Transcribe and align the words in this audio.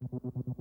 Salut 0.00 0.55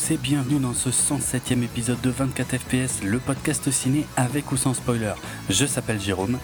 tous 0.00 0.12
et 0.12 0.16
bienvenue 0.16 0.60
dans 0.60 0.74
ce 0.74 0.90
107e 0.90 1.62
épisode 1.64 2.00
de 2.00 2.10
24 2.10 2.58
FPS, 2.58 3.02
le 3.02 3.18
podcast 3.18 3.70
ciné 3.70 4.06
avec 4.16 4.52
ou 4.52 4.56
sans 4.56 4.74
spoiler. 4.74 5.12
Je 5.48 5.66
s'appelle 5.66 6.00
Jérôme. 6.00 6.38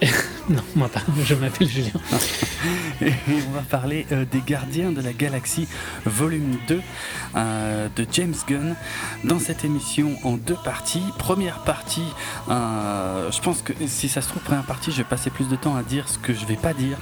non, 0.48 0.62
moi 0.74 0.88
pas, 0.88 1.02
je 1.24 1.34
m'appelle 1.34 1.68
Julien. 1.68 1.90
et 3.02 3.12
on 3.48 3.50
va 3.50 3.60
parler 3.62 4.06
euh, 4.12 4.24
des 4.24 4.40
Gardiens 4.40 4.92
de 4.92 5.00
la 5.00 5.12
Galaxie, 5.12 5.68
volume 6.04 6.56
2 6.68 6.80
euh, 7.36 7.88
de 7.94 8.06
James 8.12 8.34
Gunn. 8.48 8.74
Dans 9.24 9.38
cette 9.38 9.64
émission 9.64 10.16
en 10.24 10.36
deux 10.36 10.58
parties. 10.64 11.04
Première 11.18 11.62
partie, 11.64 12.08
euh, 12.48 13.30
je 13.30 13.40
pense 13.40 13.62
que 13.62 13.72
si 13.86 14.08
ça 14.08 14.22
se 14.22 14.28
trouve, 14.28 14.42
première 14.42 14.66
partie, 14.66 14.92
je 14.92 14.98
vais 14.98 15.04
passer 15.04 15.30
plus 15.30 15.48
de 15.48 15.56
temps 15.56 15.76
à 15.76 15.82
dire 15.82 16.08
ce 16.08 16.18
que 16.18 16.32
je 16.32 16.46
vais 16.46 16.56
pas 16.56 16.74
dire. 16.74 16.98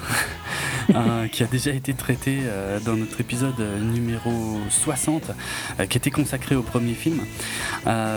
Euh, 0.94 1.28
qui 1.28 1.42
a 1.42 1.46
déjà 1.46 1.70
été 1.70 1.94
traité 1.94 2.40
euh, 2.42 2.80
dans 2.80 2.94
notre 2.94 3.20
épisode 3.20 3.58
numéro 3.80 4.58
60, 4.68 5.30
euh, 5.78 5.86
qui 5.86 5.98
était 5.98 6.10
consacré 6.10 6.56
au 6.56 6.62
premier 6.62 6.94
film. 6.94 7.20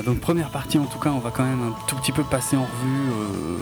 donc 0.05 0.19
première 0.19 0.49
partie 0.49 0.79
en 0.79 0.85
tout 0.85 0.99
cas, 0.99 1.11
on 1.11 1.19
va 1.19 1.31
quand 1.31 1.43
même 1.43 1.61
un 1.61 1.75
tout 1.87 1.95
petit 1.95 2.11
peu 2.11 2.23
passer 2.23 2.57
en 2.57 2.63
revue 2.63 3.59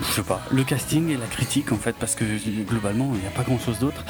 je 0.00 0.12
sais 0.12 0.22
pas, 0.22 0.42
le 0.50 0.64
casting 0.64 1.08
et 1.10 1.16
la 1.16 1.26
critique 1.26 1.72
en 1.72 1.76
fait, 1.76 1.94
parce 1.98 2.14
que 2.14 2.24
globalement 2.64 3.12
il 3.14 3.20
n'y 3.20 3.26
a 3.26 3.30
pas 3.30 3.42
grand 3.42 3.58
chose 3.58 3.78
d'autre. 3.78 4.04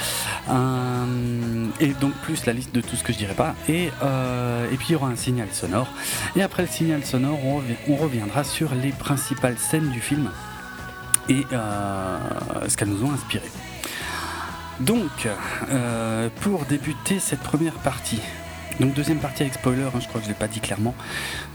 et 1.81 1.89
donc 2.01 2.15
plus 2.23 2.47
la 2.47 2.53
liste 2.53 2.75
de 2.75 2.81
tout 2.81 2.97
ce 2.97 3.05
que 3.05 3.13
je 3.13 3.19
dirais 3.19 3.35
pas. 3.35 3.55
Et, 3.69 3.85
et 3.85 4.77
puis 4.77 4.87
il 4.89 4.93
y 4.93 4.97
aura 4.97 5.09
un 5.09 5.17
signal 5.17 5.49
sonore. 5.53 5.89
Et 6.37 6.43
après 6.43 6.63
le 6.63 6.69
signal 6.69 7.05
sonore, 7.05 7.39
on, 7.89 7.97
reviendra 7.97 8.45
sur 8.45 8.75
les 8.75 8.91
principales 8.91 9.59
scènes 9.59 9.91
du 9.91 10.01
film 10.01 10.31
et 11.29 11.45
ce 11.51 12.77
qu'elles 12.77 12.89
nous 12.89 13.05
ont 13.05 13.13
inspiré. 13.13 13.47
Donc, 14.81 15.29
euh, 15.71 16.29
pour 16.41 16.65
débuter 16.65 17.21
cette 17.21 17.41
première 17.41 17.75
partie, 17.75 18.21
donc 18.81 18.93
deuxième 18.93 19.19
partie 19.19 19.43
avec 19.43 19.55
spoiler, 19.55 19.83
hein, 19.83 20.01
je 20.01 20.09
crois 20.09 20.21
que 20.21 20.27
je 20.27 20.31
ne 20.31 20.35
l'ai 20.35 20.39
pas 20.39 20.49
dit 20.49 20.61
clairement, 20.61 20.95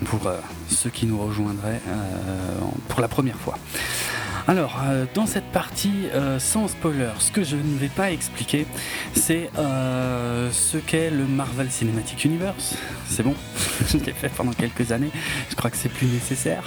pour 0.05 0.27
euh, 0.27 0.37
ceux 0.69 0.89
qui 0.89 1.05
nous 1.05 1.19
rejoindraient 1.21 1.81
euh, 1.87 2.57
pour 2.87 3.01
la 3.01 3.09
première 3.09 3.37
fois. 3.37 3.57
Alors, 4.49 4.79
dans 5.13 5.27
cette 5.27 5.51
partie 5.51 6.07
sans 6.39 6.67
spoiler, 6.67 7.11
ce 7.19 7.31
que 7.31 7.43
je 7.43 7.55
ne 7.55 7.77
vais 7.77 7.87
pas 7.87 8.11
expliquer, 8.11 8.65
c'est 9.13 9.51
ce 9.53 10.77
qu'est 10.77 11.11
le 11.11 11.25
Marvel 11.25 11.69
Cinematic 11.69 12.25
Universe. 12.25 12.75
C'est 13.07 13.21
bon, 13.21 13.35
je 13.87 13.97
l'ai 13.97 14.11
fait 14.11 14.29
pendant 14.29 14.53
quelques 14.53 14.91
années, 14.91 15.11
je 15.51 15.55
crois 15.55 15.69
que 15.69 15.77
c'est 15.77 15.89
plus 15.89 16.07
nécessaire. 16.07 16.63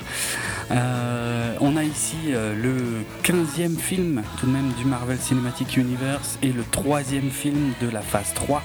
Euh, 0.70 1.54
on 1.60 1.76
a 1.76 1.84
ici 1.84 2.16
euh, 2.28 2.54
le 2.54 3.04
15e 3.24 3.76
film 3.76 4.22
tout 4.38 4.46
de 4.46 4.52
même 4.52 4.72
du 4.72 4.84
Marvel 4.84 5.18
Cinematic 5.18 5.76
Universe 5.76 6.38
et 6.42 6.52
le 6.52 6.64
troisième 6.64 7.30
film 7.30 7.72
de 7.80 7.88
la 7.88 8.00
phase 8.00 8.32
3 8.34 8.62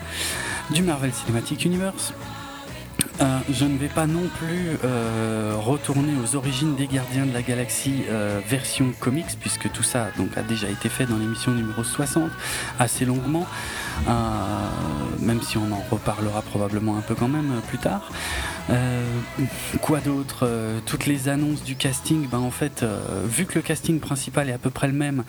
du 0.72 0.84
Marvel 0.84 1.12
Cinematic 1.14 1.66
Universe. 1.66 2.14
Euh, 3.22 3.40
je 3.52 3.66
ne 3.66 3.78
vais 3.78 3.88
pas 3.88 4.06
non 4.08 4.28
plus 4.40 4.78
retourner 5.60 6.14
aux 6.24 6.36
origines 6.36 6.76
des 6.76 6.88
Gardiens 6.88 7.26
de 7.26 7.34
la 7.34 7.42
Galaxie 7.42 8.04
version 8.48 8.92
comics, 9.00 9.38
puisque 9.40 9.72
tout 9.72 9.84
ça 9.84 10.10
a 10.36 10.42
déjà 10.44 10.70
été 10.70 10.90
fait 10.90 11.06
dans 11.06 11.18
l'émission 11.18 11.52
numéro 11.52 11.84
60 11.84 12.30
assez 12.80 13.06
longuement, 13.06 13.46
même 14.06 15.42
si 15.42 15.58
on 15.58 15.72
en 15.72 15.84
reparlera 15.90 16.42
probablement 16.42 16.98
un 16.98 17.02
peu 17.02 17.16
quand 17.16 17.28
même 17.28 17.62
plus 17.68 17.78
tard. 17.78 18.12
Euh, 18.70 19.04
quoi 19.82 20.00
d'autre 20.00 20.40
euh, 20.44 20.80
Toutes 20.86 21.06
les 21.06 21.30
annonces 21.30 21.64
du 21.64 21.76
casting, 21.76 22.28
ben 22.28 22.40
en 22.40 22.52
fait, 22.52 22.84
euh, 22.84 23.00
vu 23.26 23.46
que 23.46 23.56
le 23.56 23.62
casting 23.62 24.00
principal 24.00 24.50
est 24.50 24.54
à 24.54 24.58
peu 24.58 24.70
près 24.70 24.88
le 24.88 24.94
même, 24.94 25.24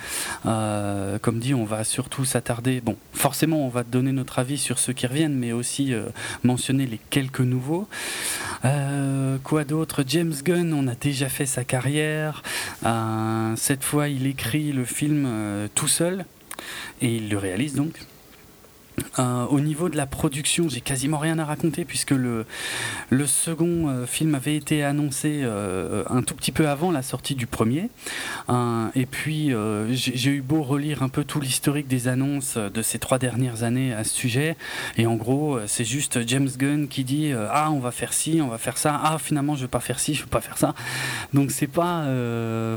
comme 1.22 1.38
dit, 1.38 1.54
on 1.54 1.64
va 1.64 1.84
surtout 1.84 2.24
s'attarder. 2.24 2.80
Bon, 2.80 2.96
forcément, 3.12 3.64
on 3.64 3.68
va 3.68 3.84
donner 3.84 4.12
notre 4.12 4.38
avis 4.38 4.58
sur 4.58 4.78
ceux 4.78 4.92
qui 4.92 5.06
reviennent, 5.06 5.36
mais 5.36 5.52
aussi 5.52 5.92
mentionner 6.42 6.86
les 6.86 6.98
quelques 7.10 7.40
nouveaux. 7.40 7.88
quoi 9.44 9.64
d'autre 9.64 10.04
James 10.06 10.34
Gunn, 10.44 10.72
on 10.72 10.88
a 10.88 10.94
déjà 10.94 11.28
fait 11.28 11.46
sa 11.46 11.64
carrière. 11.64 12.42
cette 13.56 13.84
fois, 13.84 14.08
il 14.08 14.26
écrit 14.26 14.72
le 14.72 14.84
film 14.84 15.28
tout 15.74 15.88
seul 15.88 16.24
et 17.00 17.16
il 17.16 17.28
le 17.28 17.38
réalise 17.38 17.74
donc. 17.74 17.94
Euh, 19.18 19.46
au 19.46 19.60
niveau 19.60 19.88
de 19.88 19.96
la 19.96 20.06
production, 20.06 20.68
j'ai 20.68 20.80
quasiment 20.80 21.18
rien 21.18 21.38
à 21.38 21.44
raconter 21.44 21.84
puisque 21.84 22.12
le, 22.12 22.46
second 23.26 23.88
euh, 23.88 24.06
film 24.06 24.34
avait 24.34 24.56
été 24.56 24.84
annoncé 24.84 25.40
euh, 25.42 26.04
un 26.08 26.22
tout 26.22 26.34
petit 26.34 26.52
peu 26.52 26.68
avant 26.68 26.90
la 26.90 27.02
sortie 27.02 27.34
du 27.34 27.46
premier. 27.46 27.90
et 28.94 29.06
puis 29.06 29.52
j'ai 29.90 30.30
eu 30.30 30.40
beau 30.40 30.62
relire 30.62 31.02
un 31.02 31.08
peu 31.08 31.24
tout 31.24 31.40
l'historique 31.40 31.88
des 31.88 32.08
annonces 32.08 32.56
de 32.56 32.82
ces 32.82 32.98
trois 32.98 33.18
dernières 33.18 33.62
années 33.62 33.92
à 33.92 34.04
ce 34.04 34.14
sujet. 34.14 34.56
Et 34.96 35.06
en 35.06 35.16
gros, 35.16 35.58
c'est 35.66 35.84
juste 35.84 36.26
James 36.26 36.48
Gunn 36.56 36.88
qui 36.88 37.04
dit 37.04 37.32
Ah, 37.50 37.70
on 37.70 37.78
va 37.78 37.90
faire 37.90 38.12
ci, 38.12 38.40
on 38.42 38.48
va 38.48 38.58
faire 38.58 38.78
ça. 38.78 39.00
Ah, 39.02 39.18
finalement, 39.18 39.56
je 39.56 39.62
veux 39.62 39.68
pas 39.68 39.80
faire 39.80 40.00
ci, 40.00 40.14
je 40.14 40.22
veux 40.22 40.28
pas 40.28 40.40
faire 40.40 40.58
ça. 40.58 40.74
Donc 41.32 41.50
c'est 41.50 41.66
pas 41.66 42.06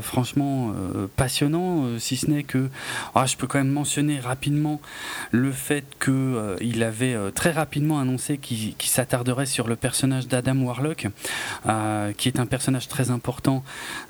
franchement 0.02 0.74
passionnant, 1.16 1.98
si 1.98 2.16
ce 2.16 2.26
n'est 2.26 2.44
que 2.44 2.68
ah, 3.14 3.26
je 3.26 3.36
peux 3.36 3.46
quand 3.46 3.58
même 3.58 3.68
mentionner 3.72 4.20
rapidement 4.20 4.80
le 5.30 5.52
fait 5.52 5.84
que 5.98 6.11
euh, 6.12 6.56
il 6.60 6.82
avait 6.82 7.14
euh, 7.14 7.30
très 7.30 7.50
rapidement 7.50 8.00
annoncé 8.00 8.38
qu'il 8.38 8.74
s'attarderait 8.80 9.46
sur 9.46 9.66
le 9.68 9.76
personnage 9.76 10.26
d'Adam 10.28 10.56
Warlock, 10.56 11.08
euh, 11.66 12.12
qui 12.12 12.28
est 12.28 12.38
un 12.38 12.46
personnage 12.46 12.88
très 12.88 13.10
important, 13.10 13.62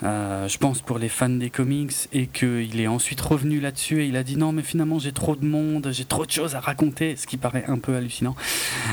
je 0.03 0.59
pense, 0.59 0.81
pour 0.81 0.99
les 0.99 1.09
fans 1.09 1.29
des 1.29 1.51
comics, 1.51 1.93
et 2.13 2.27
qu'il 2.27 2.81
est 2.81 2.87
ensuite 2.87 3.21
revenu 3.21 3.61
là-dessus 3.61 4.03
et 4.03 4.07
il 4.07 4.17
a 4.17 4.23
dit 4.23 4.37
non, 4.37 4.53
mais 4.53 4.63
finalement 4.63 4.99
j'ai 4.99 5.13
trop 5.13 5.37
de 5.37 5.45
monde, 5.45 5.89
j'ai 5.93 6.05
trop 6.05 6.27
de 6.27 6.31
choses 6.31 6.55
à 6.55 6.61
raconter, 6.61 7.17
ce 7.17 7.27
qui 7.27 7.37
paraît 7.37 7.65
un 7.67 7.79
peu 7.79 7.97
hallucinant. 7.97 8.35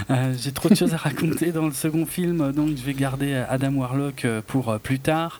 j'ai 0.09 0.51
trop 0.51 0.69
de 0.69 0.75
choses 0.75 0.93
à 0.93 0.97
raconter 0.97 1.51
dans 1.51 1.65
le 1.65 1.73
second 1.73 2.05
film, 2.05 2.51
donc 2.51 2.69
je 2.77 2.83
vais 2.83 2.93
garder 2.93 3.33
Adam 3.49 3.73
Warlock 3.73 4.27
pour 4.47 4.79
plus 4.79 4.99
tard. 4.99 5.39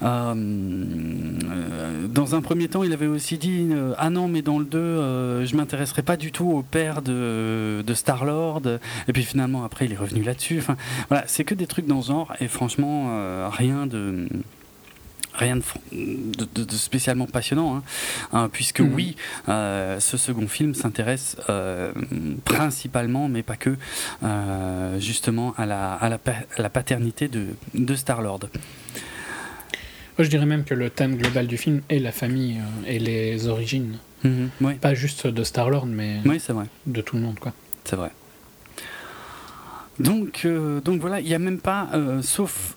dans 0.00 0.34
un 2.34 2.40
premier 2.42 2.68
temps, 2.68 2.82
il 2.84 2.92
avait 2.92 3.06
aussi 3.06 3.38
dit 3.38 3.68
ah 3.98 4.10
non, 4.10 4.28
mais 4.28 4.42
dans 4.42 4.58
le 4.58 4.64
2, 4.64 5.44
je 5.44 5.56
m'intéresserai 5.56 6.02
pas 6.02 6.16
du 6.16 6.32
tout 6.32 6.50
au 6.50 6.62
père 6.62 7.02
de, 7.06 7.94
Star-Lord. 7.94 8.62
Et 9.08 9.12
puis 9.12 9.22
finalement, 9.22 9.64
après, 9.64 9.86
il 9.86 9.92
est 9.92 9.96
revenu 9.96 10.22
là-dessus. 10.22 10.58
Enfin, 10.58 10.76
voilà, 11.08 11.24
c'est 11.26 11.44
que 11.44 11.54
des 11.54 11.66
trucs 11.66 11.86
dans 11.86 12.02
ce 12.02 12.08
genre. 12.08 12.32
Et 12.40 12.48
franchement, 12.48 13.06
euh, 13.10 13.48
rien 13.50 13.86
de 13.86 14.28
rien 15.34 15.56
de, 15.56 16.66
spécialement 16.70 17.26
passionnant, 17.26 17.76
hein. 17.76 17.82
Hein, 18.32 18.48
puisque 18.50 18.80
mhm. 18.80 18.94
oui, 18.94 19.16
euh, 19.50 20.00
ce 20.00 20.16
second 20.16 20.48
film 20.48 20.74
s'intéresse 20.74 21.36
euh, 21.50 21.92
principalement, 22.46 23.28
mais 23.28 23.42
pas 23.42 23.56
que, 23.56 23.76
justement 24.98 25.54
à 25.58 25.66
la, 25.66 25.92
à 25.92 26.08
la, 26.08 26.70
paternité 26.70 27.28
de, 27.28 27.48
de 27.74 27.94
Star-Lord. 27.94 28.48
je 30.18 30.28
dirais 30.28 30.46
même 30.46 30.64
que 30.64 30.72
le 30.72 30.88
thème 30.88 31.16
global 31.16 31.46
du 31.46 31.58
film 31.58 31.82
est 31.90 31.98
la 31.98 32.12
famille 32.12 32.58
et 32.86 32.98
les 32.98 33.46
origines 33.46 33.98
Mhm, 34.24 34.50
Pas 34.80 34.94
juste 34.94 35.26
de 35.26 35.42
Star-Lord, 35.44 35.86
mais 35.86 36.20
oui 36.24 36.40
c'est 36.40 36.52
vrai. 36.52 36.66
de 36.86 37.00
tout 37.00 37.16
le 37.16 37.22
monde, 37.22 37.38
quoi. 37.38 37.52
C'est 37.84 37.96
vrai. 37.96 38.10
Donc, 39.98 40.42
euh, 40.44 40.80
donc 40.80 41.00
voilà, 41.00 41.20
il 41.20 41.26
n'y 41.26 41.34
a 41.34 41.38
même 41.38 41.58
pas, 41.58 41.88
euh, 41.94 42.20
sauf 42.22 42.74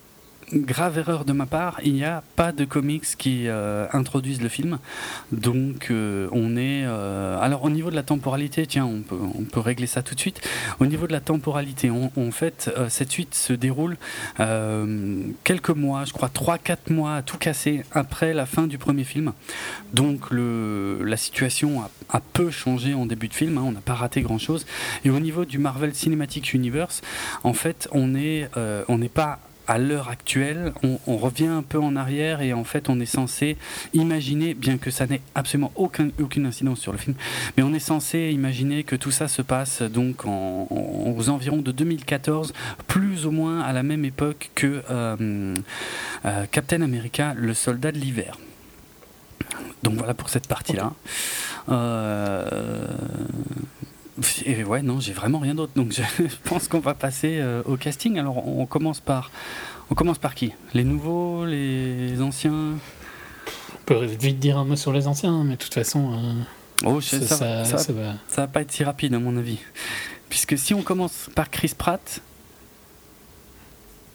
grave 0.53 0.97
erreur 0.97 1.25
de 1.25 1.33
ma 1.33 1.45
part, 1.45 1.79
il 1.83 1.93
n'y 1.93 2.03
a 2.03 2.23
pas 2.35 2.51
de 2.51 2.65
comics 2.65 3.05
qui 3.17 3.47
euh, 3.47 3.87
introduisent 3.93 4.41
le 4.41 4.49
film. 4.49 4.79
Donc 5.31 5.87
euh, 5.91 6.27
on 6.31 6.55
est... 6.55 6.83
euh, 6.85 7.39
alors 7.39 7.63
au 7.63 7.69
niveau 7.69 7.89
de 7.89 7.95
la 7.95 8.03
temporalité, 8.03 8.65
tiens, 8.65 8.85
on 8.85 9.01
peut, 9.01 9.59
régler 9.59 9.87
ça 9.87 10.01
tout 10.01 10.15
de 10.15 10.19
suite. 10.19 10.41
Au 10.79 10.85
niveau 10.85 11.07
de 11.07 11.11
la 11.11 11.19
temporalité, 11.19 11.89
en 11.89 12.31
fait, 12.31 12.71
cette 12.87 13.11
suite 13.11 13.35
se 13.35 13.53
déroule 13.53 13.97
quelques 15.43 15.69
mois, 15.69 16.05
je 16.05 16.13
crois 16.13 16.29
3-4 16.29 16.93
mois 16.93 17.15
à 17.15 17.21
tout 17.21 17.37
casser 17.37 17.83
après 17.91 18.33
la 18.33 18.45
fin 18.45 18.67
du 18.67 18.77
premier 18.77 19.03
film. 19.03 19.33
Donc 19.93 20.31
la 20.31 21.17
situation 21.17 21.81
a, 22.09 22.19
peu 22.33 22.51
changé 22.51 22.93
en 22.93 23.05
début 23.05 23.27
de 23.27 23.33
film, 23.33 23.57
hein, 23.57 23.63
on 23.65 23.71
n'a 23.71 23.81
pas 23.81 23.95
raté 23.95 24.21
grand-chose. 24.21 24.65
Et 25.03 25.09
au 25.09 25.19
niveau 25.19 25.45
du 25.45 25.57
Marvel 25.57 25.93
Cinematic 25.93 26.53
Universe, 26.53 27.01
en 27.43 27.53
fait, 27.53 27.89
on 27.91 28.07
n'est 28.07 28.49
pas 29.13 29.39
à 29.69 29.77
l'heure 29.77 30.09
actuelle, 30.09 30.73
on, 30.83 30.99
on 31.07 31.15
revient 31.17 31.45
un 31.47 31.61
peu 31.61 31.79
en 31.79 31.95
arrière 31.95 32.41
et 32.41 32.51
en 32.53 32.63
fait 32.63 32.89
on 32.89 32.99
est 32.99 33.05
censé 33.05 33.55
imaginer, 33.93 34.53
bien 34.55 34.77
que 34.77 34.89
ça 34.91 35.05
n'ait 35.05 35.21
absolument 35.35 35.71
aucun, 35.75 36.09
aucune 36.19 36.45
incidence 36.47 36.79
sur 36.79 36.91
le 36.91 36.97
film, 36.97 37.15
mais 37.55 37.63
on 37.63 37.73
est 37.73 37.79
censé 37.79 38.31
imaginer 38.33 38.83
que 38.83 38.95
tout 38.95 39.11
ça 39.11 39.27
se 39.27 39.41
passe 39.43 39.81
donc 39.83 40.25
en, 40.25 40.67
en- 40.69 41.13
aux 41.15 41.29
environs 41.29 41.61
de 41.61 41.71
2014, 41.71 42.51
plus 42.87 43.25
ou 43.25 43.31
moins 43.31 43.61
à 43.61 43.71
la 43.71 43.83
même 43.83 44.03
époque 44.05 44.49
que 44.55 44.81
euh, 44.89 45.55
euh, 46.25 46.45
Captain 46.51 46.81
America, 46.81 47.33
le 47.37 47.53
soldat 47.53 47.91
de 47.91 47.99
l'hiver. 47.99 48.37
Donc 49.83 49.93
voilà 49.95 50.13
pour 50.13 50.29
cette 50.29 50.47
partie-là. 50.47 50.93
Euh, 51.69 52.87
et 54.45 54.63
ouais, 54.63 54.81
non, 54.81 54.99
j'ai 54.99 55.13
vraiment 55.13 55.39
rien 55.39 55.55
d'autre. 55.55 55.73
Donc 55.75 55.93
je 56.19 56.25
pense 56.43 56.67
qu'on 56.67 56.79
va 56.79 56.93
passer 56.93 57.37
euh, 57.39 57.61
au 57.65 57.77
casting. 57.77 58.17
Alors 58.19 58.45
on 58.47 58.65
commence 58.65 58.99
par, 58.99 59.31
on 59.89 59.95
commence 59.95 60.17
par 60.17 60.35
qui? 60.35 60.53
Les 60.73 60.83
nouveaux, 60.83 61.45
les 61.45 62.21
anciens? 62.21 62.73
On 63.73 63.83
peut 63.85 64.05
vite 64.05 64.39
dire 64.39 64.57
un 64.57 64.65
mot 64.65 64.75
sur 64.75 64.93
les 64.93 65.07
anciens, 65.07 65.43
mais 65.43 65.53
de 65.55 65.61
toute 65.61 65.73
façon, 65.73 66.13
euh, 66.13 66.33
Oh, 66.85 67.01
ça, 67.01 67.19
ça, 67.21 67.35
va- 67.35 67.63
va. 67.63 68.13
ça 68.29 68.41
va 68.43 68.47
pas 68.47 68.61
être 68.61 68.71
si 68.71 68.83
rapide 68.85 69.13
à 69.13 69.19
mon 69.19 69.35
avis. 69.35 69.57
Puisque 70.29 70.57
si 70.57 70.73
on 70.73 70.81
commence 70.81 71.29
par 71.35 71.49
Chris 71.49 71.73
Pratt, 71.77 72.21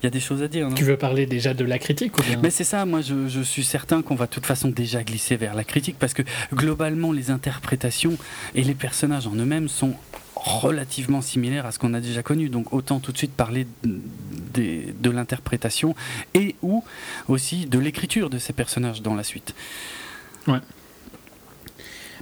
il 0.04 0.08
y 0.08 0.08
a 0.08 0.10
des 0.10 0.20
choses 0.20 0.42
à 0.42 0.48
dire. 0.48 0.68
non 0.68 0.74
Tu 0.74 0.84
veux 0.84 0.98
parler 0.98 1.24
déjà 1.24 1.54
de 1.54 1.64
la 1.64 1.78
critique 1.78 2.18
ou 2.18 2.22
bien 2.22 2.38
Mais 2.42 2.50
c'est 2.50 2.64
ça, 2.64 2.84
moi 2.84 3.00
je, 3.00 3.26
je 3.26 3.40
suis 3.40 3.64
certain 3.64 4.02
qu'on 4.02 4.14
va 4.14 4.26
de 4.26 4.30
toute 4.30 4.44
façon 4.44 4.68
déjà 4.68 5.02
glisser 5.02 5.36
vers 5.36 5.54
la 5.54 5.64
critique 5.64 5.96
parce 5.98 6.12
que 6.12 6.22
globalement 6.52 7.10
les 7.10 7.30
interprétations 7.30 8.18
et 8.54 8.62
les 8.62 8.74
personnages 8.74 9.26
en 9.26 9.34
eux-mêmes 9.34 9.68
sont 9.68 9.94
relativement 10.34 11.22
similaires 11.22 11.64
à 11.64 11.72
ce 11.72 11.78
qu'on 11.78 11.94
a 11.94 12.00
déjà 12.00 12.22
connu. 12.22 12.50
Donc 12.50 12.74
autant 12.74 13.00
tout 13.00 13.12
de 13.12 13.16
suite 13.16 13.32
parler 13.32 13.66
de, 13.82 15.10
l'interprétation 15.10 15.94
et 16.34 16.54
ou 16.60 16.84
aussi 17.28 17.64
de 17.64 17.78
l'écriture 17.78 18.28
de 18.28 18.38
ces 18.38 18.52
personnages 18.52 19.00
dans 19.00 19.14
la 19.14 19.24
suite. 19.24 19.54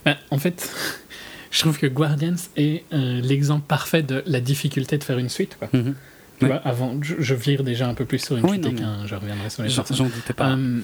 Ben, 0.04 0.16
en 0.30 0.38
fait, 0.38 0.70
je 1.50 1.58
trouve 1.58 1.78
que 1.78 1.88
Guardians 1.88 2.36
est 2.56 2.84
euh, 2.92 3.20
l'exemple 3.20 3.66
parfait 3.66 4.04
de 4.04 4.22
la 4.26 4.40
difficulté 4.40 4.98
de 4.98 5.04
faire 5.04 5.18
une 5.18 5.28
suite. 5.28 5.56
Quoi. 5.58 5.68
Mhm. 5.72 5.96
Tu 6.44 6.50
Ouais. 6.50 6.58
vois, 6.58 6.66
avant, 6.68 6.98
je, 7.02 7.14
je 7.20 7.34
vire 7.34 7.62
déjà 7.62 7.86
un 7.88 7.94
peu 7.94 8.04
plus 8.04 8.18
sur 8.18 8.36
une 8.36 8.44
Oui, 8.44 8.58
non, 8.58 8.68
critique, 8.70 8.80
hein, 8.84 9.02
je 9.06 9.14
reviendrai 9.14 9.48
sur 9.50 9.62
les 9.62 9.68
J'en 9.68 9.82
doutais 10.06 10.32
pas. 10.32 10.50
Euh, 10.50 10.80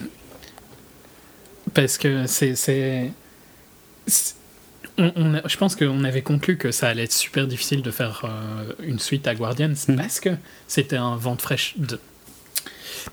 parce 1.73 1.97
que 1.97 2.25
c'est. 2.27 3.11
on- 4.97 5.11
on 5.15 5.33
a- 5.35 5.47
je 5.47 5.57
pense 5.57 5.75
qu'on 5.75 6.03
avait 6.03 6.21
conclu 6.21 6.57
que 6.57 6.71
ça 6.71 6.87
allait 6.89 7.03
être 7.03 7.11
super 7.13 7.45
difficile 7.47 7.81
de 7.81 7.91
faire 7.91 8.21
euh, 8.25 8.73
une 8.83 8.99
suite 8.99 9.27
à 9.27 9.35
Guardians 9.35 9.73
Mhm. 9.87 9.95
parce 9.97 10.19
que 10.19 10.29
c'était 10.67 10.95
un 10.97 11.15
vent 11.17 11.35
de 11.35 11.41
fraîche. 11.41 11.73
De... 11.77 11.99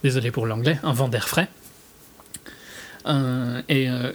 Désolé 0.02 0.30
pour 0.30 0.46
l'anglais, 0.46 0.78
un 0.82 0.92
vent 0.92 1.08
d'air 1.08 1.28
frais. 1.28 1.48
Euh, 3.06 3.62
et 3.68 3.88
euh, 3.90 4.12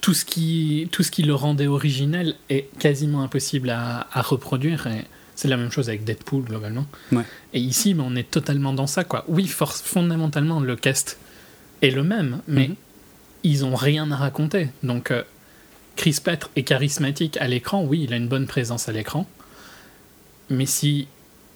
tout, 0.00 0.14
ce 0.14 0.24
qui, 0.24 0.88
tout 0.92 1.02
ce 1.02 1.10
qui 1.10 1.22
le 1.22 1.34
rendait 1.34 1.66
originel 1.66 2.34
est 2.50 2.68
quasiment 2.78 3.22
impossible 3.22 3.70
à, 3.70 4.06
à 4.12 4.22
reproduire. 4.22 4.86
Et 4.86 5.04
c'est 5.42 5.48
la 5.48 5.56
même 5.56 5.72
chose 5.72 5.88
avec 5.88 6.04
Deadpool 6.04 6.44
globalement. 6.44 6.86
Ouais. 7.10 7.24
Et 7.52 7.58
ici, 7.58 7.96
on 7.98 8.14
est 8.14 8.30
totalement 8.30 8.72
dans 8.72 8.86
ça. 8.86 9.02
Quoi. 9.02 9.24
Oui, 9.26 9.48
force, 9.48 9.82
fondamentalement, 9.82 10.60
le 10.60 10.76
cast 10.76 11.18
est 11.82 11.90
le 11.90 12.04
même, 12.04 12.38
mais 12.46 12.68
Mhm. 12.68 12.74
ils 13.42 13.64
ont 13.64 13.74
rien 13.74 14.08
à 14.12 14.16
raconter. 14.16 14.68
Donc, 14.84 15.10
euh, 15.10 15.24
Chris 15.96 16.18
Pratt 16.22 16.48
est 16.54 16.62
charismatique 16.62 17.36
à 17.38 17.48
l'écran. 17.48 17.82
Oui, 17.82 18.02
il 18.04 18.12
a 18.12 18.16
une 18.16 18.28
bonne 18.28 18.46
présence 18.46 18.88
à 18.88 18.92
l'écran. 18.92 19.26
Mais 20.48 20.66
si 20.66 21.08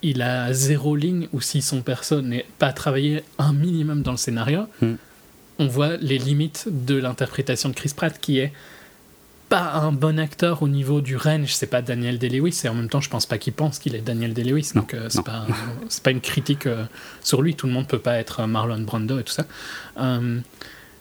il 0.03 0.21
a 0.21 0.53
zéro 0.53 0.97
ligne 0.97 1.29
ou 1.33 1.41
si 1.41 1.63
son 1.63 1.81
perso 1.83 2.23
n'est 2.23 2.45
pas 2.59 2.73
travaillé 2.73 3.23
un 3.39 3.53
minimum 3.53 4.03
dans 4.03 4.11
le 4.11 4.17
scénario, 4.17 4.63
Mhm. 4.83 4.97
on 5.61 5.67
voit 5.69 5.97
les 5.99 6.19
limites 6.19 6.67
de 6.69 6.97
l'interprétation 6.97 7.69
de 7.69 7.75
Chris 7.75 7.93
Pratt 7.97 8.19
qui 8.21 8.39
est 8.41 8.53
pas 9.49 9.75
un 9.75 9.93
bon 9.93 10.19
acteur 10.19 10.63
au 10.63 10.69
niveau 10.69 11.01
du 11.01 11.17
range, 11.17 11.55
c'est 11.55 11.69
pas 11.69 11.83
Daniel 11.83 12.19
Day-Lewis, 12.19 12.63
et 12.65 12.69
en 12.69 12.75
même 12.75 12.89
temps, 12.89 13.01
je 13.01 13.09
pense 13.09 13.27
pas 13.27 13.39
qu'il 13.39 13.53
pense 13.53 13.79
qu'il 13.79 13.95
est 13.95 14.01
Daniel 14.01 14.35
Day-Lewis, 14.35 14.73
donc 14.75 14.95
euh, 14.95 15.07
c'est 15.09 15.25
pas, 15.25 15.47
pas 16.03 16.11
une 16.11 16.21
critique 16.21 16.67
euh, 16.67 16.85
sur 17.23 17.43
lui, 17.43 17.55
tout 17.55 17.67
le 17.67 17.73
monde 17.73 17.87
peut 17.87 17.99
pas 17.99 18.17
être 18.17 18.47
Marlon 18.47 18.81
Brando 18.81 19.19
et 19.19 19.25
tout 19.25 19.33
ça. 19.33 19.47
Euh, 19.99 20.41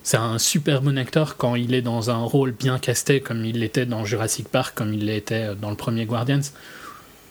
c'est 0.03 0.17
un 0.17 0.37
super 0.37 0.83
bon 0.83 0.97
acteur 0.99 1.37
quand 1.37 1.55
il 1.55 1.73
est 1.73 1.81
dans 1.81 2.11
un 2.11 2.17
rôle 2.17 2.51
bien 2.51 2.77
casté, 2.77 3.21
comme 3.21 3.43
il 3.43 3.59
l'était 3.59 3.87
dans 3.87 4.05
Jurassic 4.05 4.47
Park, 4.47 4.75
comme 4.75 4.93
il 4.93 5.05
l'était 5.05 5.55
dans 5.55 5.71
le 5.71 5.75
premier 5.75 6.05
Guardians, 6.05 6.41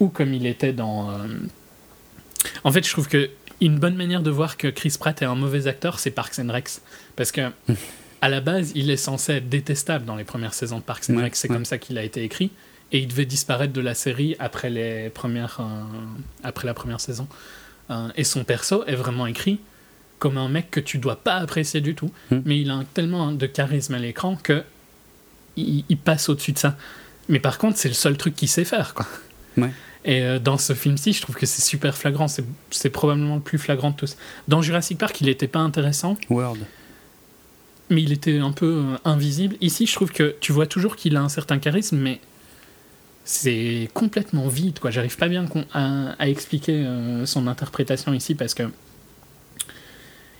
ou 0.00 0.08
comme 0.08 0.34
il 0.34 0.44
était 0.44 0.72
dans. 0.72 1.16
En 2.64 2.72
fait, 2.72 2.84
je 2.84 2.90
trouve 2.90 3.06
que 3.06 3.30
une 3.60 3.78
bonne 3.78 3.94
manière 3.94 4.22
de 4.22 4.30
voir 4.30 4.56
que 4.56 4.66
Chris 4.66 4.96
Pratt 4.98 5.22
est 5.22 5.24
un 5.24 5.36
mauvais 5.36 5.68
acteur, 5.68 6.00
c'est 6.00 6.10
Parks 6.10 6.40
and 6.40 6.52
Recs, 6.52 6.80
parce 7.14 7.30
que 7.30 7.42
à 8.24 8.28
la 8.28 8.40
base, 8.40 8.72
il 8.74 8.90
est 8.90 8.96
censé 8.96 9.34
être 9.34 9.48
détestable 9.48 10.04
dans 10.04 10.16
les 10.16 10.24
premières 10.24 10.54
saisons 10.54 10.78
de 10.78 10.82
Parks 10.82 11.10
and 11.10 11.14
Ouais, 11.16 11.24
Rec. 11.24 11.36
C'est 11.36 11.48
ouais. 11.48 11.54
comme 11.54 11.64
ça 11.64 11.78
qu'il 11.78 11.98
a 11.98 12.02
été 12.02 12.22
écrit. 12.22 12.50
Et 12.92 12.98
il 13.00 13.08
devait 13.08 13.26
disparaître 13.26 13.72
de 13.72 13.80
la 13.80 13.94
série 13.94 14.36
après, 14.38 14.70
les 14.70 15.10
premières, 15.10 15.58
euh, 15.60 15.64
après 16.42 16.66
la 16.66 16.74
première 16.74 17.00
saison. 17.00 17.26
Euh, 17.90 18.08
et 18.16 18.24
son 18.24 18.44
perso 18.44 18.84
est 18.86 18.94
vraiment 18.94 19.26
écrit 19.26 19.58
comme 20.18 20.38
un 20.38 20.48
mec 20.48 20.70
que 20.70 20.80
tu 20.80 20.98
dois 20.98 21.16
pas 21.16 21.34
apprécier 21.34 21.80
du 21.80 21.94
tout. 21.94 22.10
Mm. 22.30 22.36
Mais 22.44 22.60
il 22.60 22.70
a 22.70 22.74
un- 22.74 22.84
tellement 22.84 23.32
de 23.32 23.46
charisme 23.46 23.94
à 23.94 23.98
l'écran 23.98 24.36
que 24.42 24.62
il, 25.56 25.84
il 25.88 25.96
passe 25.98 26.28
au-dessus 26.28 26.52
de 26.52 26.58
ça. 26.58 26.76
Mais 27.28 27.40
par 27.40 27.58
contre, 27.58 27.78
c'est 27.78 27.88
le 27.88 27.94
seul 27.94 28.16
truc 28.16 28.34
qu'il 28.36 28.48
sait 28.48 28.64
faire. 28.64 28.94
Quoi. 28.94 29.06
Ouais. 29.56 29.70
Et 30.04 30.20
euh, 30.22 30.38
dans 30.40 30.58
ce 30.58 30.72
film-ci, 30.72 31.12
je 31.12 31.22
trouve 31.22 31.36
que 31.36 31.46
c'est 31.46 31.62
super 31.62 31.96
flagrant. 31.96 32.26
C'est- 32.26 32.44
C'est 32.70 32.90
probablement 32.90 33.36
le 33.36 33.40
plus 33.40 33.56
flagrant 33.58 33.90
de 33.90 33.96
tous. 33.96 34.16
Dans 34.48 34.62
Jurassic 34.62 34.98
Park, 34.98 35.20
il 35.20 35.26
n'était 35.28 35.46
pas 35.46 35.60
intéressant 35.60 36.16
World. 36.28 36.62
Mais 37.90 38.02
il 38.02 38.12
était 38.12 38.38
un 38.38 38.52
peu 38.52 38.66
euh, 38.84 38.96
invisible. 39.04 39.56
Ici, 39.60 39.86
je 39.86 39.94
trouve 39.94 40.10
que 40.12 40.34
tu 40.40 40.52
vois 40.52 40.66
toujours 40.66 40.96
qu'il 40.96 41.16
a 41.16 41.20
un 41.22 41.28
certain 41.28 41.58
charisme, 41.58 41.98
mais 41.98 42.20
c'est 43.24 43.88
complètement 43.94 44.48
vide. 44.48 44.78
quoi. 44.78 44.90
J'arrive 44.90 45.16
pas 45.16 45.28
bien 45.28 45.46
à, 45.72 46.10
à 46.18 46.28
expliquer 46.28 46.84
euh, 46.84 47.26
son 47.26 47.46
interprétation 47.46 48.12
ici 48.12 48.34
parce 48.34 48.54
que 48.54 48.64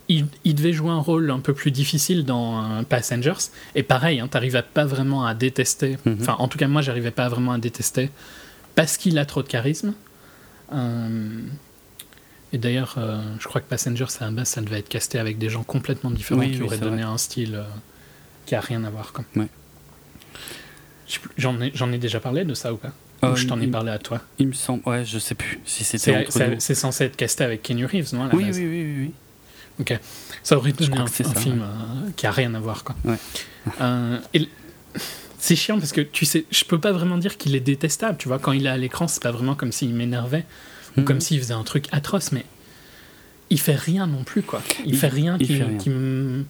il, 0.09 0.27
il 0.45 0.55
devait 0.55 0.73
jouer 0.75 0.91
un 0.91 0.99
rôle 0.99 1.31
un 1.31 1.41
peu 1.41 1.55
plus 1.55 1.71
difficile 1.71 2.25
dans 2.27 2.63
euh, 2.63 2.83
Passengers. 2.83 3.49
Et 3.75 3.83
pareil, 3.83 4.21
hein, 4.21 4.29
t'arrivais 4.29 4.63
pas 4.63 4.85
vraiment 4.85 5.25
à 5.25 5.35
détester. 5.35 5.97
Mhm. 6.05 6.19
Enfin, 6.21 6.37
en 6.39 6.49
tout 6.49 6.59
cas, 6.59 6.69
moi, 6.69 6.83
j'arrivais 6.83 7.11
pas 7.11 7.29
vraiment 7.29 7.53
à 7.53 7.59
détester 7.59 8.11
parce 8.75 8.97
qu'il 8.99 9.19
a 9.19 9.25
trop 9.25 9.43
de 9.43 9.49
charisme. 9.49 9.95
Euh, 10.73 11.41
et 12.55 12.59
d'ailleurs, 12.59 12.95
euh, 12.99 13.21
je 13.41 13.47
crois 13.49 13.61
que 13.61 13.69
Passengers, 13.69 14.07
à 14.21 14.25
la 14.27 14.31
base, 14.31 14.49
ça 14.49 14.61
devait 14.61 14.79
être 14.79 14.89
casté 14.89 15.19
avec 15.19 15.39
des 15.39 15.49
gens 15.49 15.63
complètement 15.65 16.11
différents 16.11 16.41
Oui, 16.41 16.53
qui 16.53 16.61
oui, 16.61 16.67
auraient 16.67 16.79
donné 16.79 17.03
vrai. 17.03 17.13
un 17.13 17.19
style 17.19 17.57
euh, 17.57 17.65
qui 18.47 18.55
a 18.55 18.61
rien 18.61 18.85
à 18.85 18.91
voir. 18.91 19.13
quoi. 19.13 19.25
Ouais. 19.37 19.49
J'en 21.37 21.61
ai, 21.61 21.71
j'en 21.75 21.93
ai 21.93 21.99
déjà 21.99 22.19
parlé 22.21 22.45
de 22.45 22.55
ça 22.55 22.73
ou 22.73 22.77
pas? 22.77 22.93
Euh, 23.23 23.33
Ou 23.33 23.37
je 23.37 23.47
t'en 23.47 23.61
ai 23.61 23.67
parlé 23.67 23.91
à 23.91 23.99
toi? 23.99 24.21
Il 24.39 24.49
me 24.49 24.53
semble, 24.53 24.83
ouais, 24.89 25.05
je 25.05 25.19
sais 25.19 25.35
plus 25.35 25.61
si 25.65 25.85
c'était 25.85 26.27
C'est 26.59 26.75
censé 26.75 27.05
être 27.05 27.17
casté 27.17 27.45
avec 27.45 27.63
Kenny 27.63 27.85
Reeves, 27.85 28.15
non 28.15 28.25
à 28.25 28.29
la 28.29 28.35
Oui, 28.35 28.45
base? 28.47 28.57
oui, 28.59 28.65
oui, 28.67 28.83
oui, 28.99 29.13
oui. 29.89 29.97
Ça 30.43 30.57
aurait 30.57 30.73
donné 30.73 30.97
un, 30.99 31.05
un 31.05 31.07
ça, 31.07 31.25
film 31.35 31.63
euh, 31.63 32.11
qui 32.17 32.27
a 32.27 32.31
rien 32.31 32.55
à 32.55 32.61
voir. 32.61 32.85
Quoi. 32.85 32.95
Ouais. 33.05 33.17
Euh, 33.81 34.19
et 34.33 34.39
l- 34.39 34.49
c'est 35.39 35.57
chiant 35.57 35.79
parce 35.79 35.93
que 35.93 36.01
tu 36.01 36.25
sais, 36.25 36.45
je 36.51 36.65
peux 36.65 36.79
pas 36.79 36.93
vraiment 36.93 37.19
dire 37.19 37.37
qu'il 37.37 37.55
est 37.57 37.61
détestable. 37.61 38.17
Tu 38.19 38.29
vois, 38.29 38.39
quand 38.39 38.53
il 38.53 38.67
est 38.67 38.71
à 38.71 38.77
l'écran, 38.77 39.09
c'est 39.09 39.23
pas 39.23 39.33
vraiment 39.33 39.55
comme 39.55 39.73
s'il 39.73 39.93
m'énervait 39.95 40.45
ou 40.97 41.01
Mhm. 41.01 41.07
comme 41.07 41.21
s'il 41.21 41.39
faisait 41.41 41.55
un 41.55 41.65
truc 41.65 41.87
atroce, 41.93 42.33
mais 42.33 42.45
il 43.51 43.59
fait 43.61 43.75
rien 43.77 44.07
non 44.07 44.25
plus. 44.25 44.43
quoi. 44.43 44.63
Il, 44.85 44.93
Il- 44.93 44.97
fait 44.99 45.09
rien 45.09 45.37
il 45.41 45.47
qui, 45.47 45.55
fait 45.57 45.65
rien. 45.65 45.79
qui 45.79 45.91
me 45.91 46.45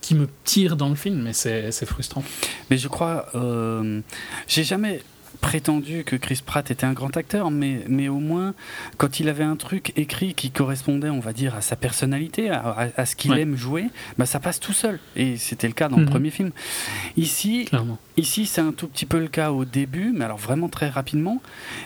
qui 0.00 0.14
me 0.14 0.28
tire 0.44 0.76
dans 0.76 0.88
le 0.88 0.94
film, 0.94 1.20
mais 1.22 1.32
c'est 1.32 1.70
c'est 1.72 1.84
frustrant. 1.86 2.22
Mais 2.70 2.78
je 2.78 2.88
crois, 2.88 3.26
euh, 3.34 4.00
j'ai 4.46 4.64
jamais 4.64 5.02
prétendu 5.40 6.04
que 6.04 6.16
Chris 6.16 6.40
Pratt 6.44 6.70
était 6.70 6.84
un 6.84 6.92
grand 6.92 7.16
acteur, 7.16 7.50
mais, 7.50 7.80
mais 7.88 8.08
au 8.08 8.18
moins, 8.18 8.54
quand 8.96 9.20
il 9.20 9.28
avait 9.28 9.44
un 9.44 9.56
truc 9.56 9.92
écrit 9.96 10.34
qui 10.34 10.50
correspondait, 10.50 11.10
on 11.10 11.20
va 11.20 11.32
dire, 11.32 11.54
à 11.54 11.60
sa 11.60 11.76
personnalité, 11.76 12.50
à, 12.50 13.06
ce 13.06 13.16
qu'il 13.16 13.36
aime 13.38 13.56
jouer, 13.56 13.86
bah, 14.18 14.26
ça 14.26 14.40
passe 14.40 14.60
tout 14.60 14.72
seul. 14.72 14.98
Et 15.16 15.36
c'était 15.36 15.66
le 15.66 15.72
cas 15.72 15.88
dans 15.88 15.96
le 15.96 16.04
mhm. 16.04 16.10
premier 16.10 16.30
film. 16.30 16.50
Ici, 17.16 17.68
ici 18.16 18.46
c'est 18.46 18.60
un 18.60 18.72
tout 18.72 18.88
petit 18.88 19.06
peu 19.06 19.18
le 19.18 19.28
cas 19.28 19.52
au 19.52 19.64
début, 19.64 20.12
mais 20.14 20.24
alors 20.24 20.38
vraiment 20.38 20.68
très 20.68 20.88
rapidement. 20.88 21.40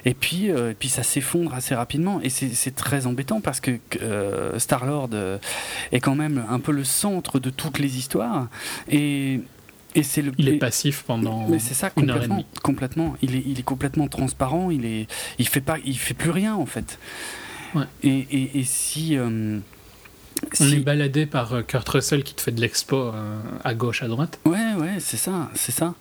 Et 0.04 0.14
puis, 0.14 0.50
euh, 0.50 0.70
et 0.70 0.74
puis 0.74 0.88
ça 0.88 1.02
s'effondre 1.02 1.54
assez 1.54 1.74
rapidement. 1.74 2.20
Et 2.22 2.30
c'est 2.30 2.74
très 2.74 3.06
embêtant 3.06 3.40
parce 3.40 3.60
que 3.60 3.78
euh, 4.00 4.58
Star-Lord 4.58 5.10
euh, 5.12 5.38
est 5.92 6.00
quand 6.00 6.14
même 6.14 6.44
un 6.48 6.58
peu 6.58 6.72
le 6.72 6.84
centre 6.84 7.38
de 7.38 7.50
toutes 7.50 7.78
les 7.78 7.98
histoires. 7.98 8.48
Et 8.88 9.40
et 9.94 10.02
c'est 10.02 10.22
le, 10.22 10.32
il 10.38 10.48
est 10.48 10.58
passif 10.58 11.04
pendant 11.06 11.48
mais 11.48 11.58
c'est 11.58 11.74
ça 11.74 11.90
complètement 11.90 12.44
complètement. 12.62 13.14
Il 13.22 13.36
est 13.36 13.42
il 13.46 13.58
est 13.58 13.64
complètement 13.64 14.08
transparent 14.08 14.70
il 14.70 14.84
est 14.84 15.06
il 15.38 15.48
fait 15.48 15.60
pas 15.60 15.76
il 15.84 15.98
fait 15.98 16.14
plus 16.14 16.30
rien 16.30 16.54
en 16.54 16.66
fait. 16.66 16.98
Ouais. 17.74 17.84
et, 18.02 18.26
et, 18.30 18.58
et, 18.58 18.64
si 18.64 19.16
euh, 19.16 19.58
on 20.60 20.66
est 20.68 20.76
baladé 20.80 21.24
par 21.24 21.54
euh, 21.54 21.62
Kurt 21.62 21.88
Russell 21.88 22.22
qui 22.22 22.34
te 22.34 22.42
fait 22.42 22.52
de 22.52 22.60
l'expo 22.60 22.96
euh, 22.96 23.40
à 23.64 23.74
gauche 23.74 24.02
à 24.02 24.08
droite. 24.08 24.40
Ouais 24.44 24.74
ouais 24.76 24.96
c'est 24.98 25.16
ça 25.16 25.50
c'est 25.54 25.72
ça 25.72 25.94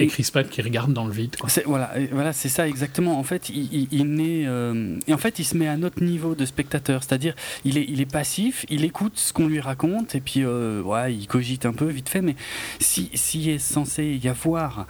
et 0.00 0.06
Chris 0.06 0.28
Pratt 0.32 0.48
qui 0.48 0.62
regarde 0.62 0.92
dans 0.92 1.06
le 1.06 1.12
vide. 1.12 1.36
Quoi. 1.36 1.48
Voilà, 1.66 1.92
voilà 2.12 2.32
c'est 2.32 2.48
ça 2.48 2.66
exactement. 2.66 3.18
En 3.18 3.22
fait, 3.22 3.48
il, 3.50 3.88
il, 3.92 4.46
euh, 4.46 4.96
et 5.06 5.14
en 5.14 5.18
fait, 5.18 5.38
il 5.38 5.44
se 5.44 5.56
met 5.56 5.68
à 5.68 5.76
notre 5.76 6.02
niveau 6.02 6.34
de 6.34 6.44
spectateur, 6.44 7.02
c'est-à-dire 7.02 7.34
il 7.64 7.78
est, 7.78 7.86
il 7.88 8.00
est 8.00 8.10
passif, 8.10 8.64
il 8.68 8.84
écoute 8.84 9.12
ce 9.16 9.32
qu'on 9.32 9.46
lui 9.46 9.60
raconte 9.60 10.14
et 10.14 10.20
puis 10.20 10.42
euh, 10.42 10.82
ouais, 10.82 11.14
il 11.14 11.26
cogite 11.26 11.66
un 11.66 11.72
peu 11.72 11.86
vite 11.86 12.08
fait. 12.08 12.22
Mais 12.22 12.36
si, 12.78 13.10
si 13.14 13.50
est 13.50 13.58
censé 13.58 14.18
y 14.22 14.28
avoir 14.28 14.86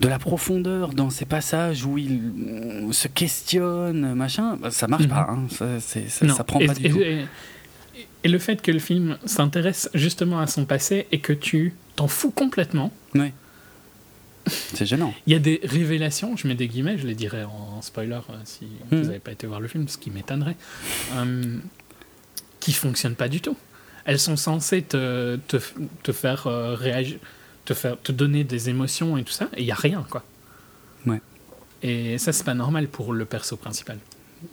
de 0.00 0.08
la 0.08 0.18
profondeur 0.18 0.92
dans 0.92 1.10
ces 1.10 1.24
passages 1.24 1.84
où 1.84 1.98
il 1.98 2.20
euh, 2.48 2.92
se 2.92 3.08
questionne, 3.08 4.14
machin, 4.14 4.56
bah, 4.56 4.70
ça 4.70 4.86
marche 4.88 5.08
pas. 5.08 5.28
Mhm. 5.30 5.48
Hein. 5.60 5.78
Ça, 5.80 6.26
ça, 6.28 6.44
prend 6.44 6.60
pas 6.60 6.74
du 6.74 6.90
tout. 6.90 7.00
Et, 7.00 8.28
le 8.28 8.38
fait 8.38 8.62
que 8.62 8.72
le 8.72 8.78
film 8.78 9.18
s'intéresse 9.26 9.90
justement 9.92 10.40
à 10.40 10.46
son 10.46 10.64
passé 10.64 11.06
et 11.12 11.18
que 11.18 11.34
tu 11.34 11.74
t'en 11.94 12.08
fous 12.08 12.30
complètement. 12.30 12.90
Oui 13.14 13.32
c'est 14.46 14.86
gênant. 14.86 15.14
Il 15.26 15.32
y 15.32 15.36
a 15.36 15.38
des 15.38 15.60
révélations, 15.64 16.36
je 16.36 16.46
mets 16.46 16.54
des 16.54 16.68
guillemets, 16.68 16.98
je 16.98 17.06
les 17.06 17.14
dirais 17.14 17.44
en, 17.44 17.80
spoiler 17.82 18.20
euh, 18.30 18.34
si 18.44 18.66
vous 18.90 18.96
n'avez 18.96 19.18
hmm. 19.18 19.20
pas 19.20 19.32
été 19.32 19.46
voir 19.46 19.60
le 19.60 19.68
film, 19.68 19.88
ce 19.88 19.98
qui 19.98 20.10
m'étonnerait, 20.10 20.56
euh, 21.14 21.58
qui 22.60 22.72
fonctionnent 22.72 23.14
pas 23.14 23.28
du 23.28 23.40
tout. 23.40 23.56
Elles 24.04 24.18
sont 24.18 24.36
censées 24.36 24.82
te, 24.82 25.36
te, 25.48 25.56
te 26.02 26.12
faire 26.12 26.46
euh, 26.46 26.74
réagir, 26.74 27.18
te, 27.64 27.74
faire, 27.74 28.00
te 28.00 28.12
donner 28.12 28.44
des 28.44 28.68
émotions 28.68 29.16
et 29.16 29.24
tout 29.24 29.32
ça, 29.32 29.48
et 29.56 29.62
il 29.62 29.66
n'y 29.66 29.72
a 29.72 29.76
rien, 29.76 30.04
quoi. 30.08 30.24
Ouais. 31.06 31.20
Et 31.82 32.18
ça, 32.18 32.32
c'est 32.32 32.44
pas 32.44 32.54
normal 32.54 32.88
pour 32.88 33.12
le 33.12 33.24
perso 33.24 33.56
principal. 33.56 33.98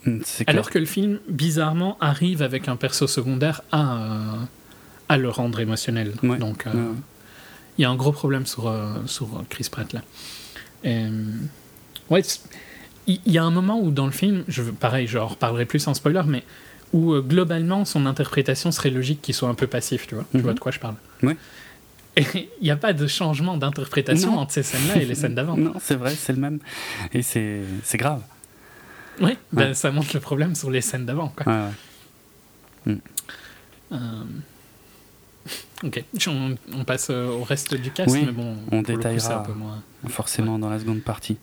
Hmm, 0.06 0.20
Alors 0.48 0.70
que 0.70 0.80
le 0.80 0.86
film, 0.86 1.20
bizarrement, 1.28 1.98
arrive 2.00 2.42
avec 2.42 2.68
un 2.70 2.78
perso 2.78 3.08
secondaire 3.08 3.62
à, 3.72 4.38
à 5.10 5.18
le 5.18 5.30
rendre 5.30 5.60
émotionnel. 5.60 6.14
Donc, 6.24 6.66
il 7.82 7.84
y 7.84 7.86
a 7.86 7.90
un 7.90 7.96
gros 7.96 8.12
problème 8.12 8.46
sur, 8.46 8.68
euh, 8.68 8.94
sur 9.08 9.44
Chris 9.50 9.68
Pratt 9.72 9.92
là. 9.92 10.02
Et, 10.84 11.06
ouais, 12.10 12.22
il 13.08 13.20
y, 13.26 13.40
a 13.40 13.44
un 13.44 13.50
moment 13.50 13.80
où 13.80 13.90
dans 13.90 14.06
le 14.06 14.12
film, 14.12 14.44
je, 14.48 14.62
pareil, 14.62 15.08
je 15.08 15.18
reparlerai 15.18 15.66
plus 15.66 15.88
en 15.88 15.96
spoiler, 15.96 16.22
mais 16.28 16.44
où 16.94 17.14
euh, 17.14 17.22
globalement 17.22 17.84
son 17.86 18.06
interprétation 18.06 18.72
serait 18.72 18.92
logique 18.92 19.22
qu'il 19.22 19.34
soit 19.34 19.50
un 19.50 19.56
peu 19.56 19.66
passif, 19.66 20.06
tu 20.06 20.14
vois. 20.14 20.26
Tu 20.32 20.40
vois 20.40 20.52
mhm. 20.52 20.56
de 20.56 20.60
quoi 20.60 20.72
je 20.72 20.80
parle. 20.80 20.96
Et 22.16 22.24
il 22.36 22.64
n'y 22.64 22.72
a 22.72 22.76
pas 22.76 22.94
de 22.94 23.08
changement 23.08 23.58
d'interprétation 23.58 24.38
entre 24.38 24.54
ces 24.54 24.64
scènes-là 24.64 25.02
et 25.02 25.06
les 25.06 25.16
scènes 25.16 25.36
d'avant. 25.36 25.58
Non, 25.58 25.74
c'est 25.82 25.96
vrai, 25.96 26.14
c'est 26.16 26.34
le 26.34 26.40
même. 26.40 26.60
Et 27.14 27.24
c'est 27.24 27.64
grave. 27.96 28.22
Oui, 29.20 29.38
ben, 29.52 29.74
ça 29.74 29.92
montre 29.92 30.10
le 30.14 30.20
problème 30.20 30.54
sur 30.54 30.70
les 30.70 30.82
scènes 30.82 31.06
d'avant. 31.06 31.34
Ouais, 31.46 31.54
ouais. 32.86 32.98
Euh, 33.92 34.24
Ok, 35.84 36.04
on, 36.28 36.84
passe 36.84 37.08
euh, 37.10 37.28
au 37.28 37.44
reste 37.44 37.74
du 37.74 37.92
cast, 37.92 38.14
mais 38.14 38.32
bon, 38.32 38.56
on 38.72 38.82
détaillera 38.82 39.44
forcément 40.08 40.60
dans 40.60 40.70
la 40.70 40.80
seconde 40.80 41.02
partie. 41.02 41.38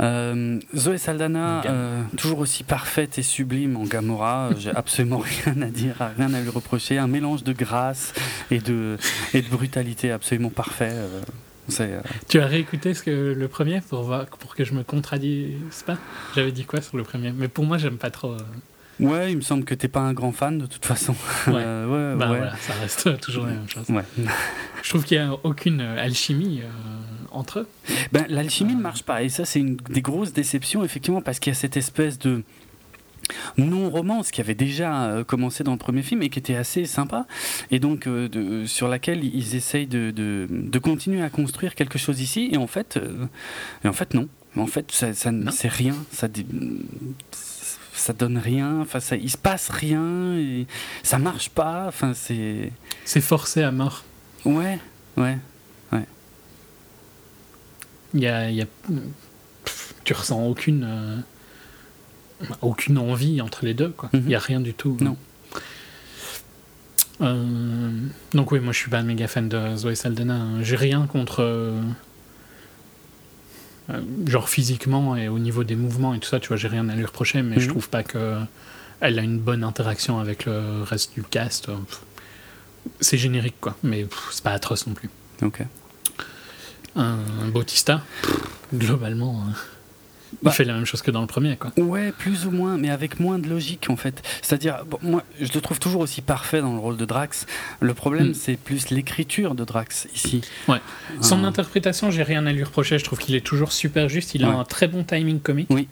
Euh, 0.00 0.60
Zoé 0.76 0.96
Saldana, 0.96 1.62
euh, 1.66 2.02
toujours 2.16 2.38
aussi 2.38 2.62
parfaite 2.62 3.18
et 3.18 3.22
sublime 3.22 3.76
en 3.76 3.82
Gamora, 3.82 4.50
j'ai 4.56 4.70
absolument 4.74 5.18
rien 5.18 5.60
à 5.60 5.66
dire, 5.66 5.96
rien 6.16 6.32
à 6.32 6.40
lui 6.40 6.48
reprocher. 6.48 6.98
Un 6.98 7.08
mélange 7.08 7.42
de 7.42 7.52
grâce 7.52 8.14
et 8.50 8.60
de, 8.60 8.96
et 9.34 9.42
de 9.42 9.48
brutalité 9.48 10.10
absolument 10.10 10.50
parfait. 10.50 10.94
Tu 12.28 12.40
as 12.40 12.46
réécouté 12.46 12.94
ce 12.94 13.02
que, 13.02 13.34
le 13.36 13.48
premier 13.48 13.80
pour, 13.82 14.02
voir, 14.02 14.26
pour 14.26 14.54
que 14.54 14.64
je 14.64 14.72
me 14.72 14.84
contradise 14.84 15.82
pas? 15.84 15.98
J'avais 16.34 16.52
dit 16.52 16.64
quoi 16.64 16.80
sur 16.80 16.96
le 16.96 17.02
premier? 17.02 17.32
Mais 17.32 17.48
pour 17.48 17.64
moi, 17.64 17.76
j'aime 17.76 17.98
pas 17.98 18.10
trop. 18.10 18.36
Ouais, 19.00 19.30
il 19.32 19.36
me 19.36 19.42
semble 19.42 19.64
que 19.64 19.74
t'es 19.74 19.88
pas 19.88 20.00
un 20.00 20.12
grand 20.12 20.32
fan 20.32 20.58
de 20.58 20.66
toute 20.66 20.84
façon. 20.84 21.12
Ouais, 21.46 21.54
euh, 21.56 22.16
bah, 22.16 22.26
Voilà, 22.26 22.56
ça 22.56 22.74
reste 22.74 23.20
toujours 23.20 23.46
la 23.46 23.52
même 23.52 23.68
chose. 23.68 23.86
Je 24.82 24.88
trouve 24.88 25.04
qu'il 25.04 25.18
n'y 25.18 25.24
a 25.24 25.34
aucune 25.44 25.80
euh, 25.80 26.02
alchimie 26.02 26.60
euh, 26.62 26.68
entre 27.30 27.60
eux. 27.60 27.68
Ben, 28.12 28.26
L'alchimie 28.28 28.74
ne 28.74 28.82
marche 28.82 29.02
pas, 29.02 29.22
et 29.22 29.28
ça 29.28 29.44
c'est 29.44 29.60
une 29.60 29.76
des 29.76 30.02
grosses 30.02 30.32
déceptions, 30.32 30.84
effectivement, 30.84 31.20
parce 31.20 31.38
qu'il 31.38 31.52
y 31.52 31.56
a 31.56 31.58
cette 31.58 31.76
espèce 31.76 32.18
de 32.18 32.42
non-romance 33.58 34.30
qui 34.30 34.40
avait 34.40 34.54
déjà 34.54 35.22
commencé 35.26 35.62
dans 35.62 35.72
le 35.72 35.78
premier 35.78 36.00
film 36.00 36.22
et 36.22 36.30
qui 36.30 36.38
était 36.38 36.54
assez 36.54 36.86
sympa, 36.86 37.26
et 37.70 37.78
donc 37.78 38.08
de, 38.08 38.64
sur 38.64 38.88
laquelle 38.88 39.22
ils 39.22 39.54
essayent 39.54 39.86
de, 39.86 40.10
de, 40.10 40.46
de, 40.48 40.78
continuer 40.78 41.20
à 41.20 41.28
construire 41.28 41.74
quelque 41.74 41.98
chose 41.98 42.22
ici, 42.22 42.48
et 42.50 42.56
en 42.56 42.66
fait, 42.66 42.98
et 43.84 43.88
en 43.88 43.92
fait 43.92 44.14
non. 44.14 44.28
En 44.56 44.66
fait, 44.66 44.90
ça, 44.90 45.12
ça 45.12 45.30
c'est 45.50 45.68
rien. 45.68 45.94
Ça, 46.10 46.26
ça 47.98 48.12
donne 48.12 48.38
rien, 48.38 48.80
enfin 48.80 49.00
ça, 49.00 49.16
il 49.16 49.30
se 49.30 49.36
passe 49.36 49.68
rien, 49.70 50.36
et 50.36 50.66
ça 51.02 51.18
marche 51.18 51.50
pas, 51.50 51.86
enfin 51.86 52.14
c'est. 52.14 52.72
C'est 53.04 53.20
forcé 53.20 53.62
à 53.62 53.70
mort. 53.70 54.04
Ouais, 54.44 54.78
ouais, 55.16 55.38
ouais. 55.92 56.06
Il 58.14 58.20
y 58.20 58.26
a, 58.26 58.50
y 58.50 58.62
a, 58.62 58.66
tu 60.04 60.12
ressens 60.12 60.46
aucune, 60.46 60.84
euh, 60.88 62.46
aucune 62.62 62.98
envie 62.98 63.40
entre 63.40 63.64
les 63.64 63.74
deux, 63.74 63.90
quoi. 63.90 64.10
Il 64.12 64.22
n'y 64.22 64.34
a 64.34 64.38
mhm. 64.38 64.44
rien 64.44 64.60
du 64.60 64.74
tout. 64.74 64.96
Non. 65.00 65.16
Euh, 67.20 67.90
donc 68.32 68.52
oui, 68.52 68.60
moi 68.60 68.72
je 68.72 68.78
suis 68.78 68.90
pas 68.90 68.98
un 68.98 69.02
méga 69.02 69.26
fan 69.26 69.48
de 69.48 69.76
Zoé 69.76 69.96
Saldana. 69.96 70.36
Hein. 70.36 70.62
J'ai 70.62 70.76
rien 70.76 71.06
contre 71.06 71.42
euh, 73.90 73.94
euh, 73.94 74.00
genre 74.26 74.48
physiquement 74.48 75.16
et 75.16 75.28
au 75.28 75.38
niveau 75.38 75.64
des 75.64 75.76
mouvements 75.76 76.14
et 76.14 76.18
tout 76.18 76.28
ça, 76.28 76.40
tu 76.40 76.48
vois, 76.48 76.56
j'ai 76.56 76.68
rien 76.68 76.88
à 76.88 76.94
lui 76.94 77.04
reprocher, 77.04 77.42
mais 77.42 77.60
je 77.60 77.66
mhm. 77.66 77.70
trouve 77.72 77.88
pas 77.88 78.02
que 78.02 78.38
elle 79.00 79.18
a 79.18 79.22
une 79.22 79.38
bonne 79.38 79.62
interaction 79.62 80.18
avec 80.18 80.44
le 80.44 80.82
reste 80.82 81.14
du 81.14 81.22
cast. 81.22 81.68
C'est 83.00 83.18
générique, 83.18 83.60
quoi, 83.60 83.76
mais 83.82 84.06
c'est 84.32 84.42
pas 84.42 84.52
atroce 84.52 84.86
non 84.86 84.94
plus. 84.94 85.10
Ok. 85.42 85.62
Un 86.96 87.18
Bautista, 87.52 88.02
globalement. 88.74 89.44
Hein. 89.46 89.52
Bah, 90.42 90.52
il 90.52 90.54
fait 90.54 90.64
la 90.64 90.74
même 90.74 90.84
chose 90.84 91.02
que 91.02 91.10
dans 91.10 91.20
le 91.20 91.26
premier, 91.26 91.56
quoi. 91.56 91.72
Ouais, 91.76 92.12
plus 92.12 92.46
ou 92.46 92.50
moins, 92.50 92.76
mais 92.76 92.90
avec 92.90 93.18
moins 93.18 93.38
de 93.38 93.48
logique, 93.48 93.90
en 93.90 93.96
fait. 93.96 94.22
C'est-à-dire, 94.40 94.84
moi, 95.02 95.24
je 95.40 95.52
le 95.52 95.60
trouve 95.60 95.80
toujours 95.80 96.00
aussi 96.00 96.22
parfait 96.22 96.60
dans 96.60 96.72
le 96.72 96.78
rôle 96.78 96.96
de 96.96 97.04
Drax. 97.04 97.46
Le 97.80 97.92
problème, 97.92 98.28
mm. 98.28 98.34
c'est 98.34 98.56
plus 98.56 98.90
l'écriture 98.90 99.54
de 99.54 99.64
Drax, 99.64 100.08
ici. 100.14 100.42
Ouais. 100.68 100.80
Son 101.20 101.42
euh. 101.42 101.48
interprétation, 101.48 102.10
j'ai 102.10 102.22
rien 102.22 102.46
à 102.46 102.52
lui 102.52 102.62
reprocher. 102.62 102.98
Je 102.98 103.04
trouve 103.04 103.18
qu'il 103.18 103.34
est 103.34 103.44
toujours 103.44 103.72
super 103.72 104.08
juste. 104.08 104.34
Il 104.34 104.44
a 104.44 104.48
un 104.48 104.64
très 104.64 104.86
bon 104.86 105.02
timing 105.02 105.40
comique. 105.40 105.68
Oui. 105.70 105.88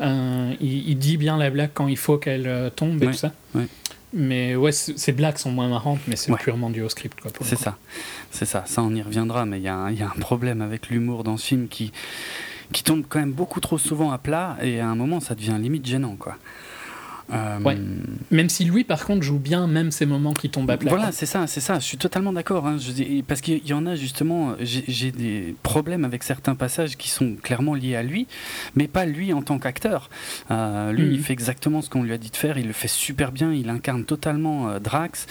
Euh, 0.00 0.52
il, 0.60 0.98
dit 0.98 1.16
bien 1.16 1.38
la 1.38 1.48
blague 1.48 1.70
quand 1.72 1.88
il 1.88 1.96
faut 1.96 2.18
qu'elle 2.18 2.46
euh, 2.46 2.70
tombe 2.70 3.02
et 3.02 3.06
tout 3.06 3.12
ça. 3.14 3.32
Mais 4.12 4.54
ouais, 4.54 4.72
ces 4.72 5.12
blagues 5.12 5.38
sont 5.38 5.50
moins 5.50 5.68
marrantes, 5.68 6.00
mais 6.06 6.16
c'est 6.16 6.32
purement 6.36 6.70
dû 6.70 6.82
au 6.82 6.88
script. 6.88 7.18
C'est 7.40 7.58
ça. 7.58 7.76
C'est 8.30 8.44
ça. 8.44 8.64
Ça, 8.66 8.82
on 8.82 8.94
y 8.94 9.02
reviendra, 9.02 9.44
mais 9.44 9.58
il 9.58 9.62
y, 9.62 9.64
y, 9.64 9.68
a 9.68 9.76
un 10.06 10.20
problème 10.20 10.62
avec 10.62 10.88
l'humour 10.88 11.24
dans 11.24 11.36
ce 11.36 11.46
film 11.46 11.66
qui 11.68 11.92
qui 12.72 12.82
tombe 12.82 13.04
quand 13.08 13.18
même 13.18 13.32
beaucoup 13.32 13.60
trop 13.60 13.78
souvent 13.78 14.10
à 14.10 14.18
plat 14.18 14.56
et 14.62 14.80
à 14.80 14.88
un 14.88 14.94
moment 14.94 15.20
ça 15.20 15.34
devient 15.34 15.56
limite 15.58 15.86
gênant 15.86 16.16
quoi. 16.16 16.36
Euh, 17.32 17.58
ouais. 17.60 17.76
Même 18.30 18.48
si 18.48 18.64
lui, 18.64 18.84
par 18.84 19.04
contre, 19.04 19.22
joue 19.22 19.38
bien 19.38 19.66
même 19.66 19.90
ces 19.90 20.06
moments 20.06 20.32
qui 20.32 20.48
tombent 20.48 20.70
à 20.70 20.76
plat. 20.76 20.90
Voilà, 20.90 21.12
c'est 21.12 21.26
ça, 21.26 21.46
c'est 21.46 21.60
ça. 21.60 21.78
Je 21.78 21.84
suis 21.84 21.98
totalement 21.98 22.32
d'accord. 22.32 22.66
Hein. 22.66 22.76
Parce 23.26 23.40
qu'il 23.40 23.66
y 23.66 23.72
en 23.72 23.86
a 23.86 23.96
justement, 23.96 24.54
j'ai 24.60 25.10
des 25.10 25.56
problèmes 25.62 26.04
avec 26.04 26.22
certains 26.22 26.54
passages 26.54 26.96
qui 26.96 27.10
sont 27.10 27.34
clairement 27.42 27.74
liés 27.74 27.96
à 27.96 28.02
lui, 28.02 28.26
mais 28.74 28.86
pas 28.86 29.06
lui 29.06 29.32
en 29.32 29.42
tant 29.42 29.58
qu'acteur. 29.58 30.08
Euh, 30.50 30.92
lui, 30.92 31.06
il 31.06 31.18
mhm. 31.18 31.24
fait 31.24 31.32
exactement 31.32 31.82
ce 31.82 31.90
qu'on 31.90 32.02
lui 32.02 32.12
a 32.12 32.18
dit 32.18 32.30
de 32.30 32.36
faire. 32.36 32.58
Il 32.58 32.66
le 32.68 32.72
fait 32.72 32.88
super 32.88 33.32
bien. 33.32 33.52
Il 33.52 33.70
incarne 33.70 34.04
totalement 34.04 34.68
euh, 34.68 34.78
Drax. 34.78 35.26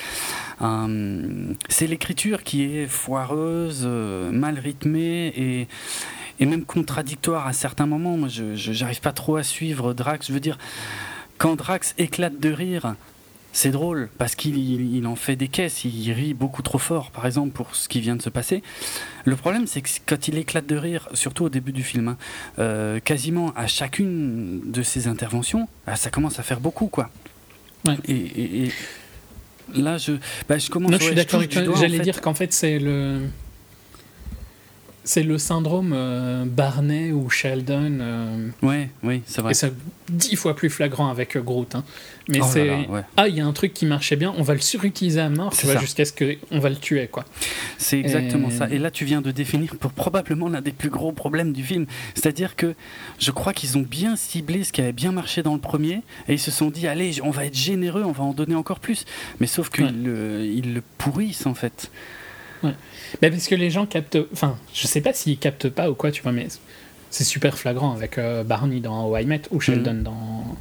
c'est 1.70 1.88
l'écriture 1.88 2.44
qui 2.44 2.64
est 2.64 2.88
foireuse, 2.88 3.86
mal 3.86 4.60
rythmée 4.60 5.34
et 5.36 5.68
et 6.40 6.46
même 6.46 6.66
contradictoire 6.66 7.48
à 7.48 7.54
certains 7.54 7.86
moments. 7.86 8.18
Moi, 8.18 8.28
je 8.30 8.72
n'arrive 8.82 9.02
pas 9.02 9.14
trop 9.14 9.36
à 9.38 9.44
suivre 9.44 9.94
Drax. 9.94 10.28
Je 10.28 10.34
veux 10.34 10.40
dire, 10.40 10.58
quand 11.38 11.56
Drax 11.56 11.94
éclate 11.98 12.40
de 12.40 12.50
rire, 12.52 12.96
c'est 13.54 13.72
drôle 13.72 14.10
parce 14.18 14.36
qu'il 14.36 14.58
il 14.58 15.08
en 15.08 15.16
fait 15.16 15.38
des 15.38 15.48
caisses, 15.48 15.86
il 15.86 16.12
rit 16.12 16.34
beaucoup 16.34 16.62
trop 16.62 16.78
fort, 16.78 17.12
par 17.12 17.26
exemple, 17.26 17.52
pour 17.54 17.74
ce 17.76 17.88
qui 17.88 18.02
vient 18.02 18.18
de 18.18 18.22
se 18.22 18.30
passer. 18.30 18.62
Le 19.24 19.36
problème, 19.38 19.66
c'est 19.66 19.80
que 19.82 19.90
quand 20.06 20.28
il 20.28 20.38
éclate 20.38 20.66
de 20.68 20.76
rire, 20.76 21.08
surtout 21.14 21.46
au 21.46 21.50
début 21.50 21.72
du 21.72 21.82
film, 21.84 22.10
hein, 22.10 22.18
euh, 22.60 23.00
quasiment 23.00 23.54
à 23.56 23.66
chacune 23.68 24.60
de 24.72 24.84
ses 24.84 25.08
interventions, 25.08 25.70
ah, 25.88 25.96
ça 25.96 26.10
commence 26.10 26.38
à 26.38 26.44
faire 26.44 26.60
beaucoup, 26.60 26.88
quoi. 26.88 27.10
Ouais. 27.88 27.96
Et, 28.10 28.14
et- 28.16 28.72
et 29.74 29.82
là, 29.82 29.98
je, 29.98 30.12
bah, 30.48 30.58
je 30.60 30.70
commence. 30.70 30.92
Non, 30.92 30.98
je 31.00 31.06
suis 31.06 31.16
d'accord 31.16 31.42
doigt, 31.42 31.74
en 31.74 31.76
J'allais 31.76 31.98
fait. 31.98 32.04
dire 32.04 32.22
qu'en 32.22 32.34
fait, 32.36 32.52
c'est 32.54 32.78
le. 32.78 33.22
C'est 35.08 35.22
le 35.22 35.38
syndrome 35.38 35.94
euh, 35.96 36.46
Barney 36.48 37.12
ou 37.12 37.30
Sheldon. 37.30 37.98
euh, 38.02 38.50
Ouais, 38.64 38.90
oui, 39.04 39.22
c'est 39.28 39.42
vrai. 39.42 39.52
et 39.52 39.54
c'est 39.54 39.72
dix 40.10 40.36
fois 40.36 40.56
plus 40.56 40.70
flagrant 40.72 41.10
avec 41.10 41.38
euh, 41.38 41.42
Groot. 41.42 41.76
hein. 41.76 41.84
Mais 42.28 42.40
Oh 42.42 42.46
c'est. 42.52 42.88
ouais. 42.88 43.02
Ah, 43.16 43.28
il 43.28 43.36
y 43.36 43.40
a 43.40 43.46
un 43.46 43.54
truc 43.54 43.72
qui 43.72 43.86
marchait 43.86 44.16
bien, 44.16 44.34
on 44.36 44.42
va 44.42 44.56
le 44.56 44.60
surutiliser 44.62 45.20
à 45.20 45.30
mort, 45.30 45.56
tu 45.56 45.68
vois, 45.68 45.78
jusqu'à 45.80 46.06
ce 46.06 46.12
qu'on 46.12 46.58
va 46.60 46.70
le 46.70 46.76
tuer, 46.76 47.08
quoi. 47.08 47.24
C'est 47.78 48.00
exactement 48.00 48.50
Et- 48.50 48.58
ça. 48.58 48.68
Et 48.72 48.80
là, 48.80 48.90
tu 48.90 49.06
viens 49.06 49.22
de 49.22 49.30
définir 49.30 49.76
pour 49.76 49.92
probablement 49.92 50.50
l'un 50.50 50.62
des 50.62 50.72
plus 50.72 50.90
gros 50.90 51.12
problèmes 51.12 51.54
du 51.54 51.64
film. 51.64 51.86
C'est-à-dire 52.16 52.56
que 52.56 52.74
je 53.20 53.30
crois 53.30 53.54
qu'ils 53.54 53.78
ont 53.78 53.86
bien 53.88 54.16
ciblé 54.16 54.64
ce 54.64 54.74
qui 54.74 54.82
avait 54.82 54.92
bien 54.92 55.12
marché 55.12 55.44
dans 55.44 55.54
le 55.54 55.62
premier 55.62 56.02
et 56.28 56.34
ils 56.34 56.40
se 56.40 56.50
sont 56.50 56.72
dit 56.72 56.88
allez, 56.88 57.22
on 57.22 57.30
va 57.30 57.46
être 57.46 57.56
généreux, 57.56 58.04
on 58.04 58.12
va 58.12 58.24
en 58.24 58.34
donner 58.34 58.56
encore 58.56 58.80
plus. 58.80 59.06
Mais 59.40 59.46
sauf 59.46 59.70
qu'ils 59.70 59.86
Ouais. 59.86 59.92
le, 59.92 60.44
ils 60.46 60.74
le 60.74 60.82
pourrissent 60.98 61.46
en 61.46 61.54
fait. 61.54 61.92
Mais 63.22 63.30
parce 63.32 63.48
que 63.48 63.56
les 63.56 63.70
gens 63.70 63.86
captent. 63.86 64.18
Enfin, 64.34 64.58
je 64.74 64.88
sais 64.88 65.02
pas 65.02 65.14
s'ils 65.14 65.38
captent 65.38 65.70
pas 65.70 65.90
ou 65.90 65.96
quoi, 65.96 66.12
tu 66.12 66.22
vois, 66.22 66.32
mais 66.32 66.48
c'est 67.10 67.24
super 67.24 67.58
flagrant 67.58 67.94
avec 67.94 68.18
euh, 68.18 68.44
Barney 68.44 68.80
dans 68.82 69.08
How 69.10 69.18
I 69.18 69.26
Met 69.26 69.44
ou 69.52 69.60
Sheldon 69.62 69.94
Mhm. 69.94 70.04
dans. 70.04 70.58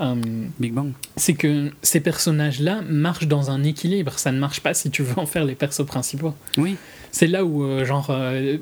Euh, 0.00 0.14
Big 0.58 0.72
Bang. 0.72 0.92
c'est 1.16 1.34
que 1.34 1.70
ces 1.82 2.00
personnages-là 2.00 2.80
marchent 2.88 3.26
dans 3.26 3.50
un 3.50 3.62
équilibre. 3.64 4.18
Ça 4.18 4.32
ne 4.32 4.38
marche 4.38 4.60
pas 4.60 4.72
si 4.72 4.88
tu 4.90 5.02
veux 5.02 5.18
en 5.18 5.26
faire 5.26 5.44
les 5.44 5.54
persos 5.54 5.84
principaux. 5.84 6.32
Oui, 6.56 6.76
C'est 7.12 7.26
là 7.26 7.44
où, 7.44 7.64
euh, 7.64 7.84
genre, 7.84 8.10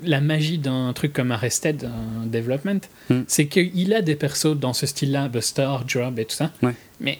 la 0.03 0.19
magie 0.21 0.57
d'un 0.57 0.91
truc 0.91 1.13
comme 1.13 1.31
Arrested 1.31 1.87
Development, 2.25 2.79
Mm. 3.09 3.19
c'est 3.27 3.45
qu'il 3.47 3.93
a 3.93 4.01
des 4.01 4.15
persos 4.15 4.57
dans 4.57 4.73
ce 4.73 4.85
style-là, 4.85 5.29
Buster, 5.29 5.69
Job 5.87 6.19
et 6.19 6.25
tout 6.25 6.35
ça. 6.35 6.51
Ouais. 6.63 6.73
Mais 6.99 7.19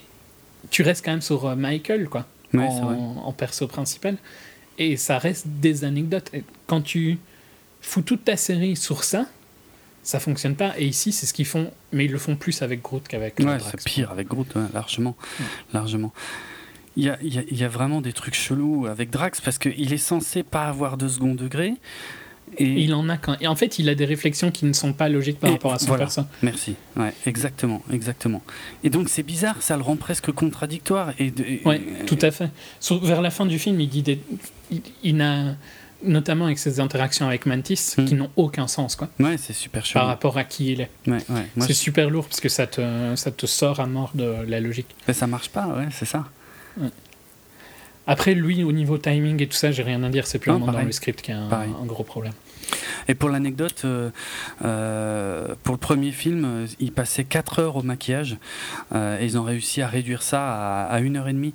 tu 0.70 0.82
restes 0.82 1.02
quand 1.04 1.12
même 1.12 1.22
sur 1.22 1.56
Michael, 1.56 2.08
quoi, 2.08 2.26
ouais, 2.52 2.66
en 2.68 3.32
perso 3.32 3.68
principal. 3.68 4.16
Et 4.80 4.96
ça 4.96 5.18
reste 5.18 5.46
des 5.46 5.84
anecdotes. 5.84 6.30
Et 6.34 6.42
quand 6.66 6.80
tu 6.80 7.18
fous 7.82 8.02
toute 8.02 8.24
ta 8.24 8.36
série 8.36 8.74
sur 8.76 9.04
ça, 9.04 9.26
ça 10.02 10.18
fonctionne 10.18 10.56
pas. 10.56 10.72
Et 10.78 10.86
ici, 10.86 11.12
c'est 11.12 11.26
ce 11.26 11.32
qu'ils 11.34 11.46
font, 11.46 11.70
mais 11.92 12.06
ils 12.06 12.10
le 12.10 12.18
font 12.18 12.34
plus 12.34 12.62
avec 12.62 12.80
Groot 12.82 13.06
qu'avec 13.06 13.38
Ouais, 13.38 13.44
Drax. 13.44 13.64
c'est 13.70 13.84
pire 13.84 14.10
avec 14.10 14.26
Groot, 14.26 14.52
ouais, 14.56 14.62
largement. 14.74 15.14
largement. 15.72 16.12
Il 16.96 17.04
y, 17.04 17.08
a, 17.10 17.18
il, 17.22 17.32
y 17.34 17.38
a, 17.38 17.42
il 17.48 17.56
y 17.56 17.62
a 17.62 17.68
vraiment 17.68 18.00
des 18.00 18.12
trucs 18.12 18.34
chelous 18.34 18.86
avec 18.86 19.10
Drax 19.10 19.40
parce 19.40 19.58
qu'il 19.58 19.92
est 19.92 19.96
censé 19.98 20.42
pas 20.42 20.66
avoir 20.66 20.96
de 20.96 21.06
second 21.06 21.34
degré. 21.34 21.74
Et, 22.58 22.64
il 22.82 22.94
en 22.94 23.08
a 23.08 23.16
quand. 23.16 23.36
Et 23.40 23.46
en 23.46 23.54
fait, 23.54 23.78
il 23.78 23.88
a 23.88 23.94
des 23.94 24.04
réflexions 24.04 24.50
qui 24.50 24.64
ne 24.66 24.72
sont 24.72 24.92
pas 24.92 25.08
logiques 25.08 25.38
par 25.38 25.50
Et 25.50 25.52
rapport 25.54 25.72
à 25.72 25.78
son 25.78 25.86
voilà. 25.86 26.04
perso. 26.04 26.22
Merci. 26.42 26.74
Ouais, 26.96 27.12
exactement, 27.26 27.82
exactement. 27.92 28.42
Et 28.84 28.90
donc 28.90 29.08
c'est 29.08 29.22
bizarre, 29.22 29.56
ça 29.60 29.76
le 29.76 29.82
rend 29.82 29.96
presque 29.96 30.30
contradictoire. 30.32 31.12
Et, 31.18 31.30
de- 31.30 31.44
et- 31.44 31.62
Ouais, 31.64 31.80
tout 32.06 32.18
à 32.22 32.30
fait. 32.30 32.50
Vers 33.02 33.22
la 33.22 33.30
fin 33.30 33.46
du 33.46 33.58
film, 33.58 33.80
il 33.80 33.88
dit 33.88 34.02
des, 34.02 34.20
il, 34.70 34.82
il 35.02 35.16
n'a 35.16 35.54
notamment 36.02 36.46
avec 36.46 36.58
ses 36.58 36.80
interactions 36.80 37.26
avec 37.26 37.44
Mantis 37.46 37.94
Mm. 37.98 38.04
qui 38.06 38.14
n'ont 38.14 38.30
aucun 38.36 38.66
sens 38.66 38.96
quoi 38.96 39.10
Ouais, 39.20 39.36
c'est 39.36 39.52
super 39.52 39.84
chelou. 39.84 40.00
par 40.00 40.06
rapport 40.08 40.38
à 40.38 40.44
qui 40.44 40.72
il 40.72 40.80
est. 40.80 40.90
Ouais, 41.06 41.18
ouais. 41.28 41.46
C'est 41.58 41.68
je- 41.68 41.72
super 41.74 42.08
lourd 42.10 42.24
parce 42.26 42.40
que 42.40 42.48
ça 42.48 42.66
te 42.66 42.80
ça 43.16 43.30
te 43.30 43.46
sort 43.46 43.80
à 43.80 43.86
mort 43.86 44.10
de 44.14 44.34
la 44.48 44.60
logique. 44.60 44.88
mais 45.06 45.14
ça 45.14 45.26
marche 45.26 45.50
pas, 45.50 45.66
ouais, 45.68 45.88
c'est 45.92 46.06
ça. 46.06 46.26
Après 48.06 48.34
lui 48.34 48.64
au 48.64 48.72
niveau 48.72 48.98
timing 48.98 49.40
et 49.42 49.46
tout 49.46 49.56
ça, 49.56 49.70
j'ai 49.70 49.82
rien 49.82 50.02
à 50.02 50.08
dire, 50.08 50.26
c'est 50.26 50.38
purement 50.38 50.66
pareil. 50.66 50.80
dans 50.80 50.86
le 50.86 50.92
script 50.92 51.22
qui 51.22 51.32
a 51.32 51.38
un, 51.38 51.86
gros 51.86 52.04
problème. 52.04 52.32
Et 53.08 53.14
pour 53.14 53.28
l'anecdote, 53.30 53.82
euh, 53.84 54.10
euh, 54.64 55.54
pour 55.64 55.74
le 55.74 55.78
premier 55.78 56.12
film, 56.12 56.44
euh, 56.44 56.66
ils 56.78 56.92
passaient 56.92 57.24
4 57.24 57.58
heures 57.58 57.76
au 57.76 57.82
maquillage 57.82 58.36
euh, 58.94 59.18
et 59.18 59.24
ils 59.24 59.38
ont 59.38 59.42
réussi 59.42 59.82
à 59.82 59.88
réduire 59.88 60.22
ça 60.22 60.84
à, 60.84 60.84
à 60.84 61.00
une 61.00 61.16
heure 61.16 61.28
et 61.28 61.32
demie 61.32 61.54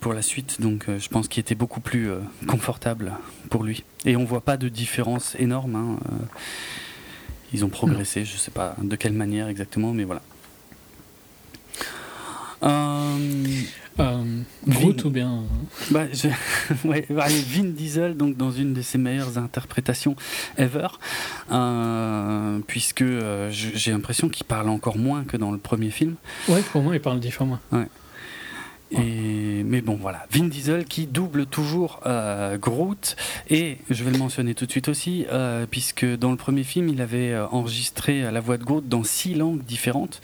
pour 0.00 0.12
la 0.12 0.20
suite. 0.20 0.60
Donc 0.60 0.84
je 0.88 1.08
pense 1.08 1.26
qu'il 1.26 1.40
était 1.40 1.54
beaucoup 1.54 1.80
plus 1.80 2.10
confortable 2.46 3.12
pour 3.48 3.64
lui. 3.64 3.82
Et 4.04 4.14
on 4.14 4.24
voit 4.26 4.42
pas 4.42 4.58
de 4.58 4.68
différence 4.68 5.34
énorme. 5.38 5.76
hein, 5.76 5.96
ils 7.54 7.64
ont 7.64 7.70
progressé, 7.70 8.26
je 8.26 8.36
sais 8.36 8.50
pas 8.50 8.76
de 8.82 8.94
quelle 8.94 9.14
manière 9.14 9.48
exactement, 9.48 9.94
mais 9.94 10.04
voilà. 10.04 10.20
Euh, 14.00 14.02
Euh, 14.02 14.24
Groot 14.66 15.00
Vin- 15.02 15.06
ou 15.06 15.10
bien 15.10 15.42
bah, 15.92 16.06
je... 16.12 16.28
ouais, 16.88 17.06
allez, 17.16 17.42
Vin 17.42 17.64
Diesel, 17.64 18.16
donc 18.16 18.36
dans 18.36 18.50
une 18.50 18.72
de 18.74 18.82
ses 18.82 18.98
meilleures 18.98 19.38
interprétations 19.38 20.16
ever, 20.58 20.88
euh, 21.52 22.58
puisque 22.66 23.02
euh, 23.02 23.50
j'ai 23.52 23.92
l'impression 23.92 24.28
qu'il 24.28 24.46
parle 24.46 24.68
encore 24.68 24.98
moins 24.98 25.22
que 25.24 25.36
dans 25.36 25.52
le 25.52 25.58
premier 25.58 25.90
film. 25.90 26.14
Ouais, 26.48 26.62
pour 26.72 26.82
moi 26.82 26.94
il 26.96 27.00
parle 27.00 27.20
dix 27.20 27.30
fois 27.30 27.46
moins. 27.46 27.60
Et, 28.98 29.62
mais 29.64 29.80
bon, 29.80 29.98
voilà, 30.00 30.26
Vin 30.30 30.44
Diesel 30.44 30.84
qui 30.84 31.06
double 31.06 31.46
toujours 31.46 32.00
euh, 32.06 32.56
Groot, 32.58 33.16
et 33.50 33.78
je 33.90 34.04
vais 34.04 34.10
le 34.10 34.18
mentionner 34.18 34.54
tout 34.54 34.66
de 34.66 34.70
suite 34.70 34.88
aussi, 34.88 35.26
euh, 35.32 35.66
puisque 35.70 36.04
dans 36.04 36.30
le 36.30 36.36
premier 36.36 36.64
film, 36.64 36.88
il 36.88 37.00
avait 37.00 37.32
euh, 37.32 37.46
enregistré 37.48 38.30
la 38.30 38.40
voix 38.40 38.56
de 38.56 38.64
Groot 38.64 38.88
dans 38.88 39.04
six 39.04 39.34
langues 39.34 39.62
différentes. 39.64 40.20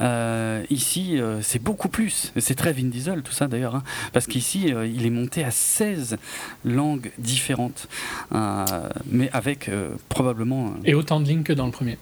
Euh, 0.00 0.64
ici, 0.70 1.18
c'est 1.42 1.62
beaucoup 1.62 1.88
plus, 1.88 2.32
c'est 2.38 2.54
très 2.54 2.72
Vin 2.72 2.88
Diesel 2.88 3.22
tout 3.22 3.32
ça 3.32 3.48
d'ailleurs, 3.48 3.74
hein, 3.74 3.82
parce 4.12 4.26
qu'ici, 4.26 4.72
il 4.94 5.06
est 5.06 5.10
monté 5.10 5.44
à 5.44 5.50
16 5.50 6.16
langues 6.64 7.10
différentes, 7.18 7.88
mais 9.10 9.30
avec 9.32 9.70
probablement... 10.08 10.74
Et 10.84 10.94
autant 10.94 11.20
de 11.20 11.26
lignes 11.26 11.42
que 11.42 11.52
dans 11.52 11.66
le 11.66 11.72
premier. 11.72 11.98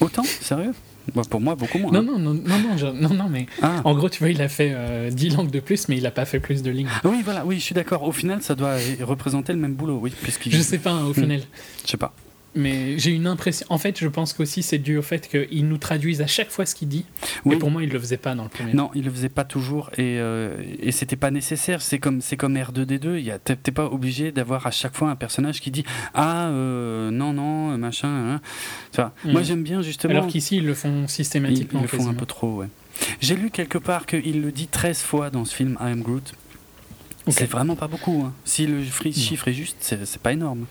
Autant? 0.00 0.22
Sérieux? 0.22 0.72
Bah, 1.14 1.22
Pour 1.28 1.40
moi, 1.40 1.54
beaucoup 1.54 1.78
moins. 1.78 1.90
Non, 1.92 2.00
hein. 2.00 2.04
non, 2.06 2.18
non, 2.18 2.34
non, 2.34 2.58
non, 2.58 2.76
je- 2.76 2.86
non, 2.86 3.14
non, 3.14 3.28
mais 3.28 3.46
Ah. 3.62 3.80
en 3.84 3.94
gros, 3.94 4.08
tu 4.08 4.18
vois, 4.20 4.30
il 4.30 4.40
a 4.42 4.48
fait 4.48 4.70
euh, 4.74 5.10
10 5.10 5.30
langues 5.30 5.50
de 5.50 5.60
plus, 5.60 5.88
mais 5.88 5.96
il 5.96 6.06
a 6.06 6.10
pas 6.10 6.24
fait 6.24 6.40
plus 6.40 6.62
de 6.62 6.70
lignes. 6.70 6.88
Oui, 7.04 7.22
voilà, 7.24 7.44
oui, 7.44 7.56
je 7.58 7.62
suis 7.64 7.74
d'accord. 7.74 8.02
Au 8.04 8.12
final, 8.12 8.42
ça 8.42 8.54
doit 8.54 8.76
représenter 9.02 9.52
le 9.52 9.58
même 9.58 9.74
boulot, 9.74 9.98
oui. 10.02 10.12
Je 10.46 10.58
sais 10.60 10.78
pas, 10.78 10.92
hein, 10.92 11.06
au 11.06 11.12
final. 11.14 11.40
Je 11.84 11.90
sais 11.90 11.96
pas. 11.96 12.12
Mais 12.56 12.98
j'ai 12.98 13.12
une 13.12 13.28
impression. 13.28 13.64
En 13.70 13.78
fait, 13.78 13.98
je 14.00 14.08
pense 14.08 14.32
qu'aussi 14.32 14.62
c'est 14.64 14.78
dû 14.78 14.96
au 14.96 15.02
fait 15.02 15.28
qu'ils 15.28 15.68
nous 15.68 15.78
traduisent 15.78 16.20
à 16.20 16.26
chaque 16.26 16.50
fois 16.50 16.66
ce 16.66 16.74
qu'il 16.74 16.88
dit. 16.88 17.04
Oui. 17.44 17.54
Et 17.54 17.58
pour 17.58 17.70
moi, 17.70 17.82
il 17.84 17.90
le 17.90 17.98
faisait 18.00 18.16
pas 18.16 18.34
dans 18.34 18.42
le 18.42 18.48
premier. 18.48 18.74
Non, 18.74 18.90
il 18.96 19.04
le 19.04 19.10
faisait 19.12 19.28
pas 19.28 19.44
toujours 19.44 19.90
et, 19.92 20.18
euh, 20.18 20.56
et 20.80 20.90
c'était 20.90 21.14
pas 21.16 21.30
nécessaire. 21.30 21.80
C'est 21.80 22.00
comme 22.00 22.20
c'est 22.20 22.36
comme 22.36 22.56
R2D2. 22.56 23.18
Il 23.18 23.24
y 23.24 23.30
a 23.30 23.38
t'es 23.38 23.54
pas 23.70 23.84
obligé 23.86 24.32
d'avoir 24.32 24.66
à 24.66 24.72
chaque 24.72 24.96
fois 24.96 25.10
un 25.10 25.16
personnage 25.16 25.60
qui 25.60 25.70
dit 25.70 25.84
ah 26.14 26.48
euh, 26.48 27.10
non 27.12 27.32
non 27.32 27.78
machin. 27.78 28.08
hein. 28.08 28.40
Vois. 28.96 29.14
Mhm. 29.24 29.32
Moi 29.32 29.42
j'aime 29.44 29.62
bien 29.62 29.80
justement. 29.82 30.14
Alors 30.14 30.26
qu'ici, 30.26 30.56
ils 30.56 30.66
le 30.66 30.74
font 30.74 31.02
ils, 31.04 31.08
systématiquement. 31.08 31.80
ils 31.80 31.82
le 31.82 31.88
font 31.88 32.08
un 32.08 32.14
peu 32.14 32.26
trop. 32.26 32.56
Ouais. 32.56 32.68
J'ai 33.20 33.36
lu 33.36 33.50
quelque 33.50 33.78
part 33.78 34.06
qu'il 34.06 34.42
le 34.42 34.50
dit 34.50 34.66
13 34.66 35.02
fois 35.02 35.30
dans 35.30 35.44
ce 35.44 35.54
film 35.54 35.78
I 35.80 35.92
Am 35.92 36.02
Groot. 36.02 36.32
Ok. 37.26 37.34
C'est 37.36 37.48
vraiment 37.48 37.76
pas 37.76 37.86
beaucoup. 37.86 38.24
hein. 38.26 38.32
Si 38.44 38.66
le 38.66 38.78
Non. 38.78 39.12
chiffre 39.12 39.46
est 39.46 39.52
juste, 39.52 39.76
c'est 39.80 40.20
pas 40.20 40.32
énorme. 40.32 40.66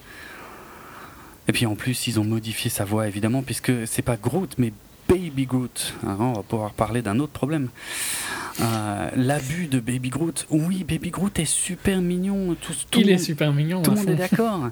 Et 1.49 1.51
puis 1.51 1.65
en 1.65 1.73
plus, 1.73 2.05
ils 2.05 2.19
ont 2.19 2.23
modifié 2.23 2.69
sa 2.69 2.85
voix 2.85 3.07
évidemment, 3.07 3.41
puisque 3.41 3.71
c'est 3.87 4.03
pas 4.03 4.17
Groot, 4.17 4.53
mais 4.59 4.71
Baby 5.07 5.47
Groot. 5.47 5.95
Alors, 6.03 6.21
on 6.21 6.33
va 6.33 6.43
pouvoir 6.43 6.71
parler 6.73 7.01
d'un 7.01 7.17
autre 7.19 7.31
problème. 7.31 7.69
Euh, 8.61 9.09
L'abus 9.15 9.65
de 9.65 9.79
Baby 9.79 10.09
Groot. 10.09 10.45
Oui, 10.51 10.83
Baby 10.83 11.09
Groot 11.09 11.39
est 11.39 11.45
super 11.45 12.01
mignon. 12.01 12.55
Tout, 12.61 12.73
tout 12.91 12.99
Il 12.99 13.09
est 13.09 13.17
super 13.17 13.51
mignon. 13.51 13.81
Tout 13.81 13.89
le 13.89 13.97
monde 13.97 14.09
est 14.11 14.15
d'accord. 14.15 14.69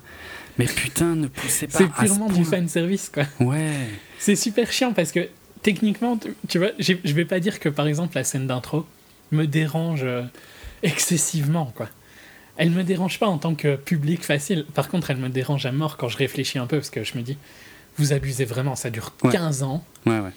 Mais 0.60 0.66
putain, 0.66 1.16
ne 1.16 1.26
poussez 1.28 1.66
pas. 1.66 1.80
C'est 1.80 1.86
à 1.86 1.88
ce 2.02 2.06
purement 2.06 2.30
du 2.30 2.46
fan 2.46 2.68
service, 2.68 3.10
quoi. 3.12 3.24
Ouais. 3.40 3.72
C'est 4.20 4.36
super 4.36 4.72
chiant 4.72 4.94
parce 4.94 5.12
que 5.12 5.28
techniquement, 5.64 6.20
tu- 6.48 6.60
vois, 6.60 6.70
je 6.78 6.94
vais 7.14 7.26
pas 7.26 7.40
dire 7.40 7.60
que 7.60 7.70
par 7.70 7.88
exemple 7.88 8.16
la 8.16 8.24
scène 8.24 8.46
d'intro 8.46 8.86
me 9.32 9.46
dérange 9.48 10.02
euh, 10.04 10.22
excessivement, 10.84 11.72
quoi. 11.76 11.90
Elle 12.58 12.72
me 12.72 12.84
dérange 12.84 13.20
pas 13.20 13.28
en 13.28 13.38
tant 13.38 13.56
que 13.56 13.76
public 13.76 14.24
facile. 14.24 14.66
Par 14.74 14.90
contre, 14.90 15.12
elle 15.12 15.18
me 15.18 15.30
dérange 15.30 15.66
à 15.66 15.72
mort 15.72 15.98
quand 15.98 16.10
je 16.10 16.18
réfléchis 16.18 16.58
un 16.60 16.66
peu 16.68 16.78
parce 16.78 16.90
que 16.90 17.04
je 17.04 17.18
me 17.18 17.22
dis, 17.24 17.38
vous 17.98 18.14
abusez 18.14 18.46
vraiment, 18.46 18.76
ça 18.76 18.90
dure 18.90 19.14
Ouais. 19.24 19.32
15 19.32 19.64
ans. 19.64 19.84
Ouais, 20.06 20.20
ouais. 20.20 20.32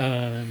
Euh, 0.00 0.44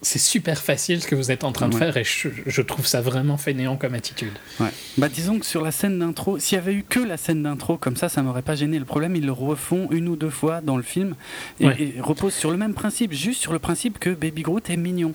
c'est 0.00 0.20
super 0.20 0.62
facile 0.62 1.02
ce 1.02 1.08
que 1.08 1.16
vous 1.16 1.32
êtes 1.32 1.42
en 1.42 1.50
train 1.50 1.68
de 1.68 1.74
Ouais. 1.74 1.80
faire 1.80 1.96
et 1.96 2.04
je, 2.04 2.28
je 2.46 2.62
trouve 2.62 2.86
ça 2.86 3.00
vraiment 3.00 3.36
fainéant 3.36 3.76
comme 3.76 3.94
attitude. 3.94 4.30
Ouais. 4.60 4.68
Bah 4.96 5.08
disons 5.08 5.40
que 5.40 5.44
sur 5.46 5.60
la 5.64 5.72
scène 5.72 5.98
d'intro, 5.98 6.38
s'il 6.38 6.54
y 6.54 6.58
avait 6.60 6.72
eu 6.74 6.84
que 6.88 7.00
la 7.00 7.16
scène 7.16 7.42
d'intro 7.42 7.78
comme 7.78 7.96
ça, 7.96 8.08
ça 8.08 8.22
m'aurait 8.22 8.42
pas 8.42 8.54
gêné. 8.54 8.78
Le 8.78 8.84
problème, 8.84 9.16
ils 9.16 9.26
le 9.26 9.32
refont 9.32 9.88
une 9.90 10.06
ou 10.08 10.14
deux 10.14 10.30
fois 10.30 10.60
dans 10.60 10.76
le 10.76 10.84
film 10.84 11.16
et, 11.58 11.66
Ouais. 11.66 11.76
et 11.96 12.00
reposent 12.00 12.34
sur 12.34 12.52
le 12.52 12.56
même 12.58 12.74
principe, 12.74 13.12
juste 13.12 13.40
sur 13.40 13.52
le 13.52 13.58
principe 13.58 13.98
que 13.98 14.10
Baby 14.10 14.42
Groot 14.42 14.70
est 14.70 14.76
mignon. 14.76 15.14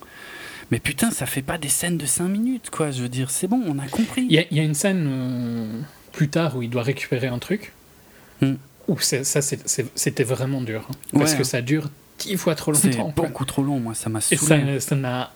Mais 0.72 0.80
putain, 0.80 1.12
ça 1.12 1.26
fait 1.26 1.42
pas 1.42 1.58
des 1.58 1.68
scènes 1.70 1.98
de 1.98 2.06
5 2.06 2.28
minutes, 2.30 2.70
quoi. 2.72 2.92
Je 2.92 3.02
veux 3.02 3.10
dire, 3.10 3.30
c'est 3.30 3.48
bon, 3.48 3.62
on 3.68 3.78
a 3.78 3.88
compris. 3.88 4.26
Il 4.30 4.32
y, 4.32 4.56
y 4.56 4.60
a 4.60 4.64
une 4.64 4.74
scène 4.74 5.06
euh, 5.08 5.80
plus 6.14 6.30
tard 6.30 6.56
où 6.56 6.62
il 6.62 6.70
doit 6.70 6.84
récupérer 6.84 7.28
un 7.28 7.40
truc. 7.40 7.74
Hmm. 8.42 8.54
Où 8.88 8.98
c'est- 9.00 9.24
ça, 9.26 9.42
c'est- 9.42 9.68
c'est- 9.68 9.86
c'était 9.96 10.24
vraiment 10.24 10.62
dur. 10.62 10.88
hein. 10.90 10.96
parce 11.20 11.36
que 11.36 11.44
ça 11.44 11.62
dure 11.62 11.90
dix 12.20 12.38
fois 12.38 12.56
trop 12.56 12.74
C'est 12.74 12.90
longtemps. 12.92 13.12
quoi. 13.12 13.26
beaucoup 13.28 13.46
trop 13.46 13.64
long, 13.64 13.80
moi, 13.80 13.94
ça 13.96 14.10
m'a 14.10 14.20
Et 14.32 14.38
saoulé. 14.38 14.80
ça 14.80 14.90
ça 14.90 14.96
n'a 14.96 15.32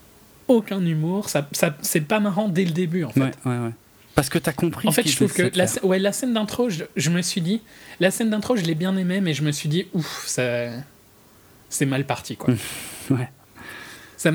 aucun 0.48 0.84
humour. 0.84 1.28
Ça, 1.28 1.46
ça, 1.52 1.76
c'est 1.82 2.00
pas 2.00 2.18
marrant 2.20 2.48
dès 2.48 2.64
le 2.64 2.70
début, 2.72 3.04
en 3.04 3.10
fait. 3.10 3.20
Ouais, 3.20 3.30
ouais, 3.44 3.58
ouais. 3.58 3.70
Parce 4.14 4.30
que 4.30 4.38
t'as 4.38 4.52
compris. 4.52 4.88
En 4.88 4.92
fait, 4.92 5.06
je 5.06 5.14
trouve 5.14 5.32
que 5.34 5.50
la, 5.54 5.66
ouais, 5.84 5.98
la 5.98 6.12
scène 6.12 6.32
d'intro, 6.32 6.70
je, 6.70 6.84
je 6.96 7.10
me 7.10 7.20
suis 7.20 7.42
dit, 7.42 7.60
la 8.00 8.10
scène 8.10 8.30
d'intro, 8.30 8.56
je 8.56 8.62
l'ai 8.62 8.74
bien 8.74 8.96
aimée, 8.96 9.20
mais 9.20 9.34
je 9.34 9.42
me 9.42 9.52
suis 9.52 9.68
dit, 9.68 9.86
ouf, 9.92 10.24
ça, 10.26 10.68
c'est 11.68 11.84
mal 11.86 12.06
parti, 12.06 12.36
quoi. 12.36 12.54
Ouais. 13.10 13.28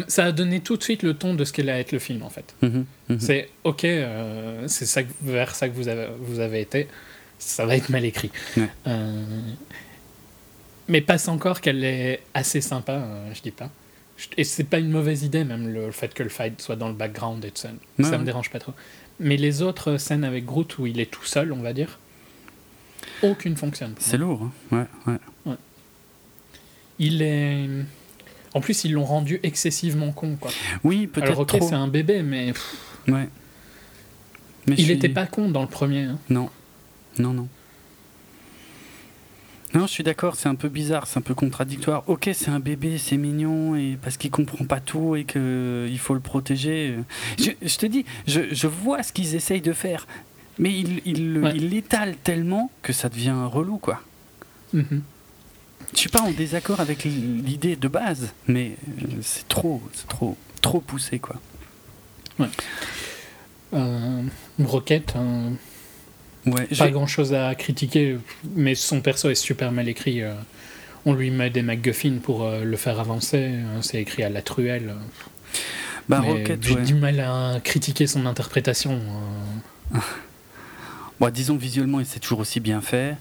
Ça, 0.07 0.25
a 0.25 0.31
donné 0.31 0.59
tout 0.59 0.77
de 0.77 0.83
suite 0.83 1.03
le 1.03 1.13
ton 1.13 1.33
de 1.33 1.43
ce 1.45 1.51
qu'allait 1.53 1.79
être 1.79 1.91
le 1.91 1.99
film, 1.99 2.23
en 2.23 2.29
fait. 2.29 2.55
Mhm, 2.61 2.85
mhm. 3.09 3.19
C'est 3.19 3.49
ok, 3.63 3.85
euh, 3.85 4.67
c'est 4.67 4.85
ça, 4.85 5.01
vers 5.21 5.53
ça 5.55 5.67
que 5.69 5.75
vous 5.75 5.87
avez, 5.87 6.07
vous 6.19 6.39
avez 6.39 6.61
été. 6.61 6.87
Ça 7.39 7.65
va 7.65 7.75
être 7.75 7.89
mal 7.89 8.05
écrit. 8.05 8.31
Ouais. 8.57 8.69
Euh, 8.87 9.23
mais 10.87 11.01
passe 11.01 11.27
encore 11.27 11.61
qu'elle 11.61 11.83
est 11.83 12.21
assez 12.33 12.61
sympa, 12.61 12.93
euh, 12.93 13.31
je 13.33 13.41
dis 13.41 13.51
pas. 13.51 13.69
Je- 14.17 14.27
Et 14.37 14.43
c'est 14.43 14.65
pas 14.65 14.77
une 14.79 14.91
mauvaise 14.91 15.23
idée, 15.23 15.43
même 15.43 15.73
le, 15.73 15.87
le 15.87 15.91
fait 15.91 16.13
que 16.13 16.21
le 16.23 16.29
fight 16.29 16.61
soit 16.61 16.75
dans 16.75 16.87
le 16.89 16.93
background 16.93 17.43
et 17.45 17.49
tout 17.51 17.61
ça. 17.61 17.69
Ouais, 17.97 18.05
ça 18.05 18.11
ouais. 18.11 18.17
me 18.19 18.25
dérange 18.25 18.49
pas 18.51 18.59
trop. 18.59 18.73
Mais 19.19 19.37
les 19.37 19.61
autres 19.61 19.97
scènes 19.97 20.23
avec 20.23 20.45
Groot 20.45 20.77
où 20.77 20.85
il 20.85 20.99
est 20.99 21.09
tout 21.09 21.25
seul, 21.25 21.51
on 21.53 21.61
va 21.61 21.73
dire, 21.73 21.97
aucune 23.23 23.55
fonctionne. 23.55 23.93
C'est 23.99 24.17
lourd. 24.17 24.49
hein. 24.71 24.87
Ouais, 25.07 25.13
ouais. 25.47 25.55
Il 26.99 27.21
est. 27.21 27.67
En 28.53 28.61
plus, 28.61 28.83
ils 28.83 28.91
l'ont 28.93 29.05
rendu 29.05 29.39
excessivement 29.43 30.11
con, 30.11 30.35
quoi. 30.39 30.51
Oui, 30.83 31.07
peut-être 31.07 31.27
Alors, 31.27 31.39
ok, 31.41 31.57
c'est 31.61 31.73
un 31.75 31.87
bébé, 31.87 32.21
mais 32.23 32.53
Ouais. 33.07 33.29
Mais 34.67 34.75
il 34.77 34.83
suis- 34.85 34.93
était 34.93 35.09
pas 35.09 35.25
con 35.25 35.49
dans 35.49 35.61
le 35.61 35.67
premier. 35.67 36.03
hein. 36.03 36.19
Non, 36.29 36.49
non, 37.17 37.33
non. 37.33 37.47
Non, 39.73 39.87
je 39.87 39.91
suis 39.91 40.03
d'accord, 40.03 40.35
c'est 40.35 40.49
un 40.49 40.55
peu 40.55 40.67
bizarre, 40.67 41.07
c'est 41.07 41.17
un 41.17 41.21
peu 41.21 41.33
contradictoire. 41.33 42.03
Ok, 42.07 42.29
c'est 42.33 42.49
un 42.51 42.59
bébé, 42.59 42.97
c'est 42.97 43.15
mignon, 43.15 43.75
et 43.77 43.97
parce 44.01 44.17
qu'il 44.17 44.29
comprend 44.29 44.65
pas 44.65 44.81
tout 44.81 45.15
et 45.15 45.23
qu'il 45.23 45.97
faut 45.97 46.13
le 46.13 46.19
protéger. 46.19 46.97
Je, 47.39 47.51
je 47.61 47.77
te 47.77 47.85
dis, 47.85 48.03
je, 48.27 48.41
je 48.53 48.67
vois 48.67 49.01
ce 49.01 49.13
qu'ils 49.13 49.33
essayent 49.33 49.61
de 49.61 49.71
faire, 49.71 50.07
mais 50.59 50.77
ils 50.77 51.01
il, 51.05 51.37
Ouais. 51.37 51.53
l'étalent 51.53 52.15
tellement 52.21 52.69
que 52.81 52.91
ça 52.91 53.07
devient 53.07 53.33
relou, 53.45 53.77
quoi. 53.77 54.01
Mhm. 54.73 55.01
Je 55.93 55.99
suis 55.99 56.09
pas 56.09 56.21
en 56.21 56.31
désaccord 56.31 56.79
avec 56.79 57.03
l'idée 57.03 57.75
de 57.75 57.87
base, 57.87 58.33
mais 58.47 58.77
euh, 59.03 59.07
c'est 59.21 59.47
trop, 59.47 59.81
c'est 59.93 60.07
trop, 60.07 60.37
trop 60.61 60.79
poussé, 60.79 61.19
quoi. 61.19 61.35
Euh, 63.73 64.23
Rocket, 64.63 65.13
euh, 65.15 65.49
Ouais, 66.47 66.65
pas 66.75 66.89
grand 66.89 67.05
chose 67.05 67.33
à 67.35 67.53
critiquer, 67.53 68.17
mais 68.55 68.73
son 68.73 69.01
perso 69.01 69.29
est 69.29 69.35
super 69.35 69.71
mal 69.71 69.87
écrit. 69.87 70.21
euh. 70.23 70.33
on 71.05 71.13
lui 71.13 71.29
met 71.29 71.49
des 71.51 71.61
MacGuffin 71.61 72.17
pour 72.23 72.43
euh, 72.43 72.63
le 72.63 72.77
faire 72.77 72.99
avancer. 72.99 73.49
euh, 73.51 73.81
c'est 73.81 74.01
écrit 74.01 74.23
à 74.23 74.29
la 74.29 74.41
truelle. 74.41 74.95
bah, 76.09 76.19
Rocket, 76.21 76.63
J'ai 76.63 76.75
ouais. 76.75 76.81
du 76.81 76.95
mal 76.95 77.19
à 77.19 77.59
critiquer 77.63 78.07
son 78.07 78.25
interprétation. 78.25 78.99
Bon, 81.21 81.29
disons 81.29 81.55
visuellement, 81.55 82.01
c'est 82.03 82.19
toujours 82.19 82.39
aussi 82.39 82.59
bien 82.59 82.81
fait. 82.81 83.15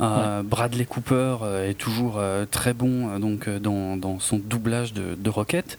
Euh, 0.00 0.42
Bradley 0.42 0.86
Cooper 0.86 1.36
euh, 1.42 1.68
est 1.68 1.74
toujours 1.74 2.14
euh, 2.16 2.46
très 2.50 2.72
bon 2.72 3.10
euh, 3.10 3.18
donc, 3.18 3.46
dans, 3.46 3.98
dans 3.98 4.18
son 4.20 4.38
doublage 4.38 4.94
de, 4.94 5.14
de 5.18 5.28
Rocket. 5.28 5.76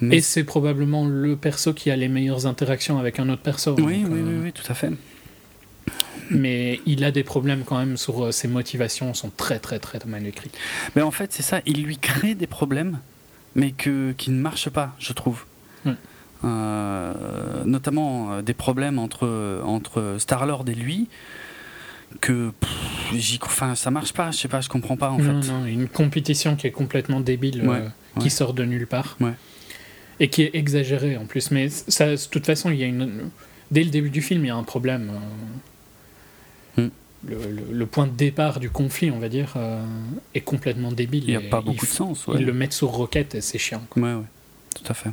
Mais 0.00 0.16
Et 0.16 0.20
c'est 0.22 0.44
probablement 0.44 1.06
le 1.06 1.36
perso 1.36 1.74
qui 1.74 1.90
a 1.90 1.96
les 1.96 2.08
meilleures 2.08 2.46
interactions 2.46 2.98
avec 2.98 3.20
un 3.20 3.28
autre 3.28 3.42
perso. 3.42 3.74
oui, 3.76 4.02
donc, 4.02 4.12
oui, 4.12 4.20
oui, 4.24 4.34
oui, 4.44 4.52
tout 4.52 4.64
à 4.66 4.72
fait. 4.72 4.92
Mais 6.30 6.80
il 6.86 7.04
a 7.04 7.10
des 7.10 7.22
problèmes 7.22 7.64
quand 7.66 7.76
même 7.76 7.98
sur 7.98 8.24
euh, 8.24 8.32
ses 8.32 8.48
motivations, 8.48 9.12
sont 9.12 9.30
très 9.36 9.58
très 9.58 9.78
très 9.78 9.98
mal 10.06 10.26
écrites. 10.26 10.56
Mais 10.96 11.02
en 11.02 11.10
fait, 11.10 11.34
c'est 11.34 11.42
ça, 11.42 11.60
il 11.66 11.82
lui 11.82 11.98
crée 11.98 12.34
des 12.34 12.46
problèmes, 12.46 12.98
mais 13.54 13.72
que, 13.72 14.12
qui 14.12 14.30
ne 14.30 14.40
marchent 14.40 14.70
pas, 14.70 14.94
je 14.98 15.12
trouve. 15.12 15.44
Euh, 16.42 17.12
notamment 17.66 18.32
euh, 18.32 18.42
des 18.42 18.54
problèmes 18.54 18.98
entre, 18.98 19.60
entre 19.64 20.16
Star-Lord 20.18 20.64
et 20.68 20.74
lui, 20.74 21.08
que 22.20 22.50
j'y- 23.14 23.38
enfin, 23.42 23.74
ça 23.74 23.90
marche 23.90 24.12
pas, 24.12 24.30
je 24.30 24.38
sais 24.38 24.48
pas, 24.48 24.60
je 24.60 24.68
comprends 24.68 24.96
pas 24.96 25.10
en 25.10 25.18
non, 25.18 25.42
fait. 25.42 25.48
non, 25.52 25.64
une 25.66 25.86
compétition 25.88 26.56
qui 26.56 26.66
est 26.66 26.70
complètement 26.70 27.20
débile, 27.20 27.68
Ouais, 27.68 27.76
euh, 27.76 27.88
qui 28.18 28.24
ouais. 28.24 28.30
sort 28.30 28.54
de 28.54 28.64
nulle 28.64 28.86
part. 28.86 29.16
Ouais. 29.20 29.34
Et 30.18 30.28
qui 30.28 30.42
est 30.42 30.50
exagérée 30.54 31.16
en 31.16 31.24
plus. 31.26 31.50
Mais 31.50 31.68
ça, 31.68 32.10
de 32.16 32.28
toute 32.30 32.44
façon, 32.46 32.70
il 32.70 32.78
y 32.78 32.84
a 32.84 32.86
une. 32.86 33.30
Dès 33.70 33.84
le 33.84 33.90
début 33.90 34.10
du 34.10 34.20
film, 34.22 34.44
il 34.44 34.48
y 34.48 34.50
a 34.50 34.56
un 34.56 34.64
problème. 34.64 35.10
euh, 36.76 36.82
Hmm. 36.82 36.88
Le, 37.26 37.34
le- 37.50 37.72
le 37.78 37.86
point 37.86 38.06
de 38.06 38.12
départ 38.12 38.60
du 38.60 38.70
conflit, 38.70 39.10
on 39.10 39.18
va 39.18 39.28
dire, 39.28 39.52
euh, 39.56 39.82
est 40.34 40.40
complètement 40.40 40.92
débile. 40.92 41.24
Il 41.26 41.36
n'y 41.36 41.46
a 41.46 41.50
pas 41.50 41.60
beaucoup 41.60 41.84
de 41.84 41.90
sens. 41.90 42.26
Ils 42.34 42.44
le 42.46 42.52
mettent 42.52 42.72
sur 42.72 42.88
Rocket 42.88 43.34
et 43.34 43.40
c'est 43.40 43.58
chiant. 43.58 43.82
quoi. 43.90 44.02
Ouais, 44.02 44.14
ouais, 44.14 44.24
tout 44.74 44.84
à 44.88 44.94
fait. 44.94 45.10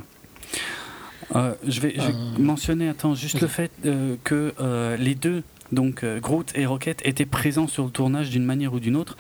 Euh, 1.36 1.54
je 1.68 1.82
vais, 1.82 1.94
je 1.96 2.02
vais 2.02 2.14
Euh, 2.14 2.40
mentionner, 2.40 2.88
attends, 2.90 3.16
juste 3.16 3.42
le 3.42 3.48
fait 3.48 3.72
euh, 3.86 4.16
que 4.24 4.54
euh, 4.62 4.96
les 4.98 5.14
deux, 5.16 5.44
donc 5.74 6.04
euh, 6.04 6.20
Groot 6.22 6.52
et 6.56 6.66
Rocket, 6.66 7.02
étaient 7.06 7.26
présents 7.26 7.68
sur 7.68 7.84
le 7.84 7.90
tournage 7.92 8.30
d'une 8.30 8.46
manière 8.46 8.74
ou 8.74 8.80
d'une 8.80 8.96
autre. 8.96 9.18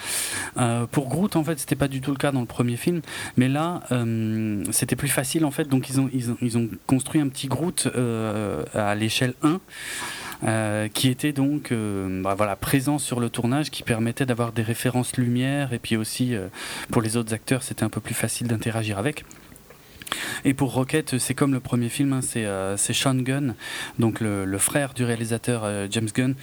Euh, 0.57 0.85
pour 0.85 1.09
Groot, 1.09 1.35
en 1.35 1.43
fait, 1.43 1.59
c'était 1.59 1.75
pas 1.75 1.89
du 1.89 1.99
tout 1.99 2.11
le 2.11 2.17
cas 2.17 2.31
dans 2.31 2.39
le 2.39 2.45
premier 2.45 2.77
film, 2.77 3.01
mais 3.35 3.49
là, 3.49 3.81
euh, 3.91 4.63
c'était 4.71 4.95
plus 4.95 5.09
facile, 5.09 5.43
en 5.43 5.51
fait. 5.51 5.65
Donc, 5.67 5.89
ils 5.89 5.99
ont, 5.99 6.09
ils 6.13 6.31
ont, 6.31 6.37
ils 6.41 6.57
ont 6.57 6.69
construit 6.85 7.19
un 7.19 7.27
petit 7.27 7.47
Groot 7.47 7.87
à 8.73 8.95
l'échelle 8.95 9.33
1. 9.43 9.59
euh, 10.43 10.87
qui 10.87 11.09
était 11.09 11.33
donc 11.33 11.73
bah, 11.73 12.35
voilà, 12.35 12.55
présent 12.55 12.99
sur 12.99 13.19
le 13.19 13.29
tournage, 13.29 13.71
qui 13.71 13.81
permettait 13.83 14.25
d'avoir 14.27 14.51
des 14.53 14.61
références 14.61 15.17
lumière, 15.17 15.73
et 15.73 15.79
puis 15.79 15.97
aussi 15.97 16.35
pour 16.91 17.01
les 17.01 17.17
autres 17.17 17.33
acteurs, 17.33 17.63
c'était 17.63 17.83
un 17.83 17.89
peu 17.89 17.99
plus 18.01 18.13
facile 18.13 18.47
d'interagir 18.47 18.97
avec. 18.99 19.25
Et 20.45 20.53
pour 20.53 20.73
Rocket, 20.73 21.17
c'est 21.17 21.33
comme 21.33 21.53
le 21.53 21.59
premier 21.59 21.89
film, 21.89 22.13
hein, 22.13 22.21
c'est 22.21 22.45
euh, 22.45 22.77
c'est 22.77 22.93
Sean 22.93 23.15
Gunn, 23.15 23.55
donc 23.99 24.21
le, 24.21 24.57
frère 24.57 24.93
du 24.93 25.03
réalisateur 25.03 25.63
euh, 25.63 25.87
James 25.91 26.09
Gunn, 26.13 26.35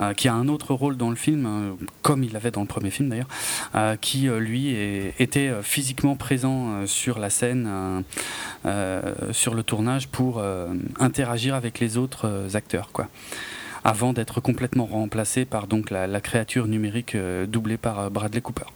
euh, 0.00 0.12
qui 0.14 0.28
a 0.28 0.34
un 0.34 0.48
autre 0.48 0.74
rôle 0.74 0.96
dans 0.96 1.10
le 1.10 1.16
film, 1.16 1.46
euh, 1.46 1.72
comme 2.02 2.24
il 2.24 2.36
avait 2.36 2.50
dans 2.50 2.62
le 2.62 2.66
premier 2.66 2.90
film 2.90 3.08
d'ailleurs, 3.08 3.28
qui 4.00 4.28
lui 4.28 4.74
était 5.18 5.50
physiquement 5.62 6.16
présent 6.16 6.86
sur 6.86 7.18
la 7.18 7.30
scène, 7.30 7.68
sur 9.32 9.54
le 9.54 9.62
tournage, 9.62 10.08
pour 10.08 10.42
interagir 10.98 11.54
avec 11.54 11.80
les 11.80 11.96
autres 11.96 12.28
acteurs, 12.54 12.90
quoi. 12.92 13.08
Avant 13.84 14.12
d'être 14.12 14.40
complètement 14.40 14.86
remplacé 14.86 15.44
par 15.44 15.66
donc 15.66 15.90
la, 15.90 16.06
la 16.06 16.20
créature 16.20 16.66
numérique 16.66 17.16
doublée 17.48 17.78
par 17.78 18.10
Bradley 18.10 18.40
Cooper. 18.40 18.66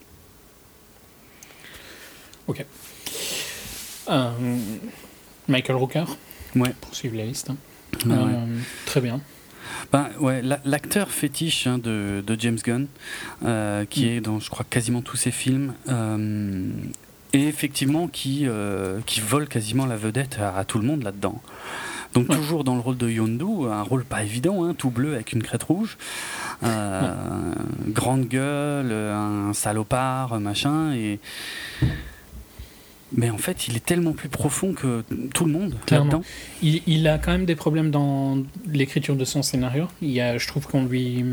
Euh, 4.11 4.31
Michael 5.49 5.77
Rooker, 5.77 6.05
Ouais. 6.57 6.75
pour 6.81 6.95
suivre 6.95 7.17
la 7.17 7.25
liste. 7.25 7.51
hein. 7.51 7.57
Ouais, 8.07 8.12
ouais. 8.12 8.19
Euh, 8.35 8.59
Très 8.87 9.01
bien. 9.01 9.21
Ben, 9.93 10.09
ouais, 10.21 10.43
la- 10.43 10.61
l'acteur 10.64 11.11
fétiche 11.11 11.67
hein, 11.67 11.79
de, 11.79 12.23
de 12.27 12.37
James 12.40 12.59
Gunn, 12.62 12.87
euh, 13.45 13.85
qui 13.87 14.05
Mm. 14.05 14.09
est 14.09 14.21
dans, 14.21 14.40
je 14.40 14.51
crois, 14.51 14.64
quasiment 14.69 15.01
tous 15.01 15.17
ses 15.17 15.31
films, 15.31 15.75
euh, 15.88 16.69
et 17.33 17.47
effectivement 17.49 18.07
qui, 18.09 18.43
euh, 18.47 19.01
qui 19.07 19.21
vole 19.21 19.49
quasiment 19.49 19.87
la 19.87 19.97
vedette 19.97 20.38
à, 20.40 20.57
à 20.57 20.64
tout 20.64 20.79
le 20.79 20.87
monde 20.87 21.03
là-dedans. 21.03 21.40
Donc 22.12 22.29
Ouais. 22.29 22.37
toujours 22.37 22.62
dans 22.62 22.75
le 22.75 22.81
rôle 22.81 22.97
de 22.97 23.09
Yondu, 23.09 23.67
un 23.71 23.83
rôle 23.83 24.05
pas 24.05 24.23
évident, 24.23 24.64
hein, 24.64 24.75
tout 24.77 24.90
bleu 24.90 25.14
avec 25.14 25.33
une 25.33 25.43
crête 25.43 25.62
rouge, 25.64 25.97
grande 27.88 28.27
gueule, 28.29 28.93
un 28.93 29.53
salopard, 29.53 30.38
machin, 30.40 30.93
et 30.95 31.19
mais 33.16 33.31
en 33.31 33.38
fait 33.38 33.68
il 33.68 33.77
est 33.77 33.85
tellement 33.85 34.12
plus 34.12 34.29
profond 34.29 34.72
que 34.72 35.05
tout 35.33 35.44
le 35.44 35.53
monde 35.53 35.74
là-dedans. 35.90 36.22
Il, 36.62 36.83
il 36.87 37.07
a 37.09 37.18
quand 37.18 37.33
même 37.33 37.44
des 37.46 37.55
problèmes 37.57 37.90
dans 37.90 38.38
l'écriture 38.66 39.16
de 39.16 39.24
son 39.24 39.42
scénario. 39.42 39.88
Il 40.03 40.11
y 40.11 40.20
a, 40.20 40.37
je 40.38 40.46
trouve 40.46 40.66
qu'on 40.66 40.85
lui. 40.85 41.24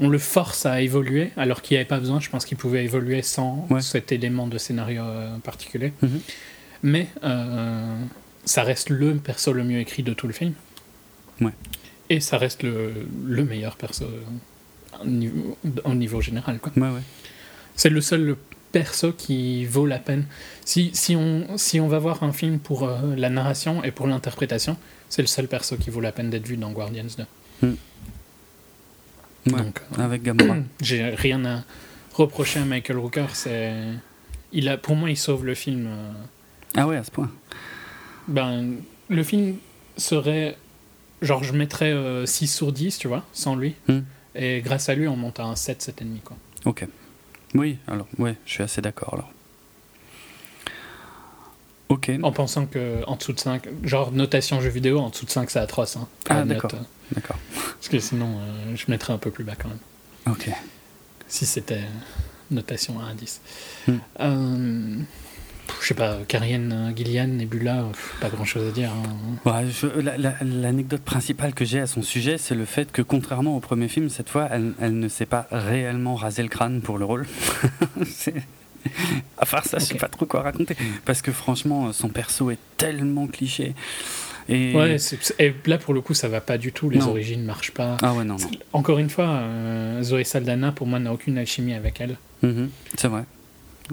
On 0.00 0.08
le 0.08 0.18
force 0.18 0.66
à 0.66 0.80
évoluer, 0.80 1.30
alors 1.36 1.62
qu'il 1.62 1.74
n'y 1.76 1.78
avait 1.78 1.86
pas 1.88 2.00
besoin. 2.00 2.18
Je 2.18 2.28
pense 2.28 2.44
qu'il 2.44 2.56
pouvait 2.56 2.84
évoluer 2.84 3.22
sans 3.22 3.66
Ouais. 3.70 3.80
cet 3.82 4.10
élément 4.10 4.46
de 4.48 4.58
scénario 4.58 5.02
euh, 5.02 5.36
particulier. 5.38 5.92
Mhm. 6.02 6.20
Mais 6.82 7.06
euh, 7.22 7.94
ça 8.44 8.62
reste 8.64 8.90
le 8.90 9.14
perso 9.16 9.52
le 9.52 9.62
mieux 9.62 9.78
écrit 9.78 10.02
de 10.02 10.12
tout 10.12 10.26
le 10.26 10.32
film. 10.32 10.54
Ouais. 11.40 11.52
Et 12.10 12.18
ça 12.20 12.36
reste 12.38 12.62
le, 12.64 12.92
le 13.26 13.44
meilleur 13.44 13.76
perso 13.76 14.04
euh, 14.04 15.02
au 15.02 15.06
niveau, 15.06 15.56
au 15.84 15.94
niveau 15.94 16.20
général. 16.20 16.58
Quoi. 16.58 16.72
Ouais, 16.76 16.90
ouais. 16.94 17.02
C'est 17.76 17.90
le 17.90 18.00
seul 18.00 18.36
perso 18.72 19.12
qui 19.12 19.64
vaut 19.66 19.86
la 19.86 19.98
peine. 19.98 20.24
Si, 20.64 20.90
si, 20.94 21.14
on, 21.14 21.56
si 21.56 21.78
on 21.80 21.88
va 21.88 21.98
voir 21.98 22.22
un 22.22 22.32
film 22.32 22.58
pour 22.58 22.84
euh, 22.88 23.14
la 23.16 23.28
narration 23.30 23.84
et 23.84 23.90
pour 23.90 24.06
l'interprétation, 24.06 24.76
c'est 25.08 25.22
le 25.22 25.28
seul 25.28 25.46
perso 25.46 25.76
qui 25.76 25.90
vaut 25.90 26.00
la 26.00 26.12
peine 26.12 26.30
d'être 26.30 26.46
vu 26.46 26.56
dans 26.56 26.72
Guardians 26.72 27.04
2. 27.62 27.68
Ouais, 29.46 29.52
Donc, 29.62 29.80
euh, 29.98 30.02
avec 30.02 30.22
Gamora. 30.22 30.56
j'ai 30.80 31.10
rien 31.10 31.44
à 31.44 31.64
reprocher 32.14 32.60
à 32.60 32.64
Michael 32.64 32.98
Rooker. 32.98 33.26
C'est, 33.34 33.74
il 34.52 34.68
a, 34.68 34.76
pour 34.78 34.96
moi, 34.96 35.10
il 35.10 35.16
sauve 35.16 35.44
le 35.44 35.54
film. 35.54 35.86
euh, 35.88 36.12
ah 36.76 36.86
ouais, 36.86 36.96
à 36.96 37.04
ce 37.04 37.10
point. 37.10 37.30
ben, 38.28 38.74
le 39.08 39.22
film 39.22 39.56
serait. 39.96 40.56
Genre, 41.20 41.44
je 41.44 41.52
mettrais 41.52 41.92
euh, 41.92 42.26
6 42.26 42.46
sur 42.48 42.72
10, 42.72 42.98
tu 42.98 43.06
vois, 43.08 43.24
sans 43.32 43.54
lui. 43.54 43.74
Hmm. 43.88 44.00
Et 44.34 44.60
grâce 44.60 44.88
à 44.88 44.94
lui, 44.94 45.06
on 45.06 45.16
monte 45.16 45.38
à 45.40 45.44
un 45.44 45.54
7, 45.56 45.92
7,5. 46.00 46.20
Quoi. 46.24 46.36
Ok. 46.64 46.86
Oui, 47.54 47.78
alors, 47.86 48.06
ouais, 48.18 48.36
je 48.46 48.52
suis 48.52 48.62
assez 48.62 48.80
d'accord 48.80 49.14
alors. 49.14 49.30
Ok. 51.88 52.10
En 52.22 52.32
pensant 52.32 52.64
que 52.66 53.04
en 53.06 53.16
dessous 53.16 53.34
de 53.34 53.40
5, 53.40 53.68
genre 53.84 54.12
notation 54.12 54.60
jeu 54.62 54.70
vidéo, 54.70 54.98
en 54.98 55.10
dessous 55.10 55.26
de 55.26 55.30
5 55.30 55.50
c'est 55.50 55.58
atroce. 55.58 55.96
Hein, 55.96 56.08
Ah, 56.30 56.42
d'accord. 56.42 56.70
euh, 56.74 56.78
D'accord. 57.14 57.36
Parce 57.54 57.88
que 57.90 57.98
sinon 57.98 58.38
euh, 58.38 58.74
je 58.76 58.84
mettrais 58.88 59.12
un 59.12 59.18
peu 59.18 59.30
plus 59.30 59.44
bas 59.44 59.52
quand 59.58 59.68
même. 59.68 59.78
Ok. 60.34 60.48
Si 61.28 61.44
c'était 61.44 61.82
notation 62.50 62.98
1 63.00 63.08
à 63.10 63.14
10. 63.14 63.40
Hmm. 63.88 65.02
Je 65.80 65.86
sais 65.88 65.94
pas, 65.94 66.18
Karienne, 66.28 66.92
Gillian, 66.96 67.26
Nebula, 67.26 67.84
pas 68.20 68.28
grand 68.28 68.44
chose 68.44 68.68
à 68.68 68.70
dire. 68.72 68.90
hein. 68.90 69.50
Ouais, 69.50 69.66
je- 69.70 70.00
la- 70.00 70.16
la- 70.18 70.34
L'anecdote 70.42 71.02
principale 71.02 71.54
que 71.54 71.64
j'ai 71.64 71.80
à 71.80 71.86
son 71.86 72.02
sujet, 72.02 72.38
c'est 72.38 72.54
le 72.54 72.64
fait 72.64 72.90
que 72.92 73.02
contrairement 73.02 73.56
au 73.56 73.60
premier 73.60 73.88
film, 73.88 74.08
cette 74.08 74.28
fois, 74.28 74.48
elle, 74.50 74.72
elle 74.80 74.98
ne 74.98 75.08
s'est 75.08 75.26
pas 75.26 75.46
réellement 75.50 76.14
rasé 76.14 76.42
le 76.42 76.48
crâne 76.48 76.80
pour 76.82 76.98
le 76.98 77.04
rôle. 77.04 77.26
À 79.38 79.46
part 79.46 79.64
ça, 79.64 79.78
je 79.78 79.84
sais 79.84 79.94
pas 79.94 80.08
trop 80.08 80.26
quoi 80.26 80.42
raconter. 80.42 80.76
Parce 81.04 81.22
que 81.22 81.30
franchement, 81.30 81.92
son 81.92 82.08
perso 82.08 82.50
est 82.50 82.58
tellement 82.76 83.28
cliché. 83.28 83.74
Et... 84.48 84.74
Ouais, 84.74 84.96
et 85.38 85.54
là 85.66 85.78
pour 85.78 85.94
le 85.94 86.00
coup 86.00 86.14
ça 86.14 86.26
va 86.28 86.40
pas 86.40 86.58
du 86.58 86.72
tout, 86.72 86.90
les 86.90 86.98
Non. 86.98 87.10
origines 87.10 87.44
marchent 87.44 87.70
pas. 87.70 87.96
Ah 88.02 88.12
ouais, 88.12 88.24
non, 88.24 88.36
non. 88.38 88.50
Encore 88.72 88.98
une 88.98 89.08
fois, 89.08 89.28
euh, 89.28 90.02
Zoé 90.02 90.24
Saldana 90.24 90.72
pour 90.72 90.88
moi 90.88 90.98
n'a 90.98 91.12
aucune 91.12 91.38
alchimie 91.38 91.74
avec 91.74 92.00
elle. 92.00 92.16
Mhm, 92.42 92.70
c'est 92.96 93.06
vrai. 93.06 93.22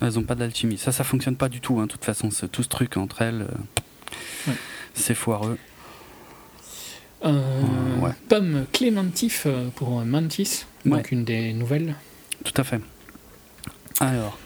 Elles 0.02 0.18
ont 0.20 0.24
pas 0.24 0.36
d'alchimie. 0.36 0.78
Ça, 0.78 0.92
ça 0.92 1.04
fonctionne 1.04 1.36
pas 1.36 1.50
du 1.50 1.62
tout. 1.62 1.80
hein. 1.80 1.84
De 1.84 1.92
toute 1.92 2.06
façon, 2.06 2.30
tout 2.52 2.64
ce 2.64 2.70
truc 2.70 2.98
entre 2.98 3.22
elles, 3.22 3.42
euh, 3.42 4.48
Ouais. 4.48 4.54
c'est 4.94 5.16
foireux. 5.16 5.58
Euh, 7.26 7.98
ouais. 8.00 8.12
Pomme 8.30 8.66
Clémentif 8.72 9.44
euh, 9.46 9.68
pour 9.76 9.90
Mantis, 10.06 10.66
Ouais. 10.86 10.92
donc 10.98 11.12
une 11.12 11.26
des 11.26 11.52
nouvelles. 11.54 11.96
Tout 12.46 12.54
à 12.56 12.64
fait. 12.64 12.80
Alors, 14.00 14.38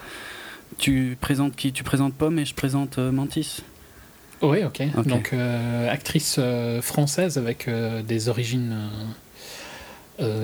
tu 0.80 1.16
présentes 1.22 1.56
qui? 1.56 1.72
Tu 1.72 1.84
présentes 1.84 2.16
Pomme 2.16 2.40
et 2.40 2.46
je 2.46 2.56
présente 2.56 2.98
euh, 2.98 3.12
Mantis? 3.12 3.62
Oui, 4.42 4.64
ok. 4.64 4.82
Donc, 5.06 5.30
euh, 5.34 5.90
actrice 5.90 6.40
française 6.82 7.38
avec 7.38 7.70
des 7.70 8.28
origines 8.28 8.90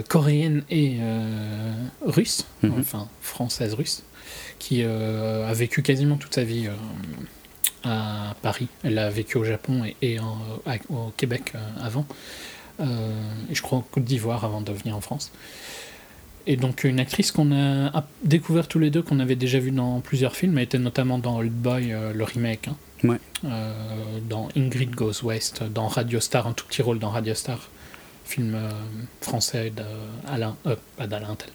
coréennes 0.08 0.64
et 0.70 1.00
russes, 2.06 2.46
Mhm. 2.64 2.74
enfin 2.80 3.10
française-russe, 3.22 4.04
qui 4.60 4.84
euh, 4.84 5.48
a 5.50 5.54
vécu 5.54 5.82
quasiment 5.82 6.18
toute 6.18 6.36
sa 6.36 6.44
vie 6.44 6.68
euh, 6.68 6.74
à 7.84 8.36
Paris. 8.42 8.68
Elle 8.84 8.98
a 9.00 9.10
vécu 9.10 9.38
au 9.38 9.44
Japon 9.44 9.84
et, 9.86 9.96
et 10.02 10.20
en- 10.20 10.38
à- 10.66 10.76
au 10.94 11.12
Québec 11.18 11.54
euh, 11.56 11.60
avant, 11.82 12.06
et 12.82 13.56
je 13.56 13.62
crois 13.62 13.80
en 13.80 13.82
Côte 13.82 14.06
d'Ivoire 14.06 14.46
avant 14.46 14.62
de 14.62 14.72
venir 14.72 14.96
en 14.96 15.02
France. 15.02 15.32
Et 16.48 16.56
donc 16.56 16.84
une 16.86 17.00
actrice 17.00 17.32
qu'on 17.32 17.52
a 17.52 18.06
découvert 18.24 18.68
tous 18.68 18.80
les 18.80 18.90
deux, 18.90 19.02
qu'on 19.02 19.20
avait 19.20 19.36
déjà 19.36 19.60
vu 19.60 19.72
dans 19.72 20.00
plusieurs 20.00 20.36
films, 20.36 20.58
elle 20.58 20.64
était 20.64 20.80
notamment 20.80 21.20
dans 21.20 21.38
Old 21.38 21.52
Boy, 21.52 21.92
euh, 21.92 22.14
le 22.14 22.24
remake, 22.24 22.68
hein. 22.70 22.76
Ouais. 23.04 23.18
Euh, 23.46 23.74
dans 24.28 24.50
Ingrid 24.58 24.92
Goes 24.92 25.24
West, 25.24 25.64
dans 25.64 25.88
Radio 25.88 26.20
Star, 26.20 26.48
un 26.48 26.54
tout 26.54 26.66
petit 26.66 26.82
rôle 26.82 27.00
dans 27.00 27.10
Radio 27.10 27.34
Star, 27.34 27.70
film 28.26 28.56
euh, 28.56 28.70
français 29.22 29.72
d'Alain, 29.72 30.56
pas 30.98 31.08
d'Alain 31.08 31.36
Tel, 31.36 31.50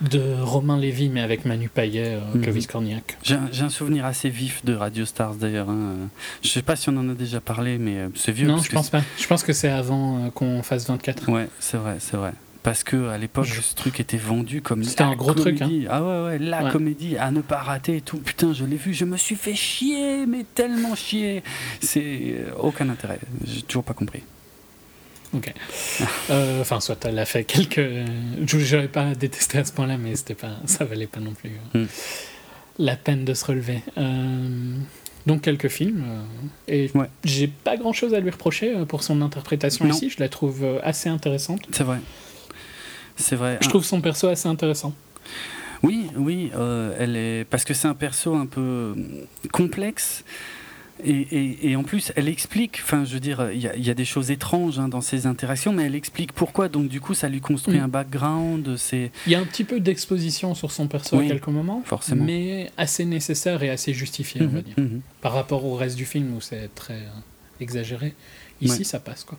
de 0.00 0.40
Romain 0.42 0.78
Lévy, 0.78 1.08
mais 1.08 1.20
avec 1.20 1.44
Manu 1.44 1.68
Payet, 1.68 2.14
euh, 2.14 2.20
Mhm. 2.34 2.42
Clovis 2.42 2.66
Cornillac. 2.68 3.16
J'ai 3.22 3.34
un, 3.62 3.68
souvenir 3.68 4.04
assez 4.04 4.28
vif 4.30 4.64
de 4.64 4.74
Radio 4.74 5.04
Stars 5.04 5.34
d'ailleurs. 5.34 5.68
hein. 5.70 6.08
Je 6.42 6.48
sais 6.48 6.62
pas 6.62 6.76
si 6.76 6.88
on 6.88 6.96
en 6.96 7.08
a 7.08 7.14
déjà 7.14 7.40
parlé, 7.40 7.78
mais 7.78 7.96
euh, 7.96 8.08
c'est 8.14 8.30
vieux. 8.32 8.46
Non, 8.46 8.54
parce 8.54 8.66
je 8.66 8.70
que 8.70 8.74
pense 8.76 8.90
pas. 8.90 9.02
Je 9.18 9.26
pense 9.26 9.42
que 9.42 9.52
c'est 9.52 9.68
avant 9.70 10.26
euh, 10.26 10.30
qu'on 10.30 10.62
fasse 10.62 10.86
24. 10.86 11.24
c'est- 11.26 11.32
Ouais, 11.32 11.48
c'est 11.58 11.76
vrai, 11.78 11.96
c'est 11.98 12.16
vrai. 12.16 12.32
Parce 12.62 12.84
que 12.84 13.08
à 13.08 13.16
l'époque, 13.18 13.44
Je- 13.46 13.60
ce 13.60 13.74
truc 13.74 13.98
était 13.98 14.16
vendu 14.18 14.60
comme 14.62 14.84
C'était 14.84 15.02
un 15.02 15.14
gros 15.16 15.32
truc, 15.32 15.62
hein. 15.62 15.70
Ah 15.88 16.02
ouais, 16.02 16.24
ouais, 16.26 16.38
la 16.38 16.64
Ouais. 16.64 16.70
comédie 16.70 17.16
à 17.16 17.30
ne 17.30 17.40
pas 17.40 17.58
rater 17.58 17.96
et 17.96 18.00
tout. 18.00 18.18
Putain, 18.18 18.52
je 18.52 18.64
l'ai 18.64 18.76
vu, 18.76 18.92
je 18.94 19.04
me 19.04 19.16
suis 19.16 19.36
fait 19.36 19.54
chier, 19.54 20.26
mais 20.26 20.44
tellement 20.54 20.94
chier. 20.94 21.42
C'est 21.80 22.02
euh, 22.36 22.50
aucun 22.60 22.88
intérêt. 22.88 23.18
J'ai 23.44 23.62
toujours 23.62 23.84
pas 23.84 23.94
compris. 23.94 24.22
Ok. 25.34 25.52
Euh, 26.30 26.60
Enfin, 26.60 26.80
soit 26.80 27.04
elle 27.04 27.18
a 27.18 27.24
fait 27.26 27.44
quelques. 27.44 27.80
Je 28.46 28.74
n'aurais 28.76 28.88
pas 28.88 29.14
détesté 29.14 29.58
à 29.58 29.64
ce 29.64 29.72
point-là, 29.72 29.96
mais 29.98 30.16
c'était 30.16 30.34
pas, 30.34 30.56
ça 30.66 30.84
valait 30.84 31.06
pas 31.06 31.20
non 31.20 31.32
plus 31.34 31.50
euh, 31.74 31.84
Mm. 31.84 31.88
la 32.78 32.96
peine 32.96 33.24
de 33.24 33.34
se 33.34 33.44
relever. 33.44 33.80
Euh, 33.98 34.76
donc 35.26 35.42
quelques 35.42 35.68
films. 35.68 36.02
et 36.66 36.90
Ouais. 36.94 37.06
j'ai 37.24 37.48
pas 37.48 37.76
grand-chose 37.76 38.14
à 38.14 38.20
lui 38.20 38.30
reprocher 38.30 38.72
pour 38.88 39.02
son 39.02 39.20
interprétation 39.20 39.84
Non. 39.84 39.94
ici. 39.94 40.08
Je 40.10 40.18
la 40.20 40.28
trouve 40.28 40.64
assez 40.82 41.08
intéressante. 41.10 41.66
C'est 41.72 41.84
vrai. 41.84 41.98
C'est 43.16 43.36
vrai. 43.36 43.58
Je 43.60 43.68
trouve 43.68 43.84
son 43.84 44.00
perso 44.00 44.28
assez 44.28 44.48
intéressant. 44.48 44.94
Oui, 45.82 46.06
oui, 46.16 46.50
euh, 46.56 46.94
elle 46.98 47.16
est 47.16 47.44
parce 47.50 47.64
que 47.64 47.74
c'est 47.74 47.86
un 47.88 47.94
perso 47.94 48.34
un 48.34 48.46
peu 48.46 48.94
complexe. 49.52 50.24
Et, 51.04 51.10
et- 51.20 51.70
et 51.70 51.76
en 51.76 51.84
plus, 51.84 52.12
elle 52.16 52.28
explique, 52.28 52.80
enfin, 52.82 53.04
je 53.04 53.14
veux 53.14 53.20
dire, 53.20 53.50
il 53.52 53.60
y, 53.60 53.68
a- 53.68 53.76
il 53.76 53.86
y 53.86 53.90
a 53.90 53.94
des 53.94 54.04
choses 54.04 54.30
étranges 54.32 54.78
hein, 54.80 54.88
dans 54.88 55.00
ses 55.00 55.26
interactions, 55.26 55.72
mais 55.72 55.84
elle 55.84 55.94
explique 55.94 56.32
pourquoi. 56.32 56.68
Donc, 56.68 56.88
du 56.88 57.00
coup, 57.00 57.14
ça 57.14 57.28
lui 57.28 57.40
construit 57.40 57.78
Mm. 57.78 57.84
un 57.84 57.88
background. 57.88 58.76
C'est 58.76 59.12
Il 59.26 59.32
y 59.32 59.34
a 59.36 59.38
un 59.40 59.44
petit 59.44 59.64
peu 59.64 59.78
d'exposition 59.80 60.54
sur 60.54 60.72
son 60.72 60.88
perso 60.88 61.16
Oui, 61.18 61.26
à 61.26 61.28
quelques 61.28 61.46
moments, 61.48 61.82
forcément. 61.84 62.24
mais 62.24 62.70
assez 62.76 63.04
nécessaire 63.04 63.62
et 63.62 63.70
assez 63.70 63.92
justifié, 63.92 64.42
on 64.42 64.48
va 64.48 64.58
Mhm, 64.58 64.62
dire. 64.64 64.74
mhm. 64.78 65.00
Par 65.20 65.32
rapport 65.34 65.64
au 65.64 65.74
reste 65.76 65.96
du 65.96 66.04
film 66.04 66.34
où 66.36 66.40
c'est 66.40 66.74
très 66.74 66.94
euh, 66.94 67.60
exagéré. 67.60 68.14
Ici, 68.60 68.78
Ouais. 68.78 68.84
ça 68.84 68.98
passe, 68.98 69.22
quoi. 69.22 69.38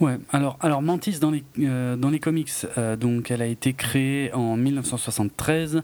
Ouais. 0.00 0.16
Alors, 0.32 0.58
alors 0.60 0.82
Mantis 0.82 1.18
dans 1.20 1.30
les 1.30 1.44
euh, 1.60 1.94
dans 1.96 2.10
les 2.10 2.18
comics, 2.18 2.50
euh, 2.78 2.96
donc, 2.96 3.30
elle 3.30 3.42
a 3.42 3.46
été 3.46 3.74
créée 3.74 4.32
en 4.32 4.56
1973 4.56 5.82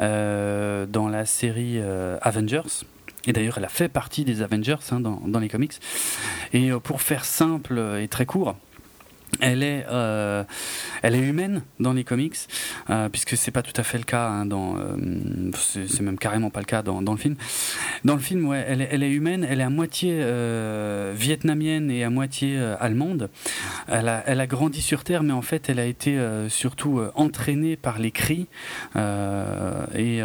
euh, 0.00 0.84
dans 0.86 1.08
la 1.08 1.26
série 1.26 1.78
Avengers. 2.22 2.62
Et 3.26 3.32
d'ailleurs, 3.32 3.58
elle 3.58 3.64
a 3.64 3.68
fait 3.68 3.88
partie 3.88 4.24
des 4.24 4.42
Avengers 4.42 4.76
hein, 4.90 5.00
dans, 5.00 5.38
les 5.40 5.48
comics. 5.48 5.74
Et 6.52 6.70
euh, 6.70 6.80
pour 6.80 7.00
faire 7.02 7.24
simple 7.24 7.78
et 8.00 8.08
très 8.08 8.26
court, 8.26 8.56
elle 9.40 9.62
est, 9.62 9.86
euh, 9.90 10.44
elle 11.02 11.14
est 11.14 11.20
humaine 11.20 11.62
dans 11.80 11.92
les 11.92 12.04
comics, 12.04 12.36
euh, 12.90 13.08
puisque 13.08 13.36
c'est 13.36 13.50
pas 13.50 13.62
tout 13.62 13.72
à 13.76 13.82
fait 13.82 13.98
le 13.98 14.04
cas 14.04 14.28
hein, 14.28 14.46
dans, 14.46 14.76
euh, 14.76 15.50
c'est 15.54 16.00
même 16.00 16.18
carrément 16.18 16.50
pas 16.50 16.60
le 16.60 16.66
cas 16.66 16.82
dans, 16.82 17.00
le 17.00 17.16
film. 17.16 17.36
Dans 18.04 18.14
le 18.14 18.20
film, 18.20 18.46
ouais, 18.46 18.64
elle 18.68 19.02
est, 19.02 19.10
humaine, 19.10 19.46
elle 19.48 19.60
est 19.60 19.64
à 19.64 19.70
moitié 19.70 20.18
euh, 20.20 21.12
vietnamienne 21.16 21.90
et 21.90 22.04
à 22.04 22.10
moitié 22.10 22.58
allemande. 22.78 23.30
Elle 23.88 24.08
a, 24.08 24.22
elle 24.26 24.40
a 24.40 24.46
grandi 24.46 24.82
sur 24.82 25.04
Terre, 25.04 25.22
mais 25.22 25.32
en 25.32 25.42
fait, 25.42 25.68
elle 25.68 25.78
a 25.78 25.86
été 25.86 26.18
surtout 26.48 27.00
entraînée 27.14 27.76
par 27.76 27.98
les 27.98 28.10
cris. 28.10 28.46
et, 28.96 30.20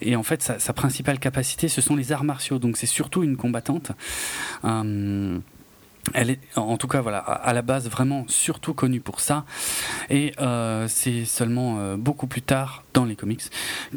et 0.00 0.16
en 0.16 0.22
fait, 0.22 0.42
sa 0.58 0.72
principale 0.72 1.18
capacité, 1.18 1.68
ce 1.68 1.80
sont 1.80 1.96
les 1.96 2.12
arts 2.12 2.24
martiaux. 2.24 2.58
Donc, 2.58 2.76
c'est 2.76 2.86
surtout 2.86 3.22
une 3.22 3.36
combattante. 3.36 3.92
Elle 6.14 6.30
est, 6.30 6.40
en 6.56 6.76
tout 6.76 6.88
cas, 6.88 7.00
voilà, 7.00 7.18
à 7.18 7.52
la 7.52 7.62
base, 7.62 7.88
vraiment 7.88 8.24
surtout 8.28 8.74
connue 8.74 9.00
pour 9.00 9.20
ça. 9.20 9.44
Et 10.10 10.32
euh, 10.40 10.86
c'est 10.88 11.24
seulement 11.24 11.78
euh, 11.78 11.96
beaucoup 11.96 12.26
plus 12.26 12.42
tard 12.42 12.84
dans 12.94 13.04
les 13.04 13.16
comics 13.16 13.42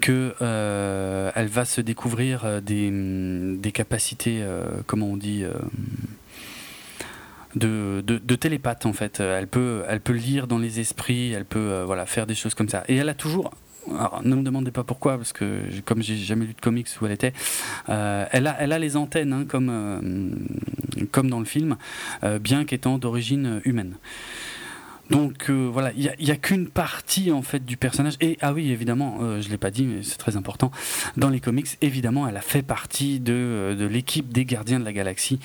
que 0.02 0.36
euh, 0.41 1.32
elle 1.36 1.47
va 1.47 1.65
se 1.65 1.82
découvrir 1.82 2.45
euh, 2.45 2.62
des, 2.62 3.71
capacités, 3.71 4.43
comment 4.86 5.08
on 5.08 5.17
dit. 5.17 5.45
de, 7.56 8.02
de, 8.06 8.36
télépathe 8.36 8.86
en 8.86 8.93
fait. 8.93 9.19
Elle 9.19 9.47
peut, 9.47 9.84
elle 9.88 10.02
peut 10.02 10.13
lire 10.13 10.47
dans 10.47 10.58
les 10.58 10.80
esprits, 10.80 11.32
elle 11.32 11.45
peut 11.45 11.84
voilà, 11.86 12.06
faire 12.06 12.28
des 12.28 12.36
choses 12.36 12.54
comme 12.54 12.69
ça. 12.69 12.84
Et 12.88 12.97
elle 12.97 13.10
a 13.10 13.13
toujours, 13.13 13.52
alors, 13.89 14.21
ne 14.23 14.35
me 14.35 14.43
demandez 14.43 14.71
pas 14.71 14.83
pourquoi, 14.83 15.17
parce 15.17 15.33
que 15.33 15.63
comme 15.85 16.01
j'ai 16.01 16.15
jamais 16.15 16.45
lu 16.45 16.53
de 16.53 16.61
comics 16.61 16.87
où 17.01 17.05
elle 17.05 17.11
était, 17.11 17.33
euh, 17.89 18.25
elle, 18.31 18.47
a, 18.47 18.55
elle 18.59 18.71
a 18.73 18.79
les 18.79 18.95
antennes 18.95 19.33
hein, 19.33 19.45
comme, 19.47 19.69
euh, 19.69 21.05
comme 21.11 21.29
dans 21.29 21.39
le 21.39 21.45
film, 21.45 21.77
euh, 22.23 22.39
bien 22.39 22.65
qu'étant 22.65 22.97
d'origine 22.97 23.61
humaine. 23.65 23.95
Donc 25.12 25.50
euh, 25.50 25.69
voilà, 25.71 25.91
il 25.97 26.10
n'y 26.19 26.32
a, 26.32 26.36
qu'une 26.38 26.69
partie 26.69 27.32
en 27.32 27.41
fait 27.41 27.65
du 27.65 27.76
personnage. 27.76 28.15
Et 28.21 28.38
ah 28.41 28.54
oui, 28.54 28.71
évidemment, 28.71 29.17
euh, 29.21 29.41
je 29.41 29.50
l'ai 29.50 29.58
pas 29.58 29.69
dit, 29.69 29.84
mais 29.84 30.04
c'est 30.04 30.17
très 30.17 30.38
important. 30.38 30.71
Dans 31.17 31.30
les 31.30 31.41
comics, 31.41 31.67
évidemment, 31.82 32.28
elle 32.30 32.38
a 32.38 32.41
fait 32.41 32.62
partie 32.62 33.19
de, 33.19 33.34
euh, 33.34 33.89
l'équipe 33.89 34.32
des 34.32 34.45
Gardiens 34.45 34.80
de 34.80 34.86
la 34.86 34.93
Galaxie 34.93 35.39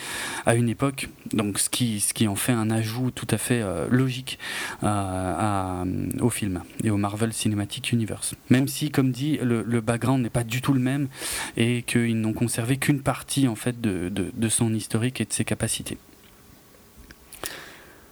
à 0.47 0.55
une 0.55 0.69
époque. 0.69 1.09
Donc 1.33 1.59
ce 1.59 1.69
qui, 1.69 2.29
en 2.29 2.37
fait 2.37 2.53
un 2.53 2.71
ajout 2.71 3.11
tout 3.11 3.27
à 3.31 3.39
fait 3.39 3.61
euh, 3.61 3.89
logique 3.91 4.39
au 4.83 6.31
film 6.31 6.63
et 6.85 6.91
au 6.91 6.97
Marvel 6.97 7.33
Cinematic 7.33 7.91
Universe. 7.91 8.35
Même 8.51 8.69
si, 8.69 8.91
comme 8.91 9.11
dit, 9.11 9.39
le, 9.43 9.81
background 9.81 10.23
n'est 10.23 10.31
pas 10.31 10.45
du 10.45 10.63
tout 10.63 10.73
le 10.73 10.81
même 10.81 11.09
et 11.57 11.83
qu'ils 11.83 12.21
n'ont 12.21 12.33
conservé 12.33 12.77
qu'une 12.77 13.01
partie 13.01 13.49
en 13.49 13.57
fait 13.57 13.81
de 13.81 14.49
son 14.49 14.73
historique 14.75 15.21
et 15.21 15.25
de 15.25 15.33
ses 15.33 15.45
capacités. 15.45 15.99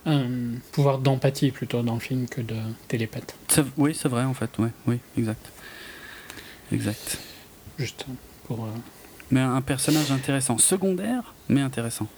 Un 0.06 0.58
pouvoir 0.72 0.98
d'empathie 0.98 1.50
plutôt 1.50 1.82
dans 1.82 1.94
le 1.94 2.00
film 2.00 2.26
que 2.28 2.40
de 2.42 2.56
télépathe. 2.88 3.34
Oui, 3.78 3.94
c'est 3.98 4.08
vrai 4.08 4.24
en 4.24 4.34
fait. 4.34 4.50
Ouais, 4.58 4.68
oui, 4.86 4.98
exact. 5.16 5.50
Exact. 6.72 7.18
Juste 7.78 8.04
pour. 8.46 8.64
euh, 8.64 8.68
Mais 9.30 9.40
un 9.40 9.60
personnage 9.62 10.10
intéressant, 10.12 10.58
secondaire, 10.58 11.34
mais 11.48 11.60
intéressant. 11.60 12.08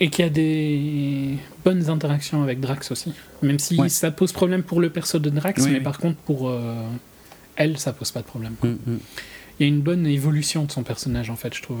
Et 0.00 0.10
qui 0.10 0.22
a 0.22 0.28
des 0.28 1.38
bonnes 1.64 1.90
interactions 1.90 2.44
avec 2.44 2.60
Drax 2.60 2.92
aussi. 2.92 3.12
Même 3.42 3.58
si 3.58 3.74
Ouais. 3.80 3.88
ça 3.88 4.12
pose 4.12 4.30
problème 4.30 4.62
pour 4.62 4.80
le 4.80 4.90
perso 4.90 5.18
de 5.18 5.28
Drax, 5.28 5.60
Oui, 5.64 5.70
mais 5.72 5.78
oui. 5.78 5.82
par 5.82 5.98
contre 5.98 6.18
pour 6.18 6.48
euh, 6.48 6.76
elle, 7.56 7.78
ça 7.78 7.92
pose 7.92 8.12
pas 8.12 8.20
de 8.20 8.26
problème. 8.26 8.54
Mm, 8.62 8.68
mm. 8.68 8.98
il 9.58 9.62
y 9.62 9.64
a 9.64 9.66
une 9.66 9.80
bonne 9.80 10.06
évolution 10.06 10.62
de 10.66 10.70
son 10.70 10.84
personnage 10.84 11.30
en 11.30 11.34
fait, 11.34 11.52
je 11.52 11.62
trouve. 11.62 11.80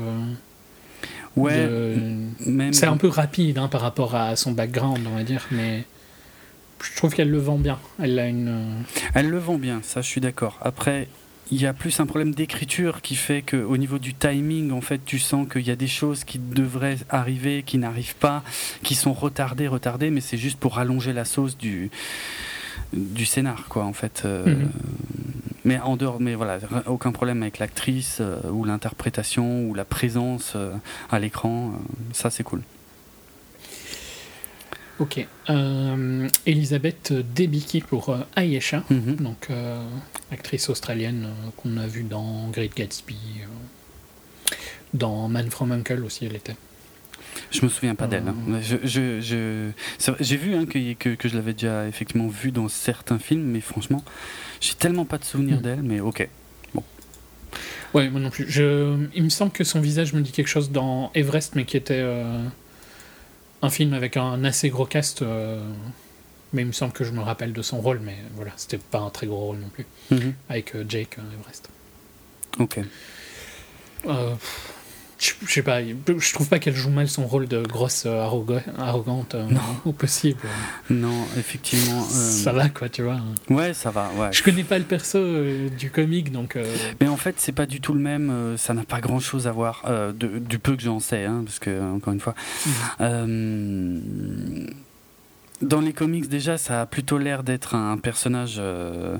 Ouais, 1.36 1.66
De-. 1.66 2.72
C'est 2.72 2.86
un 2.86 2.96
peu 2.96 3.08
rapide 3.08 3.58
hein, 3.58 3.68
par 3.68 3.80
rapport 3.80 4.14
à 4.14 4.34
son 4.36 4.52
background, 4.52 5.06
on 5.10 5.16
va 5.16 5.22
dire, 5.22 5.46
mais 5.50 5.84
je 6.82 6.96
trouve 6.96 7.14
qu'elle 7.14 7.30
le 7.30 7.38
vend 7.38 7.58
bien. 7.58 7.78
Elle 8.02 8.18
a 8.18 8.26
une. 8.28 8.48
euh, 8.48 8.82
Elle 9.14 9.28
le 9.30 9.38
vend 9.38 9.58
bien, 9.58 9.80
ça 9.82 10.00
je 10.00 10.06
suis 10.08 10.20
d'accord. 10.20 10.58
Après, 10.62 11.08
il 11.50 11.60
y 11.60 11.66
a 11.66 11.72
plus 11.72 11.98
un 12.00 12.06
problème 12.06 12.34
d'écriture 12.34 13.00
qui 13.02 13.14
fait 13.16 13.42
qu'au 13.42 13.76
niveau 13.78 13.98
du 13.98 14.14
timing, 14.14 14.70
en 14.70 14.80
fait, 14.82 15.00
tu 15.04 15.18
sens 15.18 15.46
qu'il 15.50 15.66
y 15.66 15.70
a 15.70 15.76
des 15.76 15.86
choses 15.88 16.24
qui 16.24 16.38
devraient 16.38 16.98
arriver, 17.08 17.62
qui 17.64 17.78
n'arrivent 17.78 18.16
pas, 18.16 18.42
qui 18.82 18.94
sont 18.94 19.12
retardées, 19.14 19.66
retardées, 19.68 20.10
mais 20.10 20.20
c'est 20.20 20.36
juste 20.36 20.58
pour 20.58 20.74
rallonger 20.74 21.12
la 21.12 21.24
sauce 21.24 21.56
du 21.56 21.90
du 22.94 23.26
scénar, 23.26 23.66
quoi, 23.68 23.84
en 23.84 23.92
fait. 23.92 24.22
Euh, 24.24 24.44
Mhm. 24.46 24.70
Mais 25.68 25.78
en 25.80 25.96
dehors, 25.98 26.18
mais 26.18 26.34
voilà, 26.34 26.58
aucun 26.86 27.12
problème 27.12 27.42
avec 27.42 27.58
l'actrice 27.58 28.18
euh, 28.20 28.40
ou 28.50 28.64
l'interprétation 28.64 29.64
ou 29.68 29.74
la 29.74 29.84
présence 29.84 30.54
euh, 30.56 30.72
à 31.10 31.18
l'écran, 31.18 31.72
euh, 31.74 31.76
ça 32.14 32.30
c'est 32.30 32.42
cool. 32.42 32.62
Ok. 34.98 35.24
Elisabeth 36.46 37.12
Debicki 37.34 37.80
pour 37.82 38.16
Ayesha, 38.34 38.82
Mhm. 38.90 39.16
donc 39.16 39.48
actrice 40.32 40.68
australienne 40.70 41.28
qu'on 41.56 41.76
a 41.76 41.86
vue 41.86 42.02
dans 42.02 42.48
Great 42.48 42.74
Gatsby, 42.76 43.16
dans 44.94 45.28
Man 45.28 45.50
from 45.50 45.70
Uncle 45.70 46.02
aussi, 46.04 46.24
elle 46.26 46.34
était. 46.34 46.56
Je 47.52 47.62
me 47.62 47.68
souviens 47.68 47.94
pas 47.94 48.08
d'elle. 48.08 48.24
hein. 48.26 48.34
Je, 48.60 48.76
je, 48.82 49.20
je- 49.20 49.70
c'est 49.98 50.10
vrai, 50.10 50.24
J'ai 50.24 50.36
vu 50.36 50.56
hein, 50.56 50.66
que, 50.66 50.94
que, 50.94 51.14
que 51.14 51.28
je 51.28 51.36
l'avais 51.36 51.52
déjà 51.52 51.86
effectivement 51.86 52.26
vu 52.26 52.50
dans 52.50 52.66
certains 52.68 53.20
films, 53.20 53.44
mais 53.44 53.60
franchement, 53.60 54.02
j'ai 54.60 54.74
tellement 54.74 55.04
pas 55.04 55.18
de 55.18 55.24
souvenirs 55.24 55.58
Mm. 55.58 55.62
d'elle, 55.62 55.82
mais 55.82 56.00
ok. 56.00 56.28
Ouais, 57.94 58.10
moi 58.10 58.20
non 58.20 58.28
plus. 58.28 58.44
Je... 58.50 59.06
Il 59.14 59.22
me 59.24 59.30
semble 59.30 59.50
que 59.50 59.64
son 59.64 59.80
visage 59.80 60.12
me 60.12 60.20
dit 60.20 60.30
quelque 60.30 60.48
chose 60.48 60.70
dans 60.70 61.10
Everest, 61.14 61.54
mais 61.54 61.64
qui 61.64 61.78
était 61.78 61.94
euh, 62.02 62.44
un 63.62 63.70
film 63.70 63.94
avec 63.94 64.18
un 64.18 64.44
assez 64.44 64.68
gros 64.68 64.84
cast. 64.84 65.22
euh, 65.22 65.58
Mais 66.52 66.62
il 66.62 66.66
me 66.66 66.72
semble 66.72 66.92
que 66.92 67.02
je 67.04 67.12
me 67.12 67.20
rappelle 67.20 67.54
de 67.54 67.62
son 67.62 67.80
rôle, 67.80 68.00
mais 68.04 68.16
voilà, 68.34 68.52
c'était 68.58 68.76
pas 68.76 68.98
un 68.98 69.08
très 69.08 69.26
gros 69.26 69.38
rôle 69.38 69.56
non 69.58 69.70
plus. 69.70 69.86
Mhm. 70.10 70.34
Avec 70.50 70.74
euh, 70.76 70.84
Jake 70.86 71.16
Everest. 71.18 71.70
Ok. 72.58 72.80
Euh, 74.06 74.34
je 75.18 75.32
je 75.46 75.52
sais 75.52 75.62
pas, 75.62 75.80
je 75.82 76.32
trouve 76.34 76.48
pas 76.48 76.58
qu'elle 76.58 76.74
joue 76.76 76.90
mal 76.90 77.08
son 77.08 77.26
rôle 77.26 77.48
de 77.48 77.62
grosse 77.62 78.04
euh, 78.06 78.22
arroga- 78.24 78.62
arrogante 78.78 79.34
euh, 79.34 79.44
Non. 79.50 79.60
au 79.84 79.92
possible. 79.92 80.38
Non, 80.90 81.24
effectivement. 81.36 82.00
euh, 82.02 82.04
Ça 82.04 82.52
va 82.52 82.68
quoi, 82.68 82.88
tu 82.88 83.02
vois. 83.02 83.18
Ouais, 83.50 83.74
ça 83.74 83.90
va. 83.90 84.10
Ouais. 84.16 84.28
Je 84.32 84.42
connais 84.42 84.64
pas 84.64 84.78
le 84.78 84.84
perso 84.84 85.18
du 85.76 85.90
comic, 85.90 86.30
donc. 86.32 86.56
Mais 87.00 87.08
en 87.08 87.16
fait, 87.16 87.34
c'est 87.38 87.52
pas 87.52 87.66
du 87.66 87.80
tout 87.80 87.94
le 87.94 88.00
même. 88.00 88.56
ça 88.56 88.74
n'a 88.74 88.84
pas 88.84 89.00
grand 89.00 89.18
chose 89.20 89.46
à 89.46 89.52
voir 89.52 89.82
de- 89.88 90.38
du 90.38 90.58
peu 90.58 90.76
que 90.76 90.82
j'en 90.82 91.00
sais, 91.00 91.24
hein, 91.24 91.42
parce 91.44 91.58
que 91.58 91.94
encore 91.94 92.12
une 92.12 92.20
fois. 92.20 92.34
Euh, 93.00 93.98
dans 95.60 95.80
les 95.80 95.92
comics, 95.92 96.28
déjà, 96.28 96.56
ça 96.58 96.82
a 96.82 96.86
plutôt 96.86 97.18
l'air 97.18 97.42
d'être 97.42 97.74
un 97.74 97.96
personnage, 97.98 98.56
euh, 98.58 99.16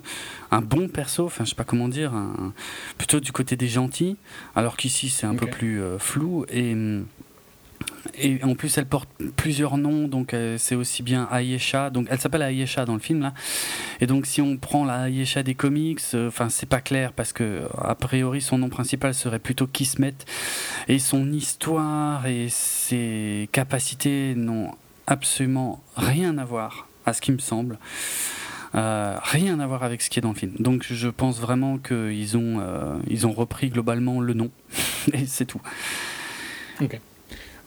un 0.50 0.60
bon 0.60 0.88
perso, 0.88 1.26
enfin, 1.26 1.44
je 1.44 1.50
sais 1.50 1.56
pas 1.56 1.64
comment 1.64 1.88
dire, 1.88 2.14
un- 2.14 2.52
plutôt 2.96 3.20
du 3.20 3.32
côté 3.32 3.56
des 3.56 3.68
gentils, 3.68 4.16
alors 4.54 4.76
qu'ici, 4.76 5.08
c'est 5.08 5.26
un 5.26 5.34
peu 5.34 5.46
plus 5.46 5.82
euh, 5.82 5.98
flou. 5.98 6.44
Et, 6.50 6.76
et 8.20 8.42
en 8.44 8.54
plus, 8.54 8.78
elle 8.78 8.86
porte 8.86 9.08
plusieurs 9.36 9.76
noms, 9.78 10.08
donc 10.08 10.32
euh, 10.32 10.56
c'est 10.58 10.74
aussi 10.74 11.02
bien 11.02 11.28
Ayesha, 11.32 11.90
donc 11.90 12.06
elle 12.10 12.20
s'appelle 12.20 12.42
Ayesha 12.42 12.84
dans 12.84 12.94
le 12.94 13.00
film, 13.00 13.20
là. 13.20 13.34
Et 14.00 14.06
donc, 14.06 14.24
si 14.26 14.40
on 14.40 14.56
prend 14.56 14.84
la 14.84 15.08
Ayesha 15.08 15.42
des 15.42 15.54
comics, 15.54 16.00
euh, 16.14 16.28
enfin, 16.28 16.48
c'est 16.48 16.68
pas 16.68 16.80
clair, 16.80 17.12
parce 17.12 17.32
que, 17.32 17.62
a 17.76 17.94
priori, 17.94 18.40
son 18.40 18.58
nom 18.58 18.68
principal 18.68 19.12
serait 19.14 19.38
plutôt 19.40 19.66
Kismet, 19.66 20.14
et 20.86 20.98
son 21.00 21.32
histoire 21.32 22.26
et 22.26 22.46
ses 22.48 23.48
capacités 23.52 24.34
n'ont 24.36 24.72
absolument 25.08 25.82
rien 25.96 26.38
à 26.38 26.44
voir, 26.44 26.86
à 27.06 27.12
ce 27.12 27.20
qui 27.20 27.32
me 27.32 27.38
semble. 27.38 27.78
Euh, 28.74 29.16
rien 29.22 29.58
à 29.60 29.66
voir 29.66 29.82
avec 29.82 30.02
ce 30.02 30.10
qui 30.10 30.18
est 30.18 30.22
dans 30.22 30.28
le 30.28 30.34
film. 30.38 30.52
Donc 30.60 30.84
je 30.88 31.08
pense 31.08 31.40
vraiment 31.40 31.78
qu'ils 31.78 32.36
ont, 32.36 32.60
euh, 32.60 32.98
ils 33.08 33.26
ont 33.26 33.32
repris 33.32 33.70
globalement 33.70 34.20
le 34.20 34.34
nom. 34.34 34.50
et 35.12 35.26
c'est 35.26 35.46
tout. 35.46 35.60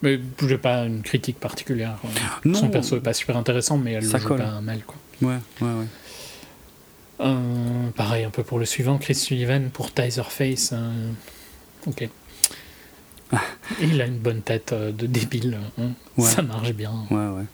Mais 0.04 0.20
j'ai 0.48 0.58
pas 0.58 0.86
une 0.86 1.02
critique 1.04 1.40
particulière. 1.40 1.98
Non, 2.46 2.54
Son 2.58 2.70
perso 2.70 2.98
est 2.98 3.02
pas 3.02 3.14
super 3.14 3.38
intéressant, 3.38 3.78
mais 3.78 3.94
elle 3.94 4.06
Ça 4.06 4.18
le 4.18 4.24
joue 4.24 4.28
colle. 4.30 4.40
pas 4.40 4.62
mal 4.62 4.82
quoi. 4.86 4.96
Ouais, 5.22 5.38
ouais, 5.62 5.68
ouais. 5.74 5.86
Euh, 7.20 7.90
pareil 7.96 8.24
un 8.24 8.32
peu 8.32 8.42
pour 8.44 8.58
le 8.58 8.66
suivant, 8.66 8.98
Chris 8.98 9.14
Sullivan 9.16 9.70
pour 9.72 9.92
Taserface. 9.92 10.72
euh, 10.74 11.12
Ok. 11.88 12.08
Il 13.82 14.02
a 14.02 14.06
une 14.06 14.18
bonne 14.18 14.42
tête 14.42 14.74
euh, 14.74 14.92
de 14.92 15.06
débile, 15.08 15.58
hein. 15.78 15.92
Ouais. 16.18 16.26
ça 16.30 16.42
marche 16.42 16.74
bien. 16.74 16.92
Ouais, 17.10 17.28
ouais. 17.28 17.46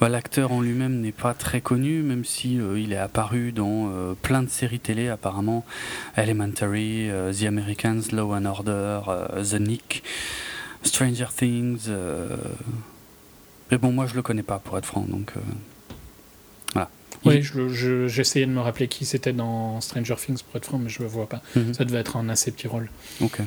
Bah, 0.00 0.08
L'acteur 0.08 0.52
en 0.52 0.60
lui-même 0.60 1.00
n'est 1.00 1.10
pas 1.12 1.34
très 1.34 1.60
connu, 1.60 2.02
même 2.02 2.24
si 2.24 2.60
euh, 2.60 2.78
il 2.78 2.92
est 2.92 2.96
apparu 2.98 3.50
dans 3.50 3.88
euh, 3.92 4.14
plein 4.14 4.42
de 4.44 4.48
séries 4.48 4.78
télé 4.78 5.08
apparemment. 5.08 5.64
Elementary, 6.16 7.10
euh, 7.10 7.32
The 7.32 7.44
Americans, 7.44 8.02
Law 8.12 8.32
and 8.34 8.44
Order, 8.44 9.00
The 9.42 9.54
Nick, 9.60 10.04
Stranger 10.84 11.26
Things. 11.36 11.88
Mais 13.70 13.78
bon, 13.78 13.90
moi 13.92 14.06
je 14.06 14.14
le 14.14 14.22
connais 14.22 14.42
pas 14.44 14.58
pour 14.60 14.78
être 14.78 14.86
franc, 14.86 15.04
donc 15.08 15.32
voilà. 16.74 16.88
Oui, 17.24 17.42
je, 17.42 17.68
je- 17.68 18.06
j'essayais 18.06 18.46
de 18.46 18.50
me 18.52 18.60
rappeler 18.60 18.86
qui 18.86 19.04
c'était 19.06 19.32
dans 19.32 19.80
Stranger 19.80 20.14
Things 20.16 20.42
pour 20.42 20.56
être 20.56 20.66
franc, 20.66 20.78
mais 20.78 20.90
je 20.90 21.02
le 21.02 21.08
vois 21.08 21.28
pas. 21.28 21.42
Mhm. 21.56 21.74
Ça 21.74 21.84
devait 21.84 21.98
être 21.98 22.16
un 22.16 22.28
assez 22.28 22.52
petit 22.52 22.68
rôle. 22.68 22.88
Ok. 23.20 23.40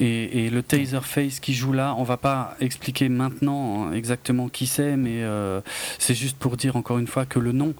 Et, 0.00 0.46
et 0.46 0.50
le 0.50 0.62
Taserface 0.62 1.40
qui 1.40 1.52
joue 1.52 1.72
là, 1.72 1.94
on 1.98 2.04
va 2.04 2.16
pas 2.16 2.56
expliquer 2.60 3.10
maintenant 3.10 3.84
hein, 3.84 3.92
exactement 3.92 4.48
qui 4.48 4.66
c'est, 4.66 4.96
mais 4.96 5.22
euh, 5.22 5.60
c'est 5.98 6.14
juste 6.14 6.38
pour 6.38 6.56
dire 6.56 6.76
encore 6.76 6.98
une 6.98 7.06
fois 7.06 7.26
que 7.26 7.38
le 7.38 7.52
nom 7.52 7.74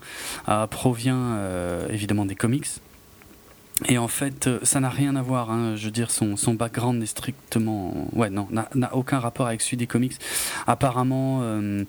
euh, 0.49 0.67
provient 0.67 1.17
euh, 1.17 1.89
évidemment 1.89 2.27
des 2.27 2.35
comics. 2.35 2.67
Et 3.89 3.99
en 3.99 4.09
fait, 4.09 4.47
euh, 4.47 4.59
ça 4.63 4.81
n'a 4.81 4.91
rien 4.91 5.17
à 5.17 5.23
voir. 5.23 5.51
hein. 5.51 5.75
Je 5.77 5.87
veux 5.87 5.91
dire, 5.91 6.11
son, 6.11 6.37
son 6.37 6.55
background 6.55 7.01
n'est 7.01 7.07
strictement. 7.07 8.09
Ouais, 8.13 8.31
non, 8.31 8.47
n'a 8.51 8.95
aucun 8.95 9.19
rapport 9.19 9.47
avec 9.47 9.63
celui 9.63 9.79
des 9.79 9.87
comics. 9.87 10.17
Apparemment, 10.67 11.41
euh, 11.43 11.85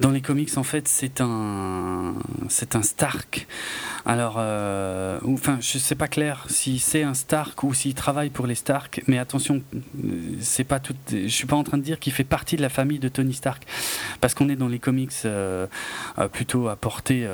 dans 0.00 0.10
les 0.10 0.20
comics, 0.20 0.56
en 0.56 0.62
fait, 0.62 0.88
c'est 0.88 1.20
un. 1.20 2.14
C'est 2.48 2.74
un 2.76 2.82
Stark. 2.82 3.46
Alors, 4.04 4.34
euh, 4.38 5.20
enfin, 5.24 5.58
je 5.60 5.78
sais 5.78 5.94
pas 5.94 6.08
clair 6.08 6.44
si 6.48 6.80
c'est 6.80 7.04
un 7.04 7.14
Stark 7.14 7.62
ou 7.62 7.72
s'il 7.72 7.94
travaille 7.94 8.30
pour 8.30 8.48
les 8.48 8.56
Stark, 8.56 9.02
mais 9.06 9.18
attention, 9.18 9.62
c'est 10.40 10.64
pas 10.64 10.80
tout. 10.80 10.94
Je 11.10 11.28
suis 11.28 11.46
pas 11.46 11.54
en 11.54 11.62
train 11.62 11.78
de 11.78 11.84
dire 11.84 12.00
qu'il 12.00 12.12
fait 12.12 12.24
partie 12.24 12.56
de 12.56 12.62
la 12.62 12.68
famille 12.68 12.98
de 12.98 13.08
Tony 13.08 13.32
Stark, 13.32 13.62
parce 14.20 14.34
qu'on 14.34 14.48
est 14.48 14.56
dans 14.56 14.66
les 14.66 14.80
comics 14.80 15.12
plutôt 16.32 16.68
à 16.68 16.74
portée 16.74 17.28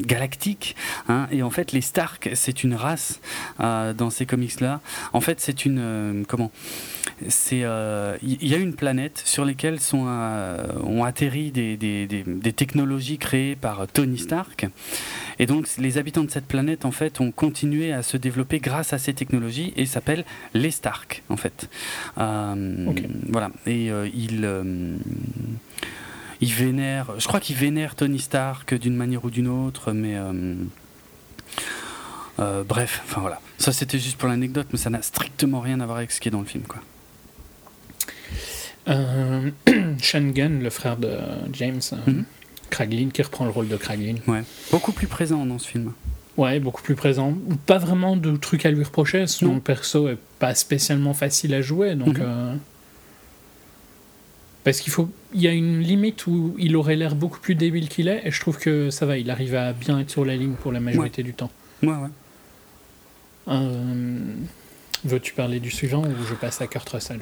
galactique, 0.00 0.76
hein, 1.08 1.28
et 1.30 1.42
en 1.42 1.50
fait, 1.50 1.72
les 1.72 1.82
Stark, 1.82 2.30
c'est 2.34 2.64
une 2.64 2.74
race 2.74 3.17
euh, 3.60 3.92
dans 3.92 4.10
ces 4.10 4.26
comics-là. 4.26 4.80
En 5.12 5.20
fait, 5.20 5.40
c'est 5.40 5.64
une 5.64 5.78
euh, 5.78 6.24
comment? 6.26 6.50
C'est 7.28 7.62
euh, 7.64 8.16
il 8.22 8.46
y, 8.46 8.54
a 8.54 8.58
une 8.58 8.74
planète 8.74 9.20
sur 9.24 9.44
laquelle 9.44 9.80
sont 9.80 10.04
euh, 10.06 10.64
ont 10.84 11.02
atterri 11.02 11.50
des, 11.50 11.76
des, 11.76 12.06
des, 12.06 12.22
des 12.22 12.52
technologies 12.52 13.18
créées 13.18 13.56
par 13.56 13.86
Tony 13.88 14.18
Stark. 14.18 14.68
Et 15.38 15.46
donc, 15.46 15.68
les 15.78 15.98
habitants 15.98 16.24
de 16.24 16.30
cette 16.30 16.46
planète, 16.46 16.84
en 16.84 16.90
fait, 16.90 17.20
ont 17.20 17.30
continué 17.30 17.92
à 17.92 18.02
se 18.02 18.16
développer 18.16 18.58
grâce 18.58 18.92
à 18.92 18.98
ces 18.98 19.14
technologies 19.14 19.72
et 19.76 19.86
s'appellent 19.86 20.24
les 20.54 20.70
Stark, 20.70 21.22
en 21.28 21.36
fait. 21.36 21.68
Euh. 22.18 22.86
Voilà. 23.28 23.50
Et 23.66 23.90
euh, 23.90 24.08
ils. 24.14 24.44
euh, 24.44 24.96
ils 26.40 26.54
vénèrent, 26.54 27.18
je 27.18 27.26
crois 27.26 27.40
qu'ils 27.40 27.56
vénèrent 27.56 27.96
Tony 27.96 28.20
Stark 28.20 28.72
d'une 28.72 28.94
manière 28.94 29.24
ou 29.24 29.30
d'une 29.30 29.48
autre, 29.48 29.90
mais 29.90 30.14
euh, 32.38 32.62
bref, 32.64 33.02
enfin 33.04 33.20
voilà. 33.20 33.40
Ça 33.58 33.72
c'était 33.72 33.98
juste 33.98 34.16
pour 34.16 34.28
l'anecdote, 34.28 34.66
mais 34.72 34.78
ça 34.78 34.90
n'a 34.90 35.02
strictement 35.02 35.60
rien 35.60 35.80
à 35.80 35.86
voir 35.86 35.98
avec 35.98 36.10
ce 36.12 36.20
qui 36.20 36.28
est 36.28 36.30
dans 36.30 36.40
le 36.40 36.46
film, 36.46 36.64
quoi. 36.64 36.80
euh, 38.88 39.50
Sean 40.02 40.28
Gunn, 40.30 40.62
le 40.62 40.70
frère 40.70 40.96
de 40.96 41.10
James, 41.52 41.80
euh, 41.92 41.96
Mhm. 42.10 42.24
Kraglin, 42.70 43.08
qui 43.12 43.22
reprend 43.22 43.44
le 43.46 43.50
rôle 43.50 43.68
de 43.68 43.76
Kraglin. 43.76 44.16
Ouais. 44.26 44.42
Beaucoup 44.70 44.92
plus 44.92 45.06
présent 45.06 45.44
dans 45.46 45.58
ce 45.58 45.66
film. 45.68 45.92
Ouais, 46.36 46.60
beaucoup 46.60 46.82
plus 46.82 46.94
présent. 46.94 47.34
Pas 47.66 47.78
vraiment 47.78 48.14
de 48.16 48.36
trucs 48.36 48.64
à 48.66 48.70
lui 48.70 48.84
reprocher. 48.84 49.26
Son 49.26 49.46
Non. 49.46 49.60
perso 49.60 50.06
est 50.08 50.18
pas 50.38 50.54
spécialement 50.54 51.14
facile 51.14 51.54
à 51.54 51.62
jouer, 51.62 51.94
donc. 51.94 52.18
Mhm. 52.18 52.24
euh, 52.26 52.54
Parce 54.64 54.80
qu'il 54.80 54.92
faut, 54.92 55.08
il 55.32 55.40
y 55.40 55.48
a 55.48 55.52
une 55.52 55.80
limite 55.80 56.26
où 56.26 56.54
il 56.58 56.76
aurait 56.76 56.96
l'air 56.96 57.14
beaucoup 57.14 57.40
plus 57.40 57.54
débile 57.54 57.88
qu'il 57.88 58.06
est, 58.06 58.20
et 58.26 58.30
je 58.30 58.38
trouve 58.38 58.58
que 58.58 58.90
ça 58.90 59.06
va. 59.06 59.16
Il 59.16 59.30
arrive 59.30 59.54
à 59.54 59.72
bien 59.72 59.98
être 59.98 60.10
sur 60.10 60.24
la 60.26 60.36
ligne 60.36 60.52
pour 60.54 60.72
la 60.72 60.80
majorité 60.80 61.22
du 61.22 61.32
temps. 61.32 61.50
Ouais, 61.82 61.88
ouais. 61.88 62.08
Euh, 63.48 64.18
Veux-tu 65.04 65.32
parler 65.32 65.60
du 65.60 65.70
suivant 65.70 66.02
ou 66.02 66.26
je 66.28 66.34
passe 66.34 66.60
à 66.60 66.66
Kurt 66.66 66.88
Russell? 66.88 67.20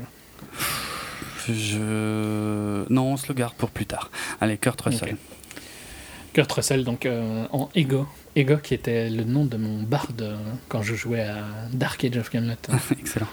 Je. 1.49 2.91
Non, 2.91 3.13
on 3.13 3.17
se 3.17 3.29
le 3.29 3.35
garde 3.35 3.55
pour 3.55 3.71
plus 3.71 3.87
tard. 3.87 4.11
Allez, 4.41 4.57
Kurt 4.57 4.81
Russell. 4.81 5.13
Ok. 5.13 5.17
Kurt 6.33 6.53
Russell, 6.53 6.85
donc 6.85 7.07
euh, 7.07 7.47
en 7.53 7.69
Ego. 7.75 8.07
Ego 8.35 8.57
qui 8.59 8.75
était 8.75 9.09
le 9.09 9.25
nom 9.25 9.45
de 9.45 9.57
mon 9.57 9.83
bard 9.83 10.09
euh, 10.21 10.37
quand 10.69 10.83
je 10.83 10.95
jouais 10.95 11.23
à 11.23 11.45
Dark 11.73 12.05
Age 12.05 12.17
of 12.17 12.31
Camelot. 12.31 12.55
Excellent. 12.99 13.29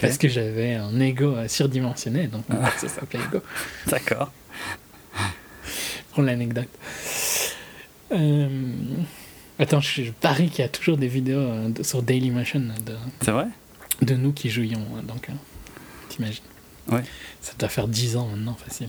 Parce 0.00 0.18
que 0.18 0.28
j'avais 0.28 0.74
un 0.74 0.98
ego 0.98 1.36
surdimensionné, 1.46 2.26
donc 2.26 2.48
mon 2.48 2.60
ça 2.76 2.88
s'appelait 2.88 3.20
Ego. 3.20 3.40
D'accord. 3.86 4.32
Pour 6.12 6.24
l'anecdote. 6.24 6.68
Euh, 8.12 8.48
Attends, 9.58 9.80
je, 9.80 10.02
je 10.04 10.10
parie 10.10 10.48
qu'il 10.50 10.60
y 10.60 10.64
a 10.64 10.68
toujours 10.68 10.96
des 10.98 11.08
vidéos 11.08 11.38
euh, 11.40 11.68
de- 11.70 11.82
sur 11.82 12.02
Dailymotion 12.02 12.60
de, 12.60 12.94
C'est 13.22 13.30
vrai 13.30 13.46
de 14.02 14.14
nous 14.14 14.32
qui 14.32 14.50
jouions. 14.50 14.82
hein, 14.96 15.02
donc, 15.06 15.28
euh, 15.30 15.32
t'imagines 16.10 16.42
Ouais. 16.90 17.02
Ça 17.40 17.52
doit 17.58 17.68
faire 17.70 17.88
10 17.88 18.16
ans 18.16 18.28
maintenant, 18.28 18.54
facile. 18.54 18.88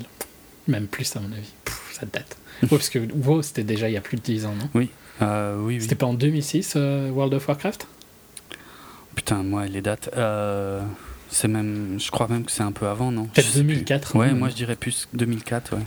Même 0.67 0.87
plus, 0.87 1.15
à 1.15 1.19
mon 1.21 1.31
avis. 1.31 1.53
Pff, 1.63 1.97
ça 1.99 2.05
date. 2.11 2.37
Ouais, 2.63 2.67
parce 2.69 2.89
que 2.89 2.99
WoW, 2.99 3.41
c'était 3.43 3.63
déjà 3.63 3.87
il 3.89 3.93
y 3.93 3.97
a 3.97 4.01
plus 4.01 4.17
de 4.17 4.21
10 4.23 4.45
ans, 4.47 4.53
non? 4.59 4.67
Oui. 4.73 4.89
Euh, 5.21 5.57
oui, 5.61 5.75
oui. 5.75 5.81
C'était 5.81 5.95
pas 5.95 6.07
en 6.07 6.13
2006, 6.15 6.73
euh, 6.75 7.09
World 7.11 7.33
of 7.35 7.47
Warcraft? 7.47 7.87
Putain, 9.15 9.43
moi, 9.43 9.65
les 9.67 9.81
dates. 9.81 10.09
euh, 10.17 10.81
c'est 11.29 11.47
même. 11.47 11.97
Je 11.99 12.09
crois 12.11 12.27
même 12.27 12.43
que 12.45 12.51
c'est 12.51 12.63
un 12.63 12.71
peu 12.71 12.87
avant, 12.87 13.11
non? 13.11 13.27
Je 13.35 13.41
Peut-être 13.41 13.47
sais 13.53 13.59
plus. 13.63 13.73
2004. 13.75 14.15
Ouais, 14.15 14.27
hein. 14.29 14.33
moi 14.33 14.49
je 14.49 14.55
dirais 14.55 14.75
plus 14.75 15.07
2004, 15.13 15.75
ouais. 15.75 15.81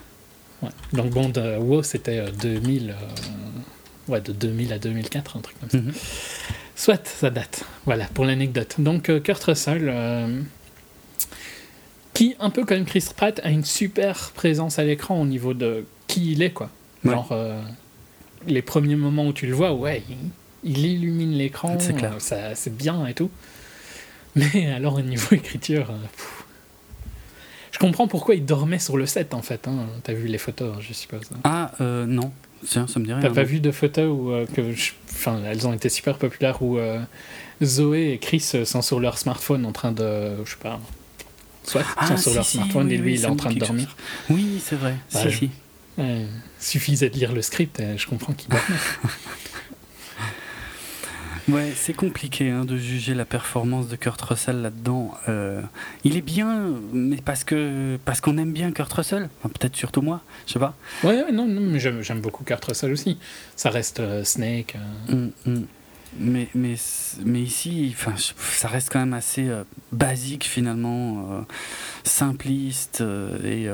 Ouais. 0.62 0.68
Donc 0.92 1.10
bon, 1.10 1.28
de 1.28 1.56
WoW, 1.58 1.82
c'était 1.82 2.18
euh, 2.18 2.30
2000. 2.30 2.90
euh, 2.90 2.94
ouais, 4.10 4.20
de 4.20 4.32
2000 4.32 4.72
à 4.72 4.78
2004, 4.78 5.36
un 5.36 5.40
truc 5.40 5.58
comme 5.60 5.70
ça. 5.70 5.78
Mhm. 5.78 5.92
Soit, 6.76 7.06
ça 7.06 7.30
date. 7.30 7.64
Voilà, 7.84 8.06
pour 8.06 8.24
l'anecdote. 8.24 8.76
Donc, 8.78 9.08
euh, 9.08 9.20
Kurt 9.20 9.42
Russell, 9.44 9.88
euh, 9.88 10.40
qui, 12.14 12.36
un 12.40 12.50
peu 12.50 12.64
comme 12.64 12.84
Chris 12.84 13.04
Pratt, 13.14 13.40
a 13.44 13.50
une 13.50 13.64
super 13.64 14.32
présence 14.34 14.78
à 14.78 14.84
l'écran 14.84 15.20
au 15.20 15.26
niveau 15.26 15.54
de 15.54 15.84
qui 16.06 16.32
il 16.32 16.42
est, 16.42 16.52
quoi. 16.52 16.70
Ouais. 17.04 17.12
Genre, 17.12 17.28
euh, 17.32 17.60
les 18.46 18.62
premiers 18.62 18.96
moments 18.96 19.26
où 19.26 19.32
tu 19.32 19.46
le 19.46 19.54
vois, 19.54 19.72
ouais, 19.74 20.02
il, 20.08 20.72
il 20.72 20.86
illumine 20.86 21.32
l'écran, 21.32 21.78
C'est 21.78 22.76
bien 22.76 23.06
et 23.06 23.14
tout. 23.14 23.30
Mais 24.36 24.70
alors, 24.72 24.94
au 24.94 25.02
niveau 25.02 25.26
écriture, 25.34 25.86
pff. 25.86 26.44
je 27.72 27.78
comprends 27.78 28.08
pourquoi 28.08 28.34
il 28.34 28.44
dormait 28.44 28.78
sur 28.78 28.96
le 28.96 29.06
set, 29.06 29.34
en 29.34 29.42
fait. 29.42 29.68
Hein. 29.68 29.86
T'as 30.02 30.12
vu 30.12 30.28
les 30.28 30.38
photos, 30.38 30.76
je 30.80 30.92
suppose. 30.92 31.28
Ah, 31.44 31.72
euh, 31.80 32.06
non. 32.06 32.32
Tiens, 32.66 32.86
ça 32.86 33.00
me 33.00 33.06
rien. 33.06 33.20
T'as 33.20 33.30
pas 33.30 33.42
vu 33.42 33.60
de 33.60 33.70
photos 33.70 34.08
où, 34.10 34.30
euh, 34.32 34.46
que 34.46 34.72
je- 34.72 34.92
enfin, 35.10 35.40
elles 35.46 35.66
ont 35.66 35.72
été 35.72 35.88
super 35.88 36.16
populaires 36.18 36.60
où 36.62 36.78
euh, 36.78 37.00
Zoé 37.62 38.12
et 38.12 38.18
Chris 38.18 38.44
euh, 38.54 38.64
sont 38.64 38.82
sur 38.82 39.00
leur 39.00 39.18
smartphone 39.18 39.64
en 39.66 39.72
train 39.72 39.92
de, 39.92 40.36
je 40.44 40.50
sais 40.50 40.56
pas, 40.62 40.78
soit 41.64 41.82
Ah, 41.96 42.06
sont 42.06 42.16
sur 42.16 42.30
si, 42.30 42.36
leur 42.36 42.44
si, 42.44 42.56
smartphone 42.58 42.86
oui, 42.88 42.94
et 42.94 42.98
lui 42.98 43.12
oui, 43.12 43.18
il 43.18 43.22
est 43.24 43.26
en 43.26 43.36
train 43.36 43.50
de 43.52 43.58
dormir. 43.58 43.84
chose. 44.28 44.36
Oui, 44.36 44.60
c'est 44.64 44.76
vrai. 44.76 44.94
Bah, 45.12 45.20
si, 45.22 45.30
je- 45.30 45.38
si. 45.38 45.50
Suffisait 46.58 47.10
de 47.10 47.14
lire 47.16 47.32
le 47.32 47.42
script 47.42 47.80
et 47.80 47.96
je 47.98 48.06
comprends 48.06 48.32
qu'il 48.34 48.48
dormait. 48.50 48.64
Ouais, 51.48 51.72
c'est 51.74 51.92
compliqué 51.94 52.50
hein, 52.50 52.64
de 52.64 52.76
juger 52.76 53.14
la 53.14 53.24
performance 53.24 53.88
de 53.88 53.96
Kurt 53.96 54.20
Russell 54.20 54.62
là-dedans. 54.62 55.12
Euh, 55.28 55.60
il 56.04 56.16
est 56.16 56.20
bien, 56.22 56.66
mais 56.92 57.16
parce 57.24 57.44
que 57.44 57.98
parce 58.04 58.20
qu'on 58.20 58.36
aime 58.38 58.52
bien 58.52 58.72
Kurt 58.72 58.92
Russell. 58.92 59.28
Enfin, 59.40 59.48
Peut-être 59.58 59.76
surtout 59.76 60.02
moi, 60.02 60.20
je 60.46 60.52
sais 60.54 60.58
pas. 60.58 60.74
ouais, 61.04 61.22
ouais, 61.24 61.32
non, 61.32 61.46
non, 61.46 61.60
mais 61.60 61.78
j'aime 61.78 62.20
beaucoup 62.20 62.44
Kurt 62.44 62.64
Russell 62.64 62.92
aussi. 62.92 63.18
Ça 63.56 63.70
reste 63.70 64.00
euh, 64.00 64.24
Snake. 64.24 64.76
euh, 65.10 65.28
Mm, 65.46 65.50
mm. 65.52 65.64
Mais, 66.18 66.48
mais, 66.56 66.74
mais 67.24 67.40
ici, 67.40 67.94
enfin, 67.96 68.14
ça 68.16 68.66
reste 68.66 68.90
quand 68.92 68.98
même 68.98 69.14
assez 69.14 69.48
basique 69.92 70.42
finalement, 70.44 71.44
simpliste 72.02 73.00
et 73.44 73.68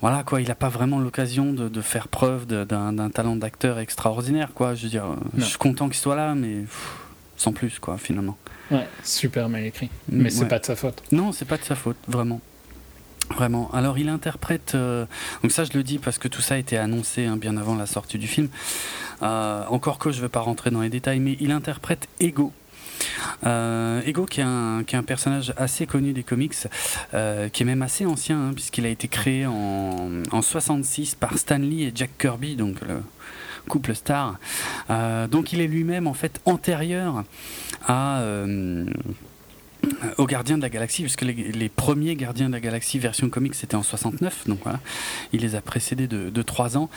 voilà 0.00 0.22
quoi. 0.22 0.40
Il 0.40 0.48
n'a 0.48 0.54
pas 0.54 0.68
vraiment 0.68 0.98
l'occasion 0.98 1.52
de, 1.52 1.68
de 1.68 1.80
faire 1.80 2.08
preuve 2.08 2.46
d'un 2.46 3.10
talent 3.10 3.36
d'acteur 3.36 3.78
extraordinaire 3.78 4.50
quoi. 4.54 4.74
Je 4.74 4.84
veux 4.84 4.88
dire, 4.90 5.04
je 5.36 5.44
suis 5.44 5.58
content 5.58 5.86
qu'il 5.88 5.98
soit 5.98 6.16
là, 6.16 6.34
mais 6.34 6.60
pff, 6.60 6.96
sans 7.36 7.52
plus 7.52 7.78
quoi 7.78 7.98
finalement. 7.98 8.36
Ouais, 8.70 8.86
super 9.02 9.48
mal 9.48 9.64
écrit. 9.64 9.88
Mais 10.10 10.28
c'est 10.30 10.42
Ouais. 10.42 10.48
pas 10.48 10.58
de 10.58 10.66
sa 10.66 10.76
faute. 10.76 11.02
Non, 11.10 11.32
c'est 11.32 11.46
pas 11.46 11.56
de 11.56 11.64
sa 11.64 11.74
faute, 11.74 11.96
vraiment. 12.06 12.40
Vraiment. 13.34 13.70
Alors, 13.72 13.98
il 13.98 14.08
interprète. 14.08 14.72
euh, 14.74 15.04
donc, 15.42 15.52
ça, 15.52 15.64
je 15.64 15.72
le 15.74 15.82
dis 15.82 15.98
parce 15.98 16.16
que 16.18 16.28
tout 16.28 16.40
ça 16.42 16.54
a 16.54 16.58
été 16.58 16.76
annoncé 16.78 17.26
hein, 17.26 17.36
bien 17.36 17.56
avant 17.58 17.74
la 17.76 17.86
sortie 17.86 18.18
du 18.18 18.26
film. 18.26 18.48
Euh, 19.22 19.64
encore 19.68 19.98
que 19.98 20.10
je 20.10 20.16
ne 20.18 20.22
vais 20.22 20.28
pas 20.30 20.40
rentrer 20.40 20.70
dans 20.70 20.80
les 20.80 20.88
détails, 20.90 21.18
mais 21.20 21.36
il 21.40 21.50
interprète 21.50 22.08
Ego. 22.20 22.52
Euh, 23.46 24.00
Ego, 24.04 24.26
qui 24.26 24.40
est, 24.40 24.44
un, 24.44 24.84
personnage 25.06 25.52
assez 25.56 25.86
connu 25.86 26.12
des 26.12 26.22
comics, 26.22 26.54
euh, 27.14 27.48
qui 27.48 27.62
est 27.62 27.66
même 27.66 27.82
assez 27.82 28.04
ancien, 28.06 28.48
hein, 28.48 28.52
puisqu'il 28.54 28.86
a 28.86 28.88
été 28.88 29.08
créé 29.08 29.46
en, 29.46 30.10
en 30.30 30.42
66 30.42 31.14
par 31.14 31.38
Stan 31.38 31.58
Lee 31.58 31.84
et 31.84 31.92
Jack 31.94 32.10
Kirby, 32.18 32.56
donc 32.56 32.80
le 32.82 33.00
couple 33.68 33.94
star. 33.94 34.38
Euh, 34.90 35.28
donc, 35.28 35.52
il 35.52 35.60
est 35.60 35.66
lui-même 35.66 36.06
en 36.06 36.14
fait 36.14 36.40
antérieur 36.44 37.24
à. 37.86 38.20
euh, 38.20 38.86
aux 40.16 40.26
Gardiens 40.26 40.56
de 40.56 40.62
la 40.62 40.68
Galaxie, 40.68 41.02
puisque 41.02 41.22
les, 41.22 41.68
premiers 41.68 42.16
Gardiens 42.16 42.48
de 42.48 42.52
la 42.52 42.60
Galaxie 42.60 42.98
version 42.98 43.30
comics 43.30 43.54
c'était 43.54 43.76
en 43.76 43.84
69, 43.84 44.48
donc 44.48 44.58
voilà, 44.64 44.80
il 45.32 45.42
les 45.42 45.54
a 45.54 45.60
précédés 45.60 46.08
de, 46.08 46.30
de 46.30 46.42
3 46.42 46.76
ans. 46.76 46.90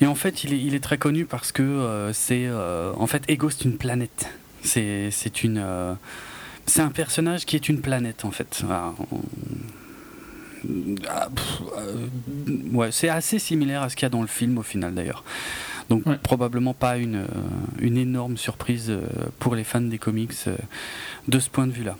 Et 0.00 0.06
en 0.06 0.14
fait, 0.14 0.42
il 0.42 0.74
est, 0.74 0.80
très 0.80 0.96
connu 0.96 1.26
parce 1.26 1.52
que 1.52 2.10
c'est. 2.14 2.48
en 2.50 3.06
fait, 3.06 3.22
Ego, 3.28 3.50
c'est 3.50 3.66
une 3.66 3.76
planète. 3.76 4.26
C'est 4.64 5.10
c'est 5.12 5.44
une. 5.44 5.58
euh, 5.58 5.94
c'est 6.66 6.80
un 6.80 6.88
personnage 6.90 7.44
qui 7.44 7.54
est 7.56 7.68
une 7.68 7.80
planète, 7.80 8.24
en 8.24 8.30
fait. 8.30 8.62
On- 8.68 8.94
Ah, 11.10 11.28
pff, 11.34 11.60
euh, 11.76 12.06
ouais, 12.72 12.90
c'est 12.90 13.10
assez 13.10 13.38
similaire 13.38 13.82
à 13.82 13.90
ce 13.90 13.96
qu'il 13.96 14.04
y 14.04 14.06
a 14.06 14.08
dans 14.08 14.22
le 14.22 14.26
film, 14.26 14.56
au 14.56 14.62
final, 14.62 14.94
d'ailleurs. 14.94 15.22
Donc, 15.90 16.06
Ouais. 16.06 16.16
probablement 16.22 16.72
pas 16.72 16.96
une, 16.96 17.16
euh, 17.16 17.26
une 17.80 17.98
énorme 17.98 18.38
surprise 18.38 18.90
pour 19.38 19.54
les 19.56 19.64
fans 19.64 19.82
des 19.82 19.98
comics 19.98 20.32
de 21.28 21.38
ce 21.38 21.50
point 21.50 21.66
de 21.66 21.72
vue-là. 21.72 21.98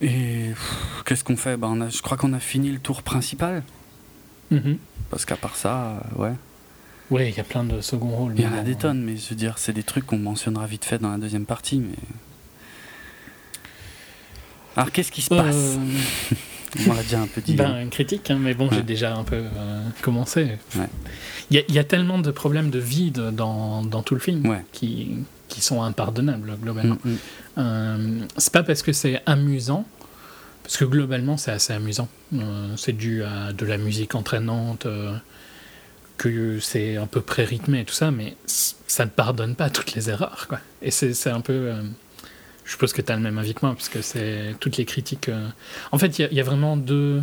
Et 0.00 0.50
qu'est-ce 1.04 1.24
qu'on 1.24 1.36
fait? 1.36 1.56
Ben, 1.56 1.68
on 1.68 1.80
a- 1.80 1.88
Je 1.88 2.02
crois 2.02 2.16
qu'on 2.16 2.32
a 2.32 2.40
fini 2.40 2.70
le 2.70 2.78
tour 2.78 3.02
principal. 3.02 3.62
Mhm. 4.52 4.78
Parce 5.10 5.24
qu'à 5.24 5.36
part 5.36 5.56
ça, 5.56 6.00
ouais, 6.16 6.32
Ouais, 7.12 7.28
il 7.30 7.36
y 7.36 7.40
a 7.40 7.44
plein 7.44 7.62
de 7.64 7.80
second 7.80 8.08
rôles. 8.08 8.34
il 8.36 8.42
y 8.42 8.46
en 8.46 8.54
a 8.54 8.62
des 8.62 8.74
tonnes, 8.74 9.02
mais 9.02 9.16
je 9.16 9.28
veux 9.30 9.36
dire, 9.36 9.58
c'est 9.58 9.72
des 9.72 9.82
trucs 9.82 10.06
qu'on 10.06 10.18
mentionnera 10.18 10.66
vite 10.66 10.84
fait 10.84 10.98
dans 10.98 11.10
la 11.10 11.18
deuxième 11.18 11.44
partie. 11.46 11.78
Mais... 11.78 11.94
Alors, 14.76 14.90
qu'est-ce 14.90 15.12
qui 15.12 15.20
se 15.22 15.28
passe? 15.28 15.54
Euh, 15.54 16.34
On 16.88 16.94
l'a 16.94 17.02
déjà 17.02 17.20
un 17.20 17.26
peu 17.26 17.42
dit. 17.42 17.54
Ben, 17.54 17.82
une 17.82 17.90
critique, 17.90 18.30
hein, 18.30 18.38
mais 18.40 18.54
bon, 18.54 18.70
j'ai 18.72 18.82
déjà 18.82 19.14
un 19.14 19.24
peu 19.24 19.36
euh, 19.36 19.82
commencé. 20.00 20.56
Ouais. 20.74 20.88
Il 21.50 21.56
y, 21.56 21.60
a- 21.60 21.64
il 21.68 21.74
y 21.74 21.78
a 21.78 21.84
tellement 21.84 22.18
de 22.18 22.30
problèmes 22.30 22.70
de 22.70 22.78
vide 22.78 23.20
dans, 23.34 23.82
dans 23.82 24.02
tout 24.02 24.14
le 24.14 24.20
film 24.20 24.46
Ouais. 24.46 24.64
qui, 24.72 25.10
qui 25.48 25.60
sont 25.60 25.82
impardonnables, 25.82 26.56
globalement. 26.62 26.96
Mm, 27.04 27.10
mm. 27.10 27.16
Euh, 27.58 28.20
c'est 28.38 28.52
pas 28.54 28.62
parce 28.62 28.82
que 28.82 28.92
c'est 28.94 29.20
amusant, 29.26 29.84
parce 30.62 30.78
que 30.78 30.86
globalement, 30.86 31.36
c'est 31.36 31.50
assez 31.50 31.74
amusant. 31.74 32.08
Euh, 32.34 32.74
c'est 32.78 32.96
dû 32.96 33.22
à 33.22 33.52
de 33.52 33.66
la 33.66 33.76
musique 33.76 34.14
entraînante, 34.14 34.86
euh, 34.86 35.14
que 36.18 36.60
c'est 36.60 36.96
un 36.96 37.06
peu 37.06 37.20
pré-rythmé 37.20 37.80
et 37.80 37.84
tout 37.84 37.94
ça, 37.94 38.10
mais 38.10 38.36
ça 38.46 39.04
ne 39.04 39.10
pardonne 39.10 39.54
pas 39.56 39.70
toutes 39.70 39.94
les 39.94 40.08
erreurs, 40.10 40.46
quoi. 40.48 40.58
Et 40.82 40.90
c'est 40.90 41.14
c'est 41.14 41.30
un 41.30 41.40
peu... 41.40 41.52
euh, 41.52 41.82
je 42.64 42.70
suppose 42.72 42.92
que 42.92 43.02
tu 43.02 43.10
as 43.10 43.16
le 43.16 43.22
même 43.22 43.38
avis 43.38 43.54
que 43.54 43.60
moi, 43.62 43.74
parce 43.74 43.88
que 43.88 44.02
c'est 44.02 44.54
toutes 44.60 44.76
les 44.76 44.84
critiques... 44.84 45.28
euh, 45.28 45.48
En 45.90 45.98
fait, 45.98 46.18
il 46.18 46.22
y 46.22 46.24
a- 46.24 46.28
il 46.30 46.36
y, 46.36 46.40
a 46.40 46.44
vraiment 46.44 46.76
deux... 46.76 47.22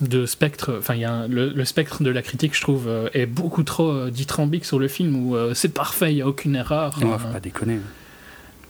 deux 0.00 0.26
spectres. 0.26 0.76
Enfin, 0.78 0.94
il 0.94 1.00
y 1.00 1.04
a 1.04 1.12
un- 1.12 1.28
le, 1.28 1.50
le 1.50 1.64
spectre 1.64 2.02
de 2.02 2.10
la 2.10 2.22
critique, 2.22 2.54
je 2.56 2.60
trouve, 2.60 2.86
euh, 2.88 3.08
est 3.14 3.26
beaucoup 3.26 3.62
trop 3.64 4.08
dithyrambique 4.08 4.64
sur 4.64 4.78
le 4.78 4.88
film, 4.88 5.14
où 5.16 5.36
c'est 5.54 5.72
parfait, 5.74 6.12
il 6.12 6.16
n'y 6.16 6.22
a 6.22 6.26
aucune 6.28 6.54
erreur. 6.56 6.98
Euh, 7.02 7.18
faut 7.18 7.28
pas 7.28 7.40
déconner. 7.40 7.78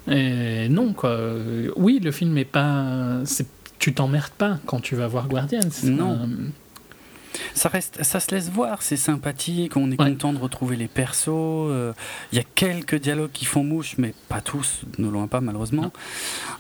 et 0.09 0.69
non, 0.69 0.93
quoi. 0.93 1.19
Oui, 1.77 2.01
le 2.03 2.11
film 2.11 2.37
est 2.39 2.45
pas. 2.45 3.21
Tu 3.79 3.93
t'emmerdes 3.95 4.33
pas 4.33 4.59
quand 4.67 4.81
tu 4.81 4.95
vas 4.95 5.09
voir 5.09 5.27
Guardians. 5.29 5.61
Non. 5.85 6.29
Ça, 7.55 7.69
reste, 7.69 8.03
ça 8.03 8.21
se 8.21 8.31
laisse 8.35 8.51
voir, 8.51 8.83
c'est 8.83 8.97
sympathique, 8.97 9.77
on 9.77 9.91
est 9.91 10.01
Ouais. 10.01 10.11
content 10.11 10.33
de 10.33 10.39
retrouver 10.39 10.77
les 10.77 10.89
persos. 10.89 11.29
euh, 11.29 11.93
Il 12.33 12.37
y 12.37 12.41
a 12.41 12.45
quelques 12.55 12.97
dialogues 12.97 13.31
qui 13.33 13.45
font 13.45 13.65
mouche, 13.65 13.95
mais 13.99 14.15
pas 14.29 14.41
tous, 14.41 14.83
ne 14.99 15.09
loin 15.09 15.27
pas 15.29 15.41
malheureusement. 15.41 15.93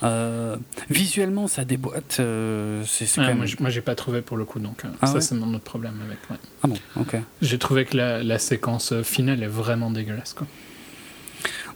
Euh, 0.02 0.56
visuellement, 0.90 1.48
ça 1.48 1.64
déboîte. 1.64 2.16
euh, 2.20 2.82
c'est 2.86 3.16
même- 3.18 3.38
moi, 3.38 3.46
moi, 3.60 3.70
j'ai 3.70 3.80
pas 3.80 3.94
trouvé 3.94 4.22
pour 4.22 4.36
le 4.36 4.44
coup, 4.44 4.58
donc 4.58 4.82
Ah 5.00 5.06
ça, 5.06 5.14
ouais 5.14 5.20
c'est 5.20 5.34
mon 5.34 5.52
autre 5.54 5.64
problème 5.64 5.94
avec. 6.06 6.18
ouais. 6.30 6.36
Ah 6.62 6.68
bon, 6.68 6.76
ok. 7.00 7.16
J'ai 7.42 7.58
trouvé 7.58 7.84
que 7.84 7.96
la, 7.96 8.22
la 8.22 8.38
séquence 8.38 8.94
finale 9.02 9.42
est 9.42 9.46
vraiment 9.46 9.90
dégueulasse, 9.90 10.32
quoi. 10.34 10.46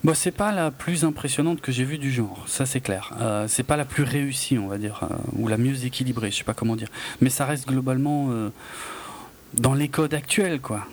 Bon, 0.04 0.14
c'est 0.14 0.30
pas 0.30 0.52
la 0.52 0.70
plus 0.70 1.04
impressionnante 1.04 1.60
que 1.60 1.72
j'ai 1.72 1.84
vue 1.84 1.98
du 1.98 2.12
genre, 2.12 2.44
ça 2.46 2.64
c'est 2.66 2.80
clair. 2.80 3.12
Euh, 3.20 3.46
c'est 3.48 3.62
pas 3.64 3.76
la 3.76 3.84
plus 3.84 4.02
réussie, 4.04 4.58
on 4.58 4.68
va 4.68 4.78
dire, 4.78 5.00
euh, 5.02 5.14
ou 5.32 5.48
la 5.48 5.56
mieux 5.56 5.84
équilibrée, 5.84 6.30
je 6.30 6.36
sais 6.36 6.44
pas 6.44 6.54
comment 6.54 6.76
dire. 6.76 6.88
Mais 7.20 7.30
ça 7.30 7.44
reste 7.46 7.66
globalement 7.66 8.28
euh, 8.30 8.50
dans 9.54 9.74
les 9.74 9.88
codes 9.88 10.14
actuels, 10.14 10.60
quoi. 10.60 10.86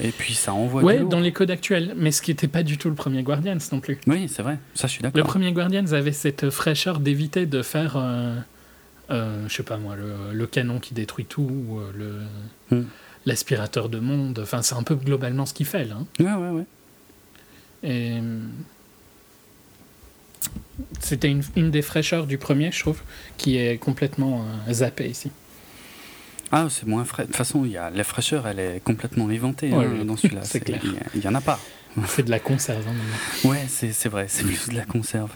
Et 0.00 0.12
puis 0.12 0.34
ça 0.34 0.54
envoie 0.54 0.82
Ouais, 0.84 0.98
lourd. 0.98 1.08
dans 1.08 1.18
les 1.20 1.32
codes 1.32 1.50
actuels, 1.50 1.94
mais 1.96 2.12
ce 2.12 2.22
qui 2.22 2.30
n'était 2.30 2.46
pas 2.48 2.62
du 2.62 2.78
tout 2.78 2.88
le 2.88 2.94
premier 2.94 3.22
Guardians 3.24 3.56
non 3.72 3.80
plus. 3.80 3.98
Oui, 4.06 4.28
c'est 4.28 4.42
vrai, 4.42 4.58
ça 4.74 4.86
je 4.86 4.92
suis 4.92 5.02
Le 5.02 5.10
d'accord. 5.10 5.26
premier 5.26 5.52
Guardians 5.52 5.92
avait 5.92 6.12
cette 6.12 6.48
fraîcheur 6.50 7.00
d'éviter 7.00 7.44
de 7.46 7.62
faire 7.62 7.98
je 9.10 9.48
sais 9.48 9.62
pas 9.62 9.78
moi, 9.78 9.96
le, 9.96 10.32
le 10.32 10.46
canon 10.46 10.78
qui 10.78 10.94
détruit 10.94 11.24
tout, 11.26 11.42
ou 11.42 11.80
le, 11.96 12.20
Hmm. 12.70 12.84
l'aspirateur 13.26 13.88
de 13.88 13.98
monde. 13.98 14.38
Enfin, 14.42 14.62
c'est 14.62 14.74
un 14.74 14.82
peu 14.82 14.94
globalement 14.96 15.44
ce 15.46 15.54
qu'il 15.54 15.66
fait 15.66 15.84
là. 15.84 15.96
hein. 16.00 16.06
Ouais, 16.20 16.32
ouais, 16.34 16.50
ouais. 16.58 16.66
Et 17.82 18.18
c'était 21.00 21.30
une, 21.30 21.42
une 21.56 21.70
des 21.70 21.82
fraîcheurs 21.82 22.26
du 22.26 22.38
premier, 22.38 22.70
je 22.72 22.80
trouve, 22.80 23.00
qui 23.36 23.56
est 23.56 23.78
complètement 23.78 24.44
euh, 24.68 24.72
zappée 24.72 25.08
ici. 25.08 25.30
Ah, 26.52 26.68
c'est 26.70 26.86
moins 26.86 27.04
frais. 27.04 27.22
De 27.24 27.26
toute 27.28 27.36
façon, 27.36 27.64
y 27.72 27.76
a, 27.76 27.90
la 27.90 28.04
fraîcheur, 28.04 28.46
elle 28.46 28.60
est 28.60 28.80
complètement 28.84 29.26
Ouais, 29.72 29.84
hein, 29.86 30.04
dans 30.04 30.16
celui-là. 30.16 30.42
C'est 30.44 30.60
clair. 30.60 30.80
Il 30.84 30.92
y 30.92 30.96
a- 30.96 31.00
Il 31.16 31.24
y 31.24 31.28
en 31.28 31.34
a 31.34 31.40
pas. 31.40 31.58
C'est 32.08 32.24
de 32.24 32.30
la 32.30 32.38
conserve. 32.40 32.86
hein. 32.88 32.92
Ouais, 33.48 33.64
c'est 33.68 33.92
c'est 33.92 34.08
vrai, 34.10 34.26
c'est 34.28 34.44
plus 34.44 34.68
de 34.68 34.74
la 34.76 34.84
conserve. 34.84 35.30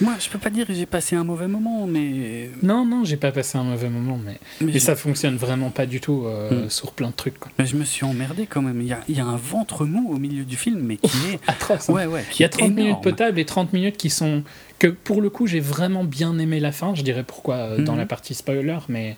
Moi, 0.00 0.14
je 0.20 0.28
peux 0.28 0.38
pas 0.38 0.50
dire 0.50 0.66
que 0.66 0.72
j'ai 0.74 0.86
passé 0.86 1.16
un 1.16 1.24
mauvais 1.24 1.48
moment, 1.48 1.86
mais. 1.86 2.50
Non, 2.62 2.84
non, 2.86 3.04
j'ai 3.04 3.16
pas 3.16 3.32
passé 3.32 3.58
un 3.58 3.64
mauvais 3.64 3.88
moment, 3.88 4.18
mais, 4.24 4.38
Mais, 4.60 4.78
ça 4.78 4.94
fonctionne 4.96 5.36
vraiment 5.36 5.70
pas 5.70 5.86
du 5.86 6.00
tout 6.00 6.24
euh, 6.26 6.66
Hmm. 6.66 6.70
sur 6.70 6.92
plein 6.92 7.08
de 7.08 7.14
trucs. 7.14 7.38
Quoi. 7.38 7.50
mais 7.58 7.66
je 7.66 7.76
me 7.76 7.84
suis 7.84 8.04
emmerdé 8.04 8.46
quand 8.46 8.62
même. 8.62 8.80
Il 8.80 8.86
y 8.86 8.92
a, 8.92 9.00
il 9.08 9.16
y 9.16 9.20
a 9.20 9.24
un 9.26 9.36
ventre 9.36 9.84
mou 9.84 10.12
au 10.12 10.18
milieu 10.18 10.44
du 10.44 10.56
film, 10.56 10.80
mais 10.82 10.96
qui 10.98 11.16
est. 11.32 11.40
Atroce. 11.48 11.88
hein. 11.90 11.92
Ouais, 11.94 12.06
ouais. 12.06 12.24
Il 12.38 12.42
y 12.42 12.44
a 12.44 12.48
qui 12.48 12.60
est 12.60 12.66
30 12.66 12.74
minutes 12.74 13.00
potables 13.02 13.38
et 13.38 13.44
30 13.44 13.72
minutes 13.72 13.96
qui 13.96 14.10
sont. 14.10 14.42
que 14.78 14.86
pour 14.88 15.20
le 15.22 15.30
coup, 15.30 15.46
j'ai 15.46 15.60
vraiment 15.60 16.04
bien 16.04 16.38
aimé 16.38 16.60
la 16.60 16.72
fin. 16.72 16.94
Je 16.94 17.02
dirais 17.02 17.24
pourquoi 17.24 17.56
euh, 17.56 17.78
dans 17.78 17.96
la 17.96 18.06
partie 18.06 18.34
spoiler, 18.34 18.78
mais 18.88 19.16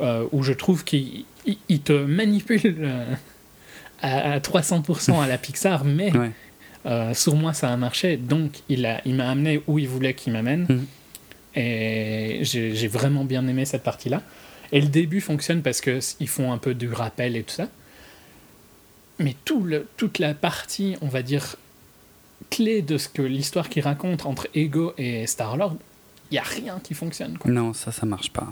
euh, 0.00 0.26
où 0.32 0.42
je 0.42 0.52
trouve 0.52 0.84
qu'il 0.84 1.24
il- 1.46 1.58
il 1.68 1.80
te 1.80 1.92
manipule 1.92 2.88
à, 4.02 4.32
à 4.32 4.38
300% 4.40 5.20
à 5.22 5.26
la 5.26 5.38
Pixar, 5.38 5.84
mais 5.84 6.16
Ouais. 6.16 6.30
Euh, 6.86 7.14
sur 7.14 7.34
moi 7.34 7.52
ça 7.52 7.72
a 7.72 7.76
marché. 7.76 8.16
Donc 8.16 8.60
il 8.68 8.82
m'a 8.82 9.00
il 9.04 9.14
m'a 9.14 9.30
amené 9.30 9.62
où 9.66 9.78
il 9.78 9.88
voulait 9.88 10.14
qu'il 10.14 10.32
m'amène. 10.32 10.66
Mhm. 10.68 10.86
Et 11.56 12.40
j'ai 12.42 12.88
vraiment 12.88 13.24
bien 13.24 13.46
aimé 13.48 13.64
cette 13.64 13.82
partie-là. 13.82 14.22
Et 14.72 14.80
le 14.80 14.86
début 14.86 15.20
fonctionne 15.20 15.62
parce 15.62 15.80
qu'ils 15.80 16.28
font 16.28 16.52
un 16.52 16.58
peu 16.58 16.74
du 16.74 16.92
rappel 16.92 17.36
et 17.36 17.42
tout 17.42 17.54
ça. 17.54 17.68
Mais 19.18 19.34
tout 19.44 19.64
le, 19.64 19.88
toute 19.96 20.18
la 20.18 20.32
partie, 20.32 20.96
on 21.02 21.08
va 21.08 21.22
dire, 21.22 21.56
clé 22.50 22.82
de 22.82 22.98
ce 22.98 23.08
que 23.08 23.22
l'histoire 23.22 23.68
qui 23.68 23.80
raconte 23.80 24.26
entre 24.26 24.48
Ego 24.54 24.94
et 24.96 25.26
Star-Lord, 25.26 25.76
il 26.30 26.34
n'y 26.34 26.38
a 26.38 26.42
rien 26.42 26.80
qui 26.82 26.94
fonctionne. 26.94 27.36
Quoi. 27.36 27.50
Non, 27.50 27.72
ça, 27.72 27.92
ça 27.92 28.06
marche 28.06 28.30
pas. 28.30 28.46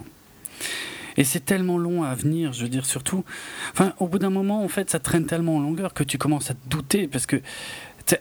Et 1.17 1.23
c'est 1.23 1.43
tellement 1.43 1.77
long 1.77 2.03
à 2.03 2.13
venir, 2.13 2.53
je 2.53 2.63
veux 2.63 2.69
dire, 2.69 2.85
surtout. 2.85 3.23
Enfin, 3.71 3.93
au 3.99 4.07
bout 4.07 4.19
d'un 4.19 4.29
moment, 4.29 4.63
en 4.63 4.67
fait, 4.67 4.89
ça 4.89 4.99
traîne 4.99 5.25
tellement 5.25 5.57
en 5.57 5.59
longueur 5.59 5.93
que 5.93 6.03
tu 6.03 6.17
commences 6.17 6.51
à 6.51 6.53
te 6.53 6.69
douter, 6.69 7.07
parce 7.07 7.25
que, 7.25 7.41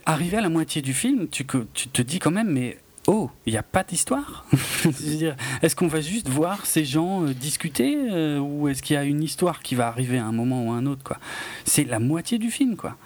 arrivé 0.06 0.36
à 0.36 0.40
la 0.40 0.48
moitié 0.48 0.82
du 0.82 0.92
film, 0.92 1.28
tu, 1.28 1.44
te 1.46 2.02
dis 2.02 2.18
quand 2.18 2.30
même, 2.30 2.50
mais 2.50 2.78
oh, 3.06 3.30
il 3.46 3.52
n'y 3.52 3.58
a 3.58 3.62
pas 3.62 3.82
d'histoire 3.84 4.44
est-ce 5.62 5.74
qu'on 5.74 5.88
va 5.88 6.00
juste 6.00 6.28
voir 6.28 6.66
ces 6.66 6.84
gens 6.84 7.24
euh, 7.24 7.34
discuter, 7.34 7.96
euh, 8.10 8.38
ou 8.38 8.68
est-ce 8.68 8.82
qu'il 8.82 8.94
y 8.94 8.96
a 8.96 9.04
une 9.04 9.22
histoire 9.22 9.62
qui 9.62 9.74
va 9.74 9.88
arriver 9.88 10.18
à 10.18 10.24
un 10.24 10.32
moment 10.32 10.66
ou 10.66 10.72
à 10.72 10.76
un 10.76 10.86
autre, 10.86 11.02
quoi? 11.02 11.18
C'est 11.64 11.84
la 11.84 11.98
moitié 11.98 12.38
du 12.38 12.50
film, 12.50 12.76
quoi. 12.76 12.96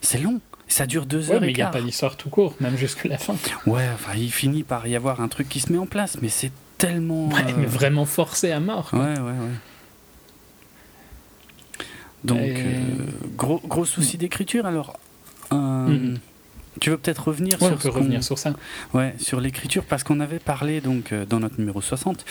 C'est 0.00 0.18
long. 0.18 0.40
Ça 0.66 0.86
dure 0.86 1.06
deux 1.06 1.30
Ouais, 1.30 1.36
heures 1.36 1.40
mais 1.40 1.50
il 1.50 1.56
n'y 1.56 1.62
a 1.62 1.68
pas 1.68 1.80
d'histoire 1.80 2.16
tout 2.16 2.28
court, 2.28 2.54
même 2.60 2.76
jusque 2.76 3.04
la 3.04 3.16
fin. 3.16 3.36
Ouais, 3.66 3.88
enfin, 3.94 4.12
il 4.16 4.30
finit 4.30 4.64
par 4.64 4.86
y 4.86 4.96
avoir 4.96 5.22
un 5.22 5.28
truc 5.28 5.48
qui 5.48 5.60
se 5.60 5.72
met 5.72 5.78
en 5.78 5.86
place, 5.86 6.18
mais 6.20 6.28
c'est 6.28 6.52
tellement. 6.76 7.28
Ouais, 7.28 7.40
euh, 7.48 7.54
mais 7.56 7.66
vraiment 7.66 8.04
forcé 8.04 8.52
à 8.52 8.60
mort. 8.60 8.90
quoi. 8.90 8.98
Ouais, 8.98 9.18
ouais, 9.18 9.30
ouais. 9.30 9.54
Donc, 12.24 12.40
gros, 13.36 13.62
gros 13.64 13.84
souci 13.84 14.18
d'écriture. 14.18 14.66
Alors, 14.66 14.98
euh, 15.52 16.14
tu 16.80 16.90
veux 16.90 16.98
peut-être 16.98 17.28
revenir 17.28 17.60
Ouais, 17.60 17.68
sur 17.68 17.76
on 17.76 17.78
peut 17.78 17.88
revenir 17.88 18.22
sur 18.22 18.38
ça. 18.38 18.54
Ouais, 18.94 19.14
sur 19.18 19.40
l'écriture, 19.40 19.84
parce 19.84 20.04
qu'on 20.04 20.20
avait 20.20 20.38
parlé 20.38 20.80
donc 20.80 21.12
euh, 21.12 21.24
dans 21.24 21.40
notre 21.40 21.58
numéro 21.58 21.80
60 21.80 22.24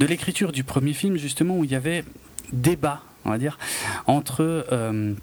de 0.00 0.06
l'écriture 0.06 0.52
du 0.52 0.64
premier 0.64 0.92
film, 0.92 1.16
justement, 1.16 1.56
où 1.58 1.64
il 1.64 1.70
y 1.70 1.74
avait 1.74 2.04
débat, 2.52 3.02
on 3.24 3.30
va 3.30 3.38
dire, 3.38 3.58
entre 4.06 4.66
euh, 4.72 5.14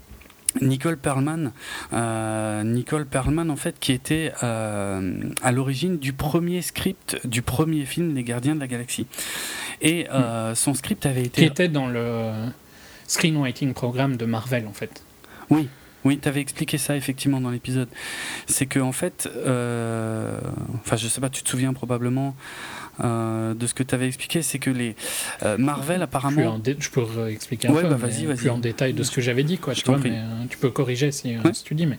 Nicole 0.60 0.96
Perlman, 0.98 1.52
euh, 1.92 2.62
Nicole 2.62 3.06
Perlman 3.06 3.50
en 3.50 3.56
fait, 3.56 3.78
qui 3.80 3.92
était 3.92 4.32
euh, 4.42 5.12
à 5.42 5.52
l'origine 5.52 5.98
du 5.98 6.12
premier 6.12 6.62
script 6.62 7.18
du 7.24 7.42
premier 7.42 7.84
film, 7.86 8.14
Les 8.14 8.22
Gardiens 8.22 8.54
de 8.54 8.60
la 8.60 8.66
Galaxie. 8.66 9.06
Et 9.80 10.08
euh, 10.10 10.54
son 10.54 10.74
script 10.74 11.06
avait 11.06 11.24
été 11.24 11.42
Qui 11.42 11.48
était 11.48 11.68
dans 11.68 11.88
le 11.88 12.30
screenwriting 13.06 13.72
programme 13.74 14.16
de 14.16 14.26
Marvel, 14.26 14.66
en 14.66 14.72
fait. 14.72 15.02
Oui, 15.50 15.68
oui, 16.04 16.18
tu 16.20 16.28
avais 16.28 16.40
expliqué 16.40 16.78
ça 16.78 16.96
effectivement 16.96 17.40
dans 17.40 17.50
l'épisode. 17.50 17.88
C'est 18.46 18.66
que 18.66 18.78
en 18.80 18.92
fait, 18.92 19.28
euh, 19.36 20.38
enfin 20.84 20.96
je 20.96 21.06
sais 21.08 21.20
pas, 21.20 21.30
tu 21.30 21.42
te 21.42 21.48
souviens 21.48 21.72
probablement 21.72 22.34
euh, 23.02 23.54
de 23.54 23.66
ce 23.66 23.74
que 23.74 23.82
tu 23.82 23.94
avais 23.94 24.06
expliqué, 24.08 24.42
c'est 24.42 24.58
que 24.58 24.70
les 24.70 24.96
euh, 25.44 25.56
Marvel 25.58 26.02
apparemment. 26.02 26.60
je 26.78 26.88
peux 26.90 27.28
expliquer 27.30 27.68
un 27.68 27.72
Ouais, 27.72 27.82
peu, 27.82 27.88
bah, 27.88 27.96
mais 28.02 28.08
vas-y, 28.08 28.26
vas-y. 28.26 28.36
plus 28.36 28.50
en 28.50 28.58
détail 28.58 28.92
de 28.92 29.02
ce 29.02 29.10
que 29.10 29.20
j'avais 29.20 29.44
dit, 29.44 29.58
quoi. 29.58 29.72
Je 29.74 29.78
Tu, 29.80 29.84
t'en 29.84 29.92
vois, 29.92 30.00
prie. 30.00 30.10
mais, 30.10 30.18
euh, 30.18 30.44
tu 30.50 30.58
peux 30.58 30.70
corriger 30.70 31.12
si, 31.12 31.36
Ouais. 31.38 31.54
si 31.54 31.64
tu 31.64 31.74
dis, 31.74 31.86
mais 31.86 31.98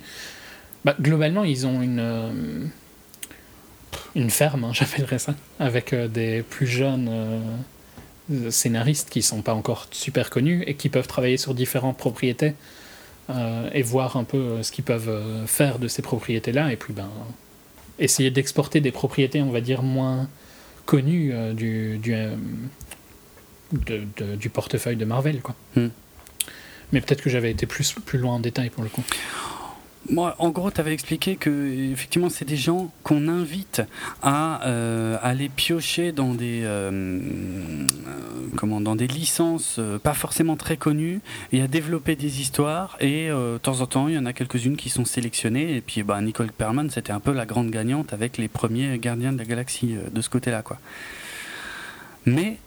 bah, 0.85 0.95
globalement, 1.01 1.43
ils 1.43 1.65
ont 1.65 1.81
une 1.81 2.69
une 4.15 4.29
ferme, 4.29 4.63
hein, 4.65 4.71
j'appellerais 4.73 5.19
ça, 5.19 5.33
avec 5.59 5.93
des 5.95 6.43
plus 6.43 6.67
jeunes 6.67 7.09
scénaristes 8.49 9.09
qui 9.09 9.21
sont 9.21 9.41
pas 9.41 9.53
encore 9.53 9.87
super 9.91 10.29
connus 10.29 10.63
et 10.67 10.75
qui 10.75 10.89
peuvent 10.89 11.07
travailler 11.07 11.37
sur 11.37 11.53
différentes 11.53 11.97
propriétés 11.97 12.53
euh, 13.29 13.69
et 13.73 13.81
voir 13.81 14.17
un 14.17 14.23
peu 14.23 14.37
euh, 14.37 14.63
ce 14.63 14.71
qu'ils 14.71 14.83
peuvent 14.83 15.09
euh, 15.09 15.45
faire 15.47 15.79
de 15.79 15.87
ces 15.87 16.01
propriétés-là, 16.01 16.71
et 16.71 16.75
puis 16.75 16.93
ben 16.93 17.09
essayer 17.99 18.31
d'exporter 18.31 18.81
des 18.81 18.91
propriétés, 18.91 19.41
on 19.41 19.51
va 19.51 19.61
dire 19.61 19.83
moins 19.83 20.27
connues 20.85 21.31
euh, 21.33 21.53
du, 21.53 21.97
du, 21.99 22.13
euh, 22.13 22.35
de- 23.71 24.03
de- 24.17 24.35
du 24.35 24.49
portefeuille 24.49 24.95
de 24.97 25.05
Marvel, 25.05 25.41
quoi. 25.41 25.55
Hmm. 25.75 25.87
Mais 26.91 27.01
peut-être 27.01 27.21
que 27.21 27.29
j'avais 27.29 27.51
été 27.51 27.65
plus, 27.65 27.93
plus 28.05 28.19
loin 28.19 28.33
en 28.35 28.39
détail 28.39 28.69
pour 28.69 28.83
le 28.83 28.89
coup. 28.89 29.03
Moi, 30.09 30.35
en 30.37 30.49
gros, 30.49 30.69
tu 30.69 30.81
avais 30.81 30.93
expliqué 30.93 31.37
que 31.37 31.91
effectivement, 31.91 32.29
c'est 32.29 32.43
des 32.43 32.57
gens 32.57 32.91
qu'on 33.03 33.29
invite 33.29 33.81
à 34.21 34.65
euh, 34.67 35.17
aller 35.21 35.47
piocher 35.47 36.11
dans 36.11 36.33
des 36.33 36.61
euh, 36.63 36.91
euh, 36.91 37.19
comment 38.57 38.81
dans 38.81 38.97
des 38.97 39.07
licences 39.07 39.77
euh, 39.79 39.97
pas 39.99 40.13
forcément 40.13 40.57
très 40.57 40.75
connues 40.75 41.21
et 41.53 41.61
à 41.61 41.67
développer 41.67 42.17
des 42.17 42.41
histoires. 42.41 42.97
Et 42.99 43.29
de 43.29 43.57
temps 43.59 43.79
en 43.79 43.85
temps, 43.85 44.09
il 44.09 44.15
y 44.15 44.17
en 44.17 44.25
a 44.25 44.33
quelques-unes 44.33 44.75
qui 44.75 44.89
sont 44.89 45.05
sélectionnées. 45.05 45.77
Et 45.77 45.81
puis, 45.81 46.03
bah, 46.03 46.19
Nicole 46.21 46.51
Perman, 46.51 46.89
c'était 46.89 47.13
un 47.13 47.21
peu 47.21 47.31
la 47.31 47.45
grande 47.45 47.71
gagnante 47.71 48.11
avec 48.11 48.37
les 48.37 48.49
premiers 48.49 48.97
Gardiens 48.99 49.31
de 49.31 49.37
la 49.37 49.45
Galaxie 49.45 49.95
de 50.11 50.21
ce 50.21 50.29
côté-là, 50.29 50.63
quoi. 50.63 50.79
Mais 52.25 52.57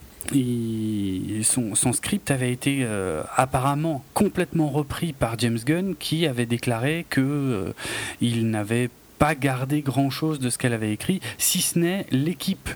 son 1.43 1.93
script 1.93 2.31
avait 2.31 2.53
été 2.53 2.81
euh, 2.83 3.23
apparemment 3.37 4.05
complètement 4.15 4.69
repris 4.69 5.13
par 5.13 5.39
James 5.39 5.59
Gunn 5.65 5.95
qui 5.99 6.27
avait 6.27 6.47
déclaré 6.47 7.07
que 7.09 7.21
euh, 7.21 7.73
il 8.21 8.51
n'avait 8.51 8.91
pas 9.19 9.35
gardé 9.35 9.83
grand 9.83 10.11
chose 10.11 10.39
de 10.39 10.51
ce 10.51 10.59
qu'elle 10.59 10.73
avait 10.73 10.93
écrit, 10.93 11.21
si 11.39 11.61
ce 11.61 11.79
n'est 11.79 12.07
l'équipe 12.11 12.71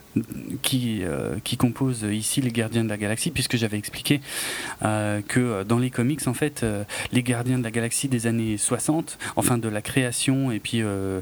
qui, 0.63 1.01
euh, 1.03 1.37
compose 1.59 2.07
ici 2.11 2.41
les 2.41 2.53
Gardiens 2.53 2.85
de 2.85 2.89
la 2.89 2.97
Galaxie, 2.97 3.31
puisque 3.31 3.59
j'avais 3.59 3.77
expliqué 3.77 4.23
euh, 4.83 5.21
que 5.27 5.63
dans 5.63 5.79
les 5.79 5.91
comics, 5.91 6.27
en 6.27 6.33
fait, 6.33 6.63
euh, 6.63 6.85
les 7.13 7.23
Gardiens 7.23 7.59
de 7.59 7.65
la 7.65 7.71
Galaxie 7.71 8.09
des 8.09 8.27
années 8.27 8.57
60, 8.57 9.19
enfin 9.37 9.59
de 9.59 9.69
la 9.69 9.83
création 9.83 10.51
et 10.51 10.59
puis 10.59 10.83
euh, 10.83 11.21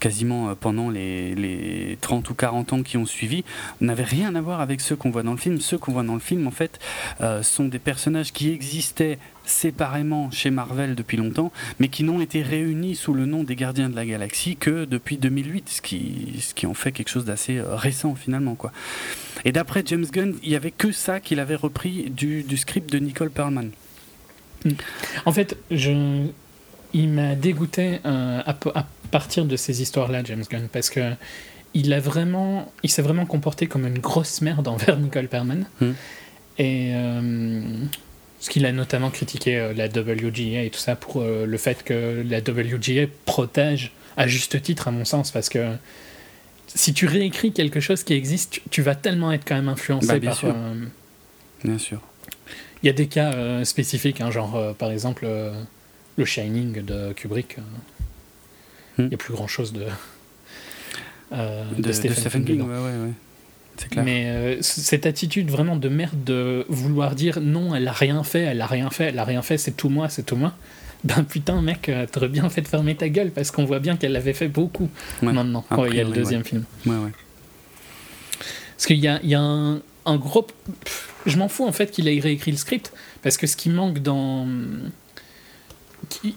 quasiment 0.00 0.50
euh, 0.50 0.54
pendant 0.58 0.90
les, 0.90 1.34
les 1.34 1.98
30 2.00 2.28
ou 2.30 2.34
40 2.34 2.72
ans 2.72 2.82
qui 2.82 2.96
ont 2.96 3.06
suivi, 3.06 3.44
n'avaient 3.80 4.04
rien 4.04 4.34
à 4.34 4.40
voir 4.40 4.60
avec 4.60 4.80
ceux 4.80 4.96
qu'on 4.96 5.10
voit 5.10 5.22
dans 5.22 5.32
le 5.32 5.38
film. 5.38 5.60
Ceux 5.60 5.78
qu'on 5.78 5.92
voit 5.92 6.02
dans 6.02 6.14
le 6.14 6.20
film, 6.20 6.46
en 6.46 6.50
fait, 6.50 6.78
euh, 7.20 7.42
sont 7.42 7.66
des 7.66 7.78
personnages 7.78 8.32
qui 8.32 8.50
existaient 8.50 9.18
séparément 9.48 10.30
chez 10.30 10.50
Marvel 10.50 10.94
depuis 10.94 11.16
longtemps, 11.16 11.52
mais 11.78 11.88
qui 11.88 12.04
n'ont 12.04 12.20
été 12.20 12.42
réunis 12.42 12.94
sous 12.94 13.14
le 13.14 13.26
nom 13.26 13.44
des 13.44 13.56
Gardiens 13.56 13.88
de 13.88 13.96
la 13.96 14.06
Galaxie 14.06 14.56
que 14.56 14.84
depuis 14.84 15.16
2008, 15.16 15.68
ce 15.68 15.82
qui, 15.82 16.36
ce 16.40 16.54
qui 16.54 16.66
en 16.66 16.74
fait 16.74 16.92
quelque 16.92 17.08
chose 17.08 17.24
d'assez 17.24 17.58
euh, 17.58 17.74
récent 17.74 18.14
finalement. 18.14 18.54
Quoi. 18.54 18.72
Et 19.44 19.52
d'après 19.52 19.82
James 19.86 20.06
Gunn, 20.10 20.34
il 20.42 20.50
n'y 20.50 20.56
avait 20.56 20.70
que 20.70 20.92
ça 20.92 21.20
qu'il 21.20 21.40
avait 21.40 21.54
repris 21.54 22.10
du, 22.10 22.42
du 22.42 22.56
script 22.56 22.92
de 22.92 22.98
Nicole 22.98 23.30
Perlman. 23.30 23.70
En 25.24 25.32
fait, 25.32 25.56
je... 25.70 26.26
il 26.92 27.08
m'a 27.10 27.34
dégoûté 27.34 28.00
euh, 28.04 28.42
à, 28.44 28.86
partir 29.10 29.44
de 29.44 29.56
ces 29.56 29.82
histoires-là, 29.82 30.22
James 30.24 30.44
Gunn, 30.48 30.68
parce 30.70 30.90
que 30.90 31.12
il 31.74 31.92
a 31.92 32.00
vraiment, 32.00 32.72
il 32.82 32.90
s'est 32.90 33.02
vraiment 33.02 33.26
comporté 33.26 33.66
comme 33.66 33.86
une 33.86 33.98
grosse 33.98 34.40
merde 34.40 34.68
envers 34.68 34.98
Nicole 34.98 35.28
Perman. 35.28 35.66
Hmm. 35.80 35.92
Et 36.58 36.92
euh, 36.94 37.62
ce 38.40 38.50
qu'il 38.50 38.64
a 38.66 38.72
notamment 38.72 39.10
critiqué 39.10 39.56
euh, 39.58 39.72
la 39.74 39.86
WGA 39.86 40.62
et 40.64 40.70
tout 40.70 40.78
ça 40.78 40.96
pour 40.96 41.20
euh, 41.22 41.44
le 41.46 41.58
fait 41.58 41.82
que 41.84 42.24
la 42.28 42.38
WGA 42.38 43.06
protège 43.24 43.92
à 44.16 44.26
juste 44.26 44.60
titre, 44.62 44.88
à 44.88 44.90
mon 44.90 45.04
sens, 45.04 45.30
parce 45.30 45.48
que 45.48 45.74
si 46.66 46.92
tu 46.92 47.06
réécris 47.06 47.52
quelque 47.52 47.80
chose 47.80 48.02
qui 48.04 48.14
existe, 48.14 48.60
tu, 48.70 48.82
vas 48.82 48.94
tellement 48.94 49.32
être 49.32 49.44
quand 49.46 49.54
même 49.54 49.68
influencé 49.68 50.06
Bah, 50.06 50.18
bien 50.18 50.30
par. 50.30 50.38
sûr. 50.38 50.54
euh, 50.56 50.74
Bien 51.64 51.78
sûr. 51.78 52.00
il 52.82 52.86
y 52.86 52.88
a 52.90 52.92
des 52.92 53.06
cas 53.08 53.32
euh, 53.32 53.64
spécifiques, 53.64 54.20
hein, 54.20 54.30
genre 54.30 54.54
euh, 54.56 54.72
par 54.72 54.90
exemple 54.90 55.26
le 56.16 56.24
Shining 56.24 56.84
de 56.84 57.12
Kubrick. 57.14 57.58
euh, 57.58 57.62
Il 58.98 59.04
Hmm. 59.04 59.08
n'y 59.08 59.14
a 59.14 59.18
plus 59.18 59.32
grand 59.34 59.46
chose 59.46 59.72
de, 59.72 59.84
De, 61.30 61.82
de 61.82 61.92
Stephen, 61.92 62.44
King, 62.44 62.62
ouais, 62.62 62.66
ouais, 62.66 62.82
ouais. 63.06 63.12
Clair. 63.88 64.04
Mais 64.04 64.24
euh, 64.26 64.56
cette 64.60 65.06
attitude 65.06 65.50
vraiment 65.50 65.76
de 65.76 65.88
merde 65.88 66.24
de 66.24 66.66
vouloir 66.68 67.14
dire 67.14 67.38
non, 67.40 67.74
elle 67.74 67.86
a 67.86 67.92
rien 67.92 68.22
fait, 68.24 68.40
elle 68.40 68.60
a 68.60 68.66
rien 68.66 68.90
fait, 68.90 69.04
elle 69.04 69.18
a 69.18 69.24
rien 69.24 69.42
fait, 69.42 69.56
c'est 69.58 69.76
tout 69.76 69.88
moi, 69.88 70.08
c'est 70.08 70.24
tout 70.24 70.36
moi. 70.36 70.54
Ben 71.04 71.22
putain, 71.22 71.62
mec, 71.62 71.88
euh, 71.88 72.06
t'aurais 72.10 72.28
bien 72.28 72.48
fait 72.50 72.60
de 72.62 72.66
fermer 72.68 72.96
ta 72.96 73.08
gueule 73.08 73.30
parce 73.30 73.52
qu'on 73.52 73.64
voit 73.64 73.78
bien 73.78 73.96
qu'elle 73.96 74.16
avait 74.16 74.32
fait 74.32 74.48
beaucoup 74.48 74.88
Ouais. 75.22 75.32
maintenant, 75.32 75.64
il 75.88 75.94
y 75.94 76.00
a 76.00 76.04
le 76.04 76.10
deuxième 76.12 76.42
film. 76.42 76.64
Ouais, 76.86 76.96
ouais. 76.96 77.12
Parce 78.76 78.86
qu'il 78.86 78.98
y 78.98 79.06
a, 79.06 79.20
y 79.22 79.34
a 79.34 79.40
un, 79.40 79.80
un 80.06 80.16
gros. 80.16 80.42
Pff, 80.42 81.14
Je 81.26 81.36
m'en 81.36 81.48
fous 81.48 81.66
en 81.66 81.72
fait 81.72 81.90
qu'il 81.92 82.08
ait 82.08 82.18
réécrit 82.18 82.50
le 82.50 82.56
script, 82.56 82.92
parce 83.22 83.36
que 83.36 83.46
ce 83.46 83.56
qui 83.56 83.70
manque 83.70 84.00
dans. 84.00 84.46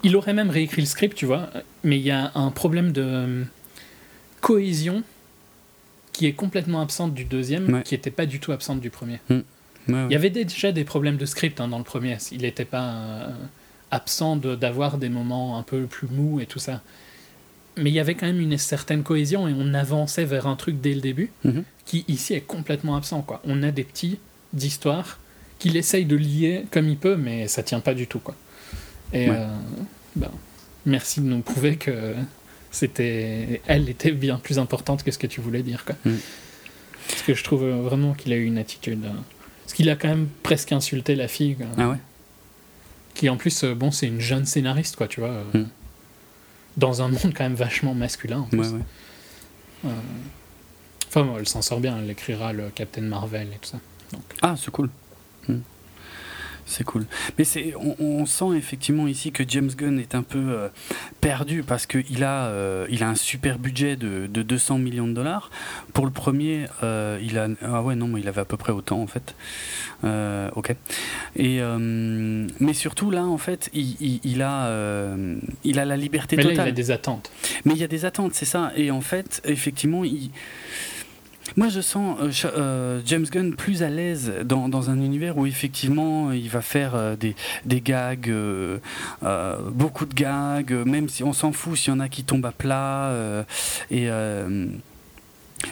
Il 0.03 0.15
aurait 0.15 0.33
même 0.33 0.49
réécrit 0.49 0.81
le 0.81 0.87
script, 0.87 1.15
tu 1.17 1.25
vois, 1.25 1.49
mais 1.83 1.97
il 1.97 2.03
y 2.05 2.11
a 2.11 2.31
un 2.35 2.51
problème 2.51 2.91
de 2.91 3.03
euh, 3.03 3.43
cohésion 4.41 5.03
qui 6.21 6.27
est 6.27 6.33
complètement 6.33 6.81
absente 6.81 7.15
du 7.15 7.25
deuxième, 7.25 7.73
Ouais. 7.73 7.81
qui 7.81 7.95
n'était 7.95 8.11
pas 8.11 8.27
du 8.27 8.39
tout 8.39 8.51
absente 8.51 8.79
du 8.79 8.91
premier. 8.91 9.19
Ouais, 9.31 9.37
ouais. 9.87 10.05
Il 10.07 10.11
y 10.11 10.15
avait 10.15 10.29
déjà 10.29 10.71
des 10.71 10.83
problèmes 10.83 11.17
de 11.17 11.25
script 11.25 11.59
hein, 11.59 11.67
dans 11.67 11.79
le 11.79 11.83
premier. 11.83 12.15
Il 12.31 12.41
n'était 12.43 12.63
pas 12.63 12.91
euh, 12.93 13.27
absent 13.89 14.35
de- 14.35 14.53
d'avoir 14.53 14.99
des 14.99 15.09
moments 15.09 15.57
un 15.57 15.63
peu 15.63 15.87
plus 15.87 16.07
mous 16.07 16.39
et 16.39 16.45
tout 16.45 16.59
ça. 16.59 16.81
Mais 17.75 17.89
il 17.89 17.93
y 17.95 17.99
avait 17.99 18.13
quand 18.13 18.27
même 18.27 18.39
une 18.39 18.55
certaine 18.59 19.01
cohésion 19.01 19.47
et 19.47 19.53
on 19.57 19.73
avançait 19.73 20.25
vers 20.25 20.45
un 20.45 20.55
truc 20.55 20.79
dès 20.79 20.93
le 20.93 21.01
début 21.01 21.31
Mhm. 21.43 21.63
qui 21.87 22.05
ici 22.07 22.35
est 22.35 22.41
complètement 22.41 22.95
absent. 22.95 23.23
Quoi. 23.23 23.41
On 23.43 23.63
a 23.63 23.71
des 23.71 23.83
petits 23.83 24.19
d'histoire 24.53 25.17
qu'il 25.57 25.75
essaye 25.75 26.05
de 26.05 26.15
lier 26.15 26.65
comme 26.69 26.87
il 26.87 26.97
peut, 26.97 27.15
mais 27.15 27.47
ça 27.47 27.63
tient 27.63 27.79
pas 27.79 27.95
du 27.95 28.05
tout. 28.05 28.19
Quoi. 28.19 28.35
Et 29.11 29.27
euh, 29.27 29.47
ben, 30.15 30.29
merci 30.85 31.19
de 31.19 31.25
nous 31.25 31.41
prouver 31.41 31.77
que 31.77 32.13
c'était, 32.71 33.61
elle 33.67 33.89
était 33.89 34.11
bien 34.11 34.37
plus 34.37 34.57
importante 34.59 35.03
que 35.03 35.11
ce 35.11 35.17
que 35.19 35.27
tu 35.27 35.41
voulais 35.41 35.61
dire. 35.63 35.85
Quoi. 35.85 35.95
Mhm. 36.05 36.19
Parce 37.07 37.21
que 37.23 37.33
je 37.33 37.43
trouve 37.43 37.65
vraiment 37.65 38.13
qu'il 38.13 38.31
a 38.33 38.35
eu 38.37 38.45
une 38.45 38.57
attitude. 38.57 39.03
euh, 39.05 39.09
parce 39.63 39.73
qu'il 39.73 39.89
a 39.89 39.95
quand 39.95 40.07
même 40.09 40.27
presque 40.43 40.71
insulté 40.71 41.15
la 41.15 41.27
fille. 41.27 41.55
quoi. 41.55 41.65
Ah 41.77 41.89
ouais 41.89 41.97
Qui 43.13 43.29
en 43.29 43.37
plus, 43.37 43.63
euh, 43.63 43.73
bon, 43.75 43.91
c'est 43.91 44.07
une 44.07 44.21
jeune 44.21 44.45
scénariste, 44.45 44.95
quoi, 44.95 45.07
tu 45.07 45.19
vois. 45.19 45.29
euh, 45.29 45.43
Mm. 45.59 45.67
Dans 46.77 47.01
un 47.01 47.09
monde 47.09 47.33
quand 47.35 47.43
même 47.43 47.55
vachement 47.55 47.93
masculin. 47.93 48.39
En 48.39 48.43
plus. 48.45 48.59
Ouais, 48.59 48.67
ouais. 48.69 48.79
Euh, 49.85 49.89
Enfin, 51.09 51.23
bon, 51.25 51.37
elle 51.37 51.47
s'en 51.47 51.61
sort 51.61 51.81
bien. 51.81 51.97
Elle 52.01 52.09
écrira 52.09 52.53
le 52.53 52.69
Captain 52.73 53.01
Marvel 53.01 53.47
et 53.53 53.57
tout 53.57 53.67
ça. 53.69 53.79
Donc, 54.13 54.21
Ah, 54.41 54.55
c'est 54.57 54.71
cool. 54.71 54.89
C'est 56.71 56.85
cool. 56.85 57.05
Mais 57.37 57.43
c'est, 57.43 57.73
on, 57.75 57.95
on 57.99 58.25
sent 58.25 58.55
effectivement 58.55 59.05
ici 59.05 59.33
que 59.33 59.43
James 59.45 59.69
Gunn 59.75 59.99
est 59.99 60.15
un 60.15 60.23
peu 60.23 60.39
euh, 60.39 60.69
perdu 61.19 61.63
parce 61.63 61.85
qu'il 61.85 62.23
a, 62.23 62.45
euh, 62.45 62.87
il 62.89 63.03
a 63.03 63.09
un 63.09 63.15
super 63.15 63.59
budget 63.59 63.97
de, 63.97 64.25
de 64.27 64.41
200 64.41 64.77
millions 64.77 65.07
de 65.07 65.11
dollars. 65.13 65.49
Pour 65.93 66.05
le 66.05 66.11
premier, 66.11 66.67
euh, 66.81 67.19
il 67.21 67.37
a. 67.37 67.47
Ah 67.61 67.81
ouais, 67.81 67.95
non, 67.95 68.07
mais 68.07 68.21
il 68.21 68.27
avait 68.29 68.39
à 68.39 68.45
peu 68.45 68.55
près 68.55 68.71
autant 68.71 69.01
en 69.01 69.07
fait. 69.07 69.35
Ok. 70.55 70.73
Et, 71.35 71.59
mais 72.59 72.73
surtout 72.73 73.11
là, 73.11 73.25
en 73.25 73.37
fait, 73.37 73.69
il, 73.73 73.95
il- 73.99 74.19
il 74.23 74.41
a, 74.41 74.69
il 75.63 75.77
a 75.79 75.85
la 75.85 75.97
liberté 75.97 76.37
mais 76.37 76.43
là, 76.43 76.49
totale. 76.51 76.67
il 76.67 76.69
a 76.69 76.73
des 76.73 76.91
attentes. 76.91 77.31
Mais 77.65 77.73
il 77.73 77.79
y 77.79 77.83
a 77.83 77.87
des 77.87 78.05
attentes, 78.05 78.33
c'est 78.33 78.45
ça. 78.45 78.71
Et 78.77 78.91
en 78.91 79.01
fait, 79.01 79.41
effectivement, 79.45 80.03
il... 80.05 80.31
moi 81.57 81.69
je 81.69 81.81
sens 81.81 82.17
euh, 82.21 82.31
euh, 82.57 83.01
James 83.05 83.25
Gunn 83.25 83.55
plus 83.55 83.83
à 83.83 83.89
l'aise 83.89 84.31
dans, 84.45 84.69
dans 84.69 84.89
un 84.89 84.99
univers 85.01 85.37
où 85.37 85.45
effectivement 85.45 86.31
il 86.31 86.49
va 86.49 86.61
faire 86.61 86.95
euh, 86.95 87.15
des, 87.15 87.35
des 87.65 87.81
gags, 87.81 88.29
euh, 88.29 88.77
euh, 89.23 89.57
beaucoup 89.71 90.05
de 90.05 90.13
gags, 90.13 90.71
même 90.85 91.09
si 91.09 91.23
on 91.23 91.33
s'en 91.33 91.51
fout 91.51 91.77
s'il 91.77 91.93
y 91.93 91.95
en 91.95 91.99
a 91.99 92.09
qui 92.09 92.23
tombent 92.23 92.45
à 92.45 92.51
plat. 92.51 93.11
et. 93.91 94.07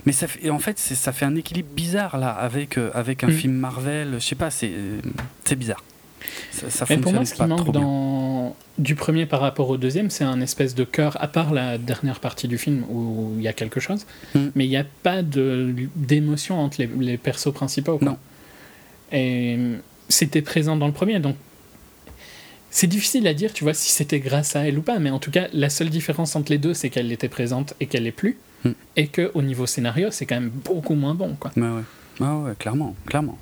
mais 0.06 0.12
ça 0.12 0.28
fait, 0.28 0.50
en 0.50 0.60
fait, 0.60 0.78
ça 0.78 1.12
fait 1.12 1.26
un 1.26 1.36
équilibre 1.36 1.70
bizarre 1.74 2.18
là 2.18 2.30
avec, 2.32 2.78
euh, 2.78 2.92
avec 2.94 3.24
un 3.24 3.28
Mm. 3.28 3.32
film 3.32 3.54
Marvel. 3.54 4.14
Je 4.16 4.20
sais 4.20 4.36
pas, 4.36 4.50
c'est 4.52 4.72
bizarre. 5.56 5.84
Ça, 6.52 6.70
ça 6.70 6.86
Mais 6.90 6.98
pour 6.98 7.14
moi, 7.14 7.26
ce 7.26 7.34
qui 7.34 7.44
manque 7.44 7.72
dans... 7.72 8.19
du 8.80 8.96
premier 8.96 9.26
par 9.28 9.42
rapport 9.42 9.70
au 9.70 9.78
deuxième, 9.78 10.10
c'est 10.10 10.24
un 10.24 10.42
espèce 10.42 10.74
de 10.74 10.84
cœur, 10.86 11.16
à 11.22 11.28
part 11.28 11.54
la 11.54 11.78
dernière 11.78 12.20
partie 12.20 12.48
du 12.48 12.58
film 12.58 12.84
où 12.90 13.34
il 13.38 13.44
y 13.44 13.48
a 13.48 13.54
quelque 13.54 13.80
chose, 13.80 14.06
Mm. 14.34 14.40
mais 14.56 14.66
il 14.66 14.70
n'y 14.70 14.78
a 14.78 14.86
pas 15.04 15.22
d'émotion 15.22 16.60
entre 16.60 16.82
les, 16.82 16.90
les 17.00 17.18
persos 17.18 17.54
principaux. 17.54 17.98
quoi. 17.98 18.08
Non. 18.12 18.18
Et 19.12 19.58
c'était 20.08 20.42
présent 20.42 20.76
dans 20.78 20.88
le 20.88 20.94
premier, 20.94 21.20
donc 21.20 21.36
c'est 22.72 22.88
difficile 22.88 23.26
à 23.28 23.34
dire, 23.34 23.52
tu 23.54 23.64
vois, 23.64 23.74
si 23.74 23.92
c'était 23.92 24.20
grâce 24.20 24.56
à 24.56 24.68
elle 24.68 24.78
ou 24.78 24.82
pas, 24.82 25.00
mais 25.00 25.10
en 25.10 25.20
tout 25.20 25.32
cas, 25.32 25.48
la 25.54 25.70
seule 25.70 25.90
différence 25.90 26.36
entre 26.36 26.52
les 26.52 26.58
deux, 26.60 26.74
c'est 26.74 26.90
qu'elle 26.90 27.12
était 27.12 27.28
présente 27.30 27.74
et 27.80 27.86
qu'elle 27.88 28.08
est 28.08 28.12
plus, 28.12 28.38
Mm. 28.66 28.70
et 28.98 29.08
qu'au 29.08 29.42
niveau 29.42 29.66
scénario, 29.66 30.10
c'est 30.12 30.26
quand 30.26 30.36
même 30.36 30.50
beaucoup 30.50 30.94
moins 30.96 31.16
bon. 31.16 31.36
Quoi. 31.40 31.52
Ouais, 31.56 31.64
ouais. 31.64 31.82
Ah 32.22 32.36
ouais, 32.40 32.52
clairement, 32.60 32.94
clairement. 33.06 33.38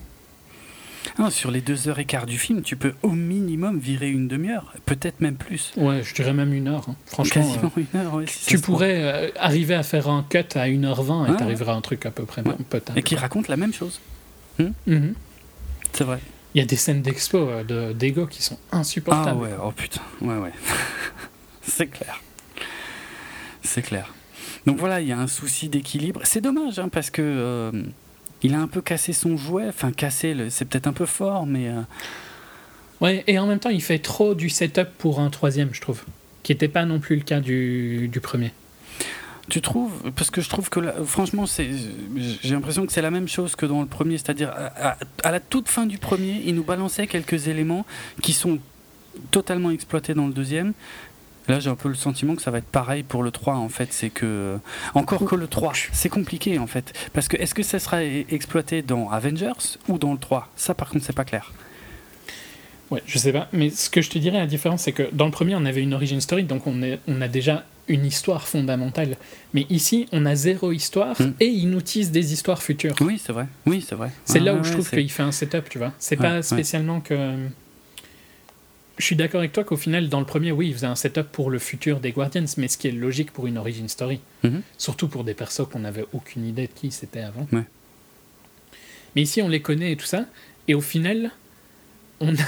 Ah, 1.20 1.30
sur 1.32 1.52
les 1.52 1.62
deux 1.62 1.88
heures 1.88 2.00
et 2.00 2.06
quart 2.06 2.26
du 2.26 2.38
film, 2.38 2.62
tu 2.62 2.76
peux 2.76 2.94
au 3.04 3.10
minimum 3.12 3.80
virer 3.80 4.10
une 4.10 4.28
demi-heure, 4.28 4.74
peut-être 4.86 5.20
même 5.22 5.36
plus. 5.36 5.74
Ouais, 5.78 6.04
je 6.04 6.14
dirais 6.14 6.34
même 6.34 6.54
une 6.54 6.68
heure. 6.68 6.86
hein. 6.90 6.96
Franchement, 7.06 7.42
euh, 7.42 7.46
Quasiment 7.54 7.72
une 7.78 8.00
heure, 8.00 8.14
ouais, 8.16 8.26
si 8.28 8.46
tu 8.46 8.60
pourrais 8.60 9.02
euh, 9.04 9.30
arriver 9.40 9.74
à 9.76 9.84
faire 9.84 10.10
un 10.10 10.24
cut 10.30 10.40
à 10.56 10.68
1h20 10.68 11.28
et 11.28 11.32
Ouais, 11.32 11.38
t'arriveras 11.38 11.74
à 11.74 11.76
un 11.76 11.82
truc 11.82 12.06
à 12.06 12.12
peu 12.12 12.24
près 12.24 12.42
Ouais. 12.44 12.56
Et 12.96 13.04
qui 13.04 13.16
raconte 13.16 13.48
la 13.48 13.58
même 13.58 13.74
chose. 13.74 14.00
Mhm. 14.60 15.14
C'est 15.94 16.04
vrai. 16.04 16.20
Il 16.56 16.60
y 16.60 16.64
a 16.64 16.66
des 16.66 16.76
scènes 16.78 17.02
d'expo, 17.02 17.38
euh, 17.38 17.64
de- 17.64 17.94
d'ego 17.94 18.26
qui 18.26 18.42
sont 18.42 18.58
Ah 18.72 18.78
insupportables. 18.78 19.40
ouais, 19.42 19.52
oh 19.64 19.72
putain, 19.72 20.02
ouais, 20.22 20.38
ouais. 20.38 20.52
C'est 21.62 21.88
clair. 21.88 22.22
C'est 23.62 23.82
clair. 23.82 24.14
Donc 24.66 24.78
voilà, 24.78 25.02
il 25.02 25.08
y 25.08 25.12
a 25.12 25.20
un 25.20 25.28
souci 25.28 25.70
d'équilibre. 25.70 26.22
C'est 26.24 26.42
dommage, 26.42 26.80
hein, 26.80 26.90
parce 26.90 27.10
que 27.10 27.22
euh, 27.22 27.72
il 28.44 28.54
a 28.54 28.60
un 28.60 28.68
peu 28.68 28.82
cassé 28.82 29.14
son 29.14 29.38
jouet. 29.38 29.66
Enfin, 29.70 29.92
cassé, 29.92 30.34
le- 30.34 30.50
c'est 30.50 30.66
peut-être 30.66 30.88
un 30.88 30.94
peu 30.94 31.06
fort, 31.06 31.46
mais. 31.46 31.68
euh, 31.70 31.82
Ouais, 33.00 33.24
et 33.28 33.38
en 33.38 33.46
même 33.46 33.60
temps, 33.60 33.70
il 33.70 33.82
fait 33.84 34.00
trop 34.00 34.34
du 34.34 34.50
setup 34.50 34.88
pour 34.98 35.20
un 35.20 35.30
troisième, 35.30 35.70
je 35.72 35.82
trouve. 35.82 36.04
Qui 36.44 36.52
n'était 36.52 36.68
pas 36.68 36.86
non 36.86 37.00
plus 37.00 37.16
le 37.18 37.22
cas 37.22 37.40
du, 37.42 38.08
du 38.08 38.20
premier. 38.20 38.52
Tu 39.50 39.62
trouves 39.62 40.12
Parce 40.16 40.30
que 40.32 40.42
je 40.42 40.50
trouve 40.50 40.70
que 40.70 40.80
là, 40.80 40.94
franchement, 41.06 41.46
c'est, 41.46 41.70
j'ai 42.42 42.54
l'impression 42.54 42.86
que 42.86 42.92
c'est 42.92 43.02
la 43.04 43.12
même 43.12 43.28
chose 43.28 43.56
que 43.56 43.66
dans 43.66 43.82
le 43.82 43.88
premier, 43.88 44.18
c'est-à-dire 44.18 44.50
à, 44.50 44.90
à- 44.94 44.98
à 45.24 45.32
la 45.32 45.40
toute 45.40 45.70
fin 45.70 45.86
du 45.86 46.00
premier, 46.00 46.42
il 46.46 46.56
nous 46.56 46.64
balançait 46.64 47.06
quelques 47.08 47.48
éléments 47.48 47.86
qui 48.24 48.34
sont 48.34 48.58
totalement 49.32 49.72
exploités 49.72 50.14
dans 50.14 50.28
le 50.28 50.34
deuxième. 50.34 50.74
Là, 51.48 51.60
j'ai 51.60 51.70
un 51.70 51.76
peu 51.76 51.88
le 51.90 51.96
sentiment 51.96 52.36
que 52.36 52.42
ça 52.42 52.52
va 52.52 52.58
être 52.58 52.66
pareil 52.66 53.04
pour 53.04 53.24
le 53.24 53.32
3, 53.32 53.56
en 53.56 53.70
fait. 53.70 53.94
C'est 53.94 54.10
que. 54.10 54.58
Encore 54.94 55.24
que 55.26 55.36
le 55.36 55.48
3, 55.48 55.74
c'est 55.94 56.10
compliqué, 56.10 56.60
en 56.60 56.68
fait. 56.68 56.94
Parce 57.14 57.28
que 57.28 57.38
est-ce 57.38 57.54
que 57.56 57.64
ça 57.64 57.80
sera 57.80 58.04
exploité 58.04 58.82
dans 58.82 59.10
Avengers 59.10 59.78
ou 59.88 59.98
dans 59.98 60.12
le 60.14 60.20
3 60.20 60.50
Ça, 60.56 60.74
par 60.74 60.90
contre, 60.90 61.06
c'est 61.06 61.16
pas 61.16 61.26
clair. 61.26 61.54
Ouais, 62.92 63.04
je 63.06 63.18
sais 63.18 63.34
pas. 63.34 63.48
Mais 63.52 63.70
ce 63.70 63.90
que 63.90 64.02
je 64.02 64.10
te 64.10 64.18
dirais, 64.18 64.38
la 64.38 64.48
différence, 64.48 64.84
c'est 64.84 64.94
que 64.94 65.10
dans 65.12 65.26
le 65.26 65.32
premier, 65.32 65.56
on 65.56 65.66
avait 65.66 65.82
une 65.84 65.94
origin 65.94 66.22
story, 66.22 66.44
donc 66.44 66.68
on, 66.68 66.82
est, 66.82 67.00
on 67.08 67.20
a 67.22 67.28
déjà 67.28 67.66
une 67.90 68.06
histoire 68.06 68.48
fondamentale. 68.48 69.16
Mais 69.54 69.66
ici, 69.70 70.08
on 70.12 70.26
a 70.26 70.36
zéro 70.36 70.72
histoire 70.72 71.16
Mm. 71.22 71.34
et 71.40 71.48
il 71.48 71.70
nous 71.70 71.82
tease 71.82 72.12
des 72.12 72.34
histoires 72.34 72.62
futures. 72.62 72.96
Oui, 73.02 73.22
c'est 73.24 73.32
vrai. 73.34 73.48
Oui, 73.66 73.86
c'est 73.88 73.96
vrai. 73.96 74.12
C'est 74.26 74.40
là 74.40 74.54
où 74.54 74.58
ouais, 74.58 74.64
je 74.64 74.72
trouve 74.74 74.90
qu'il 74.90 75.10
fait 75.12 75.24
un 75.24 75.32
setup, 75.32 75.70
tu 75.70 75.78
vois. 75.78 75.94
C'est 76.00 76.18
Ouais, 76.20 76.26
pas 76.28 76.36
ouais. 76.36 76.42
spécialement 76.42 77.00
que. 77.02 77.36
Je 78.98 79.06
suis 79.06 79.16
d'accord 79.16 79.40
avec 79.40 79.52
toi 79.54 79.64
qu'au 79.64 79.78
final, 79.78 80.10
dans 80.10 80.20
le 80.20 80.26
premier, 80.26 80.52
oui, 80.52 80.68
il 80.70 80.74
faisait 80.74 80.88
un 80.88 80.96
setup 80.96 81.28
pour 81.32 81.50
le 81.52 81.60
futur 81.60 82.00
des 82.00 82.12
Guardians, 82.12 82.46
mais 82.58 82.68
ce 82.68 82.78
qui 82.78 82.88
est 82.88 82.92
logique 82.92 83.32
pour 83.32 83.46
une 83.48 83.58
origin 83.58 83.88
story. 83.88 84.20
Mhm. 84.44 84.62
Surtout 84.78 85.08
pour 85.08 85.24
des 85.24 85.34
persos 85.36 85.68
qu'on 85.72 85.80
n'avait 85.80 86.06
aucune 86.14 86.46
idée 86.46 86.68
de 86.68 86.72
qui 86.74 86.90
c'était 86.92 87.22
avant. 87.22 87.48
Ouais. 87.52 87.64
Mais 89.16 89.22
ici, 89.22 89.42
on 89.42 89.48
les 89.50 89.62
connaît 89.62 89.92
et 89.92 89.98
tout 89.98 90.06
ça, 90.06 90.26
et 90.68 90.74
au 90.76 90.82
final, 90.82 91.32
on 92.20 92.34
a. 92.34 92.42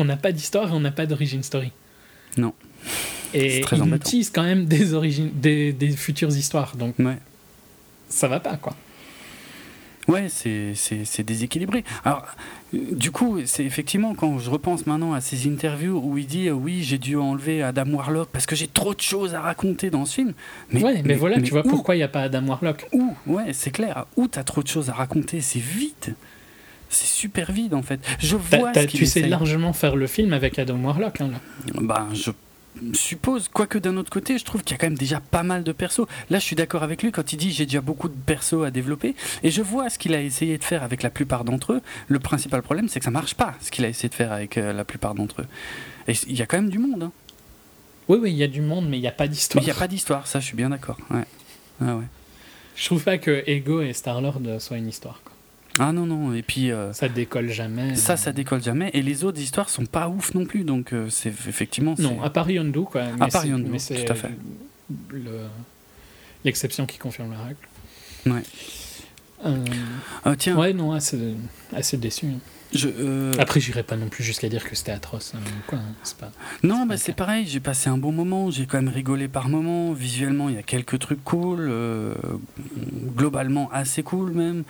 On 0.00 0.04
n'a 0.04 0.16
pas 0.16 0.30
d'histoire 0.30 0.68
et 0.68 0.72
on 0.72 0.78
n'a 0.78 0.92
pas 0.92 1.06
d'origin 1.06 1.42
story. 1.42 1.72
Non. 2.36 2.54
Et 3.34 3.64
ils 3.72 3.82
nous 3.82 3.98
teasent 3.98 4.30
quand 4.30 4.44
même 4.44 4.66
des, 4.66 4.94
origines, 4.94 5.30
des, 5.34 5.72
des 5.72 5.90
futures 5.90 6.28
histoires, 6.36 6.76
donc 6.76 6.96
Ouais. 7.00 7.18
ça 8.08 8.28
va 8.28 8.38
pas, 8.38 8.56
quoi. 8.58 8.76
Ouais, 10.06 10.28
c'est- 10.28 11.22
déséquilibré. 11.24 11.82
Alors, 12.04 12.24
du 12.72 13.10
coup, 13.10 13.40
c'est 13.46 13.64
effectivement 13.64 14.14
quand 14.14 14.38
je 14.38 14.50
repense 14.50 14.86
maintenant 14.86 15.14
à 15.14 15.20
ces 15.20 15.48
interviews 15.48 16.00
où 16.04 16.18
il 16.18 16.26
dit 16.26 16.48
euh, 16.48 16.52
oui, 16.52 16.82
j'ai 16.82 16.98
dû 16.98 17.16
enlever 17.16 17.62
Adam 17.62 17.86
Warlock 17.86 18.28
parce 18.30 18.44
que 18.46 18.54
j'ai 18.54 18.66
trop 18.66 18.94
de 18.94 19.00
choses 19.00 19.34
à 19.34 19.40
raconter 19.40 19.90
dans 19.90 20.04
ce 20.04 20.14
film. 20.14 20.34
ouais, 20.74 21.02
mais, 21.02 21.14
voilà, 21.14 21.40
tu 21.40 21.50
vois 21.52 21.66
où, 21.66 21.70
pourquoi 21.70 21.94
il 21.94 21.98
n'y 21.98 22.04
a 22.04 22.08
pas 22.08 22.22
Adam 22.22 22.46
Warlock. 22.46 22.86
Où 22.92 23.14
Ouais, 23.26 23.52
c'est 23.52 23.70
clair. 23.70 24.04
Où 24.16 24.28
t'as 24.28 24.44
trop 24.44 24.62
de 24.62 24.68
choses 24.68 24.90
à 24.90 24.92
raconter, 24.92 25.40
c'est 25.40 25.60
vide. 25.60 26.14
C'est 26.90 27.06
super 27.06 27.52
vide 27.52 27.74
en 27.74 27.82
fait. 27.82 28.00
Je 28.18 28.36
vois 28.36 28.72
ce 28.74 28.86
tu 28.86 29.06
sais 29.06 29.26
largement 29.26 29.72
faire 29.72 29.96
le 29.96 30.06
film 30.06 30.32
avec 30.32 30.58
Adam 30.58 30.78
Warlock. 30.82 31.20
Hein, 31.20 31.30
là. 31.32 31.80
Ben, 31.80 32.08
je 32.12 32.30
suppose. 32.92 33.48
Quoique 33.48 33.78
d'un 33.78 33.96
autre 33.96 34.10
côté, 34.10 34.38
je 34.38 34.44
trouve 34.44 34.62
qu'il 34.62 34.72
y 34.72 34.74
a 34.74 34.78
quand 34.78 34.86
même 34.86 34.98
déjà 34.98 35.20
pas 35.20 35.42
mal 35.42 35.64
de 35.64 35.72
persos. 35.72 36.06
Là, 36.30 36.38
je 36.38 36.44
suis 36.44 36.56
d'accord 36.56 36.82
avec 36.82 37.02
lui 37.02 37.12
quand 37.12 37.32
il 37.32 37.36
dit 37.36 37.50
j'ai 37.52 37.66
déjà 37.66 37.80
beaucoup 37.80 38.08
de 38.08 38.14
persos 38.14 38.64
à 38.64 38.70
développer. 38.70 39.14
Et 39.42 39.50
je 39.50 39.62
vois 39.62 39.90
ce 39.90 39.98
qu'il 39.98 40.14
a 40.14 40.20
essayé 40.22 40.58
de 40.58 40.64
faire 40.64 40.82
avec 40.82 41.02
la 41.02 41.10
plupart 41.10 41.44
d'entre 41.44 41.74
eux. 41.74 41.80
Le 42.08 42.18
principal 42.18 42.62
problème, 42.62 42.88
c'est 42.88 42.98
que 43.00 43.04
ça 43.04 43.10
marche 43.10 43.34
pas, 43.34 43.54
ce 43.60 43.70
qu'il 43.70 43.84
a 43.84 43.88
essayé 43.88 44.08
de 44.08 44.14
faire 44.14 44.32
avec 44.32 44.56
euh, 44.58 44.72
la 44.72 44.84
plupart 44.84 45.14
d'entre 45.14 45.42
eux. 45.42 45.46
Et 46.08 46.12
il 46.28 46.36
y 46.36 46.42
a 46.42 46.46
quand 46.46 46.56
même 46.58 46.70
du 46.70 46.78
monde. 46.78 47.02
hein. 47.04 47.12
Oui, 48.08 48.18
oui, 48.22 48.30
il 48.30 48.36
y 48.36 48.42
a 48.42 48.48
du 48.48 48.62
monde, 48.62 48.88
mais 48.88 48.96
il 48.96 49.02
n'y 49.02 49.08
a 49.08 49.12
pas 49.12 49.28
d'histoire. 49.28 49.62
il 49.62 49.66
n'y 49.66 49.70
a 49.70 49.74
pas 49.74 49.88
d'histoire, 49.88 50.26
ça, 50.26 50.40
je 50.40 50.46
suis 50.46 50.56
bien 50.56 50.70
d'accord. 50.70 50.96
Ouais. 51.10 51.24
Ah 51.84 51.96
ouais. 51.96 52.04
Je 52.74 52.84
trouve 52.86 53.02
pas 53.02 53.18
que 53.18 53.42
Ego 53.46 53.82
et 53.82 53.92
Star-Lord 53.92 54.40
soient 54.60 54.78
une 54.78 54.88
histoire. 54.88 55.20
Ah 55.78 55.92
non, 55.92 56.06
non, 56.06 56.34
et 56.34 56.42
puis. 56.42 56.70
euh, 56.70 56.92
Ça 56.92 57.08
décolle 57.08 57.50
jamais. 57.50 57.94
ça, 57.96 58.16
ça 58.16 58.32
décolle 58.32 58.62
jamais. 58.62 58.90
Et 58.94 59.02
les 59.02 59.24
autres 59.24 59.40
histoires 59.40 59.68
sont 59.70 59.86
pas 59.86 60.08
ouf 60.08 60.34
non 60.34 60.44
plus. 60.46 60.64
Donc, 60.64 60.92
euh, 60.92 61.08
c'est 61.10 61.28
effectivement. 61.28 61.94
Non, 61.98 62.22
à 62.22 62.30
part 62.30 62.50
Yondu, 62.50 62.80
quoi. 62.82 63.04
Mais 63.18 63.28
part 63.28 63.42
c'est- 63.42 63.48
Yondu, 63.48 63.70
tout 63.70 64.12
à 64.12 64.14
fait. 64.14 64.30
le- 65.10 65.46
L'exception 66.44 66.86
qui 66.86 66.98
confirme 66.98 67.32
la 67.32 67.38
règle. 67.44 67.58
Ouais. 68.26 68.42
Euh, 69.44 69.64
Ah, 70.24 70.34
tiens, 70.36 70.56
ouais, 70.58 70.72
non, 70.72 70.92
assez, 70.92 71.18
assez 71.72 71.96
déçu. 71.96 72.26
Je, 72.74 72.88
euh, 72.88 73.32
Après, 73.38 73.60
j'irai 73.60 73.82
pas 73.82 73.96
non 73.96 74.08
plus 74.08 74.22
jusqu'à 74.22 74.48
dire 74.48 74.68
que 74.68 74.76
c'était 74.76 74.92
atroce. 74.92 75.32
hein, 75.34 75.40
quoi, 75.66 75.78
hein, 75.78 75.94
pas... 76.18 76.30
Non, 76.62 76.86
bah 76.86 76.96
c'est 76.96 77.12
cas. 77.12 77.24
pareil, 77.24 77.46
j'ai 77.46 77.60
passé 77.60 77.88
un 77.88 77.96
bon 77.96 78.12
moment, 78.12 78.50
j'ai 78.50 78.66
quand 78.66 78.80
même 78.80 78.92
rigolé 78.92 79.28
par 79.28 79.48
moments. 79.48 79.92
Visuellement, 79.92 80.48
il 80.48 80.56
y 80.56 80.58
a 80.58 80.62
quelques 80.62 80.98
trucs 80.98 81.22
cool, 81.24 81.68
euh, 81.70 82.14
globalement 83.16 83.70
assez 83.72 84.02
cool 84.02 84.32
même. 84.32 84.64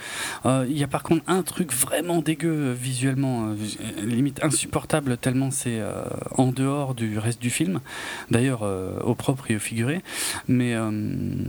Euh, 0.46 0.66
Il 0.68 0.78
y 0.78 0.84
a 0.84 0.86
par 0.86 1.02
contre 1.02 1.24
un 1.26 1.42
truc 1.42 1.72
vraiment 1.72 2.20
dégueu 2.20 2.68
euh, 2.68 2.72
visuellement, 2.72 3.54
limite 4.02 4.42
insupportable 4.44 5.16
tellement 5.16 5.50
c'est 5.50 5.80
en 6.36 6.52
dehors 6.52 6.94
du 6.94 7.18
reste 7.18 7.40
du 7.40 7.50
film. 7.50 7.80
D'ailleurs, 8.30 8.62
au 9.04 9.14
propre 9.14 9.50
et 9.50 9.56
au 9.56 9.58
figuré. 9.58 10.02
Mais, 10.46 10.74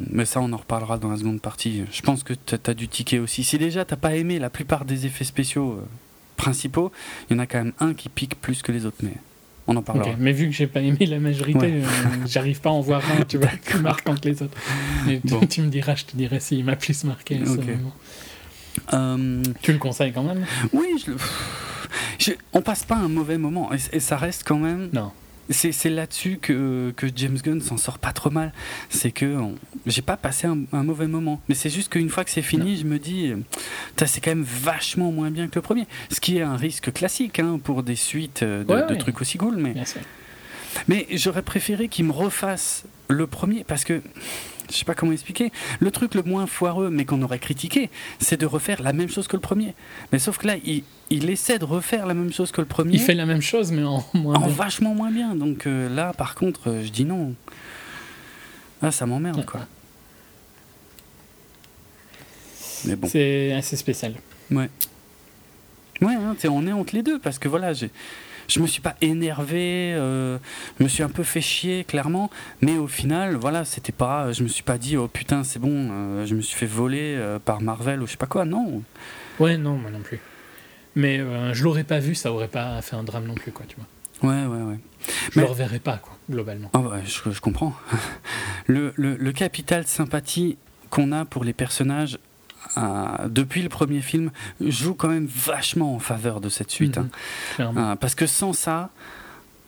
mais 0.09 0.25
ça, 0.25 0.41
on 0.41 0.51
en 0.51 0.57
reparlera 0.57 0.97
dans 0.97 1.09
la 1.09 1.17
seconde 1.17 1.41
partie. 1.41 1.83
Je 1.91 2.01
pense 2.01 2.23
que 2.23 2.33
tu 2.33 2.55
as 2.65 2.73
dû 2.73 2.87
tiquer 2.87 3.19
aussi. 3.19 3.43
Si 3.43 3.57
déjà 3.57 3.85
t'as 3.85 3.95
pas 3.95 4.15
aimé 4.15 4.39
la 4.39 4.49
plupart 4.49 4.85
des 4.85 5.05
effets 5.05 5.23
spéciaux 5.23 5.79
principaux, 6.39 6.91
il 7.29 7.33
y 7.33 7.35
en 7.35 7.39
a 7.39 7.45
quand 7.45 7.59
même 7.59 7.73
un 7.79 7.93
qui 7.93 8.09
pique 8.09 8.39
plus 8.41 8.61
que 8.63 8.71
les 8.71 8.85
autres. 8.85 8.97
Mais 9.03 9.13
on 9.67 9.75
en 9.75 9.83
parlera. 9.83 10.09
Mais 10.17 10.31
vu 10.31 10.47
que 10.47 10.51
j'ai 10.53 10.65
pas 10.67 10.81
aimé 10.81 11.05
la 11.05 11.19
majorité, 11.19 11.59
Ouais. 11.59 11.83
euh, 11.83 11.85
j'arrive 12.25 12.59
pas 12.61 12.69
à 12.69 12.73
en 12.73 12.81
voir 12.81 13.03
un, 13.19 13.23
tu 13.25 13.37
vois, 13.37 13.49
plus 13.63 13.79
marquant 13.79 14.15
que 14.15 14.27
les 14.27 14.41
autres. 14.41 14.57
Mais 15.05 15.19
tu, 15.19 15.27
Bon. 15.27 15.45
tu 15.45 15.61
me 15.61 15.67
diras, 15.69 15.95
je 15.95 16.05
te 16.05 16.17
dirai 16.17 16.39
s'il 16.39 16.63
m'a 16.65 16.75
plus 16.75 17.03
marqué. 17.03 17.39
Euh, 18.93 19.43
Tu 19.61 19.73
le 19.73 19.77
conseilles 19.77 20.13
quand 20.13 20.23
même? 20.23 20.45
Oui, 20.73 20.87
je 21.05 21.11
le- 21.11 21.17
je- 22.17 22.31
on 22.53 22.61
passe 22.61 22.83
pas 22.83 22.95
un 22.95 23.07
mauvais 23.09 23.37
moment 23.37 23.71
et, 23.73 23.97
et 23.97 23.99
ça 23.99 24.17
reste 24.17 24.43
quand 24.45 24.57
même. 24.59 24.89
Non. 24.93 25.11
C'est 25.51 25.89
là-dessus 25.89 26.37
que, 26.41 26.93
que 26.95 27.07
James 27.15 27.37
Gunn 27.43 27.59
s'en 27.61 27.77
sort 27.77 27.97
pas 27.97 28.11
trop 28.11 28.29
mal. 28.29 28.53
C'est 28.89 29.11
que 29.11 29.35
j'ai 29.87 30.03
pas 30.03 30.15
passé 30.17 30.45
un, 30.47 30.59
un 30.73 30.83
mauvais 30.83 31.07
moment, 31.07 31.41
mais 31.49 31.55
c'est 31.55 31.71
juste 31.71 31.89
qu'une 31.91 32.09
fois 32.09 32.23
que 32.23 32.29
c'est 32.29 32.43
fini, 32.43 32.77
je 32.77 32.85
me 32.85 32.99
dis, 32.99 33.33
c'est 34.05 34.21
quand 34.21 34.31
même 34.31 34.43
vachement 34.43 35.11
moins 35.11 35.31
bien 35.31 35.47
que 35.47 35.55
le 35.55 35.61
premier. 35.61 35.87
Ce 36.11 36.19
qui 36.19 36.37
est 36.37 36.43
un 36.43 36.55
risque 36.55 36.93
classique 36.93 37.39
hein, 37.39 37.59
pour 37.63 37.81
des 37.81 37.95
suites 37.95 38.43
euh, 38.43 38.63
de, 38.63 38.73
Ouais, 38.73 38.83
de 38.85 38.91
ouais. 38.91 38.97
trucs 38.97 39.19
aussi 39.21 39.37
cool, 39.39 39.57
mais 40.87 41.07
j'aurais 41.11 41.41
préféré 41.41 41.87
qu'il 41.87 42.05
me 42.05 42.11
refasse 42.11 42.83
le 43.07 43.25
premier 43.25 43.63
parce 43.63 43.83
que 43.83 44.01
je 44.69 44.75
sais 44.75 44.85
pas 44.85 44.93
comment 44.95 45.11
expliquer. 45.11 45.51
Le 45.79 45.91
truc 45.91 46.15
le 46.15 46.23
moins 46.23 46.45
foireux, 46.47 46.89
mais 46.89 47.05
qu'on 47.05 47.21
aurait 47.21 47.39
critiqué, 47.39 47.89
c'est 48.19 48.39
de 48.39 48.45
refaire 48.45 48.81
la 48.81 48.93
même 48.93 49.09
chose 49.09 49.27
que 49.27 49.35
le 49.35 49.41
premier. 49.41 49.73
Mais 50.11 50.19
sauf 50.19 50.37
que 50.37 50.47
là, 50.47 50.55
il, 50.65 50.83
il 51.09 51.29
essaie 51.29 51.59
de 51.59 51.65
refaire 51.65 52.05
la 52.05 52.13
même 52.13 52.31
chose 52.31 52.51
que 52.51 52.61
le 52.61 52.67
premier. 52.67 52.93
Il 52.93 52.99
fait 52.99 53.13
la 53.15 53.25
même 53.25 53.41
chose, 53.41 53.71
mais 53.71 53.83
en 53.83 54.03
moins 54.13 54.35
en 54.35 54.45
bien. 54.45 54.49
vachement 54.55 54.93
moins 54.95 55.11
bien. 55.11 55.35
Donc 55.35 55.65
euh, 55.67 55.89
là, 55.93 56.13
par 56.13 56.35
contre, 56.35 56.69
euh, 56.69 56.83
je 56.83 56.89
dis 56.89 57.05
non. 57.05 57.33
Ah, 58.81 58.91
ça 58.91 59.05
m'emmerde, 59.05 59.37
Ouais. 59.39 59.43
quoi. 59.45 59.61
Mais 62.85 62.95
bon. 62.95 63.07
C'est 63.09 63.51
assez 63.53 63.75
spécial. 63.75 64.13
Ouais, 64.51 64.69
hein, 66.01 66.33
t'sais, 66.37 66.47
on 66.47 66.65
est 66.65 66.71
entre 66.71 66.95
les 66.95 67.03
deux 67.03 67.19
parce 67.19 67.39
que 67.39 67.47
voilà, 67.49 67.73
j'ai. 67.73 67.91
Je 68.49 68.59
me 68.59 68.67
suis 68.67 68.81
pas 68.81 68.95
énervé, 69.01 69.93
euh, 69.95 70.37
je 70.79 70.83
me 70.83 70.89
suis 70.89 71.03
un 71.03 71.07
peu 71.09 71.23
fait 71.23 71.39
chier 71.39 71.83
clairement, 71.85 72.29
mais 72.61 72.77
au 72.77 72.87
final, 72.87 73.35
voilà, 73.35 73.63
c'était 73.63 73.91
pas, 73.93 74.31
je 74.33 74.43
me 74.43 74.47
suis 74.49 74.63
pas 74.63 74.77
dit 74.77 74.97
oh 74.97 75.07
putain 75.07 75.43
c'est 75.45 75.59
bon, 75.59 75.89
euh, 75.91 76.25
je 76.25 76.33
me 76.35 76.41
suis 76.41 76.57
fait 76.57 76.65
voler 76.65 77.15
euh, 77.15 77.39
par 77.39 77.61
Marvel 77.61 78.01
ou 78.01 78.07
je 78.07 78.11
sais 78.11 78.17
pas 78.17 78.25
quoi, 78.25 78.45
non. 78.45 78.81
Ouais, 79.39 79.55
non, 79.57 79.77
moi 79.77 79.91
non 79.91 79.99
plus. 80.01 80.19
Mais 80.95 81.19
je 81.53 81.63
l'aurais 81.63 81.83
pas 81.85 81.99
vu, 81.99 82.15
ça 82.15 82.33
aurait 82.33 82.47
pas 82.49 82.81
fait 82.81 82.95
un 82.95 83.03
drame 83.03 83.25
non 83.25 83.35
plus, 83.35 83.51
quoi, 83.53 83.65
tu 83.69 83.75
vois. 83.77 83.85
Ouais, 84.29 84.45
ouais, 84.47 84.63
ouais. 84.63 84.79
Je 85.31 85.39
Mais- 85.39 85.45
le 85.45 85.49
reverrai 85.51 85.79
pas, 85.79 85.97
quoi, 85.97 86.17
globalement. 86.29 86.69
Ah 86.73 86.79
ouais, 86.79 87.03
je, 87.05 87.31
je 87.31 87.39
comprends. 87.39 87.73
Le, 88.67 88.91
le, 88.97 89.15
le 89.15 89.31
capital 89.31 89.87
sympathie 89.87 90.57
qu'on 90.89 91.11
a 91.11 91.23
pour 91.25 91.43
les 91.43 91.53
personnages 91.53 92.17
depuis 93.27 93.61
le 93.61 93.69
premier 93.69 94.01
film 94.01 94.31
joue 94.61 94.93
quand 94.93 95.07
même 95.09 95.27
vachement 95.27 95.95
en 95.95 95.99
faveur 95.99 96.41
de 96.41 96.49
cette 96.49 96.71
suite. 96.71 96.97
Mhm, 96.97 97.09
hein. 97.59 97.73
Euh, 97.77 97.95
parce 97.95 98.15
que 98.15 98.25
sans 98.27 98.53
ça, 98.53 98.89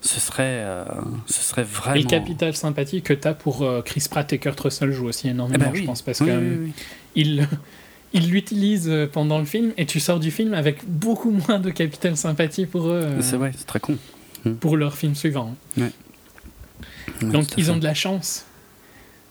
ce 0.01 0.19
serait, 0.19 0.43
euh, 0.65 0.83
ce 1.27 1.41
serait 1.41 1.63
vraiment. 1.63 1.95
Et 1.95 2.03
le 2.03 2.09
capital 2.09 2.55
sympathie 2.55 3.01
que 3.01 3.13
t'as 3.13 3.33
pour 3.33 3.61
euh, 3.63 3.81
Chris 3.81 4.05
Pratt 4.09 4.31
et 4.33 4.39
Kurt 4.39 4.59
Russell 4.59 4.91
joue 4.91 5.05
aussi 5.07 5.27
Eh 5.27 5.31
énormément, 5.31 5.65
ben 5.65 5.71
oui. 5.73 5.81
je 5.81 5.85
pense, 5.85 6.01
parce 6.01 6.19
Oui, 6.21 6.27
que 6.27 6.31
oui, 6.31 6.37
euh, 6.45 6.57
oui. 6.65 6.73
il 7.15 7.47
il 8.13 8.29
l'utilise 8.29 8.89
euh, 8.89 9.07
pendant 9.07 9.39
le 9.39 9.45
film 9.45 9.71
et 9.77 9.85
tu 9.85 9.99
sors 9.99 10.19
du 10.19 10.31
film 10.31 10.53
avec 10.53 10.79
beaucoup 10.89 11.31
moins 11.31 11.59
de 11.59 11.69
capital 11.69 12.17
sympathie 12.17 12.65
pour 12.65 12.87
eux 12.89 13.07
C'est 13.21 13.37
vrai, 13.37 13.51
c'est 13.55 13.65
très 13.67 13.79
con. 13.79 13.95
pour 14.59 14.75
leur 14.75 14.95
film 14.95 15.15
suivant. 15.15 15.55
Ouais, 15.77 15.91
Donc 17.21 17.57
ils 17.57 17.71
ont 17.71 17.77
de 17.77 17.83
la 17.85 17.93
chance 17.93 18.45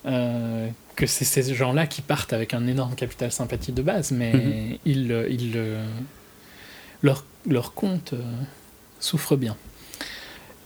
euh, 0.07 0.69
que 1.01 1.07
c'est 1.07 1.25
ces 1.25 1.55
gens-là 1.55 1.87
qui 1.87 2.03
partent 2.03 2.33
avec 2.35 2.53
un 2.53 2.67
énorme 2.67 2.95
capital 2.95 3.33
sympathie 3.33 3.73
de 3.73 3.81
base, 3.83 4.11
mais 4.13 4.33
Mhm. 4.33 4.79
ils, 4.85 5.13
euh, 5.13 5.27
ils, 5.31 5.53
euh, 5.57 5.83
leur, 7.03 7.25
leur 7.49 7.73
compte 7.73 8.13
euh, 8.13 8.21
souffre 9.01 9.35
bien. 9.37 9.57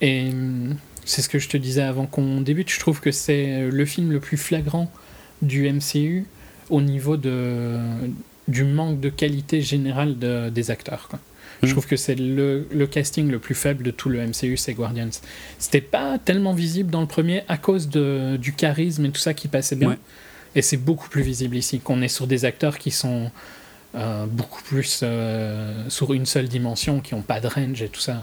Et 0.01 0.31
hum, 0.31 0.77
c'est 1.05 1.23
ce 1.23 1.29
que 1.29 1.39
je 1.39 1.49
te 1.49 1.57
disais 1.57 1.83
avant 1.83 2.07
qu'on 2.07 2.41
débute, 2.41 2.69
je 2.71 2.81
trouve 2.81 3.01
que 3.01 3.13
c'est 3.13 3.71
le 3.71 3.85
film 3.85 4.11
le 4.11 4.19
plus 4.21 4.37
flagrant 4.37 4.91
du 5.41 5.69
MCU 5.71 6.27
au 6.69 6.81
niveau 6.81 7.17
de, 7.17 7.79
du 8.49 8.65
manque 8.65 9.01
de 9.01 9.09
qualité 9.09 9.61
générale 9.63 10.19
de- 10.19 10.49
des 10.51 10.71
acteurs. 10.71 11.09
quoi. 11.09 11.19
Je 11.63 11.67
Mhm. 11.69 11.73
trouve 11.73 11.87
que 11.87 11.97
c'est 11.97 12.15
le, 12.17 12.67
le 12.73 12.87
casting 12.87 13.31
le 13.31 13.39
plus 13.39 13.55
faible 13.55 13.83
de 13.85 13.91
tout 13.91 14.09
le 14.11 14.19
MCU, 14.21 14.57
c'est 14.57 14.75
Guardians. 14.75 15.09
C'était 15.59 15.81
pas 15.81 16.19
tellement 16.19 16.53
visible 16.53 16.91
dans 16.91 17.01
le 17.01 17.07
premier 17.07 17.43
à 17.49 17.57
cause 17.57 17.89
de, 17.89 18.37
du 18.37 18.53
charisme 18.53 19.07
et 19.07 19.11
tout 19.11 19.21
ça 19.21 19.33
qui 19.35 19.49
passait 19.49 19.77
bien. 19.77 19.91
Ouais. 19.91 19.99
Et 20.57 20.63
c'est 20.63 20.77
beaucoup 20.77 21.09
plus 21.09 21.23
visible 21.23 21.57
ici, 21.57 21.81
qu'on 21.81 22.03
est 22.03 22.09
sur 22.09 22.27
des 22.27 22.45
acteurs 22.45 22.79
qui 22.79 22.91
sont 22.91 23.31
euh, 23.95 24.27
beaucoup 24.27 24.63
plus 24.63 25.01
euh, 25.05 25.89
sur 25.89 26.13
une 26.13 26.27
seule 26.27 26.49
dimension, 26.49 27.01
qui 27.01 27.15
n'ont 27.15 27.23
pas 27.23 27.41
de 27.41 27.47
range 27.47 27.81
et 27.81 27.89
tout 27.89 28.01
ça. 28.01 28.23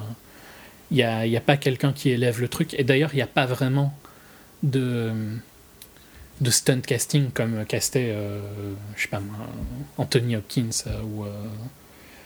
Il 0.91 0.97
n'y 0.97 1.03
a, 1.03 1.26
y 1.26 1.38
a 1.38 1.41
pas 1.41 1.55
quelqu'un 1.57 1.93
qui 1.93 2.09
élève 2.09 2.41
le 2.41 2.47
truc. 2.49 2.74
Et 2.78 2.84
d'ailleurs, 2.84 3.11
il 3.13 3.15
n'y 3.17 3.22
a 3.22 3.28
pas 3.28 3.45
vraiment 3.45 3.93
de, 4.63 5.11
de 6.42 6.50
stunt 6.52 6.82
casting 6.82 7.30
comme 7.32 7.66
castait, 7.66 8.10
euh, 8.14 8.42
je 8.98 9.04
sais 9.04 9.08
pas 9.08 9.20
moi, 9.22 9.38
Anthony 9.98 10.36
Hopkins 10.36 10.70
euh, 10.88 11.02
ou, 11.04 11.24
euh, 11.26 11.30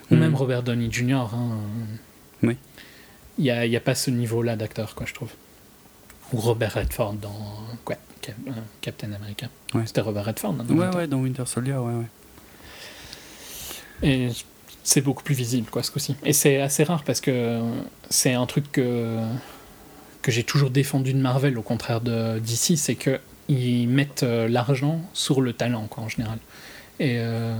ou 0.09 0.15
Mhm. 0.15 0.19
même 0.19 0.35
Robert 0.35 0.63
Downey 0.63 0.89
Jr. 0.91 1.29
hein. 1.33 1.57
Oui. 2.41 2.57
Il 3.37 3.43
n'y 3.43 3.51
a, 3.51 3.65
y 3.65 3.75
a 3.75 3.81
pas 3.81 3.93
ce 3.95 4.09
niveau-là 4.09 4.55
d'acteur, 4.55 4.95
quoi, 4.95 5.05
je 5.05 5.13
trouve. 5.13 5.29
Ou 6.33 6.37
Robert 6.37 6.73
Redford 6.73 7.13
dans 7.13 7.35
quoi, 7.83 7.97
Cap- 8.21 8.35
euh, 8.47 8.51
Captain 8.81 9.11
America. 9.11 9.47
Ouais. 9.73 9.83
C'était 9.85 10.01
Robert 10.01 10.25
Redford. 10.25 10.55
hein, 10.59 10.65
dans 10.67 10.73
Ouais, 10.75 10.95
ouais, 10.95 11.07
dans 11.07 11.17
Winter 11.19 11.45
Soldier, 11.45 11.73
ouais, 11.73 11.93
ouais. 11.93 12.05
Et 14.03 14.29
c'est 14.83 15.01
beaucoup 15.01 15.23
plus 15.23 15.35
visible, 15.35 15.69
quoi, 15.69 15.83
ce 15.83 15.91
coup-ci. 15.91 16.15
Et 16.23 16.33
c'est 16.33 16.61
assez 16.61 16.83
rare 16.83 17.03
parce 17.03 17.21
que 17.21 17.61
c'est 18.09 18.33
un 18.33 18.45
truc 18.45 18.71
que, 18.71 19.19
que 20.21 20.31
j'ai 20.31 20.43
toujours 20.43 20.69
défendu 20.69 21.13
de 21.13 21.19
Marvel, 21.19 21.57
au 21.57 21.61
contraire 21.61 22.01
de 22.01 22.39
d'ici, 22.39 22.77
c'est 22.77 22.95
que 22.95 23.19
ils 23.47 23.87
mettent 23.87 24.23
euh, 24.23 24.47
l'argent 24.47 25.01
sur 25.13 25.41
le 25.41 25.53
talent, 25.53 25.87
quoi, 25.87 26.03
en 26.03 26.09
général. 26.09 26.39
Et 26.99 27.15
euh, 27.19 27.55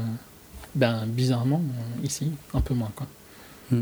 ben, 0.76 1.06
bizarrement, 1.06 1.62
euh, 1.64 2.06
ici, 2.06 2.32
un 2.54 2.62
peu 2.62 2.74
moins, 2.74 2.92
quoi. 2.96 3.08
Mm. 3.72 3.82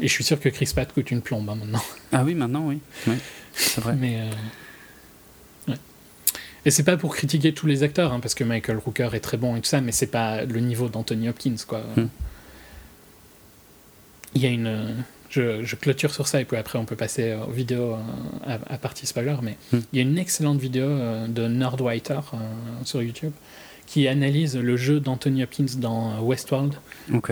Et 0.00 0.08
je 0.08 0.12
suis 0.12 0.24
sûr 0.24 0.38
que 0.38 0.48
Chris 0.48 0.70
Pratt 0.74 0.92
coûte 0.92 1.10
une 1.10 1.22
plombe 1.22 1.48
hein, 1.50 1.56
maintenant. 1.56 1.82
Ah 2.12 2.24
oui, 2.24 2.34
maintenant, 2.34 2.66
oui. 2.66 2.78
Oui, 3.06 3.16
c'est 3.52 3.80
vrai. 3.80 3.94
Mais 3.94 4.20
euh, 4.20 5.72
ouais. 5.72 5.78
Et 6.64 6.70
c'est 6.70 6.84
pas 6.84 6.96
pour 6.96 7.14
critiquer 7.14 7.52
tous 7.52 7.66
les 7.66 7.82
acteurs, 7.82 8.12
hein, 8.12 8.20
parce 8.20 8.34
que 8.34 8.44
Michael 8.44 8.78
Rooker 8.78 9.10
est 9.12 9.20
très 9.20 9.36
bon 9.36 9.56
et 9.56 9.60
tout 9.60 9.68
ça, 9.68 9.80
mais 9.80 9.92
c'est 9.92 10.06
pas 10.06 10.44
le 10.44 10.60
niveau 10.60 10.88
d'Anthony 10.88 11.28
Hopkins, 11.28 11.56
quoi. 11.66 11.82
Hmm. 11.96 12.08
Il 14.34 14.42
y 14.42 14.46
a 14.46 14.50
une. 14.50 15.04
Je, 15.30 15.62
je 15.62 15.76
clôture 15.76 16.12
sur 16.14 16.26
ça 16.26 16.40
et 16.40 16.44
puis 16.46 16.56
après 16.56 16.78
on 16.78 16.84
peut 16.86 16.96
passer 16.96 17.34
aux 17.34 17.50
vidéos 17.50 17.94
euh, 17.94 18.56
à, 18.68 18.74
à 18.74 18.78
partie 18.78 19.06
spoiler, 19.06 19.36
mais 19.42 19.56
Hmm. 19.72 19.80
il 19.92 19.96
y 19.96 19.98
a 19.98 20.02
une 20.02 20.16
excellente 20.18 20.58
vidéo 20.58 20.84
euh, 20.86 21.26
de 21.28 21.46
Nerdwriter 21.48 22.20
euh, 22.34 22.36
sur 22.84 23.02
YouTube 23.02 23.32
qui 23.86 24.06
analyse 24.08 24.56
le 24.56 24.76
jeu 24.76 25.00
d'Anthony 25.00 25.42
Hopkins 25.42 25.66
dans 25.78 26.20
Westworld 26.20 26.74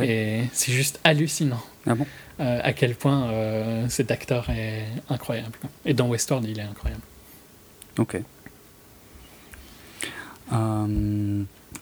et 0.02 0.42
c'est 0.52 0.72
juste 0.72 1.00
hallucinant 1.04 1.62
Ah 1.86 1.94
bon? 1.94 2.06
Euh, 2.40 2.60
à 2.62 2.72
quel 2.74 2.94
point 2.94 3.30
euh, 3.30 3.86
cet 3.88 4.10
acteur 4.10 4.50
est 4.50 4.84
incroyable. 5.08 5.52
Et 5.86 5.94
dans 5.94 6.06
Westworld, 6.08 6.46
il 6.46 6.58
est 6.58 6.62
incroyable. 6.62 7.02
Ok. 7.98 8.18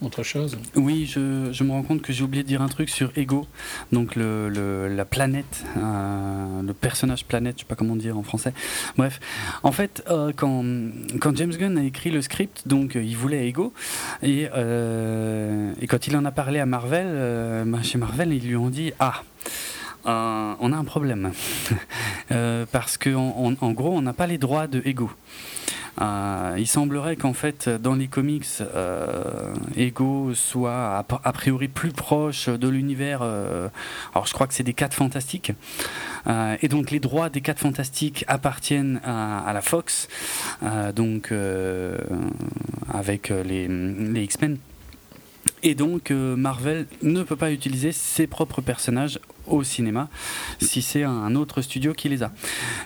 Autre 0.03 0.23
chose 0.23 0.59
Oui, 0.77 1.07
je, 1.07 1.63
me 1.63 1.71
rends 1.71 1.83
compte 1.83 2.03
que 2.03 2.13
j'ai 2.13 2.25
oublié 2.25 2.43
de 2.43 2.49
dire 2.49 2.63
un 2.63 2.69
truc 2.69 2.89
sur 2.89 3.11
Ego, 3.17 3.47
donc 3.93 4.17
le, 4.17 4.89
la 4.89 5.05
planète, 5.05 5.65
euh, 5.77 6.63
le 6.63 6.73
personnage 6.73 7.25
planète, 7.25 7.57
je 7.57 7.61
sais 7.61 7.69
pas 7.69 7.75
comment 7.75 7.97
dire 7.97 8.19
en 8.19 8.23
français. 8.23 8.53
Bref, 8.97 9.21
en 9.63 9.73
fait, 9.73 10.03
euh, 10.11 10.33
quand, 10.35 10.65
quand 11.21 11.37
James 11.37 11.53
Gunn 11.53 11.79
a 11.79 11.85
écrit 11.85 12.11
le 12.11 12.23
script, 12.23 12.67
donc 12.67 12.95
il 12.95 13.17
voulait 13.17 13.49
Ego, 13.49 13.73
et, 14.23 14.49
quand 15.89 16.07
il 16.07 16.17
en 16.17 16.25
a 16.25 16.33
parlé 16.33 16.59
à 16.59 16.67
Marvel, 16.67 17.65
ben, 17.67 17.83
chez 17.83 17.99
Marvel, 17.99 18.33
ils 18.33 18.47
lui 18.47 18.57
ont 18.57 18.71
dit 18.71 18.93
Ah 18.99 19.23
on 20.05 20.73
a 20.73 20.77
un 20.77 20.85
problème. 20.85 21.33
euh, 22.31 22.67
parce 22.71 22.97
qu'en 22.99 23.55
en, 23.61 23.73
gros, 23.73 23.97
on 23.97 24.03
n'a 24.03 24.13
pas 24.13 24.27
les 24.27 24.39
droits 24.39 24.67
de 24.67 24.83
Ego. 24.85 25.11
Euh, 26.01 26.57
il 26.59 26.67
semblerait 26.67 27.15
qu'en 27.15 27.35
fait, 27.35 27.69
dans 27.69 27.95
les 27.95 28.09
comics, 28.09 28.47
euh, 28.61 29.55
Ego 29.77 30.35
soit 30.35 31.05
a, 31.09 31.33
priori 31.33 31.69
plus 31.69 31.93
proche 31.93 32.49
de 32.49 32.69
l'univers. 32.69 33.23
Alors, 33.23 34.27
je 34.27 34.33
crois 34.33 34.47
que 34.47 34.55
c'est 34.55 34.65
des 34.65 34.75
4 34.75 34.95
fantastiques. 34.95 35.53
Et 36.63 36.69
donc, 36.69 36.91
les 36.91 37.01
droits 37.01 37.29
des 37.29 37.41
4 37.41 37.61
fantastiques 37.61 38.25
appartiennent 38.27 39.01
à, 39.05 39.39
à 39.41 39.53
la 39.53 39.61
Fox, 39.61 40.09
donc 40.97 41.33
avec 42.93 43.29
les, 43.29 43.69
les 43.69 44.23
X-Men. 44.25 44.59
Et 45.65 45.75
donc 45.75 46.11
Marvel 46.11 46.87
ne 47.03 47.23
peut 47.23 47.37
pas 47.37 47.51
utiliser 47.51 47.91
ses 47.91 48.27
propres 48.27 48.61
personnages 48.61 49.19
au 49.47 49.63
cinéma 49.63 50.09
si 50.61 50.83
c'est 50.83 51.03
un 51.03 51.35
autre 51.35 51.63
studio 51.63 51.93
qui 51.93 52.09
les 52.09 52.23
a. 52.23 52.33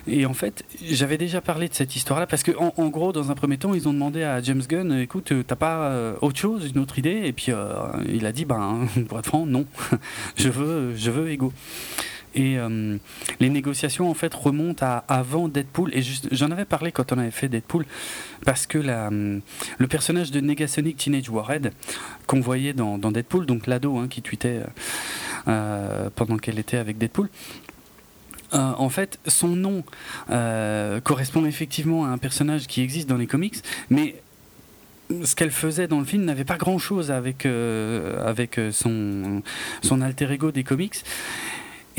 Et 0.07 0.25
en 0.25 0.33
fait, 0.33 0.63
j'avais 0.83 1.17
déjà 1.17 1.41
parlé 1.41 1.67
de 1.67 1.73
cette 1.73 1.95
histoire-là 1.95 2.27
parce 2.27 2.43
que 2.43 2.51
en, 2.57 2.87
gros, 2.89 3.11
dans 3.11 3.31
un 3.31 3.35
premier 3.35 3.57
temps, 3.57 3.73
ils 3.73 3.87
ont 3.87 3.93
demandé 3.93 4.23
à 4.23 4.41
James 4.41 4.61
Gunn, 4.67 4.99
écoute, 4.99 5.33
t'as 5.45 5.55
pas 5.55 5.89
euh, 5.89 6.15
autre 6.21 6.39
chose, 6.39 6.71
une 6.73 6.81
autre 6.81 6.99
idée? 6.99 7.21
Et 7.25 7.33
puis 7.33 7.47
euh, 7.49 7.73
il 8.07 8.25
a 8.25 8.31
dit, 8.31 8.45
ben, 8.45 8.87
pour 9.07 9.19
être 9.19 9.25
franc, 9.25 9.45
non, 9.45 9.65
je 10.37 10.49
veux, 10.49 10.95
je 10.95 11.11
veux 11.11 11.31
Ego. 11.31 11.53
Et 12.39 12.57
euh, 12.57 12.95
les 13.41 13.49
négociations 13.49 14.09
en 14.09 14.13
fait 14.13 14.33
remontent 14.33 14.85
à 14.85 15.03
avant 15.09 15.49
Deadpool. 15.49 15.93
Et 15.93 16.01
j'en 16.31 16.51
avais 16.51 16.63
parlé 16.63 16.93
quand 16.93 17.11
on 17.11 17.17
avait 17.17 17.31
fait 17.31 17.49
Deadpool, 17.49 17.85
parce 18.45 18.65
que 18.65 18.77
le 18.77 19.87
personnage 19.87 20.31
de 20.31 20.39
Negasonic 20.39 20.95
Teenage 20.95 21.29
Warhead 21.29 21.73
qu'on 22.27 22.39
voyait 22.39 22.71
dans, 22.71 22.97
Deadpool, 22.97 23.45
donc 23.45 23.67
l'ado 23.67 23.97
hein, 23.97 24.07
qui 24.07 24.21
tweetait 24.21 24.61
euh, 25.49 26.09
pendant 26.15 26.37
qu'elle 26.37 26.59
était 26.59 26.77
avec 26.77 26.97
Deadpool. 26.97 27.27
Euh, 28.53 28.71
en 28.77 28.87
fait, 28.87 29.19
son 29.27 29.49
nom 29.49 29.83
euh, 30.29 31.01
correspond 31.01 31.45
effectivement 31.45 32.05
à 32.05 32.07
un 32.07 32.17
personnage 32.17 32.67
qui 32.67 32.81
existe 32.81 33.09
dans 33.09 33.17
les 33.17 33.27
comics, 33.27 33.57
mais 33.89 34.15
ce 35.23 35.35
qu'elle 35.35 35.51
faisait 35.51 35.87
dans 35.87 35.99
le 35.99 36.05
film 36.05 36.23
n'avait 36.23 36.45
pas 36.45 36.57
grand 36.57 36.77
chose 36.77 37.11
avec, 37.11 37.45
avec 37.45 38.61
son, 38.71 39.41
son 39.81 40.01
alter 40.01 40.31
ego 40.31 40.51
des 40.51 40.63
comics. 40.63 41.03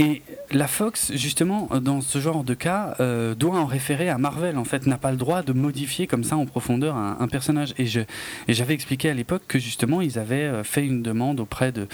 Et 0.01 0.22
la 0.51 0.66
Fox, 0.66 1.12
justement, 1.14 1.68
dans 1.82 2.01
ce 2.01 2.20
genre 2.20 2.42
de 2.42 2.55
cas, 2.55 2.96
euh, 3.01 3.34
doit 3.34 3.59
en 3.59 3.66
référer 3.66 4.09
à 4.09 4.16
Marvel, 4.16 4.57
en 4.57 4.64
fait, 4.64 4.86
n'a 4.86 4.96
pas 4.96 5.11
le 5.11 5.18
droit 5.18 5.42
de 5.42 5.53
modifier 5.53 6.07
comme 6.07 6.24
ça 6.24 6.38
en 6.38 6.46
profondeur 6.46 6.96
un, 6.96 7.28
personnage. 7.28 7.74
Et, 7.76 7.84
j'avais 8.48 8.72
expliqué 8.72 9.11
à 9.11 9.14
l'époque 9.14 9.42
que 9.46 9.59
justement, 9.59 10.01
ils 10.01 10.18
avaient 10.18 10.46
euh, 10.46 10.64
fait 10.64 10.86
une 10.86 11.03
demande 11.03 11.38
auprès 11.38 11.70
de, 11.70 11.86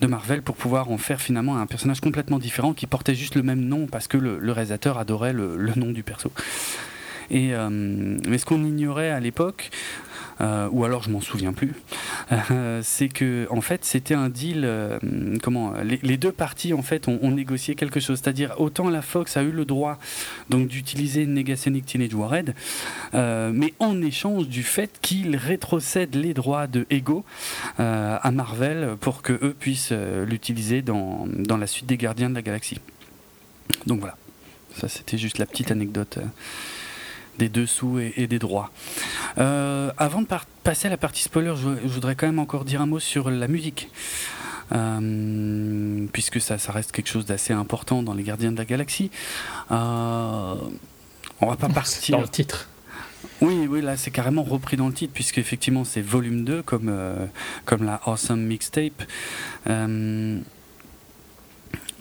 Marvel 0.00 0.40
pour 0.40 0.56
pouvoir 0.56 0.90
en 0.90 0.96
faire 0.96 1.20
finalement 1.20 1.58
un 1.58 1.66
personnage 1.66 2.00
complètement 2.00 2.38
différent 2.38 2.72
qui 2.72 2.86
portait 2.86 3.14
juste 3.14 3.34
le 3.34 3.42
même 3.42 3.60
nom 3.60 3.86
parce 3.86 4.08
que 4.08 4.16
le, 4.16 4.52
réalisateur 4.52 4.96
adorait 4.96 5.34
le, 5.34 5.72
nom 5.76 5.90
du 5.92 6.02
perso. 6.02 6.32
Et, 7.30 7.54
euh, 7.54 7.68
mais 7.70 8.38
ce 8.38 8.46
qu'on 8.46 8.64
ignorait 8.64 9.10
à 9.10 9.20
l'époque, 9.20 9.70
euh, 9.70 10.09
ou 10.40 10.84
alors 10.84 11.02
je 11.02 11.10
m'en 11.10 11.20
souviens 11.20 11.52
plus, 11.52 11.74
euh, 12.32 12.80
c'est 12.82 13.08
que 13.08 13.46
en 13.50 13.60
fait 13.60 13.84
c'était 13.84 14.14
un 14.14 14.28
deal. 14.28 14.62
Euh, 14.64 14.98
comment 15.42 15.74
les, 15.82 15.98
les, 16.02 16.16
deux 16.16 16.32
parties 16.32 16.72
en 16.72 16.82
fait 16.82 17.08
ont, 17.08 17.18
ont 17.22 17.30
négocié 17.30 17.74
quelque 17.74 18.00
chose, 18.00 18.20
c'est-à-dire 18.22 18.54
autant 18.58 18.88
la 18.88 19.02
Fox 19.02 19.36
a 19.36 19.42
eu 19.42 19.50
le 19.50 19.64
droit 19.64 19.98
donc 20.48 20.68
d'utiliser 20.68 21.26
Negasonic 21.26 21.86
Teenage 21.86 22.14
Warhead, 22.14 22.54
mais 23.12 23.74
en 23.78 24.00
échange 24.02 24.48
du 24.48 24.62
fait 24.62 24.98
qu'il 25.00 25.36
rétrocède 25.36 26.14
les 26.14 26.34
droits 26.34 26.66
de 26.66 26.86
Ego 26.90 27.24
à 27.78 28.30
Marvel 28.30 28.96
pour 29.00 29.22
que 29.22 29.32
eux 29.32 29.54
puissent 29.58 29.92
l'utiliser 30.26 30.82
dans, 30.82 31.26
dans 31.26 31.56
la 31.56 31.66
suite 31.66 31.86
des 31.86 31.96
Gardiens 31.96 32.30
de 32.30 32.34
la 32.34 32.42
Galaxie. 32.42 32.78
Donc 33.86 34.00
voilà, 34.00 34.16
ça 34.76 34.88
c'était 34.88 35.18
juste 35.18 35.38
la 35.38 35.46
petite 35.46 35.70
anecdote 35.70 36.18
des 37.38 37.48
dessous 37.48 37.98
et, 37.98 38.12
et 38.16 38.26
des 38.26 38.38
droits. 38.38 38.70
Euh, 39.38 39.90
avant 39.98 40.22
de 40.22 40.26
passer 40.62 40.86
à 40.86 40.90
la 40.90 40.96
partie 40.96 41.22
spoiler, 41.22 41.54
je, 41.56 41.68
je, 41.82 41.88
voudrais 41.88 42.14
quand 42.14 42.26
même 42.26 42.38
encore 42.38 42.64
dire 42.64 42.80
un 42.80 42.86
mot 42.86 43.00
sur 43.00 43.30
la 43.30 43.48
musique. 43.48 43.90
Euh, 44.72 46.06
puisque 46.12 46.40
ça, 46.40 46.58
ça, 46.58 46.70
reste 46.70 46.92
quelque 46.92 47.08
chose 47.08 47.26
d'assez 47.26 47.52
important 47.52 48.04
dans 48.04 48.14
les 48.14 48.22
Gardiens 48.22 48.52
de 48.52 48.58
la 48.58 48.64
Galaxie. 48.64 49.10
Euh, 49.72 50.54
on 51.40 51.46
va 51.46 51.56
pas 51.56 51.68
partir. 51.68 52.16
Dans 52.16 52.22
le 52.22 52.28
titre. 52.28 52.68
Oui, 53.40 53.66
oui, 53.68 53.80
là 53.80 53.96
c'est 53.96 54.10
carrément 54.10 54.42
repris 54.42 54.76
dans 54.76 54.86
le 54.86 54.92
titre, 54.92 55.12
puisque 55.12 55.38
effectivement 55.38 55.84
c'est 55.84 56.02
volume 56.02 56.44
2, 56.44 56.62
comme, 56.62 56.94
comme 57.64 57.84
la 57.84 58.00
Awesome 58.04 58.42
Mixtape. 58.42 59.02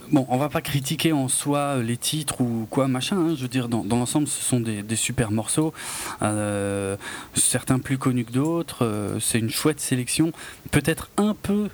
Euh, 0.09 0.13
Bon, 0.13 0.25
on 0.29 0.37
va 0.37 0.49
pas 0.49 0.61
critiquer 0.61 1.13
en 1.13 1.27
soi 1.27 1.77
les 1.77 1.97
titres 1.97 2.41
ou 2.41 2.67
quoi, 2.69 2.87
machin. 2.87 3.17
Hein. 3.17 3.35
Je 3.35 3.43
veux 3.43 3.47
dire, 3.47 3.69
dans, 3.69 3.83
dans 3.83 3.97
l'ensemble, 3.97 4.27
ce 4.27 4.43
sont 4.43 4.59
des, 4.59 4.81
des 4.81 4.95
super 4.95 5.31
morceaux. 5.31 5.73
Euh, 6.21 6.97
certains 7.35 7.79
plus 7.79 7.97
connus 7.97 8.25
que 8.25 8.31
d'autres. 8.31 8.85
Euh, 8.85 9.19
c'est 9.19 9.39
une 9.39 9.49
chouette 9.49 9.79
sélection. 9.79 10.31
Peut-être 10.71 11.09
un 11.17 11.35
peu 11.35 11.69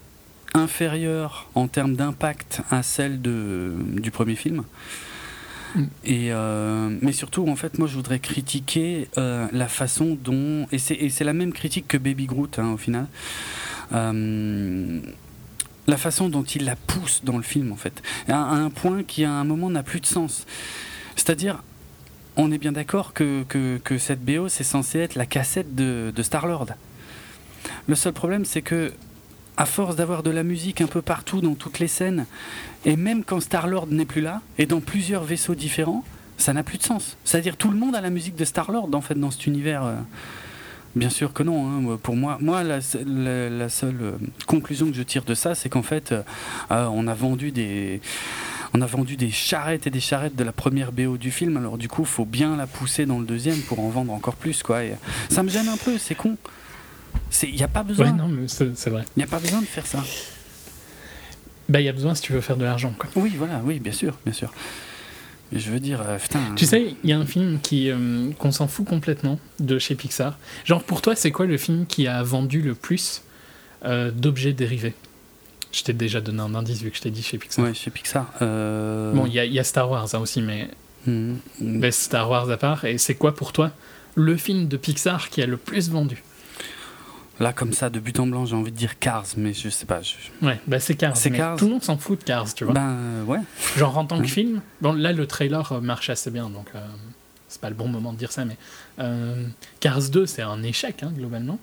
inférieure 0.54 1.50
en 1.56 1.68
termes 1.68 1.96
d'impact 1.96 2.62
à 2.72 2.84
celle 2.84 3.22
de, 3.22 3.74
du 4.00 4.12
premier 4.12 4.36
film. 4.36 4.64
Mm. 5.76 5.84
Et 6.04 6.32
euh, 6.32 6.90
mais 7.02 7.12
surtout, 7.12 7.48
en 7.48 7.56
fait, 7.56 7.78
moi, 7.80 7.88
je 7.88 7.96
voudrais 7.96 8.20
critiquer 8.20 9.08
euh, 9.18 9.48
la 9.52 9.68
façon 9.68 10.18
dont. 10.22 10.68
Et 10.72 10.80
c'est 10.80 11.24
la 11.24 11.34
même 11.34 11.54
critique 11.54 11.88
que 11.88 11.98
Baby 11.98 12.26
Groot, 12.26 12.60
hein, 12.60 12.72
au 12.74 12.78
final. 12.78 13.08
Euh, 13.94 15.00
la 15.88 15.98
façon 15.98 16.30
dont 16.30 16.44
il 16.44 16.66
la 16.66 16.76
pousse 16.76 17.22
dans 17.24 17.38
le 17.38 17.44
film, 17.44 17.72
en 17.72 17.76
fait, 17.76 18.02
à, 18.28 18.36
un 18.36 18.70
point 18.70 19.04
qui, 19.04 19.24
à 19.24 19.32
un 19.32 19.44
moment, 19.44 19.70
n'a 19.70 19.84
plus 19.84 20.00
de 20.00 20.06
sens. 20.06 20.46
C'est-à-dire, 21.16 21.64
on 22.36 22.52
est 22.52 22.58
bien 22.58 22.72
d'accord 22.72 23.14
que, 23.14 23.44
que, 23.44 23.98
cette 23.98 24.24
BO, 24.24 24.50
c'est 24.50 24.64
censé 24.64 25.00
être 25.00 25.16
la 25.16 25.26
cassette 25.26 25.76
de, 25.76 26.12
de 26.16 26.24
Star-Lord. 26.24 26.68
Le 27.88 27.96
seul 27.96 28.14
problème, 28.14 28.46
c'est 28.46 28.62
que, 28.62 28.94
à 29.58 29.66
force 29.66 29.96
d'avoir 29.96 30.22
de 30.22 30.32
la 30.32 30.44
musique 30.44 30.82
un 30.82 30.88
peu 30.88 31.02
partout 31.02 31.40
dans 31.40 31.56
toutes 31.56 31.80
les 31.80 31.88
scènes, 31.88 32.26
et 32.84 32.98
même 32.98 33.24
quand 33.24 33.40
Star-Lord 33.40 33.88
n'est 33.88 34.06
plus 34.06 34.22
là, 34.22 34.42
et 34.58 34.66
dans 34.66 34.82
plusieurs 34.82 35.24
vaisseaux 35.24 35.56
différents, 35.56 36.04
ça 36.38 36.52
n'a 36.52 36.64
plus 36.64 36.78
de 36.78 36.84
sens. 36.84 37.16
C'est-à-dire, 37.24 37.56
tout 37.56 37.72
le 37.72 37.78
monde 37.78 37.96
a 37.96 38.02
la 38.02 38.10
musique 38.10 38.36
de 38.36 38.44
Star-Lord, 38.44 38.90
en 38.94 39.02
fait, 39.02 39.16
dans 39.16 39.32
cet 39.32 39.48
univers. 39.48 39.84
Euh 39.84 39.96
Bien 40.96 41.10
sûr 41.10 41.34
que 41.34 41.44
non. 41.44 41.94
Hein. 41.94 41.98
Pour 42.02 42.16
moi, 42.16 42.38
moi 42.40 42.64
la, 42.64 42.80
la, 43.06 43.50
la, 43.50 43.70
seule 43.70 43.98
euh, 44.02 44.12
conclusion 44.48 44.88
que 44.90 44.96
je 44.96 45.04
tire 45.04 45.24
de 45.26 45.34
ça, 45.34 45.54
c'est 45.54 45.70
qu'en 45.70 45.84
fait, 45.84 46.14
euh, 46.14 46.24
on 46.70 47.08
a 47.08 47.14
vendu 47.14 47.52
des 47.52 48.02
on 48.74 48.82
a 48.82 48.86
vendu 48.86 49.16
des 49.16 49.32
charrettes 49.32 49.88
et 49.88 49.90
des 49.90 50.00
charrettes 50.00 50.36
de 50.36 50.44
la 50.44 50.52
première 50.52 50.92
BO 50.92 51.18
du 51.18 51.32
film. 51.32 51.58
Alors 51.58 51.78
du 51.78 51.88
coup, 51.88 52.02
il 52.02 52.08
faut 52.08 52.26
bien 52.26 52.58
la 52.58 52.68
pousser 52.68 53.06
dans 53.06 53.20
le 53.20 53.26
deuxième 53.26 53.60
pour 53.62 53.80
en 53.80 53.90
vendre 53.90 54.14
encore 54.14 54.36
plus, 54.36 54.64
quoi. 54.64 54.84
Et 54.84 54.96
ça 55.30 55.44
me 55.44 55.50
gêne 55.50 55.68
un 55.68 55.78
peu. 55.78 55.98
C'est 55.98 56.16
con. 56.16 56.38
Il 57.44 57.56
n'y 57.56 57.64
a 57.64 57.68
pas 57.68 57.84
besoin. 57.84 58.08
Ouais, 58.08 58.12
non, 58.12 58.28
mais 58.28 58.48
c'est 58.48 58.90
vrai. 58.90 59.06
Il 59.16 59.20
n'y 59.20 59.24
a 59.24 59.28
pas 59.28 59.40
besoin 59.40 59.62
de 59.62 59.66
faire 59.66 59.86
ça. 59.86 60.04
Bah, 61.68 61.82
il 61.82 61.86
y 61.86 61.90
a 61.90 61.94
besoin 61.94 62.16
si 62.16 62.22
tu 62.22 62.34
veux 62.34 62.42
faire 62.42 62.58
de 62.58 62.64
l'argent, 62.64 62.94
quoi. 62.98 63.10
Oui, 63.16 63.34
voilà, 63.38 63.62
oui, 63.64 63.80
bien 63.80 63.92
sûr, 63.92 64.18
bien 64.24 64.34
sûr. 64.34 64.54
Je 65.52 65.70
veux 65.70 65.80
dire, 65.80 66.02
euh, 66.06 66.18
putain. 66.18 66.40
Tu 66.56 66.66
sais, 66.66 66.96
il 67.04 67.10
y 67.10 67.14
a 67.14 67.18
un 67.18 67.26
film 67.26 67.60
qui 67.62 67.90
euh, 67.90 68.32
qu'on 68.40 68.52
s'en 68.52 68.68
fout 68.68 68.86
complètement 68.86 69.40
de 69.60 69.80
chez 69.80 69.96
Pixar. 69.96 70.38
Genre, 70.66 70.84
pour 70.84 71.02
toi, 71.02 71.16
c'est 71.16 71.32
quoi 71.32 71.46
le 71.46 71.58
film 71.58 71.86
qui 71.86 72.08
a 72.08 72.24
vendu 72.24 72.62
le 72.62 72.74
plus 72.74 73.22
euh, 73.86 74.12
d'objets 74.12 74.54
dérivés? 74.54 74.94
Je 75.72 75.84
t'ai 75.84 75.94
déjà 75.94 76.22
donné 76.22 76.42
un 76.42 76.56
indice 76.56 76.82
vu 76.82 76.90
que 76.90 76.98
je 76.98 77.02
t'ai 77.02 77.12
dit 77.12 77.22
chez 77.22 77.38
Pixar. 77.38 77.66
Ouais, 77.66 77.74
chez 77.74 77.92
Pixar. 77.92 78.32
Bon, 78.40 79.26
il 79.26 79.34
y, 79.34 79.48
y, 79.54 79.60
a 79.60 79.64
Star 79.64 79.90
Wars 79.90 80.08
hein, 80.14 80.20
aussi, 80.20 80.42
mais. 80.42 80.70
Mmh. 81.06 81.36
mais 81.62 81.92
Star 81.92 82.30
Wars 82.30 82.50
à 82.50 82.58
part. 82.58 82.86
Et 82.86 82.98
c'est 82.98 83.16
quoi 83.16 83.36
pour 83.36 83.54
toi 83.54 83.72
le 84.16 84.38
film 84.38 84.68
de 84.68 84.78
Pixar 84.78 85.30
qui 85.30 85.42
a 85.42 85.46
le 85.46 85.58
plus 85.58 85.90
vendu? 85.90 86.24
Là, 87.40 87.52
comme 87.52 87.74
ça, 87.74 87.90
de 87.90 88.00
but 88.00 88.18
en 88.20 88.28
blanc, 88.28 88.46
j'ai 88.46 88.56
envie 88.56 88.72
de 88.72 88.78
dire 88.78 88.98
Cars, 88.98 89.26
mais 89.36 89.54
je 89.54 89.68
sais 89.70 89.86
pas. 89.86 90.02
Je... 90.02 90.14
Ouais, 90.46 90.60
bah 90.68 90.80
c'est 90.80 90.96
Cars. 90.96 91.18
C'est 91.18 91.32
Cars. 91.32 91.58
Tout 91.58 91.66
le 91.66 91.72
monde 91.72 91.84
s'en 91.84 91.98
fout 91.98 92.20
de 92.20 92.24
Cars, 92.24 92.54
tu 92.54 92.64
vois. 92.64 92.74
Ben 92.74 92.98
euh, 92.98 93.24
ouais. 93.24 93.40
Genre 93.76 93.98
en 93.98 94.06
tant 94.06 94.22
que 94.22 94.28
film, 94.28 94.62
bon 94.82 94.94
là 94.94 95.12
le 95.12 95.28
trailer 95.28 95.82
marche 95.82 96.10
assez 96.10 96.32
bien, 96.32 96.50
donc 96.50 96.68
euh, 96.76 96.88
c'est 97.50 97.60
pas 97.60 97.70
le 97.70 97.76
bon 97.76 97.90
moment 97.90 98.14
de 98.14 98.18
dire 98.18 98.32
ça, 98.32 98.46
mais 98.46 98.58
euh, 99.00 99.46
Cars 99.82 100.10
2 100.10 100.26
c'est 100.26 100.44
un 100.44 100.64
échec 100.64 101.04
hein, 101.04 101.12
globalement, 101.14 101.60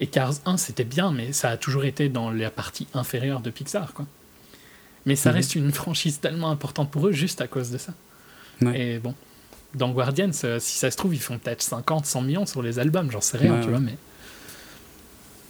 et 0.00 0.06
Cars 0.06 0.34
1 0.44 0.58
c'était 0.58 0.84
bien, 0.84 1.10
mais 1.12 1.32
ça 1.32 1.48
a 1.48 1.56
toujours 1.56 1.86
été 1.86 2.10
dans 2.10 2.30
la 2.30 2.50
partie 2.50 2.86
inférieure 2.92 3.40
de 3.40 3.50
Pixar, 3.50 3.94
quoi. 3.94 4.04
Mais 5.06 5.16
ça 5.16 5.30
mmh. 5.30 5.34
reste 5.34 5.54
une 5.54 5.72
franchise 5.72 6.20
tellement 6.20 6.50
importante 6.50 6.90
pour 6.90 7.06
eux 7.06 7.12
juste 7.12 7.40
à 7.40 7.46
cause 7.46 7.70
de 7.70 7.78
ça. 7.78 7.94
Ouais. 8.60 8.80
Et 8.80 8.98
bon, 8.98 9.14
dans 9.74 9.90
Guardians, 9.90 10.32
si 10.32 10.78
ça 10.78 10.90
se 10.90 10.96
trouve, 10.96 11.14
ils 11.14 11.20
font 11.20 11.38
peut-être 11.38 11.62
50, 11.62 12.04
100 12.04 12.22
millions 12.22 12.46
sur 12.46 12.62
les 12.62 12.78
albums, 12.78 13.10
j'en 13.10 13.20
sais 13.20 13.38
rien, 13.38 13.54
ouais, 13.54 13.60
tu 13.62 13.70
vois, 13.70 13.80
mais. 13.80 13.96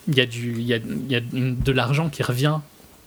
Il 0.09 0.15
y 0.17 0.21
a, 0.21 0.27
du, 0.27 0.53
il 0.53 0.63
y 0.67 0.75
a, 0.75 0.77
il 0.77 1.11
y 1.11 1.17
a 1.17 1.21
de 1.21 1.73
l'argent 1.73 2.09
qui 2.09 2.23
revient 2.23 2.59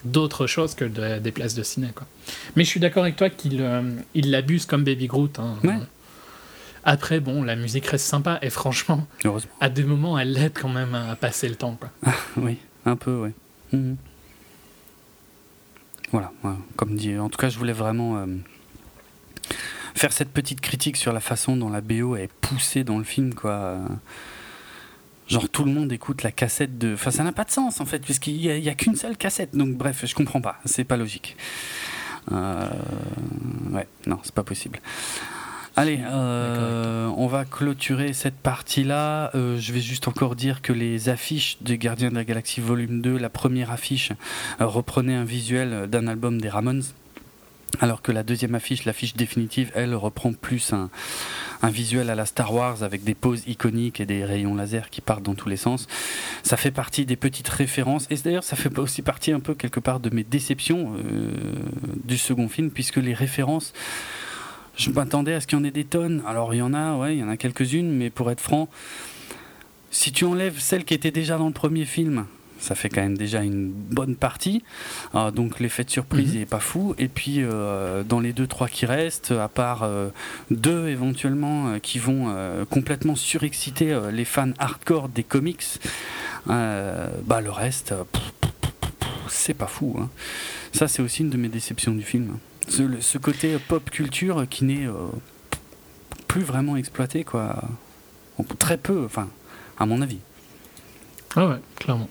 d'autres 0.05 0.47
choses 0.47 0.75
que 0.75 0.85
de- 0.85 1.19
des 1.19 1.31
places 1.31 1.55
de 1.55 1.63
ciné. 1.63 1.89
Quoi. 1.95 2.07
Mais 2.55 2.63
je 2.63 2.69
suis 2.69 2.79
d'accord 2.79 3.03
avec 3.03 3.15
toi 3.15 3.29
qu'il 3.29 3.61
euh, 3.61 3.81
il 4.13 4.31
l'abuse 4.31 4.65
comme 4.65 4.83
Baby 4.83 5.07
Groot. 5.07 5.39
hein. 5.39 5.57
Ouais. 5.63 5.75
Après, 6.85 7.19
bon, 7.19 7.43
la 7.43 7.55
musique 7.57 7.85
reste 7.87 8.05
sympa 8.05 8.39
et 8.41 8.49
franchement, 8.49 9.05
à 9.59 9.69
des 9.69 9.83
moments, 9.83 10.17
elle 10.17 10.31
l'aide 10.31 10.53
quand 10.59 10.69
même 10.69 10.95
à 10.95 11.15
passer 11.17 11.49
le 11.49 11.55
temps. 11.55 11.77
Quoi. 11.79 12.13
Oui, 12.37 12.57
un 12.85 12.95
peu, 12.95 13.15
oui. 13.17 13.29
Mhm. 13.77 13.97
Voilà, 16.11 16.31
ouais, 16.43 16.53
comme 16.75 16.95
dit. 16.95 17.17
En 17.17 17.29
tout 17.29 17.37
cas, 17.37 17.49
je 17.49 17.57
voulais 17.59 17.73
vraiment 17.73 18.17
euh, 18.17 18.25
faire 19.93 20.11
cette 20.11 20.29
petite 20.29 20.61
critique 20.61 20.97
sur 20.97 21.13
la 21.13 21.19
façon 21.19 21.55
dont 21.55 21.69
la 21.69 21.81
BO 21.81 22.15
est 22.15 22.31
poussée 22.41 22.83
dans 22.83 22.97
le 22.97 23.03
film, 23.03 23.33
quoi. 23.35 23.77
Genre 25.29 25.47
tout 25.49 25.63
le 25.63 25.71
monde 25.71 25.91
écoute 25.91 26.23
la 26.23 26.31
cassette 26.31 26.77
de. 26.77 26.93
Enfin, 26.93 27.11
ça 27.11 27.23
n'a 27.23 27.31
pas 27.31 27.43
de 27.43 27.51
sens 27.51 27.79
en 27.81 27.85
fait, 27.85 27.99
puisqu'il 27.99 28.37
n'y 28.37 28.67
a, 28.67 28.71
a 28.71 28.75
qu'une 28.75 28.95
seule 28.95 29.15
cassette. 29.15 29.55
Donc 29.55 29.75
bref, 29.77 30.03
je 30.05 30.15
comprends 30.15 30.41
pas. 30.41 30.57
C'est 30.65 30.83
pas 30.83 30.97
logique. 30.97 31.37
Euh, 32.31 32.69
Ouais, 33.71 33.87
non, 34.07 34.19
c'est 34.23 34.33
pas 34.33 34.43
possible. 34.43 34.79
Allez, 35.75 35.99
euh, 36.03 37.07
on 37.15 37.27
va 37.27 37.45
clôturer 37.45 38.13
cette 38.13 38.35
partie-là. 38.35 39.31
Euh, 39.35 39.57
je 39.57 39.71
vais 39.71 39.79
juste 39.79 40.07
encore 40.07 40.35
dire 40.35 40.61
que 40.61 40.73
les 40.73 41.07
affiches 41.07 41.57
de 41.61 41.75
Gardiens 41.75 42.09
de 42.09 42.15
la 42.15 42.25
Galaxie 42.25 42.59
Volume 42.59 43.01
2, 43.01 43.17
la 43.17 43.29
première 43.29 43.71
affiche, 43.71 44.11
reprenait 44.59 45.15
un 45.15 45.23
visuel 45.23 45.87
d'un 45.87 46.07
album 46.07 46.41
des 46.41 46.49
Ramones. 46.49 46.83
Alors 47.81 48.01
que 48.01 48.11
la 48.11 48.23
deuxième 48.23 48.55
affiche, 48.55 48.85
l'affiche 48.85 49.13
définitive, 49.15 49.71
elle 49.75 49.95
reprend 49.95 50.33
plus 50.33 50.73
un, 50.73 50.89
visuel 51.69 52.09
à 52.09 52.15
la 52.15 52.25
Star 52.25 52.53
Wars 52.53 52.83
avec 52.83 53.03
des 53.03 53.13
poses 53.13 53.43
iconiques 53.47 54.01
et 54.01 54.05
des 54.05 54.25
rayons 54.25 54.55
laser 54.55 54.89
qui 54.89 55.01
partent 55.01 55.23
dans 55.23 55.35
tous 55.35 55.49
les 55.49 55.57
sens. 55.57 55.87
Ça 56.43 56.57
fait 56.57 56.71
partie 56.71 57.05
des 57.05 57.15
petites 57.15 57.47
références 57.47 58.07
et 58.09 58.15
d'ailleurs 58.15 58.43
ça 58.43 58.55
fait 58.55 58.77
aussi 58.79 59.01
partie 59.01 59.31
un 59.31 59.39
peu 59.39 59.53
quelque 59.53 59.79
part 59.79 59.99
de 59.99 60.09
mes 60.09 60.23
déceptions 60.23 60.95
euh, 60.97 61.31
du 62.03 62.17
second 62.17 62.49
film 62.49 62.71
puisque 62.71 62.97
les 62.97 63.13
références 63.13 63.73
je 64.75 64.89
m'attendais 64.91 65.33
à 65.33 65.41
ce 65.41 65.47
qu'il 65.47 65.57
y 65.57 65.61
en 65.61 65.65
ait 65.65 65.71
des 65.71 65.83
tonnes. 65.83 66.23
Alors 66.25 66.53
il 66.53 66.57
y 66.57 66.61
en 66.61 66.73
a, 66.73 66.95
ouais, 66.95 67.17
il 67.17 67.19
y 67.19 67.23
en 67.23 67.29
a 67.29 67.37
quelques-unes, 67.37 67.91
mais 67.91 68.09
pour 68.09 68.31
être 68.31 68.39
franc, 68.39 68.69
si 69.91 70.11
tu 70.11 70.23
enlèves 70.23 70.59
celles 70.59 70.85
qui 70.85 70.93
étaient 70.93 71.11
déjà 71.11 71.37
dans 71.37 71.47
le 71.47 71.53
premier 71.53 71.85
film, 71.85 72.25
ça 72.59 72.75
fait 72.75 72.89
quand 72.89 73.01
même 73.01 73.17
déjà 73.17 73.41
une 73.41 73.69
bonne 73.71 74.15
partie. 74.15 74.63
Ah, 75.13 75.31
donc 75.31 75.59
l'effet 75.59 75.83
de 75.83 75.89
surprise 75.89 76.33
Mhm. 76.33 76.39
n'est 76.39 76.45
pas 76.45 76.59
fou. 76.59 76.93
Et 76.97 77.07
puis 77.07 77.37
euh, 77.39 78.03
dans 78.03 78.19
les 78.19 78.33
deux 78.33 78.47
trois 78.47 78.67
qui 78.67 78.85
restent, 78.85 79.31
à 79.31 79.47
part 79.47 79.83
euh, 79.83 80.09
deux 80.51 80.87
éventuellement 80.89 81.69
euh, 81.69 81.79
qui 81.79 81.99
vont 81.99 82.25
euh, 82.29 82.65
complètement 82.65 83.15
surexciter 83.15 83.97
les 84.11 84.25
fans 84.25 84.51
hardcore 84.59 85.09
des 85.09 85.23
comics, 85.23 85.65
bah 86.47 87.41
le 87.41 87.49
reste, 87.51 87.93
c'est 89.27 89.53
pas 89.53 89.67
fou. 89.67 89.95
hein. 89.99 90.09
Ça 90.73 90.87
c'est 90.87 91.01
aussi 91.01 91.21
une 91.23 91.29
de 91.29 91.37
mes 91.37 91.49
déceptions 91.49 91.93
du 91.93 92.03
film. 92.03 92.37
Ce, 92.67 92.81
le- 92.83 93.01
ce 93.01 93.17
côté 93.17 93.57
pop 93.67 93.89
culture 93.89 94.45
qui 94.49 94.65
n'est 94.65 94.87
plus 96.27 96.41
vraiment 96.41 96.75
exploité 96.75 97.23
quoi. 97.23 97.61
Très 98.57 98.77
peu, 98.77 99.03
enfin 99.05 99.27
à 99.77 99.85
mon 99.85 100.01
avis. 100.01 100.19
Ah 101.35 101.47
ouais, 101.47 101.55
clairement. 101.75 102.09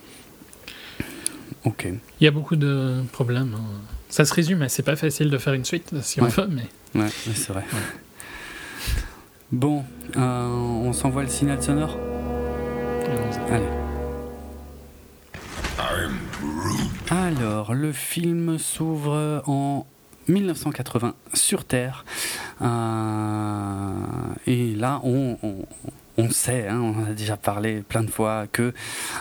Ok. 1.64 1.86
Il 2.20 2.24
y 2.24 2.26
a 2.26 2.30
beaucoup 2.30 2.56
de 2.56 3.02
problèmes. 3.12 3.54
hein. 3.56 3.64
Ça 4.08 4.24
se 4.24 4.32
résume, 4.32 4.68
c'est 4.68 4.82
pas 4.84 4.96
facile 4.96 5.28
de 5.30 5.38
faire 5.38 5.52
une 5.54 5.64
suite 5.64 5.92
si 6.02 6.20
on 6.20 6.24
Ouais. 6.24 6.30
veut, 6.30 6.46
mais 6.48 6.66
Ouais, 6.94 7.06
ouais, 7.06 7.10
c'est 7.34 7.52
vrai. 7.52 7.64
Bon, 9.52 9.84
euh, 10.16 10.46
on 10.46 10.92
s'envoie 10.92 11.22
le 11.22 11.28
signal 11.28 11.62
sonore? 11.62 11.96
Allons-y. 13.06 13.52
Allez. 13.52 13.64
Alors, 17.10 17.74
le 17.74 17.92
film 17.92 18.58
s'ouvre 18.58 19.42
en 19.46 19.86
1980 20.28 21.14
sur 21.34 21.64
Terre. 21.64 22.04
Euh, 22.60 23.92
et 24.46 24.74
là, 24.74 25.00
on, 25.04 25.38
on- 25.42 25.64
on 26.18 26.30
sait, 26.30 26.66
hein, 26.68 26.80
on 26.80 27.00
en 27.02 27.04
a 27.06 27.12
déjà 27.14 27.36
parlé 27.36 27.82
plein 27.88 28.02
de 28.02 28.10
fois, 28.10 28.46
que 28.52 28.74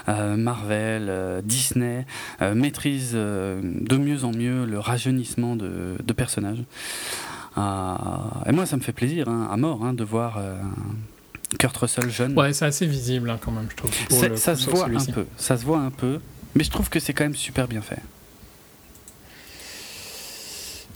euh, 0.09 0.35
Marvel, 0.35 1.05
euh, 1.09 1.41
Disney 1.43 2.05
euh, 2.41 2.55
maîtrisent 2.55 3.13
de 3.13 3.97
mieux 3.97 4.23
en 4.25 4.31
mieux 4.31 4.65
le 4.65 4.79
rajeunissement 4.79 5.55
de, 5.55 5.95
de 6.03 6.13
personnages. 6.13 6.63
Euh, 7.57 7.95
et 8.47 8.51
moi, 8.51 8.65
ça 8.65 8.77
me 8.77 8.81
fait 8.81 8.93
plaisir, 8.93 9.29
hein, 9.29 9.47
à 9.51 9.57
mort, 9.57 9.85
hein, 9.85 9.93
de 9.93 10.03
voir 10.03 10.39
Kurt 11.59 11.77
Russell 11.77 12.09
jeune. 12.09 12.37
Ouais, 12.37 12.51
c'est 12.51 12.65
assez 12.65 12.85
visible 12.87 13.37
quand 13.41 13.51
même, 13.51 13.67
je 13.69 13.75
trouve. 13.75 13.91
pour 14.09 14.19
Ça, 14.19 14.27
le 14.27 14.35
ça 14.35 14.53
coup, 14.53 14.59
se 14.59 14.69
voit 14.69 14.85
un 14.87 15.05
peu, 15.05 15.25
ça 15.37 15.55
se 15.57 15.65
voit 15.65 15.79
un 15.79 15.91
peu, 15.91 16.19
mais 16.55 16.63
je 16.63 16.71
trouve 16.71 16.89
que 16.89 16.99
c'est 16.99 17.13
quand 17.13 17.23
même 17.25 17.35
super 17.35 17.67
bien 17.67 17.81
fait. 17.81 17.99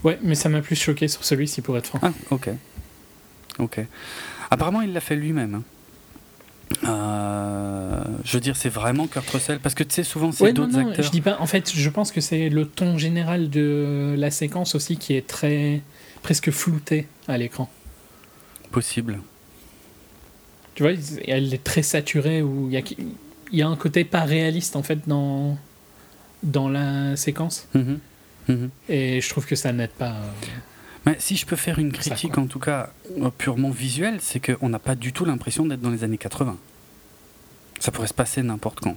Ouais, 0.04 0.18
mais 0.22 0.34
ça 0.34 0.48
m'a 0.48 0.62
plus 0.62 0.74
choqué 0.74 1.06
sur 1.06 1.22
celui-ci 1.24 1.62
pour 1.62 1.78
être 1.78 1.86
franc. 1.86 2.00
Ah, 2.02 2.10
ok. 2.30 2.50
Ok. 3.60 3.80
Apparemment, 4.50 4.80
il 4.82 4.92
l'a 4.92 5.00
fait 5.00 5.14
lui-même. 5.14 5.54
hein. 5.54 5.62
Euh, 6.84 8.02
je 8.24 8.32
veux 8.32 8.40
dire, 8.40 8.56
c'est 8.56 8.68
vraiment 8.68 9.06
Kurt 9.06 9.28
Russell, 9.30 9.58
parce 9.60 9.74
que 9.74 9.82
tu 9.84 9.94
sais, 9.94 10.02
souvent, 10.04 10.32
c'est 10.32 10.44
Ouais, 10.44 10.52
d'autres 10.52 10.76
acteurs. 10.78 11.04
je 11.04 11.10
dis 11.10 11.20
pas. 11.20 11.38
En 11.40 11.46
fait, 11.46 11.72
je 11.74 11.88
pense 11.90 12.12
que 12.12 12.20
c'est 12.20 12.48
le 12.48 12.66
ton 12.66 12.98
général 12.98 13.50
de 13.50 14.14
la 14.16 14.30
séquence 14.30 14.74
aussi 14.74 14.96
qui 14.96 15.14
est 15.14 15.26
très 15.26 15.80
presque 16.22 16.50
flouté 16.50 17.06
à 17.28 17.36
l'écran. 17.38 17.68
Possible. 18.70 19.20
Tu 20.74 20.82
vois, 20.84 20.92
elle 21.26 21.52
est 21.52 21.62
très 21.64 21.82
saturée 21.82 22.40
ou 22.42 22.68
il 22.68 22.74
y 22.74 22.76
a, 22.78 22.82
il 23.52 23.58
y 23.58 23.62
a 23.62 23.68
un 23.68 23.76
côté 23.76 24.04
pas 24.04 24.22
réaliste 24.22 24.76
en 24.76 24.82
fait 24.82 25.00
dans 25.06 25.58
dans 26.42 26.68
la 26.68 27.14
séquence 27.16 27.68
Mhm. 27.74 27.98
Mhm. 28.48 28.70
et 28.88 29.20
je 29.20 29.28
trouve 29.28 29.46
que 29.46 29.54
ça 29.54 29.72
n'aide 29.72 29.90
pas. 29.90 30.16
Mais 31.06 31.16
si 31.18 31.36
je 31.36 31.46
peux 31.46 31.56
faire 31.56 31.78
une 31.78 31.92
critique, 31.92 32.38
en 32.38 32.46
tout 32.46 32.58
cas 32.58 32.90
euh, 33.20 33.30
purement 33.36 33.70
visuelle, 33.70 34.18
c'est 34.20 34.40
qu'on 34.40 34.68
n'a 34.68 34.78
pas 34.78 34.94
du 34.94 35.12
tout 35.12 35.24
l'impression 35.24 35.66
d'être 35.66 35.80
dans 35.80 35.90
les 35.90 36.04
années 36.04 36.18
80. 36.18 36.56
Ça 37.80 37.90
pourrait 37.90 38.06
se 38.06 38.14
passer 38.14 38.42
n'importe 38.42 38.80
quand. 38.80 38.96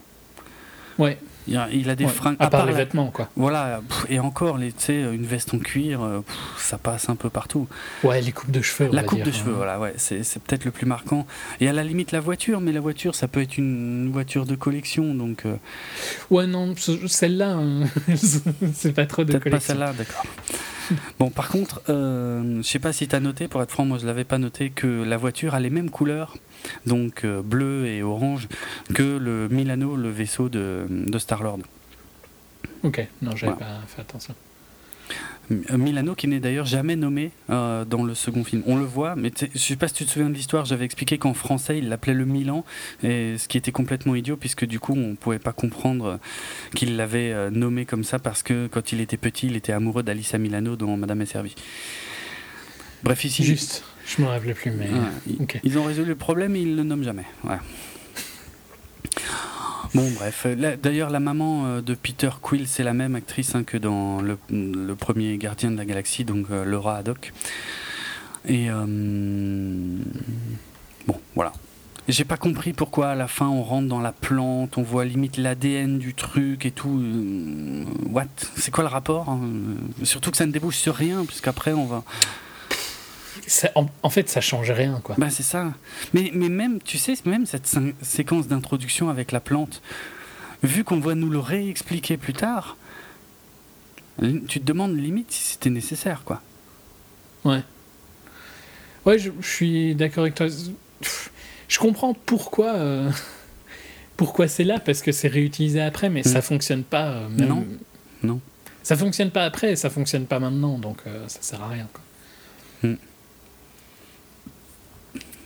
Ouais, 1.00 1.18
Il 1.48 1.58
a, 1.58 1.68
il 1.72 1.90
a 1.90 1.96
des 1.96 2.06
ouais, 2.06 2.10
fringues. 2.12 2.36
à 2.40 2.50
part 2.50 2.62
part 2.62 2.66
les 2.66 2.72
la- 2.72 2.78
vêtements 2.80 3.12
quoi. 3.12 3.30
Voilà, 3.36 3.82
pff, 3.88 4.06
et 4.10 4.20
encore, 4.20 4.58
tu 4.60 4.72
sais, 4.78 5.02
une 5.02 5.26
veste 5.26 5.54
en 5.54 5.60
cuir, 5.60 6.02
euh, 6.04 6.22
pff, 6.22 6.36
ça 6.58 6.78
passe 6.78 7.08
un 7.10 7.16
peu 7.16 7.30
partout. 7.30 7.68
Ouais, 8.04 8.20
les 8.22 8.32
coupes 8.32 8.50
de 8.52 8.62
cheveux. 8.62 8.90
on 8.90 8.94
La 8.96 9.02
va 9.02 9.08
coupe 9.08 9.18
dire, 9.20 9.28
de 9.28 9.32
cheveux, 9.32 9.52
hein. 9.54 9.58
voilà, 9.58 9.80
ouais, 9.80 9.94
c'est 9.98 10.24
c'est 10.24 10.42
peut-être 10.42 10.66
le 10.66 10.72
plus 10.72 10.86
marquant. 10.88 11.28
Et 11.60 11.68
à 11.68 11.74
la 11.74 11.84
limite, 11.84 12.12
la 12.12 12.20
voiture, 12.20 12.62
mais 12.62 12.72
la 12.72 12.80
voiture, 12.82 13.14
ça 13.16 13.28
peut 13.28 13.42
être 13.42 13.58
une 13.58 14.10
voiture 14.12 14.46
de 14.46 14.56
collection, 14.56 15.14
donc 15.14 15.46
euh, 15.46 15.56
Ouais, 16.32 16.48
non, 16.48 16.74
ce- 16.76 17.08
celle-là, 17.08 17.52
hein, 17.54 17.84
c'est 18.74 18.94
pas 18.94 19.06
trop 19.06 19.24
de 19.24 19.32
peut-être 19.32 19.44
pas 19.44 19.50
collection. 19.52 19.74
celle-là, 19.74 19.94
d'accord. 19.94 20.26
Bon, 21.18 21.32
par 21.32 21.50
contre, 21.50 21.82
euh, 21.90 22.58
je 22.62 22.68
sais 22.68 22.78
pas 22.80 22.94
si 22.94 23.08
tu 23.08 23.16
as 23.16 23.20
noté, 23.20 23.48
pour 23.48 23.62
être 23.64 23.72
franc, 23.72 23.86
moi 23.86 23.98
je 24.00 24.06
l'avais 24.06 24.24
pas 24.24 24.38
noté, 24.38 24.70
que 24.70 25.04
la 25.04 25.18
voiture 25.18 25.56
a 25.56 25.60
les 25.60 25.72
mêmes 25.72 25.90
couleurs, 25.90 26.36
donc 26.86 27.24
euh, 27.26 27.42
bleu 27.42 27.86
et 27.88 28.04
orange, 28.04 28.48
que 28.94 29.18
le 29.18 29.48
Milano, 29.50 29.96
le 29.96 30.10
vaisseau 30.10 30.50
de, 30.50 30.86
de 30.90 31.18
Star-Lord. 31.20 31.60
Ok, 32.84 33.06
non, 33.22 33.36
j'avais 33.36 33.54
Voilà. 33.54 33.66
pas 33.80 33.82
fait 33.88 34.02
attention. 34.02 34.36
Euh, 35.52 35.78
Milano 35.78 36.16
qui 36.16 36.28
n'est 36.28 36.40
d'ailleurs 36.40 36.66
jamais 36.66 36.96
nommé 36.96 37.30
euh, 37.52 37.86
dans 37.86 38.04
le 38.04 38.16
second 38.16 38.44
film. 38.44 38.64
On 38.66 38.78
le 38.78 38.86
voit, 38.86 39.16
mais 39.16 39.32
je 39.54 39.60
sais 39.60 39.76
pas 39.76 39.88
si 39.88 39.94
tu 39.94 40.06
te 40.06 40.10
souviens 40.10 40.30
de 40.30 40.34
l'histoire, 40.34 40.66
j'avais 40.66 40.86
expliqué 40.86 41.20
qu'en 41.20 41.36
français 41.36 41.78
il 41.78 41.88
l'appelait 41.90 42.16
le 42.16 42.26
Milan, 42.26 42.66
et 43.04 43.38
ce 43.38 43.48
qui 43.48 43.58
était 43.60 43.72
complètement 43.72 44.16
idiot 44.16 44.38
puisque 44.38 44.66
du 44.66 44.80
coup 44.80 44.94
on 44.98 45.14
pouvait 45.16 45.38
pas 45.38 45.54
comprendre 45.54 46.20
qu'il 46.74 46.96
l'avait 46.98 47.32
euh, 47.32 47.52
nommé 47.52 47.86
comme 47.86 48.04
ça 48.04 48.18
parce 48.18 48.42
que 48.42 48.66
quand 48.66 48.92
il 48.92 49.02
était 49.02 49.18
petit 49.18 49.46
il 49.46 49.56
était 49.56 49.72
amoureux 49.74 50.02
d'Alissa 50.02 50.40
Milano 50.40 50.76
dont 50.76 50.98
Madame 50.98 51.22
est 51.22 51.28
servie. 51.28 51.54
Bref 53.04 53.24
ici, 53.24 53.44
Juste, 53.44 53.84
je 54.06 54.22
me 54.22 54.28
rappelais 54.28 54.54
plus, 54.54 54.72
mais. 54.72 54.90
Ouais, 54.90 55.60
ils, 55.64 55.78
ont 55.78 55.84
résolu 55.84 56.10
le 56.10 56.16
problème 56.16 56.56
et 56.56 56.62
ils 56.62 56.76
le 56.76 56.84
nomment 56.84 57.04
jamais. 57.04 57.26
Ouais. 57.44 57.58
Bon, 59.94 60.10
bref. 60.12 60.46
Là, 60.58 60.76
D'ailleurs, 60.76 61.10
la 61.10 61.20
maman 61.20 61.66
euh, 61.66 61.82
de 61.82 61.94
Peter 61.94 62.30
Quill, 62.42 62.68
c'est 62.68 62.84
la 62.84 62.94
même 62.94 63.16
actrice 63.16 63.56
hein, 63.56 63.64
que 63.64 63.78
dans 63.78 64.22
le, 64.22 64.38
le 64.50 64.94
premier 64.96 65.38
Gardien 65.38 65.72
de 65.72 65.78
la 65.78 65.86
Galaxie, 65.86 66.26
donc 66.26 66.48
euh, 66.52 66.66
Laura 66.66 66.98
Haddock. 66.98 67.32
Et. 68.48 68.70
euh, 68.70 68.86
bon, 71.08 71.20
voilà. 71.36 71.54
J'ai 72.08 72.24
pas 72.24 72.38
compris 72.38 72.74
pourquoi 72.74 73.10
à 73.10 73.16
la 73.16 73.28
fin 73.28 73.48
on 73.48 73.64
rentre 73.64 73.88
dans 73.88 74.00
la 74.00 74.12
plante, 74.12 74.78
on 74.78 74.84
voit 74.84 75.06
limite 75.06 75.38
l'ADN 75.38 75.98
du 75.98 76.14
truc 76.14 76.66
et 76.68 76.72
tout. 76.72 77.02
Euh, 77.02 77.84
What? 78.12 78.26
C'est 78.58 78.70
quoi 78.70 78.84
le 78.84 78.90
rapport 78.90 79.28
hein? 79.30 79.42
Surtout 80.04 80.30
que 80.30 80.38
ça 80.38 80.46
ne 80.46 80.52
débouche 80.52 80.76
sur 80.78 80.94
rien, 80.94 81.26
puisqu'après 81.26 81.74
on 81.74 81.86
va. 81.86 82.04
Ça- 83.48 83.72
en, 83.76 83.86
en 84.04 84.10
fait, 84.10 84.28
ça 84.30 84.42
change 84.42 84.72
rien, 84.72 85.00
quoi. 85.04 85.16
Bah 85.18 85.30
c'est 85.30 85.44
ça. 85.44 85.74
Mais, 86.14 86.32
mais 86.34 86.50
même, 86.50 86.82
tu 86.82 86.98
sais, 86.98 87.14
même 87.26 87.46
cette 87.46 87.70
séquence 88.02 88.48
d'introduction 88.48 89.10
avec 89.10 89.32
la 89.32 89.40
plante, 89.40 89.82
vu 90.64 90.84
qu'on 90.84 91.00
va 91.00 91.16
nous 91.16 91.30
le 91.30 91.40
réexpliquer 91.40 92.18
plus 92.18 92.34
tard, 92.34 92.78
tu 94.48 94.60
te 94.62 94.66
demandes 94.66 94.98
limite 94.98 95.32
si 95.32 95.44
c'était 95.44 95.70
nécessaire, 95.70 96.24
quoi. 96.24 96.42
Ouais. 97.44 97.62
Ouais, 99.06 99.20
je, 99.20 99.30
je 99.40 99.48
suis 99.48 99.94
d'accord 99.96 100.24
avec 100.24 100.36
toi. 100.36 100.48
Je 101.68 101.80
comprends 101.80 102.14
pourquoi. 102.14 102.74
euh, 102.76 103.12
pourquoi 104.18 104.48
c'est 104.48 104.64
là 104.64 104.80
Parce 104.80 105.02
que 105.02 105.12
c'est 105.12 105.28
réutilisé 105.28 105.82
après, 105.82 106.10
mais 106.10 106.24
ça 106.24 106.42
fonctionne 106.42 106.84
pas. 106.84 107.10
euh, 107.10 107.30
même- 107.30 107.48
Non. 107.50 107.66
Non. 108.24 108.40
Ça 108.82 108.96
fonctionne 108.96 109.32
pas 109.32 109.44
après, 109.46 109.72
et 109.74 109.76
ça 109.76 109.90
fonctionne 109.90 110.26
pas 110.26 110.40
maintenant, 110.40 110.78
donc 110.80 110.98
euh, 111.08 111.28
ça 111.28 111.42
sert 111.42 111.62
à 111.62 111.68
rien. 111.70 111.88
Quoi. 111.94 112.02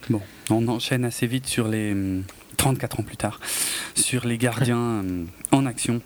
Bon, 0.10 0.22
on 0.50 0.68
enchaîne 0.68 1.06
assez 1.06 1.28
vite 1.28 1.48
sur 1.48 1.68
les 1.68 1.92
hum, 1.92 2.24
34 2.58 3.00
ans 3.00 3.04
plus 3.04 3.18
tard, 3.18 3.40
sur 3.96 4.26
les 4.26 4.38
gardiens 4.38 4.78
hum, 4.78 5.28
en 5.52 5.66
action. 5.66 6.02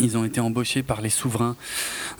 Ils 0.00 0.16
ont 0.16 0.24
été 0.24 0.38
embauchés 0.38 0.82
par 0.84 1.00
les 1.00 1.08
souverains 1.08 1.56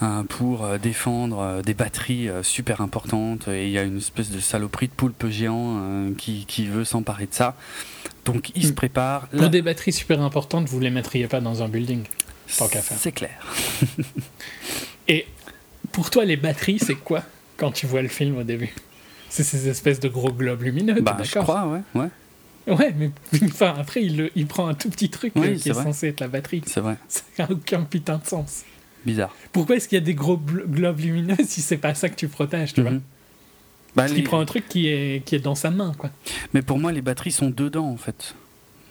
euh, 0.03 0.25
pour 0.25 0.65
euh, 0.65 0.79
défendre 0.79 1.39
euh, 1.39 1.63
des 1.63 1.75
batteries 1.75 2.29
super 2.43 2.81
importantes 2.81 3.47
et 3.47 3.67
il 3.67 3.71
y 3.71 3.79
a 3.79 3.83
une 3.85 3.99
espèce 3.99 4.31
de 4.31 4.41
saloperie 4.41 4.89
de 4.89 4.93
poulpe 4.93 5.29
géant 5.29 6.11
qui, 6.17 6.45
qui 6.47 6.67
veut 6.67 6.85
s'emparer 6.85 7.27
de 7.27 7.35
ça. 7.35 7.57
Donc 8.25 8.51
ils 8.57 8.65
se 8.67 8.73
Mm. 8.73 8.75
préparent. 8.75 9.27
Pour 9.29 9.41
Là, 9.43 9.49
des 9.49 9.63
batteries 9.63 9.93
super 9.93 10.21
importantes, 10.23 10.67
vous 10.69 10.81
les 10.81 10.91
mettriez 10.91 11.29
pas 11.29 11.41
dans 11.41 11.63
un 11.63 11.69
building. 11.69 12.03
tant 12.57 12.67
qu'à 12.69 12.83
faire. 12.83 12.99
C'est 12.99 13.13
clair. 13.13 13.39
Et 15.09 15.27
pour 15.93 16.11
toi, 16.11 16.25
les 16.25 16.37
batteries, 16.37 16.79
c'est 16.81 16.95
quoi 16.97 17.23
quand 17.57 17.71
tu 17.71 17.87
vois 17.87 18.03
le 18.03 18.09
film 18.09 18.39
au 18.39 18.43
début? 18.43 18.75
C'est 19.31 19.43
ces 19.45 19.69
espèces 19.69 20.01
de 20.01 20.09
gros 20.09 20.33
globes 20.33 20.63
lumineux, 20.63 21.01
Bah, 21.01 21.17
je 21.23 21.39
crois, 21.39 21.67
ouais, 21.67 21.81
ouais, 22.01 22.09
Ouais, 22.75 22.95
mais 22.99 23.11
enfin, 23.45 23.75
après, 23.79 24.03
il, 24.05 24.17
le- 24.17 24.31
il 24.37 24.47
prend 24.47 24.69
un 24.69 24.75
tout 24.75 24.91
petit 24.91 25.09
truc 25.11 25.33
Oui, 25.37 25.47
euh, 25.49 25.55
qui 25.57 25.71
est 25.71 25.75
censé 25.75 26.09
être 26.09 26.21
la 26.21 26.29
batterie. 26.29 26.63
c'est 26.67 26.81
vrai. 26.81 26.97
Ça 27.09 27.23
n'a 27.39 27.51
aucun 27.51 27.83
putain 27.85 28.19
de 28.19 28.27
sens. 28.27 28.65
Bizarre. 29.07 29.35
Pourquoi 29.53 29.77
est-ce 29.77 29.89
qu'il 29.89 29.97
y 29.99 30.03
a 30.03 30.05
des 30.05 30.15
gros 30.15 30.37
globes 30.39 31.01
lumineux 31.01 31.37
si 31.47 31.63
c'est 31.63 31.77
pas 31.79 31.95
ça 31.95 32.09
que 32.09 32.17
tu 32.17 32.29
protèges, 32.29 32.75
tu 32.75 32.83
vois 32.83 32.91
Mhm. 32.91 32.99
Bah, 33.97 34.03
Parce 34.03 34.11
les- 34.11 34.17
qu'il 34.17 34.25
prend 34.25 34.39
un 34.41 34.45
truc 34.45 34.69
qui 34.69 34.89
est, 34.89 35.25
qui 35.25 35.35
est 35.35 35.39
dans 35.41 35.55
sa 35.55 35.71
main, 35.71 35.93
quoi. 35.97 36.11
Mais 36.53 36.61
pour 36.63 36.79
moi, 36.79 36.93
les 36.93 37.01
batteries 37.01 37.33
sont 37.33 37.49
dedans, 37.51 37.87
en 37.87 37.97
fait. 37.97 38.35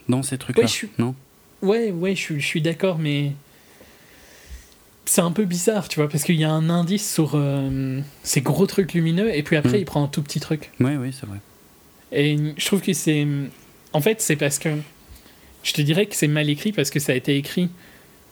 Dans 0.10 0.24
ces 0.24 0.38
trucs-là. 0.40 0.64
Ouais, 0.64 0.68
je 0.70 0.88
Non? 0.98 1.14
Ouais, 1.62 1.92
ouais, 1.92 2.16
je 2.16 2.40
suis 2.40 2.62
d'accord, 2.62 2.98
mais 2.98 3.34
c'est 5.10 5.22
un 5.22 5.32
peu 5.32 5.46
bizarre, 5.46 5.88
tu 5.88 6.00
vois, 6.00 6.10
parce 6.10 6.24
qu'il 6.24 6.36
y 6.36 6.44
a 6.44 6.52
un 6.52 6.70
indice 6.70 7.12
sur 7.14 7.32
euh, 7.36 8.00
ces 8.24 8.42
gros 8.42 8.66
trucs 8.68 8.94
lumineux, 8.94 9.36
et 9.36 9.44
puis 9.44 9.56
après, 9.58 9.74
Mhm. 9.74 9.80
il 9.80 9.86
prend 9.86 10.04
un 10.04 10.08
tout 10.08 10.22
petit 10.22 10.40
truc. 10.40 10.72
Oui, 10.80 10.96
oui, 10.96 11.16
c'est 11.18 11.26
vrai. 11.26 11.38
Et 12.12 12.38
je 12.58 12.66
trouve 12.66 12.82
que 12.82 12.94
c'est. 12.94 13.26
En 13.94 14.02
fait, 14.02 14.22
c'est 14.22 14.36
parce 14.36 14.60
que. 14.60 14.70
Je 15.64 15.74
te 15.74 15.82
dirais 15.82 16.06
que 16.06 16.16
c'est 16.16 16.28
mal 16.30 16.50
écrit 16.50 16.72
parce 16.72 16.90
que 16.90 17.00
ça 17.00 17.12
a 17.12 17.16
été 17.16 17.36
écrit. 17.36 17.70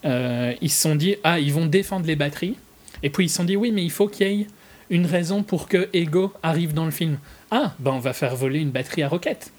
euh, 0.06 0.54
ils 0.62 0.70
se 0.70 0.82
sont 0.84 0.96
dit, 0.96 1.16
ah, 1.24 1.40
ils 1.40 1.52
vont 1.52 1.66
défendre 1.66 2.06
les 2.06 2.16
batteries. 2.16 2.56
Et 3.02 3.10
puis 3.10 3.26
ils 3.26 3.30
se 3.30 3.38
sont 3.38 3.44
dit, 3.44 3.56
oui, 3.58 3.72
mais 3.72 3.84
il 3.84 3.90
faut 3.92 4.08
qu'il 4.08 4.28
y 4.28 4.42
ait 4.42 4.48
une 4.92 5.08
raison 5.08 5.42
pour 5.42 5.68
que 5.68 5.90
Ego 5.94 6.32
arrive 6.44 6.74
dans 6.74 6.86
le 6.86 6.92
film. 6.92 7.18
Ah, 7.50 7.74
ben 7.80 7.92
on 7.92 8.00
va 8.00 8.14
faire 8.14 8.36
voler 8.36 8.60
une 8.60 8.70
batterie 8.70 9.02
à 9.02 9.08
roquette. 9.10 9.52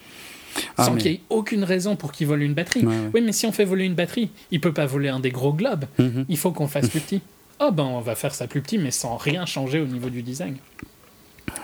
Ah, 0.77 0.85
Sans 0.87 0.93
mais- 0.93 1.01
qu'il 1.03 1.11
y 1.13 1.15
ait 1.15 1.21
aucune 1.31 1.65
raison 1.65 1.97
pour 1.97 2.13
qu'il 2.13 2.27
vole 2.27 2.43
une 2.43 2.55
batterie. 2.55 2.85
Ouais, 2.85 2.95
ouais. 2.95 3.11
Oui, 3.15 3.21
mais 3.23 3.33
si 3.33 3.47
on 3.47 3.53
fait 3.53 3.65
voler 3.65 3.85
une 3.85 3.95
batterie, 3.95 4.31
il 4.51 4.61
peut 4.61 4.73
pas 4.73 4.87
voler 4.87 5.09
un 5.09 5.21
des 5.21 5.31
gros 5.31 5.53
globes. 5.53 5.85
Mhm. 5.99 6.25
Il 6.29 6.37
faut 6.39 6.53
qu'on 6.53 6.69
fasse 6.69 6.89
plus 6.89 7.01
petit. 7.01 7.21
Ah, 7.59 7.71
ben 7.71 7.85
on 7.85 8.01
va 8.03 8.15
faire 8.15 8.35
ça 8.35 8.47
plus 8.47 8.61
petit, 8.61 8.77
mais 8.77 8.91
sans 8.91 9.17
rien 9.17 9.47
changer 9.47 9.81
au 9.81 9.87
niveau 9.87 10.11
du 10.11 10.23
design. 10.23 10.57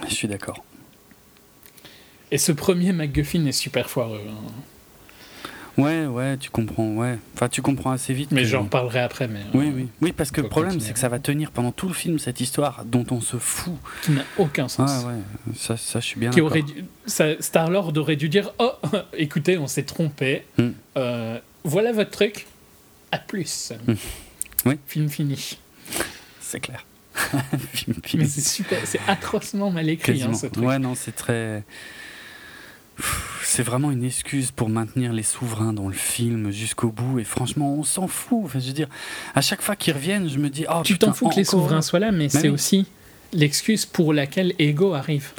Je 0.09 0.15
suis 0.15 0.27
d'accord. 0.27 0.65
Et 2.31 2.39
ce 2.39 2.51
premier 2.51 2.93
MacGuffin 2.95 3.45
est 3.45 3.53
super 3.53 3.91
foireux. 3.91 4.23
hein. 4.27 4.53
Ouais, 5.79 6.07
ouais, 6.07 6.37
tu 6.37 6.51
comprends, 6.51 6.89
ouais. 6.97 7.19
Enfin, 7.35 7.49
tu 7.49 7.63
comprends 7.63 7.93
assez 7.93 8.13
vite. 8.13 8.31
Mais 8.31 8.45
j'en 8.45 8.63
reparlerai 8.63 9.01
après. 9.01 9.29
Mais, 9.29 9.41
Oui, 9.55 9.69
euh, 9.69 9.73
oui. 9.75 9.89
Oui, 10.01 10.13
parce 10.13 10.31
que 10.31 10.41
le 10.41 10.49
problème, 10.49 10.81
c'est 10.81 10.93
que 10.93 10.99
ça 10.99 11.09
va 11.09 11.19
tenir 11.19 11.51
pendant 11.51 11.73
tout 11.73 11.89
le 11.89 11.95
film, 11.95 12.19
cette 12.19 12.41
histoire 12.41 12.85
dont 12.85 13.07
on 13.11 13.21
se 13.21 13.37
fout. 13.39 13.75
Qui 14.03 14.13
n'a 14.13 14.25
aucun 14.39 14.69
sens. 14.69 15.05
ouais. 15.05 15.55
Ça, 15.57 15.77
ça 15.77 16.01
je 16.01 16.07
suis 16.07 16.21
bien 16.21 16.31
Qui 16.31 16.41
d'accord. 16.41 17.37
Star-Lord 17.41 17.93
aurait 17.97 18.17
dû 18.17 18.29
dire 18.29 18.53
Oh, 18.59 18.73
écoutez, 19.17 19.59
on 19.59 19.67
s'est 19.67 19.85
trompé. 19.85 20.45
Hmm. 20.59 20.71
Euh, 20.97 21.39
voilà 21.65 21.93
votre 21.93 22.11
truc. 22.11 22.47
À 23.11 23.19
plus. 23.19 23.73
Oui. 24.65 24.79
Film 24.87 25.09
fini. 25.09 25.59
C'est 26.41 26.61
clair. 26.61 26.87
Film 27.73 27.97
fini. 28.05 28.23
Mais 28.23 28.29
c'est 28.29 28.41
super, 28.41 28.79
c'est 28.85 29.01
atrocement 29.09 29.73
mal 29.73 29.89
écrit 29.89 30.23
hein, 30.23 30.35
ce 30.35 30.47
truc. 30.47 30.65
Ouais, 30.65 30.79
non, 30.79 30.95
c'est 30.95 31.11
très. 31.17 31.65
C'est 33.45 33.63
vraiment 33.63 33.91
une 33.91 34.05
excuse 34.05 34.51
pour 34.51 34.69
maintenir 34.69 35.13
les 35.13 35.23
souverains 35.23 35.73
dans 35.73 35.89
le 35.89 35.95
film 35.95 36.51
jusqu'au 36.51 36.91
bout 36.91 37.19
et 37.19 37.25
franchement 37.25 37.75
on 37.75 37.85
s'en 37.85 38.09
fout. 38.09 38.43
Enfin, 38.45 38.61
je 38.61 38.69
veux 38.69 38.73
dire, 38.73 38.89
à 39.35 39.41
chaque 39.41 39.61
fois 39.61 39.77
qu'ils 39.77 39.95
reviennent, 39.95 40.29
je 40.29 40.39
me 40.39 40.49
dis 40.49 40.65
oh 40.73 40.83
tu 40.85 40.99
t'en 40.99 41.13
fous 41.13 41.29
que 41.29 41.37
les 41.37 41.45
souverains 41.45 41.83
soient 41.83 41.99
là, 41.99 42.13
mais 42.13 42.29
c'est 42.29 42.43
oui. 42.43 42.49
aussi 42.49 42.87
l'excuse 43.33 43.87
pour 43.87 44.13
laquelle 44.13 44.55
Ego 44.59 44.95
arrive. 44.95 45.33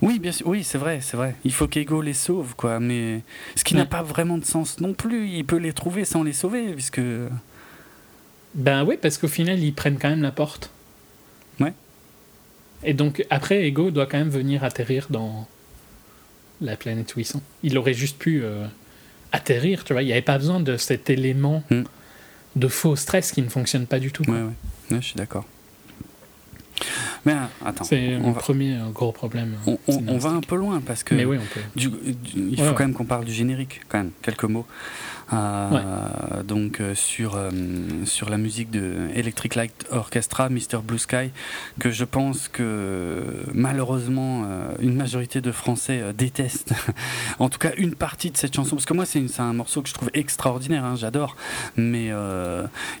Oui, 0.00 0.18
bien 0.18 0.30
sûr, 0.30 0.46
oui, 0.46 0.62
c'est 0.62 0.78
vrai, 0.78 1.00
c'est 1.02 1.16
vrai. 1.16 1.34
Il 1.44 1.52
faut 1.52 1.66
qu'Ego 1.66 2.00
les 2.02 2.12
sauve, 2.12 2.54
quoi. 2.54 2.78
Mais 2.78 3.22
ce 3.56 3.64
qui 3.64 3.74
n'a 3.74 3.86
pas 3.86 4.02
vraiment 4.02 4.38
de 4.38 4.44
sens 4.44 4.80
non 4.80 4.94
plus. 4.94 5.28
Il 5.28 5.44
peut 5.44 5.56
les 5.56 5.72
trouver 5.72 6.04
sans 6.04 6.22
les 6.22 6.32
sauver, 6.32 6.72
puisque. 6.72 7.00
Ben 8.54 8.84
oui, 8.84 8.96
parce 9.00 9.18
qu'au 9.18 9.28
final, 9.28 9.58
ils 9.58 9.74
prennent 9.74 9.98
quand 9.98 10.08
même 10.08 10.22
la 10.22 10.30
porte. 10.30 10.70
Ouais. 11.58 11.72
Et 12.84 12.94
donc, 12.94 13.26
après, 13.28 13.64
Ego 13.64 13.90
doit 13.90 14.06
quand 14.06 14.18
même 14.18 14.30
venir 14.30 14.62
atterrir 14.62 15.08
dans 15.10 15.48
la 16.60 16.76
planète 16.76 17.14
où 17.16 17.20
ils 17.20 17.24
sont. 17.26 17.40
Il 17.62 17.76
aurait 17.78 17.94
juste 17.94 18.18
pu 18.18 18.42
euh, 18.42 18.66
atterrir, 19.32 19.84
tu 19.84 19.92
vois. 19.92 20.02
Il 20.02 20.06
n'y 20.06 20.12
avait 20.12 20.22
pas 20.22 20.38
besoin 20.38 20.60
de 20.60 20.76
cet 20.76 21.10
élément 21.10 21.62
Hmm. 21.70 21.82
de 22.56 22.68
faux 22.68 22.96
stress 22.96 23.32
qui 23.32 23.42
ne 23.42 23.48
fonctionne 23.48 23.86
pas 23.86 23.98
du 24.00 24.10
tout. 24.12 24.22
Ouais, 24.30 24.38
ouais. 24.38 24.44
Ouais, 24.90 25.00
je 25.00 25.06
suis 25.06 25.14
d'accord. 25.16 25.44
Mais 27.26 27.32
euh, 27.32 27.36
attends, 27.66 27.84
C'est 27.84 28.16
on 28.16 28.20
mon 28.20 28.32
va, 28.32 28.40
premier 28.40 28.76
euh, 28.76 28.88
gros 28.90 29.10
problème. 29.12 29.56
on, 29.66 29.78
on- 29.88 30.04
on 30.08 30.18
va 30.18 30.30
un 30.30 30.40
peu 30.40 30.56
loin 30.56 30.80
parce 30.80 31.02
que 31.02 31.14
Mais 31.16 31.24
oui, 31.24 31.36
on 31.40 31.54
peut. 31.54 31.60
du- 31.74 31.88
du- 31.88 32.50
il 32.50 32.56
faut 32.56 32.62
ouais. 32.62 32.68
quand 32.74 32.84
même 32.84 32.94
qu'on 32.94 33.04
parle 33.04 33.24
du 33.24 33.32
générique, 33.32 33.80
quand 33.88 33.98
même, 33.98 34.12
quelques 34.22 34.44
mots. 34.44 34.66
Euh, 35.32 36.42
Donc 36.42 36.80
euh, 36.80 36.94
sur, 36.94 37.36
euh, 37.36 37.50
sur 38.04 38.30
la 38.30 38.38
musique 38.38 38.70
de 38.70 39.08
Electric 39.14 39.54
Light 39.54 39.86
Orchestra, 39.90 40.48
Mr. 40.48 40.78
Blue 40.82 40.98
Sky, 40.98 41.30
que 41.78 41.90
je 41.90 42.04
pense 42.04 42.48
que 42.48 43.22
malheureusement 43.52 44.46
une 44.80 44.94
majorité 44.96 45.40
de 45.40 45.52
Français 45.52 46.02
détestent. 46.16 46.72
en 47.38 47.48
tout 47.48 47.58
cas 47.58 47.72
une 47.76 47.94
partie 47.94 48.30
de 48.30 48.36
cette 48.36 48.54
chanson, 48.54 48.76
parce 48.76 48.86
que 48.86 48.94
moi 48.94 49.04
c'est 49.06 49.24
un 49.40 49.52
morceau 49.52 49.82
que 49.82 49.88
je 49.88 49.94
trouve 49.94 50.10
extraordinaire, 50.14 50.84
hein, 50.84 50.96
j'adore, 50.96 51.36
mais 51.76 52.06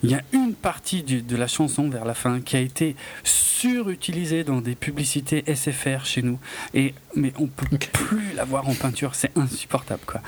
il 0.02 0.10
y 0.10 0.14
a 0.14 0.22
une 0.32 0.54
partie 0.54 1.02
du- 1.02 1.22
de 1.22 1.36
la 1.36 1.46
chanson 1.46 1.88
vers 1.88 2.04
la 2.04 2.14
fin 2.14 2.40
qui 2.40 2.56
a 2.56 2.60
été 2.60 2.96
surutilisée 3.24 4.44
dans 4.44 4.60
des 4.60 4.74
publicités 4.74 5.42
SFR 5.46 6.04
chez 6.04 6.22
nous, 6.22 6.38
et 6.74 6.94
mais 7.16 7.32
on 7.38 7.46
peut 7.46 7.66
plus 7.92 8.32
la 8.36 8.44
voir 8.44 8.68
en 8.68 8.74
peinture, 8.74 9.14
c'est 9.14 9.36
insupportable 9.36 10.02
quoi. 10.06 10.20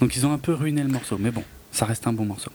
Donc 0.00 0.14
ils 0.16 0.26
ont 0.26 0.32
un 0.32 0.38
peu 0.38 0.52
ruiné 0.52 0.82
le 0.82 0.88
morceau, 0.88 1.16
mais 1.18 1.30
bon, 1.30 1.37
ça 1.72 1.84
reste 1.86 2.06
un 2.06 2.12
bon 2.12 2.24
morceau. 2.24 2.50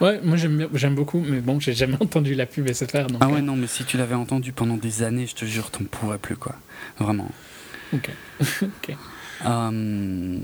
Ouais, 0.00 0.20
moi 0.22 0.36
j'aime 0.36 0.94
beaucoup, 0.94 1.20
mais 1.26 1.40
bon, 1.40 1.58
j'ai 1.58 1.72
jamais 1.72 1.96
entendu 2.00 2.34
la 2.34 2.44
pub 2.46 2.70
SFR. 2.70 3.06
Donc, 3.06 3.18
Ah 3.20 3.28
ouais 3.28 3.38
euh, 3.38 3.42
non, 3.42 3.56
mais 3.56 3.66
si 3.66 3.84
tu 3.84 3.96
l'avais 3.96 4.14
entendu 4.14 4.52
pendant 4.52 4.76
des 4.76 5.02
années, 5.02 5.26
je 5.26 5.34
te 5.34 5.44
jure, 5.46 5.70
t'en 5.70 5.84
pourrais 5.84 6.18
plus 6.18 6.36
quoi, 6.36 6.54
vraiment. 6.98 7.30
ok. 7.94 8.10
ok. 8.62 8.96
Euh, 9.44 10.38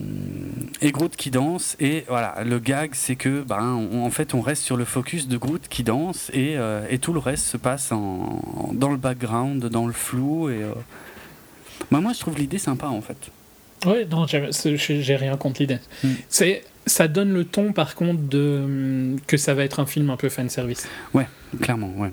et 0.83 0.93
Groot 0.93 1.16
qui 1.16 1.31
danse 1.31 1.77
et 1.81 2.05
voilà 2.09 2.45
le 2.45 2.59
gag 2.59 2.91
c'est 2.93 3.16
que 3.16 3.41
ben 3.43 3.62
on- 3.91 4.05
en 4.05 4.11
fait 4.11 4.35
on 4.35 4.43
reste 4.43 4.62
sur 4.62 4.77
le 4.77 4.85
focus 4.85 5.29
de 5.29 5.39
Groot 5.39 5.66
qui 5.70 5.83
danse 5.83 6.31
et, 6.35 6.59
euh, 6.59 6.85
et 6.91 6.99
tout 6.99 7.14
le 7.14 7.18
reste 7.18 7.47
se 7.47 7.57
passe 7.57 7.91
en, 7.91 8.68
dans 8.75 8.91
le 8.91 8.99
background 8.99 9.64
dans 9.70 9.87
le 9.87 9.95
flou 9.95 10.51
et 10.51 10.61
bah, 11.91 12.01
moi 12.01 12.12
je 12.12 12.20
trouve 12.20 12.37
l'idée 12.37 12.59
sympa 12.59 12.87
en 12.89 13.01
fait 13.01 13.16
Ouais, 13.87 14.05
non, 14.05 14.27
j'ai 14.29 15.16
rien 15.16 15.37
contre 15.39 15.61
l'idée. 15.62 15.79
Mm. 16.05 16.09
C'est, 16.29 16.62
ça 16.87 17.09
donne 17.09 17.33
le 17.33 17.45
ton, 17.45 17.72
par 17.72 17.95
contre, 17.95 18.20
de 18.22 18.61
hum, 18.64 19.20
que 19.26 19.37
ça 19.37 19.55
va 19.55 19.64
être 19.64 19.80
un 19.80 19.87
film 19.87 20.11
un 20.11 20.16
peu 20.16 20.28
fan 20.28 20.49
service. 20.49 20.89
clairement 21.61 21.93
ouais, 21.97 22.12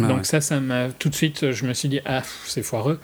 Ouais, 0.00 0.08
Donc 0.08 0.18
ouais. 0.18 0.24
ça, 0.24 0.40
ça 0.40 0.60
m'a 0.60 0.88
tout 0.90 1.08
de 1.08 1.14
suite, 1.14 1.52
je 1.52 1.64
me 1.66 1.72
suis 1.72 1.88
dit 1.88 2.00
ah 2.04 2.22
c'est 2.46 2.62
foireux. 2.62 2.98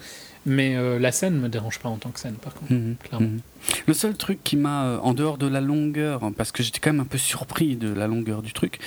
Mais 0.45 0.75
euh, 0.75 0.99
la 0.99 1.13
scène 1.13 1.39
me 1.39 1.47
dérange 1.47 1.79
pas 1.79 1.87
en 1.87 1.95
tant 1.95 2.09
que 2.09 2.19
scène, 2.19 2.33
par 2.33 2.53
contre. 2.53 2.73
Mhm, 2.73 2.95
clairement. 3.01 3.27
mhm. 3.27 3.39
Le 3.87 3.93
seul 3.93 4.15
truc 4.17 4.39
qui 4.43 4.57
m'a, 4.57 4.83
euh, 4.85 4.97
en 4.97 5.13
dehors 5.13 5.37
de 5.37 5.47
la 5.47 5.61
longueur, 5.61 6.19
parce 6.35 6.51
que 6.51 6.63
j'étais 6.63 6.79
quand 6.81 6.91
même 6.91 6.99
un 6.99 7.05
peu 7.05 7.17
surpris 7.17 7.77
de 7.77 7.93
la 7.93 8.07
longueur 8.07 8.41
du 8.41 8.51
truc, 8.51 8.79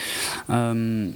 euh, 0.51 1.09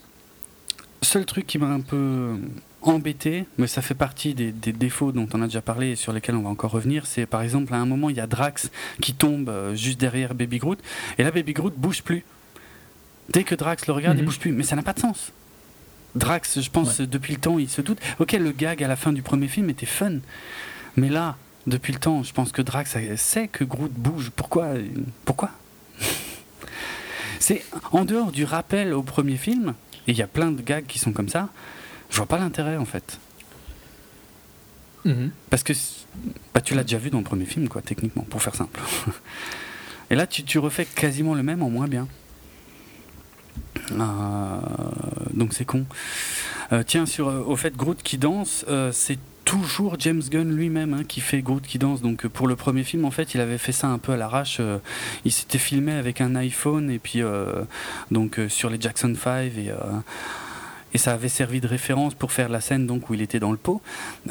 seul 1.02 1.26
truc 1.26 1.46
qui 1.46 1.58
m'a 1.58 1.66
un 1.66 1.80
peu 1.80 2.38
embêté, 2.82 3.46
mais 3.58 3.66
ça 3.66 3.82
fait 3.82 3.94
partie 3.94 4.34
des, 4.34 4.52
des 4.52 4.72
défauts 4.72 5.12
dont 5.12 5.28
on 5.34 5.42
a 5.42 5.46
déjà 5.46 5.60
parlé 5.60 5.90
et 5.90 5.96
sur 5.96 6.12
lesquels 6.12 6.34
on 6.34 6.42
va 6.42 6.48
encore 6.50 6.70
revenir, 6.70 7.06
c'est 7.06 7.26
par 7.26 7.42
exemple 7.42 7.74
à 7.74 7.76
un 7.76 7.86
moment 7.86 8.08
il 8.10 8.16
y 8.16 8.20
a 8.20 8.26
Drax 8.26 8.70
qui 9.02 9.12
tombe 9.14 9.48
euh, 9.48 9.74
juste 9.74 10.00
derrière 10.00 10.34
Baby 10.34 10.58
Groot, 10.58 10.78
et 11.18 11.22
là 11.22 11.30
Baby 11.30 11.52
Groot 11.52 11.74
bouge 11.76 12.02
plus. 12.02 12.24
Dès 13.30 13.44
que 13.44 13.54
Drax 13.54 13.86
le 13.86 13.92
regarde, 13.92 14.16
il 14.16 14.20
Mhm. 14.22 14.26
bouge 14.26 14.38
plus, 14.38 14.52
mais 14.52 14.62
ça 14.64 14.76
n'a 14.76 14.82
pas 14.82 14.92
de 14.92 15.00
sens. 15.00 15.32
Drax, 16.16 16.60
je 16.60 16.70
pense, 16.70 17.00
depuis 17.00 17.34
le 17.34 17.38
temps, 17.40 17.58
il 17.60 17.68
se 17.68 17.80
doute. 17.82 17.98
Ok, 18.18 18.32
le 18.32 18.50
gag 18.50 18.82
à 18.82 18.88
la 18.88 18.96
fin 18.96 19.12
du 19.12 19.22
premier 19.22 19.46
film 19.46 19.70
était 19.70 19.86
fun, 19.86 20.14
mais 20.96 21.08
là, 21.08 21.36
depuis 21.68 21.92
le 21.92 22.00
temps, 22.00 22.24
je 22.24 22.32
pense 22.32 22.50
que 22.50 22.62
Drax 22.62 22.96
sait 23.16 23.46
que 23.46 23.62
Groot 23.62 23.92
bouge. 23.92 24.30
Pourquoi 24.34 24.70
Pourquoi? 25.24 25.50
C'est 27.38 27.64
en 27.92 28.04
dehors 28.04 28.32
du 28.32 28.44
rappel 28.44 28.92
au 28.92 29.02
premier 29.02 29.36
film, 29.36 29.74
et 30.06 30.12
il 30.12 30.16
y 30.18 30.22
a 30.22 30.26
plein 30.26 30.50
de 30.50 30.60
gags 30.62 30.86
qui 30.86 30.98
sont 30.98 31.12
comme 31.12 31.28
ça, 31.28 31.48
je 32.10 32.16
vois 32.16 32.26
pas 32.26 32.38
l'intérêt 32.38 32.76
en 32.76 32.84
fait. 32.84 33.18
Mhm. 35.04 35.30
Parce 35.48 35.62
que 35.62 35.72
bah, 36.54 36.60
tu 36.60 36.74
l'as 36.74 36.82
déjà 36.82 36.98
vu 36.98 37.10
dans 37.10 37.18
le 37.18 37.24
premier 37.24 37.46
film, 37.46 37.68
quoi, 37.68 37.80
techniquement, 37.80 38.22
pour 38.28 38.42
faire 38.42 38.54
simple. 38.54 38.80
Et 40.10 40.14
là, 40.14 40.26
tu, 40.26 40.42
tu 40.42 40.58
refais 40.58 40.84
quasiment 40.84 41.34
le 41.34 41.42
même 41.42 41.62
en 41.62 41.70
moins 41.70 41.88
bien. 41.88 42.08
Euh, 43.92 44.58
donc 45.32 45.52
c'est 45.54 45.64
con. 45.64 45.86
Euh, 46.72 46.82
tiens, 46.86 47.06
sur 47.06 47.28
euh, 47.28 47.42
au 47.46 47.56
fait 47.56 47.76
Groot 47.76 48.02
qui 48.02 48.18
danse, 48.18 48.64
c'est 48.92 49.18
toujours 49.44 49.96
James 49.98 50.22
Gunn 50.30 50.54
lui-même 50.54 50.94
hein, 50.94 51.04
qui 51.06 51.20
fait 51.20 51.42
Groot 51.42 51.62
qui 51.62 51.78
danse. 51.78 52.02
Donc 52.02 52.26
pour 52.26 52.46
le 52.46 52.56
premier 52.56 52.84
film, 52.84 53.04
en 53.04 53.10
fait, 53.10 53.34
il 53.34 53.40
avait 53.40 53.58
fait 53.58 53.72
ça 53.72 53.88
un 53.88 53.98
peu 53.98 54.12
à 54.12 54.16
l'arrache. 54.16 54.60
il 55.24 55.32
s'était 55.32 55.58
filmé 55.58 55.92
avec 55.92 56.20
un 56.20 56.34
iPhone 56.36 56.90
et 56.90 56.98
puis 56.98 57.22
donc 58.10 58.40
sur 58.48 58.70
les 58.70 58.80
Jackson 58.80 59.14
5 59.14 59.44
et 59.56 59.72
et 60.94 60.98
ça 60.98 61.12
avait 61.12 61.28
servi 61.28 61.60
de 61.60 61.66
référence 61.66 62.14
pour 62.14 62.32
faire 62.32 62.48
la 62.48 62.60
scène 62.60 62.86
donc 62.86 63.10
où 63.10 63.14
il 63.14 63.22
était 63.22 63.40
dans 63.40 63.52
le 63.52 63.56
pot. 63.56 63.80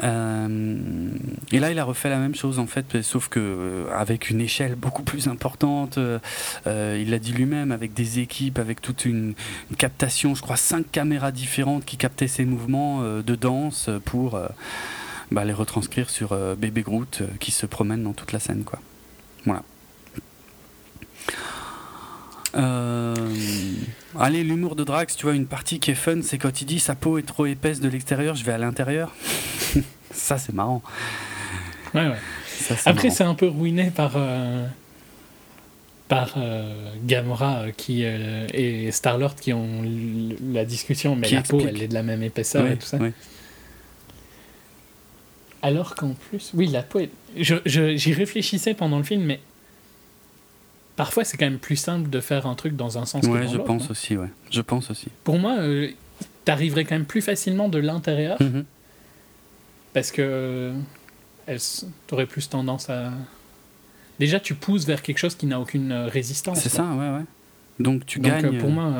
Euh, 0.02 1.10
et 1.52 1.58
là, 1.58 1.70
il 1.70 1.78
a 1.78 1.84
refait 1.84 2.08
la 2.08 2.18
même 2.18 2.34
chose 2.34 2.58
en 2.58 2.66
fait, 2.66 3.02
sauf 3.02 3.28
que 3.28 3.40
euh, 3.40 3.84
avec 3.96 4.30
une 4.30 4.40
échelle 4.40 4.74
beaucoup 4.74 5.02
plus 5.02 5.28
importante. 5.28 5.98
Euh, 5.98 6.18
il 7.00 7.10
l'a 7.10 7.18
dit 7.18 7.32
lui-même, 7.32 7.72
avec 7.72 7.94
des 7.94 8.18
équipes, 8.18 8.58
avec 8.58 8.80
toute 8.80 9.04
une, 9.04 9.34
captation, 9.78 10.34
je 10.34 10.42
crois 10.42 10.56
cinq 10.56 10.90
caméras 10.90 11.32
différentes 11.32 11.84
qui 11.84 11.96
captaient 11.96 12.28
ses 12.28 12.44
mouvements 12.44 13.02
de 13.02 13.34
danse 13.34 13.88
pour 14.04 14.38
bah, 15.30 15.44
les 15.44 15.52
retranscrire 15.52 16.10
sur 16.10 16.36
Bébé 16.56 16.82
Groot 16.82 17.22
qui 17.38 17.50
se 17.50 17.66
promène 17.66 18.02
dans 18.02 18.12
toute 18.12 18.32
la 18.32 18.40
scène, 18.40 18.64
quoi. 18.64 18.80
Voilà. 19.44 19.62
Euh, 22.56 23.14
allez, 24.18 24.42
l'humour 24.42 24.76
de 24.76 24.84
Drax, 24.84 25.16
tu 25.16 25.26
vois, 25.26 25.34
une 25.34 25.46
partie 25.46 25.78
qui 25.78 25.90
est 25.92 25.96
fun, 25.96 26.20
c'est 26.22 26.38
quand 26.38 26.60
il 26.60 26.64
dit 26.64 26.80
sa 26.80 26.94
peau 26.94 27.18
est 27.18 27.26
trop 27.26 27.46
épaisse 27.46 27.80
de 27.80 27.88
l'extérieur, 27.88 28.34
je 28.34 28.44
vais 28.44 28.52
à 28.52 28.58
l'intérieur. 28.58 29.14
ça, 30.10 30.38
c'est 30.38 30.52
marrant. 30.52 30.82
Ouais, 31.94 32.08
ouais. 32.08 32.76
Après, 32.86 33.10
c'est 33.10 33.24
un 33.24 33.34
peu 33.34 33.48
ruiné 33.48 33.90
par. 33.90 34.12
Euh, 34.16 34.66
par 36.08 36.34
euh, 36.38 36.92
Gamora 37.04 37.66
qui, 37.76 38.02
et 38.02 38.90
Star-Lord 38.90 39.36
qui 39.36 39.52
ont 39.52 39.84
la 40.52 40.64
discussion, 40.64 41.14
mais 41.14 41.30
la 41.30 41.42
peau, 41.42 41.60
elle 41.60 41.80
est 41.80 41.86
de 41.86 41.94
la 41.94 42.02
même 42.02 42.24
épaisseur 42.24 42.66
et 42.66 42.76
tout 42.76 42.86
ça. 42.86 42.98
Alors 45.62 45.94
qu'en 45.94 46.14
plus, 46.14 46.50
oui, 46.54 46.66
la 46.66 46.82
peau, 46.82 47.00
j'y 47.36 48.12
réfléchissais 48.12 48.74
pendant 48.74 48.98
le 48.98 49.04
film, 49.04 49.22
mais 49.22 49.40
parfois 50.96 51.24
c'est 51.24 51.36
quand 51.36 51.46
même 51.46 51.58
plus 51.58 51.76
simple 51.76 52.10
de 52.10 52.20
faire 52.20 52.46
un 52.46 52.54
truc 52.54 52.76
dans 52.76 52.98
un 52.98 53.06
sens 53.06 53.24
ouais, 53.26 53.42
que 53.42 53.48
je 53.48 53.58
pense 53.58 53.84
hein. 53.84 53.88
aussi, 53.90 54.16
ouais. 54.16 54.28
Je 54.50 54.60
pense 54.60 54.90
aussi. 54.90 55.08
Pour 55.24 55.38
moi, 55.38 55.56
euh, 55.58 55.88
tu 56.44 56.52
arriverais 56.52 56.84
quand 56.84 56.94
même 56.94 57.06
plus 57.06 57.22
facilement 57.22 57.68
de 57.68 57.78
l'intérieur 57.78 58.40
mhm. 58.40 58.64
parce 59.92 60.10
que 60.10 60.72
tu 61.46 62.14
aurais 62.14 62.26
plus 62.26 62.48
tendance 62.48 62.90
à. 62.90 63.12
Déjà, 64.18 64.38
tu 64.38 64.54
pousses 64.54 64.84
vers 64.84 65.02
quelque 65.02 65.18
chose 65.18 65.34
qui 65.34 65.46
n'a 65.46 65.58
aucune 65.58 65.92
euh, 65.92 66.06
résistance. 66.06 66.60
C'est 66.60 66.68
ça, 66.68 66.84
ouais, 66.84 67.08
ouais. 67.08 67.24
Donc 67.78 68.04
tu 68.04 68.18
Donc, 68.18 68.30
gagnes. 68.30 68.58
pour 68.58 68.68
moi, 68.68 68.92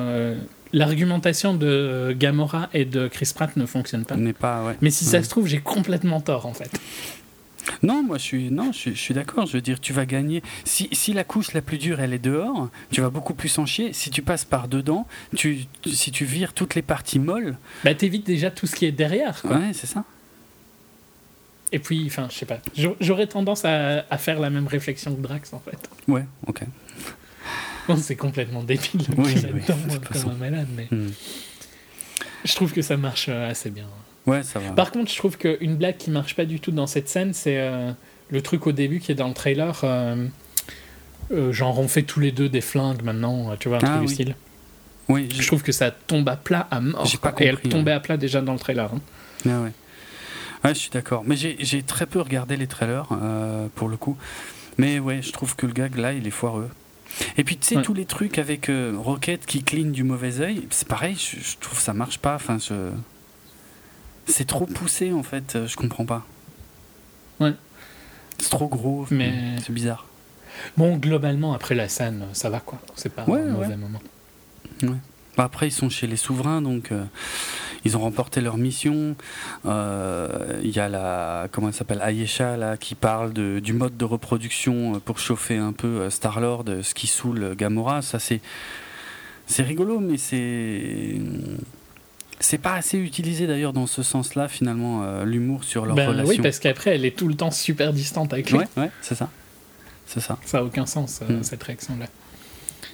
l'argumentation 0.73 1.55
de 1.55 2.15
Gamora 2.19 2.71
et 2.73 2.87
de 2.87 3.09
Chris 3.09 3.31
Pratt 3.35 3.55
ne 3.57 3.67
fonctionne 3.67 4.05
pas. 4.05 4.17
pas 4.39 4.65
ouais. 4.65 4.77
Mais 4.81 4.91
si 4.91 5.05
ça 5.05 5.23
se 5.23 5.29
trouve, 5.29 5.47
j'ai 5.47 5.61
complètement 5.61 6.21
tort 6.21 6.47
en 6.47 6.55
fait. 6.55 6.71
Non, 7.83 8.03
moi 8.03 8.19
je 8.19 8.23
suis, 8.23 8.51
non, 8.51 8.73
je, 8.73 8.91
suis 8.91 9.15
d'accord. 9.15 9.47
Je 9.47 9.53
veux 9.53 9.61
dire, 9.61 9.81
tu 9.81 9.93
vas 9.93 10.07
gagner. 10.07 10.43
Si, 10.65 10.89
si, 10.93 11.13
la 11.13 11.25
couche 11.25 11.53
la 11.53 11.63
plus 11.63 11.79
dure 11.79 12.01
elle 12.01 12.13
est 12.13 12.19
dehors, 12.19 12.69
tu 12.91 13.01
vas 13.01 13.11
beaucoup 13.11 13.35
plus 13.35 13.59
en 13.59 13.67
chier. 13.67 13.93
Si 13.93 14.11
tu 14.11 14.23
passes 14.23 14.45
par 14.45 14.69
dedans, 14.69 15.07
tu, 15.37 15.65
si 15.87 16.11
tu 16.11 16.25
vires 16.25 16.53
toutes 16.53 16.75
les 16.75 16.83
parties 16.83 17.19
molles. 17.19 17.57
Bah 17.85 17.95
t'évites 17.95 18.27
déjà 18.27 18.51
tout 18.51 18.67
ce 18.67 18.77
qui 18.77 18.87
est 18.87 18.93
derrière. 18.93 19.41
Ouais, 19.45 19.73
c'est 19.73 19.87
ça. 19.87 20.05
Et 21.73 21.79
puis, 21.79 22.05
enfin, 22.07 22.29
je 22.31 22.37
sais 22.37 22.47
pas. 22.47 22.59
J'aurais 23.01 23.29
tendance 23.29 23.65
à, 23.65 24.05
à, 24.11 24.19
faire 24.19 24.41
la 24.41 24.51
même 24.51 24.67
réflexion 24.67 25.15
que 25.15 25.21
Drax 25.21 25.53
en 25.53 25.61
fait. 25.61 25.79
Ouais, 26.09 26.25
ok. 26.47 26.63
Bon, 27.89 27.97
c'est 27.97 28.17
complètement 28.17 28.63
débile. 28.63 29.07
Oui, 29.17 29.35
oui, 29.55 29.63
comme 29.67 30.31
un 30.33 30.35
malade, 30.35 30.69
mais 30.77 30.89
hmm. 30.91 31.11
je 32.45 32.55
trouve 32.55 32.73
que 32.73 32.83
ça 32.83 32.97
marche 32.97 33.27
euh, 33.29 33.51
assez 33.51 33.71
bien. 33.71 33.87
Ouais, 34.27 34.43
ça 34.43 34.59
va. 34.59 34.71
Par 34.73 34.91
contre, 34.91 35.11
je 35.11 35.17
trouve 35.17 35.37
qu'une 35.37 35.77
blague 35.77 35.97
qui 35.97 36.11
marche 36.11 36.37
pas 36.37 36.45
du 36.45 36.61
tout 36.61 36.73
dans 36.73 36.87
cette 36.87 37.09
scène, 37.09 37.33
c'est 37.33 37.59
euh, 37.59 37.93
le 38.31 38.43
truc 38.43 38.67
au 38.67 38.73
début 38.73 39.01
qui 39.01 39.13
est 39.13 39.15
dans 39.15 39.29
le 39.29 39.35
trailer. 39.35 39.81
Euh, 39.85 40.27
euh, 41.33 41.53
genre, 41.53 41.79
on 41.79 41.89
fait 41.89 42.03
tous 42.03 42.21
les 42.21 42.33
deux 42.33 42.49
des 42.49 42.61
flingues 42.61 43.03
maintenant, 43.03 43.57
tu 43.59 43.69
vois, 43.69 43.79
un 43.79 43.81
truc 43.81 43.93
ah 43.97 44.01
du 44.01 44.09
style. 44.09 44.35
Oui, 45.09 45.29
je 45.33 45.47
trouve 45.47 45.63
que 45.63 45.73
ça 45.73 45.91
tombe 45.91 46.29
à 46.29 46.37
plat 46.37 46.69
à 46.71 46.81
mort. 46.81 47.05
Pas 47.21 47.31
compris, 47.31 47.45
et 47.45 47.49
elle 47.49 47.59
tombait 47.59 47.93
à 47.93 48.01
plat 48.01 48.17
déjà 48.17 48.41
dans 48.41 48.53
le 48.53 48.59
trailer. 48.59 48.91
Hein. 48.93 49.01
Ah 49.47 49.63
ouais. 49.63 49.73
ouais, 50.65 50.75
je 50.75 50.79
suis 50.79 50.91
d'accord. 50.91 51.25
Mais 51.27 51.37
j'ai 51.37 51.83
très 51.83 52.07
peu 52.07 52.21
regardé 52.21 52.57
les 52.57 52.67
trailers, 52.67 53.09
pour 53.75 53.89
le 53.89 53.97
coup. 53.97 54.17
Mais 54.79 54.99
ouais, 54.99 55.21
je 55.23 55.33
trouve 55.33 55.57
que 55.57 55.67
le 55.67 55.73
gag 55.73 55.97
là, 55.97 56.13
il 56.13 56.27
est 56.27 56.33
foireux. 56.33 56.71
Et 57.37 57.43
puis 57.43 57.57
tu 57.57 57.75
sais, 57.75 57.83
tous 57.83 57.95
les 57.95 58.05
trucs 58.05 58.39
avec 58.39 58.71
Rocket 58.99 59.45
qui 59.45 59.65
cligne 59.65 59.91
du 59.91 60.05
mauvais 60.05 60.41
oeil, 60.41 60.69
c'est 60.71 60.87
pareil, 60.87 61.17
je, 61.17 61.41
je, 61.41 61.57
trouve 61.59 61.81
ça 61.81 61.93
marche 61.93 62.19
pas. 62.19 62.37
Enfin, 62.37 62.59
je... 62.59 62.91
C'est 64.31 64.47
trop 64.47 64.67
poussé 64.67 65.13
en 65.13 65.23
fait, 65.23 65.57
euh, 65.57 65.67
je 65.67 65.77
comprends 65.77 66.07
pas. 66.07 66.25
Ouais. 67.41 67.55
C'est 68.39 68.51
trop 68.51 68.69
gros, 68.69 69.07
mais 69.11 69.33
c'est 69.65 69.73
bizarre. 69.73 70.07
Bon, 70.77 70.97
globalement, 70.97 71.53
après 71.53 71.75
la 71.75 71.89
scène, 71.89 72.25
ça 72.33 72.51
va 72.51 72.61
quoi. 72.61 72.79
C'est 72.97 73.13
pas 73.13 73.23
un 73.23 73.27
mauvais 73.27 73.77
moment. 73.77 74.01
Ouais. 74.83 74.97
Bah, 75.37 75.45
après, 75.45 75.69
ils 75.69 75.73
sont 75.73 75.89
chez 75.89 76.07
les 76.07 76.17
souverains, 76.17 76.61
donc 76.61 76.91
euh, 76.91 77.05
ils 77.85 77.97
ont 77.97 78.01
remporté 78.01 78.41
leur 78.41 78.57
mission. 78.57 79.15
Euh, 79.67 80.61
il 80.63 80.71
y 80.71 80.81
a 80.81 80.89
la. 80.89 81.49
Comment 81.53 81.69
elle 81.69 81.75
s'appelle 81.75 82.03
Ayesha, 82.03 82.57
là, 82.57 82.77
qui 82.77 82.95
parle 82.95 83.33
de, 83.33 83.59
du 83.61 83.73
mode 83.73 83.97
de 83.97 84.05
reproduction 84.05 85.01
pour 85.01 85.19
chauffer 85.19 85.57
un 85.57 85.73
peu 85.73 86.11
Star-Lord, 86.11 86.65
ce 86.83 86.95
qui 86.95 87.07
saoule 87.07 87.55
Gamora. 87.57 88.03
Ça, 88.03 88.19
c'est. 88.19 88.41
C'est 89.47 89.65
rigolo, 89.65 89.99
mais 89.99 90.17
c'est 90.17 91.21
c'est 92.41 92.59
pas 92.59 92.75
assez 92.75 92.99
utilisé 92.99 93.47
d'ailleurs 93.47 93.75
dans 93.75 93.87
ce 93.87 94.03
sens-là, 94.03 94.49
finalement, 94.49 95.03
euh, 95.05 95.25
l'humour 95.25 95.63
sur 95.63 95.85
leur 95.85 95.95
ben, 95.95 96.09
relation. 96.09 96.31
Oui, 96.31 96.41
parce 96.43 96.59
qu'après, 96.59 96.95
elle 96.95 97.05
est 97.05 97.17
tout 97.17 97.29
le 97.29 97.35
temps 97.35 97.51
super 97.51 97.93
distante 97.93 98.33
avec 98.33 98.51
lui. 98.51 98.59
Ouais, 98.59 98.69
ouais 98.79 98.91
c'est 99.03 99.15
ça. 99.15 99.31
C'est 100.07 100.21
ça. 100.21 100.39
Ça 100.45 100.59
a 100.59 100.63
aucun 100.63 100.87
sens, 100.87 101.21
euh, 101.23 101.39
hmm. 101.39 101.43
cette 101.43 101.63
réaction-là. 101.63 102.07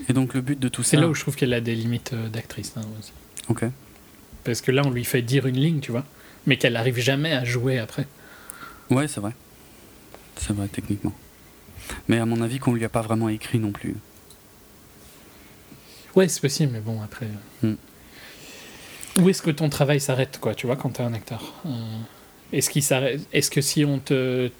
Et 0.08 0.12
donc, 0.12 0.34
le 0.34 0.40
but 0.40 0.58
de 0.58 0.68
tout 0.68 0.82
ça. 0.82 0.90
C'est 0.90 0.96
là 0.98 1.08
où 1.08 1.14
je 1.14 1.20
trouve 1.22 1.36
qu'elle 1.36 1.54
a 1.54 1.60
des 1.60 1.74
limites 1.74 2.12
euh, 2.12 2.28
d'actrice 2.28 2.74
hein, 2.76 2.82
aussi. 2.98 3.12
Ok. 3.48 3.64
Parce 4.44 4.60
que 4.60 4.72
là, 4.72 4.82
on 4.84 4.90
lui 4.90 5.04
fait 5.04 5.22
dire 5.22 5.46
une 5.46 5.56
ligne, 5.56 5.80
tu 5.80 5.92
vois, 5.92 6.04
mais 6.46 6.56
qu'elle 6.56 6.74
n'arrive 6.74 6.98
jamais 6.98 7.32
à 7.32 7.44
jouer 7.44 7.78
après. 7.78 8.06
Ouais, 8.90 9.08
c'est 9.08 9.20
vrai. 9.20 9.32
C'est 10.36 10.52
vrai, 10.52 10.68
techniquement. 10.68 11.14
Mais 12.08 12.18
à 12.18 12.26
mon 12.26 12.42
avis, 12.42 12.58
qu'on 12.58 12.74
lui 12.74 12.84
a 12.84 12.88
pas 12.88 13.00
vraiment 13.00 13.28
écrit 13.28 13.58
non 13.58 13.70
plus. 13.70 13.94
Ouais, 16.16 16.28
c'est 16.28 16.40
possible, 16.40 16.72
mais 16.72 16.80
bon, 16.80 17.00
après. 17.02 17.28
Hmm. 17.62 17.74
Où 19.20 19.30
est-ce 19.30 19.42
que 19.42 19.50
ton 19.50 19.68
travail 19.68 20.00
s'arrête, 20.00 20.38
quoi, 20.40 20.54
tu 20.54 20.66
vois, 20.66 20.76
quand 20.76 20.90
tu 20.90 21.00
es 21.00 21.04
un 21.04 21.14
acteur 21.14 21.54
euh, 21.64 21.70
Est-ce 22.52 22.68
qu'il 22.68 22.82
s'arrête 22.82 23.20
Est-ce 23.32 23.50
que 23.50 23.60
si 23.60 23.84
on 23.84 23.98
te, 23.98 24.50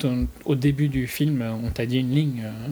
au 0.44 0.54
début 0.54 0.88
du 0.88 1.06
film, 1.06 1.44
on 1.64 1.70
t'a 1.70 1.84
dit 1.84 1.98
une 1.98 2.14
ligne 2.14 2.42
euh, 2.44 2.68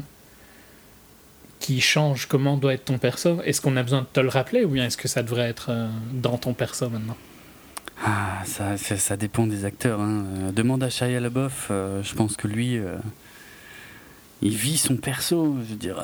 qui 1.60 1.80
change 1.80 2.26
comment 2.26 2.56
doit 2.56 2.74
être 2.74 2.86
ton 2.86 2.98
perso, 2.98 3.42
est-ce 3.44 3.60
qu'on 3.60 3.76
a 3.76 3.82
besoin 3.82 4.00
de 4.00 4.06
te 4.10 4.20
le 4.20 4.28
rappeler 4.28 4.64
ou 4.64 4.68
bien 4.68 4.86
est-ce 4.86 4.96
que 4.96 5.08
ça 5.08 5.22
devrait 5.22 5.48
être 5.48 5.66
euh, 5.70 5.88
dans 6.12 6.38
ton 6.38 6.54
perso 6.54 6.88
maintenant? 6.88 7.16
Ah, 8.02 8.42
ça, 8.44 8.76
ça, 8.76 9.16
dépend 9.16 9.46
des 9.46 9.64
acteurs. 9.64 10.00
Hein. 10.00 10.24
Demande 10.54 10.82
à 10.82 10.90
Shia 10.90 11.20
LaBeouf, 11.20 11.66
je 11.70 12.14
pense 12.14 12.36
que 12.36 12.48
lui, 12.48 12.80
il 14.42 14.56
vit 14.56 14.76
son 14.78 14.96
perso. 14.96 15.56
Je 15.62 15.70
veux 15.70 15.78
dire. 15.78 16.02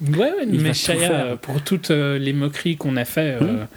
Ouais, 0.00 0.32
mais 0.46 0.74
Shia, 0.74 1.36
pour 1.40 1.62
toutes 1.62 1.90
les 1.90 2.32
moqueries 2.32 2.76
qu'on 2.76 2.96
a 2.96 3.04
fait. 3.04 3.36
Hum? 3.36 3.68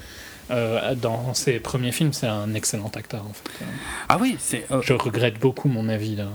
Euh, 0.51 0.95
dans 0.95 1.33
ses 1.33 1.59
premiers 1.59 1.91
films, 1.91 2.13
c'est 2.13 2.27
un 2.27 2.53
excellent 2.53 2.91
acteur 2.95 3.25
en 3.25 3.33
fait. 3.33 3.65
Ah 4.09 4.17
oui, 4.19 4.35
c'est. 4.39 4.65
Euh, 4.71 4.81
Je 4.81 4.93
regrette 4.93 5.39
beaucoup 5.39 5.69
mon 5.69 5.87
avis 5.87 6.15
de, 6.15 6.25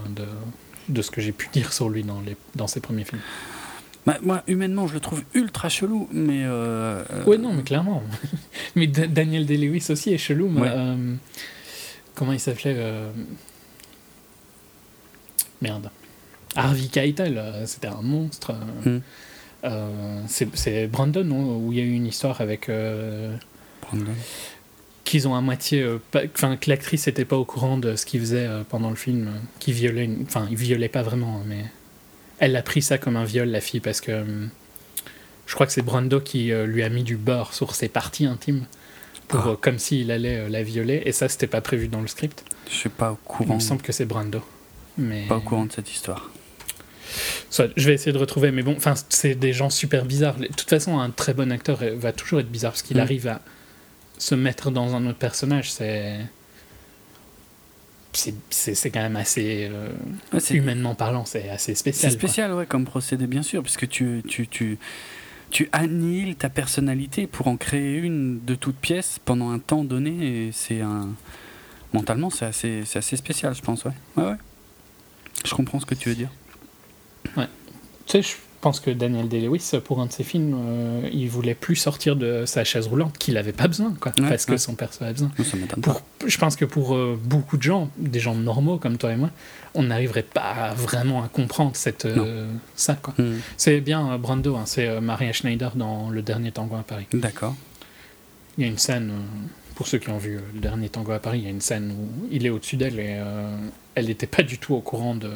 de 0.89 1.03
ce 1.03 1.11
que 1.11 1.21
j'ai 1.21 1.33
pu 1.33 1.49
dire 1.53 1.73
sur 1.73 1.89
lui 1.89 2.05
dans, 2.05 2.21
les, 2.21 2.37
dans 2.55 2.67
ses 2.67 2.81
premiers 2.81 3.05
films. 3.05 3.21
Bah, 4.07 4.17
moi, 4.23 4.43
humainement, 4.47 4.87
je 4.87 4.95
le 4.95 5.01
trouve 5.01 5.23
ultra 5.35 5.69
chelou, 5.69 6.09
mais. 6.13 6.43
Euh, 6.45 7.03
ouais, 7.27 7.37
non, 7.37 7.53
mais 7.53 7.63
clairement. 7.63 8.03
mais 8.75 8.87
Daniel 8.87 9.45
Day-Lewis 9.45 9.87
aussi 9.91 10.13
est 10.13 10.19
chelou. 10.19 10.51
comment 12.15 12.33
il 12.33 12.41
s'appelait 12.41 12.77
Merde. 15.61 15.91
Harvey 16.57 16.87
Keitel, 16.87 17.43
c'était 17.67 17.89
un 17.89 18.01
monstre. 18.01 18.55
Hmm. 18.85 19.01
c'est 20.27 20.87
Brandon 20.87 21.29
où 21.31 21.73
il 21.73 21.79
y 21.79 21.83
a 21.83 21.85
eu 21.85 21.93
une 21.93 22.07
histoire 22.07 22.41
avec 22.41 22.71
qu'ils 25.09 25.27
ont 25.27 25.35
à 25.35 25.41
moitié. 25.41 25.83
Euh, 25.83 25.99
enfin, 26.35 26.57
que 26.57 26.69
l'actrice 26.69 27.07
n'était 27.07 27.25
pas 27.25 27.37
au 27.37 27.45
courant 27.45 27.79
de 27.79 27.97
ce 27.97 28.05
qu'il 28.05 28.21
faisait 28.21 28.47
euh, 28.47 28.63
pendant 28.69 28.91
le 28.91 28.97
film, 28.97 29.29
euh, 29.29 29.39
qui 29.59 29.73
violait. 29.73 30.09
Enfin, 30.23 30.47
il 30.51 30.57
violait 30.57 30.89
pas 30.89 31.03
vraiment, 31.03 31.39
hein, 31.39 31.45
mais. 31.47 31.65
Elle 32.41 32.55
a 32.55 32.63
pris 32.63 32.83
ça 32.83 32.99
comme 32.99 33.17
un 33.17 33.25
viol, 33.25 33.49
la 33.49 33.61
fille, 33.61 33.81
parce 33.81 34.01
que. 34.01 34.25
je 35.47 35.55
crois 35.55 35.67
que 35.67 35.73
c'est 35.73 35.83
Brando 35.83 36.21
qui 36.21 36.53
lui 36.53 36.85
a 36.85 36.89
mis 36.89 37.03
du 37.03 37.17
beurre 37.17 37.53
sur 37.53 37.75
ses 37.75 37.89
parties 37.89 38.27
intimes. 38.27 38.65
Pour, 39.27 39.41
ah. 39.47 39.57
comme 39.61 39.79
s'il 39.79 40.11
allait 40.11 40.49
la 40.49 40.63
violer, 40.63 41.03
et 41.05 41.13
ça, 41.13 41.29
c'était 41.29 41.49
pas 41.49 41.61
prévu 41.61 41.89
dans 41.89 42.01
le 42.01 42.07
script. 42.07 42.45
Je 42.71 42.75
suis 42.75 42.89
pas 42.89 43.13
au 43.13 43.17
courant. 43.17 43.55
Il 43.55 43.57
me 43.57 43.61
semble 43.61 43.83
que 43.83 43.93
c'est 43.93 44.05
Brando. 44.05 44.41
Mais... 44.97 45.27
Pas 45.27 45.37
au 45.37 45.41
courant 45.41 45.67
de 45.67 45.73
cette 45.73 45.91
histoire. 45.91 46.31
Soit, 47.51 47.71
je 47.77 47.87
vais 47.87 47.95
essayer 47.95 48.13
de 48.13 48.19
retrouver, 48.19 48.53
mais 48.53 48.63
bon, 48.63 48.75
enfin, 48.77 48.95
c'est 49.09 49.35
des 49.35 49.53
gens 49.53 49.71
super 49.71 50.05
bizarres. 50.05 50.37
De 50.37 50.47
toute 50.47 50.69
façon, 50.71 51.01
un 51.01 51.11
très 51.11 51.35
bon 51.35 51.51
acteur 51.51 51.81
va 51.97 52.13
toujours 52.13 52.41
être 52.41 52.51
bizarre 52.51 52.73
parce 52.73 52.83
qu'il 52.83 52.99
Mm. 52.99 53.01
arrive 53.01 53.27
à 53.27 53.41
se 54.19 54.35
mettre 54.35 54.71
dans 54.71 54.95
un 54.95 55.07
autre 55.07 55.19
personnage. 55.19 55.71
C'est. 55.73 56.21
C'est 58.51 58.91
quand 58.91 59.01
même 59.03 59.17
assez. 59.17 59.69
euh, 59.71 59.91
Ouais, 60.33 60.41
humainement 60.51 60.95
parlant, 60.95 61.25
c'est 61.25 61.49
assez 61.51 61.75
c'est 61.75 61.79
spécial. 61.79 62.13
quoi. 62.13 62.19
spécial, 62.19 62.53
ouais, 62.55 62.67
comme 62.67 62.85
procédé, 62.85 63.27
bien 63.27 63.43
sûr, 63.43 63.63
puisque 63.63 63.89
tu, 63.89 64.23
tu, 64.27 64.49
tu, 64.49 64.79
tu 65.51 65.69
annihiles 65.73 66.35
ta 66.35 66.49
personnalité 66.49 67.27
pour 67.29 67.47
en 67.47 67.57
créer 67.57 67.97
une 67.99 68.45
de 68.45 68.55
toute 68.57 68.77
pièce 68.77 69.21
pendant 69.25 69.51
un 69.51 69.59
temps 69.61 69.85
donné, 69.85 70.47
et 70.47 70.53
c'est 70.53 70.81
un. 70.81 71.11
Mentalement, 71.93 72.29
c'est 72.31 72.47
assez, 72.47 72.83
assez 72.95 73.17
spécial, 73.17 73.55
je 73.55 73.63
pense, 73.63 73.85
ouais. 73.85 73.93
Ouais, 74.17 74.25
ouais. 74.25 74.37
Je 75.45 75.55
comprends 75.55 75.79
ce 75.79 75.87
que 75.87 75.95
tu 75.95 76.09
veux 76.09 76.15
dire. 76.17 76.31
Tu 77.35 77.43
sais, 78.07 78.23
je 78.23 78.37
pense 78.61 78.81
que 78.81 78.91
Daniel 78.91 79.29
Day-Lewis, 79.29 79.71
pour 79.85 80.01
un 80.01 80.07
de 80.07 80.13
ses 80.13 80.25
films, 80.25 80.55
euh, 80.59 81.09
il 81.13 81.29
voulait 81.29 81.55
plus 81.55 81.77
sortir 81.77 82.17
de 82.17 82.45
sa 82.47 82.65
chaise 82.65 82.87
roulante, 82.87 83.17
qu'il 83.19 83.37
avait 83.37 83.53
pas 83.53 83.69
besoin, 83.69 83.95
quoi, 84.01 84.13
Ouais, 84.19 84.29
parce 84.29 84.47
que 84.47 84.57
son 84.57 84.75
perso 84.75 85.05
avait 85.05 85.13
besoin. 85.13 85.31
Ça. 85.39 85.57
Pour, 85.81 86.03
je 86.27 86.39
pense 86.39 86.57
que 86.57 86.65
pour 86.65 86.95
euh, 86.95 87.19
beaucoup 87.23 87.57
de 87.57 87.63
gens, 87.63 87.91
des 87.99 88.21
gens 88.21 88.35
normaux 88.35 88.79
comme 88.79 88.99
toi 88.99 89.13
et 89.13 89.17
moi, 89.17 89.31
on 89.75 89.85
n'arriverait 89.85 90.23
pas 90.25 90.75
vraiment 90.75 91.23
à 91.23 91.29
comprendre 91.29 91.73
cette, 91.75 92.07
euh, 92.07 92.51
ça. 92.75 92.95
Quoi. 92.95 93.15
Hmm, 93.19 93.37
C'est 93.57 93.81
bien 93.81 94.13
euh, 94.13 94.19
Brando, 94.19 94.57
hein, 94.57 94.65
c'est 94.67 95.01
Maria 95.01 95.33
Schneider 95.33 95.77
dans 95.77 96.11
Le 96.11 96.23
Dernier 96.23 96.53
Tango 96.53 96.77
à 96.77 96.83
Paris. 96.83 97.07
D'accord. 97.13 97.55
Il 98.57 98.65
y 98.65 98.67
a 98.67 98.71
une 98.71 98.79
scène, 98.79 99.13
pour 99.77 99.87
ceux 99.87 99.99
qui 99.99 100.09
ont 100.11 100.19
vu 100.19 100.41
Le 100.55 100.61
Dernier 100.61 100.89
Tango 100.89 101.13
à 101.13 101.21
Paris, 101.21 101.39
il 101.39 101.45
y 101.45 101.49
a 101.49 101.51
une 101.51 101.61
scène 101.61 101.93
où 101.93 102.27
il 102.33 102.45
est 102.45 102.51
au-dessus 102.51 102.77
d'elle 102.77 102.99
et 102.99 103.21
elle 103.95 104.07
n'était 104.07 104.27
pas 104.27 104.43
du 104.43 104.59
tout 104.59 104.75
au 104.75 104.81
courant 104.81 105.15
de 105.15 105.31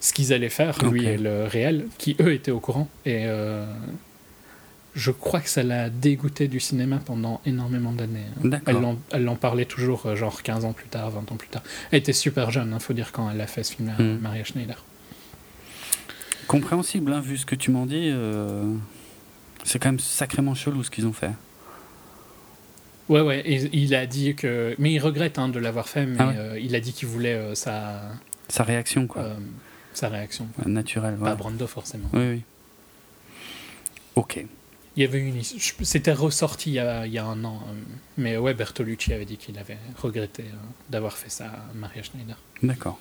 ce 0.00 0.12
qu'ils 0.12 0.32
allaient 0.32 0.48
faire, 0.48 0.82
lui 0.84 1.04
et 1.06 1.16
le 1.18 1.44
réel, 1.44 1.86
qui 1.98 2.16
eux 2.20 2.32
étaient 2.32 2.50
au 2.50 2.60
courant. 2.60 2.88
Et 3.06 3.24
euh, 3.26 3.64
je 4.94 5.10
crois 5.10 5.40
que 5.40 5.48
ça 5.48 5.62
l'a 5.62 5.90
dégoûté 5.90 6.48
du 6.48 6.60
cinéma 6.60 6.98
pendant 7.04 7.40
énormément 7.46 7.92
d'années. 7.92 8.24
D'accord. 8.42 8.96
Elle 9.12 9.24
l'en- 9.24 9.36
parlait 9.36 9.64
toujours, 9.66 10.06
euh, 10.06 10.16
genre 10.16 10.42
15 10.42 10.64
ans 10.64 10.72
plus 10.72 10.88
tard, 10.88 11.10
20 11.10 11.30
ans 11.32 11.36
plus 11.36 11.48
tard. 11.48 11.62
Elle 11.92 11.98
était 11.98 12.12
super 12.12 12.50
jeune, 12.50 12.70
il 12.74 12.80
faut 12.80 12.94
dire, 12.94 13.12
quand 13.12 13.30
elle 13.30 13.40
a 13.40 13.46
fait 13.46 13.62
ce 13.62 13.74
film-là, 13.76 13.94
Mm. 14.02 14.18
Maria 14.20 14.44
Schneider. 14.44 14.84
Compréhensible, 16.46 17.12
hein, 17.12 17.20
vu 17.20 17.36
ce 17.36 17.46
que 17.46 17.54
tu 17.54 17.70
m'en 17.70 17.86
dis. 17.86 18.08
euh, 18.12 18.64
C'est 19.64 19.78
quand 19.78 19.88
même 19.90 19.98
sacrément 20.00 20.54
chelou 20.54 20.82
ce 20.82 20.90
qu'ils 20.90 21.06
ont 21.06 21.12
fait. 21.12 21.30
Ouais, 23.08 23.20
ouais, 23.20 23.40
et 23.44 23.68
il 23.72 23.94
a 23.94 24.06
dit 24.06 24.34
que. 24.34 24.74
Mais 24.78 24.92
il 24.92 24.98
regrette 24.98 25.38
hein, 25.38 25.48
de 25.48 25.58
l'avoir 25.58 25.88
fait, 25.88 26.06
mais 26.06 26.16
Ah 26.18 26.28
ouais. 26.28 26.34
euh, 26.36 26.58
il 26.60 26.74
a 26.74 26.80
dit 26.80 26.92
qu'il 26.92 27.08
voulait 27.08 27.34
euh, 27.34 27.54
sa, 27.54 28.02
Sa 28.48 28.64
réaction, 28.64 29.06
quoi. 29.06 29.22
euh, 29.22 29.34
sa 29.94 30.08
réaction. 30.08 30.46
Ouais, 30.58 30.70
Naturelle, 30.70 31.16
Pas 31.16 31.30
ouais. 31.30 31.36
Brando, 31.36 31.66
forcément. 31.66 32.08
Oui, 32.12 32.28
oui. 32.30 32.42
Ok. 34.16 34.44
Il 34.96 35.02
y 35.02 35.04
avait 35.06 35.20
une. 35.20 35.42
C'était 35.42 36.12
ressorti 36.12 36.70
il 36.70 36.74
y, 36.74 36.78
a, 36.80 37.06
il 37.06 37.12
y 37.12 37.18
a 37.18 37.24
un 37.24 37.44
an, 37.44 37.62
euh, 37.68 37.72
mais 38.16 38.36
ouais, 38.36 38.52
Bertolucci 38.54 39.12
avait 39.12 39.24
dit 39.26 39.36
qu'il 39.36 39.56
avait 39.58 39.78
regretté 40.02 40.42
euh, 40.42 40.56
d'avoir 40.90 41.16
fait 41.16 41.30
ça 41.30 41.46
à 41.46 41.74
Maria 41.74 42.02
Schneider. 42.02 42.36
D'accord. 42.62 42.98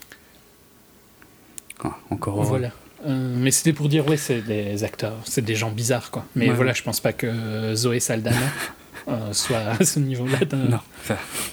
Ah, 1.84 1.98
encore. 2.12 2.44
Voilà. 2.44 2.72
Euh, 3.06 3.36
mais 3.38 3.52
c'était 3.52 3.74
pour 3.74 3.90
dire, 3.90 4.08
ouais, 4.08 4.18
c'est 4.18 4.42
des 4.42 4.84
acteurs, 4.84 5.16
c'est 5.26 5.44
des 5.44 5.56
gens 5.56 5.72
bizarres, 5.72 6.10
quoi. 6.12 6.26
Mais 6.36 6.50
Ouais. 6.50 6.56
voilà, 6.56 6.74
je 6.74 6.82
pense 6.84 7.00
pas 7.00 7.14
que 7.14 7.28
euh, 7.28 7.76
Zoé 7.76 8.00
Saldana 8.00 8.36
euh, 9.08 9.34
soit 9.34 9.58
à 9.80 9.84
ce 9.86 10.00
niveau-là 10.00 10.40
d'un 10.46 10.82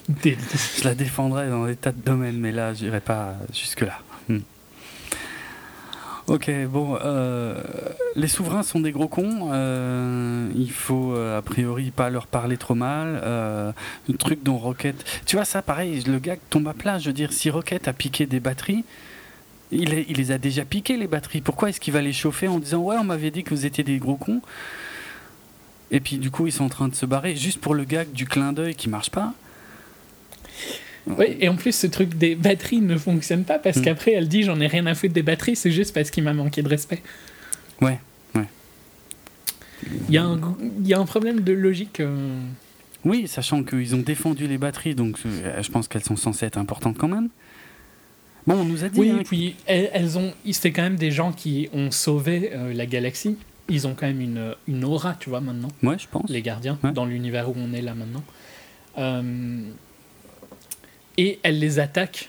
délice. 0.09 0.79
je 0.83 0.85
la 0.89 0.95
défendrais 0.95 1.49
dans 1.49 1.67
des 1.67 1.77
tas 1.77 1.93
de 1.93 2.01
domaines, 2.01 2.39
mais 2.39 2.53
là, 2.53 2.75
j'irai 2.75 3.01
pas 3.01 3.35
jusque-là. 3.53 3.99
Hmm. 4.29 4.41
Ok, 6.27 6.51
bon, 6.71 6.97
euh, 7.05 7.61
les 8.17 8.29
souverains 8.29 8.63
sont 8.63 8.81
des 8.81 8.93
gros 8.93 9.09
cons. 9.09 9.51
euh, 9.53 10.49
il 10.57 10.71
faut 10.71 11.13
euh, 11.15 11.37
a 11.37 11.43
priori 11.43 11.91
pas 11.91 12.09
leur 12.09 12.27
parler 12.27 12.57
trop 12.57 12.75
mal. 12.75 13.21
Le 14.09 14.17
truc 14.17 14.43
dont 14.43 14.57
Rocket, 14.57 14.97
tu 15.27 15.37
vois 15.37 15.45
ça, 15.45 15.61
pareil, 15.61 16.03
le 16.07 16.19
gars 16.19 16.37
tombe 16.49 16.67
à 16.69 16.73
plat. 16.73 16.99
Je 16.99 17.09
veux 17.09 17.13
dire, 17.13 17.33
si 17.33 17.51
Rocket 17.51 17.89
a 17.89 17.93
piqué 17.93 18.25
des 18.25 18.41
batteries, 18.41 18.85
il, 19.71 19.93
est- 19.93 20.07
il 20.09 20.17
les 20.17 20.31
a 20.31 20.39
déjà 20.39 20.65
piquées 20.65 20.97
les 20.97 21.07
batteries. 21.09 21.43
Pourquoi 21.43 21.69
est-ce 21.69 21.81
qu'il 21.81 21.93
va 21.93 22.01
les 22.01 22.13
chauffer 22.15 22.49
en 22.49 22.59
disant 22.59 22.79
ouais, 22.79 22.97
on 22.99 23.05
m'avait 23.05 23.31
dit 23.31 23.45
que 23.45 23.51
vous 23.51 23.67
étiez 23.67 23.85
des 23.85 23.99
gros 23.99 24.17
cons? 24.17 24.41
Et 25.95 26.01
puis 26.01 26.19
du 26.19 26.31
coup, 26.31 26.47
ils 26.47 26.53
sont 26.53 26.65
en 26.65 26.69
train 26.69 26.89
de 26.89 26.95
se 26.95 27.07
barrer 27.07 27.37
juste 27.37 27.61
pour 27.61 27.75
le 27.75 27.85
gag 27.85 28.11
du 28.13 28.27
clin 28.27 28.53
d'œil 28.53 28.75
qui 28.75 28.89
marche 28.91 29.11
pas. 29.11 29.33
Oui, 31.07 31.37
et 31.39 31.49
en 31.49 31.55
plus, 31.57 31.73
ce 31.75 31.87
truc 31.87 32.15
des 32.17 32.35
batteries 32.35 32.81
ne 32.81 32.97
fonctionne 32.97 33.45
pas 33.45 33.59
parce 33.59 33.77
Mm. 33.79 33.83
qu'après, 33.83 34.13
elle 34.13 34.27
dit 34.29 34.43
J'en 34.43 34.59
ai 34.61 34.67
rien 34.67 34.87
à 34.87 34.95
foutre 34.95 35.13
des 35.15 35.23
batteries, 35.23 35.55
c'est 35.57 35.71
juste 35.71 35.95
parce 35.95 36.11
qu'il 36.11 36.25
m'a 36.25 36.33
manqué 36.33 36.63
de 36.63 36.69
respect. 36.69 37.03
Ouais, 37.81 37.99
ouais. 38.35 38.49
Il 40.09 40.15
y, 40.15 40.19
a 40.19 40.25
un 40.25 40.41
y 40.83 40.95
a 40.95 40.99
un 40.99 41.05
problème 41.05 41.41
de 41.43 41.53
logique. 41.53 42.01
euh, 42.01 42.39
Oui, 43.05 43.29
sachant 43.29 43.63
qu'ils 43.63 43.95
ont 43.95 43.99
défendu 44.01 44.47
les 44.47 44.57
batteries, 44.59 44.95
donc 44.95 45.19
euh, 45.27 45.63
je 45.63 45.71
pense 45.71 45.89
qu'elles 45.89 46.05
sont 46.05 46.17
censées 46.17 46.47
être 46.47 46.57
importantes 46.59 46.97
quand 46.97 47.09
même. 47.09 47.29
Bon, 48.47 48.55
on 48.55 48.65
nous 48.65 48.83
a 48.83 48.89
dit. 48.89 48.99
Oui, 48.99 49.11
hein, 49.11 49.19
et 49.21 49.25
puis 49.25 49.57
elles, 49.67 49.91
elles 49.93 50.17
ont. 50.19 50.33
C'était 50.51 50.73
quand 50.73 50.83
même 50.83 50.97
des 50.97 51.11
gens 51.11 51.33
qui 51.33 51.69
ont 51.75 51.91
sauvé 51.91 52.51
euh, 52.55 52.73
la 52.73 52.87
galaxie. 52.87 53.37
Ils 53.69 53.87
ont 53.87 53.95
quand 53.95 54.07
même 54.07 54.21
une, 54.21 54.55
une 54.69 54.85
aura, 54.85 55.15
tu 55.19 55.31
vois, 55.31 55.41
maintenant, 55.41 55.71
Ouais, 55.83 55.99
je 55.99 56.07
pense. 56.11 56.29
les 56.29 56.43
gardiens, 56.43 56.79
Ouais. 56.85 56.93
dans 56.93 57.07
l'univers 57.07 57.49
où 57.49 57.55
on 57.57 57.73
est 57.73 57.81
là 57.81 57.95
maintenant. 57.95 58.23
Euh, 58.99 59.63
et 61.17 61.39
elles 61.43 61.59
les 61.59 61.79
attaquent 61.79 62.29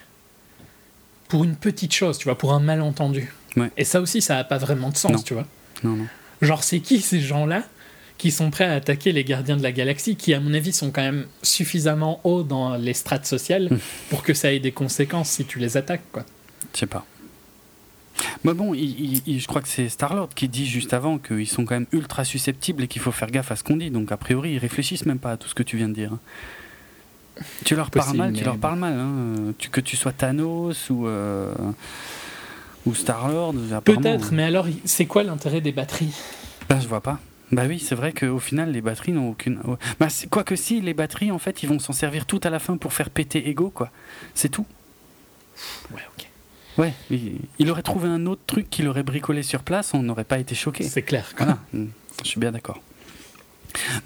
pour 1.28 1.44
une 1.44 1.56
petite 1.56 1.94
chose, 1.94 2.18
tu 2.18 2.26
vois, 2.26 2.38
pour 2.38 2.54
un 2.54 2.60
malentendu. 2.60 3.34
Ouais. 3.58 3.72
Et 3.78 3.84
ça 3.84 4.00
aussi, 4.02 4.22
ça 4.22 4.36
n'a 4.36 4.44
pas 4.44 4.58
vraiment 4.58 4.90
de 4.90 4.98
sens, 4.98 5.12
Non. 5.12 5.18
tu 5.22 5.34
vois. 5.34 5.48
Non, 5.84 5.96
non. 5.96 6.06
Genre, 6.42 6.64
c'est 6.64 6.80
qui 6.80 7.02
ces 7.02 7.20
gens-là 7.20 7.64
qui 8.18 8.32
sont 8.32 8.50
prêts 8.50 8.66
à 8.66 8.74
attaquer 8.74 9.12
les 9.12 9.24
gardiens 9.26 9.58
de 9.58 9.64
la 9.64 9.72
galaxie, 9.74 10.16
qui, 10.16 10.34
à 10.34 10.40
mon 10.40 10.54
avis, 10.54 10.72
sont 10.72 10.92
quand 10.92 11.02
même 11.02 11.26
suffisamment 11.42 12.22
hauts 12.24 12.44
dans 12.44 12.76
les 12.78 12.94
strates 12.94 13.26
sociales 13.26 13.68
Hmm. 13.72 13.78
pour 14.10 14.24
que 14.24 14.34
ça 14.34 14.54
ait 14.54 14.60
des 14.60 14.72
conséquences 14.72 15.30
si 15.32 15.44
tu 15.46 15.60
les 15.60 15.76
attaques, 15.76 16.04
quoi. 16.14 16.24
Je 16.74 16.80
sais 16.80 16.86
pas. 16.86 17.06
Mais 18.44 18.54
bon, 18.54 18.74
il- 18.74 19.00
il- 19.16 19.22
il- 19.26 19.40
je 19.40 19.48
crois 19.48 19.62
que 19.62 19.68
c'est 19.68 19.90
Star-Lord 19.90 20.30
qui 20.36 20.48
dit 20.48 20.66
juste 20.66 20.94
avant 20.94 21.18
qu'ils 21.18 21.48
sont 21.48 21.66
quand 21.66 21.76
même 21.76 21.88
ultra 21.92 22.24
susceptibles 22.24 22.84
et 22.84 22.88
qu'il 22.88 23.02
faut 23.02 23.12
faire 23.12 23.30
gaffe 23.32 23.52
à 23.52 23.56
ce 23.56 23.64
qu'on 23.64 23.78
dit. 23.78 23.90
Donc, 23.92 24.12
a 24.12 24.18
priori, 24.18 24.54
ils 24.54 24.58
réfléchissent 24.58 25.06
même 25.06 25.20
pas 25.20 25.32
à 25.32 25.38
tout 25.38 25.48
ce 25.50 25.56
que 25.56 25.64
tu 25.64 25.78
viens 25.78 25.90
de 25.90 25.94
dire. 25.94 26.12
Tu 27.66 27.76
leur 27.76 27.92
parles 27.92 28.16
mal, 28.16 28.34
tu 28.34 28.44
leur 28.46 28.54
bon. 28.54 28.60
parles 28.62 28.80
mal. 28.80 28.94
hein. 28.94 29.54
Tu, 29.58 29.70
que 29.70 29.82
tu 29.82 29.98
sois 29.98 30.14
Thanos 30.14 30.90
ou, 30.90 31.06
euh, 31.08 31.54
ou 32.86 32.96
Star-Lord. 32.96 33.56
Peut-être, 33.84 34.32
mais 34.32 34.44
alors, 34.44 34.68
c'est 34.86 35.06
quoi 35.06 35.24
l'intérêt 35.24 35.60
des 35.60 35.74
batteries? 35.74 36.14
Bah, 36.70 36.80
je 36.82 36.88
vois 36.88 37.02
pas. 37.02 37.20
Bah 37.52 37.64
oui, 37.68 37.80
c'est 37.80 37.94
vrai 37.96 38.12
qu'au 38.14 38.40
final, 38.40 38.72
les 38.72 38.82
batteries 38.82 39.12
n'ont 39.12 39.30
aucune. 39.30 39.60
oh. 39.68 39.78
Bah, 40.00 40.10
c'est- 40.10 40.28
quoique 40.28 40.56
si, 40.56 40.80
les 40.82 40.94
batteries, 40.94 41.30
en 41.32 41.38
fait, 41.40 41.62
ils 41.62 41.70
vont 41.70 41.78
s'en 41.80 41.94
servir 41.94 42.26
tout 42.26 42.40
à 42.44 42.50
la 42.50 42.60
fin 42.60 42.78
pour 42.78 42.94
faire 42.94 43.10
péter 43.10 43.50
Ego, 43.50 43.70
quoi. 43.70 43.92
C'est 44.34 44.50
tout. 44.50 44.66
Ouais, 45.94 46.02
ok. 46.18 46.25
Ouais, 46.78 46.94
il, 47.10 47.70
aurait 47.72 47.82
trouvé 47.84 48.10
un 48.10 48.26
autre 48.26 48.42
truc 48.48 48.70
qu'il 48.70 48.88
aurait 48.88 49.04
bricolé 49.04 49.44
sur 49.44 49.64
place, 49.64 49.94
on 49.94 50.04
n'aurait 50.04 50.24
pas 50.26 50.40
été 50.40 50.56
choqué. 50.56 50.84
C'est 50.84 51.02
clair. 51.04 51.32
Voilà, 51.38 51.58
Mm. 51.74 51.86
je 52.24 52.28
suis 52.28 52.40
bien 52.40 52.52
d'accord. 52.52 52.82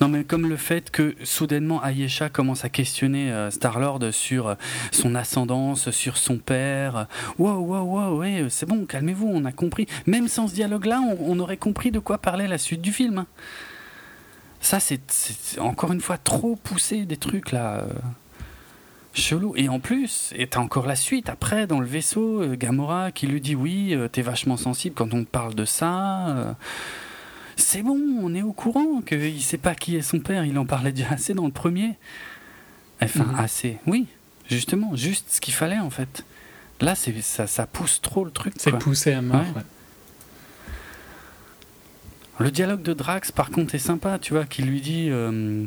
Non, 0.01 0.07
mais 0.07 0.23
comme 0.23 0.47
le 0.49 0.57
fait 0.57 0.89
que 0.89 1.15
soudainement 1.23 1.83
Ayesha 1.83 2.29
commence 2.29 2.65
à 2.65 2.69
questionner 2.69 3.31
euh, 3.31 3.51
Star-Lord 3.51 4.11
sur 4.11 4.47
euh, 4.47 4.55
son 4.91 5.13
ascendance, 5.13 5.91
sur 5.91 6.17
son 6.17 6.37
père. 6.39 7.05
Wow, 7.37 7.59
wow, 7.59 7.81
wow, 7.83 8.17
ouais, 8.17 8.41
euh, 8.41 8.49
c'est 8.49 8.65
bon, 8.65 8.85
calmez-vous, 8.85 9.27
on 9.31 9.45
a 9.45 9.51
compris. 9.51 9.85
Même 10.07 10.27
sans 10.27 10.47
ce 10.47 10.53
dialogue-là, 10.55 11.01
on, 11.01 11.17
on 11.33 11.39
aurait 11.39 11.57
compris 11.57 11.91
de 11.91 11.99
quoi 11.99 12.17
parlait 12.17 12.47
la 12.47 12.57
suite 12.57 12.81
du 12.81 12.91
film. 12.91 13.19
hein. 13.19 13.27
Ça, 14.61 14.79
c'est 14.79 14.99
c'est 15.11 15.59
encore 15.59 15.91
une 15.93 16.01
fois 16.01 16.17
trop 16.17 16.55
poussé 16.55 17.05
des 17.05 17.17
trucs 17.17 17.51
là. 17.51 17.77
euh, 17.81 17.85
Chelou. 19.19 19.53
Et 19.55 19.69
en 19.69 19.79
plus, 19.79 20.33
et 20.35 20.47
t'as 20.47 20.59
encore 20.59 20.87
la 20.87 20.95
suite 20.95 21.29
après 21.29 21.67
dans 21.67 21.79
le 21.79 21.85
vaisseau, 21.85 22.41
euh, 22.41 22.55
Gamora 22.55 23.11
qui 23.11 23.27
lui 23.27 23.41
dit 23.41 23.55
oui, 23.55 23.93
euh, 23.93 24.07
t'es 24.07 24.21
vachement 24.21 24.57
sensible 24.57 24.95
quand 24.95 25.13
on 25.13 25.23
te 25.23 25.29
parle 25.29 25.53
de 25.55 25.65
ça. 25.65 26.29
euh. 26.29 26.53
c'est 27.55 27.81
bon, 27.83 27.99
on 28.21 28.33
est 28.33 28.41
au 28.41 28.53
courant 28.53 29.01
qu'il 29.01 29.41
sait 29.41 29.57
pas 29.57 29.75
qui 29.75 29.95
est 29.97 30.01
son 30.01 30.19
père, 30.19 30.45
il 30.45 30.57
en 30.57 30.65
parlait 30.65 30.91
déjà 30.93 31.09
assez 31.11 31.33
dans 31.33 31.45
le 31.45 31.51
premier. 31.51 31.95
Enfin, 33.01 33.25
Mhm. 33.25 33.35
assez, 33.39 33.77
oui, 33.87 34.07
justement, 34.49 34.95
juste 34.95 35.27
ce 35.29 35.41
qu'il 35.41 35.53
fallait 35.53 35.79
en 35.79 35.89
fait. 35.89 36.25
Là, 36.81 36.95
c'est 36.95 37.13
ça, 37.21 37.45
ça 37.47 37.67
pousse 37.67 38.01
trop 38.01 38.23
le 38.25 38.31
truc. 38.31 38.53
C'est 38.57 38.71
poussé 38.77 39.11
à 39.13 39.21
mort. 39.21 39.41
Ouais. 39.41 39.47
ouais. 39.57 39.61
Le 42.39 42.51
dialogue 42.51 42.81
de 42.81 42.93
Drax, 42.93 43.31
par 43.33 43.49
contre, 43.51 43.75
est 43.75 43.79
sympa, 43.79 44.17
tu 44.19 44.33
vois, 44.33 44.45
qui 44.45 44.61
lui 44.63 44.79
dit. 44.79 45.07
Euh, 45.09 45.65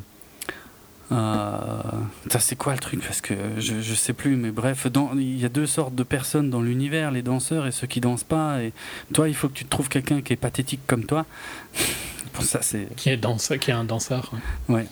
c'est 2.39 2.57
quoi 2.57 2.73
le 2.73 2.79
truc? 2.79 3.01
Parce 3.03 3.21
que 3.21 3.35
je, 3.59 3.81
je 3.81 3.95
sais 3.95 4.13
plus, 4.13 4.37
mais 4.37 4.51
bref, 4.51 4.87
il 5.15 5.39
y 5.39 5.45
a 5.45 5.49
deux 5.49 5.67
sortes 5.67 5.95
de 5.95 6.03
personnes 6.03 6.51
dans 6.51 6.61
l'univers, 6.61 7.11
les 7.11 7.23
danseurs 7.23 7.67
et 7.67 7.73
ceux 7.73 7.87
qui 7.87 8.01
dansent 8.01 8.25
pas. 8.25 8.63
Et 8.63 8.73
toi, 9.13 9.29
il 9.29 9.35
faut 9.35 9.49
que 9.49 9.55
tu 9.55 9.65
te 9.65 9.71
trouves 9.71 9.89
quelqu'un 9.89 10.23
qui 10.23 10.33
est 10.33 10.37
pathétique 10.37 10.81
comme 10.87 11.05
toi. 11.05 11.27
Pour 12.33 12.45
ça, 12.45 12.63
c'est. 12.63 12.89
Qui, 12.97 13.11
est 13.11 13.17
danse, 13.17 13.53
qui 13.61 13.71
est 13.71 13.75
un 13.75 13.85
danseur. 13.85 14.33
ouais. 14.69 14.75
Ouais. 14.75 14.87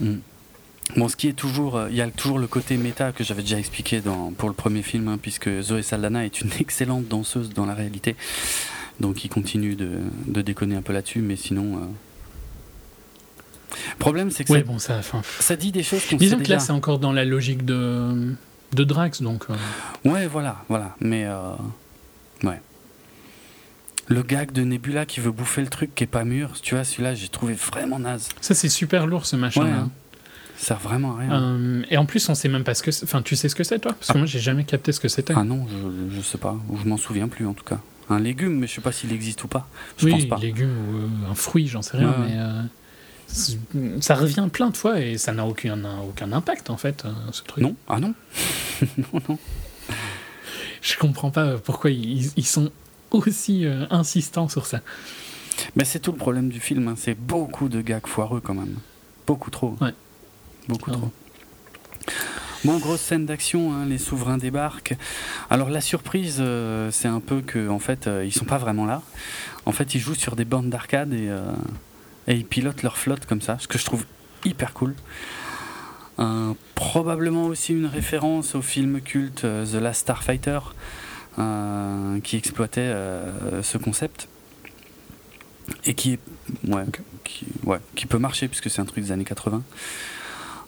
Mm. 0.00 0.16
Bon, 0.94 1.08
ce 1.08 1.16
qui 1.16 1.26
est 1.28 1.32
toujours, 1.32 1.76
euh, 1.76 1.88
il 1.90 1.96
y 1.96 2.00
a 2.00 2.08
toujours 2.10 2.38
le 2.38 2.46
côté 2.46 2.76
méta 2.76 3.10
que 3.10 3.24
j'avais 3.24 3.42
déjà 3.42 3.58
expliqué 3.58 4.00
dans, 4.00 4.30
pour 4.30 4.48
le 4.48 4.54
premier 4.54 4.82
film, 4.82 5.08
hein, 5.08 5.18
puisque 5.20 5.60
Zoé 5.60 5.82
Saldana 5.82 6.24
est 6.24 6.40
une 6.40 6.50
excellente 6.60 7.08
danseuse 7.08 7.50
dans 7.50 7.66
la 7.66 7.74
réalité, 7.74 8.14
donc 9.00 9.24
il 9.24 9.28
continue 9.28 9.74
de, 9.74 9.98
de 10.26 10.42
déconner 10.42 10.76
un 10.76 10.82
peu 10.82 10.92
là-dessus, 10.92 11.20
mais 11.20 11.36
sinon. 11.36 11.76
Euh... 11.76 11.86
Problème, 13.98 14.30
c'est 14.30 14.44
que 14.44 14.52
Ouais, 14.52 14.60
ça, 14.60 14.64
bon, 14.64 14.78
ça. 14.78 14.96
enfin, 14.98 15.22
ça 15.40 15.56
dit 15.56 15.72
des 15.72 15.82
choses 15.82 16.02
qu'on 16.04 16.10
sait 16.10 16.16
Disons 16.16 16.36
que 16.36 16.42
déjà. 16.42 16.54
là, 16.54 16.60
c'est 16.60 16.72
encore 16.72 16.98
dans 16.98 17.12
la 17.12 17.24
logique 17.24 17.64
de, 17.64 18.32
de 18.74 18.84
Drax, 18.84 19.22
donc. 19.22 19.44
euh, 19.50 19.54
Ouais, 20.10 20.26
voilà, 20.26 20.64
voilà. 20.68 20.94
Mais 21.00 21.24
euh, 21.26 21.50
ouais. 22.44 22.60
Le 24.08 24.22
gag 24.22 24.52
de 24.52 24.62
Nebula 24.62 25.04
qui 25.04 25.18
veut 25.20 25.32
bouffer 25.32 25.62
le 25.62 25.66
truc 25.68 25.94
qui 25.94 26.04
est 26.04 26.06
pas 26.06 26.24
mûr, 26.24 26.52
tu 26.62 26.74
vois, 26.76 26.84
celui-là, 26.84 27.14
j'ai 27.16 27.28
trouvé 27.28 27.54
vraiment 27.54 27.98
naze. 27.98 28.28
Ça, 28.40 28.54
c'est 28.54 28.68
super 28.68 29.06
lourd, 29.06 29.26
ce 29.26 29.34
machin. 29.34 29.64
Ouais, 29.64 29.70
hein. 29.70 29.90
Ça 30.58 30.68
sert 30.68 30.78
vraiment 30.78 31.16
à 31.16 31.20
rien. 31.20 31.32
Euh, 31.42 31.82
et 31.90 31.96
en 31.98 32.06
plus, 32.06 32.26
on 32.30 32.34
sait 32.34 32.48
même 32.48 32.64
pas 32.64 32.72
ce 32.74 32.82
que. 32.82 32.90
Enfin, 33.04 33.20
tu 33.20 33.36
sais 33.36 33.48
ce 33.50 33.54
que 33.56 33.64
c'est, 33.64 33.78
toi? 33.80 33.92
Parce 33.92 34.06
que 34.06 34.12
Ah. 34.14 34.18
moi, 34.18 34.26
j'ai 34.26 34.38
jamais 34.38 34.64
capté 34.64 34.92
ce 34.92 35.00
que 35.00 35.08
c'était. 35.08 35.34
Ah 35.36 35.42
non, 35.44 35.66
je, 35.68 36.16
je 36.16 36.20
sais 36.22 36.38
pas, 36.38 36.56
ou 36.70 36.78
je 36.78 36.88
m'en 36.88 36.96
souviens 36.96 37.28
plus 37.28 37.46
en 37.46 37.52
tout 37.52 37.64
cas. 37.64 37.78
Un 38.08 38.20
légume, 38.20 38.60
mais 38.60 38.66
je 38.68 38.74
sais 38.74 38.80
pas 38.80 38.92
s'il 38.92 39.12
existe 39.12 39.42
ou 39.44 39.48
pas. 39.48 39.68
Je 39.98 40.06
oui, 40.06 40.12
pense 40.12 40.24
pas. 40.26 40.36
légumes 40.38 40.70
ou 40.70 41.30
un 41.30 41.34
fruit, 41.34 41.66
j'en 41.66 41.82
sais 41.82 41.96
rien, 41.98 42.14
mais. 42.26 42.36
Ça 43.28 44.14
revient 44.14 44.48
plein 44.52 44.70
de 44.70 44.76
fois 44.76 45.00
et 45.00 45.18
ça 45.18 45.32
n'a 45.32 45.46
aucun, 45.46 45.78
aucun 46.00 46.32
impact 46.32 46.70
en 46.70 46.76
fait, 46.76 47.04
euh, 47.04 47.12
ce 47.32 47.42
truc. 47.42 47.62
Non 47.62 47.74
Ah 47.88 47.98
non 47.98 48.14
Non, 48.98 49.20
non. 49.28 49.38
Je 50.82 50.96
comprends 50.96 51.30
pas 51.30 51.58
pourquoi 51.58 51.90
ils, 51.90 52.30
ils 52.36 52.46
sont 52.46 52.70
aussi 53.10 53.66
euh, 53.66 53.86
insistants 53.90 54.48
sur 54.48 54.66
ça. 54.66 54.80
Mais 55.74 55.84
c'est 55.84 55.98
tout 56.00 56.12
le 56.12 56.18
problème 56.18 56.48
du 56.48 56.60
film, 56.60 56.86
hein. 56.88 56.94
c'est 56.96 57.14
beaucoup 57.18 57.68
de 57.68 57.80
gags 57.80 58.06
foireux 58.06 58.40
quand 58.40 58.54
même. 58.54 58.76
Beaucoup 59.26 59.50
trop. 59.50 59.76
Ouais. 59.80 59.94
Beaucoup 60.68 60.90
Ah. 60.92 60.96
trop. 60.98 61.10
Bon, 62.64 62.78
grosse 62.78 63.00
scène 63.00 63.26
d'action, 63.26 63.72
hein, 63.74 63.86
les 63.86 63.98
souverains 63.98 64.38
débarquent. 64.38 64.96
Alors 65.50 65.70
la 65.70 65.80
surprise, 65.80 66.38
euh, 66.40 66.90
c'est 66.90 67.06
un 67.08 67.20
peu 67.20 67.40
que 67.40 67.68
en 67.68 67.78
fait, 67.78 68.06
euh, 68.06 68.24
ils 68.24 68.32
sont 68.32 68.44
pas 68.44 68.58
vraiment 68.58 68.86
là. 68.86 69.02
En 69.66 69.72
fait, 69.72 69.94
ils 69.94 70.00
jouent 70.00 70.14
sur 70.14 70.36
des 70.36 70.44
bandes 70.44 70.68
d'arcade 70.70 71.12
et, 71.12 71.28
euh, 71.28 71.42
et 72.28 72.34
ils 72.34 72.44
pilotent 72.44 72.82
leur 72.82 72.96
flotte 72.96 73.26
comme 73.26 73.40
ça, 73.40 73.58
ce 73.58 73.68
que 73.68 73.78
je 73.78 73.84
trouve 73.84 74.04
hyper 74.44 74.72
cool. 74.72 74.94
Euh, 76.18 76.54
probablement 76.74 77.46
aussi 77.46 77.72
une 77.72 77.86
référence 77.86 78.54
au 78.54 78.62
film 78.62 79.00
culte 79.00 79.44
euh, 79.44 79.66
The 79.66 79.74
Last 79.74 80.02
Starfighter, 80.02 80.60
euh, 81.38 82.20
qui 82.20 82.36
exploitait 82.36 82.80
euh, 82.80 83.62
ce 83.62 83.76
concept 83.76 84.28
et 85.84 85.94
qui 85.94 86.14
est 86.14 86.20
ouais, 86.68 86.84
qui, 87.24 87.46
ouais, 87.64 87.78
qui 87.96 88.06
peut 88.06 88.18
marcher 88.18 88.48
puisque 88.48 88.70
c'est 88.70 88.80
un 88.80 88.86
truc 88.86 89.04
des 89.04 89.12
années 89.12 89.24
80. 89.24 89.62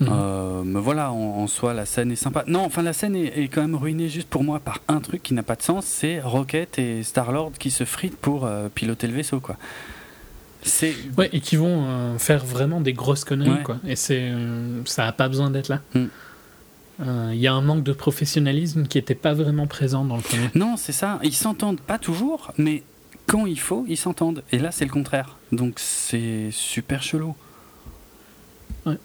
Mhm. 0.01 0.63
Mais 0.65 0.81
voilà, 0.81 1.11
en, 1.11 1.43
en 1.43 1.47
soi, 1.49 1.75
la 1.75 1.87
scène 1.87 2.13
est 2.13 2.17
sympa. 2.17 2.45
Non, 2.47 2.65
enfin, 2.65 2.83
la 2.83 2.93
scène 2.93 3.17
est, 3.17 3.37
est 3.37 3.49
quand 3.49 3.63
même 3.63 3.75
ruinée 3.75 4.09
juste 4.09 4.29
pour 4.29 4.45
moi 4.45 4.61
par 4.61 4.81
un 4.87 5.01
truc 5.01 5.23
qui 5.23 5.35
n'a 5.35 5.43
pas 5.43 5.57
de 5.57 5.63
sens 5.63 5.87
c'est 5.87 6.21
Rocket 6.21 6.79
et 6.79 7.03
Star-Lord 7.03 7.53
qui 7.59 7.71
se 7.71 7.85
fritent 7.85 8.17
pour 8.17 8.49
piloter 8.75 9.07
le 9.07 9.15
vaisseau, 9.15 9.41
quoi. 9.41 9.57
C'est. 10.69 10.95
Ouais, 11.17 11.29
et 11.33 11.41
qui 11.41 11.57
vont 11.57 11.87
euh, 11.89 12.19
faire 12.19 12.45
vraiment 12.45 12.81
des 12.81 12.93
grosses 12.93 13.25
conneries, 13.25 13.51
Ouais. 13.51 13.63
quoi. 13.63 13.79
Et 13.87 13.97
c'est, 13.97 14.21
euh, 14.31 14.83
ça 14.85 15.07
a 15.07 15.13
pas 15.13 15.29
besoin 15.29 15.51
d'être 15.51 15.69
là. 15.69 15.81
Mm. 15.95 16.05
Euh, 17.01 17.31
Il 17.33 17.39
y 17.41 17.47
a 17.47 17.53
un 17.55 17.61
manque 17.63 17.85
de 17.85 17.93
professionnalisme 17.93 18.87
qui 18.87 18.99
était 18.99 19.15
pas 19.15 19.33
vraiment 19.35 19.67
présent 19.67 20.05
dans 20.05 20.17
le 20.17 20.23
premier. 20.23 20.51
Non, 20.55 20.77
c'est 20.77 20.93
ça. 20.93 21.19
Ils 21.23 21.35
s'entendent 21.35 21.81
pas 21.81 21.99
toujours, 21.99 22.53
mais 22.59 22.83
quand 23.27 23.47
il 23.47 23.59
faut, 23.59 23.85
ils 23.89 23.97
s'entendent. 23.97 24.43
Et 24.53 24.59
là, 24.59 24.71
c'est 24.73 24.85
le 24.85 24.91
contraire. 24.91 25.37
Donc, 25.53 25.75
c'est 25.79 26.49
super 26.51 27.03
chelou. 27.03 27.35
Ouais. 28.87 28.99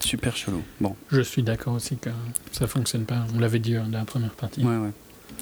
Super 0.00 0.36
chelou. 0.36 0.62
Bon, 0.80 0.96
Je 1.10 1.20
suis 1.20 1.42
d'accord 1.42 1.74
aussi 1.74 1.96
que 1.96 2.10
ça 2.52 2.66
fonctionne 2.66 3.04
pas. 3.04 3.26
On 3.34 3.38
l'avait 3.38 3.58
dit 3.58 3.76
euh, 3.76 3.82
dans 3.82 3.98
la 3.98 4.04
première 4.04 4.30
partie. 4.32 4.64
ouais, 4.64 4.76
ouais. 4.76 4.90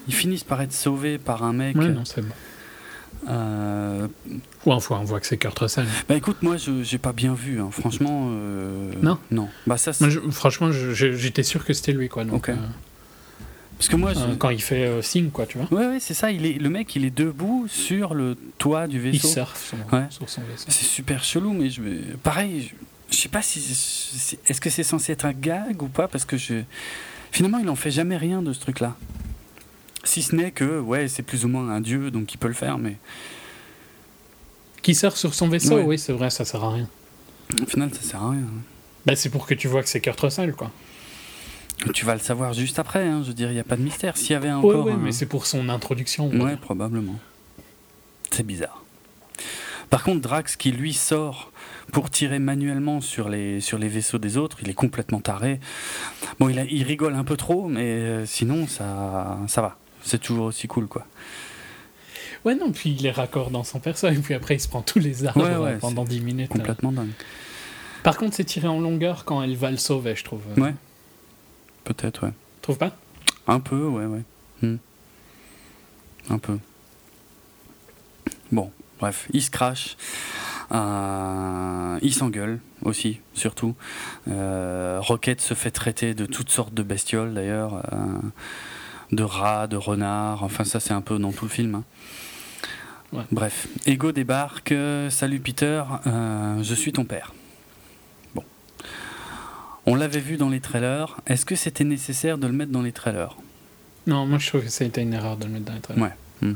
Ils 0.08 0.14
finissent 0.14 0.42
par 0.44 0.60
être 0.62 0.72
sauvés 0.72 1.18
par 1.18 1.44
un 1.44 1.52
mec. 1.52 1.76
Ouais, 1.76 1.88
non, 1.90 2.04
c'est 2.04 2.22
bon. 2.22 2.34
Euh, 3.28 4.08
Ou 4.66 4.72
enfin, 4.72 4.98
on 5.00 5.04
voit 5.04 5.20
que 5.20 5.26
c'est 5.26 5.36
Kurt 5.38 5.58
Russell. 5.58 5.86
Bah 6.08 6.16
écoute, 6.16 6.38
moi, 6.42 6.56
je 6.56 6.82
j'ai 6.82 6.98
pas 6.98 7.12
bien 7.12 7.34
vu. 7.34 7.60
hein. 7.60 7.70
Franchement. 7.70 8.28
euh, 8.30 8.92
Non 9.02 9.18
Non. 9.30 9.48
Bah 9.66 9.76
ça, 9.76 9.92
Moi, 10.00 10.08
je- 10.10 10.20
franchement, 10.30 10.70
j'étais 10.72 11.42
sûr 11.42 11.64
que 11.64 11.72
c'était 11.72 11.92
lui, 11.92 12.08
quoi. 12.08 12.24
Donc, 12.24 12.48
euh, 12.48 12.56
parce 13.78 13.88
que 13.88 13.96
moi, 13.96 14.12
je- 14.14 14.20
euh, 14.20 14.36
quand 14.38 14.50
il 14.50 14.62
fait 14.62 15.02
signe, 15.02 15.30
quoi, 15.30 15.46
tu 15.46 15.58
vois. 15.58 15.66
ouais, 15.78 15.86
ouais, 15.86 16.00
c'est 16.00 16.14
ça. 16.14 16.30
Il 16.30 16.46
est 16.46 16.54
le 16.60 16.68
mec, 16.70 16.94
il 16.96 17.04
est 17.04 17.10
debout 17.16 17.66
sur 17.68 18.14
le 18.14 18.36
toit 18.58 18.86
du 18.86 18.96
Il 18.98 19.12
vaisseau. 19.12 19.28
surfe 19.28 19.68
sur, 19.68 19.78
Ouais. 19.92 20.06
sur 20.10 20.28
son 20.28 20.40
vaisseau. 20.42 20.66
C'est 20.68 20.84
super 20.84 21.22
chelou, 21.24 21.52
mais 21.52 21.70
je, 21.70 21.82
pareil, 22.22 22.70
je, 23.10 23.16
je 23.16 23.20
sais 23.22 23.28
pas 23.28 23.42
si 23.42 23.60
si- 23.60 24.38
est-ce 24.46 24.60
que 24.60 24.70
c'est 24.70 24.84
censé 24.84 25.12
être 25.12 25.24
un 25.26 25.32
gag 25.32 25.82
ou 25.82 25.88
pas 25.88 26.08
parce 26.08 26.24
que 26.24 26.36
je 26.36 26.62
finalement 27.30 27.58
il 27.58 27.68
en 27.68 27.76
fait 27.76 27.90
jamais 27.90 28.16
rien 28.16 28.40
de 28.42 28.52
ce 28.52 28.60
truc-là. 28.60 28.96
Si 30.04 30.22
ce 30.22 30.34
n'est 30.34 30.50
que 30.50 30.80
ouais, 30.80 31.08
c'est 31.08 31.22
plus 31.22 31.44
ou 31.44 31.48
moins 31.48 31.68
un 31.70 31.80
dieu 31.80 32.10
donc 32.10 32.32
il 32.34 32.38
peut 32.38 32.48
le 32.48 32.54
faire, 32.54 32.78
mais 32.78 32.96
Qui 34.82 34.94
surfe 34.94 35.16
sur 35.16 35.34
son 35.34 35.48
vaisseau, 35.48 35.76
Ouais. 35.76 35.82
oui, 35.84 35.98
c'est 35.98 36.12
vrai, 36.12 36.28
ça 36.30 36.44
sert 36.44 36.62
à 36.64 36.72
rien. 36.72 36.88
au 37.62 37.66
final 37.66 37.92
ça 37.94 38.02
sert 38.02 38.22
à 38.22 38.30
rien. 38.30 38.40
Bah, 39.06 39.14
c'est 39.16 39.30
pour 39.30 39.46
que 39.46 39.54
tu 39.54 39.68
vois 39.68 39.82
que 39.82 39.88
c'est 39.88 40.00
Kurt 40.00 40.18
Russell, 40.20 40.52
quoi. 40.54 40.70
Tu 41.94 42.04
vas 42.04 42.14
le 42.14 42.20
savoir 42.20 42.52
juste 42.52 42.78
après. 42.78 43.06
Hein, 43.08 43.20
je 43.22 43.28
veux 43.28 43.34
dire, 43.34 43.50
il 43.50 43.56
y 43.56 43.60
a 43.60 43.64
pas 43.64 43.76
de 43.76 43.82
mystère. 43.82 44.16
S'il 44.16 44.30
y 44.30 44.34
avait 44.34 44.48
Ouais, 44.48 44.54
encore, 44.54 44.86
ouais, 44.86 44.92
un- 44.92 44.96
mais 44.96 45.10
c'est 45.12 45.26
pour 45.26 45.46
son 45.46 45.68
introduction. 45.68 46.28
ouais, 46.30 46.56
probablement. 46.56 47.18
C'est 48.30 48.46
bizarre. 48.46 48.84
Par 49.90 50.04
contre, 50.04 50.20
Drax 50.20 50.54
qui 50.56 50.70
lui 50.72 50.92
sort 50.94 51.50
pour 51.92 52.08
tirer 52.10 52.38
manuellement 52.38 53.00
sur 53.00 53.28
les, 53.28 53.60
sur 53.60 53.78
les 53.78 53.88
vaisseaux 53.88 54.18
des 54.18 54.36
autres, 54.36 54.58
il 54.62 54.70
est 54.70 54.74
complètement 54.74 55.20
taré. 55.20 55.58
Bon, 56.38 56.48
il, 56.48 56.58
a- 56.58 56.64
il 56.64 56.84
rigole 56.84 57.14
un 57.14 57.24
peu 57.24 57.36
trop, 57.36 57.68
mais 57.68 57.82
euh, 57.84 58.26
sinon, 58.26 58.66
ça, 58.68 59.38
ça 59.48 59.60
va. 59.60 59.76
C'est 60.04 60.20
toujours 60.20 60.46
aussi 60.46 60.68
cool, 60.68 60.86
quoi. 60.86 61.06
Ouais, 62.44 62.54
non, 62.54 62.72
puis 62.72 62.96
il 62.98 63.06
est 63.06 63.12
raccord 63.12 63.50
dans 63.50 63.64
son 63.64 63.78
perso, 63.78 64.08
et 64.08 64.14
puis 64.16 64.34
après 64.34 64.56
il 64.56 64.60
se 64.60 64.68
prend 64.68 64.82
tous 64.82 64.98
les 64.98 65.26
arbres 65.26 65.42
Ouais, 65.42 65.56
ouais, 65.56 65.78
pendant 65.78 66.04
10 66.04 66.20
minutes. 66.20 66.48
Complètement 66.50 66.90
dingue. 66.90 67.12
Par 68.02 68.16
contre, 68.16 68.34
c'est 68.34 68.44
tiré 68.44 68.66
en 68.66 68.80
longueur 68.80 69.24
quand 69.24 69.42
elle 69.42 69.56
va 69.56 69.70
le 69.70 69.76
sauver, 69.76 70.16
je 70.16 70.24
trouve. 70.24 70.42
Ouais. 70.56 70.74
Peut-être, 71.84 72.26
ouais. 72.26 72.32
Trouve 72.60 72.78
pas? 72.78 72.96
Un 73.46 73.60
peu, 73.60 73.86
ouais, 73.86 74.06
ouais. 74.06 74.22
Hmm. 74.60 74.76
Un 76.30 76.38
peu. 76.38 76.58
Bon, 78.50 78.70
bref, 78.98 79.28
il 79.32 79.42
se 79.42 79.50
crache. 79.50 79.96
Euh, 80.72 81.98
il 82.02 82.14
s'engueule 82.14 82.60
aussi, 82.82 83.20
surtout. 83.34 83.74
Euh, 84.28 84.98
Rocket 85.00 85.40
se 85.40 85.54
fait 85.54 85.70
traiter 85.70 86.14
de 86.14 86.26
toutes 86.26 86.50
sortes 86.50 86.74
de 86.74 86.82
bestioles 86.82 87.34
d'ailleurs, 87.34 87.82
euh, 87.92 88.18
de 89.12 89.22
rats, 89.22 89.66
de 89.66 89.76
renards. 89.76 90.42
Enfin, 90.42 90.64
ça, 90.64 90.80
c'est 90.80 90.92
un 90.94 91.00
peu 91.00 91.18
dans 91.18 91.32
tout 91.32 91.44
le 91.44 91.50
film. 91.50 91.74
hein. 91.76 91.84
Ouais. 93.12 93.24
Bref, 93.30 93.68
Ego 93.86 94.10
débarque. 94.12 94.72
Salut 95.10 95.38
Peter, 95.40 95.82
euh, 96.06 96.62
je 96.62 96.74
suis 96.74 96.92
ton 96.92 97.04
père. 97.04 97.34
Bon. 98.34 98.42
On 99.84 99.94
l'avait 99.94 100.20
vu 100.20 100.36
dans 100.38 100.48
les 100.48 100.60
trailers. 100.60 101.16
Est-ce 101.26 101.44
que 101.44 101.54
c'était 101.54 101.84
nécessaire 101.84 102.38
de 102.38 102.46
le 102.46 102.54
mettre 102.54 102.72
dans 102.72 102.80
les 102.82 102.92
trailers? 102.92 103.36
Non, 104.06 104.26
moi 104.26 104.38
je 104.38 104.48
trouve 104.48 104.62
que 104.62 104.68
ça 104.70 104.84
a 104.84 104.86
été 104.86 105.02
une 105.02 105.12
erreur 105.12 105.36
de 105.36 105.44
le 105.44 105.50
mettre 105.50 105.66
dans 105.66 105.74
les 105.74 105.80
trailers. 105.80 106.02
Ouais. 106.02 106.12
Hmm. 106.40 106.54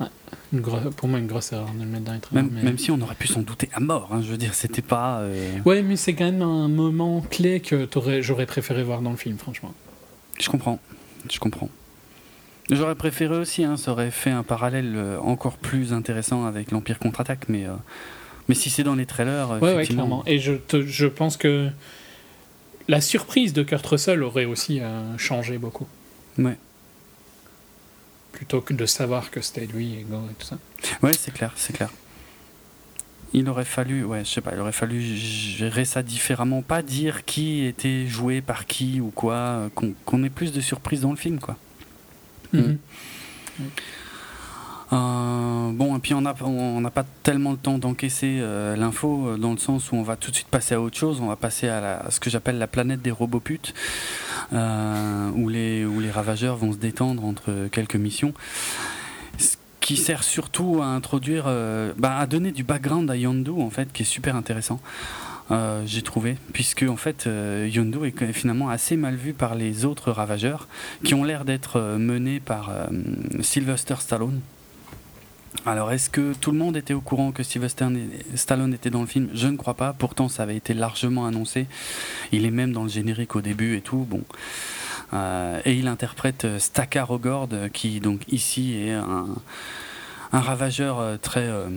Ouais. 0.00 0.06
Une 0.52 0.60
gro- 0.60 0.90
Pour 0.96 1.08
moi, 1.08 1.18
une 1.18 1.26
grosse 1.26 1.52
erreur 1.52 1.70
de 1.76 1.80
le 1.82 1.86
mettre 1.90 2.04
dans 2.04 2.12
les 2.12 2.20
trailers. 2.20 2.44
Même, 2.44 2.52
mais- 2.54 2.62
même 2.62 2.78
si 2.78 2.92
on 2.92 3.00
aurait 3.00 3.16
pu 3.16 3.26
s'en 3.26 3.40
douter 3.42 3.68
à 3.74 3.80
mort, 3.80 4.08
hein, 4.12 4.22
je 4.22 4.28
veux 4.30 4.36
dire, 4.38 4.54
c'était 4.54 4.82
pas. 4.82 5.18
euh, 5.18 5.58
Ouais, 5.64 5.82
mais 5.82 5.96
c'est 5.96 6.14
quand 6.14 6.24
même 6.24 6.42
un 6.42 6.68
moment 6.68 7.22
clé 7.22 7.58
que 7.60 7.88
j'aurais 8.20 8.46
préféré 8.46 8.84
voir 8.84 9.00
dans 9.02 9.10
le 9.10 9.16
film, 9.16 9.36
franchement. 9.36 9.74
Je 10.40 10.48
comprends, 10.48 10.78
je 11.30 11.38
comprends. 11.38 11.68
J'aurais 12.70 12.94
préféré 12.94 13.36
aussi, 13.36 13.64
hein, 13.64 13.76
ça 13.76 13.90
aurait 13.92 14.10
fait 14.10 14.30
un 14.30 14.42
parallèle 14.44 14.92
euh, 14.96 15.18
encore 15.20 15.56
plus 15.58 15.92
intéressant 15.92 16.44
avec 16.46 16.70
l'Empire 16.70 16.98
contre-attaque, 16.98 17.48
mais, 17.48 17.66
euh, 17.66 17.72
mais 18.48 18.54
si 18.54 18.70
c'est 18.70 18.84
dans 18.84 18.94
les 18.94 19.04
trailers, 19.06 19.50
Ouais, 19.50 19.60
ouais, 19.60 19.74
effectivement. 19.74 20.04
clairement. 20.06 20.22
Et 20.26 20.38
je, 20.38 20.52
te- 20.52 20.82
je 20.86 21.06
pense 21.06 21.36
que 21.36 21.68
la 22.88 23.00
surprise 23.00 23.52
de 23.52 23.62
Kurt 23.62 23.84
Russell 23.86 24.22
aurait 24.22 24.44
aussi 24.44 24.80
euh, 24.80 25.18
changé 25.18 25.58
beaucoup. 25.58 25.86
Ouais. 26.38 26.56
Plutôt 28.32 28.60
que 28.60 28.72
de 28.74 28.86
savoir 28.86 29.30
que 29.30 29.40
c'était 29.40 29.66
lui, 29.66 29.94
Ego 30.00 30.16
et 30.30 30.34
tout 30.34 30.46
ça. 30.46 30.58
Ouais, 31.02 31.12
c'est 31.12 31.32
clair, 31.34 31.52
c'est 31.56 31.72
clair. 31.74 31.90
Il 33.34 33.48
aurait 33.48 33.64
fallu, 33.64 34.04
ouais, 34.04 34.24
je 34.24 34.30
sais 34.30 34.40
pas, 34.42 34.50
il 34.54 34.60
aurait 34.60 34.72
fallu 34.72 35.00
gérer 35.00 35.84
ça 35.86 36.02
différemment, 36.02 36.60
pas 36.60 36.82
dire 36.82 37.24
qui 37.24 37.64
était 37.64 38.06
joué 38.06 38.42
par 38.42 38.66
qui 38.66 39.00
ou 39.00 39.10
quoi, 39.14 39.70
qu'on 40.04 40.22
ait 40.24 40.28
plus 40.30 40.52
de 40.52 40.60
surprises 40.60 41.00
dans 41.00 41.10
le 41.10 41.16
film, 41.16 41.38
quoi. 41.40 41.56
Mhm. 42.52 42.76
Euh, 44.92 45.70
bon, 45.72 45.96
et 45.96 46.00
puis 46.00 46.12
on 46.12 46.20
n'a 46.20 46.34
on 46.42 46.82
pas 46.90 47.06
tellement 47.22 47.52
le 47.52 47.56
temps 47.56 47.78
d'encaisser 47.78 48.40
euh, 48.42 48.76
l'info, 48.76 49.26
euh, 49.28 49.36
dans 49.38 49.52
le 49.52 49.56
sens 49.58 49.90
où 49.90 49.96
on 49.96 50.02
va 50.02 50.16
tout 50.16 50.30
de 50.30 50.36
suite 50.36 50.48
passer 50.48 50.74
à 50.74 50.82
autre 50.82 50.98
chose. 50.98 51.18
On 51.22 51.28
va 51.28 51.36
passer 51.36 51.66
à, 51.68 51.80
la- 51.80 52.00
à 52.00 52.10
ce 52.10 52.20
que 52.20 52.28
j'appelle 52.28 52.58
la 52.58 52.66
planète 52.66 53.00
des 53.00 53.10
robots 53.10 53.40
putes, 53.40 53.72
euh, 54.52 55.30
où, 55.34 55.48
les, 55.48 55.86
où 55.86 55.98
les 56.00 56.10
ravageurs 56.10 56.56
vont 56.56 56.72
se 56.72 56.76
détendre 56.76 57.24
entre 57.24 57.68
quelques 57.72 57.96
missions. 57.96 58.34
Qui 59.92 59.98
sert 59.98 60.24
surtout 60.24 60.80
à 60.80 60.86
introduire, 60.86 61.44
euh, 61.48 61.92
bah, 61.98 62.16
à 62.16 62.26
donner 62.26 62.50
du 62.50 62.64
background 62.64 63.10
à 63.10 63.16
Yondu, 63.16 63.50
en 63.50 63.68
fait, 63.68 63.92
qui 63.92 64.04
est 64.04 64.06
super 64.06 64.36
intéressant. 64.36 64.80
euh, 65.50 65.82
j'ai 65.86 66.02
trouvé, 66.02 66.36
puisque 66.52 66.84
en 66.88 66.96
fait 66.96 67.26
euh, 67.26 67.68
Yondu 67.70 67.98
est 68.06 68.32
finalement 68.32 68.70
assez 68.70 68.96
mal 68.96 69.16
vu 69.16 69.32
par 69.32 69.54
les 69.54 69.84
autres 69.84 70.10
ravageurs, 70.10 70.66
qui 71.04 71.14
ont 71.14 71.24
l'air 71.24 71.44
d'être 71.44 71.76
euh, 71.76 71.98
menés 71.98 72.40
par 72.40 72.70
Sylvester 73.40 73.96
Stallone. 73.98 74.40
Alors 75.66 75.92
est-ce 75.92 76.08
que 76.08 76.32
tout 76.40 76.50
le 76.50 76.58
monde 76.58 76.76
était 76.76 76.94
au 76.94 77.02
courant 77.02 77.30
que 77.30 77.42
Sylvester 77.42 77.86
Stallone 78.34 78.72
était 78.72 78.90
dans 78.90 79.02
le 79.02 79.06
film? 79.06 79.28
Je 79.34 79.48
ne 79.48 79.56
crois 79.56 79.74
pas, 79.74 79.92
pourtant 79.92 80.28
ça 80.28 80.44
avait 80.44 80.56
été 80.56 80.72
largement 80.72 81.26
annoncé. 81.26 81.66
Il 82.32 82.46
est 82.46 82.50
même 82.50 82.72
dans 82.72 82.84
le 82.84 82.88
générique 82.88 83.36
au 83.36 83.42
début 83.42 83.76
et 83.76 83.82
tout, 83.82 84.06
bon. 84.08 84.22
Euh, 85.12 85.60
et 85.64 85.74
il 85.74 85.88
interprète 85.88 86.44
euh, 86.44 86.58
Stakar 86.58 87.10
Ogord, 87.10 87.48
qui 87.72 88.00
donc 88.00 88.22
ici 88.28 88.74
est 88.74 88.92
un, 88.92 89.26
un 90.32 90.40
ravageur 90.40 90.98
euh, 90.98 91.16
très 91.20 91.46
euh, 91.46 91.68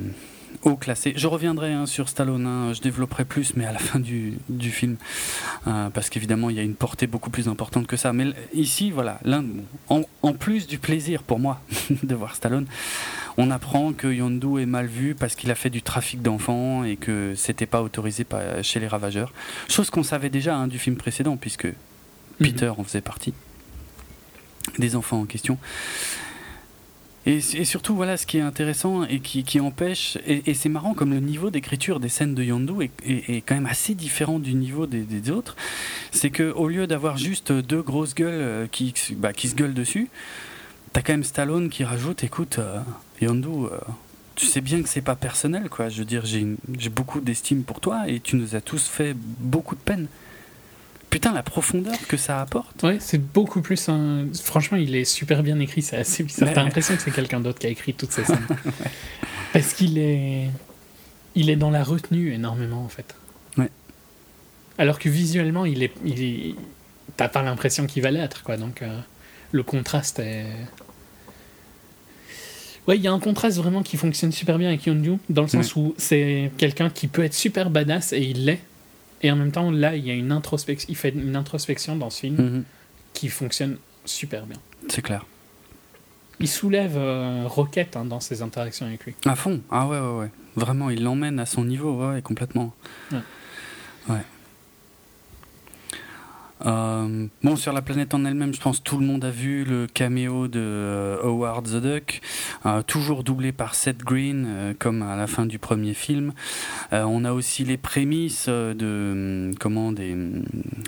haut 0.63 0.77
classé. 0.77 1.13
Je 1.15 1.27
reviendrai 1.27 1.73
hein, 1.73 1.85
sur 1.85 2.07
Stallone, 2.09 2.45
hein, 2.47 2.73
je 2.73 2.81
développerai 2.81 3.25
plus, 3.25 3.55
mais 3.55 3.65
à 3.65 3.71
la 3.73 3.79
fin 3.79 3.99
du, 3.99 4.37
du 4.49 4.71
film, 4.71 4.97
Euh, 5.67 5.89
parce 5.89 6.09
qu'évidemment 6.11 6.51
il 6.51 6.55
y 6.55 6.59
a 6.59 6.63
une 6.63 6.75
portée 6.75 7.07
beaucoup 7.07 7.31
plus 7.31 7.47
importante 7.47 7.87
que 7.87 7.97
ça. 7.97 8.13
Mais 8.13 8.27
ici, 8.53 8.91
voilà, 8.91 9.19
en, 9.89 10.01
en 10.21 10.33
plus 10.33 10.67
du 10.67 10.77
plaisir 10.77 11.23
pour 11.23 11.39
moi 11.39 11.59
de 12.03 12.15
voir 12.15 12.35
Stallone, 12.35 12.67
on 13.37 13.49
apprend 13.51 13.91
que 13.91 14.07
Yondu 14.07 14.61
est 14.61 14.67
mal 14.67 14.85
vu 14.85 15.15
parce 15.15 15.35
qu'il 15.35 15.49
a 15.51 15.55
fait 15.55 15.71
du 15.71 15.81
trafic 15.81 16.21
d'enfants 16.21 16.83
et 16.83 16.95
que 16.95 17.33
c'était 17.35 17.65
pas 17.65 17.81
autorisé 17.81 18.25
chez 18.61 18.79
les 18.79 18.87
ravageurs. 18.87 19.33
Chose 19.67 19.89
qu'on 19.89 20.03
savait 20.03 20.29
déjà 20.29 20.55
hein, 20.55 20.67
du 20.67 20.77
film 20.79 20.95
précédent, 20.95 21.35
puisque 21.35 21.67
Peter 22.39 22.71
en 22.77 22.83
faisait 22.83 23.01
partie, 23.01 23.33
des 24.77 24.95
enfants 24.95 25.21
en 25.21 25.25
question. 25.25 25.57
Et, 27.27 27.41
surtout, 27.41 27.95
voilà, 27.95 28.17
ce 28.17 28.27
qui 28.27 28.37
est 28.37 28.41
intéressant 28.41 29.03
et 29.03 29.19
qui, 29.19 29.59
empêche, 29.59 30.19
et, 30.27 30.53
c'est 30.53 30.69
marrant 30.69 30.93
comme 30.93 31.11
le 31.11 31.19
niveau 31.19 31.49
d'écriture 31.49 31.99
des 31.99 32.09
scènes 32.09 32.35
de 32.35 32.43
Yondu 32.43 32.91
est, 33.03 33.41
quand 33.41 33.55
même 33.55 33.65
assez 33.65 33.95
différent 33.95 34.37
du 34.37 34.53
niveau 34.53 34.85
des, 34.85 35.31
autres, 35.31 35.55
c'est 36.11 36.29
que 36.29 36.51
au 36.51 36.67
lieu 36.67 36.85
d'avoir 36.85 37.17
juste 37.17 37.51
deux 37.51 37.81
grosses 37.81 38.13
gueules 38.13 38.33
euh, 38.33 38.67
qui, 38.67 38.93
bah, 39.17 39.33
qui 39.33 39.47
se 39.47 39.55
gueulent 39.55 39.73
dessus, 39.73 40.09
t'as 40.93 41.01
quand 41.01 41.13
même 41.13 41.23
Stallone 41.23 41.69
qui 41.69 41.83
rajoute, 41.83 42.23
écoute, 42.23 42.59
euh, 42.59 42.79
Yondu, 43.19 43.47
euh, 43.47 43.79
tu 44.35 44.45
sais 44.45 44.61
bien 44.61 44.83
que 44.83 44.89
c'est 44.89 45.01
pas 45.01 45.15
personnel, 45.15 45.67
quoi. 45.69 45.89
Je 45.89 45.99
veux 45.99 46.05
dire, 46.05 46.25
j'ai 46.25 46.89
beaucoup 46.89 47.21
d'estime 47.21 47.63
pour 47.63 47.79
toi 47.79 48.07
et 48.07 48.19
tu 48.19 48.35
nous 48.35 48.55
as 48.55 48.61
tous 48.61 48.87
fait 48.87 49.15
beaucoup 49.17 49.73
de 49.73 49.81
peine. 49.81 50.07
Putain, 51.15 51.31
la 51.31 51.43
profondeur 51.43 51.95
que 52.09 52.17
ça 52.17 52.41
apporte. 52.41 52.83
Ouais, 52.83 52.97
c'est 52.99 53.19
beaucoup 53.19 53.61
plus 53.61 53.87
un. 53.87 54.25
Franchement, 54.43 54.77
il 54.77 54.97
est 54.97 55.05
super 55.05 55.43
bien 55.43 55.57
écrit, 55.61 55.81
c'est 55.81 55.95
assez 55.95 56.23
bizarre. 56.23 56.49
T'as 56.53 56.61
l'impression 56.61 56.93
que 56.93 57.01
c'est 57.01 57.11
quelqu'un 57.11 57.39
d'autre 57.39 57.57
qui 57.57 57.67
a 57.67 57.69
écrit 57.69 57.93
toutes 57.93 58.11
ces 58.11 58.23
scènes. 58.25 58.45
Parce 59.53 59.71
qu'il 59.71 59.97
est. 59.97 60.49
Il 61.33 61.49
est 61.49 61.55
dans 61.55 61.69
la 61.69 61.85
retenue 61.85 62.33
énormément, 62.33 62.83
en 62.83 62.89
fait. 62.89 63.15
Ouais. 63.57 63.69
Alors 64.77 64.99
que 64.99 65.07
visuellement, 65.07 65.63
il 65.63 65.83
est. 65.83 65.93
Il 66.03 66.21
est... 66.21 66.55
T'as 67.15 67.29
pas 67.29 67.43
l'impression 67.43 67.87
qu'il 67.87 68.03
va 68.03 68.11
l'être, 68.11 68.43
quoi. 68.43 68.57
Donc, 68.57 68.81
euh, 68.81 68.99
le 69.53 69.63
contraste 69.63 70.19
est. 70.19 70.47
Ouais, 72.89 72.97
il 72.97 73.01
y 73.01 73.07
a 73.07 73.13
un 73.13 73.21
contraste 73.21 73.57
vraiment 73.57 73.83
qui 73.83 73.95
fonctionne 73.95 74.33
super 74.33 74.57
bien 74.57 74.67
avec 74.67 74.85
Yondu, 74.85 75.13
dans 75.29 75.43
le 75.43 75.47
sens 75.47 75.77
où 75.77 75.95
c'est 75.97 76.51
quelqu'un 76.57 76.89
qui 76.89 77.07
peut 77.07 77.23
être 77.23 77.33
super 77.33 77.69
badass 77.69 78.11
et 78.11 78.19
il 78.19 78.43
l'est. 78.43 78.59
Et 79.25 79.31
en 79.31 79.35
même 79.35 79.51
temps, 79.51 79.71
là, 79.71 79.95
il 79.95 80.05
y 80.05 80.11
a 80.11 80.13
une 80.13 80.31
introspection. 80.31 80.85
Il 80.87 80.95
fait 80.95 81.09
une 81.09 81.35
introspection 81.35 81.95
dans 81.95 82.11
ce 82.11 82.19
film 82.21 82.35
Mhm, 82.35 82.63
qui 83.13 83.27
fonctionne 83.29 83.77
super 84.05 84.45
bien. 84.45 84.57
c'est 84.87 85.01
clair. 85.01 85.25
Il 86.39 86.47
soulève 86.47 86.93
euh, 86.95 87.45
Rocket 87.47 87.95
hein, 87.95 88.05
dans 88.05 88.19
ses 88.19 88.41
interactions 88.43 88.85
avec 88.85 89.03
lui. 89.05 89.15
À 89.25 89.35
fond. 89.35 89.61
Ah 89.71 89.87
ouais, 89.87 89.99
ouais, 89.99 90.19
ouais. 90.19 90.29
Vraiment, 90.55 90.89
il 90.91 91.01
l'emmène 91.01 91.39
à 91.39 91.45
son 91.47 91.63
niveau, 91.65 92.05
ouais, 92.07 92.21
complètement. 92.21 92.73
Ouais. 93.11 93.19
Euh, 96.65 97.27
bon, 97.43 97.55
sur 97.57 97.73
la 97.73 97.81
planète 97.81 98.13
en 98.13 98.23
elle-même, 98.23 98.53
je 98.53 98.61
pense 98.61 98.79
que 98.79 98.83
tout 98.83 98.97
le 98.97 99.05
monde 99.05 99.25
a 99.25 99.29
vu 99.29 99.65
le 99.65 99.87
caméo 99.87 100.47
de 100.47 100.59
euh, 100.61 101.21
Howard 101.21 101.65
the 101.67 101.81
Duck, 101.81 102.21
euh, 102.65 102.81
toujours 102.81 103.23
doublé 103.25 103.51
par 103.51 103.75
Seth 103.75 103.97
Green, 103.99 104.45
euh, 104.47 104.73
comme 104.77 105.01
à 105.01 105.15
la 105.17 105.27
fin 105.27 105.45
du 105.45 105.59
premier 105.59 105.93
film. 105.93 106.31
Euh, 106.93 107.03
on 107.03 107.25
a 107.25 107.33
aussi 107.33 107.65
les 107.65 107.75
prémices 107.77 108.47
de 108.47 109.49
hum, 109.51 109.55
comment 109.59 109.91
des 109.91 110.13
hum, 110.13 110.43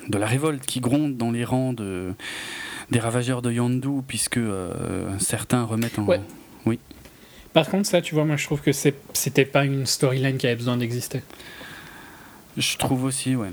de 0.07 0.17
la 0.17 0.25
révolte 0.25 0.65
qui 0.65 0.79
gronde 0.79 1.17
dans 1.17 1.31
les 1.31 1.43
rangs 1.43 1.73
de 1.73 2.13
des 2.89 2.99
ravageurs 2.99 3.41
de 3.41 3.51
Yondu, 3.51 4.01
puisque 4.07 4.37
euh, 4.37 5.09
certains 5.19 5.63
remettent 5.65 5.99
en 5.99 6.05
Ouais. 6.65 6.79
Par 7.53 7.67
contre, 7.69 7.87
ça, 7.87 8.01
tu 8.01 8.13
vois, 8.13 8.23
moi, 8.23 8.35
je 8.37 8.45
trouve 8.45 8.61
que 8.61 8.71
c'est- 8.71 8.95
c'était 9.13 9.43
pas 9.45 9.65
une 9.65 9.85
storyline 9.85 10.37
qui 10.37 10.45
avait 10.47 10.55
besoin 10.55 10.77
d'exister. 10.77 11.21
Je 12.55 12.77
trouve 12.77 13.03
aussi, 13.03 13.35
ouais. 13.35 13.51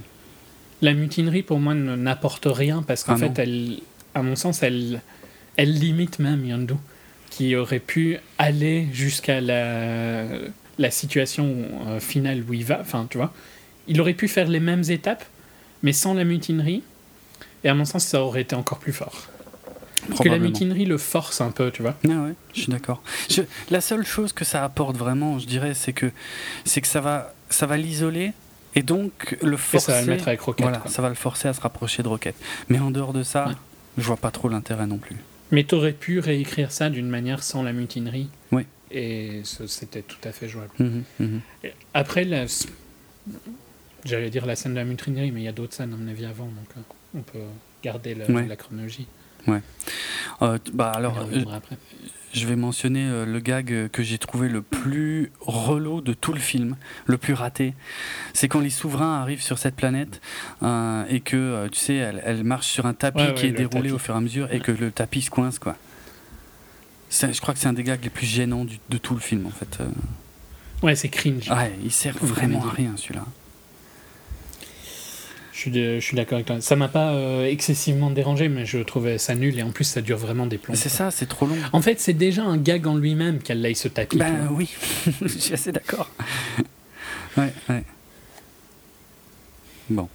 La 0.83 0.93
mutinerie, 0.95 1.43
pour 1.43 1.61
moi, 1.61 1.75
ne- 1.75 1.97
n'apporte 1.97 2.47
rien 2.47 2.83
parce 2.83 3.05
qu'en 3.05 3.15
Ah 3.15 3.19
non. 3.19 3.35
fait, 3.35 3.43
elle, 3.43 3.79
à 4.15 4.23
mon 4.23 4.37
sens, 4.37 4.63
elle, 4.63 5.01
elle 5.57 5.73
limite 5.79 6.19
même 6.19 6.45
Yondu, 6.45 6.75
qui 7.31 7.57
aurait 7.57 7.79
pu 7.81 8.19
aller 8.39 8.89
jusqu'à 8.93 9.41
la, 9.41 10.25
la 10.79 10.91
situation 10.91 11.55
euh, 11.89 12.01
finale 12.01 12.43
où 12.49 12.53
il 12.55 12.65
va. 12.65 12.81
Enfin, 12.81 13.07
tu 13.09 13.17
vois, 13.19 13.33
il 13.89 14.01
aurait 14.01 14.15
pu 14.15 14.29
faire 14.29 14.49
les 14.49 14.61
mêmes 14.61 14.85
étapes, 14.89 15.25
mais 15.83 15.93
sans 15.93 16.15
la 16.15 16.25
mutinerie. 16.25 16.83
Et 17.63 17.69
à 17.69 17.75
mon 17.75 17.85
sens, 17.87 18.05
ça 18.05 18.21
aurait 18.23 18.43
été 18.43 18.55
encore 18.55 18.79
plus 18.79 18.93
fort. 18.93 19.29
Parce 20.09 20.21
que 20.21 20.29
la 20.29 20.39
mutinerie 20.39 20.85
le 20.85 20.99
force 20.99 21.41
un 21.41 21.51
peu, 21.51 21.71
tu 21.71 21.81
vois. 21.81 21.97
Ah 22.05 22.25
ouais, 22.25 22.35
je 22.53 22.61
suis 22.63 22.71
d'accord. 22.71 23.03
La 23.71 23.81
seule 23.81 24.05
chose 24.05 24.35
que 24.35 24.45
ça 24.45 24.63
apporte 24.63 24.97
vraiment, 24.99 25.39
je 25.39 25.47
dirais, 25.47 25.73
c'est 25.73 25.95
que 25.95 26.07
que 26.67 26.87
ça 26.87 27.01
va, 27.01 27.33
ça 27.49 27.65
va 27.65 27.79
l'isoler 27.79 28.33
et 28.75 28.83
donc 28.83 29.37
le 29.43 29.55
Et 29.55 29.57
forcer. 29.57 29.87
ça 29.87 29.93
va 29.95 30.01
le 30.03 30.07
mettre 30.09 30.29
avec 30.29 30.41
Rocket. 30.41 30.63
voilà, 30.65 30.79
quoi. 30.79 30.91
ça 30.91 31.03
va 31.03 31.09
le 31.09 31.15
forcer 31.15 31.49
à 31.49 31.53
se 31.55 31.61
rapprocher 31.61 32.03
de 32.03 32.09
Rocket. 32.09 32.35
Mais 32.69 32.79
en 32.79 32.91
dehors 32.91 33.13
de 33.13 33.23
ça, 33.23 33.49
Ouais. 33.49 33.55
je 33.99 34.03
vois 34.05 34.17
pas 34.17 34.31
trop 34.31 34.49
l'intérêt 34.49 34.87
non 34.87 34.99
plus. 34.99 35.17
Mais 35.51 35.65
t'aurais 35.65 35.93
pu 35.93 36.19
réécrire 36.21 36.73
ça 36.73 36.91
d'une 36.91 37.09
manière 37.09 37.43
sans 37.43 37.63
la 37.63 37.73
mutinerie. 37.73 38.29
Oui. 38.53 38.67
Et 38.91 39.43
c'était 39.45 40.03
tout 40.03 40.17
à 40.25 40.33
fait 40.33 40.49
jouable. 40.49 40.71
Mhm, 40.79 41.03
mhm. 41.21 41.41
Après, 41.95 42.25
la... 42.25 42.47
j'allais 44.05 44.31
dire 44.31 44.47
la 44.47 44.57
scène 44.57 44.73
de 44.73 44.79
la 44.79 44.85
mutinerie, 44.85 45.31
mais 45.31 45.41
il 45.41 45.45
y 45.45 45.49
a 45.49 45.53
d'autres 45.53 45.75
scènes, 45.75 45.93
à 45.93 45.97
mon 45.97 46.09
avis, 46.09 46.25
avant. 46.27 46.45
Donc 46.47 46.69
euh, 46.77 46.81
on 47.17 47.21
peut 47.23 47.39
garder 47.83 48.15
la, 48.15 48.27
Ouais. 48.31 48.47
la 48.47 48.57
chronologie. 48.57 49.07
Euh, 50.43 50.59
t- 50.59 50.71
bah 50.73 50.91
alors, 50.95 51.19
Je 52.35 52.47
vais 52.49 52.57
mentionner 52.57 53.05
euh, 53.07 53.25
le 53.25 53.39
gag 53.39 53.73
euh, 53.73 53.89
que 53.89 54.03
j'ai 54.03 54.19
trouvé 54.19 54.49
le 54.49 54.61
plus 54.61 55.31
relou 55.41 56.01
de 56.01 56.13
tout 56.13 56.33
le 56.33 56.41
film, 56.41 56.75
le 57.07 57.17
plus 57.17 57.33
raté. 57.33 57.75
C'est 58.33 58.49
quand 58.49 58.59
les 58.59 58.71
souverains 58.71 59.21
arrivent 59.23 59.41
sur 59.43 59.57
cette 59.59 59.77
planète 59.77 60.21
euh, 60.65 61.05
et 61.09 61.21
que, 61.21 61.69
tu 61.71 61.79
sais, 61.79 61.95
elle, 61.95 62.21
elle 62.25 62.43
marche 62.43 62.67
sur 62.67 62.87
un 62.87 62.93
tapis 62.93 63.23
Ouais, 63.23 63.35
qui 63.35 63.43
ouais, 63.45 63.49
est 63.51 63.53
déroulé 63.53 63.83
tapis. 63.85 63.93
au 63.93 63.99
fur 63.99 64.15
et 64.15 64.19
à 64.19 64.21
mesure 64.21 64.53
et 64.53 64.59
que 64.59 64.73
le 64.73 64.91
tapis 64.91 65.23
se 65.23 65.31
coince, 65.31 65.61
quoi. 65.61 65.77
Je 67.11 67.41
crois 67.41 67.55
que 67.55 67.61
c'est 67.61 67.69
un 67.69 67.73
des 67.73 67.85
gags 67.85 68.03
les 68.03 68.11
plus 68.11 68.27
gênants 68.27 68.65
du- 68.65 68.81
de 68.91 68.99
tout 68.99 69.15
le 69.15 69.21
film, 69.21 69.47
en 69.47 69.51
fait. 69.51 69.79
Ouais, 70.83 70.97
c'est 70.97 71.09
cringe. 71.11 71.49
Ouais, 71.49 71.73
il 71.85 71.93
sert 71.93 72.17
vraiment 72.21 72.65
à 72.67 72.71
rien, 72.71 72.95
celui-là. 72.97 73.25
Je 75.57 76.01
suis, 76.01 76.17
d'accord 76.17 76.35
avec 76.35 76.47
toi. 76.47 76.61
Ça 76.61 76.75
m'a 76.75 76.89
pas 76.89 77.13
euh, 77.13 77.47
excessivement 77.47 78.11
dérangé, 78.11 78.49
mais 78.49 78.67
je 78.67 78.79
trouvais 78.79 79.19
ça 79.19 79.37
nul. 79.37 79.57
Et 79.57 79.63
en 79.63 79.71
plus, 79.71 79.85
ça 79.85 80.01
dure 80.03 80.19
vraiment 80.19 80.47
des 80.47 80.59
plombs. 80.59 80.75
C'est 80.75 80.89
ça, 80.89 81.13
c'est 81.13 81.27
trop 81.29 81.47
long. 81.47 81.55
En 81.73 81.81
fait, 81.81 82.01
c'est 82.01 82.13
déjà 82.13 82.43
un 82.43 82.57
gag 82.57 82.89
en 82.89 82.97
lui-même 82.97 83.39
qu'elle 83.39 83.65
aille 83.65 83.77
ce 83.77 83.87
tapis. 83.87 84.17
tu 84.17 84.19
Ben 84.19 84.47
vois. 84.49 84.57
oui, 84.59 84.75
je 85.23 85.29
suis 85.29 85.55
assez 85.55 85.71
d'accord. 85.73 86.11
Ouais, 87.37 87.53
ouais. 87.69 87.83
Bon. 89.91 90.09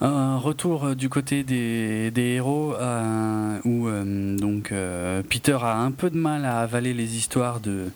Un 0.00 0.38
retour 0.38 0.84
euh, 0.84 0.94
du 0.94 1.08
côté 1.08 1.42
des, 1.42 2.12
des 2.12 2.34
héros 2.34 2.74
euh, 2.74 3.58
où 3.64 3.88
euh, 3.88 4.36
donc 4.36 4.70
euh, 4.70 5.22
Peter 5.28 5.58
a 5.60 5.78
un 5.78 5.90
peu 5.90 6.10
de 6.10 6.16
mal 6.16 6.44
à 6.44 6.60
avaler 6.60 6.94
les 6.94 7.16
histoires 7.16 7.58
de 7.58 7.88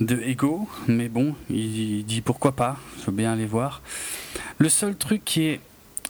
de 0.00 0.18
Ego, 0.22 0.68
mais 0.88 1.08
bon, 1.08 1.34
il 1.50 2.04
dit 2.04 2.22
pourquoi 2.22 2.52
pas, 2.52 2.78
je 2.98 3.06
veux 3.06 3.12
bien 3.12 3.32
aller 3.32 3.46
voir. 3.46 3.82
Le 4.58 4.68
seul 4.68 4.96
truc 4.96 5.24
qui 5.24 5.42
est 5.44 5.60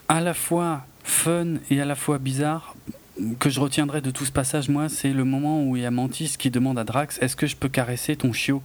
à 0.08 0.20
la 0.20 0.34
fois 0.34 0.84
fun 1.02 1.56
et 1.70 1.80
à 1.80 1.84
la 1.84 1.96
fois 1.96 2.18
bizarre 2.18 2.74
que 3.38 3.50
je 3.50 3.60
retiendrai 3.60 4.00
de 4.00 4.10
tout 4.10 4.24
ce 4.24 4.32
passage, 4.32 4.68
moi, 4.68 4.88
c'est 4.88 5.12
le 5.12 5.24
moment 5.24 5.64
où 5.64 5.76
il 5.76 5.82
y 5.82 5.86
a 5.86 5.90
Mantis 5.90 6.36
qui 6.38 6.50
demande 6.50 6.78
à 6.78 6.84
Drax 6.84 7.18
Est-ce 7.20 7.36
que 7.36 7.46
je 7.46 7.56
peux 7.56 7.68
caresser 7.68 8.16
ton 8.16 8.32
chiot? 8.32 8.62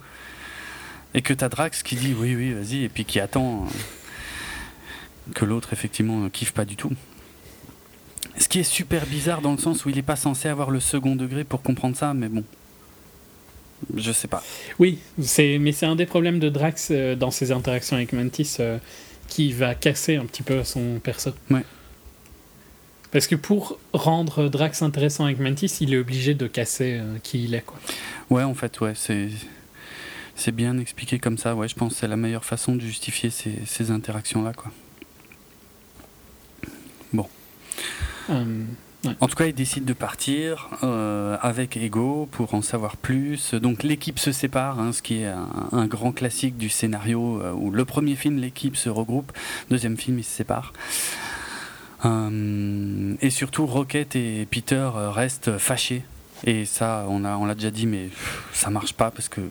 Et 1.14 1.22
que 1.22 1.34
t'as 1.34 1.50
Drax 1.50 1.84
qui 1.84 1.96
dit 1.96 2.16
Oui, 2.18 2.36
oui, 2.36 2.54
vas-y, 2.54 2.84
et 2.84 2.90
puis 2.90 3.04
qui 3.06 3.20
attend 3.20 3.66
euh, 3.66 5.32
que 5.34 5.44
l'autre, 5.44 5.74
effectivement, 5.74 6.20
ne 6.20 6.30
kiffe 6.30 6.52
pas 6.52 6.66
du 6.66 6.76
tout. 6.76 6.92
Ce 8.38 8.48
qui 8.48 8.60
est 8.60 8.64
super 8.64 9.06
bizarre 9.06 9.42
dans 9.42 9.52
le 9.52 9.58
sens 9.58 9.86
où 9.86 9.90
il 9.90 9.96
n'est 9.96 10.02
pas 10.02 10.18
censé 10.18 10.50
avoir 10.50 10.70
le 10.70 10.80
second 10.80 11.16
degré 11.16 11.44
pour 11.44 11.62
comprendre 11.62 11.96
ça, 11.96 12.14
mais 12.14 12.30
bon. 12.30 12.44
Je 13.96 14.12
sais 14.12 14.28
pas. 14.28 14.44
Oui, 14.80 15.00
c'est, 15.22 15.58
mais 15.60 15.72
c'est 15.72 15.86
un 15.86 15.96
des 15.96 16.06
problèmes 16.06 16.40
de 16.40 16.50
Drax 16.50 16.90
euh, 16.92 17.16
dans 17.16 17.32
ses 17.32 17.52
interactions 17.52 17.96
avec 17.96 18.14
Mantis 18.14 18.58
euh, 18.60 18.78
qui 19.28 19.52
va 19.54 19.76
casser 19.76 20.16
un 20.16 20.26
petit 20.26 20.44
peu 20.44 20.64
son 20.64 21.00
perso. 21.00 21.32
Ouais. 21.50 21.64
Parce 23.12 23.28
que 23.28 23.36
pour 23.36 23.80
rendre 23.94 24.50
Drax 24.50 24.82
intéressant 24.82 25.26
avec 25.26 25.40
Mantis, 25.40 25.78
il 25.82 25.94
est 25.94 25.98
obligé 25.98 26.34
de 26.34 26.48
casser 26.48 26.98
euh, 27.00 27.18
qui 27.24 27.44
il 27.44 27.54
est. 27.54 27.62
Quoi. 27.62 27.78
Ouais, 28.30 28.44
en 28.44 28.56
fait, 28.56 28.80
ouais, 28.82 28.94
c'est. 28.96 29.30
c'est 30.36 30.52
bien 30.52 30.78
expliqué 30.80 31.20
comme 31.20 31.38
ça. 31.38 31.56
Ouais, 31.56 31.68
je 31.68 31.76
pense 31.76 31.94
que 31.94 32.00
c'est 32.00 32.08
la 32.08 32.18
meilleure 32.18 32.46
façon 32.46 32.76
de 32.76 32.82
justifier 32.82 33.30
ces, 33.30 33.54
ces 33.66 33.92
interactions-là, 33.92 34.54
quoi. 34.54 34.72
Bon. 37.14 37.30
Euh, 38.32 38.64
ouais. 39.06 39.16
En 39.20 39.28
tout 39.28 39.36
cas, 39.36 39.46
il 39.46 39.54
décide 39.54 39.86
de 39.86 39.94
partir 39.94 40.70
euh, 40.84 41.38
avec 41.42 41.78
Ego 41.78 42.28
pour 42.32 42.54
en 42.54 42.62
savoir 42.62 42.98
plus. 42.98 43.54
Donc 43.54 43.84
l'équipe 43.84 44.20
se 44.20 44.32
sépare, 44.32 44.80
hein, 44.80 44.92
ce 44.92 45.02
qui 45.02 45.22
est 45.22 45.28
un, 45.28 45.48
un 45.72 45.88
grand 45.88 46.12
classique 46.12 46.58
du 46.58 46.70
scénario 46.70 47.42
euh, 47.42 47.52
où 47.54 47.72
le 47.72 47.86
premier 47.86 48.16
film, 48.16 48.38
l'équipe 48.38 48.76
se 48.78 48.90
regroupe, 48.90 49.32
deuxième 49.70 49.98
film, 49.98 50.20
ils 50.20 50.24
se 50.24 50.32
séparent. 50.36 50.74
Euh, 52.04 53.16
et 53.22 53.30
surtout, 53.30 53.66
Rocket 53.66 54.16
et 54.16 54.46
Peter 54.50 54.90
restent 54.94 55.58
fâchés. 55.58 56.04
Et 56.44 56.66
ça, 56.66 57.06
on 57.08 57.24
a, 57.24 57.38
on 57.38 57.46
l'a 57.46 57.56
déjà 57.56 57.72
dit, 57.72 57.88
mais 57.88 58.06
pff, 58.06 58.44
ça 58.54 58.70
marche 58.70 58.94
pas 58.94 59.10
parce 59.10 59.30
que 59.30 59.42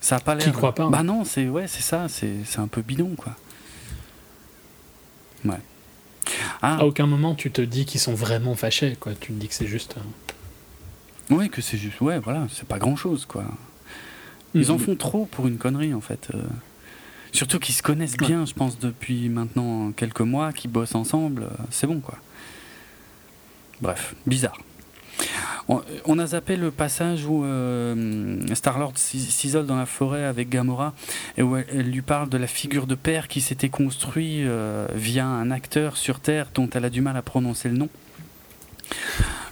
ça 0.00 0.16
a 0.16 0.20
pas 0.20 0.34
l'air. 0.34 0.44
Qui 0.44 0.52
croit 0.52 0.74
pas, 0.74 0.84
hein. 0.84 0.90
Bah 0.90 1.02
non, 1.02 1.24
c'est 1.24 1.48
ouais, 1.48 1.68
c'est 1.68 1.82
ça, 1.82 2.08
c'est 2.08 2.36
c'est 2.46 2.58
un 2.58 2.66
peu 2.66 2.80
bidon, 2.80 3.14
quoi. 3.16 3.36
Ouais. 5.44 5.60
Ah, 6.62 6.78
À 6.78 6.84
aucun 6.84 7.06
moment 7.06 7.34
tu 7.34 7.50
te 7.50 7.60
dis 7.62 7.84
qu'ils 7.86 8.00
sont 8.00 8.14
vraiment 8.14 8.54
fâchés, 8.54 8.96
quoi. 8.98 9.12
Tu 9.18 9.32
te 9.32 9.38
dis 9.38 9.48
que 9.48 9.54
c'est 9.54 9.66
juste. 9.66 9.96
euh, 9.98 11.34
Ouais, 11.34 11.48
que 11.48 11.60
c'est 11.62 11.78
juste. 11.78 12.00
Ouais, 12.00 12.18
voilà, 12.18 12.46
c'est 12.52 12.66
pas 12.66 12.78
grand 12.78 12.96
chose, 12.96 13.24
quoi. 13.26 13.44
Ils 14.54 14.70
en 14.72 14.74
Mhm. 14.74 14.80
font 14.80 14.96
trop 14.96 15.26
pour 15.26 15.46
une 15.46 15.58
connerie, 15.58 15.94
en 15.94 16.00
fait. 16.00 16.28
euh. 16.34 16.42
Surtout 17.32 17.60
qu'ils 17.60 17.74
se 17.76 17.82
connaissent 17.82 18.16
bien, 18.16 18.44
je 18.44 18.52
pense, 18.54 18.78
depuis 18.80 19.28
maintenant 19.28 19.92
quelques 19.92 20.20
mois, 20.22 20.52
qu'ils 20.52 20.70
bossent 20.70 20.96
ensemble. 20.96 21.44
euh, 21.44 21.64
C'est 21.70 21.86
bon, 21.86 22.00
quoi. 22.00 22.18
Bref, 23.80 24.14
bizarre. 24.26 24.58
On, 26.06 26.18
a 26.18 26.26
zappé 26.26 26.56
le 26.56 26.72
passage 26.72 27.24
où 27.26 27.44
euh, 27.44 28.40
Star-Lord 28.54 28.94
s'i- 28.96 29.20
s'isole 29.20 29.66
dans 29.66 29.76
la 29.76 29.86
forêt 29.86 30.24
avec 30.24 30.48
Gamora 30.48 30.94
et 31.36 31.42
où 31.42 31.56
elle, 31.56 31.90
lui 31.90 32.02
parle 32.02 32.28
de 32.28 32.36
la 32.38 32.48
figure 32.48 32.88
de 32.88 32.96
père 32.96 33.28
qui 33.28 33.40
s'était 33.40 33.68
construit 33.68 34.42
euh, 34.44 34.88
via 34.94 35.26
un 35.26 35.52
acteur 35.52 35.96
sur 35.96 36.18
Terre 36.18 36.48
dont 36.54 36.68
elle 36.74 36.84
a 36.84 36.90
du 36.90 37.02
mal 37.02 37.16
à 37.16 37.22
prononcer 37.22 37.68
le 37.68 37.76
nom. 37.76 37.88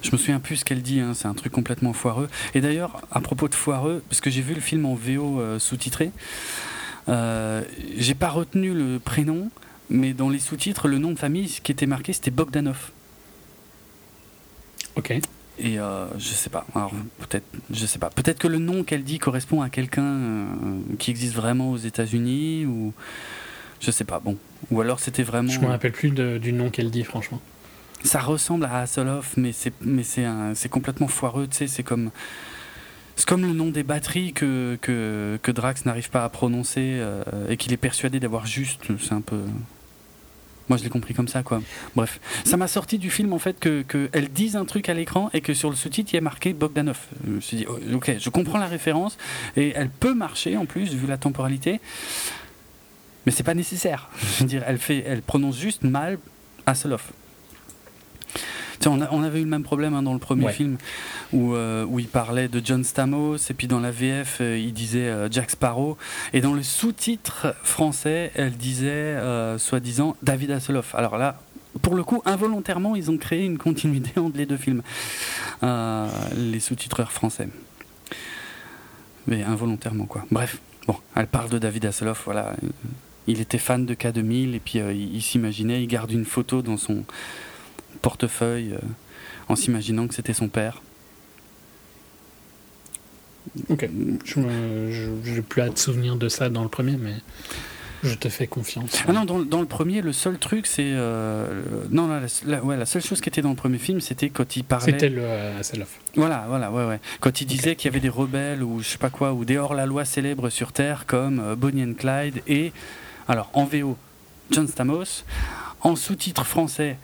Je 0.03 0.11
me 0.11 0.17
souviens 0.17 0.41
plus 0.41 0.57
ce 0.57 0.65
qu'elle 0.65 0.83
dit, 0.83 0.99
hein, 1.01 1.13
c'est 1.15 1.29
un 1.29 1.35
truc 1.35 1.53
complètement 1.53 1.93
foireux. 1.93 2.29
Et 2.55 2.61
d'ailleurs, 2.61 3.01
à 3.13 3.21
propos 3.21 3.47
de 3.49 3.55
foireux, 3.55 4.03
parce 4.09 4.21
que 4.21 4.31
j'ai 4.31 4.43
vu 4.43 4.55
le 4.55 4.61
film 4.61 4.87
en 4.87 4.95
VO 4.95 5.41
euh, 5.41 5.59
sous-titré, 5.61 6.11
euh, 7.09 7.63
j'ai 7.97 8.15
pas 8.15 8.29
retenu 8.31 8.73
le 8.75 8.99
prénom, 8.99 9.51
mais 9.89 10.15
dans 10.15 10.31
les 10.31 10.41
sous-titres, 10.41 10.89
le 10.89 10.99
nom 10.99 11.13
de 11.13 11.19
famille 11.19 11.47
qui 11.63 11.71
était 11.71 11.87
marqué, 11.87 12.13
c'était 12.13 12.31
Bogdanov. 12.33 12.91
Ok. 14.97 15.21
Et 15.61 15.79
euh, 15.79 16.07
je 16.19 16.29
sais 16.29 16.51
pas. 16.51 16.65
Alors 16.75 16.93
peut-être, 17.19 17.47
je 17.71 17.85
sais 17.87 17.99
pas. 17.99 18.11
Peut-être 18.11 18.39
que 18.39 18.49
le 18.49 18.59
nom 18.59 18.85
qu'elle 18.85 19.03
dit 19.05 19.19
correspond 19.19 19.61
à 19.63 19.71
quelqu'un 19.71 20.03
euh, 20.05 20.47
qui 20.99 21.11
existe 21.11 21.35
vraiment 21.35 21.71
aux 21.73 21.77
États-Unis 21.77 22.65
ou 22.67 22.93
je 23.81 23.91
sais 23.91 24.05
pas. 24.05 24.21
Bon. 24.21 24.37
Ou 24.71 24.81
alors 24.81 25.01
c'était 25.01 25.23
vraiment. 25.25 25.51
Je 25.51 25.61
me 25.61 25.67
rappelle 25.67 25.93
plus 25.93 26.11
de- 26.11 26.39
du 26.39 26.53
nom 26.53 26.71
qu'elle 26.71 26.91
dit, 26.91 27.05
franchement. 27.05 27.41
Ça 28.05 28.21
ressemble 28.21 28.65
à 28.67 28.81
Hasselhoff, 28.83 29.37
mais 29.37 29.51
c'est 29.53 29.73
mais 29.81 30.05
c'est 30.05 30.25
c'est 30.55 30.69
complètement 30.69 31.09
foireux. 31.09 31.49
Tu 31.49 31.57
sais, 31.57 31.67
c'est 31.67 31.83
comme 31.83 32.11
c'est 33.17 33.27
comme 33.27 33.43
le 33.43 33.53
nom 33.53 33.71
des 33.71 33.83
batteries 33.83 34.33
que 34.33 34.79
que, 34.81 35.39
que 35.43 35.51
Drax 35.51 35.85
n'arrive 35.85 36.09
pas 36.11 36.23
à 36.25 36.29
prononcer 36.29 36.99
euh, 37.01 37.25
et 37.49 37.57
qu'il 37.57 37.73
est 37.73 37.77
persuadé 37.77 38.21
d'avoir 38.21 38.47
juste. 38.47 38.83
C'est 39.01 39.13
un 39.15 39.21
peu. 39.21 39.41
Moi, 40.69 40.77
je 40.79 40.85
l'ai 40.85 40.91
compris 40.91 41.15
comme 41.15 41.29
ça, 41.29 41.43
quoi. 41.43 41.63
Bref, 41.97 42.21
ça 42.45 42.57
m'a 42.57 42.69
sorti 42.69 42.99
du 42.99 43.11
film 43.11 43.33
en 43.33 43.39
fait 43.39 43.59
que 43.59 43.83
qu'elle 43.83 44.29
dise 44.29 44.57
un 44.57 44.65
truc 44.65 44.89
à 44.89 44.95
l'écran 44.95 45.31
et 45.33 45.41
que 45.41 45.55
sur 45.55 45.71
le 45.71 45.77
sous-titre 45.77 46.13
il 46.13 46.17
y 46.17 46.19
a 46.19 46.23
marqué 46.23 46.53
Bogdanov. 46.53 46.99
Je 47.27 47.31
me 47.31 47.41
suis 47.41 47.57
dit, 47.57 47.67
oh, 47.69 47.79
ok, 47.95 48.17
je 48.19 48.31
comprends 48.31 48.59
la 48.59 48.67
référence 48.67 49.17
et 49.57 49.73
elle 49.75 49.89
peut 49.89 50.15
marcher 50.15 50.57
en 50.57 50.67
plus 50.67 50.95
vu 50.95 51.07
la 51.07 51.17
temporalité, 51.17 51.81
mais 53.25 53.33
c'est 53.33 53.43
pas 53.43 53.55
nécessaire. 53.55 54.09
Je 54.21 54.43
veux 54.43 54.49
dire, 54.49 54.63
elle 54.67 54.79
fait, 54.79 55.05
elle 55.07 55.23
prononce 55.23 55.59
juste 55.59 55.83
mal 55.83 56.19
Hasselhoff. 56.67 57.13
On, 58.87 59.01
a- 59.01 59.09
on 59.11 59.23
avait 59.23 59.41
eu 59.41 59.45
le 59.45 59.49
même 59.51 59.63
problème 59.65 59.95
hein, 59.95 60.03
dans 60.03 60.13
le 60.13 60.19
premier 60.19 60.47
Ouais. 60.47 60.53
film 60.53 60.77
où, 61.33 61.55
euh, 61.55 61.85
où 61.85 61.99
il 61.99 62.07
parlait 62.09 62.49
de 62.49 62.61
John 62.65 62.85
Stamos 62.85 63.37
et 63.51 63.55
puis 63.55 63.67
dans 63.67 63.81
la 63.81 63.91
VF 63.91 64.39
euh, 64.41 64.57
il 64.59 64.73
disait 64.73 65.09
euh, 65.09 65.29
Jack 65.31 65.51
Sparrow 65.51 65.97
et 66.33 66.41
dans 66.41 66.55
le 66.55 66.63
sous-titre 66.63 67.55
français 67.63 68.31
elle 68.35 68.53
disait 68.53 69.17
soi-disant 69.59 70.17
David 70.23 70.51
Hasselhoff. 70.53 70.95
Alors 70.95 71.19
là, 71.19 71.41
pour 71.83 71.95
le 71.97 72.05
coup, 72.05 72.23
involontairement 72.25 72.95
ils 72.97 73.11
ont 73.11 73.19
créé 73.19 73.45
une 73.45 73.59
continuité 73.59 74.19
entre 74.21 74.37
les 74.37 74.47
deux 74.47 74.57
films, 74.57 74.83
Euh, 75.63 76.07
les 76.37 76.61
sous-titreurs 76.61 77.11
français. 77.13 77.49
Mais 79.27 79.43
involontairement 79.43 80.07
quoi. 80.07 80.25
Bref, 80.31 80.59
bon, 80.87 80.97
elle 81.15 81.27
parle 81.27 81.51
de 81.51 81.59
David 81.59 81.85
Hasselhoff, 81.87 82.23
voilà. 82.25 82.55
Il 83.27 83.41
était 83.41 83.59
fan 83.59 83.85
de 83.85 83.95
K2000 83.95 84.55
et 84.55 84.61
puis 84.61 84.79
euh, 84.81 84.93
il, 84.93 85.15
il 85.17 85.21
s'imaginait, 85.23 85.83
il 85.83 85.87
garde 85.87 86.11
une 86.13 86.25
photo 86.25 86.63
dans 86.63 86.79
son 86.79 87.05
portefeuille 87.99 88.73
euh, 88.75 88.79
en 89.49 89.57
s'imaginant 89.57 90.07
que 90.09 90.15
c'était 90.15 90.33
son 90.35 90.49
père. 90.49 90.83
Ok. 93.71 93.89
Je 94.25 94.41
j'ai 95.25 95.43
plus 95.43 95.63
hâte 95.63 95.75
de 95.75 95.79
souvenir 95.79 96.17
de 96.17 96.29
ça 96.29 96.49
dans 96.51 96.63
le 96.63 96.69
premier, 96.69 96.97
mais 96.97 97.15
je 98.03 98.15
te 98.15 98.29
fais 98.29 98.47
confiance. 98.47 99.03
Ah 99.09 99.13
non, 99.13 99.25
dans, 99.25 99.41
dans 99.41 99.61
le 99.61 99.67
premier, 99.67 100.03
le 100.03 100.13
seul 100.13 100.39
truc, 100.39 100.67
c'est. 100.67 100.83
euh, 100.93 101.63
non, 101.91 102.07
la, 102.09 102.21
la- 102.47 102.63
ouais, 102.63 102.77
la 102.77 102.87
seule 102.87 103.03
chose 103.03 103.21
qui 103.21 103.29
était 103.29 103.43
dans 103.43 103.49
le 103.51 103.57
premier 103.57 103.79
film, 103.79 104.01
c'était 104.01 104.29
quand 104.29 104.55
il 104.57 104.65
parlait. 104.65 104.93
C'était 104.93 105.09
le 105.09 105.23
euh. 105.23 105.63
Voilà, 106.15 106.45
voilà, 106.49 106.71
ouais, 106.71 106.85
ouais. 106.87 107.01
Quand 107.21 107.41
il 107.41 107.47
disait 107.47 107.75
qu'il 107.75 107.87
y 107.91 107.93
avait 107.93 108.01
des 108.01 108.09
rebelles 108.11 108.63
ou 108.63 108.81
je 108.81 108.89
sais 108.89 108.99
pas 108.99 109.11
quoi, 109.11 109.33
ou 109.33 109.45
des 109.45 109.57
hors-la-loi 109.57 110.05
célèbres 110.05 110.51
sur 110.51 110.73
Terre 110.73 111.05
comme 111.07 111.41
euh, 111.41 111.57
Bonnie 111.57 111.83
and 111.85 111.95
Clyde 111.95 112.43
et. 112.47 112.73
Alors, 113.27 113.51
en 113.55 113.65
VO, 113.65 113.97
John 114.51 114.69
Stamos. 114.69 115.25
En 115.81 115.95
sous-titre 115.97 116.45
français, 116.45 116.97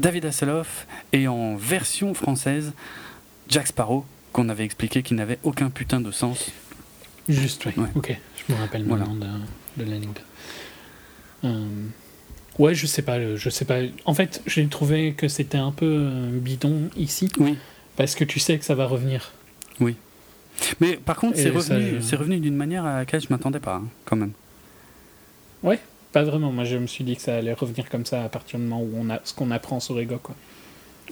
David 0.00 0.24
Hasselhoff. 0.26 0.86
Et 1.12 1.28
en 1.28 1.56
version 1.56 2.14
française, 2.14 2.72
Jack 3.48 3.66
Sparrow, 3.68 4.04
qu'on 4.32 4.48
avait 4.48 4.64
expliqué 4.64 5.02
qu'il 5.02 5.16
n'avait 5.16 5.38
aucun 5.42 5.70
putain 5.70 6.00
de 6.00 6.10
sens. 6.10 6.50
Juste, 7.28 7.66
oui. 7.66 7.72
Ouais. 7.76 7.88
Ok, 7.94 8.16
je 8.48 8.52
me 8.52 8.58
rappelle 8.58 8.84
Voilà. 8.84 9.04
maintenant 9.06 9.26
de, 9.76 9.84
de 9.84 9.90
l'anecdote. 9.90 10.24
Euh, 11.44 11.64
ouais, 12.58 12.74
je 12.74 12.86
sais 12.86 13.02
pas, 13.02 13.18
euh, 13.18 13.36
je 13.36 13.50
sais 13.50 13.64
pas. 13.64 13.78
En 14.04 14.14
fait, 14.14 14.42
j'ai 14.46 14.66
trouvé 14.66 15.12
que 15.12 15.28
c'était 15.28 15.58
un 15.58 15.72
peu 15.72 15.86
euh, 15.86 16.30
bidon 16.38 16.88
ici, 16.96 17.28
Oui. 17.38 17.56
parce 17.96 18.14
que 18.14 18.24
tu 18.24 18.40
sais 18.40 18.58
que 18.58 18.64
ça 18.64 18.74
va 18.74 18.86
revenir. 18.86 19.32
Mais 20.80 20.96
par 20.98 21.16
contre, 21.16 21.36
c'est 21.38 21.52
ça, 21.60 21.74
revenu, 22.18 22.38
d'une 22.38 22.54
manière 22.56 22.84
à 22.84 22.98
laquelle 22.98 23.22
je 23.22 23.28
m'attendais 23.30 23.60
pas, 23.60 23.76
hein, 23.76 23.88
quand 24.04 24.16
même. 24.16 24.32
Pas 26.12 26.22
vraiment. 26.24 26.50
Moi, 26.52 26.64
je 26.64 26.76
me 26.76 26.86
suis 26.86 27.04
dit 27.04 27.16
que 27.16 27.22
ça 27.22 27.36
allait 27.36 27.52
revenir 27.52 27.88
comme 27.88 28.04
ça 28.04 28.24
à 28.24 28.28
partir 28.28 28.58
du 28.58 28.64
moment 28.66 28.82
où 28.82 28.90
on 28.96 29.10
a 29.10 29.20
ce 29.24 29.32
qu'on 29.34 29.50
apprend 29.50 29.78
sur 29.80 29.98
Ego, 30.00 30.18
quoi. 30.22 30.34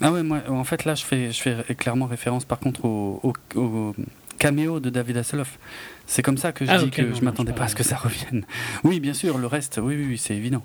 Ah 0.01 0.13
ouais, 0.13 0.23
moi, 0.23 0.41
en 0.49 0.65
fait, 0.65 0.85
là, 0.85 0.95
je 0.95 1.05
fais, 1.05 1.33
je 1.33 1.41
fais 1.41 1.75
clairement 1.75 2.07
référence, 2.07 2.45
par 2.45 2.59
contre, 2.61 2.85
au, 2.85 3.21
au- 3.23 3.59
au 3.61 3.95
caméo 4.39 4.79
de 4.81 4.91
David 4.91 5.17
Hasselhoff. 5.19 5.59
C'est 6.07 6.23
comme 6.23 6.39
ça 6.39 6.53
que 6.53 6.65
je 6.65 6.71
Ah, 6.71 6.79
dis 6.79 6.91
que 6.91 7.03
non, 7.03 7.15
je 7.17 7.25
m'attendais 7.25 7.53
pas 7.53 7.65
à 7.65 7.69
ce 7.69 7.75
que 7.75 7.83
ça 7.83 7.97
revienne. 7.97 8.45
Oui, 8.85 9.01
bien 9.01 9.15
sûr, 9.15 9.39
le 9.39 9.47
reste, 9.49 9.81
oui, 9.83 9.97
oui, 9.97 10.07
oui, 10.11 10.19
c'est 10.19 10.35
évident. 10.37 10.65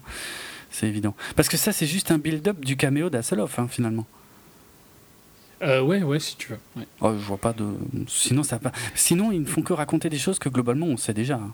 C'est 0.70 0.88
évident. 0.88 1.16
Parce 1.36 1.50
que 1.50 1.58
ça, 1.58 1.72
c'est 1.72 1.86
juste 1.88 2.12
un 2.12 2.18
build-up 2.20 2.60
du 2.64 2.78
caméo 2.78 3.10
d'Hasselhoff, 3.10 3.58
hein, 3.60 3.68
finalement. 3.70 4.06
Euh, 5.62 5.82
ouais, 5.82 6.04
ouais, 6.04 6.20
si 6.20 6.36
tu 6.36 6.50
veux. 6.50 6.60
ouais. 6.76 6.88
Oh, 7.02 7.14
je 7.14 7.24
vois 7.26 7.38
pas 7.38 7.54
de. 7.54 7.66
Sinon, 8.08 8.44
ça 8.44 8.60
Sinon, 8.96 9.32
ils 9.32 9.42
ne 9.42 9.46
font 9.46 9.62
que 9.62 9.72
raconter 9.74 10.10
des 10.10 10.18
choses 10.20 10.38
que 10.40 10.50
globalement 10.50 10.88
on 10.88 10.98
sait 10.98 11.14
déjà. 11.14 11.36
hein. 11.36 11.54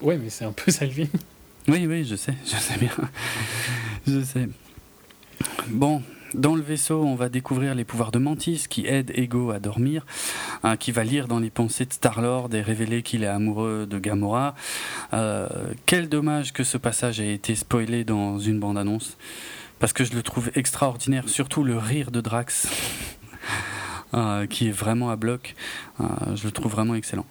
Ouais, 0.00 0.18
mais 0.18 0.30
c'est 0.30 0.44
un 0.44 0.52
peu 0.52 0.70
film. 0.72 1.08
Oui, 1.68 1.86
oui, 1.86 2.04
je 2.04 2.16
sais, 2.16 2.34
je 2.44 2.56
sais 2.56 2.78
bien. 2.78 2.92
je 4.06 4.22
sais. 4.22 4.48
Bon, 5.68 6.02
dans 6.34 6.54
le 6.54 6.62
vaisseau, 6.62 7.02
on 7.02 7.14
va 7.14 7.28
découvrir 7.28 7.74
les 7.74 7.84
pouvoirs 7.84 8.12
de 8.12 8.18
Mantis 8.18 8.66
qui 8.68 8.86
aident 8.86 9.10
Ego 9.14 9.50
à 9.50 9.58
dormir, 9.58 10.04
hein, 10.62 10.76
qui 10.76 10.92
va 10.92 11.02
lire 11.02 11.28
dans 11.28 11.38
les 11.38 11.50
pensées 11.50 11.86
de 11.86 11.92
Star-Lord 11.92 12.54
et 12.54 12.60
révéler 12.60 13.02
qu'il 13.02 13.24
est 13.24 13.28
amoureux 13.28 13.86
de 13.88 13.98
Gamora. 13.98 14.54
Euh, 15.12 15.48
quel 15.86 16.08
dommage 16.08 16.52
que 16.52 16.62
ce 16.62 16.78
passage 16.78 17.20
ait 17.20 17.32
été 17.32 17.54
spoilé 17.54 18.04
dans 18.04 18.38
une 18.38 18.60
bande-annonce, 18.60 19.16
parce 19.78 19.92
que 19.92 20.04
je 20.04 20.14
le 20.14 20.22
trouve 20.22 20.50
extraordinaire, 20.54 21.28
surtout 21.28 21.64
le 21.64 21.78
rire 21.78 22.10
de 22.10 22.20
Drax, 22.20 22.68
euh, 24.14 24.46
qui 24.46 24.68
est 24.68 24.72
vraiment 24.72 25.10
à 25.10 25.16
bloc. 25.16 25.54
Euh, 26.00 26.04
je 26.34 26.44
le 26.44 26.50
trouve 26.50 26.72
vraiment 26.72 26.94
excellent. 26.94 27.26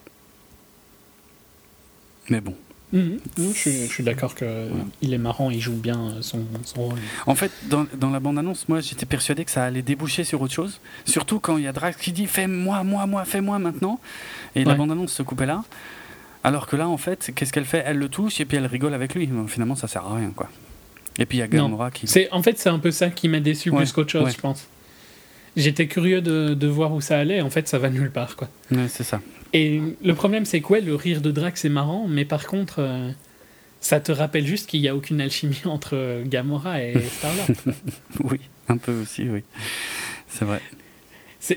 Mais 2.30 2.42
bon. 2.42 2.56
Mhm. 2.94 3.20
Non, 3.40 3.52
je 3.52 3.58
suis, 3.58 3.72
je 3.88 3.92
suis 3.92 4.04
d'accord 4.04 4.36
que 4.36 4.68
il 5.02 5.14
est 5.14 5.18
marrant, 5.18 5.50
il 5.50 5.60
joue 5.60 5.74
bien 5.74 6.00
euh, 6.00 6.22
son, 6.22 6.42
son 6.64 6.82
rôle. 6.84 7.00
En 7.26 7.36
fait, 7.36 7.52
dans, 7.64 7.86
dans 7.98 8.10
la 8.12 8.20
bande-annonce, 8.20 8.70
moi 8.70 8.80
j'étais 8.80 9.06
persuadé 9.08 9.44
que 9.44 9.52
ça 9.52 9.66
allait 9.66 9.82
déboucher 9.82 10.24
sur 10.24 10.42
autre 10.42 10.54
chose. 10.54 10.80
Surtout 11.04 11.40
quand 11.40 11.58
il 11.58 11.64
y 11.64 11.68
a 11.68 11.74
Drax 11.74 11.98
qui 11.98 12.12
dit 12.12 12.28
Fais-moi, 12.28 12.84
moi, 12.84 13.06
moi, 13.08 13.26
fais-moi 13.26 13.60
maintenant. 13.60 14.00
Et 14.56 14.64
la 14.64 14.76
bande-annonce 14.76 15.12
se 15.12 15.24
coupait 15.24 15.48
là. 15.48 15.64
Alors 16.44 16.68
que 16.68 16.76
là, 16.76 16.88
en 16.88 16.98
fait, 16.98 17.32
qu'est-ce 17.36 17.52
qu'elle 17.52 17.66
fait? 17.66 17.84
Elle 17.86 17.98
le 17.98 18.08
touche 18.08 18.40
et 18.40 18.46
puis 18.46 18.56
elle 18.58 18.68
rigole 18.68 18.94
avec 18.94 19.16
lui. 19.16 19.28
Finalement, 19.48 19.76
ça 19.76 19.88
sert 19.88 20.06
à 20.06 20.16
rien, 20.16 20.32
quoi. 20.36 20.48
Et 21.18 21.26
puis 21.26 21.40
il 21.40 21.42
y 21.42 21.44
a. 21.44 21.48
Gamora 21.48 21.90
qui. 21.90 22.08
En 22.32 22.44
fait, 22.44 22.60
c'est 22.60 22.70
un 22.70 22.80
peu 22.80 22.92
ça 22.92 23.10
qui 23.10 23.28
m'a 23.30 23.40
déçu 23.40 23.72
Ouais, 23.72 23.78
plus 23.78 23.92
qu'autre 23.92 24.12
chose, 24.12 24.32
je 24.32 24.40
pense. 24.40 24.68
J'étais 25.58 25.88
curieux 25.88 26.22
de, 26.22 26.54
de 26.54 26.68
voir 26.68 26.94
où 26.94 27.02
ça 27.02 27.18
allait, 27.18 27.42
en 27.42 27.50
fait, 27.50 27.68
ça 27.68 27.80
va 27.80 27.90
nulle 27.90 28.12
part, 28.12 28.36
quoi. 28.36 28.48
C'est 28.90 29.04
ça. 29.04 29.22
Et 29.56 29.82
le 30.04 30.14
problème, 30.14 30.44
c'est 30.44 30.60
quoi 30.60 30.82
le 30.82 30.94
rire 30.96 31.22
de 31.22 31.32
Drax 31.32 31.64
est 31.64 31.70
marrant, 31.70 32.10
mais 32.10 32.26
par 32.26 32.46
contre, 32.46 32.80
euh, 32.80 33.10
ça 33.80 34.02
te 34.02 34.12
rappelle 34.12 34.46
juste 34.46 34.68
qu'il 34.70 34.82
n'y 34.82 34.90
a 34.90 34.96
aucune 34.96 35.22
alchimie 35.22 35.62
entre 35.66 36.24
Gamora 36.26 36.84
et 36.84 37.00
Star-Lord. 37.18 37.48
oui, 38.26 38.42
un 38.68 38.76
peu 38.76 38.92
aussi, 39.02 39.30
oui. 39.30 39.44
C'est 40.28 40.44
vrai. 40.44 40.62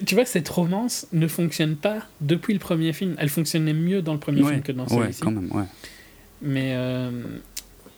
Tu 0.06 0.14
vois, 0.14 0.26
cette 0.26 0.48
romance 0.48 1.08
ne 1.12 1.26
fonctionne 1.26 1.74
pas 1.74 1.98
depuis 2.20 2.52
le 2.52 2.60
premier 2.60 2.92
film. 2.92 3.16
Elle 3.18 3.30
fonctionnait 3.30 3.72
mieux 3.72 4.00
dans 4.00 4.12
le 4.12 4.20
premier 4.20 4.44
film 4.44 4.62
que 4.62 4.70
dans 4.70 4.86
celui-ci. 4.86 5.20
Ouais, 5.20 5.24
quand 5.24 5.32
même, 5.32 5.50
ouais. 5.50 5.64
Mais. 6.40 6.74
Euh, 6.76 7.10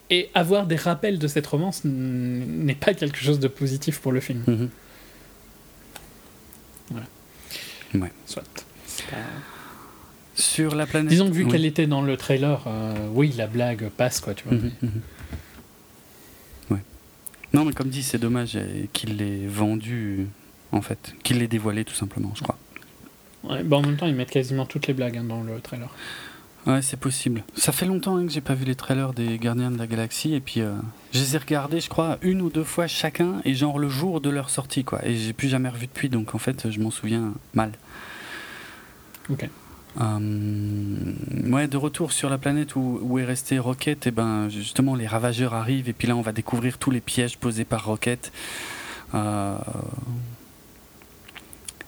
et 0.09 0.31
avoir 0.35 0.67
des 0.67 0.77
rappels 0.77 1.19
de 1.19 1.29
cette 1.29 1.47
romance 1.47 1.83
n'est 1.85 2.75
pas 2.75 2.95
quelque 2.95 3.19
chose 3.19 3.39
de 3.39 3.49
positif 3.49 4.01
pour 4.01 4.13
le 4.13 4.21
film. 4.21 4.43
Mhm. 4.47 4.71
Voilà. 6.91 7.07
Ouais. 7.95 8.13
Soit. 8.25 8.45
Sur 10.41 10.75
la 10.75 10.87
planète. 10.87 11.09
Disons 11.09 11.29
que 11.29 11.35
vu 11.35 11.47
qu'elle 11.47 11.65
était 11.65 11.87
dans 11.87 12.03
le 12.03 12.17
trailer, 12.17 12.65
euh, 12.67 13.09
oui, 13.13 13.33
la 13.37 13.47
blague 13.47 13.89
passe, 13.91 14.21
quoi, 14.21 14.35
tu 14.35 14.45
vois. 14.45 14.57
Mhm, 14.57 14.71
mhm. 14.83 14.91
Ouais. 16.71 16.83
Non, 17.53 17.65
mais 17.65 17.73
comme 17.73 17.89
dit, 17.89 18.03
c'est 18.03 18.19
dommage 18.19 18.57
euh, 18.57 18.85
qu'il 18.93 19.17
l'ait 19.17 19.47
vendu, 19.47 20.27
en 20.73 20.81
fait. 20.81 21.15
Qu'il 21.23 21.39
l'ait 21.39 21.49
dévoilé, 21.49 21.85
tout 21.85 21.95
simplement, 21.95 22.33
je 22.35 22.43
crois. 22.43 22.59
Ouais, 23.45 23.63
bah 23.63 23.77
en 23.77 23.83
même 23.83 23.97
temps, 23.97 24.07
ils 24.07 24.15
mettent 24.15 24.31
quasiment 24.31 24.67
toutes 24.67 24.87
les 24.87 24.95
blagues 24.95 25.17
hein, 25.17 25.25
dans 25.25 25.43
le 25.43 25.61
trailer. 25.61 25.89
Ouais, 26.67 26.83
c'est 26.83 26.99
possible. 26.99 27.43
Ça 27.57 27.73
fait 27.73 27.87
longtemps 27.87 28.17
hein, 28.17 28.27
que 28.27 28.33
j'ai 28.33 28.43
pas 28.43 28.55
vu 28.55 28.67
les 28.67 28.75
trailers 28.75 29.15
des 29.15 29.39
Gardiens 29.39 29.71
de 29.71 29.79
la 29.79 29.87
Galaxie 29.87 30.35
et 30.35 30.41
puis 30.41 30.61
euh, 30.61 30.75
je 31.13 31.21
les 31.21 31.35
ai 31.35 31.39
regardés, 31.39 31.81
je 31.81 31.89
crois, 31.89 32.19
une 32.21 32.43
ou 32.43 32.51
deux 32.51 32.65
fois 32.65 32.87
chacun 32.87 33.41
et 33.47 33.55
genre 33.55 33.79
le 33.79 33.89
jour 33.89 34.21
de 34.21 34.29
leur 34.29 34.51
sortie 34.51 34.85
quoi. 34.85 35.01
Et 35.07 35.17
j'ai 35.17 35.33
plus 35.33 35.49
jamais 35.49 35.71
revu 35.71 35.87
depuis 35.87 36.11
donc 36.11 36.35
en 36.35 36.39
fait 36.39 36.71
je 36.71 36.79
m'en 36.81 36.91
souviens 36.91 37.33
mal. 37.55 37.73
Ok. 39.31 39.49
Euh, 40.01 41.13
ouais, 41.47 41.67
de 41.67 41.77
retour 41.77 42.13
sur 42.13 42.31
la 42.31 42.39
planète 42.39 42.77
où, 42.77 43.01
où 43.03 43.19
est 43.19 43.25
resté 43.25 43.59
Rocket, 43.59 44.07
et 44.07 44.11
ben 44.13 44.49
justement 44.49 44.95
les 44.95 45.07
ravageurs 45.09 45.53
arrivent 45.55 45.89
et 45.89 45.93
puis 45.93 46.07
là 46.07 46.15
on 46.15 46.21
va 46.21 46.31
découvrir 46.33 46.79
tous 46.79 46.93
les 46.93 47.01
pièges 47.01 47.37
posés 47.39 47.65
par 47.65 47.85
Rocket. 47.87 48.31
Euh, 49.15 49.57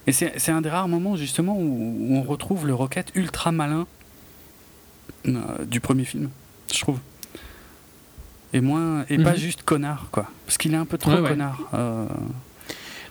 et 0.08 0.12
c'est 0.12 0.50
un 0.50 0.60
des 0.62 0.68
rares 0.68 0.88
moments 0.88 1.14
justement 1.14 1.56
où, 1.56 1.96
où 2.00 2.16
on 2.16 2.22
retrouve 2.22 2.66
le 2.66 2.74
Rocket 2.74 3.12
ultra 3.14 3.52
malin 3.52 3.86
euh, 5.28 5.64
du 5.64 5.78
premier 5.78 6.04
film, 6.04 6.28
je 6.74 6.80
trouve. 6.80 6.98
Et 8.52 8.60
moins 8.60 9.04
et 9.08 9.16
pas 9.18 9.30
Mhm. 9.30 9.36
juste 9.36 9.62
connard 9.62 10.08
quoi, 10.10 10.26
parce 10.44 10.58
qu'il 10.58 10.74
est 10.74 10.76
un 10.76 10.84
peu 10.86 10.98
trop 10.98 11.12
Ouais, 11.12 11.20
ouais. 11.20 11.28
connard. 11.30 11.60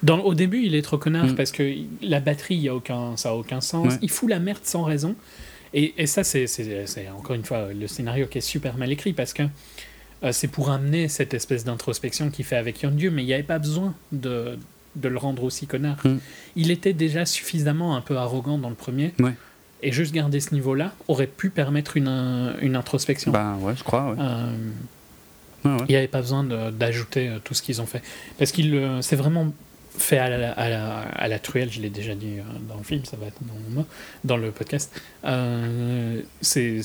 Dans, 0.03 0.19
au 0.19 0.33
début, 0.33 0.63
il 0.63 0.73
est 0.75 0.81
trop 0.81 0.97
connard 0.97 1.27
Mm. 1.27 1.35
parce 1.35 1.51
que 1.51 1.73
la 2.01 2.19
batterie, 2.19 2.55
y 2.55 2.69
a 2.69 2.75
aucun, 2.75 3.15
ça 3.17 3.29
a 3.29 3.33
aucun 3.33 3.61
sens. 3.61 3.87
Ouais. 3.93 3.99
Il 4.01 4.09
fout 4.09 4.29
la 4.29 4.39
merde 4.39 4.61
sans 4.63 4.83
raison. 4.83 5.15
Et, 5.73 5.93
et 5.97 6.07
ça, 6.07 6.23
c'est 6.23 6.45
encore 7.17 7.35
une 7.35 7.45
fois 7.45 7.67
le 7.73 7.87
scénario 7.87 8.25
qui 8.27 8.39
est 8.39 8.41
super 8.41 8.77
mal 8.77 8.91
écrit 8.91 9.13
parce 9.13 9.31
que 9.33 9.43
euh, 10.23 10.31
c'est 10.31 10.47
pour 10.49 10.69
amener 10.69 11.07
cette 11.07 11.33
espèce 11.33 11.63
d'introspection 11.63 12.29
qu'il 12.29 12.45
fait 12.45 12.57
avec 12.57 12.81
Yondu, 12.81 13.09
mais 13.09 13.23
il 13.23 13.27
n'y 13.27 13.33
avait 13.33 13.43
pas 13.43 13.57
besoin 13.59 13.93
de, 14.11 14.57
de 14.95 15.07
le 15.07 15.17
rendre 15.17 15.43
aussi 15.43 15.67
connard. 15.67 15.97
Mm. 16.05 16.17
Il 16.57 16.71
était 16.71 16.93
déjà 16.93 17.25
suffisamment 17.25 17.95
un 17.95 18.01
peu 18.01 18.17
arrogant 18.17 18.57
dans 18.57 18.69
le 18.69 18.75
premier. 18.75 19.13
Ouais. 19.19 19.33
Et 19.83 19.91
juste 19.91 20.13
garder 20.13 20.39
ce 20.39 20.53
niveau-là 20.53 20.93
aurait 21.07 21.25
pu 21.25 21.49
permettre 21.49 21.97
une, 21.97 22.53
une 22.61 22.75
introspection. 22.75 23.31
bah 23.31 23.57
ouais, 23.61 23.73
je 23.75 23.83
crois. 23.83 24.11
Ouais. 24.11 24.17
Euh, 24.19 25.77
il 25.87 25.89
n'y 25.89 25.95
avait 25.95 26.07
pas 26.07 26.21
besoin 26.21 26.43
d'ajouter 26.43 27.29
euh, 27.29 27.37
tout 27.43 27.53
ce 27.53 27.61
qu'ils 27.61 27.81
ont 27.81 27.85
fait. 27.85 28.01
Parce 28.39 28.51
qu'il 28.51 28.79
c'est 29.01 29.15
vraiment 29.15 29.51
fait 29.97 30.17
à 30.17 30.29
la, 30.29 30.51
à 30.53 30.69
la, 30.69 30.99
à 31.01 31.27
la 31.27 31.39
truelle, 31.39 31.71
je 31.71 31.81
l'ai 31.81 31.89
déjà 31.89 32.15
dit 32.15 32.39
euh, 32.39 32.43
dans 32.67 32.77
le 32.77 32.83
film, 32.83 33.03
ça 33.05 33.17
va 33.17 33.27
être 33.27 33.41
dans 33.41 33.53
le, 33.67 33.75
mot- 33.75 33.85
dans 34.23 34.37
le 34.37 34.51
podcast. 34.51 34.91
Euh, 35.25 36.21
c'est 36.41 36.81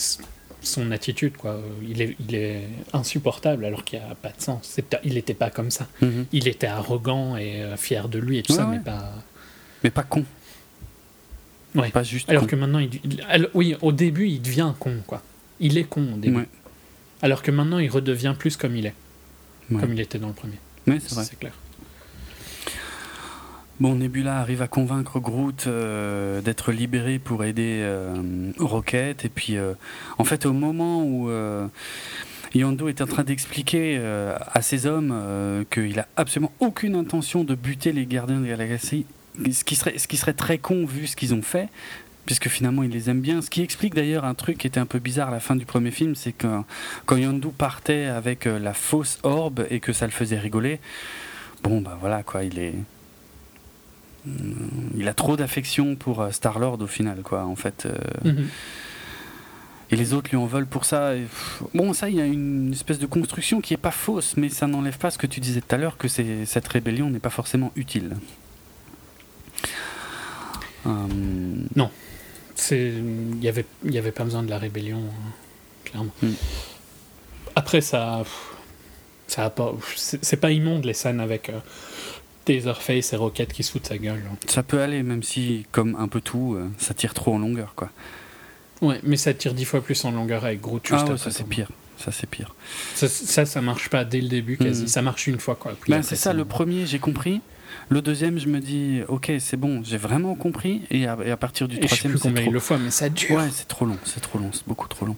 son 0.62 0.90
attitude, 0.90 1.36
quoi. 1.36 1.60
Il 1.86 2.02
est, 2.02 2.16
il 2.18 2.34
est 2.34 2.62
insupportable 2.92 3.64
alors 3.64 3.84
qu'il 3.84 4.00
n'y 4.00 4.04
a 4.04 4.14
pas 4.16 4.30
de 4.30 4.40
sens. 4.42 4.78
Il 5.04 5.14
n'était 5.14 5.34
pas 5.34 5.50
comme 5.50 5.70
ça. 5.70 5.86
Mhm. 6.02 6.26
Il 6.32 6.48
était 6.48 6.66
arrogant 6.66 7.36
et 7.36 7.62
euh, 7.62 7.76
fier 7.76 8.08
de 8.08 8.18
lui 8.18 8.38
et 8.38 8.42
tout 8.42 8.52
Ouais, 8.52 8.58
ça, 8.58 8.66
ouais. 8.68 8.78
mais 8.78 8.82
pas. 8.82 9.12
Mais 9.84 9.90
pas 9.90 10.02
con. 10.02 10.24
Ouais. 11.74 11.90
Pas 11.90 12.02
juste 12.02 12.28
Alors 12.30 12.42
con. 12.42 12.48
que 12.48 12.56
maintenant, 12.56 12.78
il, 12.78 12.90
il- 13.04 13.22
alors, 13.28 13.50
oui, 13.54 13.76
au 13.82 13.92
début, 13.92 14.26
il 14.28 14.40
devient 14.40 14.72
con, 14.78 14.94
quoi. 15.06 15.22
Il 15.60 15.78
est 15.78 15.84
con 15.84 16.14
au 16.14 16.16
début. 16.16 16.38
Ouais. 16.38 16.48
Alors 17.22 17.42
que 17.42 17.50
maintenant, 17.50 17.78
il 17.78 17.88
redevient 17.90 18.34
plus 18.38 18.56
comme 18.56 18.76
il 18.76 18.86
est, 18.86 18.94
comme 19.68 19.92
il 19.92 20.00
était 20.00 20.18
dans 20.18 20.28
le 20.28 20.34
premier. 20.34 20.58
Ouais, 20.86 20.98
c'est 21.00 21.14
vrai. 21.14 21.24
C'est 21.24 21.38
clair. 21.38 21.52
Bon, 23.78 23.94
Nebula 23.94 24.38
arrive 24.38 24.62
à 24.62 24.68
convaincre 24.68 25.20
Groot 25.20 25.66
euh, 25.66 26.40
d'être 26.40 26.72
libéré 26.72 27.18
pour 27.18 27.44
aider 27.44 27.80
euh, 27.82 28.50
Rocket. 28.58 29.26
Et 29.26 29.28
puis, 29.28 29.58
euh, 29.58 29.74
en 30.16 30.24
fait, 30.24 30.46
au 30.46 30.54
moment 30.54 31.02
où 31.02 31.28
euh, 31.28 31.66
Yondu 32.54 32.88
est 32.88 33.02
en 33.02 33.06
train 33.06 33.22
d'expliquer 33.22 33.98
à 33.98 34.62
ses 34.62 34.86
hommes 34.86 35.14
qu'il 35.70 35.98
a 35.98 36.08
absolument 36.16 36.52
aucune 36.60 36.94
intention 36.94 37.44
de 37.44 37.54
buter 37.54 37.92
les 37.92 38.06
gardiens 38.06 38.40
de 38.40 38.46
la 38.46 38.56
galaxie, 38.56 39.04
ce 39.52 39.62
qui 39.62 39.76
serait, 39.76 39.98
ce 39.98 40.08
qui 40.08 40.16
serait 40.16 40.32
très 40.32 40.56
con 40.56 40.86
vu 40.86 41.06
ce 41.06 41.14
qu'ils 41.14 41.34
ont 41.34 41.42
fait, 41.42 41.68
puisque 42.24 42.48
finalement 42.48 42.82
ils 42.82 42.90
les 42.90 43.10
aiment 43.10 43.20
bien. 43.20 43.42
Ce 43.42 43.50
qui 43.50 43.60
explique 43.60 43.94
d'ailleurs 43.94 44.24
un 44.24 44.32
truc 44.32 44.56
qui 44.56 44.66
était 44.66 44.80
un 44.80 44.86
peu 44.86 45.00
bizarre 45.00 45.28
à 45.28 45.32
la 45.32 45.40
fin 45.40 45.54
du 45.54 45.66
premier 45.66 45.90
film, 45.90 46.14
c'est 46.14 46.32
que 46.32 46.62
quand 47.04 47.16
Yondu 47.16 47.48
partait 47.48 48.06
avec 48.06 48.46
la 48.46 48.72
fausse 48.72 49.18
orbe 49.22 49.66
et 49.68 49.80
que 49.80 49.92
ça 49.92 50.06
le 50.06 50.12
faisait 50.12 50.38
rigoler, 50.38 50.80
bon 51.62 51.82
bah 51.82 51.98
voilà 52.00 52.22
quoi, 52.22 52.42
il 52.42 52.58
est 52.58 52.74
il 54.96 55.08
a 55.08 55.14
trop 55.14 55.36
d'affection 55.36 55.94
pour 55.96 56.26
Star 56.32 56.58
Lord 56.58 56.80
au 56.80 56.86
final, 56.86 57.22
quoi, 57.22 57.44
en 57.44 57.56
fait. 57.56 57.86
euh, 57.86 57.94
Mhm. 58.32 58.46
et 59.90 59.96
les 59.96 60.12
autres 60.14 60.30
lui 60.30 60.36
en 60.36 60.46
veulent 60.46 60.66
pour 60.66 60.84
ça. 60.84 61.12
bon, 61.74 61.92
ça, 61.92 62.08
il 62.08 62.16
y 62.16 62.20
a 62.20 62.26
une 62.26 62.72
espèce 62.72 62.98
de 62.98 63.06
construction 63.06 63.60
qui 63.60 63.72
est 63.74 63.76
pas 63.78 63.90
fausse, 63.92 64.36
mais 64.36 64.48
ça 64.48 64.66
n'enlève 64.66 64.98
pas 64.98 65.10
ce 65.10 65.18
que 65.18 65.26
tu 65.28 65.38
disais 65.40 65.60
tout 65.60 65.74
à 65.74 65.78
l'heure, 65.78 65.96
que 65.96 66.08
cette 66.08 66.68
rébellion 66.68 67.08
n'est 67.10 67.20
pas 67.20 67.30
forcément 67.30 67.70
utile. 67.76 68.16
Euh, 70.86 70.90
C'est, 72.54 72.88
il 72.88 73.42
y 73.44 73.48
avait, 73.48 73.66
y 73.84 73.98
avait 73.98 74.12
pas 74.12 74.24
besoin 74.24 74.42
de 74.42 74.48
la 74.50 74.58
rébellion, 74.58 74.98
hein, 74.98 75.30
clairement. 75.84 76.12
Mm. 76.22 76.28
Après, 77.54 77.80
ça, 77.80 78.22
c'est 79.26 79.42
c'est 80.24 80.36
pas 80.36 80.50
immonde 80.52 80.84
les 80.84 80.94
scènes 80.94 81.20
avec 81.20 81.50
euh, 81.50 81.58
Taserface 82.46 83.12
et 83.12 83.16
Rocket 83.16 83.52
qui 83.52 83.62
se 83.62 83.72
foutent 83.72 83.86
sa 83.86 83.98
gueule. 83.98 84.22
hein. 84.32 84.36
ça 84.46 84.62
peut 84.62 84.80
aller, 84.80 85.02
même 85.02 85.22
si, 85.22 85.66
comme 85.72 85.94
un 85.98 86.08
peu 86.08 86.20
tout, 86.22 86.54
euh, 86.56 86.68
ça 86.78 86.94
tire 86.94 87.12
trop 87.12 87.34
en 87.34 87.38
longueur, 87.38 87.74
quoi. 87.76 87.90
Ouais, 88.80 89.00
mais 89.02 89.16
ça 89.16 89.34
tire 89.34 89.52
dix 89.52 89.64
fois 89.64 89.80
plus 89.82 90.02
en 90.04 90.10
longueur 90.12 90.44
avec 90.44 90.60
Groot 90.60 90.86
juste 90.86 90.94
Ah 91.00 91.04
ouais, 91.04 91.10
après 91.12 91.18
ça 91.24 91.30
c'est 91.30 91.46
pire. 91.46 91.68
Ça 91.98 92.12
c'est 92.12 92.28
pire. 92.28 92.54
Ça, 92.94 93.08
ça, 93.08 93.46
ça 93.46 93.60
marche 93.62 93.88
pas 93.88 94.04
dès 94.04 94.20
le 94.20 94.28
début 94.28 94.56
quasi. 94.58 94.84
Mm. 94.84 94.88
Ça 94.88 95.02
marche 95.02 95.26
une 95.26 95.38
fois 95.40 95.54
quoi. 95.54 95.72
Ben, 95.88 96.02
c'est 96.02 96.16
ça, 96.16 96.32
le 96.32 96.44
premier, 96.44 96.84
j'ai 96.86 96.98
compris. 96.98 97.40
Le 97.88 98.02
deuxième, 98.02 98.38
je 98.38 98.48
me 98.48 98.60
dis, 98.60 99.00
ok, 99.08 99.32
c'est 99.38 99.56
bon, 99.56 99.82
j'ai 99.84 99.96
vraiment 99.96 100.34
compris. 100.34 100.82
Et 100.90 101.06
à, 101.06 101.16
et 101.24 101.30
à 101.30 101.36
partir 101.36 101.68
du 101.68 101.76
Et 101.76 101.82
je 101.82 101.86
sais 101.86 101.88
troisième, 101.88 102.12
plus 102.12 102.20
combien 102.20 102.42
trop. 102.42 102.52
le 102.52 102.60
font, 102.60 102.78
mais 102.78 102.90
ça 102.90 103.08
dure. 103.08 103.36
Ouais, 103.36 103.48
c'est 103.50 103.66
trop 103.68 103.86
long, 103.86 103.96
c'est 104.04 104.20
trop 104.20 104.38
long, 104.38 104.50
c'est 104.52 104.66
beaucoup 104.66 104.88
trop 104.88 105.06
long. 105.06 105.16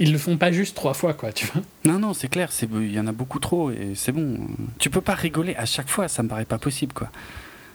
Ils 0.00 0.12
le 0.12 0.18
font 0.18 0.36
pas 0.38 0.50
juste 0.50 0.74
trois 0.74 0.94
fois 0.94 1.12
quoi, 1.14 1.30
tu 1.32 1.46
vois. 1.46 1.62
Non, 1.84 1.98
non, 1.98 2.14
c'est 2.14 2.28
clair, 2.28 2.50
c'est- 2.52 2.68
il 2.72 2.92
y 2.92 2.98
en 2.98 3.06
a 3.06 3.12
beaucoup 3.12 3.38
trop 3.38 3.70
et 3.70 3.92
c'est 3.94 4.12
bon. 4.12 4.38
Tu 4.78 4.88
peux 4.90 5.00
pas 5.02 5.14
rigoler 5.14 5.54
à 5.56 5.66
chaque 5.66 5.88
fois, 5.88 6.08
ça 6.08 6.22
me 6.22 6.28
paraît 6.28 6.46
pas 6.46 6.58
possible, 6.58 6.92
quoi. 6.94 7.10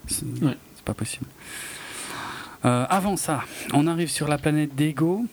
C'est 0.08 0.26
Ouais. 0.44 0.58
c'est 0.76 0.84
pas 0.86 0.94
possible. 0.96 1.26
Euh, 2.66 2.86
avant 2.90 3.16
ça, 3.16 3.42
on 3.74 3.86
arrive 3.88 4.10
sur 4.10 4.28
la 4.28 4.38
planète 4.40 4.76
d'Ego 4.76 5.26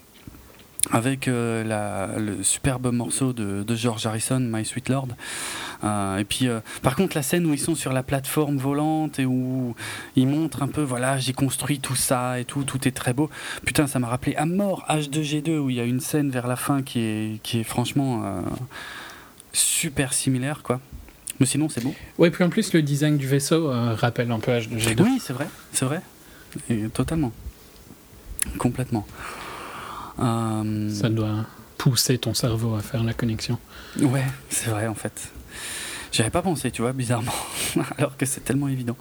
avec 0.90 1.28
euh, 1.28 1.62
la- 1.64 2.18
le 2.18 2.42
superbe 2.42 2.92
morceau 2.92 3.32
de, 3.32 3.62
de 3.62 3.76
George 3.76 4.04
Harrison, 4.06 4.40
My 4.40 4.64
Sweet 4.64 4.88
Lord. 4.88 5.08
Euh, 5.84 6.18
et 6.18 6.24
puis, 6.24 6.48
euh, 6.48 6.58
par 6.82 6.96
contre, 6.96 7.16
la 7.16 7.22
scène 7.22 7.46
où 7.46 7.52
ils 7.54 7.58
sont 7.60 7.74
sur 7.76 7.92
la 7.92 8.02
plateforme 8.02 8.56
volante 8.56 9.18
et 9.20 9.24
où 9.24 9.74
ils 10.16 10.26
montrent 10.26 10.62
un 10.62 10.68
peu, 10.68 10.82
voilà, 10.82 11.18
j'ai 11.18 11.32
construit 11.32 11.78
tout 11.78 11.94
ça 11.94 12.40
et 12.40 12.44
tout, 12.44 12.64
tout 12.64 12.86
est 12.88 12.92
très 12.92 13.12
beau. 13.12 13.30
Putain, 13.64 13.86
ça 13.86 13.98
m'a 14.00 14.08
rappelé 14.08 14.34
à 14.36 14.44
mort 14.44 14.84
H2G2 14.88 15.58
où 15.58 15.70
il 15.70 15.76
y 15.76 15.80
a 15.80 15.84
une 15.84 16.00
scène 16.00 16.30
vers 16.30 16.46
la 16.48 16.56
fin 16.56 16.82
qui 16.82 16.98
est, 17.00 17.42
qui 17.42 17.60
est 17.60 17.64
franchement 17.64 18.42
super 19.52 20.12
similaire, 20.12 20.62
quoi. 20.62 20.80
Mais 21.40 21.46
sinon, 21.46 21.68
c'est 21.68 21.82
beau. 21.82 21.94
Ouais, 22.18 22.30
puis 22.30 22.44
en 22.44 22.50
plus 22.50 22.72
le 22.72 22.82
design 22.82 23.16
du 23.18 23.26
vaisseau 23.26 23.68
rappelle 23.94 24.30
un 24.30 24.38
peu 24.40 24.52
H2G2. 24.52 25.02
Oui, 25.02 25.18
c'est 25.20 25.32
vrai, 25.32 25.48
c'est 25.72 25.84
vrai. 25.84 26.00
Et 26.70 26.88
totalement. 26.88 27.32
Complètement. 28.58 29.06
Euh, 30.18 30.90
Ça 30.90 31.08
doit 31.08 31.44
pousser 31.78 32.18
ton 32.18 32.34
cerveau 32.34 32.74
à 32.74 32.80
faire 32.80 33.02
la 33.02 33.12
connexion. 33.14 33.58
Ouais, 34.00 34.24
c'est 34.50 34.70
vrai 34.70 34.86
en 34.86 34.94
fait. 34.94 35.32
J'avais 36.12 36.30
pas 36.30 36.42
pensé, 36.42 36.70
tu 36.70 36.82
vois, 36.82 36.92
bizarrement, 36.92 37.32
alors 37.98 38.16
que 38.18 38.26
c'est 38.26 38.42
tellement 38.44 38.68
évident. 38.68 38.96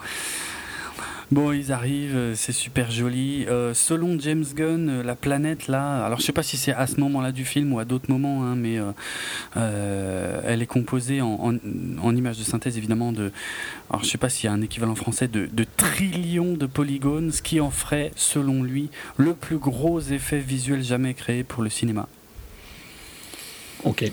Bon, 1.31 1.53
ils 1.53 1.71
arrivent, 1.71 2.15
euh, 2.17 2.35
c'est 2.35 2.51
super 2.51 2.91
joli. 2.91 3.45
Euh, 3.47 3.73
selon 3.73 4.19
James 4.19 4.43
Gunn, 4.53 4.89
euh, 4.89 5.01
la 5.03 5.15
planète 5.15 5.69
là, 5.69 6.05
alors 6.05 6.19
je 6.19 6.25
sais 6.25 6.33
pas 6.33 6.43
si 6.43 6.57
c'est 6.57 6.73
à 6.73 6.87
ce 6.87 6.99
moment-là 6.99 7.31
du 7.31 7.45
film 7.45 7.71
ou 7.71 7.79
à 7.79 7.85
d'autres 7.85 8.11
moments, 8.11 8.43
hein, 8.43 8.55
mais 8.57 8.77
euh, 8.77 8.91
euh, 9.55 10.41
elle 10.45 10.61
est 10.61 10.65
composée 10.67 11.21
en, 11.21 11.39
en, 11.41 11.53
en 12.03 12.15
images 12.17 12.37
de 12.37 12.43
synthèse 12.43 12.77
évidemment 12.77 13.13
de, 13.13 13.31
alors 13.89 14.03
je 14.03 14.09
sais 14.09 14.17
pas 14.17 14.27
s'il 14.27 14.49
y 14.49 14.49
a 14.49 14.53
un 14.53 14.61
équivalent 14.61 14.93
français 14.95 15.29
de, 15.29 15.47
de 15.53 15.65
trillions 15.77 16.51
de 16.53 16.65
polygones, 16.65 17.31
ce 17.31 17.41
qui 17.41 17.61
en 17.61 17.71
ferait, 17.71 18.11
selon 18.17 18.61
lui, 18.61 18.89
le 19.15 19.33
plus 19.33 19.57
gros 19.57 20.01
effet 20.01 20.39
visuel 20.39 20.83
jamais 20.83 21.13
créé 21.13 21.45
pour 21.45 21.63
le 21.63 21.69
cinéma. 21.69 22.09
Ok. 23.85 24.03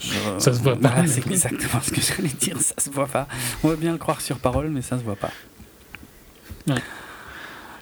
Je- 0.00 0.08
Ça 0.38 0.52
se 0.52 0.60
voit 0.62 0.76
pas, 0.76 0.88
Voilà, 0.90 1.06
c'est 1.08 1.26
exactement 1.26 1.80
ce 1.82 1.90
que 1.90 2.00
j'allais 2.00 2.28
dire, 2.40 2.58
ça 2.60 2.74
se 2.78 2.88
voit 2.90 3.06
pas. 3.08 3.26
On 3.64 3.68
va 3.68 3.76
bien 3.76 3.92
le 3.92 3.98
croire 3.98 4.20
sur 4.20 4.38
parole, 4.38 4.68
mais 4.68 4.82
ça 4.82 4.96
se 4.98 5.02
voit 5.04 5.16
pas. 5.16 5.30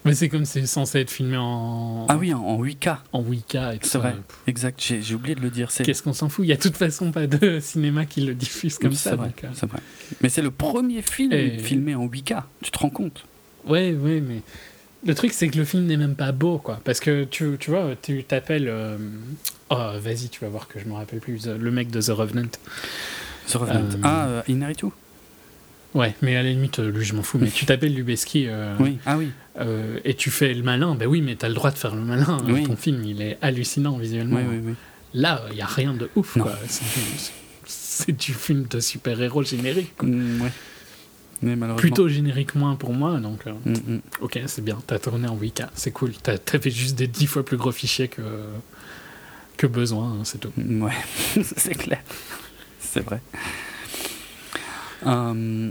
Mais 0.06 0.14
c'est 0.14 0.30
comme 0.30 0.46
c'est 0.46 0.64
censé 0.64 1.00
être 1.00 1.10
filmé 1.10 1.36
en, 1.36 2.06
Ah 2.08 2.16
oui, 2.16 2.32
en, 2.32 2.38
en 2.40 2.62
8K, 2.64 2.96
en 3.12 3.20
Wicca 3.20 3.74
et 3.74 3.78
tout 3.78 3.84
c'est 3.84 3.90
ça. 3.92 3.98
vrai. 3.98 4.16
Exact, 4.46 4.80
j'ai 4.80 5.14
oublié 5.14 5.34
de 5.34 5.42
le 5.42 5.50
dire. 5.50 5.70
C'est 5.70 5.84
Qu'est-ce 5.84 6.02
qu'on 6.02 6.14
s'en 6.14 6.30
fout? 6.30 6.46
Il 6.46 6.48
y 6.48 6.52
a 6.52 6.56
de 6.56 6.62
toute 6.62 6.76
façon 6.78 7.12
pas 7.12 7.26
de 7.26 7.60
cinéma 7.60 8.06
qui 8.06 8.22
le 8.22 8.34
diffuse 8.34 8.78
comme 8.78 8.92
c'est 8.92 9.10
ça. 9.10 9.16
vrai, 9.16 9.26
donc, 9.28 9.44
euh, 9.44 9.48
c'est 9.52 9.68
vrai. 9.68 9.80
Mais 10.22 10.30
c'est 10.30 10.40
le 10.40 10.50
premier 10.50 11.02
film 11.02 11.32
Et- 11.34 11.58
filmé 11.58 11.94
en 11.94 12.06
8K, 12.06 12.42
tu 12.62 12.70
te 12.70 12.78
rends 12.78 12.88
compte? 12.88 13.26
Ouais, 13.66 13.92
ouais, 13.92 14.22
mais 14.26 14.40
le 15.04 15.14
truc 15.14 15.32
c'est 15.34 15.48
que 15.48 15.58
le 15.58 15.66
film 15.66 15.84
n'est 15.84 15.98
même 15.98 16.14
pas 16.14 16.32
beau, 16.32 16.56
quoi. 16.56 16.80
Parce 16.82 16.98
que 17.00 17.24
tu, 17.24 17.56
tu 17.60 17.70
vois, 17.70 17.90
tu 18.00 18.24
t'appelles. 18.24 18.68
euh, 18.68 18.96
Oh, 19.68 19.90
vas-y, 20.00 20.30
tu 20.30 20.40
vas 20.40 20.48
voir 20.48 20.66
que 20.66 20.80
je 20.80 20.86
me 20.86 20.94
rappelle 20.94 21.20
plus. 21.20 21.46
Le 21.46 21.70
mec 21.70 21.90
de 21.90 22.00
The 22.00 22.08
Revenant. 22.08 22.48
The 23.48 23.52
Revenant. 23.54 23.80
Euh, 23.80 23.96
Ah, 24.02 24.26
euh, 24.28 24.42
Inaritu 24.48 24.86
Ouais, 25.94 26.14
mais 26.22 26.36
à 26.36 26.42
la 26.42 26.50
limite, 26.50 26.78
euh, 26.78 26.90
lui, 26.90 27.04
je 27.04 27.14
m'en 27.14 27.22
fous. 27.22 27.38
Mais 27.38 27.50
tu 27.50 27.66
t'appelles 27.66 27.94
Lubeski 27.94 28.46
euh, 28.48 28.76
Oui, 28.78 28.98
ah 29.06 29.18
oui. 29.18 29.30
euh, 29.58 29.98
et 30.04 30.14
tu 30.14 30.30
fais 30.30 30.54
le 30.54 30.62
malin. 30.62 30.94
Ben 30.94 31.06
oui, 31.08 31.20
mais 31.20 31.34
t'as 31.34 31.48
le 31.48 31.54
droit 31.54 31.70
de 31.72 31.78
faire 31.78 31.94
le 31.96 32.02
malin. 32.02 32.38
Oui. 32.48 32.62
Ton 32.64 32.76
film, 32.76 33.04
il 33.04 33.20
est 33.22 33.38
hallucinant 33.42 33.98
visuellement. 33.98 34.36
Oui, 34.36 34.42
oui, 34.48 34.60
oui. 34.66 34.74
Là, 35.14 35.42
il 35.50 35.56
y 35.56 35.62
a 35.62 35.66
rien 35.66 35.92
de 35.94 36.08
ouf. 36.14 36.38
C'est- 37.66 38.12
du 38.12 38.32
film 38.34 38.66
de 38.70 38.80
super-héros 38.80 39.42
générique. 39.42 39.96
quoi. 39.96 40.08
Mm, 40.08 40.42
ouais. 40.42 40.52
Mais 41.42 41.56
malheureusement. 41.56 41.80
Plutôt 41.80 42.08
générique 42.08 42.54
moins 42.54 42.76
pour 42.76 42.92
moi, 42.92 43.18
donc 43.18 43.40
euh, 43.46 43.52
Mm, 43.66 43.94
mm. 43.94 44.00
ok, 44.20 44.40
c'est 44.46 44.64
bien. 44.64 44.78
T'as 44.86 44.98
tourné 44.98 45.26
en 45.28 45.36
8K, 45.36 45.68
c'est 45.74 45.90
cool. 45.90 46.12
Fait 46.24 46.70
juste 46.70 46.96
des 46.96 47.06
10 47.08 47.26
fois 47.26 47.44
plus 47.44 47.56
gros 47.56 47.72
fichiers 47.72 48.08
que, 48.08 48.22
que 49.56 49.66
besoin, 49.66 50.12
hein, 50.12 50.24
c'est 50.24 50.38
tout. 50.38 50.52
Ouais, 50.56 50.92
c'est 51.56 51.74
clair. 51.74 52.00
C'est 52.78 53.00
vrai. 53.04 53.20
Euh, 55.06 55.70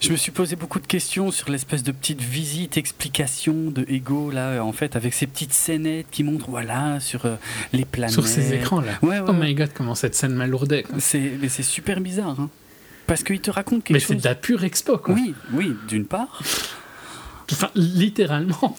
je 0.00 0.10
me 0.12 0.16
suis 0.16 0.30
posé 0.30 0.56
beaucoup 0.56 0.78
de 0.78 0.86
questions 0.86 1.30
sur 1.30 1.50
l'espèce 1.50 1.82
de 1.82 1.90
petite 1.90 2.20
visite, 2.20 2.76
explication 2.76 3.70
de 3.70 3.84
Ego, 3.88 4.30
là, 4.30 4.62
en 4.62 4.72
fait, 4.72 4.94
avec 4.94 5.14
ces 5.14 5.26
petites 5.26 5.52
scénettes 5.54 6.06
qui 6.10 6.22
montrent, 6.22 6.50
voilà, 6.50 7.00
sur 7.00 7.24
euh, 7.26 7.36
les 7.72 7.84
planètes. 7.84 8.12
Sur 8.12 8.26
ces 8.26 8.52
écrans-là. 8.54 8.92
Ouais, 9.02 9.20
ouais, 9.20 9.26
Oh 9.28 9.32
my 9.32 9.54
god, 9.54 9.70
comment 9.74 9.94
cette 9.94 10.14
scène 10.14 10.34
m'alourdait. 10.34 10.84
mais 10.92 11.48
c'est 11.48 11.62
super 11.62 12.00
bizarre, 12.00 12.38
hein. 12.40 12.50
Parce 13.06 13.22
qu'il 13.22 13.40
te 13.40 13.50
raconte 13.52 13.84
quelque 13.84 13.94
Mais 13.94 14.00
chose. 14.00 14.16
c'est 14.16 14.22
de 14.22 14.28
la 14.28 14.34
pure 14.34 14.64
expo, 14.64 14.98
quoi. 14.98 15.14
Oui, 15.14 15.32
oui, 15.52 15.74
d'une 15.88 16.06
part. 16.06 16.42
Enfin, 17.52 17.70
littéralement. 17.76 18.76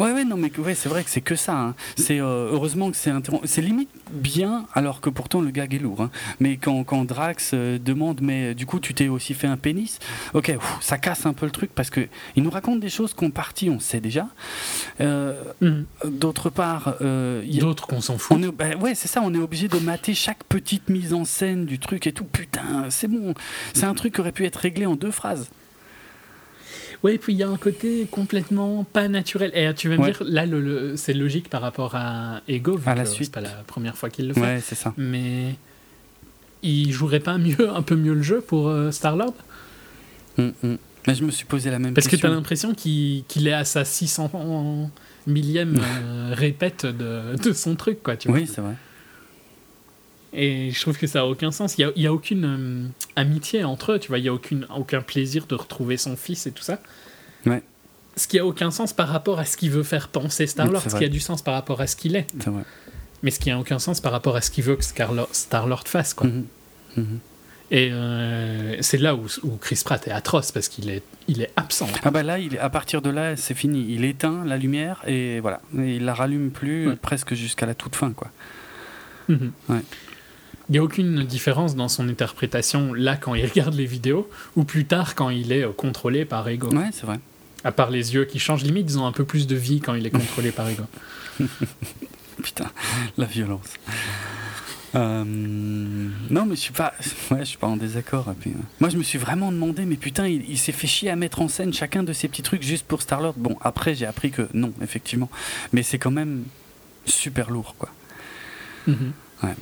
Ouais, 0.00 0.12
ouais, 0.12 0.24
non, 0.24 0.36
mais 0.36 0.50
ouais, 0.58 0.74
c'est 0.74 0.88
vrai 0.88 1.04
que 1.04 1.10
c'est 1.10 1.20
que 1.20 1.34
ça. 1.36 1.54
hein. 1.58 1.74
C'est 1.96 2.20
euh, 2.20 2.48
heureusement 2.52 2.90
que 2.90 2.96
c'est. 2.96 3.12
C'est 3.44 3.60
limite 3.62 3.90
bien, 4.10 4.66
alors 4.74 5.00
que 5.00 5.10
pourtant 5.10 5.40
le 5.40 5.50
gag 5.50 5.74
est 5.74 5.78
lourd. 5.78 6.00
hein. 6.00 6.10
Mais 6.40 6.56
quand, 6.56 6.82
quand 6.84 7.04
Drax 7.04 7.50
euh, 7.54 7.78
demande, 7.78 8.20
mais 8.22 8.50
euh, 8.50 8.54
du 8.54 8.64
coup, 8.66 8.80
tu 8.80 8.94
t'es 8.94 9.08
aussi 9.08 9.34
fait 9.34 9.46
un 9.46 9.56
pénis? 9.56 9.98
Ok, 10.34 10.52
ouf, 10.56 10.78
ça 10.80 10.96
casse 10.98 11.26
un 11.26 11.32
peu 11.34 11.44
le 11.46 11.52
truc 11.52 11.70
parce 11.74 11.90
que 11.90 12.08
il 12.36 12.42
nous 12.42 12.50
raconte 12.50 12.80
des 12.80 12.88
choses 12.88 13.12
qu'on 13.14 13.30
partie, 13.30 13.68
on 13.70 13.78
sait 13.80 14.00
déjà. 14.00 14.26
Euh, 15.00 15.42
Mhm. 15.60 15.84
D'autre 16.06 16.48
part, 16.50 16.94
D'autres 17.00 17.86
qu'on 17.86 18.00
s'en 18.00 18.16
fout. 18.18 18.36
on 18.38 18.42
est, 18.42 18.50
bah 18.52 18.76
ouais, 18.80 18.94
c'est 18.94 19.08
ça, 19.08 19.20
on 19.22 19.34
est 19.34 19.38
obligé 19.38 19.68
de 19.68 19.78
mater 19.78 20.14
chaque 20.14 20.44
petite 20.44 20.88
mise 20.88 21.12
en 21.12 21.24
scène 21.24 21.66
du 21.66 21.78
truc 21.78 22.06
et 22.06 22.12
tout. 22.12 22.24
Putain, 22.24 22.86
c'est 22.88 23.08
bon. 23.08 23.34
C'est 23.74 23.84
un 23.86 23.94
truc 23.94 24.14
qui 24.14 24.20
aurait 24.20 24.32
pu 24.32 24.46
être 24.46 24.56
réglé 24.56 24.86
en 24.86 24.94
deux 24.96 25.10
phrases. 25.10 25.50
Ouais, 27.02 27.16
puis 27.18 27.32
il 27.32 27.38
y 27.38 27.42
a 27.42 27.48
un 27.48 27.56
côté 27.56 28.06
complètement 28.10 28.84
pas 28.84 29.08
naturel. 29.08 29.50
Et 29.54 29.72
tu 29.74 29.88
vas 29.88 29.96
me 29.96 30.02
Ouais. 30.02 30.10
dire, 30.12 30.22
là, 30.24 30.44
le, 30.46 30.60
le- 30.60 30.96
c'est 30.96 31.14
logique 31.14 31.48
par 31.48 31.62
rapport 31.62 31.94
à 31.94 32.42
Ego, 32.46 32.76
vu 32.76 32.88
À 32.88 32.94
la 32.94 33.04
que 33.04 33.08
suite. 33.08 33.26
c'est 33.26 33.32
pas 33.32 33.40
la 33.40 33.62
première 33.66 33.96
fois 33.96 34.10
qu'il 34.10 34.28
le 34.28 34.34
fait. 34.34 34.40
Ouais, 34.40 34.60
c'est 34.62 34.74
ça. 34.74 34.92
Mais 34.98 35.54
il 36.62 36.92
jouerait 36.92 37.20
pas 37.20 37.38
mieux, 37.38 37.70
un 37.70 37.82
peu 37.82 37.96
mieux 37.96 38.12
le 38.14 38.22
jeu 38.22 38.40
pour 38.42 38.68
euh, 38.68 38.90
Star-Lord? 38.90 39.34
Hum, 40.38 40.52
hum. 40.62 40.76
Mais 41.06 41.14
je 41.14 41.24
me 41.24 41.30
suis 41.30 41.46
posé 41.46 41.70
la 41.70 41.78
même 41.78 41.94
Parce 41.94 42.06
que 42.06 42.10
question. 42.12 42.28
t'as 42.28 42.34
l'impression 42.34 42.74
qu'il 42.74 43.24
qu'il 43.26 43.48
est 43.48 43.54
à 43.54 43.64
sa 43.64 43.86
600 43.86 44.90
millième 45.26 45.78
euh, 46.04 46.34
répète 46.36 46.84
de, 46.84 47.36
de 47.42 47.52
son 47.54 47.74
truc, 47.76 48.02
quoi, 48.02 48.16
tu 48.18 48.28
vois. 48.28 48.36
Oui, 48.38 48.46
c'est 48.46 48.60
vrai. 48.60 48.74
Et 50.32 50.70
je 50.70 50.80
trouve 50.80 50.96
que 50.96 51.06
ça 51.06 51.20
a 51.20 51.24
aucun 51.24 51.50
sens. 51.50 51.76
Il 51.78 51.92
y 51.96 52.06
a, 52.06 52.12
aucune 52.12 52.44
euh, 52.44 52.88
amitié 53.16 53.64
entre 53.64 53.92
eux, 53.92 53.98
tu 53.98 54.08
vois. 54.08 54.18
Il 54.18 54.24
y 54.24 54.28
a 54.28 54.32
aucune, 54.32 54.66
aucun 54.74 55.00
plaisir 55.00 55.46
de 55.46 55.54
retrouver 55.54 55.96
son 55.96 56.16
fils 56.16 56.46
et 56.46 56.52
tout 56.52 56.62
ça. 56.62 56.78
Ouais. 57.46 57.62
Ce 58.16 58.28
qui 58.28 58.38
a 58.38 58.46
aucun 58.46 58.70
sens 58.70 58.92
par 58.92 59.08
rapport 59.08 59.40
à 59.40 59.44
ce 59.44 59.56
qu'il 59.56 59.70
veut 59.70 59.82
faire 59.82 60.08
penser 60.08 60.46
Star-Lord. 60.46 60.82
Ce 60.88 60.96
qui 60.96 61.04
a 61.04 61.08
du 61.08 61.20
sens 61.20 61.42
par 61.42 61.54
rapport 61.54 61.80
à 61.80 61.86
ce 61.86 61.96
qu'il 61.96 62.14
est. 62.14 62.26
C'est 62.38 62.50
vrai. 62.50 62.62
Mais 63.22 63.30
ce 63.30 63.40
qui 63.40 63.50
a 63.50 63.58
aucun 63.58 63.78
sens 63.78 64.00
par 64.00 64.12
rapport 64.12 64.36
à 64.36 64.40
ce 64.40 64.50
qu'il 64.50 64.64
veut 64.64 64.76
que 64.76 64.84
Star-Lord 64.84 65.88
fasse, 65.88 66.14
quoi. 66.14 66.26
Mhm. 66.28 66.46
Mhm. 66.96 67.18
Et 67.72 67.90
euh, 67.92 68.76
c'est 68.80 68.98
là 68.98 69.14
où, 69.14 69.26
où 69.44 69.56
Chris 69.56 69.80
Pratt 69.84 70.06
est 70.08 70.10
atroce 70.10 70.50
parce 70.50 70.68
qu'il 70.68 70.90
est, 70.90 71.02
il 71.28 71.40
est 71.40 71.52
absent. 71.54 71.86
Ah 72.02 72.10
bah 72.10 72.24
là, 72.24 72.38
il, 72.38 72.58
à 72.58 72.68
partir 72.68 73.00
de 73.00 73.10
là, 73.10 73.36
c'est 73.36 73.54
fini. 73.54 73.86
Il 73.90 74.04
éteint 74.04 74.44
la 74.44 74.56
lumière 74.56 75.02
et 75.06 75.38
voilà. 75.38 75.60
Et 75.78 75.96
il 75.96 76.04
la 76.04 76.14
rallume 76.14 76.50
plus 76.50 76.88
Ouais. 76.88 76.96
presque 76.96 77.34
jusqu'à 77.34 77.66
la 77.66 77.74
toute 77.74 77.94
fin, 77.94 78.12
quoi. 78.12 78.30
Mhm. 79.28 79.52
Ouais. 79.68 79.82
Il 80.70 80.74
n'y 80.74 80.78
a 80.78 80.84
aucune 80.84 81.24
différence 81.24 81.74
dans 81.74 81.88
son 81.88 82.08
interprétation 82.08 82.94
là 82.94 83.16
quand 83.16 83.34
il 83.34 83.44
regarde 83.50 83.74
les 83.74 83.86
vidéos 83.86 84.30
ou 84.54 84.62
plus 84.62 84.84
tard 84.84 85.16
quand 85.16 85.28
il 85.28 85.50
est 85.50 85.64
euh, 85.64 85.72
contrôlé 85.72 86.24
par 86.24 86.48
Ego. 86.48 86.68
Ouais, 86.68 86.90
c'est 86.92 87.06
vrai. 87.06 87.18
À 87.64 87.72
part 87.72 87.90
les 87.90 88.14
yeux 88.14 88.24
qui 88.24 88.38
changent, 88.38 88.62
limite 88.62 88.86
ils 88.88 88.98
ont 88.98 89.04
un 89.04 89.12
peu 89.12 89.24
plus 89.24 89.48
de 89.48 89.56
vie 89.56 89.80
quand 89.80 89.94
il 89.94 90.06
est 90.06 90.10
contrôlé 90.10 90.52
par 90.52 90.68
Ego. 90.68 90.84
Putain, 92.42 92.70
la 93.18 93.26
violence. 93.26 93.66
Euh, 94.94 95.24
non, 95.24 96.46
mais 96.46 96.54
je 96.54 96.60
suis 96.60 96.72
pas, 96.72 96.94
ouais, 97.32 97.40
je 97.40 97.44
suis 97.44 97.58
pas 97.58 97.66
en 97.66 97.76
désaccord. 97.76 98.32
puis, 98.40 98.50
euh, 98.50 98.62
moi, 98.78 98.90
je 98.90 98.96
me 98.96 99.02
suis 99.02 99.18
vraiment 99.18 99.50
demandé, 99.52 99.84
mais 99.84 99.96
putain, 99.96 100.26
il, 100.26 100.48
il 100.48 100.58
s'est 100.58 100.72
fait 100.72 100.86
chier 100.86 101.10
à 101.10 101.16
mettre 101.16 101.42
en 101.42 101.48
scène 101.48 101.72
chacun 101.72 102.02
de 102.02 102.12
ces 102.12 102.28
petits 102.28 102.42
trucs 102.42 102.62
juste 102.62 102.86
pour 102.86 103.02
Star 103.02 103.20
Lord. 103.20 103.34
Bon, 103.36 103.56
après, 103.60 103.94
j'ai 103.94 104.06
appris 104.06 104.30
que 104.30 104.48
non, 104.54 104.72
effectivement, 104.82 105.30
mais 105.72 105.82
c'est 105.82 105.98
quand 105.98 106.10
même 106.10 106.44
super 107.04 107.50
lourd, 107.50 107.74
quoi. 107.76 107.90
Mhm. 108.86 109.12
Ouais. 109.42 109.54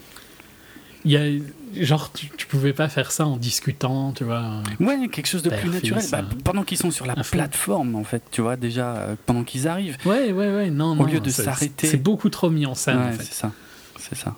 Il 1.05 1.13
y 1.13 1.17
a, 1.17 1.85
genre, 1.85 2.13
tu, 2.13 2.29
tu 2.37 2.47
pouvais 2.47 2.73
pas 2.73 2.89
faire 2.89 3.13
ça 3.13 3.25
en 3.27 3.37
discutant, 3.37 4.13
tu 4.13 4.25
vois. 4.25 4.63
Ouais, 4.81 5.09
quelque 5.09 5.27
chose 5.29 5.43
de 5.43 5.51
plus 5.51 5.71
naturel. 5.71 6.05
Bah, 6.11 6.25
pendant 6.45 6.65
qu'ils 6.65 6.79
sont 6.79 6.91
sur 6.91 7.07
la 7.07 7.15
plateforme, 7.15 7.95
en 7.95 8.05
fait, 8.05 8.23
tu 8.33 8.41
vois, 8.41 8.57
déjà, 8.57 8.97
euh, 8.97 9.15
pendant 9.27 9.45
qu'ils 9.45 9.69
arrivent. 9.69 9.97
Ouais, 10.05 10.33
ouais, 10.33 10.55
ouais, 10.55 10.71
non, 10.71 10.93
Au 10.93 10.97
non. 10.97 11.05
lieu 11.05 11.21
de 11.21 11.31
s'arrêter. 11.31 11.87
C'est 11.87 11.97
beaucoup 12.03 12.31
trop 12.31 12.51
mis 12.51 12.67
en 12.67 12.75
scène, 12.75 12.99
ouais, 12.99 13.05
en 13.05 13.13
fait. 13.13 13.23
c'est 13.25 13.35
ça. 13.35 13.53
C'est 13.99 14.17
ça. 14.17 14.35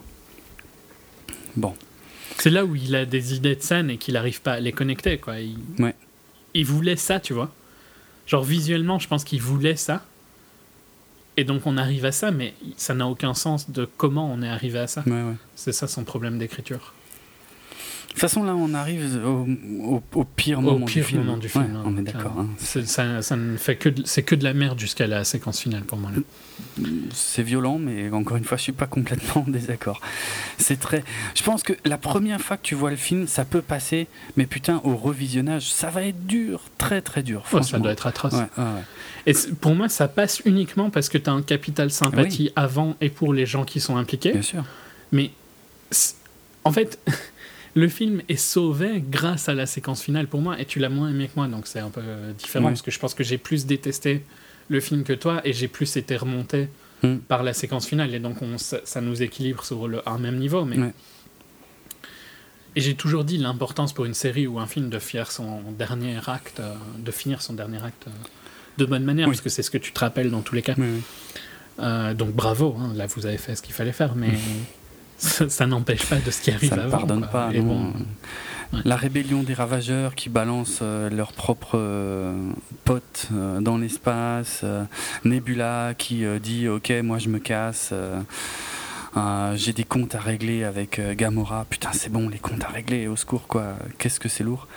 Bon. 1.56 1.74
C'est 2.38 2.50
là 2.50 2.64
où 2.64 2.74
il 2.76 2.94
a 2.94 3.04
des 3.06 3.34
idées 3.34 3.56
de 3.56 3.62
scène 3.62 3.90
et 3.90 3.96
qu'il 3.98 4.14
n'arrive 4.14 4.40
pas 4.40 4.52
à 4.54 4.60
les 4.60 4.72
connecter, 4.72 5.18
quoi. 5.18 5.38
Il, 5.40 5.56
Ouais. 5.78 5.94
il 6.54 6.64
voulait 6.66 6.96
ça, 6.96 7.20
tu 7.20 7.32
vois. 7.32 7.50
Genre, 8.26 8.44
visuellement, 8.44 8.98
je 8.98 9.08
pense 9.08 9.24
qu'il 9.24 9.40
voulait 9.42 9.76
ça. 9.76 10.04
Et 11.40 11.44
donc, 11.44 11.62
on 11.66 11.78
arrive 11.78 12.04
à 12.04 12.12
ça, 12.12 12.30
mais 12.30 12.52
ça 12.76 12.92
n'a 12.92 13.06
aucun 13.06 13.32
sens 13.32 13.70
de 13.70 13.88
comment 13.96 14.30
on 14.30 14.42
est 14.42 14.48
arrivé 14.48 14.78
à 14.78 14.86
ça. 14.86 15.02
Ouais, 15.06 15.22
ouais. 15.22 15.36
C'est 15.54 15.72
ça 15.72 15.88
son 15.88 16.04
problème 16.04 16.38
d'écriture. 16.38 16.92
De 18.10 18.14
toute 18.14 18.20
façon, 18.22 18.42
là, 18.42 18.54
on 18.56 18.74
arrive 18.74 19.20
au, 19.24 19.46
au- 19.84 20.02
au 20.14 20.24
pire 20.24 20.58
Au 20.58 20.62
moment 20.62 20.84
pire 20.84 21.04
du 21.04 21.08
film. 21.10 21.22
moment 21.22 21.36
du 21.38 21.48
film. 21.48 21.80
on 21.86 21.96
est 21.96 22.02
d'accord. 22.02 22.34
hein. 22.38 22.48
Ça, 22.58 23.22
ça 23.22 23.36
ne 23.36 23.56
fait 23.56 23.76
que 23.76 23.88
de- 23.88 24.02
c'est 24.04 24.24
que 24.24 24.34
de 24.34 24.42
la 24.44 24.52
merde 24.52 24.78
jusqu'à 24.80 25.06
la 25.06 25.22
séquence 25.24 25.60
finale 25.60 25.82
pour 25.84 25.96
moi. 25.96 26.10
C'est 27.14 27.44
violent, 27.44 27.78
mais 27.78 28.10
encore 28.10 28.36
une 28.36 28.44
fois, 28.44 28.56
je 28.58 28.64
suis 28.64 28.72
pas 28.72 28.86
complètement 28.88 29.44
en 29.46 29.50
désaccord. 29.50 30.00
C'est 30.58 30.78
très. 30.80 31.04
Je 31.36 31.42
pense 31.44 31.62
que 31.62 31.72
la 31.84 31.98
première 31.98 32.40
fois 32.40 32.56
que 32.56 32.62
tu 32.62 32.74
vois 32.74 32.90
le 32.90 32.96
film, 32.96 33.26
ça 33.28 33.44
peut 33.44 33.62
passer, 33.62 34.08
mais 34.36 34.44
putain, 34.46 34.80
au 34.84 34.96
revisionnage, 34.96 35.72
ça 35.72 35.88
va 35.88 36.02
être 36.02 36.26
dur, 36.26 36.62
très 36.78 37.00
très 37.02 37.22
dur. 37.22 37.44
Oh, 37.52 37.62
ça 37.62 37.78
doit 37.78 37.92
être 37.92 38.06
atroce. 38.08 38.32
Ouais, 38.34 38.40
ouais, 38.58 38.64
ouais. 38.64 38.82
Et 39.26 39.32
pour 39.60 39.74
moi, 39.76 39.88
ça 39.88 40.08
passe 40.08 40.42
uniquement 40.44 40.90
parce 40.90 41.08
que 41.08 41.16
tu 41.16 41.30
as 41.30 41.32
un 41.32 41.42
capital 41.42 41.90
sympathie 41.92 42.50
avant 42.56 42.96
et 43.00 43.08
pour 43.08 43.32
les 43.32 43.46
gens 43.46 43.64
qui 43.64 43.78
sont 43.80 43.96
impliqués. 43.96 44.32
Bien 44.32 44.42
sûr. 44.42 44.64
Mais 45.12 45.30
en 46.64 46.72
fait, 46.72 46.98
le 47.74 47.88
film 47.88 48.22
est 48.28 48.36
sauvé 48.36 49.02
grâce 49.08 49.48
à 49.48 49.54
la 49.54 49.66
séquence 49.66 50.02
finale 50.02 50.26
pour 50.26 50.40
moi, 50.40 50.60
et 50.60 50.64
tu 50.64 50.78
l'as 50.78 50.88
moins 50.88 51.08
aimé 51.10 51.26
que 51.28 51.32
moi, 51.36 51.46
donc 51.48 51.66
c'est 51.66 51.78
un 51.80 51.90
peu 51.90 52.00
euh, 52.04 52.32
différent 52.32 52.64
Ouais. 52.66 52.70
parce 52.72 52.82
que 52.82 52.90
je 52.90 52.98
pense 52.98 53.14
que 53.14 53.22
j'ai 53.24 53.38
plus 53.38 53.66
détesté 53.66 54.24
le 54.68 54.80
film 54.80 55.04
que 55.04 55.12
toi 55.12 55.40
et 55.44 55.52
j'ai 55.52 55.68
plus 55.68 55.96
été 55.96 56.16
remonté 56.16 56.68
Hmm. 57.02 57.16
par 57.16 57.42
la 57.42 57.54
séquence 57.54 57.86
finale, 57.86 58.14
et 58.14 58.18
donc 58.18 58.42
on, 58.42 58.58
ça, 58.58 58.80
ça 58.84 59.00
nous 59.00 59.22
équilibre 59.22 59.64
sur 59.64 59.88
le, 59.88 60.06
un 60.06 60.18
même 60.18 60.36
niveau. 60.36 60.66
Mais 60.66 60.76
Ouais. 60.78 60.92
Et 62.76 62.82
j'ai 62.82 62.94
toujours 62.94 63.24
dit 63.24 63.38
l'importance 63.38 63.94
pour 63.94 64.04
une 64.04 64.12
série 64.12 64.46
ou 64.46 64.58
un 64.60 64.66
film 64.66 64.90
de 64.90 64.98
faire 64.98 65.32
son 65.32 65.62
dernier 65.78 66.18
acte, 66.26 66.60
euh, 66.60 66.74
de 66.98 67.10
finir 67.10 67.40
son 67.40 67.54
dernier 67.54 67.82
acte 67.82 68.06
euh, 68.06 68.10
de 68.76 68.84
bonne 68.84 69.02
manière, 69.04 69.28
Oui. 69.28 69.32
parce 69.32 69.40
que 69.40 69.48
c'est 69.48 69.62
ce 69.62 69.70
que 69.70 69.78
tu 69.78 69.92
te 69.92 70.00
rappelles 70.00 70.30
dans 70.30 70.42
tous 70.42 70.54
les 70.54 70.60
cas. 70.62 70.74
Oui, 70.76 70.84
oui. 70.96 71.02
Euh, 71.80 72.12
donc 72.12 72.32
bravo, 72.32 72.76
hein, 72.78 72.92
là 72.94 73.06
vous 73.06 73.24
avez 73.24 73.38
fait 73.38 73.56
ce 73.56 73.62
qu'il 73.62 73.72
fallait 73.74 73.92
faire, 73.92 74.14
mais 74.14 74.28
ça, 75.20 75.48
ça 75.48 75.66
n'empêche 75.66 76.06
pas 76.06 76.16
de 76.16 76.30
ce 76.30 76.40
qui 76.42 76.50
arrive 76.50 76.70
Ça 76.70 76.76
ne 76.76 76.80
avant. 76.82 76.90
pardonne 76.98 77.20
quoi. 77.20 77.28
pas. 77.28 77.50
Et 77.52 77.60
non. 77.60 77.66
bon, 77.92 77.92
Ouais. 78.72 78.82
La 78.84 78.94
rébellion 78.94 79.42
des 79.42 79.52
ravageurs 79.52 80.14
qui 80.14 80.28
balancent 80.28 80.78
euh, 80.82 81.10
leurs 81.10 81.32
propres 81.32 81.72
euh, 81.76 82.32
potes 82.84 83.26
euh, 83.34 83.60
dans 83.60 83.76
l'espace. 83.78 84.60
euh, 84.62 84.84
Nebula 85.24 85.94
qui 85.98 86.22
dit 86.40 86.68
Ok, 86.68 86.92
moi 87.02 87.18
je 87.18 87.28
me 87.30 87.40
casse. 87.40 87.90
euh, 87.92 88.20
J'ai 89.56 89.72
des 89.72 89.82
comptes 89.82 90.14
à 90.14 90.20
régler 90.20 90.62
avec 90.62 91.00
Gamora. 91.16 91.66
Putain, 91.68 91.90
c'est 91.92 92.12
bon, 92.12 92.28
les 92.28 92.38
comptes 92.38 92.62
à 92.62 92.68
régler, 92.68 93.08
au 93.08 93.16
secours, 93.16 93.48
quoi. 93.48 93.74
Qu'est-ce 93.98 94.20
que 94.20 94.28
c'est 94.28 94.44
lourd. 94.44 94.68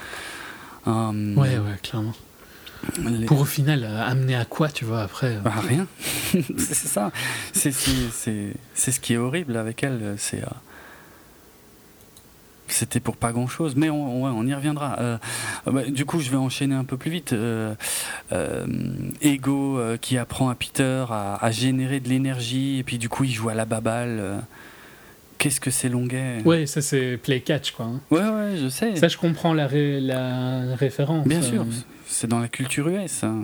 Ouais, 0.87 0.93
ouais, 1.35 1.77
clairement. 1.83 2.13
Les- 3.03 3.25
Pour 3.25 3.41
au 3.41 3.45
final 3.45 3.83
euh, 3.83 4.03
amener 4.03 4.35
à 4.35 4.45
quoi, 4.45 4.69
tu 4.69 4.85
vois, 4.85 5.01
après. 5.01 5.35
euh, 5.35 5.39
Bah, 5.39 5.53
rien. 5.67 5.87
c'est 6.33 6.87
ça. 6.87 7.11
C'est 7.53 7.71
c'est- 7.71 8.09
c'est- 8.11 8.53
c'est 8.73 8.91
ce 8.91 8.99
qui 8.99 9.13
est 9.13 9.17
horrible 9.17 9.57
avec 9.57 9.83
elle. 9.83 10.15
C'est. 10.17 10.41
euh, 10.41 10.47
C'était 12.67 12.99
pour 13.01 13.17
pas 13.17 13.31
grand 13.33 13.45
chose, 13.47 13.75
mais 13.75 13.89
on, 13.89 14.23
ouais, 14.23 14.31
on 14.33 14.47
y 14.47 14.53
reviendra. 14.53 15.19
Bah, 15.65 15.83
du 15.89 16.05
coup, 16.05 16.21
je 16.21 16.31
vais 16.31 16.37
enchaîner 16.37 16.73
un 16.73 16.85
peu 16.85 16.97
plus 16.97 17.11
vite. 17.11 17.35
Ego 19.21 19.79
qui 20.01 20.17
apprend 20.17 20.49
à 20.49 20.55
Peter 20.55 21.05
à, 21.09 21.35
à 21.43 21.51
générer 21.51 21.99
de 21.99 22.09
l'énergie, 22.09 22.79
et 22.79 22.83
puis 22.83 22.97
du 22.97 23.09
coup, 23.09 23.25
il 23.25 23.31
joue 23.33 23.49
à 23.49 23.53
la 23.53 23.65
baballe. 23.65 24.41
Qu'est-ce 25.43 25.59
que 25.59 25.71
c'est 25.71 25.89
longuet? 25.89 26.41
Ouais, 26.45 26.65
ça 26.65 26.81
c'est 26.81 27.17
play 27.17 27.41
catch, 27.41 27.71
quoi. 27.71 27.85
hein. 27.85 27.99
ouais, 28.11 28.21
ouais, 28.29 28.57
je 28.57 28.69
sais. 28.69 28.95
Ça, 28.95 29.09
je 29.09 29.17
comprends 29.17 29.53
la, 29.53 29.67
ré- 29.67 29.99
la 29.99 30.73
référence. 30.75 31.27
Bien 31.27 31.39
euh, 31.39 31.49
sûr, 31.49 31.65
c'est 32.07 32.27
dans 32.27 32.39
la 32.39 32.47
culture 32.47 32.87
US. 32.87 33.23
hein. 33.25 33.43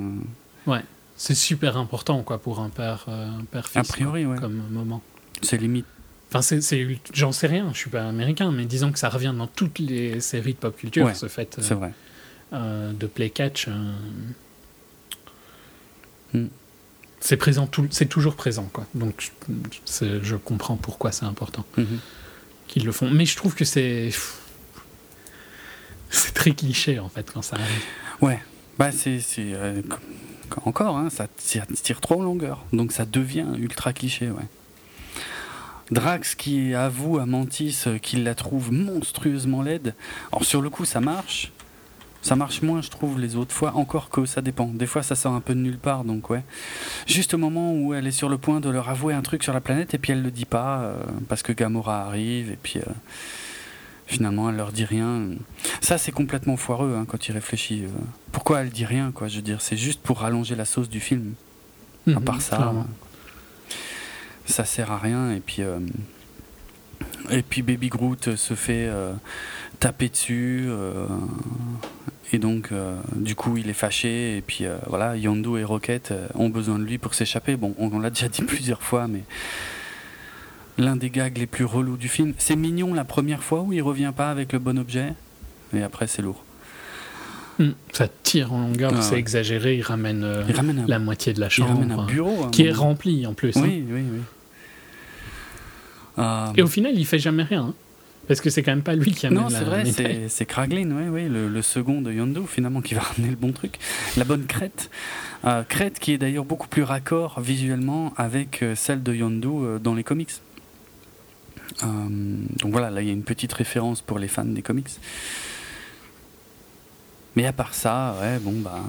C'est 1.18 1.36
super 1.36 1.76
important, 1.76 2.24
quoi, 2.24 2.38
pour 2.42 2.62
un 2.62 2.70
père, 2.70 3.04
euh, 3.10 3.28
un 3.28 3.44
père 3.44 3.66
A 3.76 3.84
fils, 3.84 3.92
priori, 3.92 4.24
quoi, 4.24 4.34
ouais. 4.36 4.40
comme 4.40 4.64
moment. 4.72 5.02
C'est 5.42 5.58
limite. 5.58 5.86
Enfin, 6.30 6.42
c'est, 6.42 6.88
j'en 7.12 7.34
sais 7.34 7.48
rien, 7.48 7.70
je 7.74 7.78
suis 7.80 7.90
pas 7.90 8.08
américain, 8.08 8.52
mais 8.54 8.64
disons 8.64 8.94
que 8.94 9.00
ça 9.00 9.10
revient 9.10 9.34
dans 9.38 9.48
toutes 9.48 9.80
les 9.80 10.22
séries 10.22 10.54
de 10.54 10.60
pop 10.60 10.78
culture, 10.78 11.06
Ouais, 11.08 11.14
ce 11.16 11.28
fait 11.28 11.58
euh, 11.60 11.62
C'est 11.62 11.74
vrai. 11.74 11.92
euh, 12.54 12.94
de 12.94 13.08
play 13.08 13.30
catch. 13.32 13.68
Hmm. 16.34 16.46
C'est 17.20 17.38
présent, 17.38 17.68
tout, 17.68 17.88
c'est 17.92 18.06
toujours 18.08 18.36
présent, 18.36 18.70
quoi. 18.72 18.86
Donc, 18.96 19.32
je, 20.24 20.36
comprends 20.36 20.78
pourquoi 20.78 21.12
c'est 21.12 21.26
important 21.26 21.66
Mhm. 21.78 22.00
qu'ils 22.68 22.86
le 22.86 22.92
font. 22.92 23.10
Mais 23.10 23.26
je 23.26 23.36
trouve 23.36 23.56
que 23.56 23.66
c'est. 23.66 24.10
C'est 26.10 26.34
très 26.34 26.52
cliché, 26.52 26.98
en 27.00 27.10
fait, 27.10 27.30
quand 27.32 27.42
ça 27.42 27.56
arrive. 27.58 27.84
Ouais, 28.22 28.40
bah 28.80 28.92
c'est 28.92 29.20
c'est, 29.20 29.54
euh, 29.54 29.82
co- 29.84 29.98
co- 30.50 30.62
encore, 30.66 30.98
hein, 30.98 31.10
ça 31.10 31.28
tire, 31.38 31.66
tire 31.84 32.02
trop 32.02 32.20
en 32.20 32.24
longueur, 32.24 32.66
donc 32.74 32.92
ça 32.92 33.06
devient 33.06 33.46
ultra 33.58 33.94
cliché, 33.94 34.30
ouais. 34.32 34.44
Drax 35.92 36.36
qui 36.36 36.74
avoue 36.74 37.20
à 37.20 37.26
Mantis 37.26 37.76
euh, 37.88 37.98
qu'il 38.00 38.24
la 38.24 38.36
trouve 38.36 38.72
monstrueusement 38.72 39.62
laide. 39.62 39.96
Alors 40.32 40.44
sur 40.46 40.62
le 40.62 40.70
coup 40.70 40.86
ça 40.86 41.00
marche, 41.00 41.52
ça 42.22 42.36
marche 42.36 42.62
moins 42.62 42.82
je 42.82 42.90
trouve 42.90 43.20
les 43.20 43.36
autres 43.36 43.54
fois, 43.56 43.76
encore 43.76 44.10
que 44.10 44.26
ça 44.26 44.42
dépend. 44.42 44.66
Des 44.68 44.86
fois 44.88 45.04
ça 45.04 45.16
sort 45.16 45.34
un 45.34 45.40
peu 45.42 45.54
de 45.56 45.60
nulle 45.60 45.78
part, 45.78 46.04
donc 46.04 46.30
ouais. 46.30 46.44
Juste 47.08 47.34
au 47.34 47.38
moment 47.38 47.74
où 47.74 47.94
elle 47.94 48.08
est 48.08 48.12
sur 48.12 48.30
le 48.30 48.38
point 48.38 48.60
de 48.60 48.70
leur 48.70 48.90
avouer 48.90 49.14
un 49.14 49.22
truc 49.22 49.44
sur 49.44 49.54
la 49.54 49.62
planète 49.62 49.94
et 49.94 49.98
puis 49.98 50.12
elle 50.12 50.22
le 50.22 50.32
dit 50.32 50.46
pas 50.46 50.80
euh, 50.82 50.94
parce 51.30 51.42
que 51.44 51.52
Gamora 51.54 52.02
arrive 52.06 52.52
et 52.52 52.58
puis 52.62 52.80
euh, 52.80 52.92
finalement 54.08 54.50
elle 54.50 54.56
leur 54.58 54.72
dit 54.72 54.86
rien. 54.86 55.22
Ça, 55.82 55.98
c'est 55.98 56.12
complètement 56.12 56.58
foireux 56.58 56.96
hein, 57.00 57.06
quand 57.08 57.28
il 57.28 57.32
réfléchit. 57.32 57.84
euh. 57.86 57.90
Pourquoi 58.32 58.62
elle 58.62 58.70
dit 58.70 58.86
rien, 58.86 59.12
quoi 59.12 59.28
Je 59.28 59.38
veux 59.38 59.42
dire, 59.42 59.62
c'est 59.62 59.78
juste 59.78 60.02
pour 60.02 60.20
rallonger 60.20 60.56
la 60.56 60.66
sauce 60.66 60.90
du 60.90 61.00
film. 61.00 61.34
À 62.08 62.12
Mhm, 62.12 62.22
part 62.24 62.42
ça, 62.42 62.56
clairement. 62.58 62.88
ça 64.46 64.66
sert 64.66 64.92
à 64.92 64.98
rien. 64.98 65.32
Et 65.32 65.40
puis, 65.40 65.62
et 67.30 67.42
puis 67.44 67.62
Baby 67.62 67.90
Groot 67.90 68.36
se 68.36 68.54
fait 68.56 68.88
euh, 68.90 69.14
taper 69.80 70.10
dessus. 70.10 70.66
euh, 70.68 71.06
et 72.32 72.38
donc, 72.38 72.72
euh, 72.72 72.96
du 73.16 73.34
coup, 73.36 73.58
il 73.58 73.70
est 73.70 73.74
fâché. 73.74 74.38
Et 74.38 74.42
puis, 74.42 74.66
euh, 74.66 74.78
voilà, 74.88 75.16
Yondu 75.18 75.58
et 75.58 75.64
Rocket 75.64 76.14
ont 76.36 76.50
besoin 76.50 76.78
de 76.78 76.84
lui 76.84 76.98
pour 76.98 77.14
s'échapper. 77.16 77.56
Bon, 77.56 77.74
on, 77.80 77.88
on 77.92 78.00
l'a 78.00 78.10
déjà 78.12 78.28
dit 78.28 78.42
plusieurs 78.48 78.82
fois, 78.84 79.08
mais 79.08 79.24
l'un 80.78 80.96
des 80.96 81.10
gags 81.10 81.38
les 81.38 81.48
plus 81.48 81.66
relous 81.66 81.98
du 81.98 82.08
film. 82.08 82.34
C'est 82.38 82.56
mignon 82.56 82.94
la 82.94 83.04
première 83.04 83.44
fois 83.44 83.62
où 83.62 83.74
il 83.74 83.82
revient 83.82 84.14
pas 84.16 84.30
avec 84.30 84.54
le 84.54 84.60
bon 84.60 84.78
objet. 84.78 85.14
Et 85.74 85.82
après, 85.82 86.08
c'est 86.08 86.22
lourd. 86.22 86.44
Hmm, 87.58 87.72
Ça 87.92 88.08
tire 88.24 88.54
en 88.54 88.62
longueur, 88.62 88.94
Ah 88.96 89.02
c'est 89.02 89.16
ouais. 89.16 89.20
exagéré, 89.20 89.76
il 89.76 89.82
ramène 89.82 90.26
Il 90.48 90.56
ramène 90.56 90.80
un, 90.80 90.88
la 90.88 90.98
moitié 91.00 91.34
de 91.34 91.40
la 91.42 91.48
il 91.48 91.52
chambre. 91.52 91.74
ramène 91.74 91.92
un 91.92 92.00
hein, 92.00 92.06
bureau. 92.06 92.46
un 92.46 92.50
qui 92.52 92.64
est 92.66 92.72
rempli 92.72 93.28
en 93.28 93.34
plus. 93.34 93.58
hein. 93.58 93.62
Oui, 93.66 93.84
oui, 93.90 94.04
oui. 96.18 96.24
Et 96.56 96.62
au 96.62 96.68
final, 96.68 96.94
il 96.98 97.06
fait 97.06 97.20
jamais 97.20 97.44
rien. 97.44 97.64
hein. 97.70 97.74
Parce 98.30 98.42
que 98.42 98.52
c'est 98.52 98.62
quand 98.62 98.72
même 98.72 98.84
pas 98.84 98.94
lui 98.94 99.12
qui 99.12 99.26
amène 99.26 99.40
non, 99.40 99.50
la 99.50 99.58
c'est 99.58 99.66
vrai, 99.66 99.84
médaille. 99.84 99.94
c'est, 99.96 100.30
c'est 100.30 100.46
Kraglin, 100.46 100.92
oui, 100.92 101.08
oui, 101.10 101.28
le, 101.28 101.48
le 101.50 101.62
second 101.64 102.00
de 102.00 102.12
Yondu, 102.12 102.42
finalement, 102.48 102.80
qui 102.80 102.94
va 102.94 103.02
ramener 103.16 103.32
le 103.32 103.36
bon 103.36 103.52
truc. 103.52 103.80
La 104.18 104.24
bonne 104.24 104.46
crête. 104.46 104.92
Euh, 105.46 105.64
crête 105.64 105.98
qui 105.98 106.12
est 106.14 106.20
d'ailleurs 106.20 106.46
beaucoup 106.46 106.68
plus 106.68 106.84
raccord 106.84 107.40
visuellement 107.42 108.14
avec 108.18 108.62
euh, 108.62 108.76
celle 108.76 109.02
de 109.02 109.16
Yondu 109.16 109.48
euh, 109.48 109.80
dans 109.80 109.96
les 109.96 110.04
comics. 110.04 110.30
Euh, 111.82 111.88
donc 112.60 112.72
voilà, 112.72 112.92
là, 112.92 113.02
il 113.02 113.08
y 113.08 113.10
a 113.10 113.14
une 113.14 113.24
petite 113.24 113.52
référence 113.52 114.02
pour 114.02 114.20
les 114.20 114.28
fans 114.28 114.46
des 114.46 114.62
comics. 114.62 114.92
Mais 117.36 117.48
à 117.48 117.52
part 117.52 117.74
ça, 117.74 118.16
ouais, 118.22 118.38
bon, 118.38 118.54
bah. 118.60 118.80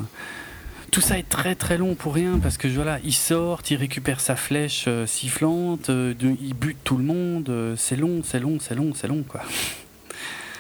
Tout 0.91 1.01
ça 1.01 1.19
est 1.19 1.29
très 1.29 1.55
très 1.55 1.79
long 1.79 1.95
pour 1.95 2.15
rien 2.15 2.39
parce 2.43 2.57
que 2.59 2.67
voilà, 2.67 2.99
il 3.05 3.15
sort, 3.15 3.63
il 3.71 3.77
récupère 3.77 4.21
sa 4.21 4.35
flèche 4.35 4.87
euh, 4.89 5.07
sifflante, 5.07 5.89
euh, 5.89 6.15
de- 6.15 6.35
il 6.43 6.55
bute 6.55 6.79
tout 6.83 6.97
le 6.97 7.05
monde, 7.05 7.49
euh, 7.49 7.77
c'est 7.77 7.95
long, 7.97 8.23
c'est 8.25 8.41
long, 8.41 8.59
c'est 8.61 8.75
long, 8.75 8.93
c'est 8.95 9.07
long 9.07 9.23
quoi. 9.27 9.43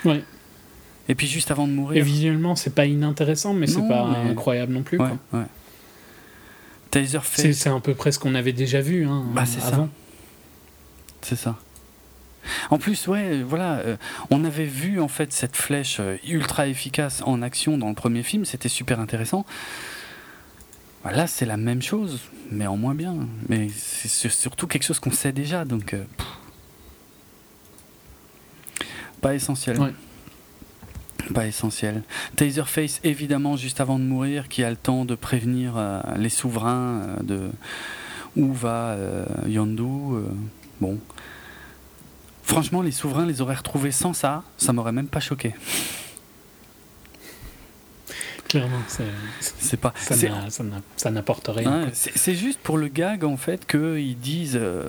Ouais. 0.04 0.22
Et 1.08 1.16
puis 1.16 1.26
juste 1.26 1.50
avant 1.50 1.66
de 1.66 1.72
Et 1.72 1.74
mourir, 1.74 2.04
visuellement, 2.04 2.54
c'est 2.54 2.74
pas 2.74 2.86
inintéressant, 2.86 3.54
mais 3.54 3.66
c'est 3.66 3.86
pas 3.88 4.08
mais- 4.22 4.30
incroyable 4.30 4.72
non 4.72 4.82
plus. 4.82 4.98
ouais, 4.98 5.08
quoi. 5.30 5.40
ouais. 5.40 5.46
C'est, 6.92 7.20
fait, 7.20 7.52
c'est 7.52 7.68
à 7.68 7.78
peu 7.80 7.94
près 7.94 8.12
ce 8.12 8.18
qu'on 8.18 8.34
avait 8.34 8.52
déjà 8.52 8.80
vu 8.80 9.06
hein, 9.06 9.24
Bah, 9.32 9.46
c'est 9.46 9.60
ça. 9.60 9.68
avant. 9.68 9.88
c'est 11.22 11.36
ça. 11.36 11.56
En 12.70 12.78
plus, 12.78 13.06
ouais, 13.08 13.42
voilà, 13.42 13.78
euh, 13.78 13.96
on 14.30 14.44
avait 14.44 14.64
vu 14.64 15.00
en 15.00 15.06
fait 15.08 15.32
cette 15.32 15.56
flèche 15.56 15.98
euh, 16.00 16.16
ultra 16.26 16.66
efficace 16.68 17.22
en 17.26 17.42
action 17.42 17.76
dans 17.78 17.88
le 17.88 17.94
premier 17.94 18.22
film, 18.22 18.44
c'était 18.44 18.68
super 18.68 18.98
intéressant. 19.00 19.44
Bah, 21.04 21.12
Là, 21.12 21.26
c'est 21.26 21.46
la 21.46 21.56
même 21.56 21.82
chose, 21.82 22.20
mais 22.50 22.66
en 22.66 22.76
moins 22.76 22.94
bien. 22.94 23.16
Mais 23.48 23.68
c'est 23.74 24.08
sur- 24.08 24.32
surtout 24.32 24.66
quelque 24.66 24.84
chose 24.84 25.00
qu'on 25.00 25.10
sait 25.12 25.32
déjà, 25.32 25.64
donc 25.64 25.94
euh, 25.94 26.04
pas 29.20 29.34
essentiel. 29.34 29.78
Ouais. 29.78 29.92
Pas 31.34 31.46
essentiel. 31.46 32.02
Taserface, 32.36 33.00
évidemment, 33.04 33.56
juste 33.56 33.80
avant 33.80 33.98
de 33.98 34.04
mourir, 34.04 34.48
qui 34.48 34.64
a 34.64 34.70
le 34.70 34.76
temps 34.76 35.04
de 35.04 35.14
prévenir 35.14 35.74
euh, 35.76 36.00
les 36.16 36.28
souverains 36.30 37.02
euh, 37.02 37.16
de 37.22 37.50
où 38.36 38.52
va 38.52 38.96
Yondu. 39.46 39.82
euh, 39.82 40.22
bon. 40.80 40.98
Franchement, 42.42 42.82
les 42.82 42.90
souverains 42.92 43.26
les 43.26 43.40
auraient 43.42 43.54
retrouvés 43.54 43.92
sans 43.92 44.12
ça, 44.12 44.42
ça 44.56 44.72
m'aurait 44.72 44.92
même 44.92 45.06
pas 45.08 45.20
choqué. 45.20 45.54
Clairement, 48.50 48.80
c'est, 48.88 49.76
pas. 49.76 49.94
ça, 50.96 51.10
n'apporte 51.10 51.48
rien. 51.48 51.84
Ouais, 51.84 51.88
c'est 51.92 52.34
juste 52.34 52.58
pour 52.60 52.76
le 52.78 52.88
gag 52.88 53.24
en 53.24 53.36
fait 53.36 53.64
qu'ils 53.66 54.18
disent 54.18 54.58
euh, 54.60 54.84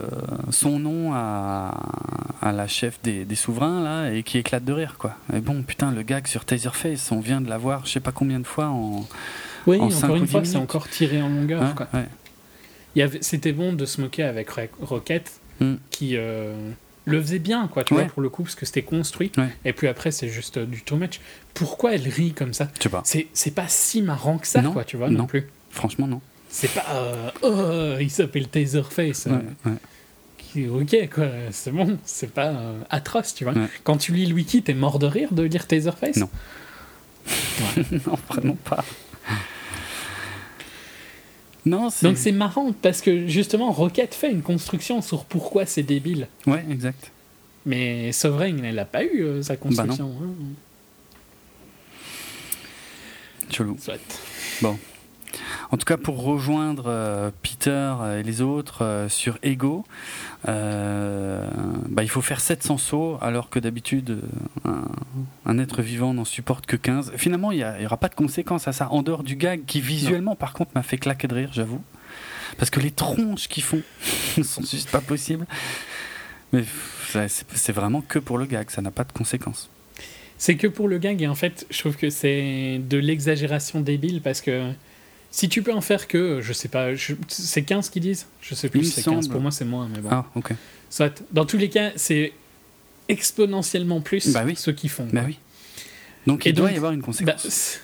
son 0.49 0.79
nom 0.79 1.13
à, 1.13 1.79
à 2.41 2.51
la 2.51 2.67
chef 2.67 2.99
des, 3.03 3.23
des 3.23 3.35
souverains 3.35 3.83
là 3.83 4.09
et 4.11 4.23
qui 4.23 4.39
éclate 4.39 4.65
de 4.65 4.73
rire 4.73 4.95
quoi. 4.97 5.15
Et 5.33 5.39
bon 5.41 5.61
putain 5.61 5.91
le 5.91 6.01
gag 6.01 6.25
sur 6.25 6.43
Taserface 6.43 7.11
on 7.11 7.19
vient 7.19 7.39
de 7.39 7.49
l'avoir 7.49 7.85
je 7.85 7.91
sais 7.91 7.99
pas 7.99 8.11
combien 8.11 8.39
de 8.39 8.47
fois 8.47 8.65
en 8.69 9.07
Oui, 9.67 9.79
en 9.79 9.91
encore 9.91 10.15
une 10.15 10.27
fois, 10.27 10.43
c'est 10.43 10.57
encore 10.57 10.89
tiré 10.89 11.21
en 11.21 11.29
longueur. 11.29 11.61
Ouais, 11.61 11.75
quoi. 11.75 11.87
ouais. 11.93 13.09
C'était 13.21 13.53
bon 13.53 13.73
de 13.73 13.85
se 13.85 14.01
moquer 14.01 14.23
avec 14.23 14.49
Ro- 14.49 14.61
Rocket, 14.81 15.31
Mm. 15.59 15.75
qui 15.91 16.13
euh, 16.17 16.55
le 17.05 17.21
faisait 17.21 17.39
bien, 17.39 17.67
quoi, 17.67 17.83
tu 17.83 17.93
Ouais. 17.93 18.03
vois, 18.03 18.11
pour 18.11 18.21
le 18.21 18.29
coup, 18.29 18.43
parce 18.43 18.55
que 18.55 18.65
c'était 18.65 18.83
construit. 18.83 19.31
Ouais. 19.37 19.49
Et 19.65 19.73
puis 19.73 19.87
après, 19.87 20.11
c'est 20.11 20.29
juste 20.29 20.57
euh, 20.57 20.65
du 20.65 20.81
too 20.83 20.95
much. 20.97 21.19
Pourquoi 21.53 21.93
elle 21.95 22.07
rit 22.07 22.33
comme 22.33 22.53
ça? 22.53 22.69
Je 22.77 22.83
sais 22.83 22.89
pas. 22.89 23.01
c'est, 23.05 23.55
pas 23.55 23.67
si 23.67 24.01
marrant 24.01 24.37
que 24.37 24.47
ça, 24.47 24.61
Non, 24.61 24.71
quoi, 24.73 24.83
tu 24.83 24.97
vois, 24.97 25.09
non, 25.09 25.19
non. 25.19 25.25
plus. 25.25 25.47
Franchement 25.71 26.05
non. 26.07 26.21
C'est 26.49 26.71
pas. 26.73 26.85
euh, 26.93 27.31
oh, 27.41 27.97
il 28.01 28.09
s'appelle 28.11 28.47
Taserface. 28.49 29.27
Ouais, 30.55 30.67
ok, 30.67 31.09
quoi, 31.13 31.27
c'est 31.51 31.71
bon, 31.71 31.97
c'est 32.05 32.31
pas 32.33 32.47
euh, 32.49 32.79
atroce, 32.89 33.33
tu 33.33 33.45
vois. 33.45 33.53
Ouais. 33.53 33.67
Quand 33.83 33.97
tu 33.97 34.11
lis 34.13 34.25
le 34.25 34.33
wiki, 34.35 34.61
t'es 34.61 34.73
mort 34.73 34.99
de 34.99 35.05
rire 35.07 35.33
de 35.33 35.43
lire 35.43 35.65
Taserface? 35.65 36.17
Non. 36.17 36.29
non 38.05 38.17
vraiment 38.29 38.57
pas. 38.65 38.83
Non. 41.65 41.89
Donc 42.01 42.17
c'est 42.17 42.31
marrant 42.31 42.71
parce 42.73 43.01
que 43.01 43.27
justement 43.27 43.71
Rocket 43.71 44.13
fait 44.15 44.31
une 44.31 44.41
construction 44.41 45.01
sur 45.01 45.25
pourquoi 45.25 45.65
c'est 45.65 45.83
débile. 45.83 46.27
Ouais 46.47 46.65
exact. 46.69 47.11
Mais 47.65 48.11
Sovereign, 48.11 48.63
elle 48.65 48.75
n'a 48.75 48.85
pas 48.85 49.03
eu 49.03 49.21
euh, 49.23 49.43
sa 49.43 49.55
construction. 49.57 50.11
hein. 50.23 50.29
Chelou. 53.51 53.77
Soit. 53.79 53.99
Bon. 54.61 54.77
En 55.71 55.77
tout 55.77 55.85
cas, 55.85 55.95
pour 55.95 56.21
rejoindre 56.21 56.83
euh, 56.87 57.31
Peter 57.41 57.95
et 58.19 58.23
les 58.23 58.41
autres 58.41 58.83
euh, 58.83 59.07
sur 59.07 59.37
Ego, 59.41 59.85
euh, 60.49 61.47
bah, 61.87 62.03
il 62.03 62.09
faut 62.09 62.21
faire 62.21 62.41
700 62.41 62.77
sauts, 62.77 63.17
alors 63.21 63.49
que 63.49 63.57
d'habitude, 63.57 64.21
euh, 64.65 64.81
un, 65.45 65.57
être 65.59 65.81
vivant 65.81 66.13
n'en 66.13 66.25
supporte 66.25 66.65
que 66.65 66.75
15. 66.75 67.13
Finalement, 67.15 67.53
il 67.53 67.65
n'y 67.79 67.85
aura 67.85 67.95
pas 67.95 68.09
de 68.09 68.15
conséquences 68.15 68.67
à 68.67 68.73
ça, 68.73 68.89
en 68.91 69.01
dehors 69.01 69.23
du 69.23 69.37
gag 69.37 69.61
qui, 69.65 69.79
visuellement, 69.79 70.35
par 70.35 70.51
contre, 70.51 70.71
m'a 70.75 70.83
fait 70.83 70.97
claquer 70.97 71.29
de 71.29 71.35
rire, 71.35 71.51
j'avoue. 71.53 71.81
Parce 72.57 72.69
que 72.69 72.81
les 72.81 72.91
tronches 72.91 73.47
qu'ils 73.47 73.63
font 73.63 73.81
sont 74.43 74.63
juste 74.63 74.91
pas 74.91 74.99
possibles. 74.99 75.45
Mais 76.51 76.65
c'est 77.55 77.71
vraiment 77.71 78.01
que 78.01 78.19
pour 78.19 78.37
le 78.37 78.45
gag, 78.45 78.69
ça 78.69 78.81
n'a 78.81 78.91
pas 78.91 79.05
de 79.05 79.13
conséquences. 79.13 79.69
C'est 80.37 80.55
que 80.55 80.67
pour 80.67 80.89
le 80.89 80.97
gag, 80.97 81.21
et 81.21 81.27
en 81.27 81.35
fait, 81.35 81.65
je 81.69 81.79
trouve 81.79 81.95
que 81.95 82.09
c'est 82.09 82.81
de 82.89 82.97
l'exagération 82.97 83.79
débile 83.79 84.21
parce 84.21 84.41
que 84.41 84.73
si 85.31 85.49
tu 85.49 85.61
peux 85.63 85.73
en 85.73 85.81
faire 85.81 86.07
que, 86.07 86.39
je 86.41 86.53
sais 86.53 86.67
pas, 86.67 86.93
je- 86.93 87.13
c'est 87.27 87.63
15 87.63 87.89
qui 87.89 87.99
disent? 87.99 88.27
Je 88.41 88.53
sais 88.53 88.69
plus 88.69 88.83
si 88.83 88.91
c'est 88.91 89.03
15, 89.03 89.23
semble. 89.23 89.31
pour 89.33 89.41
moi 89.41 89.51
c'est 89.51 89.65
moins, 89.65 89.87
mais 89.93 90.01
bon. 90.01 90.09
Ah, 90.11 90.25
ok. 90.35 90.51
Soit, 90.89 91.23
dans 91.31 91.45
tous 91.45 91.57
les 91.57 91.69
cas, 91.69 91.91
c'est 91.95 92.33
exponentiellement 93.09 94.01
plus 94.01 94.31
Bah 94.33 94.43
oui. 94.45 94.55
ceux 94.55 94.71
qui 94.73 94.87
font. 94.89 95.07
Bah 95.11 95.23
oui. 95.25 95.37
Donc 96.27 96.45
Et 96.45 96.49
il 96.49 96.53
doit 96.55 96.67
donc, 96.67 96.73
y 96.75 96.77
avoir 96.77 96.91
une 96.91 96.99
Bah, 96.99 97.05
conséquence. 97.07 97.41
c'est- 97.49 97.79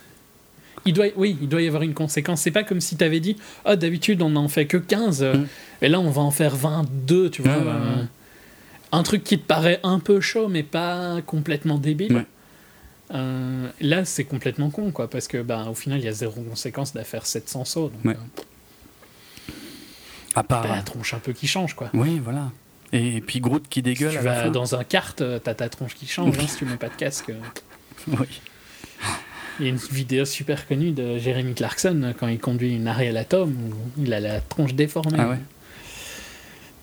il 0.86 0.94
doit, 0.94 1.07
oui, 1.15 1.38
il 1.41 1.49
doit 1.49 1.61
y 1.61 1.68
avoir 1.68 1.84
une 1.84 1.94
conséquence. 1.94 2.41
C'est 2.41 2.52
pas 2.52 2.64
comme 2.64 2.82
si 2.82 2.95
tu 2.95 3.03
avais 3.03 3.19
dit, 3.19 3.36
ah, 3.65 3.76
d'habitude 3.76 4.22
on 4.22 4.36
en 4.36 4.48
fait 4.48 4.68
que 4.68 4.78
15, 4.78 5.24
euh, 5.24 5.34
Mm. 5.36 5.48
et 5.82 5.90
là 5.90 5.99
on 5.99 6.10
va 6.10 6.22
en 6.22 6.32
faire 6.32 6.56
22, 6.56 7.30
tu 7.30 7.41
vois. 7.41 7.57
Bah, 7.60 7.82
ouais. 7.98 8.03
Un 8.94 9.03
truc 9.03 9.24
qui 9.24 9.38
te 9.38 9.45
paraît 9.45 9.80
un 9.84 9.99
peu 9.99 10.22
chaud, 10.22 10.48
mais 10.48 10.64
pas 10.64 11.22
complètement 11.26 11.78
débile. 11.78 12.14
Ouais. 12.15 12.26
Euh, 13.14 13.70
là, 13.80 14.04
c'est 14.06 14.26
complètement 14.26 14.70
con, 14.70 14.92
quoi, 14.92 15.10
parce 15.10 15.28
que 15.28 15.42
bah, 15.42 15.68
au 15.70 15.74
final, 15.74 16.00
il 16.00 16.06
y 16.06 16.10
a 16.10 16.12
zéro 16.14 16.42
conséquence 16.42 16.94
d'affaire 16.94 17.26
700 17.26 17.66
sauts. 17.66 17.90
Donc, 17.90 18.06
Ouais. 18.06 18.16
euh, 18.16 19.52
à 20.36 20.44
part. 20.44 20.64
t'as 20.64 20.76
la 20.76 20.82
tronche 20.82 21.14
un 21.14 21.20
peu 21.20 21.34
qui 21.34 21.48
change, 21.48 21.74
quoi. 21.74 21.90
Oui, 21.94 22.20
voilà. 22.20 22.52
Et, 22.94 23.22
puis 23.22 23.40
Groot 23.40 23.68
qui 23.68 23.80
Si 23.80 23.84
dégueule 23.84 24.12
tu 24.12 24.18
à 24.18 24.22
la 24.24 24.34
vas 24.34 24.44
fin. 24.44 24.52
dans 24.52 24.76
un 24.76 24.84
kart, 24.84 25.20
euh, 25.22 25.40
t'as 25.40 25.54
ta 25.56 25.68
tronche 25.70 25.96
qui 25.96 26.08
change 26.08 26.38
hein, 26.40 26.46
si 26.48 26.58
tu 26.58 26.66
mets 26.66 26.78
pas 26.78 26.90
de 26.90 26.96
casque. 26.96 27.30
euh. 27.30 27.40
Oui. 28.08 28.28
Il 29.60 29.64
y 29.66 29.70
a 29.70 29.72
une 29.72 29.78
vidéo 29.78 30.24
super 30.24 30.68
connue 30.68 30.92
de 30.92 31.18
Jeremy 31.18 31.54
Clarkson 31.56 32.00
euh, 32.04 32.14
quand 32.18 32.28
il 32.28 32.40
conduit 32.40 32.76
une 32.76 32.88
Ariel 32.88 33.18
Atom 33.18 33.50
où 33.52 34.02
il 34.04 34.14
a 34.14 34.20
la 34.20 34.40
tronche 34.40 34.74
déformée. 34.76 35.18
Ah 35.20 35.30
ouais 35.30 35.40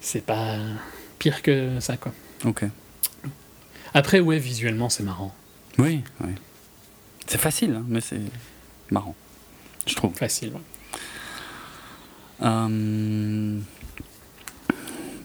C'est 0.01 0.25
pas 0.25 0.57
pire 1.19 1.41
que 1.43 1.79
ça, 1.81 1.97
quoi. 1.97 2.13
Ok. 2.45 2.65
Après, 3.95 4.19
ouais, 4.21 4.39
visuellement, 4.39 4.89
c'est 4.89 5.05
marrant. 5.05 5.33
Oui, 5.79 6.03
oui. 6.23 6.31
C'est 7.27 7.39
facile, 7.41 7.75
hein, 7.75 7.85
mais 7.89 8.01
c'est 8.01 8.21
marrant. 8.91 9.15
Je 9.87 9.95
trouve. 9.95 10.15
Facile. 10.15 10.53
ouais. 10.53 10.61
Euh, 12.43 13.59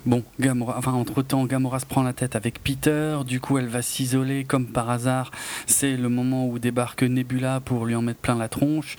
Bon, 0.05 0.23
Gamora, 0.39 0.75
enfin 0.77 0.93
entre 0.93 1.21
temps, 1.21 1.45
Gamora 1.45 1.79
se 1.79 1.85
prend 1.85 2.03
la 2.03 2.13
tête 2.13 2.35
avec 2.35 2.63
Peter. 2.63 3.17
Du 3.27 3.41
coup, 3.41 3.57
elle 3.57 3.67
va 3.67 3.81
s'isoler 3.81 4.45
comme 4.45 4.65
par 4.65 4.89
hasard. 4.89 5.29
C'est 5.67 5.97
le 5.97 6.07
moment 6.07 6.47
où 6.47 6.57
débarque 6.57 7.03
Nebula 7.03 7.59
pour 7.59 7.85
lui 7.85 7.95
en 7.95 8.01
mettre 8.01 8.19
plein 8.19 8.35
la 8.35 8.47
tronche, 8.47 8.95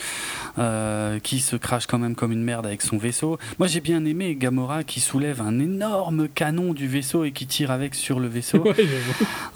euh, 0.58 1.18
qui 1.18 1.40
se 1.40 1.56
crache 1.56 1.86
quand 1.86 1.98
même 1.98 2.14
comme 2.14 2.32
une 2.32 2.42
merde 2.42 2.66
avec 2.66 2.82
son 2.82 2.98
vaisseau. 2.98 3.38
Moi, 3.58 3.66
j'ai 3.66 3.80
bien 3.80 4.04
aimé 4.04 4.36
Gamora 4.36 4.84
qui 4.84 5.00
soulève 5.00 5.40
un 5.40 5.58
énorme 5.58 6.28
canon 6.28 6.74
du 6.74 6.86
vaisseau 6.86 7.24
et 7.24 7.32
qui 7.32 7.46
tire 7.46 7.70
avec 7.70 7.94
sur 7.94 8.20
le 8.20 8.28
vaisseau. 8.28 8.64
Ouais. 8.70 8.86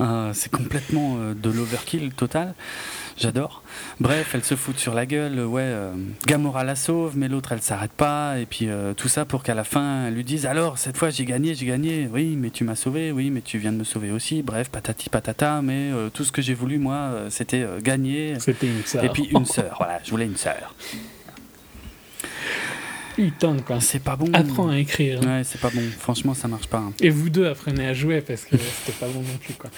Euh, 0.01 0.31
c'est 0.33 0.51
complètement 0.51 1.17
euh, 1.19 1.35
de 1.35 1.51
l'overkill 1.51 2.13
total. 2.13 2.55
J'adore. 3.17 3.63
Bref, 4.01 4.33
elle 4.35 4.43
se 4.43 4.57
fout 4.57 4.77
sur 4.77 4.93
la 4.93 5.07
gueule. 5.07 5.39
Ouais, 5.45 5.63
euh, 5.63 5.93
Gamora 6.27 6.65
la 6.65 6.75
sauve, 6.75 7.17
mais 7.17 7.29
l'autre 7.29 7.53
elle 7.53 7.63
s'arrête 7.63 7.93
pas. 7.93 8.39
Et 8.41 8.47
puis 8.47 8.69
euh, 8.69 8.93
tout 8.93 9.07
ça 9.09 9.25
pour 9.25 9.43
qu'à 9.45 9.55
la 9.55 9.63
fin 9.63 10.07
elle 10.07 10.15
lui 10.15 10.25
dise 10.25 10.47
Alors, 10.47 10.79
cette 10.79 10.97
fois 10.97 11.11
j'ai 11.11 11.25
gagné, 11.25 11.55
j'ai 11.55 11.67
gagné. 11.67 12.09
Oui, 12.13 12.35
mais 12.37 12.51
tu 12.51 12.65
m'as 12.65 12.75
sauvé. 12.75 13.13
Oui, 13.13 13.31
mais 13.31 13.41
tu 13.41 13.59
viens 13.59 13.71
de 13.73 13.77
me 13.79 13.85
sauver 13.85 14.11
aussi. 14.11 14.43
Bref, 14.43 14.69
patati 14.69 15.11
patata. 15.11 15.63
Mais 15.63 15.91
euh, 15.93 16.09
tout 16.11 16.25
ce 16.25 16.33
que 16.33 16.43
j'ai 16.43 16.55
voulu, 16.55 16.79
moi, 16.79 17.13
c'était 17.31 17.65
gagner. 17.83 18.35
C'était 18.41 18.67
une 18.67 18.85
sœur. 18.85 19.05
Et 19.05 19.09
puis 19.11 19.29
une 19.31 19.45
sœur. 19.47 19.77
Voilà, 19.79 20.01
je 20.05 20.11
voulais 20.11 20.27
une 20.27 20.37
sœur. 20.37 20.75
Putain, 23.15 23.57
quoi. 23.61 23.81
C'est 23.81 24.03
pas 24.03 24.17
bon. 24.17 24.29
Apprends 24.33 24.69
à 24.71 24.79
écrire. 24.79 25.21
hein. 25.23 25.39
Ouais, 25.39 25.45
c'est 25.45 25.61
pas 25.61 25.71
bon. 25.71 25.83
Franchement, 26.01 26.35
ça 26.35 26.49
marche 26.49 26.67
pas. 26.67 26.79
hein. 26.79 26.93
Et 27.01 27.11
vous 27.11 27.31
deux 27.31 27.47
apprenez 27.47 27.87
à 27.87 27.95
jouer 27.95 28.21
parce 28.23 28.45
que 28.45 28.57
c'était 28.57 28.99
pas 28.99 29.07
bon 29.07 29.21
non 29.21 29.37
plus, 29.41 29.55
quoi. 29.55 29.71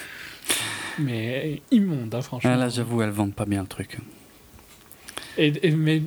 Mais 0.99 1.61
immonde, 1.71 2.13
hein, 2.15 2.21
franchement. 2.21 2.51
Ah, 2.53 2.57
là, 2.57 2.69
j'avoue, 2.69 3.01
elles 3.01 3.09
vendent 3.11 3.35
pas 3.35 3.45
bien 3.45 3.61
le 3.61 3.67
truc. 3.67 3.97
Et, 5.37 5.53
et- 5.61 5.71
mais 5.71 6.01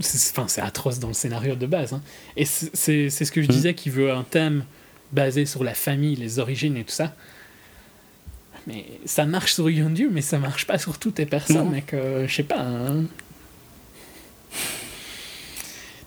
c'est 0.00 0.30
enfin, 0.38 0.48
c'est 0.48 0.60
atroce 0.60 0.98
dans 0.98 1.08
le 1.08 1.14
scénario 1.14 1.54
de 1.54 1.66
base. 1.66 1.92
hein. 1.92 2.02
Et 2.36 2.44
c'est 2.44 3.10
ce 3.10 3.30
que 3.32 3.42
je 3.42 3.46
Mhm. 3.48 3.52
disais, 3.54 3.74
qui 3.74 3.90
veut 3.90 4.12
un 4.12 4.22
thème 4.24 4.64
basé 5.12 5.46
sur 5.46 5.64
la 5.64 5.74
famille, 5.74 6.16
les 6.16 6.38
origines 6.38 6.76
et 6.76 6.84
tout 6.84 6.92
ça. 6.92 7.14
Mais 8.66 8.84
ça 9.06 9.24
marche 9.24 9.54
sur 9.54 9.70
Yondu, 9.70 10.08
mais 10.10 10.20
ça 10.20 10.38
marche 10.38 10.66
pas 10.66 10.78
sur 10.78 10.98
toutes 10.98 11.18
les 11.18 11.26
personnes, 11.26 11.64
Non. 11.64 11.70
mec. 11.70 11.94
euh, 11.94 12.26
je 12.28 12.34
sais 12.34 12.42
pas. 12.42 12.60
hein. 12.60 13.04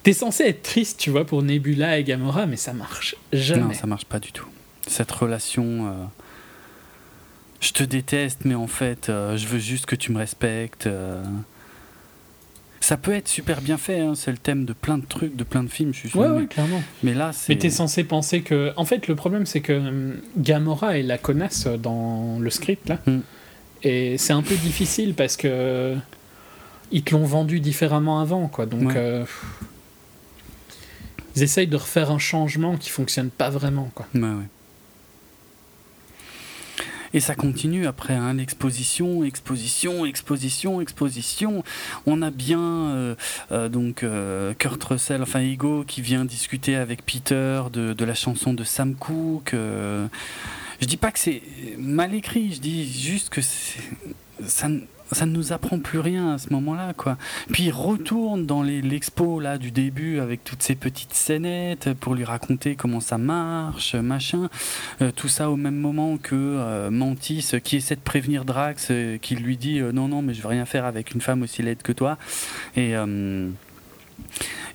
T'es 0.04 0.14
censé 0.14 0.44
être 0.44 0.62
triste, 0.64 1.00
tu 1.00 1.10
vois, 1.10 1.26
pour 1.26 1.42
Nebula 1.44 1.98
et 1.98 2.04
Gamora, 2.04 2.46
mais 2.46 2.58
ça 2.58 2.74
marche 2.74 3.16
jamais. 3.32 3.62
Non, 3.62 3.74
ça 3.74 3.88
marche 3.88 4.06
pas 4.06 4.20
du 4.20 4.32
tout. 4.34 4.48
Cette 4.88 5.12
relation. 5.12 5.88
euh, 5.88 5.94
je 7.64 7.72
te 7.72 7.84
déteste, 7.84 8.42
mais 8.46 8.56
en 8.56 8.68
fait, 8.68 9.10
euh, 9.10 9.38
je 9.38 9.48
veux 9.48 9.60
juste 9.60 9.86
que 9.86 9.96
tu 9.96 10.12
me 10.12 10.18
respectes. 10.18 10.86
euh. 10.88 11.24
Ça 12.82 12.98
peut 12.98 13.14
être 13.14 13.30
super 13.30 13.62
bien 13.62 13.78
fait, 13.78 14.02
hein, 14.02 14.14
c'est 14.14 14.32
le 14.32 14.38
thème 14.38 14.66
de 14.66 14.74
plein 14.74 14.98
de 14.98 15.06
trucs, 15.06 15.38
de 15.38 15.46
plein 15.46 15.64
de 15.64 15.70
films, 15.70 15.94
je 15.94 16.00
suis 16.00 16.10
sûr. 16.10 16.20
Ouais, 16.20 16.28
ouais, 16.28 16.46
clairement. 16.48 16.84
mais 17.02 17.14
là, 17.14 17.32
c'est. 17.32 17.54
Mais 17.54 17.60
t'es 17.60 17.70
censé 17.70 18.04
penser 18.04 18.42
que. 18.42 18.74
En 18.76 18.84
fait, 18.84 19.08
le 19.08 19.16
problème, 19.16 19.46
c'est 19.46 19.62
que 19.62 19.72
hum, 19.72 20.16
Gamora 20.38 20.98
est 20.98 21.04
la 21.04 21.18
connasse 21.18 21.66
dans 21.68 22.38
le 22.40 22.50
script, 22.50 22.90
là. 22.90 23.00
Mm. 23.06 23.20
Et 23.84 24.18
c'est 24.18 24.34
un 24.34 24.42
peu 24.42 24.56
difficile 24.56 25.14
parce 25.14 25.38
que. 25.38 25.96
Ils 26.92 27.02
te 27.04 27.16
l'ont 27.16 27.24
vendu 27.26 27.62
différemment 27.62 28.20
avant, 28.20 28.48
quoi. 28.48 28.66
Donc. 28.66 28.90
Ouais. 28.90 28.94
euh, 28.98 29.26
ils 31.38 31.42
essayent 31.44 31.68
de 31.68 31.78
refaire 31.78 32.12
un 32.12 32.20
changement 32.20 32.76
qui 32.78 32.90
fonctionne 32.90 33.30
pas 33.30 33.50
vraiment, 33.50 33.90
quoi. 33.96 34.06
Ouais, 34.14 34.22
ouais. 34.22 34.50
Et 37.14 37.20
ça 37.20 37.36
continue 37.36 37.86
après 37.86 38.16
hein, 38.16 38.34
l'exposition, 38.34 39.24
exposition, 39.24 40.06
exposition, 40.06 40.82
exposition. 40.82 41.64
On 42.08 42.22
a 42.24 42.32
bien 42.32 42.60
euh, 42.60 43.16
euh, 43.52 43.70
donc 43.70 44.04
euh, 44.04 44.54
Kurt 44.56 44.84
Russell, 44.84 45.22
enfin 45.22 45.42
Ego, 45.42 45.84
qui 45.88 46.02
vient 46.02 46.26
discuter 46.26 46.76
avec 46.76 47.06
Peter 47.06 47.64
de, 47.72 47.94
de 47.94 48.06
la 48.06 48.16
chanson 48.16 48.54
de 48.54 48.64
Sam 48.64 48.96
Cooke. 48.96 49.54
euh. 49.54 50.08
je 50.82 50.88
dis 50.88 50.98
pas 50.98 51.12
que 51.12 51.20
c'est 51.20 51.44
mal 51.78 52.16
écrit, 52.16 52.54
je 52.54 52.60
dis 52.60 52.92
juste 52.92 53.30
que 53.30 53.42
ça, 53.42 54.68
ça 55.12 55.26
ne 55.26 55.32
nous 55.32 55.54
apprend 55.54 55.80
plus 55.80 56.00
rien 56.00 56.34
à 56.34 56.38
ce 56.38 56.52
moment-là, 56.52 56.94
quoi. 56.94 57.18
Puis 57.52 57.66
il 57.66 57.72
retourne 57.72 58.46
dans 58.46 58.64
l'expo 58.64 59.40
là 59.40 59.58
du 59.58 59.72
début 59.72 60.20
avec 60.20 60.44
toutes 60.44 60.64
ces 60.64 60.76
petites 60.76 61.14
scénettes 61.14 61.94
pour 61.94 62.16
lui 62.16 62.24
raconter 62.24 62.76
comment 62.76 63.00
ça 63.00 63.18
marche, 63.18 63.96
machin. 63.96 64.50
Euh, 65.02 65.12
tout 65.12 65.28
ça 65.28 65.50
au 65.50 65.56
même 65.56 65.76
moment 65.76 66.18
que 66.18 66.36
euh, 66.36 66.90
Mantis 66.90 67.52
qui 67.64 67.78
essaie 67.78 67.96
de 67.96 68.02
prévenir 68.02 68.46
Drax, 68.46 68.88
euh, 68.92 69.18
qui 69.18 69.36
lui 69.36 69.58
dit 69.58 69.82
non 69.82 70.08
non 70.08 70.22
mais 70.22 70.34
je 70.34 70.42
veux 70.42 70.48
rien 70.48 70.66
faire 70.66 70.86
avec 70.86 71.14
une 71.14 71.22
femme 71.22 71.44
aussi 71.44 71.62
laide 71.62 71.82
que 71.82 71.92
toi. 71.92 72.18
Et 72.76 72.94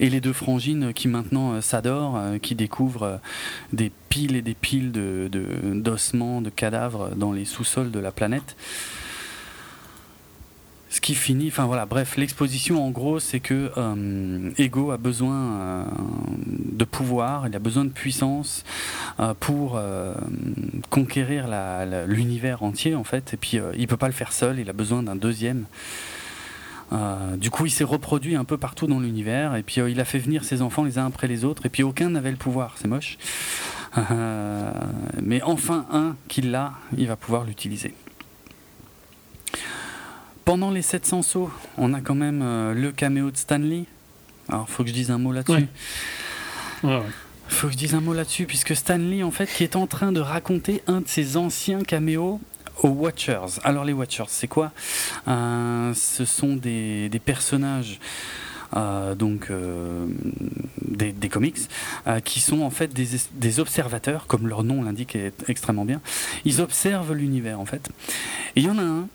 et 0.00 0.10
les 0.10 0.20
deux 0.20 0.32
frangines 0.32 0.92
qui 0.92 1.09
maintenant 1.09 1.60
s'adorent, 1.60 2.20
qui 2.40 2.55
découvrent 2.55 3.20
des 3.72 3.90
piles 4.09 4.36
et 4.36 4.42
des 4.42 4.55
piles 4.55 4.92
d'ossements, 4.92 6.40
de, 6.40 6.50
cadavres 6.50 7.10
dans 7.16 7.32
les 7.32 7.44
sous-sols 7.44 7.90
de 7.90 7.98
la 7.98 8.12
planète. 8.12 8.56
Ce 10.90 11.02
qui 11.02 11.15
finit, 11.15 11.48
enfin 11.48 11.66
voilà, 11.66 11.85
bref, 11.85 12.16
l'exposition 12.16 12.82
en 12.85 12.90
gros, 12.90 13.20
c'est 13.20 13.40
que 13.40 13.70
euh, 13.77 14.51
Ego 14.56 14.90
a 14.90 14.97
besoin 14.97 15.35
euh, 15.35 15.85
de 16.73 16.85
pouvoir, 16.85 17.47
il 17.47 17.55
a 17.55 17.59
besoin 17.59 17.85
de 17.85 17.90
puissance 17.90 18.65
euh, 19.20 19.35
pour 19.39 19.77
euh, 19.77 20.15
conquérir 20.89 21.47
l'univers 22.06 22.62
entier 22.62 22.94
en 22.94 23.05
fait, 23.05 23.35
et 23.35 23.36
puis 23.36 23.60
il 23.77 23.86
peut 23.86 23.98
pas 23.98 24.06
le 24.06 24.15
faire 24.15 24.32
seul, 24.32 24.60
il 24.60 24.70
a 24.70 24.73
besoin 24.73 25.02
d'un 25.02 25.16
deuxième. 25.16 25.66
Du 27.36 27.51
coup, 27.51 27.66
il 27.66 27.70
s'est 27.70 27.85
reproduit 27.85 28.35
un 28.35 28.44
peu 28.44 28.56
partout 28.56 28.86
dans 28.86 28.98
l'univers, 28.98 29.56
et 29.56 29.62
puis 29.62 29.82
il 29.86 30.01
a 30.01 30.06
fait 30.06 30.19
venir 30.19 30.43
ses 30.43 30.62
enfants 30.62 30.85
les 30.85 30.97
uns 30.97 31.05
après 31.05 31.28
les 31.28 31.44
autres, 31.44 31.66
et 31.66 31.69
puis 31.69 31.82
aucun 31.82 32.09
n'avait 32.09 32.31
le 32.31 32.39
pouvoir, 32.39 32.77
c'est 32.78 32.89
moche. 32.89 33.19
Mais 35.23 35.43
enfin 35.43 35.85
un 35.93 36.16
qui 36.28 36.40
l'a, 36.40 36.73
il 36.97 37.06
va 37.06 37.16
pouvoir 37.16 37.44
l'utiliser. 37.44 37.93
Pendant 40.48 40.70
les 40.70 40.80
700 40.80 41.20
sauts, 41.20 41.50
on 41.76 41.92
a 41.92 42.00
quand 42.00 42.14
même 42.14 42.40
euh, 42.40 42.72
le 42.72 42.90
caméo 42.90 43.30
de 43.30 43.36
Stanley. 43.36 43.84
Alors, 44.48 44.66
faut 44.66 44.82
que 44.82 44.88
je 44.88 44.94
dise 44.94 45.10
un 45.10 45.18
mot 45.18 45.30
là-dessus. 45.30 45.52
Ouais. 45.52 45.68
Ouais, 46.84 46.96
ouais. 46.96 47.02
faut 47.48 47.66
que 47.66 47.74
je 47.74 47.76
dise 47.76 47.94
un 47.94 48.00
mot 48.00 48.14
là-dessus, 48.14 48.46
puisque 48.46 48.74
Stanley, 48.74 49.22
en 49.22 49.30
fait, 49.30 49.44
qui 49.44 49.62
est 49.62 49.76
en 49.76 49.86
train 49.86 50.10
de 50.10 50.20
raconter 50.20 50.80
un 50.86 51.02
de 51.02 51.06
ses 51.06 51.36
anciens 51.36 51.82
caméos 51.82 52.40
aux 52.82 52.88
Watchers. 52.88 53.60
Alors 53.62 53.84
les 53.84 53.92
Watchers, 53.92 54.24
c'est 54.28 54.48
quoi? 54.48 54.72
Euh, 55.28 55.92
Ce 55.92 56.24
sont 56.24 56.56
des, 56.56 57.10
des 57.10 57.18
personnages 57.18 58.00
euh, 58.76 59.14
donc 59.14 59.50
euh, 59.50 60.06
des, 60.82 61.12
des, 61.12 61.28
comics, 61.30 61.56
euh, 62.06 62.20
qui 62.20 62.40
sont 62.40 62.60
en 62.60 62.70
fait 62.70 62.92
des, 62.92 63.08
des, 63.32 63.60
observateurs, 63.60 64.26
comme 64.26 64.46
leur 64.46 64.62
nom 64.62 64.82
l'indique 64.82 65.16
extrêmement 65.46 65.86
bien. 65.86 66.02
Ils 66.44 66.60
observent 66.60 67.14
l'univers 67.14 67.60
en 67.60 67.64
fait. 67.64 67.88
Et 68.56 68.60
il 68.60 68.64
y 68.64 68.68
en 68.68 68.78
a 68.78 68.82
un 68.82 69.08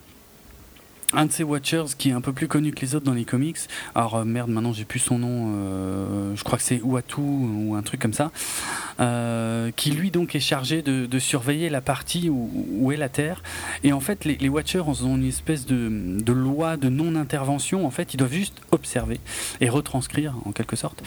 un 1.15 1.26
de 1.26 1.31
ces 1.31 1.44
Watchers 1.44 1.85
qui 1.98 2.10
est 2.10 2.14
un 2.14 2.22
peu 2.22 2.34
plus 2.34 2.48
connu 2.48 2.72
que 2.72 2.81
les 2.81 2.95
autres 2.95 3.06
dans 3.06 3.14
les 3.14 3.26
comics. 3.26 3.57
Alors 3.95 4.15
euh, 4.15 4.26
merde, 4.26 4.49
maintenant 4.49 4.73
j'ai 4.73 4.85
plus 4.85 4.99
son 4.99 5.19
nom. 5.19 5.53
Euh, 5.56 6.35
je 6.35 6.44
crois 6.44 6.57
que 6.57 6.64
c'est 6.64 6.81
Uatu 6.84 7.22
ou 7.22 7.76
un 7.76 7.81
truc 7.81 8.02
comme 8.02 8.14
ça. 8.14 8.31
Euh, 8.99 9.72
qui 9.76 9.91
lui 9.91 10.11
donc 10.11 10.35
est 10.35 10.40
chargé 10.40 10.81
de, 10.81 11.19
surveiller 11.19 11.69
la 11.69 11.81
partie 11.81 12.30
où, 12.30 12.91
est 12.91 12.98
la 12.98 13.07
Terre. 13.07 13.44
Et 13.84 13.94
en 13.94 13.99
fait, 13.99 14.26
les, 14.26 14.35
les 14.35 14.49
Watchers 14.49 14.80
ont 14.81 15.15
une 15.15 15.27
espèce 15.27 15.65
de, 15.65 16.34
loi 16.34 16.76
de 16.76 16.90
non-intervention. 16.90 17.85
En 17.85 17.91
fait, 17.91 18.14
ils 18.14 18.18
doivent 18.18 18.34
juste 18.34 18.61
observer 18.72 19.19
et 19.61 19.69
retranscrire 19.69 20.35
en 20.45 20.52
quelque 20.52 20.76
sorte. 20.76 21.02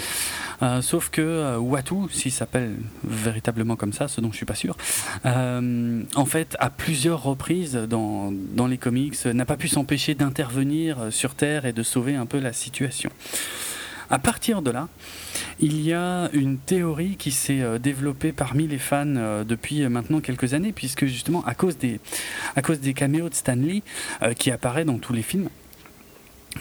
Sauf 0.81 1.11
que 1.11 1.59
Uatu, 1.61 1.95
s'il 2.11 2.33
s'appelle 2.33 2.77
véritablement 3.05 3.77
comme 3.77 3.93
ça, 3.93 4.09
ce 4.09 4.21
dont 4.21 4.31
je 4.31 4.37
suis 4.37 4.47
pas 4.47 4.55
sûr, 4.55 4.77
en 5.25 6.25
fait, 6.27 6.57
à 6.61 6.71
plusieurs 6.71 7.23
reprises 7.23 7.75
dans, 7.75 8.33
dans 8.33 8.67
les 8.67 8.79
comics, 8.79 9.23
n'a 9.27 9.45
pas 9.45 9.57
pu 9.57 9.69
s'empêcher 9.69 9.96
d'intervenir 10.15 11.09
sur 11.11 11.35
Terre 11.35 11.65
et 11.67 11.73
de 11.73 11.83
sauver 11.83 12.15
un 12.15 12.27
peu 12.27 12.39
la 12.39 12.53
situation. 12.53 13.11
À 14.09 14.19
partir 14.19 14.63
de 14.63 14.71
là, 14.71 14.89
il 15.59 15.81
y 15.81 15.93
a 15.93 16.31
une 16.33 16.59
théorie 16.59 17.17
qui 17.17 17.33
s'est 17.33 17.79
développée 17.81 18.31
parmi 18.31 18.69
les 18.69 18.79
fans 18.79 19.43
depuis 19.45 19.89
maintenant 19.89 20.21
quelques 20.21 20.55
années, 20.55 20.73
puisque 20.73 21.07
justement 21.07 21.45
à 21.45 21.55
cause 21.55 21.77
des, 21.77 21.99
à 22.55 22.63
cause 22.63 22.79
des 22.79 22.95
caméos 22.95 23.29
de 23.29 23.35
Stanley 23.35 23.83
qui 24.39 24.53
apparaît 24.53 24.85
dans 24.85 24.99
tous 24.99 25.13
les 25.13 25.23
films, 25.23 25.49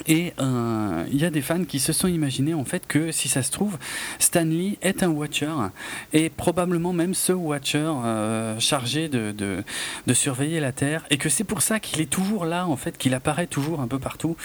et 0.07 0.27
il 0.27 0.34
euh, 0.39 1.05
y 1.11 1.26
a 1.26 1.30
des 1.30 1.41
fans 1.41 1.63
qui 1.63 1.80
se 1.80 1.93
sont 1.93 2.07
imaginés 2.07 2.53
en 2.53 2.65
fait 2.65 2.88
que 2.88 3.11
si 3.11 3.27
ça 3.27 3.43
se 3.43 3.51
trouve, 3.51 3.77
Stanley 4.19 4.77
est 4.81 5.03
un 5.03 5.09
Watcher 5.09 5.51
et 6.13 6.30
probablement 6.30 6.93
même 6.93 7.13
ce 7.13 7.34
Watcher 7.34 7.91
euh, 8.03 8.59
chargé 8.59 9.09
de, 9.09 9.31
de, 9.31 10.13
surveiller 10.13 10.59
la 10.59 10.72
Terre 10.72 11.05
et 11.09 11.17
que 11.17 11.30
c'est 11.30 11.43
pour 11.43 11.61
ça 11.61 11.80
qu'il 11.80 11.99
est 12.01 12.09
toujours 12.09 12.45
là 12.45 12.67
en 12.67 12.77
fait, 12.77 12.97
qu'il 12.97 13.13
apparaît 13.13 13.47
toujours 13.47 13.81
un 13.81 13.88
peu 13.88 13.99
partout 13.99 14.38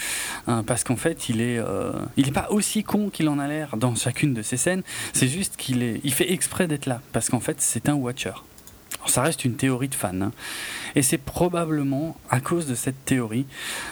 hein, 0.47 0.63
parce 0.65 0.83
qu'en 0.83 0.97
fait 0.97 1.29
il 1.29 1.41
est 1.41 1.59
euh, 1.59 1.93
il 2.17 2.27
est 2.27 2.33
pas 2.33 2.47
aussi 2.49 2.83
con 2.83 3.09
qu'il 3.09 3.29
en 3.29 3.39
a 3.39 3.47
l'air 3.47 3.77
dans 3.77 3.95
chacune 3.95 4.33
de 4.33 4.41
ses 4.41 4.57
scènes. 4.57 4.83
C'est 5.13 5.27
juste 5.27 5.55
qu'il 5.57 5.83
est 5.83 6.01
il 6.03 6.13
fait 6.13 6.31
exprès 6.31 6.67
d'être 6.67 6.85
là 6.85 7.01
parce 7.13 7.29
qu'en 7.29 7.39
fait 7.39 7.57
c'est 7.59 7.89
un 7.89 7.95
Watcher. 7.95 8.33
Ça 9.07 9.21
reste 9.23 9.45
une 9.45 9.55
théorie 9.55 9.89
de 9.89 9.95
fan. 9.95 10.21
Hein. 10.21 10.31
Et 10.95 11.01
c'est 11.01 11.17
probablement 11.17 12.17
à 12.29 12.39
cause 12.39 12.67
de 12.67 12.75
cette 12.75 13.05
théorie 13.05 13.45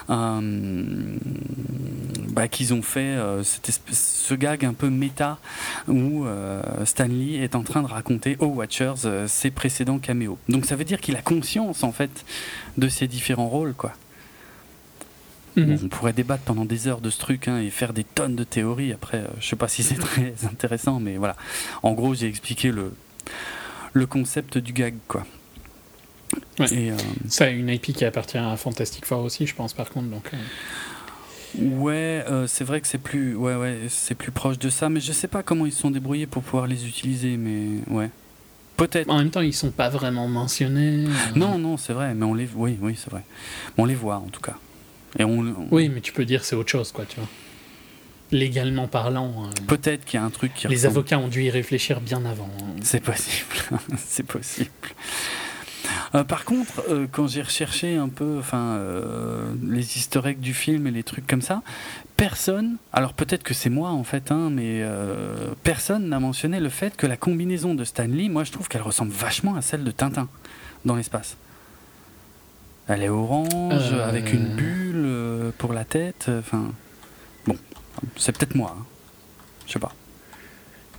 euh, 0.10 1.18
bah, 2.30 2.48
qu'ils 2.48 2.74
ont 2.74 2.82
fait 2.82 3.00
euh, 3.00 3.44
cette 3.44 3.70
espèce, 3.70 4.24
ce 4.28 4.34
gag 4.34 4.66
un 4.66 4.74
peu 4.74 4.90
méta 4.90 5.40
où 5.88 6.26
euh, 6.26 6.62
Stanley 6.86 7.36
est 7.36 7.56
en 7.56 7.64
train 7.64 7.82
de 7.82 7.88
raconter 7.88 8.38
aux 8.40 8.48
Watchers 8.48 9.28
ses 9.28 9.52
précédents 9.52 10.00
caméos. 10.00 10.38
Donc 10.50 10.66
ça 10.66 10.76
veut 10.76 10.86
dire 10.86 11.00
qu'il 11.00 11.16
a 11.16 11.22
conscience 11.22 11.84
en 11.84 11.92
fait 11.92 12.26
de 12.78 12.88
ses 12.90 13.08
différents 13.08 13.50
rôles, 13.50 13.74
quoi. 13.74 13.94
Mmh. 15.56 15.64
Bon, 15.64 15.80
on 15.86 15.88
pourrait 15.88 16.14
débattre 16.14 16.44
pendant 16.44 16.64
des 16.66 16.88
heures 16.88 17.02
de 17.02 17.10
ce 17.10 17.18
truc 17.18 17.48
hein, 17.48 17.60
et 17.60 17.72
faire 17.72 17.92
des 17.92 18.04
tonnes 18.04 18.36
de 18.36 18.44
théories. 18.44 18.94
Après, 18.94 19.24
je 19.40 19.48
sais 19.48 19.56
pas 19.56 19.68
si 19.68 19.82
c'est 19.82 19.96
très 20.00 20.34
intéressant, 20.46 21.00
mais 21.00 21.18
voilà. 21.18 21.36
En 21.82 21.94
gros, 21.94 22.14
j'ai 22.14 22.28
expliqué 22.28 22.72
le, 22.72 22.94
le 23.94 24.06
concept 24.06 24.58
du 24.58 24.74
gag, 24.74 24.96
quoi. 25.08 25.26
Ouais. 26.60 26.74
Et, 26.74 26.92
euh... 26.92 26.98
Ça 27.28 27.46
a 27.46 27.50
une 27.50 27.70
IP 27.70 27.94
qui 27.94 28.06
appartient 28.06 28.38
à 28.38 28.56
Fantastic 28.58 29.06
Four 29.06 29.24
aussi, 29.24 29.48
je 29.48 29.56
pense, 29.56 29.74
par 29.74 29.90
contre. 29.90 30.08
Donc, 30.08 30.30
euh... 30.34 30.38
Ouais, 31.58 32.24
euh, 32.30 32.46
c'est 32.46 32.64
vrai 32.64 32.80
que 32.80 32.88
c'est 32.88 33.00
plus, 33.00 33.36
ouais, 33.36 33.56
ouais, 33.56 33.78
c'est 33.90 34.14
plus 34.14 34.32
proche 34.32 34.60
de 34.60 34.70
ça, 34.70 34.88
mais 34.90 35.00
je 35.00 35.12
sais 35.12 35.28
pas 35.28 35.42
comment 35.42 35.66
ils 35.66 35.72
se 35.72 35.82
sont 35.82 35.90
débrouillés 35.90 36.28
pour 36.28 36.44
pouvoir 36.44 36.68
les 36.68 36.86
utiliser, 36.88 37.38
mais 37.38 37.82
ouais. 37.88 38.12
Peut-être. 38.78 39.10
En 39.10 39.18
même 39.18 39.32
temps, 39.32 39.42
ils 39.42 39.54
sont 39.54 39.72
pas 39.72 39.90
vraiment 39.90 40.28
mentionnés. 40.28 41.06
Euh... 41.06 41.36
Non, 41.36 41.58
non, 41.58 41.76
c'est 41.78 41.94
vrai, 41.94 42.14
mais 42.14 42.26
on 42.26 42.34
les, 42.34 42.48
oui, 42.56 42.78
oui, 42.80 42.96
c'est 42.96 43.10
vrai. 43.10 43.24
Mais 43.78 43.84
on 43.84 43.86
les 43.86 43.96
voit 43.96 44.18
en 44.18 44.28
tout 44.28 44.42
cas. 44.42 44.58
Et 45.18 45.24
on, 45.24 45.40
on... 45.40 45.68
Oui, 45.72 45.90
mais 45.90 46.02
tu 46.02 46.14
peux 46.14 46.24
dire 46.24 46.46
c'est 46.46 46.56
autre 46.56 46.70
chose, 46.70 46.92
quoi, 46.92 47.06
tu 47.06 47.16
vois. 47.20 47.28
Légalement 48.32 48.88
parlant. 48.88 49.46
Euh... 49.46 49.66
Peut-être 49.68 50.06
qu'il 50.06 50.20
y 50.20 50.24
a 50.24 50.26
un 50.26 50.30
truc 50.30 50.54
qui. 50.54 50.68
Les 50.68 50.76
ressemble... 50.76 50.92
avocats 50.92 51.20
ont 51.20 51.28
dû 51.28 51.44
y 51.44 51.50
réfléchir 51.50 52.02
bien 52.02 52.26
avant. 52.26 52.50
C'est 52.82 53.02
possible, 53.02 53.56
c'est 53.98 54.26
possible. 54.26 54.70
Euh, 56.16 56.24
par 56.24 56.46
contre, 56.46 56.84
euh, 56.90 57.08
quand 57.12 57.28
j'ai 57.28 57.42
recherché 57.42 57.96
un 57.96 58.10
peu 58.10 58.38
enfin, 58.40 58.76
euh, 58.78 59.54
les 59.64 59.86
eggs 60.26 60.40
du 60.40 60.54
film 60.54 60.88
et 60.88 60.92
les 60.92 61.04
trucs 61.04 61.28
comme 61.28 61.42
ça, 61.42 61.62
personne, 62.18 62.78
alors 62.94 63.14
peut-être 63.14 63.44
que 63.44 63.54
c'est 63.54 63.70
moi 63.70 63.90
en 63.90 64.04
fait, 64.04 64.32
hein, 64.32 64.50
mais 64.52 64.84
personne 65.64 66.10
n'a 66.10 66.20
mentionné 66.20 66.60
le 66.60 66.70
fait 66.70 66.96
que 66.98 67.08
la 67.08 67.18
combinaison 67.18 67.76
de 67.76 67.84
Stanley, 67.84 68.28
moi 68.30 68.44
je 68.44 68.52
trouve 68.52 68.68
qu'elle 68.68 68.82
ressemble 68.82 69.12
vachement 69.12 69.56
à 69.56 69.62
celle 69.62 69.84
de 69.84 69.92
Tintin 69.92 70.28
dans 70.86 70.96
l'espace. 70.96 71.38
Elle 72.88 73.04
est 73.04 73.10
orange, 73.10 73.94
avec 73.94 74.34
une 74.34 74.56
bulle 74.56 75.54
pour 75.60 75.74
la 75.74 75.86
tête, 75.86 76.30
enfin... 76.40 76.72
bon, 77.46 77.56
c'est 78.18 78.38
peut-être 78.38 78.56
moi, 78.56 78.76
hein. 78.78 78.86
je 79.68 79.74
sais 79.74 79.80
pas. 79.80 79.94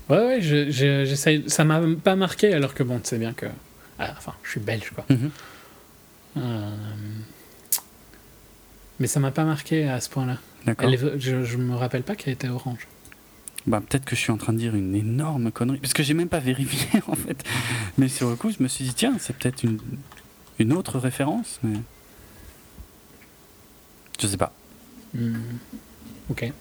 Ouais, 0.09 0.19
ouais, 0.27 0.41
je, 0.41 0.71
je, 0.71 1.15
ça 1.47 1.65
m'a 1.65 1.81
pas 2.03 2.17
marqué 2.17 2.53
alors 2.53 2.75
que 2.75 2.83
bon, 2.83 2.99
tu 2.99 3.09
sais 3.11 3.19
bien 3.19 3.33
que 3.33 3.47
ah, 4.01 4.15
enfin, 4.17 4.35
je 4.43 4.51
suis 4.51 4.61
belge, 4.61 4.91
quoi. 4.95 5.05
Mm 5.11 5.15
-hmm. 5.15 5.31
euh... 6.39 6.77
Mais 8.99 9.07
ça 9.07 9.21
m'a 9.21 9.31
pas 9.31 9.45
marqué 9.45 9.89
à 9.89 10.01
ce 10.01 10.09
point-là. 10.09 10.39
Je, 11.19 11.45
je 11.45 11.57
me 11.59 11.75
rappelle 11.77 12.03
pas 12.03 12.15
qu'elle 12.17 12.33
était 12.33 12.49
orange. 12.49 12.87
Bah, 13.67 13.81
peut-être 13.81 14.07
que 14.07 14.17
je 14.17 14.21
suis 14.21 14.33
en 14.33 14.39
train 14.39 14.55
de 14.55 14.59
dire 14.59 14.75
une 14.75 14.95
énorme 14.95 15.53
connerie, 15.53 15.79
parce 15.79 15.93
que 15.93 16.03
j'ai 16.03 16.15
même 16.15 16.29
pas 16.29 16.41
vérifié 16.41 17.03
en 17.07 17.15
fait. 17.15 17.45
Mais 17.99 18.09
sur 18.09 18.31
le 18.31 18.37
coup, 18.37 18.51
je 18.51 18.63
me 18.63 18.69
suis 18.69 18.85
dit, 18.87 18.95
tiens, 18.95 19.17
c'est 19.19 19.37
peut-être 19.37 19.63
une, 19.65 19.79
une 20.59 20.73
autre 20.73 20.99
référence, 20.99 21.61
mais. 21.63 21.79
Je 24.21 24.27
sais 24.27 24.37
pas. 24.39 24.53
Mmh. 25.15 25.35
Ok. 26.31 26.53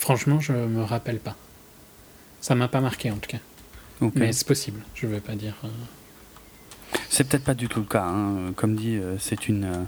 Franchement, 0.00 0.40
je 0.40 0.54
me 0.54 0.82
rappelle 0.82 1.18
pas. 1.18 1.36
Ça 2.40 2.54
m'a 2.54 2.68
pas 2.68 2.80
marqué 2.80 3.10
en 3.10 3.18
tout 3.18 3.28
cas. 3.28 3.38
Okay. 4.00 4.18
Mais 4.18 4.32
c'est 4.32 4.46
possible, 4.46 4.80
je 4.94 5.06
vais 5.06 5.20
pas 5.20 5.34
dire. 5.34 5.54
Euh... 5.62 5.68
C'est 7.10 7.28
peut-être 7.28 7.44
pas 7.44 7.52
du 7.52 7.68
tout 7.68 7.80
le 7.80 7.86
cas. 7.86 8.04
Hein. 8.04 8.54
Comme 8.56 8.76
dit, 8.76 8.96
euh, 8.96 9.18
c'est 9.18 9.46
une. 9.46 9.64
Euh... 9.64 9.84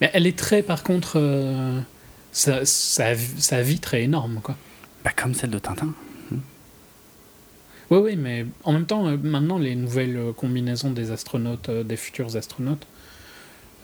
Mais 0.00 0.10
elle 0.12 0.26
est 0.26 0.36
très, 0.36 0.60
par 0.60 0.82
contre, 0.82 1.20
euh, 1.20 1.80
sa, 2.32 2.66
sa, 2.66 3.14
sa, 3.14 3.62
vitre 3.62 3.94
est 3.94 4.02
énorme, 4.02 4.40
quoi. 4.42 4.56
Bah, 5.04 5.12
comme 5.14 5.34
celle 5.34 5.50
de 5.50 5.60
Tintin. 5.60 5.94
Mmh. 6.32 6.36
Oui, 7.92 7.98
oui, 7.98 8.16
mais 8.16 8.44
en 8.64 8.72
même 8.72 8.86
temps, 8.86 9.04
maintenant, 9.18 9.58
les 9.58 9.76
nouvelles 9.76 10.32
combinaisons 10.36 10.90
des 10.90 11.12
astronautes, 11.12 11.70
des 11.70 11.96
futurs 11.96 12.34
astronautes 12.34 12.88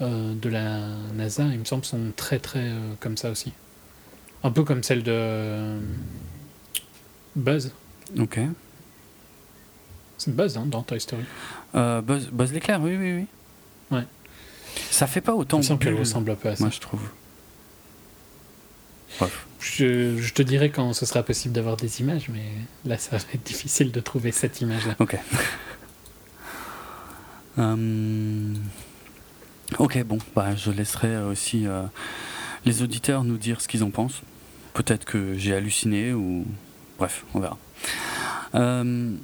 euh, 0.00 0.34
de 0.34 0.48
la 0.48 0.80
NASA, 1.14 1.44
il 1.44 1.60
me 1.60 1.64
semble, 1.64 1.84
sont 1.84 2.10
très, 2.16 2.40
très 2.40 2.72
comme 2.98 3.16
ça 3.16 3.30
aussi. 3.30 3.52
Un 4.44 4.50
peu 4.50 4.64
comme 4.64 4.82
celle 4.82 5.02
de 5.02 5.78
Buzz. 7.36 7.72
Ok. 8.18 8.40
C'est 10.18 10.34
Buzz 10.34 10.56
hein, 10.56 10.66
dans 10.66 10.82
Toy 10.82 11.00
Story. 11.00 11.24
Euh, 11.74 12.00
Buzz, 12.00 12.28
Buzz 12.30 12.52
l'éclair, 12.52 12.80
oui, 12.80 12.96
oui, 12.96 13.12
oui. 13.12 13.26
Ouais. 13.96 14.04
Ça 14.90 15.06
fait 15.06 15.20
pas 15.20 15.34
autant. 15.34 15.60
Il 15.60 15.78
qu'elle 15.78 15.98
ressemble 15.98 16.30
un 16.30 16.34
peu 16.34 16.48
à 16.48 16.56
ça. 16.56 16.64
Moi, 16.64 16.70
je 16.72 16.80
trouve. 16.80 17.02
Bref. 19.18 19.46
Je, 19.60 20.16
je, 20.18 20.32
te 20.32 20.42
dirai 20.42 20.70
quand 20.70 20.92
ce 20.92 21.06
sera 21.06 21.22
possible 21.22 21.54
d'avoir 21.54 21.76
des 21.76 22.00
images, 22.00 22.28
mais 22.28 22.44
là, 22.84 22.98
ça 22.98 23.16
va 23.16 23.24
être 23.34 23.42
difficile 23.44 23.92
de 23.92 24.00
trouver 24.00 24.32
cette 24.32 24.60
image-là. 24.60 24.96
Ok. 24.98 25.16
um... 27.56 28.54
Ok, 29.78 30.02
bon, 30.04 30.18
bah, 30.34 30.54
je 30.54 30.70
laisserai 30.70 31.22
aussi 31.22 31.66
euh, 31.66 31.82
les 32.64 32.82
auditeurs 32.82 33.24
nous 33.24 33.38
dire 33.38 33.60
ce 33.60 33.68
qu'ils 33.68 33.84
en 33.84 33.90
pensent. 33.90 34.22
Peut-être 34.74 35.04
que 35.04 35.34
j'ai 35.36 35.54
halluciné 35.54 36.12
ou. 36.12 36.46
Bref, 36.98 37.24
on 37.34 37.40
verra. 37.40 37.58
Um... 38.54 39.18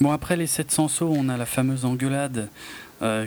Bon, 0.00 0.12
après 0.12 0.36
les 0.36 0.46
700 0.46 0.88
sauts, 0.88 1.14
on 1.16 1.28
a 1.28 1.36
la 1.36 1.46
fameuse 1.46 1.84
engueulade 1.84 2.48
euh, 3.02 3.26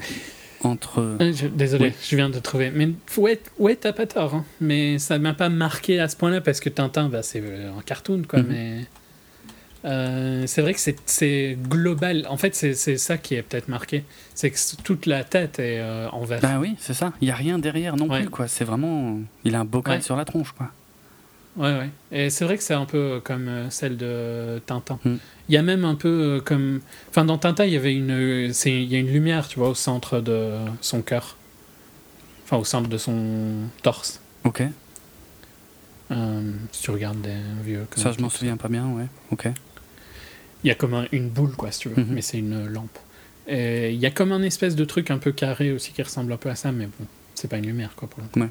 entre. 0.64 1.18
Je, 1.20 1.48
désolé, 1.48 1.88
oui. 1.88 1.94
je 2.10 2.16
viens 2.16 2.30
de 2.30 2.40
trouver. 2.40 2.72
Mais 2.72 2.90
ouais, 3.18 3.40
ouais 3.58 3.76
t'as 3.76 3.94
pas 3.94 4.06
tort. 4.06 4.36
Hein. 4.36 4.46
Mais 4.62 5.00
ça 5.00 5.18
m'a 5.20 5.34
pas 5.34 5.50
marqué 5.50 6.00
à 6.00 6.08
ce 6.08 6.16
point-là 6.16 6.42
parce 6.42 6.60
que 6.60 6.70
Tintin, 6.70 7.10
bah, 7.10 7.24
c'est 7.24 7.40
un 7.40 7.82
cartoon, 7.82 8.24
quoi. 8.28 8.40
Mm 8.40 8.44
-hmm. 8.44 8.48
Mais 8.50 8.86
euh, 9.86 10.44
c'est 10.46 10.62
vrai 10.62 10.74
que 10.74 10.80
c'est 11.06 11.58
global. 11.70 12.26
En 12.30 12.38
fait, 12.38 12.54
c'est 12.56 12.98
ça 12.98 13.18
qui 13.18 13.36
est 13.36 13.44
peut-être 13.44 13.68
marqué. 13.70 14.04
C'est 14.36 14.52
que 14.52 14.58
toute 14.84 15.06
la 15.06 15.24
tête 15.24 15.60
est 15.60 15.80
euh, 15.80 16.10
en 16.12 16.24
vert. 16.26 16.42
Bah 16.42 16.60
oui, 16.60 16.76
c'est 16.80 16.94
ça. 16.94 17.14
Il 17.22 17.28
y 17.28 17.32
a 17.32 17.36
rien 17.36 17.58
derrière 17.60 17.96
non 17.96 18.08
ouais. 18.08 18.22
plus, 18.22 18.30
quoi. 18.30 18.48
C'est 18.48 18.66
vraiment. 18.66 19.20
Il 19.44 19.56
a 19.56 19.60
un 19.62 19.66
bocal 19.66 19.96
ouais. 19.96 20.02
sur 20.02 20.16
la 20.16 20.26
tronche, 20.26 20.52
quoi. 20.52 20.72
Ouais, 21.58 21.78
ouais. 21.78 21.90
Et 22.12 22.30
c'est 22.30 22.46
vrai 22.46 22.58
que 22.58 22.64
c'est 22.64 22.74
un 22.74 22.86
peu 22.86 23.20
comme 23.24 23.48
euh, 23.48 23.70
celle 23.70 23.98
de 23.98 24.60
Tintin. 24.66 25.00
Mm. 25.04 25.16
Il 25.50 25.56
y 25.56 25.58
a 25.58 25.62
même 25.62 25.84
un 25.84 25.96
peu 25.96 26.08
euh, 26.38 26.40
comme. 26.42 26.80
Enfin, 27.10 27.26
dans 27.26 27.38
Tintin, 27.38 27.66
il 27.66 27.74
y 27.74 27.78
avait 27.78 27.94
une. 27.94 28.12
euh, 28.12 28.54
c'est- 28.54 28.72
Il 28.84 28.90
y 28.92 28.96
a 28.96 29.00
une 29.00 29.12
lumière, 29.12 29.48
tu 29.48 29.60
vois, 29.60 29.70
au 29.70 29.76
centre 29.76 30.20
de 30.22 30.54
son 30.82 31.02
cœur. 31.02 31.36
Enfin, 32.46 32.58
au 32.58 32.64
centre 32.64 32.88
de 32.90 32.98
son 32.98 33.64
torse. 33.84 34.22
Ok. 34.46 34.64
Euh, 36.12 36.52
si 36.72 36.84
tu 36.84 36.92
regardes 36.92 37.22
des 37.22 37.36
vieux. 37.64 37.86
Ça, 37.96 38.12
je 38.12 38.20
m'en 38.22 38.30
souviens 38.30 38.58
pas 38.58 38.68
bien, 38.68 38.88
ouais. 38.90 39.06
Ok. 39.32 39.48
Il 40.64 40.68
y 40.68 40.72
a 40.72 40.76
comme 40.76 40.94
un- 40.94 41.06
une 41.12 41.30
boule, 41.30 41.52
quoi, 41.56 41.72
si 41.72 41.82
tu 41.82 41.90
veux. 41.90 42.02
Mhm. 42.02 42.08
Mais 42.14 42.22
c'est 42.22 42.38
une 42.40 42.68
lampe. 42.68 42.98
Et 43.48 43.92
il 43.94 44.00
y 44.00 44.06
a 44.06 44.12
comme 44.12 44.32
un 44.32 44.42
espèce 44.44 44.76
de 44.76 44.86
truc 44.86 45.12
un 45.12 45.18
peu 45.18 45.32
carré 45.32 45.72
aussi 45.72 45.92
qui 45.92 46.02
ressemble 46.02 46.32
un 46.34 46.38
peu 46.38 46.50
à 46.50 46.56
ça, 46.56 46.72
mais 46.72 46.86
bon, 46.86 47.06
c'est 47.36 47.48
pas 47.48 47.58
une 47.58 47.66
lumière, 47.66 47.92
quoi, 47.96 48.08
pour 48.10 48.22
le 48.22 48.28
coup. 48.30 48.40
Ouais. 48.40 48.50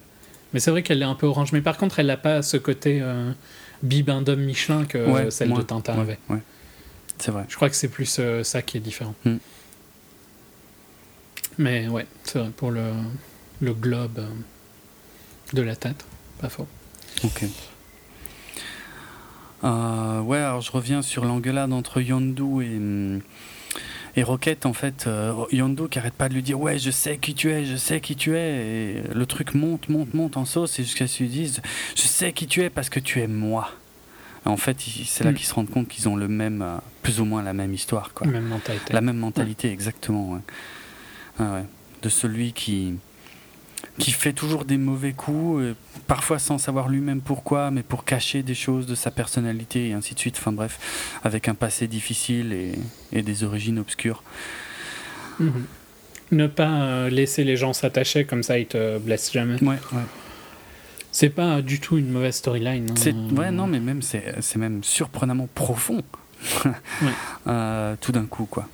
Mais 0.53 0.61
c'est 0.61 0.71
vrai 0.71 0.83
qu'elle 0.83 1.03
est 1.03 1.07
un 1.07 1.15
peu 1.15 1.27
orange. 1.27 1.53
Mais 1.53 1.61
par 1.61 1.77
contre, 1.77 1.99
elle 1.99 2.07
n'a 2.07 2.17
pas 2.17 2.43
ce 2.43 2.57
côté 2.57 3.01
euh, 3.03 3.31
bibendum 3.83 4.41
Michelin 4.41 4.85
que 4.87 4.99
Ouais, 4.99 5.27
euh, 5.27 5.31
celle 5.31 5.49
moins. 5.51 5.59
de 5.59 5.65
Tintin 5.65 5.95
Ouais, 5.95 6.01
avait. 6.01 6.19
Ouais. 6.31 6.39
C'est 7.19 7.31
vrai. 7.31 7.45
Je 7.49 7.57
crois 7.57 7.69
que 7.69 7.77
c'est 7.77 7.89
plus 7.89 8.17
euh, 8.19 8.43
ça 8.45 8.63
qui 8.63 8.77
est 8.77 8.81
différent. 8.81 9.15
Mm. 9.25 9.37
Mais 11.59 11.89
ouais, 11.89 12.07
c'est 12.25 12.39
vrai, 12.39 12.51
pour 12.57 12.71
le, 12.71 12.93
le 13.61 13.75
globe 13.75 14.19
euh, 14.19 14.29
de 15.53 15.63
la 15.63 15.75
tête, 15.77 16.05
pas 16.41 16.49
faux. 16.49 16.69
Ok. 17.25 17.45
Ouais, 19.63 20.39
alors 20.39 20.61
je 20.61 20.71
reviens 20.71 21.03
sur 21.03 21.25
l'engueulade 21.25 21.73
entre 21.73 22.01
Yondu 22.01 22.63
et, 22.65 22.77
hum, 22.77 23.21
et 24.19 24.23
Rocket. 24.23 24.67
En 24.67 24.73
fait, 24.73 25.07
euh, 25.07 25.33
Yondu 25.53 25.89
qui 25.89 25.99
arrête 25.99 26.15
pas 26.15 26.29
de 26.29 26.35
lui 26.35 26.43
dire 26.43 26.61
Ouais, 26.61 26.79
je 26.79 26.91
sais 26.91 27.19
qui 27.19 27.35
tu 27.35 27.51
es, 27.53 27.65
je 27.65 27.77
sais 27.77 28.01
qui 28.01 28.17
tu 28.17 28.37
es. 28.37 28.51
Et 28.67 29.03
le 29.15 29.27
truc 29.27 29.55
monte, 29.55 29.89
monte, 29.89 30.15
monte 30.15 30.37
en 30.37 30.45
sauce 30.45 30.79
et 30.79 30.83
jusqu'à 30.85 31.07
ce 31.07 31.19
qu'ils 31.19 31.31
disent 31.31 31.61
Je 31.97 32.03
sais 32.03 32.33
qui 32.33 32.47
tu 32.47 32.63
es 32.63 32.71
parce 32.71 32.89
que 32.89 33.01
tu 33.01 33.21
es 33.21 33.27
moi. 33.27 33.71
En 34.45 34.57
fait, 34.57 34.77
c'est 34.81 35.25
là 35.25 35.33
Mm. 35.33 35.35
qu'ils 35.35 35.47
se 35.47 35.55
rendent 35.55 35.69
compte 35.71 35.89
qu'ils 35.89 36.09
ont 36.09 36.17
le 36.17 36.27
même, 36.29 36.63
euh, 36.63 36.77
plus 37.03 37.21
ou 37.21 37.25
moins 37.25 37.43
la 37.43 37.53
même 37.53 37.75
histoire. 37.75 38.13
Quoi. 38.15 38.27
Même 38.27 38.47
mentalité. 38.47 38.93
La 38.93 39.01
même 39.03 39.17
mentalité, 39.19 39.71
exactement. 39.71 40.31
ouais. 40.33 40.41
Ah 41.39 41.55
ouais. 41.55 41.65
De 42.03 42.09
celui 42.09 42.53
qui, 42.53 42.95
qui 43.99 44.13
fait 44.13 44.33
toujours 44.33 44.65
des 44.65 44.79
mauvais 44.79 45.13
coups, 45.13 45.61
euh, 45.61 45.75
parfois 46.07 46.39
sans 46.39 46.57
savoir 46.59 46.89
lui-même 46.89 47.21
pourquoi, 47.21 47.71
mais 47.71 47.83
pour 47.83 48.05
cacher 48.05 48.43
des 48.43 48.55
choses 48.55 48.87
de 48.87 48.95
sa 48.95 49.11
personnalité 49.11 49.89
et 49.89 49.93
ainsi 49.93 50.15
de 50.15 50.21
suite. 50.21 50.37
Enfin 50.39 50.53
bref, 50.53 50.79
avec 51.25 51.49
un 51.49 51.55
passé 51.55 51.87
difficile 51.89 52.53
et, 52.53 52.73
et 53.13 53.23
des 53.23 53.45
origines 53.45 53.79
obscures. 53.79 54.23
Mhm. 55.41 55.65
Ne 56.31 56.47
pas 56.47 56.83
euh, 56.83 57.11
laisser 57.11 57.43
les 57.45 57.57
gens 57.57 57.73
s'attacher 57.73 58.25
comme 58.25 58.43
ça, 58.43 58.59
ils 58.59 58.67
te 58.67 58.99
blessent 58.99 59.33
jamais. 59.33 59.55
Ouais, 59.63 59.79
ouais. 59.93 60.03
C'est 61.11 61.31
pas 61.31 61.63
du 61.63 61.81
tout 61.81 61.97
une 61.97 62.11
mauvaise 62.11 62.37
storyline. 62.37 62.87
hein. 62.91 63.35
Ouais, 63.37 63.51
non, 63.51 63.67
mais 63.67 63.81
même 63.81 64.03
c'est, 64.03 64.57
même 64.57 64.85
surprenamment 64.85 65.49
profond. 65.55 66.03
Euh, 67.49 67.97
tout 68.01 68.13
d'un 68.13 68.27
coup, 68.27 68.45
quoi. 68.45 68.69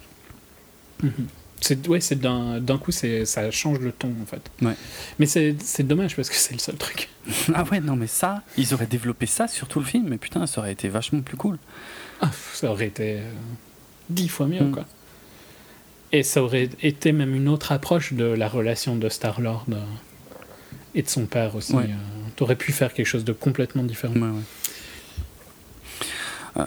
Mhm. 1.02 1.12
C'est 1.60 1.86
ouais, 1.88 2.00
c'est 2.00 2.20
d'un 2.20 2.60
d'un 2.60 2.76
coup, 2.78 2.92
c'est 2.92 3.24
ça 3.24 3.50
change 3.50 3.78
le 3.78 3.90
ton 3.92 4.12
en 4.22 4.26
fait. 4.26 4.42
Ouais. 4.60 4.74
Mais 5.18 5.26
c'est 5.26 5.56
c'est 5.62 5.86
dommage 5.86 6.14
parce 6.16 6.28
que 6.28 6.34
c'est 6.36 6.52
le 6.52 6.58
seul 6.58 6.76
truc. 6.76 7.08
ah 7.54 7.64
ouais, 7.70 7.80
non, 7.80 7.96
mais 7.96 8.06
ça, 8.06 8.42
ils 8.58 8.74
auraient 8.74 8.86
développé 8.86 9.26
ça 9.26 9.48
sur 9.48 9.66
tout 9.66 9.78
le 9.80 9.86
film, 9.86 10.06
mais 10.08 10.18
putain, 10.18 10.46
ça 10.46 10.60
aurait 10.60 10.72
été 10.72 10.88
vachement 10.88 11.22
plus 11.22 11.36
cool. 11.38 11.56
Ah, 12.20 12.30
ça 12.52 12.70
aurait 12.70 12.86
été 12.88 13.18
euh, 13.20 13.30
dix 14.10 14.28
fois 14.28 14.46
mieux 14.46 14.60
Mm. 14.64 14.72
quoi. 14.72 14.84
Et 16.12 16.22
ça 16.22 16.42
aurait 16.42 16.68
été 16.82 17.12
même 17.12 17.34
une 17.34 17.48
autre 17.48 17.72
approche 17.72 18.12
de 18.12 18.24
la 18.24 18.46
relation 18.48 18.94
de 18.96 19.08
Star 19.08 19.40
Lord 19.40 19.66
et 20.94 21.02
de 21.02 21.08
son 21.08 21.26
père 21.26 21.56
aussi. 21.56 21.72
Ouais. 21.74 21.84
Euh, 21.84 22.28
T'aurais 22.36 22.56
pu 22.56 22.72
faire 22.72 22.92
quelque 22.92 23.06
chose 23.06 23.24
de 23.24 23.32
complètement 23.32 23.82
différent. 23.84 24.14
Ouais, 24.14 24.20
ouais. 24.20 24.28
Euh, 24.28 24.63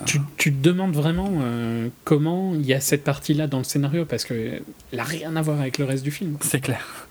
Tu, 0.06 0.20
tu 0.38 0.54
te 0.54 0.62
demandes 0.62 0.94
vraiment 0.94 1.30
euh, 1.42 1.88
comment 2.04 2.54
il 2.54 2.66
y 2.66 2.74
a 2.74 2.82
cette 2.82 3.04
partie-là 3.06 3.48
dans 3.48 3.60
le 3.60 3.64
scénario 3.64 4.04
parce 4.06 4.26
que 4.26 4.62
elle 4.92 5.00
a 5.00 5.04
rien 5.04 5.36
à 5.38 5.42
voir 5.42 5.62
avec 5.62 5.78
le 5.78 5.86
reste 5.86 6.04
du 6.04 6.12
film. 6.12 6.38
C'est 6.42 6.60
clair. 6.60 7.08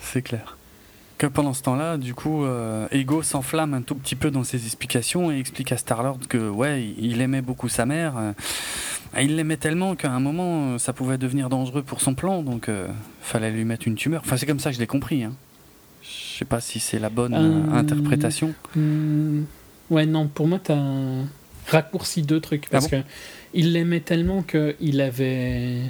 C'est 0.00 0.22
clair. 0.22 0.56
Que 1.18 1.26
pendant 1.26 1.52
ce 1.54 1.62
temps-là, 1.62 1.96
du 1.96 2.14
coup, 2.14 2.44
euh, 2.44 2.88
Ego 2.90 3.22
s'enflamme 3.22 3.74
un 3.74 3.82
tout 3.82 3.94
petit 3.94 4.16
peu 4.16 4.30
dans 4.30 4.42
ses 4.42 4.64
explications 4.64 5.30
et 5.30 5.38
explique 5.38 5.70
à 5.70 5.76
Star-Lord 5.76 6.20
que, 6.28 6.48
ouais, 6.48 6.92
il 6.98 7.20
aimait 7.20 7.42
beaucoup 7.42 7.68
sa 7.68 7.84
mère. 7.86 8.14
euh, 8.16 8.32
il 9.22 9.36
l'aimait 9.36 9.56
tellement 9.58 9.94
qu'à 9.94 10.10
un 10.10 10.18
moment, 10.20 10.72
euh, 10.72 10.78
ça 10.78 10.92
pouvait 10.92 11.18
devenir 11.18 11.48
dangereux 11.50 11.82
pour 11.82 12.00
son 12.00 12.14
plan, 12.14 12.42
donc 12.42 12.68
euh, 12.68 12.88
fallait 13.22 13.52
lui 13.52 13.64
mettre 13.64 13.86
une 13.86 13.94
tumeur. 13.94 14.22
Enfin, 14.24 14.36
c'est 14.36 14.46
comme 14.46 14.58
ça 14.58 14.70
que 14.70 14.76
je 14.76 14.80
l'ai 14.80 14.88
compris. 14.88 15.22
Hein. 15.22 15.34
Je 16.02 16.38
sais 16.38 16.44
pas 16.44 16.60
si 16.60 16.80
c'est 16.80 16.98
la 16.98 17.10
bonne 17.10 17.34
euh, 17.34 17.62
Euh, 17.70 17.78
interprétation. 17.78 18.52
Hmm, 18.74 19.42
ouais, 19.90 20.06
non, 20.06 20.28
pour 20.28 20.46
moi, 20.46 20.58
t'as 20.62 20.78
raccourci 21.68 22.22
deux 22.22 22.40
trucs. 22.40 22.68
Parce 22.68 22.86
Ah 22.86 22.88
que 22.88 23.02
il 23.52 23.72
l'aimait 23.72 24.00
tellement 24.00 24.42
qu'il 24.42 25.00
avait. 25.00 25.80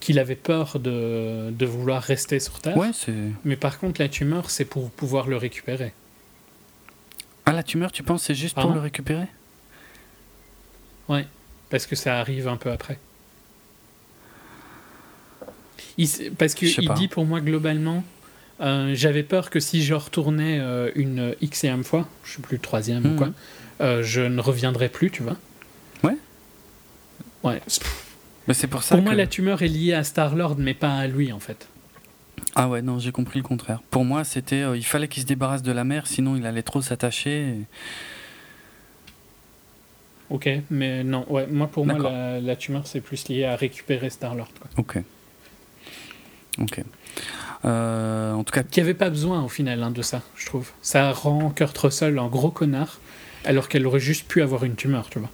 qu'il 0.00 0.18
avait 0.18 0.36
peur 0.36 0.78
de, 0.78 1.50
de 1.50 1.66
vouloir 1.66 2.02
rester 2.02 2.38
sur 2.40 2.60
Terre. 2.60 2.76
Ouais, 2.76 2.90
c'est. 2.92 3.14
Mais 3.44 3.56
par 3.56 3.78
contre, 3.78 4.00
la 4.00 4.08
tumeur, 4.08 4.50
c'est 4.50 4.64
pour 4.64 4.90
pouvoir 4.90 5.26
le 5.26 5.36
récupérer. 5.36 5.92
Ah, 7.46 7.52
la 7.52 7.62
tumeur, 7.62 7.92
tu 7.92 8.02
penses, 8.02 8.22
c'est 8.24 8.34
juste 8.34 8.54
pour 8.58 8.72
le 8.72 8.80
récupérer? 8.80 9.26
Ouais, 11.08 11.26
parce 11.68 11.86
que 11.86 11.96
ça 11.96 12.18
arrive 12.18 12.48
un 12.48 12.56
peu 12.56 12.70
après. 12.70 12.98
Il 15.98 16.08
parce 16.38 16.54
qu'il 16.54 16.88
dit 16.94 17.08
pour 17.08 17.24
moi 17.26 17.40
globalement, 17.40 18.02
euh, 18.64 18.94
j'avais 18.94 19.22
peur 19.22 19.50
que 19.50 19.60
si 19.60 19.82
je 19.84 19.94
retournais 19.94 20.58
euh, 20.60 20.90
une 20.96 21.34
xème 21.42 21.84
fois, 21.84 22.08
je 22.24 22.32
sais 22.36 22.42
plus 22.42 22.58
troisième 22.58 23.04
ou 23.04 23.08
Mhm. 23.10 23.16
quoi, 23.16 23.30
euh, 23.82 24.02
je 24.02 24.22
ne 24.22 24.40
reviendrais 24.40 24.88
plus, 24.88 25.10
tu 25.10 25.22
vois. 25.22 25.36
Ouais. 26.02 26.16
Ouais. 27.42 27.60
Mais 28.48 28.54
c'est 28.54 28.66
pour 28.66 28.82
ça 28.82 28.94
Pour 28.96 29.04
que. 29.04 29.08
moi, 29.10 29.14
la 29.14 29.26
tumeur 29.26 29.62
est 29.62 29.68
liée 29.68 29.92
à 29.94 30.02
Star 30.04 30.34
Lord, 30.34 30.56
mais 30.58 30.74
pas 30.74 30.96
à 30.96 31.06
lui 31.06 31.32
en 31.32 31.40
fait. 31.40 31.68
Ah 32.56 32.68
ouais, 32.68 32.82
non, 32.82 32.98
j'ai 32.98 33.10
compris 33.12 33.38
le 33.40 33.44
contraire. 33.44 33.80
Pour 33.90 34.04
moi, 34.04 34.22
c'était. 34.24 34.62
il 34.76 34.84
fallait 34.84 35.08
qu'il 35.08 35.22
se 35.22 35.26
débarrasse 35.26 35.62
de 35.62 35.72
la 35.72 35.84
mère, 35.84 36.06
sinon 36.06 36.36
il 36.36 36.46
allait 36.46 36.62
trop 36.62 36.80
s'attacher. 36.82 37.48
et- 37.48 37.60
Ok, 40.30 40.48
mais 40.70 41.04
non, 41.04 41.26
ouais, 41.30 41.46
moi 41.46 41.66
pour 41.66 41.84
moi 41.86 41.98
la, 41.98 42.40
la 42.40 42.56
tumeur 42.56 42.86
c'est 42.86 43.00
plus 43.02 43.28
lié 43.28 43.44
à 43.44 43.56
récupérer 43.56 44.08
Star 44.08 44.34
Lord, 44.34 44.48
quoi. 44.58 44.70
Ok. 44.78 44.98
Ok. 46.58 46.80
Euh, 47.64 48.32
en 48.32 48.44
tout 48.44 48.52
cas, 48.52 48.62
Qui 48.62 48.80
avait 48.80 48.94
pas 48.94 49.10
besoin 49.10 49.42
au 49.42 49.48
final 49.48 49.82
hein, 49.82 49.90
de 49.90 50.02
ça, 50.02 50.22
je 50.36 50.46
trouve. 50.46 50.70
Ça 50.82 51.12
rend 51.12 51.50
Kurt 51.50 51.76
Russell 51.76 52.18
un 52.18 52.26
gros 52.26 52.50
connard, 52.50 53.00
alors 53.44 53.68
qu'elle 53.68 53.86
aurait 53.86 54.00
juste 54.00 54.26
pu 54.28 54.42
avoir 54.42 54.64
une 54.64 54.74
tumeur, 54.74 55.08
tu 55.10 55.18
vois. 55.18 55.30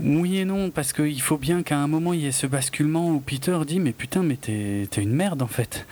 oui 0.00 0.38
et 0.38 0.44
non, 0.44 0.70
parce 0.70 0.92
qu'il 0.92 1.20
faut 1.20 1.38
bien 1.38 1.62
qu'à 1.62 1.78
un 1.78 1.88
moment 1.88 2.12
il 2.12 2.20
y 2.20 2.26
ait 2.26 2.32
ce 2.32 2.46
basculement 2.46 3.10
où 3.10 3.20
Peter 3.20 3.58
dit 3.66 3.80
Mais 3.80 3.92
putain, 3.92 4.22
mais 4.22 4.36
t'es 4.36 4.86
une 4.96 5.12
merde 5.12 5.42
en 5.42 5.48
fait. 5.48 5.86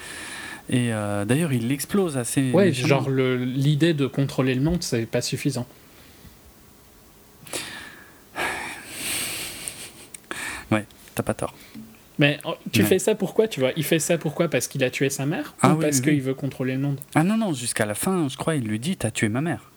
Et 0.68 0.92
euh, 0.92 1.24
d'ailleurs, 1.24 1.52
il 1.52 1.68
l'explose 1.68 2.16
assez. 2.16 2.50
Ouais, 2.50 2.66
méchamment. 2.66 2.88
genre 2.88 3.10
l'idée 3.10 3.94
de 3.94 4.06
contrôler 4.06 4.54
le 4.54 4.60
monde, 4.62 4.82
c'est 4.82 5.06
pas 5.06 5.20
suffisant. 5.20 5.66
T'as 11.16 11.22
pas 11.22 11.32
tort. 11.34 11.54
Mais 12.18 12.38
oh, 12.44 12.55
tu 12.72 12.82
fais 12.82 12.98
ça 12.98 13.14
pourquoi, 13.14 13.47
tu 13.47 13.60
vois? 13.60 13.72
Il 13.76 13.84
fait 13.84 13.98
ça 13.98 14.16
pourquoi? 14.16 14.48
Parce 14.48 14.68
qu'il 14.68 14.82
a 14.84 14.90
tué 14.90 15.10
sa 15.10 15.26
mère 15.26 15.55
Ah 15.60 15.70
ou 15.70 15.76
oui, 15.76 15.80
parce 15.82 15.97
oui, 15.98 16.02
qu'il 16.02 16.12
oui. 16.14 16.20
veut 16.20 16.34
contrôler 16.34 16.72
le 16.74 16.80
monde? 16.80 16.98
Ah 17.14 17.22
non, 17.24 17.36
non, 17.36 17.52
jusqu'à 17.52 17.84
la 17.84 17.94
fin, 17.94 18.28
je 18.28 18.36
crois, 18.36 18.56
il 18.56 18.64
lui 18.64 18.78
dit 18.78 18.97
T'as 18.97 19.10
tué 19.10 19.28
ma 19.28 19.40
mère. 19.43 19.70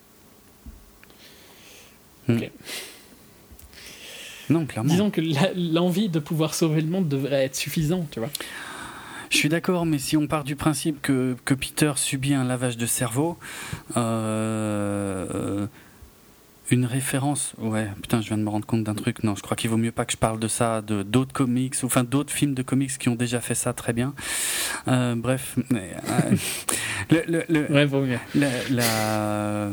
Hmm. 2.28 2.36
Ok. 2.36 2.50
Non, 4.48 4.66
clairement. 4.66 4.90
Disons 4.90 5.10
que 5.10 5.20
l'envie 5.54 6.08
de 6.08 6.18
pouvoir 6.18 6.54
sauver 6.54 6.80
le 6.80 6.88
monde 6.88 7.08
devrait 7.08 7.44
être 7.44 7.56
suffisant, 7.56 8.06
tu 8.10 8.18
vois. 8.20 8.30
Je 9.30 9.36
suis 9.36 9.48
d'accord, 9.48 9.86
mais 9.86 9.98
si 9.98 10.16
on 10.16 10.26
part 10.26 10.42
du 10.42 10.56
principe 10.56 11.00
que, 11.02 11.36
que 11.44 11.54
Peter 11.54 11.92
subit 11.94 12.34
un 12.34 12.42
lavage 12.42 12.76
de 12.76 12.86
cerveau, 12.86 13.38
euh, 13.96 15.66
une 16.72 16.84
référence. 16.86 17.52
Ouais, 17.58 17.88
putain, 18.02 18.20
je 18.20 18.28
viens 18.28 18.38
de 18.38 18.42
me 18.42 18.48
rendre 18.50 18.66
compte 18.66 18.84
d'un 18.84 18.94
truc. 18.94 19.22
Non, 19.24 19.34
je 19.34 19.42
crois 19.42 19.56
qu'il 19.56 19.70
vaut 19.70 19.76
mieux 19.76 19.92
pas 19.92 20.04
que 20.04 20.12
je 20.12 20.16
parle 20.16 20.38
de 20.38 20.48
ça, 20.48 20.82
de 20.82 21.02
d'autres 21.02 21.32
comics, 21.32 21.74
ou 21.82 21.86
enfin 21.86 22.04
d'autres 22.04 22.32
films 22.32 22.54
de 22.54 22.62
comics 22.62 22.96
qui 22.98 23.08
ont 23.08 23.14
déjà 23.14 23.40
fait 23.40 23.54
ça 23.54 23.72
très 23.72 23.92
bien. 23.92 24.14
Euh, 24.88 25.14
bref, 25.16 25.56
mais, 25.70 25.94
euh, 26.08 26.36
le, 27.10 27.22
le- 27.26 27.44
le- 27.48 27.72
Ouais, 27.74 27.84
vaut 27.86 28.02
mieux. 28.02 28.18
la, 28.34 28.48
la- 28.70 29.68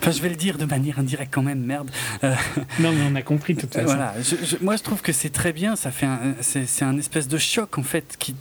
Enfin, 0.00 0.12
je 0.12 0.22
vais 0.22 0.28
le 0.28 0.36
dire 0.36 0.58
de 0.58 0.64
manière 0.64 0.98
indirecte 1.00 1.34
quand 1.34 1.42
même, 1.42 1.58
merde. 1.60 1.90
Non, 2.22 2.92
mais 2.92 3.00
on 3.10 3.14
a 3.16 3.22
compris 3.22 3.56
toute 3.56 3.72
façon. 3.72 3.86
Voilà, 3.86 4.14
je- 4.22 4.36
je- 4.44 4.56
moi 4.62 4.76
je 4.76 4.82
trouve 4.82 5.02
que 5.02 5.12
c'est 5.12 5.30
très 5.30 5.52
bien, 5.52 5.74
ça 5.74 5.90
fait 5.90 6.06
c'est, 6.40 6.84
un 6.84 6.96
espèce 6.98 7.26
de 7.26 7.36
choc 7.38 7.78
en 7.78 7.82
fait, 7.82 8.14
qui, 8.18 8.36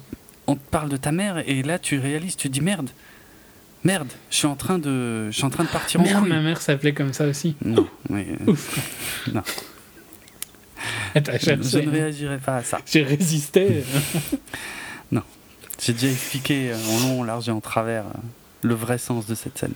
on 0.45 0.55
te 0.55 0.69
parle 0.69 0.89
de 0.89 0.97
ta 0.97 1.11
mère 1.11 1.41
et 1.49 1.63
là 1.63 1.79
tu 1.79 1.97
réalises, 1.97 2.35
tu 2.35 2.47
dis 2.49 2.61
merde, 2.61 2.89
merde, 3.83 4.11
je 4.29 4.35
suis 4.37 4.47
en 4.47 4.55
train 4.55 4.79
de, 4.79 5.29
je 5.29 5.35
suis 5.35 5.45
en 5.45 5.49
train 5.49 5.63
de 5.63 5.69
partir 5.69 5.99
en 5.99 6.03
Merde, 6.03 6.19
couille. 6.21 6.29
ma 6.29 6.41
mère 6.41 6.61
s'appelait 6.61 6.93
comme 6.93 7.13
ça 7.13 7.27
aussi. 7.27 7.55
Non, 7.63 7.87
mais, 8.09 8.27
euh, 8.47 8.51
Ouf. 8.51 9.27
Non. 9.33 9.43
Attends, 11.15 11.31
je 11.39 11.79
ne 11.79 11.89
réagirai 11.89 12.37
pas 12.37 12.57
à 12.57 12.63
ça. 12.63 12.79
J'ai 12.85 13.03
résisté. 13.03 13.83
J'ai 15.81 15.93
déjà 15.93 16.09
expliqué 16.09 16.71
euh, 16.71 16.75
en 16.75 16.99
long, 16.99 17.21
en 17.21 17.23
large 17.23 17.49
et 17.49 17.51
en 17.51 17.59
travers 17.59 18.05
euh, 18.05 18.19
le 18.61 18.75
vrai 18.75 18.99
sens 18.99 19.25
de 19.25 19.33
cette 19.33 19.57
scène. 19.57 19.73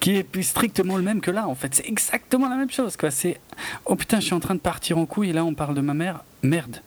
Qui 0.00 0.16
est 0.16 0.42
strictement 0.42 0.96
le 0.96 1.02
même 1.02 1.20
que 1.20 1.30
là, 1.30 1.46
en 1.46 1.54
fait. 1.54 1.74
C'est 1.74 1.86
exactement 1.86 2.48
la 2.48 2.56
même 2.56 2.70
chose, 2.70 2.96
quoi. 2.96 3.10
C'est 3.10 3.38
oh 3.84 3.96
putain, 3.96 4.20
je 4.20 4.26
suis 4.26 4.34
en 4.34 4.40
train 4.40 4.54
de 4.54 4.60
partir 4.60 4.96
en 4.96 5.04
couille 5.04 5.30
et 5.30 5.32
là 5.32 5.44
on 5.44 5.54
parle 5.54 5.74
de 5.74 5.82
ma 5.82 5.92
mère. 5.92 6.24
Merde, 6.42 6.80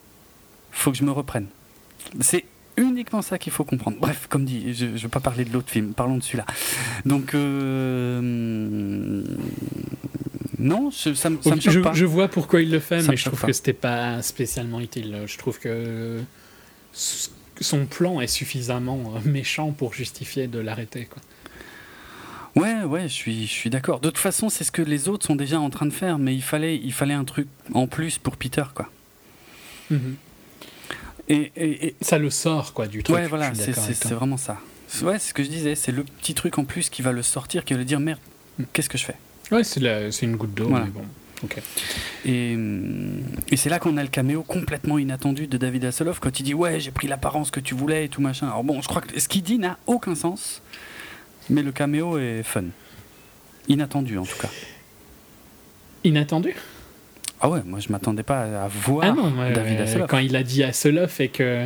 faut 0.72 0.92
que 0.92 0.98
je 0.98 1.04
me 1.04 1.12
reprenne. 1.12 1.48
C'est 2.22 2.46
uniquement 2.78 3.22
ça 3.22 3.38
qu'il 3.38 3.52
faut 3.52 3.64
comprendre. 3.64 3.98
Bref, 4.00 4.28
comme 4.30 4.46
dit, 4.46 4.74
je 4.74 4.86
ne 4.86 4.98
veux 4.98 5.10
pas 5.10 5.20
parler 5.20 5.46
de 5.46 5.52
l'autre 5.54 5.70
film, 5.70 5.94
parlons 5.94 6.18
de 6.18 6.24
celui-là. 6.24 6.46
Donc, 7.06 7.34
euh, 7.36 9.24
non, 10.60 10.92
ça, 10.92 11.10
me, 11.10 11.16
ça 11.16 11.30
me 11.30 11.38
choque 11.42 11.60
je, 11.70 11.80
pas. 11.80 11.94
je 11.94 12.06
vois 12.06 12.28
pourquoi 12.28 12.62
il 12.62 12.70
le 12.72 12.80
fait, 12.80 13.02
Ça 13.02 13.12
mais 13.12 13.18
je 13.18 13.26
trouve 13.26 13.40
pas. 13.42 13.48
que 13.48 13.54
c'était 13.54 13.74
pas 13.74 14.22
spécialement 14.22 14.80
utile. 14.80 15.24
Je 15.26 15.38
trouve 15.38 15.60
que 15.60 16.20
son 16.94 17.86
plan 17.86 18.22
est 18.22 18.28
suffisamment 18.28 19.14
euh, 19.16 19.20
méchant 19.30 19.72
pour 19.72 19.94
justifier 19.94 20.48
de 20.48 20.60
l'arrêter. 20.60 21.06
quoi. 21.06 21.22
Ouais, 22.62 22.84
ouais, 22.84 23.04
je 23.04 23.14
suis, 23.14 23.44
je 23.48 23.52
suis 23.52 23.70
d'accord. 23.70 24.00
De 24.02 24.10
toute 24.10 24.18
façon, 24.18 24.50
c'est 24.50 24.64
ce 24.64 24.72
que 24.72 24.82
les 24.82 25.08
autres 25.08 25.26
sont 25.26 25.36
déjà 25.36 25.60
en 25.60 25.70
train 25.70 25.86
de 25.86 25.94
faire, 25.94 26.18
mais 26.20 26.36
il 26.36 26.44
fallait, 26.44 26.76
il 26.78 26.92
fallait 26.94 27.14
un 27.14 27.24
truc 27.24 27.48
en 27.74 27.88
plus 27.88 28.18
pour 28.18 28.36
Peter, 28.38 28.64
quoi. 28.76 28.90
Mhm. 29.90 30.16
Et, 31.34 31.52
et- 31.56 31.86
et- 31.88 31.96
Ça 32.02 32.18
le 32.18 32.30
sort 32.30 32.74
quoi 32.74 32.88
du 32.88 33.04
truc. 33.04 33.16
ouais, 33.16 33.28
voilà, 33.28 33.54
c'est 33.56 33.72
vraiment 34.14 34.38
ça. 34.38 34.58
C'est- 34.88 35.06
Ouais, 35.06 35.18
c'est 35.20 35.30
ce 35.30 35.34
que 35.34 35.44
je 35.44 35.50
disais, 35.50 35.76
c'est 35.76 35.92
le 35.94 36.04
petit 36.04 36.34
truc 36.34 36.58
en 36.58 36.66
plus 36.66 36.90
qui 36.90 37.02
va 37.02 37.12
le 37.14 37.22
sortir, 37.22 37.64
qui 37.64 37.74
va 37.74 37.80
le 37.80 37.86
dire 37.86 38.00
merde, 38.02 38.20
Mm. 38.60 38.64
qu'est-ce 38.74 38.90
que 38.90 38.98
je 38.98 39.06
fais? 39.06 39.16
Ouais, 39.52 39.64
c'est 39.64 40.22
une 40.24 40.36
goutte 40.36 40.54
d'eau. 40.54 40.68
Voilà. 40.68 40.86
mais 40.86 40.92
bon. 40.92 41.04
Ok. 41.44 41.58
Et, 42.26 42.56
et 43.50 43.58
c'est 43.58 43.70
là 43.70 43.80
qu'on 43.80 43.98
a 43.98 44.04
le 44.04 44.10
caméo 44.10 44.44
complètement 44.44 45.00
inattendu 45.00 45.48
de 45.48 45.58
David 45.58 45.86
Hasselhoff 45.86 46.20
quand 46.20 46.40
il 46.40 46.44
dit 46.44 46.54
ouais 46.54 46.80
j'ai 46.80 46.92
pris 46.92 47.08
l'apparence 47.08 47.50
que 47.50 47.60
tu 47.60 47.74
voulais 47.74 48.06
et 48.06 48.10
tout 48.10 48.22
machin. 48.22 48.46
Alors 48.48 48.64
bon, 48.64 48.80
je 48.82 48.88
crois 48.88 49.02
que 49.02 49.20
ce 49.20 49.28
qu'il 49.28 49.42
dit 49.42 49.58
n'a 49.58 49.80
aucun 49.88 50.14
sens, 50.14 50.62
mais 51.50 51.64
le 51.64 51.72
caméo 51.72 52.20
est 52.20 52.44
fun, 52.44 52.66
inattendu 53.70 54.18
en 54.20 54.24
tout 54.26 54.38
cas. 54.40 54.50
Inattendu? 56.04 56.56
Ah 57.42 57.50
ouais, 57.50 57.62
moi 57.66 57.80
je 57.80 57.90
m'attendais 57.92 58.24
pas 58.24 58.64
à 58.64 58.68
voir 58.68 59.04
Ah 59.06 59.12
non, 59.14 59.32
David 59.54 59.80
euh, 59.80 59.84
Hasselhoff. 59.84 60.08
quand 60.10 60.20
il 60.20 60.36
a 60.36 60.44
dit 60.44 60.64
Hasselhoff 60.64 61.20
et 61.20 61.30
que 61.30 61.66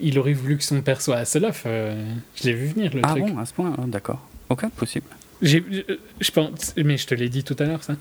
il 0.00 0.18
aurait 0.18 0.32
voulu 0.32 0.56
que 0.56 0.64
son 0.64 0.80
père 0.80 1.00
soit 1.00 1.16
Hasselhoff, 1.16 1.64
euh, 1.66 1.94
je 2.34 2.44
l'ai 2.44 2.54
vu 2.54 2.66
venir 2.68 2.92
le 2.94 3.02
Ah 3.04 3.10
truc. 3.10 3.26
bon, 3.26 3.38
à 3.38 3.46
ce 3.46 3.52
point, 3.52 3.74
ah, 3.78 3.82
d'accord. 3.86 4.26
Ok, 4.48 4.68
possible. 4.70 5.06
J'ai- 5.42 5.64
je- 5.70 5.94
Je 6.20 6.30
pense, 6.30 6.74
mais 6.76 6.96
je 6.96 7.06
te 7.06 7.14
l'ai 7.14 7.28
dit 7.28 7.44
tout 7.44 7.56
à 7.58 7.64
l'heure 7.64 7.82
ça. 7.84 7.94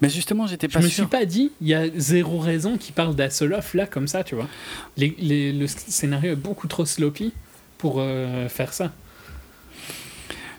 Mais 0.00 0.08
justement, 0.08 0.46
j'étais 0.46 0.68
Je 0.68 0.72
pas 0.74 0.80
me 0.80 0.88
sûr. 0.88 1.04
suis 1.04 1.10
pas 1.10 1.24
dit, 1.24 1.52
il 1.60 1.68
y 1.68 1.74
a 1.74 1.84
zéro 1.96 2.38
raison 2.38 2.76
qu'il 2.76 2.94
parle 2.94 3.14
d'Hasselhoff 3.14 3.74
là 3.74 3.86
comme 3.86 4.08
ça, 4.08 4.24
tu 4.24 4.34
vois. 4.34 4.48
Les- 4.96 5.14
les- 5.18 5.52
le 5.52 5.66
scénario 5.66 6.32
est 6.32 6.36
beaucoup 6.36 6.66
trop 6.66 6.84
sloppy 6.86 7.32
pour 7.78 7.96
euh, 7.98 8.48
faire 8.48 8.72
ça. 8.72 8.92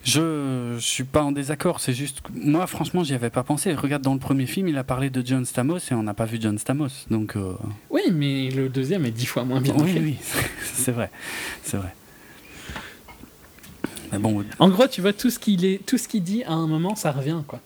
Je, 0.03 0.77
je 0.79 0.83
suis 0.83 1.03
pas 1.03 1.21
en 1.23 1.31
désaccord, 1.31 1.79
c'est 1.79 1.93
juste 1.93 2.21
moi 2.33 2.65
franchement 2.65 3.03
j'y 3.03 3.13
avais 3.13 3.29
pas 3.29 3.43
pensé. 3.43 3.73
Regarde 3.75 4.01
dans 4.01 4.13
le 4.13 4.19
premier 4.19 4.47
film, 4.47 4.67
il 4.67 4.77
a 4.77 4.83
parlé 4.83 5.11
de 5.11 5.23
John 5.25 5.45
Stamos 5.45 5.77
et 5.77 5.93
on 5.93 6.01
n'a 6.01 6.15
pas 6.15 6.25
vu 6.25 6.39
John 6.41 6.57
Stamos, 6.57 6.87
donc. 7.11 7.35
euh, 7.35 7.53
Oui, 7.91 8.01
mais 8.11 8.49
le 8.49 8.67
deuxième 8.67 9.05
est 9.05 9.11
dix 9.11 9.27
fois 9.27 9.43
moins 9.43 9.61
bien 9.61 9.75
oui, 9.77 9.93
fait. 9.93 9.99
oui, 9.99 10.17
c'est 10.73 10.91
vrai, 10.91 11.11
c'est 11.63 11.77
vrai. 11.77 11.93
Mais 14.11 14.17
bon, 14.17 14.43
En 14.59 14.69
gros, 14.69 14.87
tu 14.87 15.01
vois 15.01 15.13
tout 15.13 15.29
ce 15.29 15.37
qu'il 15.39 15.63
est, 15.65 15.85
tout 15.85 15.97
ce 15.97 16.07
qu'il 16.07 16.23
dit 16.23 16.43
à 16.45 16.53
un 16.53 16.67
moment, 16.67 16.95
ça 16.95 17.11
revient 17.11 17.41
quoi. 17.47 17.61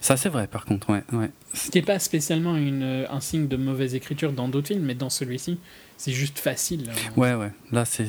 ça 0.00 0.16
c'est 0.18 0.28
vrai 0.28 0.46
par 0.46 0.64
contre, 0.66 0.90
ouais, 0.90 1.02
ouais. 1.12 1.30
Ce 1.54 1.70
qui 1.70 1.78
n'est 1.78 1.82
pas 1.84 1.98
spécialement 1.98 2.54
une, 2.56 2.82
euh, 2.82 3.06
un 3.10 3.20
signe 3.20 3.48
de 3.48 3.56
mauvaise 3.56 3.94
écriture 3.94 4.32
dans 4.32 4.48
d'autres 4.48 4.68
films, 4.68 4.84
mais 4.84 4.94
dans 4.94 5.10
celui-ci, 5.10 5.58
c'est 5.96 6.12
juste 6.12 6.38
facile. 6.38 6.90
euh. 6.90 7.20
Ouais, 7.20 7.34
ouais. 7.34 7.50
Là, 7.72 7.84
c'est 7.86 8.04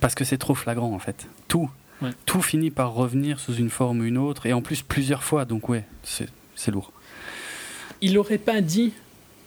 parce 0.00 0.14
que 0.14 0.24
c'est 0.24 0.38
trop 0.38 0.54
flagrant, 0.54 0.92
en 0.94 0.98
fait. 0.98 1.26
Tout. 1.48 1.68
Ouais. 2.02 2.10
Tout 2.26 2.40
finit 2.42 2.70
par 2.70 2.94
revenir 2.94 3.40
sous 3.40 3.54
une 3.54 3.70
forme 3.70 4.00
ou 4.00 4.04
une 4.04 4.18
autre, 4.18 4.46
et 4.46 4.52
en 4.52 4.62
plus 4.62 4.82
plusieurs 4.82 5.22
fois, 5.22 5.44
donc 5.44 5.68
ouais, 5.68 5.84
c'est 6.02 6.70
lourd. 6.70 6.92
Il 8.00 8.16
aurait 8.18 8.38
pas 8.38 8.60
dit. 8.60 8.92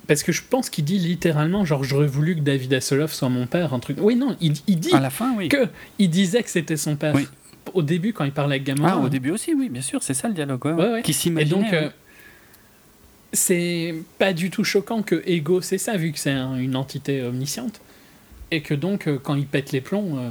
Parce 0.05 0.21
que 0.21 0.33
je 0.33 0.41
pense 0.47 0.69
qu'il 0.69 0.83
dit 0.83 0.97
littéralement, 0.99 1.63
genre, 1.63 1.83
j'aurais 1.85 2.07
voulu 2.07 2.35
que 2.35 2.41
David 2.41 2.73
Hasselhoff 2.73 3.13
soit 3.13 3.29
mon 3.29 3.47
père, 3.47 3.73
un 3.73 3.79
truc. 3.79 3.97
Oui, 4.01 4.15
non, 4.17 4.35
il, 4.41 4.53
il 4.67 4.77
dit 4.77 4.93
À 4.93 4.99
la 4.99 5.09
fin, 5.09 5.33
oui. 5.37 5.47
que 5.47 5.69
il 5.97 6.09
disait 6.09 6.43
que 6.43 6.49
c'était 6.49 6.75
son 6.75 6.97
père. 6.97 7.15
Oui. 7.15 7.25
Au 7.73 7.81
début, 7.81 8.11
quand 8.11 8.25
il 8.25 8.33
parlait 8.33 8.55
avec 8.55 8.65
Gamora. 8.65 8.91
Ah, 8.91 8.97
au 8.97 9.05
hein. 9.05 9.09
début 9.09 9.31
aussi, 9.31 9.53
oui, 9.53 9.69
bien 9.69 9.81
sûr, 9.81 10.03
c'est 10.03 10.13
ça 10.13 10.27
le 10.27 10.33
dialogue, 10.33 10.65
ouais. 10.65 10.73
Ouais, 10.73 10.91
ouais. 10.91 11.01
Qui 11.03 11.11
Et 11.11 11.13
s'imaginait. 11.13 11.55
donc, 11.63 11.71
euh, 11.73 11.89
c'est 13.31 13.95
pas 14.19 14.33
du 14.33 14.49
tout 14.49 14.63
choquant 14.63 15.01
que 15.01 15.23
Ego, 15.25 15.61
c'est 15.61 15.77
ça, 15.77 15.97
vu 15.97 16.11
que 16.11 16.19
c'est 16.19 16.31
un- 16.31 16.55
une 16.57 16.75
entité 16.75 17.23
omnisciente. 17.23 17.79
Et 18.51 18.61
que 18.61 18.73
donc, 18.73 19.07
euh, 19.07 19.17
quand 19.21 19.35
il 19.35 19.45
pète 19.47 19.71
les 19.71 19.81
plombs. 19.81 20.17
euh, 20.17 20.29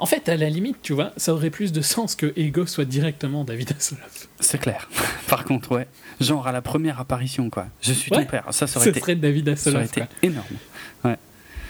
En 0.00 0.06
fait, 0.06 0.28
à 0.30 0.36
la 0.36 0.48
limite, 0.48 0.78
tu 0.82 0.94
vois, 0.94 1.12
ça 1.18 1.34
aurait 1.34 1.50
plus 1.50 1.72
de 1.72 1.82
sens 1.82 2.14
que 2.16 2.32
Ego 2.36 2.64
soit 2.66 2.86
directement 2.86 3.44
David 3.44 3.72
Hasselhoff. 3.76 4.28
C'est 4.40 4.58
clair. 4.58 4.88
Par 5.28 5.44
contre, 5.44 5.72
ouais. 5.72 5.86
Genre 6.20 6.46
à 6.46 6.52
la 6.52 6.62
première 6.62 6.98
apparition, 6.98 7.50
quoi. 7.50 7.66
Je 7.82 7.92
suis 7.92 8.10
Ouais. 8.10 8.24
ton 8.24 8.30
père. 8.30 8.44
Ça, 8.50 8.66
ça 8.66 8.80
aurait 8.80 8.88
été, 8.88 9.00
serait 9.00 9.14
David 9.14 9.54
ça 9.56 9.70
aurait 9.70 9.82
Hasselhoff. 9.84 10.08
été 10.08 10.26
énorme. 10.26 10.46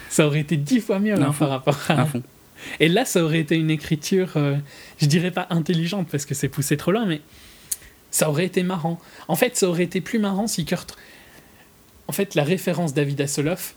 Ça 0.08 0.26
aurait 0.26 0.40
été 0.40 0.56
dix 0.56 0.80
fois 0.80 0.98
mieux 0.98 1.14
hein, 1.20 1.32
par 1.38 1.50
rapport 1.50 1.78
à. 1.88 2.00
À 2.02 2.06
fond. 2.06 2.22
Et 2.80 2.88
là, 2.88 3.04
ça 3.04 3.22
aurait 3.24 3.38
été 3.40 3.56
une 3.56 3.70
écriture, 3.70 4.32
euh, 4.36 4.56
je 5.00 5.06
dirais 5.06 5.30
pas 5.30 5.46
intelligente 5.50 6.08
parce 6.10 6.26
que 6.26 6.34
c'est 6.34 6.48
poussé 6.48 6.76
trop 6.76 6.90
loin, 6.92 7.06
mais 7.06 7.20
ça 8.10 8.28
aurait 8.28 8.44
été 8.46 8.62
marrant. 8.64 9.00
En 9.28 9.36
fait, 9.36 9.56
ça 9.56 9.68
aurait 9.68 9.84
été 9.84 10.00
plus 10.00 10.18
marrant 10.18 10.46
si 10.46 10.64
Kurt. 10.64 10.96
En 12.08 12.12
fait, 12.12 12.34
la 12.34 12.42
référence 12.44 12.92
David 12.92 13.20
Hasselhoff, 13.20 13.74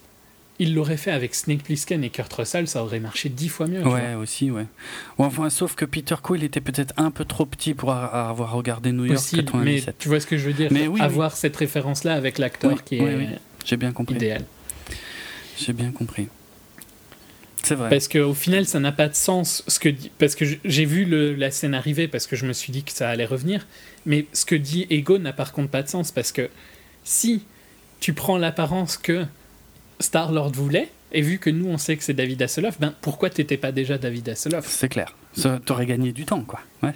il 0.63 0.73
l'aurait 0.75 0.97
fait 0.97 1.11
avec 1.11 1.35
Snake 1.35 1.63
Plissken 1.63 2.03
et 2.03 2.09
Kurt 2.09 2.31
Russell, 2.33 2.67
ça 2.67 2.83
aurait 2.83 2.99
marché 2.99 3.29
dix 3.29 3.49
fois 3.49 3.67
mieux. 3.67 3.81
Ouais, 3.87 4.15
aussi, 4.15 4.51
ouais. 4.51 4.65
Enfin, 5.17 5.49
sauf 5.49 5.75
que 5.75 5.85
Peter 5.85 6.15
Quill 6.21 6.43
était 6.43 6.61
peut-être 6.61 6.93
un 6.97 7.11
peu 7.11 7.23
trop 7.25 7.45
petit 7.45 7.73
pour 7.73 7.91
avoir 7.93 8.51
regardé 8.53 8.91
New 8.91 9.05
York 9.05 9.17
Possible, 9.17 9.43
mais 9.55 9.75
97. 9.81 9.95
tu 9.99 10.09
vois 10.09 10.19
ce 10.19 10.27
que 10.27 10.37
je 10.37 10.45
veux 10.47 10.53
dire? 10.53 10.69
Mais 10.71 10.87
oui, 10.87 10.99
Avoir 11.01 11.35
cette 11.37 11.55
référence-là 11.55 12.15
avec 12.15 12.37
l'acteur 12.37 12.71
Oui, 12.73 12.77
qui 12.85 12.95
est. 12.95 13.29
J'ai 13.65 13.77
bien 13.77 13.91
compris. 13.91 14.15
idéal. 14.15 14.43
J'ai 15.57 15.73
bien 15.73 15.91
compris. 15.91 16.27
C'est 17.63 17.75
vrai. 17.75 17.89
Parce 17.89 18.09
qu'au 18.09 18.33
final, 18.33 18.65
ça 18.65 18.79
n'a 18.81 18.91
pas 18.91 19.07
de 19.07 19.15
sens. 19.15 19.63
Ce 19.67 19.79
que 19.79 19.87
parce 20.17 20.35
que 20.35 20.43
j'ai 20.65 20.85
vu 20.85 21.05
le- 21.05 21.33
la 21.33 21.49
scène 21.49 21.73
arriver 21.73 22.09
parce 22.09 22.27
que 22.27 22.35
je 22.35 22.45
me 22.45 22.51
suis 22.51 22.73
dit 22.73 22.83
que 22.83 22.91
ça 22.91 23.09
allait 23.09 23.25
revenir. 23.25 23.65
Mais 24.05 24.25
ce 24.33 24.43
que 24.45 24.55
dit 24.55 24.85
Ego 24.89 25.17
n'a 25.17 25.31
par 25.31 25.53
contre 25.53 25.69
pas 25.69 25.81
de 25.81 25.87
sens 25.87 26.11
parce 26.11 26.33
que 26.33 26.49
si 27.05 27.45
tu 28.01 28.11
prends 28.13 28.37
l'apparence 28.37 28.97
que 28.97 29.25
Star 30.03 30.31
Lord 30.31 30.51
voulait, 30.51 30.89
et 31.11 31.21
vu 31.21 31.39
que 31.39 31.49
nous 31.49 31.67
on 31.67 31.77
sait 31.77 31.95
que 31.97 32.03
c'est 32.03 32.13
David 32.13 32.41
Hasselhoff, 32.41 32.79
ben 32.79 32.93
pourquoi 33.01 33.29
t'étais 33.29 33.57
pas 33.57 33.71
déjà 33.71 33.97
David 33.97 34.29
Hasselhoff? 34.29 34.67
C'est 34.67 34.89
clair. 34.89 35.15
Ça 35.35 35.59
t'aurait 35.63 35.85
gagné 35.85 36.11
du 36.11 36.25
temps, 36.25 36.41
quoi. 36.41 36.59
Ouais. 36.81 36.93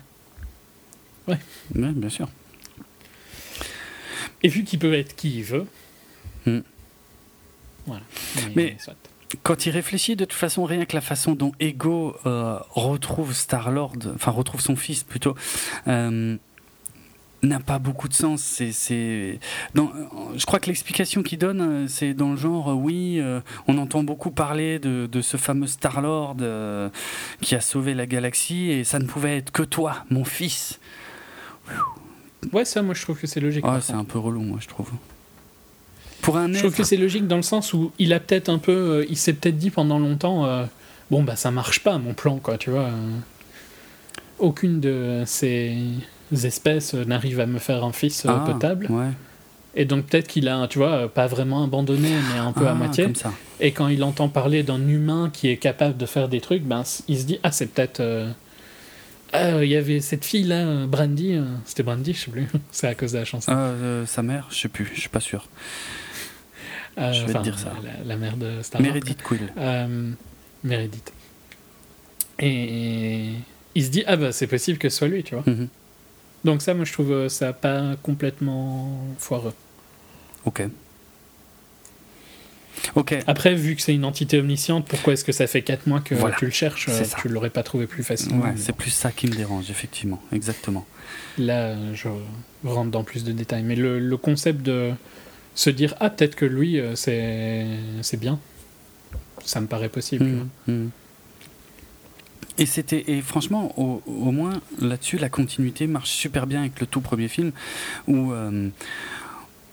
Ouais. 1.27 1.37
Ouais, 1.75 1.91
bien 1.91 2.09
sûr. 2.09 2.27
Et 4.43 4.49
vu 4.49 4.63
qu'il 4.63 4.79
peut 4.79 4.93
être 4.93 5.15
qui 5.15 5.37
il 5.39 5.43
veut. 5.43 5.65
Hmm. 6.45 6.59
Voilà. 7.85 8.03
Mais- 8.55 8.75
soit. 8.79 8.95
Quand 9.43 9.65
il 9.65 9.71
réfléchit, 9.71 10.15
de 10.15 10.23
toute 10.23 10.37
façon, 10.39 10.63
rien 10.63 10.85
que 10.85 10.95
la 10.95 11.01
façon 11.01 11.33
dont 11.35 11.51
Ego 11.59 12.15
euh, 12.25 12.57
retrouve 12.69 13.33
Star-Lord, 13.33 13.97
enfin 14.15 14.31
retrouve 14.31 14.61
son 14.61 14.77
fils 14.77 15.03
plutôt, 15.03 15.35
euh, 15.89 16.37
n'a 17.43 17.59
pas 17.59 17.79
beaucoup 17.79 18.07
de 18.07 18.13
sens. 18.13 18.41
C'est, 18.41 19.39
je 19.75 20.45
crois 20.45 20.59
que 20.59 20.67
l'explication 20.67 21.23
qu'il 21.23 21.37
donne, 21.37 21.61
euh, 21.61 21.87
c'est 21.87 22.13
dans 22.13 22.31
le 22.31 22.35
genre, 22.37 22.71
euh, 22.71 22.73
oui, 22.73 23.19
euh, 23.19 23.41
on 23.67 23.77
entend 23.77 24.03
beaucoup 24.03 24.31
parler 24.31 24.79
de, 24.79 25.07
de 25.11 25.21
ce 25.21 25.37
fameux 25.37 25.67
Star-Lord 25.67 26.37
euh, 26.41 26.89
qui 27.41 27.55
a 27.55 27.61
sauvé 27.61 27.93
la 27.93 28.05
galaxie 28.05 28.71
et 28.71 28.83
ça 28.83 28.99
ne 28.99 29.05
pouvait 29.05 29.37
être 29.37 29.51
que 29.51 29.63
toi, 29.63 30.05
mon 30.09 30.25
fils. 30.25 30.79
Ouais, 32.53 32.65
ça, 32.65 32.81
moi 32.81 32.93
je 32.93 33.01
trouve 33.03 33.19
que 33.19 33.27
c'est 33.27 33.39
logique. 33.39 33.65
Ouais, 33.65 33.71
par 33.71 33.83
c'est 33.83 33.93
un 33.93 34.05
peu 34.05 34.19
relou, 34.19 34.41
moi, 34.41 34.59
je 34.61 34.67
trouve. 34.67 34.91
Pour 36.21 36.37
un 36.37 36.51
Je 36.51 36.59
trouve 36.59 36.75
que 36.75 36.83
c'est 36.83 36.97
logique 36.97 37.27
dans 37.27 37.35
le 37.35 37.41
sens 37.43 37.73
où 37.73 37.91
il 37.99 38.13
a 38.13 38.19
peut-être 38.19 38.49
un 38.49 38.57
peu, 38.57 38.71
euh, 38.71 39.05
il 39.09 39.17
s'est 39.17 39.33
peut-être 39.33 39.57
dit 39.57 39.69
pendant 39.69 39.99
longtemps, 39.99 40.45
bon 41.11 41.23
bah 41.23 41.35
ça 41.35 41.51
marche 41.51 41.83
pas 41.83 41.97
mon 41.99 42.13
plan 42.13 42.37
quoi, 42.37 42.57
tu 42.57 42.69
vois. 42.71 42.89
aucune 44.39 44.79
de 44.79 45.23
ces 45.25 45.77
espèces 46.31 46.93
euh, 46.93 47.05
n'arrive 47.05 47.39
à 47.39 47.45
me 47.45 47.59
faire 47.59 47.83
un 47.83 47.91
fils 47.93 48.25
euh, 48.25 48.29
Ah, 48.31 48.43
potable. 48.45 48.87
Ouais. 48.89 49.09
Et 49.75 49.85
donc 49.85 50.05
peut-être 50.07 50.27
qu'il 50.27 50.47
a, 50.47 50.67
tu 50.67 50.79
vois, 50.79 50.91
euh, 50.91 51.07
pas 51.07 51.27
vraiment 51.27 51.63
abandonné, 51.63 52.09
mais 52.33 52.39
un 52.39 52.51
peu 52.51 52.65
à 52.67 52.71
Ah, 52.71 52.73
moitié. 52.73 53.03
Comme 53.05 53.15
ça. 53.15 53.31
Et 53.59 53.71
quand 53.71 53.87
il 53.87 54.03
entend 54.03 54.27
parler 54.27 54.63
d'un 54.63 54.85
humain 54.87 55.29
qui 55.31 55.49
est 55.49 55.57
capable 55.57 55.97
de 55.97 56.05
faire 56.05 56.29
des 56.29 56.41
trucs, 56.41 56.63
ben 56.63 56.83
il 57.07 57.19
se 57.19 57.25
dit 57.25 57.39
ah 57.43 57.51
c'est 57.51 57.67
peut-être. 57.67 57.99
euh, 57.99 58.31
ah, 59.33 59.61
il 59.63 59.69
y 59.69 59.75
avait 59.75 59.99
cette 59.99 60.23
fille 60.25 60.45
là, 60.45 60.85
Brandy, 60.87 61.33
euh, 61.35 61.43
c'était 61.65 61.83
Brandy, 61.83 62.13
je 62.13 62.19
sais 62.21 62.31
plus, 62.31 62.47
c'est 62.71 62.87
à 62.87 62.95
cause 62.95 63.11
de 63.11 63.17
la 63.19 63.25
chanson. 63.25 63.51
Euh, 63.51 63.55
euh, 63.55 64.05
sa 64.05 64.23
mère, 64.23 64.47
je 64.49 64.55
sais 64.57 64.69
plus, 64.69 64.89
je 64.95 64.99
suis 65.01 65.09
pas 65.09 65.19
sûr. 65.19 65.47
Je 66.97 67.25
vais 67.25 67.33
te 67.33 67.43
dire 67.43 67.59
ça. 67.59 67.73
La, 67.83 68.03
la 68.05 68.17
mère 68.17 68.37
de 68.37 68.61
Star 68.63 68.81
Meredith 68.81 69.21
Quill. 69.21 69.51
Meredith. 70.63 71.13
Et 72.39 73.31
il 73.75 73.83
se 73.85 73.89
dit, 73.89 74.03
ah 74.07 74.15
bah 74.15 74.31
c'est 74.31 74.47
possible 74.47 74.77
que 74.79 74.89
ce 74.89 74.97
soit 74.97 75.07
lui, 75.07 75.23
tu 75.23 75.35
vois. 75.35 75.43
Mhm. 75.45 75.67
Donc 76.47 76.61
ça, 76.61 76.73
moi 76.73 76.85
je 76.85 76.93
trouve 76.93 77.11
euh, 77.11 77.27
ça 77.27 77.51
pas 77.51 77.97
complètement 78.03 78.97
foireux. 79.19 79.53
Ok. 80.45 80.63
Ok. 82.95 83.15
Après, 83.27 83.53
vu 83.53 83.75
que 83.75 83.81
c'est 83.81 83.93
une 83.93 84.05
entité 84.05 84.39
omnisciente, 84.39 84.87
pourquoi 84.87 85.11
est-ce 85.11 85.25
que 85.25 85.33
ça 85.33 85.45
fait 85.45 85.61
4 85.61 85.87
mois 85.87 85.99
que 85.99 86.15
Voilà. 86.15 86.37
tu 86.39 86.45
le 86.45 86.51
cherches 86.51 86.87
euh. 86.87 87.03
Tu 87.21 87.27
l'aurais 87.27 87.49
pas 87.49 87.63
trouvé 87.63 87.85
plus 87.85 88.01
facilement. 88.01 88.45
Ouais, 88.45 88.53
c'est 88.55 88.71
plus 88.73 88.91
ça 88.91 89.11
qui 89.11 89.27
me 89.27 89.33
dérange, 89.35 89.69
effectivement. 89.69 90.21
Exactement. 90.31 90.85
Là, 91.37 91.75
je 91.93 92.07
rentre 92.63 92.91
dans 92.91 93.03
plus 93.03 93.25
de 93.25 93.33
détails. 93.33 93.63
Mais 93.63 93.75
le, 93.75 93.99
le 93.99 94.17
concept 94.17 94.61
de 94.61 94.91
se 95.53 95.69
dire 95.69 95.95
Ah, 95.99 96.09
peut-être 96.09 96.35
que 96.35 96.45
lui, 96.45 96.79
euh, 96.79 96.95
c'est 96.95 98.17
bien, 98.21 98.39
ça 99.43 99.59
me 99.59 99.67
paraît 99.67 99.89
possible. 99.89 100.25
vois. 100.67 100.75
Et 102.57 102.65
c'était 102.65 103.03
et 103.07 103.21
franchement 103.21 103.73
au, 103.79 104.01
au 104.07 104.31
moins 104.31 104.61
là-dessus 104.79 105.17
la 105.17 105.29
continuité 105.29 105.85
marche 105.87 106.09
super 106.09 106.47
bien 106.47 106.61
avec 106.61 106.79
le 106.79 106.87
tout 106.87 107.01
premier 107.01 107.27
film 107.27 107.51
où 108.07 108.31
euh, 108.31 108.69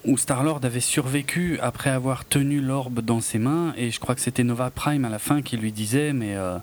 où 0.05 0.19
Star-Lord 0.19 0.61
avait 0.65 0.81
survécu 0.81 1.59
après 1.63 1.89
avoir 1.89 2.27
tenu 2.27 2.61
l'orbe 2.61 3.01
dans 3.01 3.23
ses 3.23 3.39
mains. 3.39 3.73
Et 3.79 3.91
je 3.91 3.99
crois 4.01 4.15
que 4.15 4.21
c'était 4.21 4.45
Nova 4.45 4.71
Prime 4.71 5.05
à 5.07 5.09
la 5.09 5.19
fin 5.19 5.41
qui 5.41 5.57
lui 5.57 5.73
disait 5.73 6.13
mais 6.13 6.37
euh, 6.37 6.59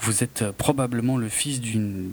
vous 0.00 0.24
êtes 0.24 0.42
euh, 0.42 0.52
probablement 0.56 1.16
le 1.16 1.28
fils 1.28 1.60
d'une 1.60 2.10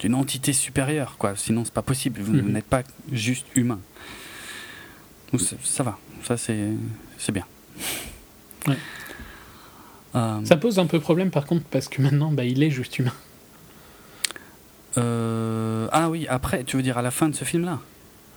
d'une 0.00 0.14
entité 0.14 0.52
supérieure 0.52 1.16
quoi. 1.18 1.34
Sinon 1.34 1.64
c'est 1.64 1.72
pas 1.74 1.82
possible. 1.82 2.20
Vous, 2.20 2.34
Mhm. 2.34 2.52
n'êtes 2.52 2.66
pas 2.66 2.82
juste 3.10 3.46
humain. 3.56 3.80
Donc, 5.32 5.40
ça, 5.40 5.56
ça 5.64 5.82
va. 5.82 5.98
Ça 6.24 6.36
c'est 6.36 6.68
c'est 7.16 7.32
bien. 7.32 7.46
Ouais. 8.66 8.76
Euh, 10.14 10.44
Ça 10.44 10.56
pose 10.56 10.78
un 10.78 10.86
peu 10.86 11.00
problème 11.00 11.30
par 11.30 11.46
contre, 11.46 11.64
parce 11.70 11.88
que 11.88 12.00
maintenant, 12.02 12.30
bah, 12.32 12.44
il 12.44 12.62
est 12.62 12.70
juste 12.70 12.98
humain. 12.98 13.12
Euh, 14.96 15.88
ah 15.92 16.08
oui, 16.10 16.26
après, 16.28 16.64
tu 16.64 16.76
veux 16.76 16.82
dire 16.82 16.98
à 16.98 17.02
la 17.02 17.10
fin 17.10 17.28
de 17.28 17.34
ce 17.34 17.44
film-là? 17.44 17.80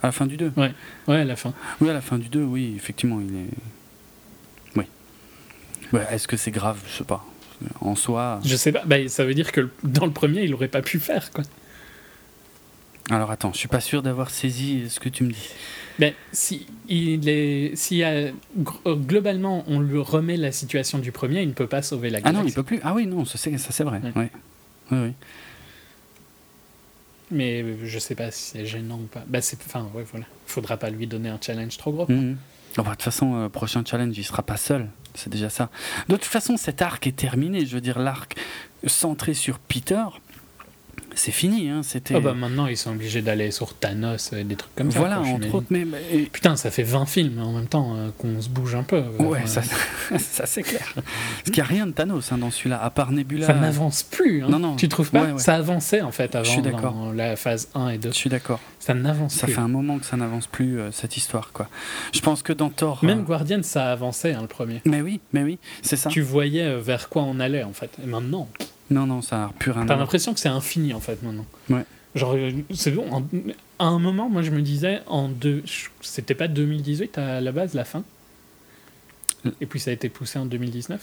À 0.04 0.08
la 0.08 0.12
fin 0.12 0.26
du 0.26 0.38
2 0.38 0.52
Ouais, 0.58 0.74
à 1.08 1.24
la 1.24 1.36
fin. 1.36 1.54
Oui, 1.80 1.90
à 1.90 1.94
la 1.94 2.02
fin 2.02 2.18
du 2.18 2.28
2, 2.28 2.44
oui, 2.44 2.74
effectivement, 2.76 3.20
il 3.22 3.36
est. 3.36 3.50
Oui. 4.76 4.86
Ouais, 5.94 6.06
Est-ce 6.12 6.28
que 6.28 6.38
c'est 6.38 6.52
grave? 6.52 6.80
Je 6.88 6.98
sais 6.98 7.04
pas. 7.04 7.26
En 7.80 7.96
soi. 7.96 8.40
Je 8.44 8.56
sais 8.56 8.72
pas, 8.72 8.82
bah, 8.86 9.08
ça 9.08 9.24
veut 9.24 9.36
dire 9.36 9.52
que 9.52 9.70
dans 9.84 10.06
le 10.06 10.12
premier, 10.12 10.44
il 10.44 10.54
aurait 10.54 10.68
pas 10.68 10.82
pu 10.82 11.00
faire, 11.00 11.32
quoi. 11.32 11.44
Alors 13.10 13.30
attends, 13.30 13.52
je 13.54 13.58
suis 13.58 13.68
pas 13.68 13.82
sûr 13.82 14.02
d'avoir 14.02 14.30
saisi 14.30 14.90
ce 14.90 15.00
que 15.00 15.10
tu 15.10 15.24
me 15.24 15.32
dis. 15.32 15.50
Ben, 16.02 16.14
si, 16.32 16.66
il 16.90 17.30
est, 17.30 17.76
si 17.76 18.04
euh, 18.04 18.32
euh, 18.88 18.96
globalement 18.96 19.64
on 19.68 19.80
lui 19.80 20.00
remet 20.00 20.36
la 20.36 20.52
situation 20.52 20.98
du 20.98 21.12
premier, 21.12 21.44
il 21.44 21.50
ne 21.50 21.54
peut 21.54 21.68
pas 21.68 21.84
sauver 21.84 22.10
la 22.10 22.18
Ah 22.18 22.22
galaxie. 22.22 22.42
non, 22.42 22.48
il 22.50 22.54
peut 22.56 22.64
plus. 22.64 22.80
Ah 22.84 22.96
oui, 22.96 23.06
non, 23.06 23.24
ça 23.24 23.38
c'est, 23.38 23.56
ça, 23.60 23.72
c'est 23.72 23.84
vrai. 23.84 24.02
Ouais. 24.04 24.12
Ouais. 24.16 24.32
Oui, 24.92 24.98
oui. 25.00 25.14
Mais 27.30 27.62
euh, 27.62 27.76
je 27.86 28.00
sais 28.00 28.16
pas 28.16 28.32
si 28.32 28.42
c'est 28.52 28.66
gênant 28.66 28.96
ou 28.98 29.06
pas. 29.06 29.24
Bah, 29.28 29.42
c'est, 29.42 29.60
enfin, 29.66 29.88
ouais, 29.94 30.04
voilà. 30.10 30.26
Faudra 30.48 30.76
pas 30.78 30.90
lui 30.90 31.06
donner 31.06 31.30
un 31.30 31.38
challenge 31.40 31.78
trop 31.78 31.92
gros. 31.92 32.06
Mhm. 32.10 32.36
Bon, 32.78 32.84
bah, 32.84 32.90
de 32.90 32.96
toute 32.96 33.04
façon, 33.04 33.36
euh, 33.36 33.50
prochain 33.50 33.84
challenge, 33.86 34.18
il 34.18 34.24
sera 34.24 34.42
pas 34.44 34.58
seul. 34.58 34.90
C'est 35.14 35.30
déjà 35.30 35.50
ça. 35.50 35.70
De 36.10 36.16
toute 36.16 36.26
façon, 36.26 36.58
cet 36.58 36.82
arc 36.82 37.06
est 37.06 37.16
terminé. 37.16 37.66
Je 37.66 37.76
veux 37.76 37.82
dire, 37.82 38.00
l'arc 38.00 38.36
centré 38.88 39.34
sur 39.36 39.60
Peter, 39.60 40.04
c'est 41.16 41.32
fini. 41.32 41.70
Hein. 41.70 41.82
C'était. 41.84 42.16
Ah 42.16 42.20
bah 42.20 42.34
maintenant 42.34 42.68
ils 42.68 42.78
sont 42.78 42.92
obligés 42.92 43.22
d'aller 43.22 43.52
sur 43.52 43.74
Thanos 43.74 44.32
et 44.34 44.44
des 44.44 44.56
trucs 44.56 44.74
comme 44.76 44.92
ça. 44.92 45.00
voilà, 45.00 45.18
quoi, 45.18 45.28
entre 45.28 45.56
autres. 45.56 45.68
Mais, 45.70 45.86
mais- 45.86 46.02
et- 46.12 46.24
Putain, 46.26 46.56
ça 46.56 46.72
fait 46.72 46.84
20 46.84 47.06
films 47.06 47.40
en 47.42 47.52
même 47.52 47.68
temps 47.68 47.96
euh, 47.96 48.10
qu'on 48.18 48.42
se 48.42 48.50
bouge 48.50 48.76
un 48.76 48.84
peu. 48.84 49.04
Ouais, 49.20 49.40
Enfin, 49.44 49.62
ça, 49.62 50.18
ça 50.20 50.46
c'est 50.46 50.64
clair. 50.64 50.92
Parce 50.96 51.04
qu'il 51.46 51.56
n'y 51.56 51.62
a 51.62 51.66
rien 51.66 51.88
de 51.88 51.92
Thanos 51.92 52.32
hein, 52.32 52.38
dans 52.38 52.52
celui-là, 52.52 52.82
à 52.82 52.90
part 52.90 53.12
Nebula. 53.12 53.46
ça 53.48 53.54
n'avance 53.54 54.04
plus. 54.04 54.44
hein. 54.44 54.48
Non, 54.50 54.60
non. 54.60 54.76
Tu 54.76 54.88
trouves 54.90 55.12
pas 55.12 55.24
Ouais, 55.24 55.32
ouais. 55.34 55.40
Ça 55.40 55.56
avançait 55.56 56.02
en 56.02 56.12
fait 56.12 56.36
avant 56.36 56.46
Je 56.46 56.50
suis 56.52 56.62
d'accord. 56.62 56.94
dans 56.94 57.12
la 57.12 57.36
phase 57.36 57.70
1 57.76 57.90
et 57.90 57.98
2. 57.98 58.10
Je 58.10 58.16
suis 58.16 58.30
d'accord. 58.30 58.60
Ça 58.80 58.94
n'avance 58.94 59.34
Ça 59.36 59.46
plus. 59.46 59.54
fait 59.56 59.62
un 59.62 59.68
moment 59.68 60.00
que 60.00 60.06
ça 60.06 60.18
n'avance 60.18 60.48
plus, 60.48 60.80
euh, 60.80 60.92
cette 60.92 61.16
histoire. 61.18 61.52
quoi. 61.54 61.68
Je 62.14 62.20
pense 62.22 62.42
que 62.42 62.54
dans 62.54 62.70
Thor. 62.70 63.00
Même 63.04 63.20
euh, 63.20 63.24
Guardian, 63.24 63.62
ça 63.64 63.92
avançait 63.92 64.34
hein, 64.34 64.40
le 64.42 64.48
premier. 64.48 64.82
Mais 64.86 65.02
oui, 65.02 65.20
mais 65.34 65.44
oui, 65.44 65.60
c'est 65.84 65.98
ça. 65.98 66.10
Tu 66.10 66.22
voyais 66.22 66.64
euh, 66.64 66.80
vers 66.82 67.10
quoi 67.10 67.22
on 67.24 67.40
allait 67.40 67.64
en 67.64 67.74
fait. 67.74 67.92
Et 68.04 68.08
maintenant, 68.08 68.48
Non, 68.92 69.06
non, 69.08 69.22
ça 69.22 69.52
plus 69.58 69.72
rien 69.72 69.84
à 69.84 69.86
T'as 69.88 69.96
l'impression 69.96 70.34
que 70.34 70.40
c'est 70.40 70.50
infini 70.50 70.94
en 70.94 71.00
fait 71.00 71.22
maintenant. 71.24 71.46
Ouais. 71.70 71.86
Genre, 72.14 72.34
euh, 72.36 72.52
c'est 72.74 72.92
bon. 72.92 73.06
en- 73.12 73.24
à 73.80 73.86
un 73.86 73.98
moment, 74.00 74.30
moi 74.30 74.42
je 74.42 74.52
me 74.52 74.62
disais, 74.62 75.00
en 75.08 75.30
deux, 75.30 75.64
c'était 76.02 76.36
pas 76.36 76.48
2018 76.50 77.18
à 77.18 77.40
la 77.42 77.52
base, 77.52 77.74
la 77.74 77.86
fin 77.86 78.04
Euh. 79.46 79.52
Et 79.62 79.66
puis 79.66 79.80
ça 79.80 79.90
a 79.90 79.94
été 79.94 80.08
poussé 80.10 80.38
en 80.38 80.46
2019 80.46 81.02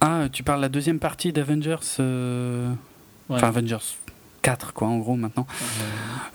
Ah, 0.00 0.28
tu 0.32 0.42
parles 0.44 0.58
de 0.60 0.62
la 0.62 0.68
deuxième 0.68 0.98
partie 1.00 1.32
d'Avengers. 1.32 1.76
euh, 1.98 2.70
Ouais. 3.28 3.36
Enfin, 3.36 3.48
Avengers 3.48 3.78
4, 4.42 4.72
quoi, 4.74 4.88
en 4.88 4.98
gros, 4.98 5.16
maintenant. 5.16 5.46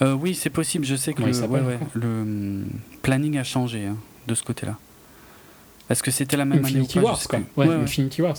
Euh, 0.02 0.14
oui, 0.14 0.34
c'est 0.36 0.50
possible. 0.50 0.86
Je 0.86 0.96
sais 0.96 1.14
que 1.14 1.22
le, 1.22 1.32
ouais, 1.32 1.76
encore 1.76 1.88
le 1.94 2.08
hum, 2.08 2.66
planning 3.04 3.38
a 3.38 3.44
changé 3.44 3.86
hein, 3.86 3.98
de 4.28 4.34
ce 4.36 4.42
côté-là. 4.44 4.78
Est-ce 5.90 6.02
que 6.04 6.12
c'était 6.12 6.38
la 6.38 6.46
même 6.46 6.64
Infinity 6.64 6.98
année 7.00 7.06
ou 7.08 7.10
pas, 7.10 7.14
Wars, 7.14 7.28
quoi. 7.28 7.40
ouais. 7.58 7.74
Infinity 7.76 8.22
Wars. 8.22 8.38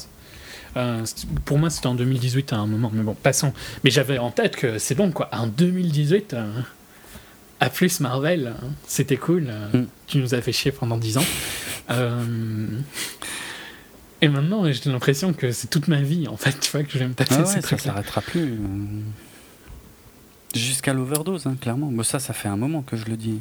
Euh, 0.77 1.05
pour 1.45 1.59
moi, 1.59 1.71
c'était 1.71 1.87
en 1.87 1.95
2018 1.95 2.53
à 2.53 2.57
un 2.57 2.67
moment, 2.67 2.91
mais 2.93 3.03
bon, 3.03 3.15
passons. 3.15 3.53
Mais 3.85 3.91
j'avais 3.91 4.19
en 4.19 4.31
tête 4.31 4.57
que 4.57 4.79
c'est 4.79 4.95
bon, 4.95 5.11
quoi. 5.13 5.29
En 5.33 5.47
2018, 5.47 6.35
euh, 6.35 6.47
à 7.61 7.71
plus 7.71 8.01
Marvel, 8.01 8.55
hein, 8.61 8.69
c'était 8.87 9.17
cool. 9.17 9.47
euh, 9.49 9.69
Mm. 9.83 9.87
Tu 10.07 10.19
nous 10.19 10.35
as 10.35 10.41
fait 10.43 10.53
chier 10.53 10.71
pendant 10.73 10.97
10 10.97 11.19
ans. 11.19 11.25
Euh, 11.91 12.67
et 14.21 14.29
maintenant, 14.29 14.71
j'ai 14.71 14.91
l'impression 14.91 15.33
que 15.33 15.53
c'est 15.53 15.69
toute 15.69 15.89
ma 15.89 16.03
vie, 16.03 16.29
en 16.29 16.37
fait, 16.37 16.59
tu 16.61 16.71
vois, 16.71 16.83
que 16.83 16.91
je 16.93 16.99
vais 16.99 17.09
me 17.09 17.15
taper 17.15 17.35
Ah 17.37 17.41
ouais, 17.41 17.47
ces 17.47 17.53
ça 17.55 17.63
trucs-là. 17.63 17.93
s'arrêtera 17.93 18.21
plus. 18.21 18.59
Jusqu'à 20.55 20.93
l'overdose, 20.95 21.47
hein, 21.47 21.57
clairement. 21.61 21.87
Bon, 21.93 22.03
ça, 22.03 22.19
ça 22.19 22.33
fait 22.33 22.49
un 22.49 22.57
moment 22.57 22.83
que 22.83 22.97
je 22.97 23.05
le 23.05 23.17
dis. 23.17 23.41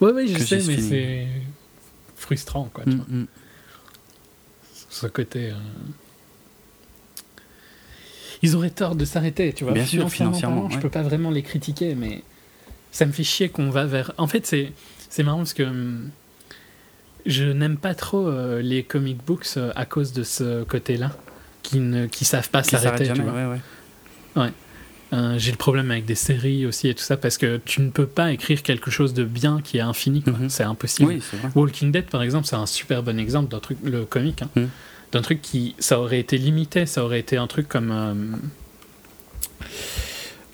Ouais, 0.00 0.12
ouais, 0.12 0.26
je 0.26 0.38
sais, 0.42 0.60
mais 0.66 0.78
c'est 0.80 1.26
frustrant, 2.16 2.68
quoi. 2.72 2.84
tu 2.84 2.90
Mm, 2.90 2.96
vois. 2.96 3.06
mm. 3.08 3.26
Ce 5.00 5.06
côté. 5.06 5.50
euh, 5.50 5.54
Ils 8.42 8.56
auraient 8.56 8.70
tort 8.70 8.94
de 8.94 9.04
s'arrêter, 9.04 9.52
tu 9.52 9.64
vois. 9.64 9.74
Bien 9.74 9.84
sûr, 9.86 10.08
financièrement, 10.10 10.56
parlant, 10.62 10.70
Je 10.70 10.76
ouais. 10.76 10.80
peux 10.82 10.88
pas 10.88 11.02
vraiment 11.02 11.30
les 11.30 11.42
critiquer, 11.42 11.94
mais 11.94 12.22
ça 12.90 13.04
me 13.06 13.12
fait 13.12 13.24
chier 13.24 13.48
qu'on 13.50 13.70
va 13.70 13.84
vers. 13.86 14.12
En 14.18 14.26
fait, 14.26 14.46
c'est 14.46 14.72
c'est 15.08 15.22
marrant 15.22 15.38
parce 15.38 15.54
que 15.54 15.62
hum, 15.64 16.10
je 17.26 17.44
n'aime 17.44 17.76
pas 17.76 17.94
trop 17.94 18.26
euh, 18.28 18.62
les 18.62 18.82
comic 18.82 19.18
books 19.26 19.46
euh, 19.56 19.72
à 19.76 19.84
cause 19.84 20.12
de 20.12 20.22
ce 20.22 20.62
côté-là, 20.64 21.12
qui 21.62 21.80
ne 21.80 22.06
qui 22.06 22.24
savent 22.24 22.48
pas 22.50 22.62
Qui 22.62 22.70
s'arrêter. 22.70 23.12
tu 23.12 23.20
vois. 23.22 23.32
ouais, 23.32 23.60
ouais. 24.36 24.52
Euh, 25.12 25.34
J'ai 25.38 25.50
le 25.50 25.56
problème 25.56 25.90
avec 25.90 26.04
des 26.06 26.14
séries 26.14 26.64
aussi 26.66 26.86
et 26.88 26.94
tout 26.94 27.02
ça 27.02 27.16
parce 27.16 27.36
que 27.36 27.56
tu 27.64 27.80
ne 27.80 27.90
peux 27.90 28.06
pas 28.06 28.30
écrire 28.30 28.62
quelque 28.62 28.92
chose 28.92 29.12
de 29.12 29.24
bien 29.24 29.60
qui 29.60 29.78
est 29.78 29.80
infini. 29.82 30.22
quoi. 30.22 30.34
Mhm. 30.34 30.48
C'est 30.48 30.62
impossible. 30.62 31.08
Oui, 31.08 31.20
c'est 31.28 31.36
vrai. 31.36 31.50
Walking 31.56 31.90
Dead, 31.90 32.04
par 32.06 32.22
exemple, 32.22 32.46
c'est 32.46 32.54
un 32.54 32.64
super 32.66 33.02
bon 33.02 33.18
exemple 33.18 33.50
d'un 33.50 33.58
truc, 33.58 33.76
le 33.82 34.04
comique, 34.06 34.42
hein, 34.42 34.48
Mm. 34.54 34.64
D'un 35.12 35.22
truc 35.22 35.42
qui, 35.42 35.74
ça 35.78 35.98
aurait 36.00 36.20
été 36.20 36.38
limité, 36.38 36.86
ça 36.86 37.04
aurait 37.04 37.20
été 37.20 37.36
un 37.36 37.46
truc 37.46 37.68
comme 37.68 37.90
euh, 37.90 38.14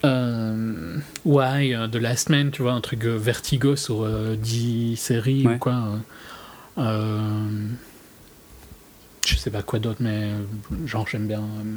euh, 0.04 0.98
Why, 1.24 1.74
euh, 1.74 1.88
The 1.88 1.96
Last 1.96 2.28
Man, 2.30 2.50
tu 2.50 2.62
vois, 2.62 2.72
un 2.72 2.80
truc 2.80 3.04
euh, 3.04 3.16
Vertigo 3.16 3.76
sur 3.76 4.02
euh, 4.02 4.36
10 4.36 4.96
séries 4.96 5.46
Ouais. 5.46 5.54
ou 5.54 5.58
quoi. 5.58 5.74
euh, 6.78 6.80
euh, 6.82 7.48
je 9.24 9.36
sais 9.36 9.50
pas 9.50 9.62
quoi 9.62 9.78
d'autre, 9.78 9.98
mais 10.00 10.32
euh, 10.32 10.86
genre 10.86 11.06
j'aime 11.08 11.26
bien. 11.26 11.40
euh, 11.40 11.76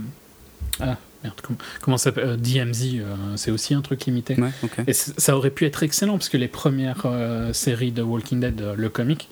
ah 0.82 0.98
merde, 1.24 1.36
comment, 1.42 1.58
comment 1.82 1.98
ça 1.98 2.06
s'appelle 2.06 2.30
euh, 2.30 2.38
DMZ, 2.38 2.96
euh, 3.00 3.16
c'est 3.38 3.52
aussi 3.52 3.74
un 3.74 3.82
truc 3.82 4.06
limité. 4.06 4.40
Ouais. 4.40 4.52
Et 4.88 4.94
ça 4.94 5.36
aurait 5.36 5.50
pu 5.50 5.66
être 5.66 5.82
excellent 5.84 6.14
parce 6.18 6.30
que 6.30 6.38
les 6.38 6.48
premières 6.48 7.04
euh, 7.06 7.52
séries 7.54 7.92
de 7.92 8.02
Walking 8.04 8.40
Dead, 8.40 8.62
euh, 8.62 8.76
le 8.76 8.90
comic, 8.90 9.30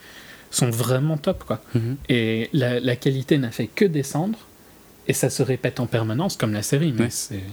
sont 0.52 0.69
vraiment 0.69 1.18
top 1.18 1.44
quoi. 1.45 1.61
Mhm. 1.76 1.98
Et 2.10 2.49
la, 2.53 2.80
la 2.80 2.95
qualité 2.95 3.38
n'a 3.38 3.52
fait 3.52 3.68
que 3.68 3.86
descendre 3.86 4.40
et 5.07 5.14
ça 5.14 5.30
se 5.30 5.44
répète 5.44 5.80
en 5.80 5.86
permanence 5.88 6.36
comme 6.38 6.53
la 6.53 6.64
série, 6.64 6.91
mais 6.94 7.03
Ouais. 7.06 7.10
c'est 7.10 7.44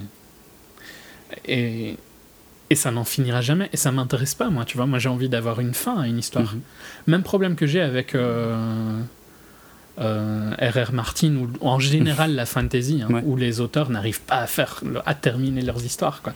et 1.46 1.96
et 2.70 2.76
ça 2.76 2.90
n'en 2.90 3.04
finira 3.04 3.40
jamais 3.42 3.68
et 3.72 3.76
ça 3.76 3.92
m'intéresse 3.92 4.34
pas 4.34 4.48
moi, 4.48 4.64
tu 4.64 4.76
vois. 4.76 4.86
Moi 4.86 4.98
j'ai 4.98 5.08
envie 5.08 5.28
d'avoir 5.28 5.60
une 5.60 5.74
fin 5.74 6.00
à 6.00 6.06
une 6.06 6.18
histoire. 6.18 6.54
Mhm. 6.54 6.60
Même 7.08 7.22
problème 7.22 7.56
que 7.56 7.66
j'ai 7.66 7.80
avec 7.82 8.14
euh, 8.14 9.00
euh, 10.00 10.50
R.R. 10.60 10.92
Martin 10.92 11.36
ou 11.36 11.48
en 11.66 11.78
général 11.78 12.34
la 12.34 12.46
fantasy, 12.46 13.02
hein, 13.02 13.12
Ouais. 13.12 13.22
où 13.24 13.36
les 13.36 13.60
auteurs 13.60 13.90
n'arrivent 13.90 14.22
pas 14.22 14.38
à 14.38 14.46
faire 14.46 14.82
à 15.04 15.14
terminer 15.14 15.62
leurs 15.62 15.84
histoires 15.84 16.22
quoi. 16.22 16.32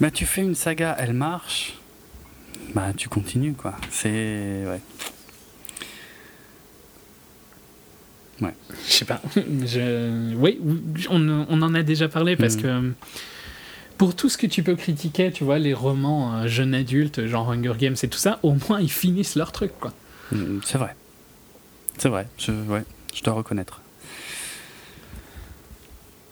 Bah, 0.00 0.10
tu 0.10 0.24
fais 0.26 0.40
une 0.40 0.54
saga, 0.54 0.96
elle 0.98 1.12
marche. 1.12 1.74
Bah, 2.74 2.92
tu 2.96 3.08
continues, 3.10 3.52
quoi. 3.52 3.74
C'est. 3.90 4.64
Ouais. 4.66 4.80
Je 8.42 8.92
sais 8.92 9.04
pas. 9.04 9.20
Je... 9.36 10.34
Oui, 10.34 10.58
on, 11.10 11.46
on 11.48 11.62
en 11.62 11.74
a 11.74 11.82
déjà 11.82 12.08
parlé 12.08 12.36
parce 12.36 12.56
Mhm. 12.56 12.62
que 12.62 12.92
pour 13.98 14.16
tout 14.16 14.28
ce 14.30 14.38
que 14.38 14.46
tu 14.46 14.62
peux 14.62 14.76
critiquer, 14.76 15.30
tu 15.30 15.44
vois, 15.44 15.58
les 15.58 15.74
romans 15.74 16.34
euh, 16.36 16.46
jeunes 16.46 16.72
adultes, 16.74 17.26
genre 17.26 17.50
Hunger 17.50 17.74
Games 17.78 17.96
et 18.02 18.08
tout 18.08 18.18
ça, 18.18 18.38
au 18.42 18.54
moins 18.68 18.80
ils 18.80 18.90
finissent 18.90 19.36
leur 19.36 19.52
truc, 19.52 19.72
quoi. 19.78 19.92
Mm, 20.32 20.60
C'est 20.64 20.78
vrai. 20.78 20.94
C'est 21.98 22.08
vrai. 22.08 22.26
Je, 22.38 22.50
ouais, 22.52 22.82
je 23.14 23.22
dois 23.22 23.34
reconnaître. 23.34 23.82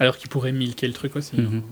Alors 0.00 0.16
qu'ils 0.16 0.30
pourraient 0.30 0.52
milquer 0.52 0.86
le 0.86 0.94
truc 0.94 1.14
aussi. 1.16 1.36
hein. 1.38 1.42
Mhm. 1.50 1.62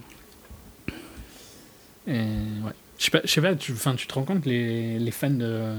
Et, 2.08 2.64
ouais. 2.64 2.72
Je 2.98 3.04
sais 3.04 3.10
pas, 3.10 3.20
je 3.24 3.30
sais 3.30 3.40
pas 3.42 3.54
tu, 3.54 3.72
te 3.74 4.14
rends 4.14 4.22
compte, 4.22 4.46
les, 4.46 4.98
les 4.98 5.10
fans 5.10 5.28
de 5.30 5.72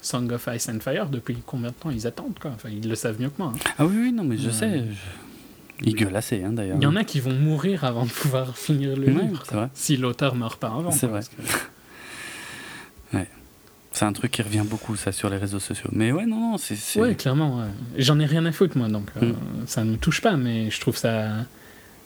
Song 0.00 0.30
of 0.32 0.48
Ice 0.54 0.68
and 0.70 0.80
Fire, 0.80 1.06
depuis 1.08 1.36
combien 1.44 1.68
de 1.68 1.74
temps 1.74 1.90
ils 1.90 2.06
attendent 2.06 2.38
quoi? 2.40 2.52
Enfin, 2.54 2.70
Ils 2.70 2.88
le 2.88 2.94
savent 2.94 3.20
mieux 3.20 3.28
que 3.28 3.34
moi. 3.38 3.52
hein. 3.54 3.72
Ah 3.78 3.84
oui, 3.86 3.94
oui, 3.96 4.12
non, 4.12 4.24
mais 4.24 4.38
je 4.38 4.48
sais. 4.50 4.78
je- 4.78 5.84
Il 5.84 5.94
gueule 5.96 6.14
assez, 6.16 6.42
hein, 6.44 6.52
d'ailleurs. 6.52 6.76
Il 6.80 6.82
y 6.84 6.86
en 6.86 6.96
a 6.96 7.04
qui 7.04 7.18
vont 7.20 7.34
mourir 7.34 7.84
avant 7.84 8.04
de 8.06 8.10
pouvoir 8.10 8.56
finir 8.56 8.96
le 8.96 9.08
Ouais, 9.12 9.22
livre, 9.22 9.42
vrai. 9.50 9.68
si 9.74 9.96
l'auteur 9.96 10.34
meurt 10.34 10.58
pas 10.58 10.68
avant. 10.68 10.90
C'est 10.92 11.06
vrai. 11.08 11.20
C'est 13.94 14.06
un 14.06 14.12
truc 14.14 14.30
qui 14.32 14.40
revient 14.40 14.64
beaucoup, 14.64 14.96
ça, 14.96 15.12
sur 15.12 15.28
les 15.28 15.36
réseaux 15.36 15.60
sociaux. 15.60 15.90
Mais 15.92 16.12
ouais, 16.12 16.24
non, 16.24 16.52
non, 16.52 16.56
c'est. 16.56 16.98
Ouais, 16.98 17.14
clairement. 17.14 17.58
ouais. 17.58 17.66
J'en 17.98 18.18
ai 18.20 18.24
rien 18.24 18.46
à 18.46 18.52
foutre, 18.52 18.78
moi, 18.78 18.88
donc 18.88 19.08
euh, 19.20 19.32
Mm. 19.32 19.34
ça 19.66 19.84
ne 19.84 19.90
me 19.92 19.96
touche 19.98 20.22
pas, 20.22 20.34
mais 20.38 20.70
je 20.70 20.80
trouve 20.80 20.96
ça. 20.96 21.28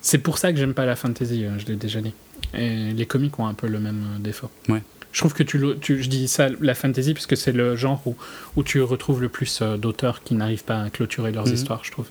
C'est 0.01 0.19
pour 0.19 0.39
ça 0.39 0.51
que 0.53 0.59
j'aime 0.59 0.75
pas 0.75 0.85
la 0.85 0.97
fantasy, 0.97 1.45
euh, 1.45 1.57
je 1.61 1.67
l'ai 1.67 1.77
déjà 1.77 2.01
dit. 2.01 2.13
Et 2.55 2.93
les 2.93 3.07
comics 3.07 3.39
ont 3.39 3.47
un 3.47 3.55
peu 3.55 3.67
le 3.67 3.79
même 3.81 4.05
euh, 4.17 4.19
défaut. 4.19 4.51
Ouais. 4.69 4.83
Je 5.13 5.21
trouve 5.21 5.33
que 5.35 5.43
tu, 5.43 5.59
je 6.03 6.09
dis 6.09 6.29
ça, 6.29 6.49
la 6.61 6.75
fantasy, 6.75 7.15
parce 7.15 7.27
que 7.27 7.37
c'est 7.37 7.53
le 7.53 7.75
genre 7.77 8.03
où, 8.07 8.17
où 8.57 8.63
tu 8.63 8.83
retrouves 8.83 9.23
le 9.23 9.29
plus 9.31 9.61
euh, 9.63 9.77
d'auteurs 9.79 10.23
qui 10.23 10.35
n'arrivent 10.35 10.65
pas 10.65 10.83
à 10.83 10.91
clôturer 10.91 11.33
leurs 11.33 11.47
Mhm. 11.47 11.55
histoires, 11.55 11.85
je 11.85 11.91
trouve. 11.91 12.09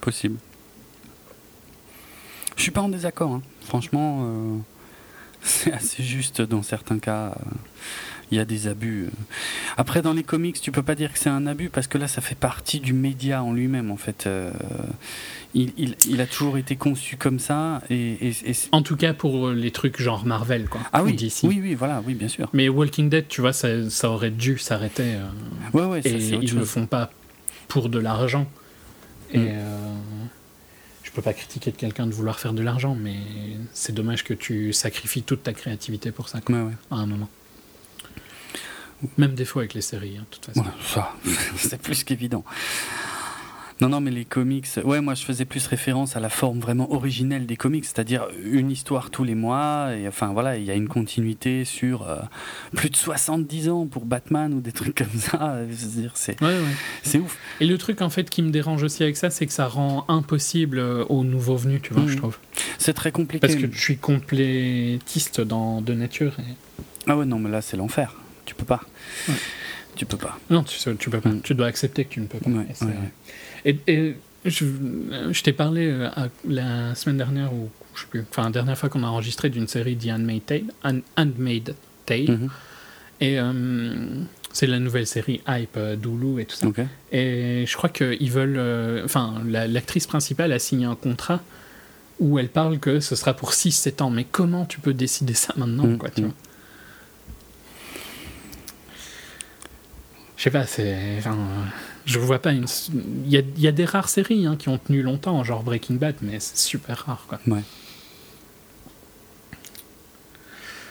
Possible. 0.00 0.36
Je 2.56 2.62
suis 2.62 2.70
pas 2.70 2.80
en 2.80 2.88
désaccord, 2.88 3.32
hein. 3.32 3.42
franchement. 3.64 4.20
euh, 4.24 4.56
C'est 5.42 5.72
assez 5.72 6.02
juste 6.02 6.42
dans 6.42 6.62
certains 6.62 6.98
cas. 6.98 7.26
euh, 7.28 7.32
Il 8.32 8.36
y 8.38 8.40
a 8.40 8.44
des 8.44 8.66
abus. 8.66 9.04
euh. 9.06 9.10
Après, 9.76 10.02
dans 10.02 10.12
les 10.12 10.24
comics, 10.24 10.60
tu 10.60 10.72
peux 10.72 10.82
pas 10.82 10.94
dire 10.96 11.12
que 11.12 11.18
c'est 11.18 11.28
un 11.30 11.46
abus 11.46 11.68
parce 11.68 11.86
que 11.86 11.96
là, 11.96 12.08
ça 12.08 12.20
fait 12.20 12.34
partie 12.34 12.80
du 12.80 12.92
média 12.92 13.42
en 13.42 13.52
lui-même, 13.52 13.90
en 13.92 13.96
fait. 13.96 14.26
euh, 14.26 14.50
il, 15.54 15.72
il- 15.78 15.96
il 16.08 16.20
a 16.20 16.26
toujours 16.26 16.58
été 16.58 16.74
conçu 16.76 17.16
comme 17.16 17.38
ça. 17.38 17.82
Et, 17.88 17.94
et- 18.28 18.36
et 18.44 18.52
c'est- 18.52 18.68
En 18.72 18.82
tout 18.82 18.96
cas 18.96 19.14
pour 19.14 19.46
euh, 19.48 19.54
les 19.54 19.70
trucs 19.70 20.00
genre 20.02 20.26
Marvel, 20.26 20.68
quoi. 20.68 20.80
ah 20.92 21.02
ou 21.02 21.06
oui, 21.06 21.14
DC. 21.16 21.44
oui, 21.44 21.60
oui, 21.62 21.74
voilà, 21.74 22.02
oui, 22.06 22.14
bien 22.14 22.28
sûr. 22.28 22.48
Mais 22.52 22.68
Walking 22.68 23.08
Dead, 23.08 23.28
tu 23.28 23.40
vois, 23.40 23.52
ça, 23.52 23.88
ça 23.90 24.10
aurait 24.10 24.30
dû 24.32 24.58
s'arrêter. 24.58 25.14
euh, 25.14 25.28
Ouais, 25.72 25.84
ouais, 25.84 26.02
ça, 26.02 26.08
et 26.08 26.14
ils 26.18 26.40
le 26.40 26.46
chose. 26.60 26.68
font 26.68 26.86
pas 26.86 27.10
pour 27.68 27.88
de 27.88 27.98
l'argent. 27.98 28.46
Et 29.32 29.38
Mm. 29.38 29.46
euh, 29.48 29.94
je 31.04 31.10
peux 31.12 31.22
pas 31.22 31.32
critiquer 31.32 31.70
de 31.70 31.76
quelqu'un 31.76 32.06
de 32.06 32.12
vouloir 32.12 32.38
faire 32.38 32.52
de 32.52 32.62
l'argent, 32.62 32.94
mais 33.00 33.16
c'est 33.72 33.94
dommage 33.94 34.24
que 34.24 34.34
tu 34.34 34.72
sacrifies 34.72 35.22
toute 35.22 35.42
ta 35.44 35.52
créativité 35.52 36.10
pour 36.10 36.28
ça, 36.28 36.40
quoi, 36.40 36.56
Ouais, 36.56 36.62
ouais. 36.64 36.72
à 36.90 36.96
un 36.96 37.06
moment. 37.06 37.28
Même 39.18 39.34
des 39.34 39.44
fois 39.44 39.62
avec 39.62 39.74
les 39.74 39.80
séries, 39.82 40.16
hein, 40.18 40.24
de 40.30 40.34
toute 40.36 40.46
façon. 40.46 40.60
Ouais, 40.60 40.72
ça, 40.86 41.12
c'est 41.56 41.80
plus 41.80 42.02
qu'évident. 42.04 42.44
Non, 43.82 43.90
non, 43.90 44.00
mais 44.00 44.10
les 44.10 44.24
comics, 44.24 44.66
ouais, 44.84 45.02
moi 45.02 45.12
je 45.12 45.22
faisais 45.22 45.44
plus 45.44 45.66
référence 45.66 46.16
à 46.16 46.20
la 46.20 46.30
forme 46.30 46.60
vraiment 46.60 46.90
originelle 46.94 47.44
des 47.44 47.58
comics, 47.58 47.84
c'est-à-dire 47.84 48.26
une 48.42 48.70
histoire 48.70 49.10
tous 49.10 49.22
les 49.22 49.34
mois, 49.34 49.94
et 49.94 50.08
enfin 50.08 50.28
voilà, 50.32 50.56
il 50.56 50.64
y 50.64 50.70
a 50.70 50.74
une 50.74 50.88
continuité 50.88 51.66
sur 51.66 52.08
euh, 52.08 52.16
plus 52.74 52.88
de 52.88 52.96
70 52.96 53.68
ans 53.68 53.86
pour 53.86 54.06
Batman 54.06 54.54
ou 54.54 54.62
des 54.62 54.72
trucs 54.72 54.94
comme 54.94 55.18
ça, 55.18 55.58
c'est, 56.14 56.40
Ouais, 56.40 56.46
ouais. 56.48 56.62
c'est 57.02 57.18
ouf. 57.18 57.36
Et 57.60 57.66
le 57.66 57.76
truc 57.76 58.00
en 58.00 58.08
fait 58.08 58.30
qui 58.30 58.40
me 58.40 58.48
dérange 58.48 58.82
aussi 58.82 59.02
avec 59.02 59.18
ça, 59.18 59.28
c'est 59.28 59.44
que 59.46 59.52
ça 59.52 59.66
rend 59.68 60.06
impossible 60.08 60.78
euh, 60.78 61.04
aux 61.10 61.22
nouveaux 61.22 61.56
venus, 61.58 61.82
tu 61.82 61.92
vois, 61.92 62.06
je 62.10 62.16
trouve. 62.16 62.38
C'est 62.78 62.94
très 62.94 63.12
compliqué. 63.12 63.46
Parce 63.46 63.56
que 63.56 63.70
je 63.70 63.78
suis 63.78 63.98
complétiste 63.98 65.42
dans 65.42 65.82
de 65.82 65.92
nature. 65.92 66.32
et- 66.38 66.54
Ah 67.06 67.14
ouais, 67.18 67.26
non, 67.26 67.38
mais 67.38 67.50
là 67.50 67.60
c'est 67.60 67.76
l'enfer, 67.76 68.14
tu 68.46 68.54
peux 68.54 68.64
pas. 68.64 68.80
Ouais. 69.28 69.34
Tu 69.96 70.06
peux 70.06 70.16
pas. 70.16 70.38
Non, 70.50 70.62
tu, 70.62 70.78
tu 70.96 71.10
peux 71.10 71.20
pas. 71.20 71.28
Mm. 71.30 71.40
Tu 71.42 71.54
dois 71.54 71.66
accepter 71.66 72.04
que 72.04 72.10
tu 72.14 72.20
ne 72.20 72.26
peux 72.26 72.38
pas. 72.38 72.50
Ouais, 72.50 72.66
Et 73.64 73.78
et 73.86 74.16
je, 74.44 74.64
je 75.32 75.42
t'ai 75.42 75.52
parlé 75.52 75.86
euh, 75.90 76.08
à- 76.14 76.28
la 76.48 76.94
semaine 76.94 77.16
dernière, 77.16 77.52
ou 77.52 77.68
je 77.94 78.02
sais 78.02 78.06
plus, 78.08 78.24
enfin, 78.30 78.44
la 78.44 78.50
dernière 78.50 78.78
fois 78.78 78.88
qu'on 78.88 79.02
a 79.02 79.06
enregistré 79.08 79.48
d'une 79.50 79.66
série 79.68 79.96
The 79.96 80.08
Handmaid's 80.10 80.46
Tale. 80.46 80.64
Handmaid's 81.16 81.74
Tale. 82.04 82.30
Mhm. 82.30 82.48
Et 83.20 83.40
euh, 83.40 84.22
c'est 84.52 84.66
la 84.66 84.78
nouvelle 84.78 85.06
série 85.06 85.40
Hype 85.48 85.76
euh, 85.78 85.96
d'Hulu 85.96 86.42
et 86.42 86.44
tout 86.44 86.56
ça. 86.56 86.66
Ok. 86.66 86.80
Et 87.12 87.64
je 87.66 87.76
crois 87.76 87.88
qu'ils 87.88 88.30
veulent. 88.30 88.58
euh, 88.58 89.02
Enfin, 89.04 89.34
la- 89.46 89.66
l'actrice 89.66 90.06
principale 90.06 90.52
a 90.52 90.58
signé 90.58 90.84
un 90.86 90.94
contrat 90.94 91.42
où 92.20 92.38
elle 92.38 92.48
parle 92.48 92.78
que 92.78 93.00
ce 93.00 93.16
sera 93.16 93.34
pour 93.34 93.52
6-7 93.52 94.02
ans. 94.02 94.10
Mais 94.10 94.24
comment 94.30 94.64
tu 94.66 94.78
peux 94.80 94.94
décider 94.94 95.34
ça 95.34 95.54
maintenant, 95.56 95.86
Mm, 95.86 95.98
quoi, 95.98 96.10
tu 96.10 96.20
mm. 96.20 96.24
vois? 96.26 96.34
Je 100.36 100.42
sais 100.42 100.50
pas, 100.50 100.66
c'est. 100.66 101.16
Enfin, 101.18 101.36
je 102.04 102.18
vois 102.18 102.40
pas 102.40 102.52
une. 102.52 102.66
Il 103.24 103.30
y 103.30 103.38
a, 103.38 103.40
il 103.40 103.60
y 103.60 103.68
a 103.68 103.72
des 103.72 103.84
rares 103.84 104.08
séries 104.08 104.46
hein, 104.46 104.56
qui 104.56 104.68
ont 104.68 104.78
tenu 104.78 105.02
longtemps, 105.02 105.42
genre 105.44 105.62
Breaking 105.62 105.94
Bad, 105.94 106.16
mais 106.22 106.40
c'est 106.40 106.58
super 106.58 106.98
rare, 107.06 107.24
quoi. 107.28 107.40
Ouais. 107.46 107.62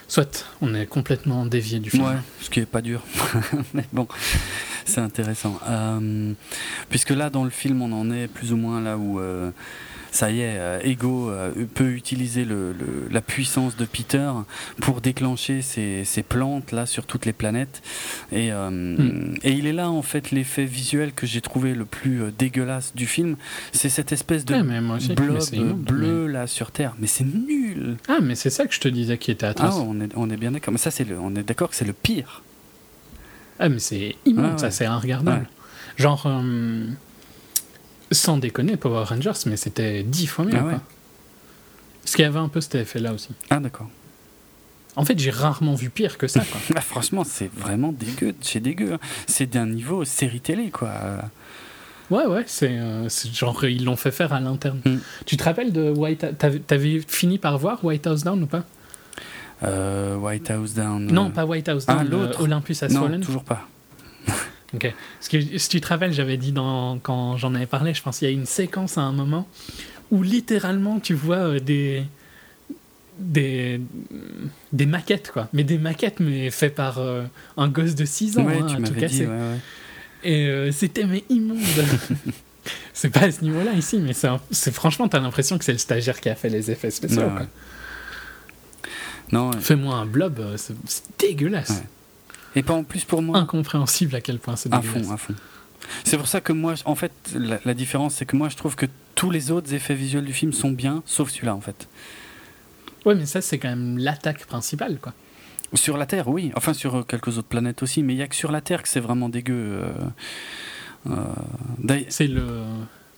Soit, 0.07 0.45
on 0.61 0.73
est 0.76 0.85
complètement 0.85 1.45
dévié 1.45 1.80
du 1.80 1.89
film. 1.89 2.05
Ouais, 2.05 2.17
ce 2.39 2.49
qui 2.49 2.59
est 2.59 2.65
pas 2.65 2.81
dur. 2.81 3.01
Mais 3.73 3.85
bon, 3.91 4.07
c'est 4.85 5.01
intéressant. 5.01 5.59
Euh, 5.67 6.34
puisque 6.89 7.09
là, 7.09 7.30
dans 7.30 7.43
le 7.43 7.49
film, 7.49 7.81
on 7.81 7.91
en 7.91 8.11
est 8.11 8.27
plus 8.27 8.53
ou 8.53 8.57
moins 8.57 8.81
là 8.81 8.97
où 8.97 9.19
euh, 9.19 9.51
ça 10.15 10.31
y 10.31 10.39
est, 10.39 10.57
euh, 10.57 10.79
Ego 10.83 11.29
euh, 11.29 11.51
peut 11.73 11.89
utiliser 11.91 12.45
le, 12.45 12.71
le- 12.71 13.07
la 13.11 13.21
puissance 13.21 13.75
de 13.75 13.85
Peter 13.85 14.31
pour 14.81 15.01
déclencher 15.01 15.61
ses 15.61 16.23
plantes 16.27 16.71
là 16.71 16.85
sur 16.85 17.05
toutes 17.05 17.25
les 17.25 17.33
planètes. 17.33 17.81
Et, 18.31 18.51
euh, 18.51 18.69
Mm. 18.69 19.35
et 19.43 19.51
il 19.51 19.67
est 19.67 19.73
là 19.73 19.89
en 19.91 20.01
fait 20.01 20.31
l'effet 20.31 20.65
visuel 20.65 21.11
que 21.13 21.27
j'ai 21.27 21.41
trouvé 21.41 21.75
le 21.75 21.85
plus 21.85 22.21
euh, 22.23 22.31
dégueulasse 22.37 22.93
du 22.95 23.05
film. 23.07 23.35
C'est 23.73 23.89
cette 23.89 24.11
espèce 24.11 24.45
de 24.45 24.53
Ouais, 24.55 24.63
mais 24.63 24.79
mais 24.81 25.15
blob 25.15 25.77
bleu 25.81 26.27
là 26.27 26.47
sur 26.47 26.71
Terre. 26.71 26.95
Mais 26.99 27.07
c'est 27.07 27.25
nul. 27.25 27.97
Ah, 28.07 28.19
mais 28.21 28.35
c'est 28.35 28.49
ça 28.49 28.65
que 28.65 28.73
je 28.73 28.79
te 28.79 28.87
disais 28.87 29.17
qui 29.17 29.31
était 29.31 29.45
Ah, 29.45 29.49
atroce. 29.49 29.75
on 29.75 29.99
est, 29.99 30.11
on 30.15 30.29
est 30.29 30.37
bien 30.37 30.51
d'accord. 30.51 30.71
Mais 30.71 30.77
ça, 30.77 30.91
c'est 30.91 31.03
le, 31.03 31.19
on 31.19 31.35
est 31.35 31.43
d'accord 31.43 31.69
que 31.69 31.75
c'est 31.75 31.85
le 31.85 31.93
pire. 31.93 32.41
Ah, 33.59 33.69
mais 33.69 33.79
c'est 33.79 34.15
immonde, 34.25 34.53
Ouais, 34.53 34.57
ça, 34.57 34.71
c'est 34.71 34.87
regardable. 34.87 35.41
Ouais. 35.41 35.47
Genre, 35.97 36.23
euh, 36.25 36.85
sans 38.11 38.38
déconner, 38.38 38.77
Power 38.77 39.03
Rangers, 39.06 39.32
mais 39.45 39.57
c'était 39.57 40.03
dix 40.03 40.27
fois 40.27 40.45
mieux. 40.45 40.53
Ah 40.56 40.60
quoi. 40.60 40.72
ouais. 40.72 40.77
Parce 42.03 42.15
qu'il 42.15 42.23
y 42.23 42.27
avait 42.27 42.40
un 42.40 42.49
peu 42.49 42.61
cet 42.61 42.76
effet-là 42.76 43.14
aussi. 43.14 43.30
Ah 43.49 43.60
d'accord. 43.60 43.90
En 44.95 45.03
fait, 45.03 45.18
j'ai 45.19 45.32
rarement 45.32 45.73
vu 45.76 45.90
pire 45.90 46.18
que 46.18 46.27
ça. 46.27 46.41
Quoi. 46.41 46.60
Bah, 46.76 46.82
franchement, 46.82 47.23
c'est 47.26 47.52
vraiment 47.53 47.91
dégueu 47.91 48.34
chez 48.41 48.60
dégueu. 48.60 48.94
hein. 48.94 48.99
C'est 49.27 49.48
d'un 49.48 49.65
niveau 49.65 50.06
série 50.06 50.40
télé, 50.40 50.69
quoi. 50.69 50.91
ouais, 52.11 52.26
ouais, 52.27 52.44
c'est 52.48 52.69
euh, 52.77 53.10
c'est 53.10 53.34
genre, 53.34 53.65
ils 53.65 53.84
l'ont 53.84 53.95
fait 53.98 54.11
faire 54.11 54.32
à 54.34 54.40
l'interne. 54.40 54.80
Mm. 54.86 54.98
Tu 55.26 55.36
te 55.36 55.44
rappelles 55.44 55.73
de 55.73 55.90
White 55.91 56.38
T'avais 56.38 56.60
t'avais 56.60 57.02
fini 57.07 57.40
par 57.40 57.57
voir 57.57 57.84
White 57.84 58.07
House 58.07 58.23
Down 58.23 58.44
ou 58.44 58.48
pas? 58.48 58.64
Euh, 59.63 60.15
White 60.18 60.52
House 60.52 60.73
Down. 60.73 61.07
Non, 61.07 61.28
euh, 61.28 61.29
pas 61.31 61.46
White 61.46 61.68
House 61.70 61.86
Ah, 61.88 61.96
Down, 61.96 62.10
l'autre. 62.10 62.41
Olympus 62.44 62.84
Has 62.84 62.89
Non, 62.89 63.02
Fallen. 63.04 63.21
toujours 63.21 63.44
pas. 63.44 63.68
Ok. 64.76 64.94
Parce 65.20 65.29
que 65.29 65.57
si 65.57 65.70
tu 65.70 65.81
te 65.81 65.87
rappelles, 65.87 66.13
j'avais 66.13 66.37
dit 66.37 66.52
dans, 66.52 66.99
quand 66.99 67.37
j'en 67.37 67.54
avais 67.55 67.65
parlé, 67.65 67.94
je 67.94 68.02
pense 68.02 68.20
qu'il 68.20 68.28
y 68.28 68.31
a 68.31 68.34
une 68.34 68.45
séquence 68.45 68.97
à 68.97 69.02
un 69.02 69.12
moment 69.12 69.47
où 70.12 70.21
littéralement 70.23 70.99
tu 70.99 71.13
vois 71.13 71.37
euh, 71.37 71.60
des, 71.60 72.04
des, 73.20 73.79
des 74.71 74.86
maquettes, 74.86 75.31
quoi. 75.31 75.47
Mais 75.54 75.63
des 75.63 75.78
maquettes, 75.78 76.20
mais 76.20 76.49
faites 76.52 76.76
par 76.76 76.99
euh, 76.99 77.23
un 77.57 77.68
gosse 77.68 77.95
de 77.95 78.05
6 78.05 78.37
ans, 78.37 78.45
ouais, 78.45 78.60
hein, 78.60 78.65
tu 78.68 78.73
à 78.73 78.78
tout 78.78 78.81
m'avais 78.81 78.95
dit. 78.95 79.02
casser. 79.02 79.26
Ouais, 79.26 79.34
ouais. 79.34 79.60
Et 80.23 80.47
euh, 80.47 80.71
c'était 80.71 81.05
mais 81.05 81.23
immonde. 81.29 81.60
c'est 82.94 83.10
pas 83.10 83.21
à 83.21 83.31
ce 83.31 83.41
niveau-là 83.44 83.73
ici, 83.73 83.99
mais 83.99 84.13
c'est 84.13 84.71
franchement, 84.73 85.07
t'as 85.07 85.20
l'impression 85.20 85.57
que 85.57 85.65
c'est 85.65 85.71
le 85.73 85.78
stagiaire 85.78 86.20
qui 86.20 86.29
a 86.29 86.36
fait 86.36 86.49
les 86.49 86.71
effets 86.71 86.91
spéciaux. 86.91 87.29
Non. 89.31 89.52
Fais-moi 89.60 89.95
un 89.95 90.05
blob, 90.05 90.41
c'est 90.57 90.76
dégueulasse. 91.20 91.81
Et 92.55 92.63
pas 92.63 92.73
en 92.73 92.84
plus 92.84 93.03
pour 93.03 93.21
moi. 93.21 93.37
Incompréhensible 93.37 94.15
à 94.15 94.21
quel 94.21 94.39
point 94.39 94.55
c'est 94.55 94.73
À 94.73 94.79
dégueulasse. 94.79 95.05
fond, 95.07 95.13
à 95.13 95.17
fond. 95.17 95.34
C'est 96.03 96.17
pour 96.17 96.27
ça 96.27 96.41
que 96.41 96.53
moi, 96.53 96.73
en 96.85 96.95
fait, 96.95 97.11
la, 97.35 97.59
la 97.63 97.73
différence, 97.73 98.15
c'est 98.15 98.25
que 98.25 98.35
moi, 98.35 98.49
je 98.49 98.55
trouve 98.55 98.75
que 98.75 98.85
tous 99.13 99.29
les 99.29 99.51
autres 99.51 99.73
effets 99.73 99.93
visuels 99.93 100.25
du 100.25 100.34
film 100.34 100.51
sont 100.53 100.71
bien, 100.71 101.03
sauf 101.05 101.29
celui-là, 101.29 101.53
en 101.55 101.61
fait. 101.61 101.87
Ouais, 103.05 103.13
mais 103.13 103.25
ça, 103.27 103.41
c'est 103.41 103.59
quand 103.59 103.67
même 103.69 103.97
l'attaque 103.99 104.45
principale, 104.45 104.97
quoi. 104.99 105.13
Sur 105.73 105.97
la 105.97 106.05
Terre, 106.05 106.27
oui. 106.27 106.51
Enfin, 106.55 106.73
sur 106.73 106.95
euh, 106.95 107.03
quelques 107.03 107.37
autres 107.37 107.47
planètes 107.47 107.84
aussi. 107.84 108.01
Mais 108.01 108.13
il 108.13 108.17
n'y 108.17 108.23
a 108.23 108.27
que 108.27 108.35
sur 108.35 108.51
la 108.51 108.61
Terre 108.61 108.81
que 108.81 108.89
c'est 108.89 108.99
vraiment 108.99 109.29
dégueu. 109.29 109.53
euh, 109.84 109.91
euh, 111.09 111.99
C'est 112.09 112.27
le 112.27 112.45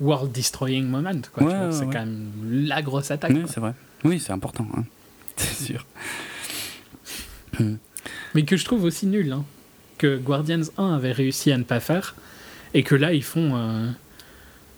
world 0.02 0.32
destroying 0.32 0.86
moment, 0.88 1.12
quoi. 1.34 1.44
Ouais, 1.44 1.54
ouais, 1.54 1.72
c'est 1.72 1.86
ouais. 1.86 1.94
quand 1.94 2.00
même 2.00 2.32
la 2.52 2.82
grosse 2.82 3.12
attaque. 3.12 3.32
Oui, 3.34 3.44
c'est 3.48 3.60
vrai. 3.60 3.74
Oui, 4.04 4.20
c'est 4.20 4.34
important. 4.34 4.68
hein. 4.76 4.84
C'est 5.38 5.66
sûr. 5.66 5.86
Mais 8.38 8.44
que 8.44 8.56
je 8.56 8.66
trouve 8.66 8.84
aussi 8.84 9.08
nul, 9.08 9.32
hein, 9.32 9.44
que 9.98 10.16
Guardians 10.18 10.62
1 10.78 10.94
avait 10.94 11.12
réussi 11.12 11.52
à 11.52 11.58
ne 11.58 11.64
pas 11.64 11.80
faire, 11.80 12.14
et 12.76 12.84
que 12.84 12.94
là, 12.94 13.14
ils 13.14 13.24
font 13.24 13.54
euh, 13.56 13.90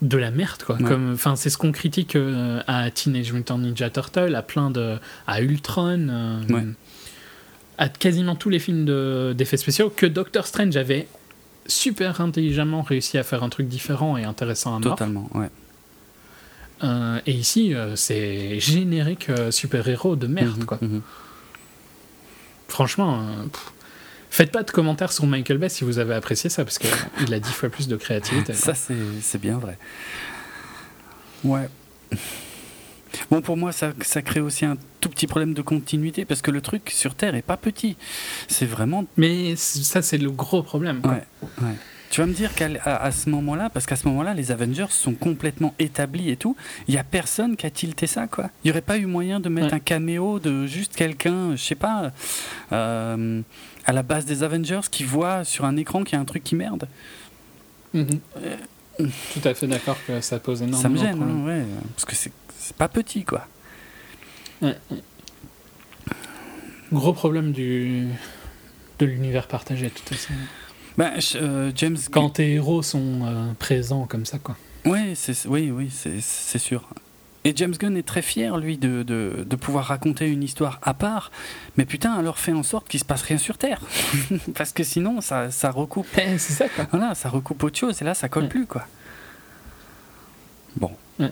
de 0.02 0.16
la 0.18 0.32
merde, 0.32 0.64
quoi. 0.64 0.78
Ouais. 0.78 0.96
Enfin, 1.14 1.36
c'est 1.36 1.50
ce 1.50 1.58
qu'on 1.58 1.74
critique 1.74 2.16
euh, 2.16 2.62
à 2.68 2.90
Teenage 2.90 3.34
Mutant 3.34 3.58
Ninja 3.58 3.90
Turtle, 3.90 4.34
à 4.34 4.42
plein 4.44 4.72
de, 4.72 4.96
à 5.28 5.42
Ultron, 5.42 6.08
euh, 6.10 6.42
Ouais. 6.50 6.64
à 7.78 7.90
quasiment 7.90 8.36
tous 8.36 8.50
les 8.50 8.60
films 8.60 8.86
de- 8.86 9.36
d'effets 9.38 9.58
spéciaux, 9.58 9.92
que 9.94 10.06
Doctor 10.06 10.48
Strange 10.48 10.78
avait 10.78 11.10
super 11.68 12.22
intelligemment 12.22 12.82
réussi 12.82 13.18
à 13.18 13.24
faire 13.24 13.44
un 13.44 13.50
truc 13.50 13.68
différent 13.68 14.16
et 14.16 14.24
intéressant 14.24 14.76
à 14.78 14.80
mort. 14.80 14.96
Totalement, 14.96 15.30
ouais. 15.36 15.50
Euh, 16.82 17.20
et 17.26 17.34
ici, 17.34 17.74
euh, 17.76 17.98
c'est 17.98 18.58
générique 18.62 19.30
euh, 19.30 19.52
super-héros 19.52 20.16
de 20.16 20.28
merde, 20.28 20.60
Mhm, 20.60 20.66
quoi. 20.66 20.78
mhm. 20.82 21.02
Franchement, 22.70 23.20
euh, 23.22 23.44
pff, 23.44 23.72
faites 24.30 24.52
pas 24.52 24.64
de 24.64 24.72
commentaires 24.72 25.12
sur 25.12 25.26
Michael 25.26 25.58
Bay 25.58 25.70
si 25.70 25.84
vous 25.84 26.00
avez 26.00 26.14
apprécié 26.16 26.50
ça, 26.50 26.64
parce 26.64 26.80
qu'il 26.80 27.34
a 27.34 27.40
dix 27.40 27.52
fois 27.52 27.70
plus 27.70 27.88
de 27.88 27.96
créativité. 27.96 28.54
Ça, 28.54 28.74
c'est 28.76 29.42
bien 29.42 29.58
vrai. 29.58 29.78
Ouais. 31.44 31.70
Bon, 33.32 33.42
pour 33.42 33.58
moi, 33.58 33.72
ça, 33.72 33.92
ça 34.02 34.22
crée 34.22 34.40
aussi 34.40 34.66
un 34.66 34.78
tout 35.02 35.10
petit 35.10 35.28
problème 35.28 35.54
de 35.54 35.62
continuité, 35.62 36.26
parce 36.26 36.42
que 36.42 36.52
le 36.52 36.62
truc 36.62 36.90
sur 36.90 37.16
Terre 37.16 37.36
est 37.36 37.42
pas 37.42 37.58
petit. 37.58 37.98
C'est 38.48 38.66
vraiment 38.66 39.06
Mais 39.18 39.56
ça, 39.56 40.02
c'est 40.02 40.18
le 40.18 40.32
gros 40.32 40.64
problème. 40.64 41.02
quoi. 41.02 41.14
Ouais, 41.14 41.24
ouais. 41.62 41.76
Tu 42.10 42.22
vas 42.22 42.26
me 42.28 42.34
dire 42.34 42.56
qu'à 42.56 42.68
à- 42.86 43.04
à 43.06 43.12
ce 43.12 43.30
moment-là, 43.30 43.70
parce 43.70 43.86
qu'à 43.86 43.96
ce 43.96 44.08
moment-là, 44.08 44.34
les 44.34 44.52
Avengers 44.52 44.88
sont 44.90 45.14
complètement 45.14 45.76
établis 45.78 46.30
et 46.32 46.38
tout, 46.38 46.56
il 46.88 46.96
y 46.96 46.98
a 46.98 47.04
personne 47.04 47.56
qui 47.56 47.68
a 47.68 47.70
tilté 47.70 48.08
ça, 48.08 48.28
quoi. 48.28 48.50
Il 48.64 48.68
n'y 48.68 48.72
aurait 48.72 48.82
pas 48.82 48.98
eu 48.98 49.06
moyen 49.06 49.40
de 49.40 49.48
mettre 49.48 49.68
Ouais. 49.68 49.74
un 49.76 49.80
caméo 49.80 50.40
de 50.40 50.66
juste 50.66 50.96
quelqu'un, 50.96 51.56
je 51.56 51.64
sais 51.64 51.76
pas, 51.76 52.12
euh, 52.72 53.42
à 53.86 53.94
la 53.94 54.02
base 54.04 54.26
des 54.26 54.42
Avengers 54.42 54.82
qui 54.90 55.04
voit 55.04 55.44
sur 55.44 55.66
un 55.66 55.78
écran 55.78 56.04
qu'il 56.04 56.14
y 56.16 56.18
a 56.18 56.22
un 56.22 56.26
truc 56.26 56.44
qui 56.44 56.56
merde. 56.56 56.88
Mhm. 57.94 58.20
Tout 58.98 59.42
à 59.48 59.54
fait 59.54 59.68
d'accord 59.68 59.98
que 60.08 60.20
ça 60.20 60.40
pose 60.40 60.62
énormément 60.62 60.82
ça 60.82 60.90
me 60.90 60.96
de 60.98 61.00
gêne, 61.00 61.22
hein, 61.24 61.46
ouais, 61.46 61.64
parce 61.96 62.06
que 62.06 62.16
c'est 62.16 62.76
pas 62.76 62.88
petit, 62.90 63.24
quoi. 63.24 63.48
Gros 66.92 67.14
problème 67.14 67.52
du 67.52 68.08
de 68.98 69.06
l'univers 69.06 69.48
partagé, 69.48 69.86
de 69.86 69.92
toute 69.92 70.10
façon. 70.10 70.34
Ben, 71.00 71.14
je- 71.20 71.38
euh, 71.38 71.72
James. 71.76 71.98
Quand 72.12 72.30
tes 72.30 72.54
héros 72.56 72.84
sont 72.84 73.22
euh, 73.24 73.52
présents 73.58 74.06
comme 74.06 74.26
ça, 74.26 74.38
quoi. 74.38 74.56
Ouais, 74.86 75.14
oui, 75.48 75.72
oui, 75.72 75.90
c'est, 75.92 76.58
sûr. 76.60 76.88
Et 77.46 77.54
James 77.56 77.74
Gunn 77.74 77.96
est 77.98 78.04
très 78.06 78.22
fier, 78.22 78.58
lui, 78.58 78.78
de, 78.78 79.04
de, 79.04 79.46
de 79.50 79.56
pouvoir 79.56 79.86
raconter 79.86 80.28
une 80.28 80.44
histoire 80.44 80.78
à 80.82 80.94
part. 80.94 81.32
Mais 81.78 81.86
putain, 81.86 82.12
alors 82.14 82.38
fait 82.38 82.52
en 82.52 82.64
sorte 82.64 82.90
qu'il 82.90 83.00
se 83.00 83.06
passe 83.06 83.22
rien 83.22 83.38
sur 83.38 83.58
Terre. 83.58 83.80
Parce 84.56 84.74
que 84.74 84.84
sinon, 84.84 85.22
ça, 85.22 85.52
ça 85.52 85.72
recoupe. 85.72 86.06
Eh, 86.18 86.38
c'est 86.38 86.52
ça, 86.54 86.68
quoi. 86.68 86.86
Voilà, 86.92 87.16
ça 87.16 87.30
recoupe 87.30 87.64
autre 87.64 87.80
chose 87.80 88.02
et 88.02 88.06
là, 88.06 88.14
ça 88.14 88.28
colle 88.28 88.44
Ouais. 88.44 88.50
plus, 88.50 88.66
quoi. 88.68 88.86
Bon. 90.76 90.92
Ouais. 91.18 91.32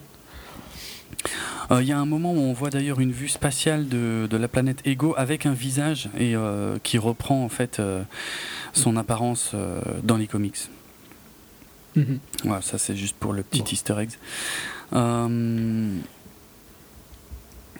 Euh, 1.71 1.81
Il 1.81 1.87
y 1.87 1.91
a 1.91 1.99
un 1.99 2.05
moment 2.05 2.31
où 2.33 2.37
on 2.39 2.53
voit 2.53 2.69
d'ailleurs 2.69 2.99
une 2.99 3.11
vue 3.11 3.27
spatiale 3.27 3.87
de, 3.87 4.27
de 4.29 4.37
la 4.37 4.47
planète 4.47 4.81
Ego 4.85 5.13
avec 5.17 5.45
un 5.45 5.53
visage 5.53 6.09
et 6.17 6.35
euh, 6.35 6.77
qui 6.83 6.97
reprend 6.97 7.43
en 7.43 7.49
fait 7.49 7.79
euh, 7.79 8.03
son 8.73 8.95
apparence 8.97 9.53
dans 10.03 10.17
les 10.17 10.27
comics. 10.27 10.69
Mhm. 11.95 12.19
Voilà, 12.43 12.61
ça 12.61 12.77
c'est 12.77 12.95
juste 12.95 13.15
pour 13.17 13.33
le 13.33 13.43
petit 13.43 13.61
Bon. 13.61 13.69
easter 13.71 13.95
egg. 13.99 14.09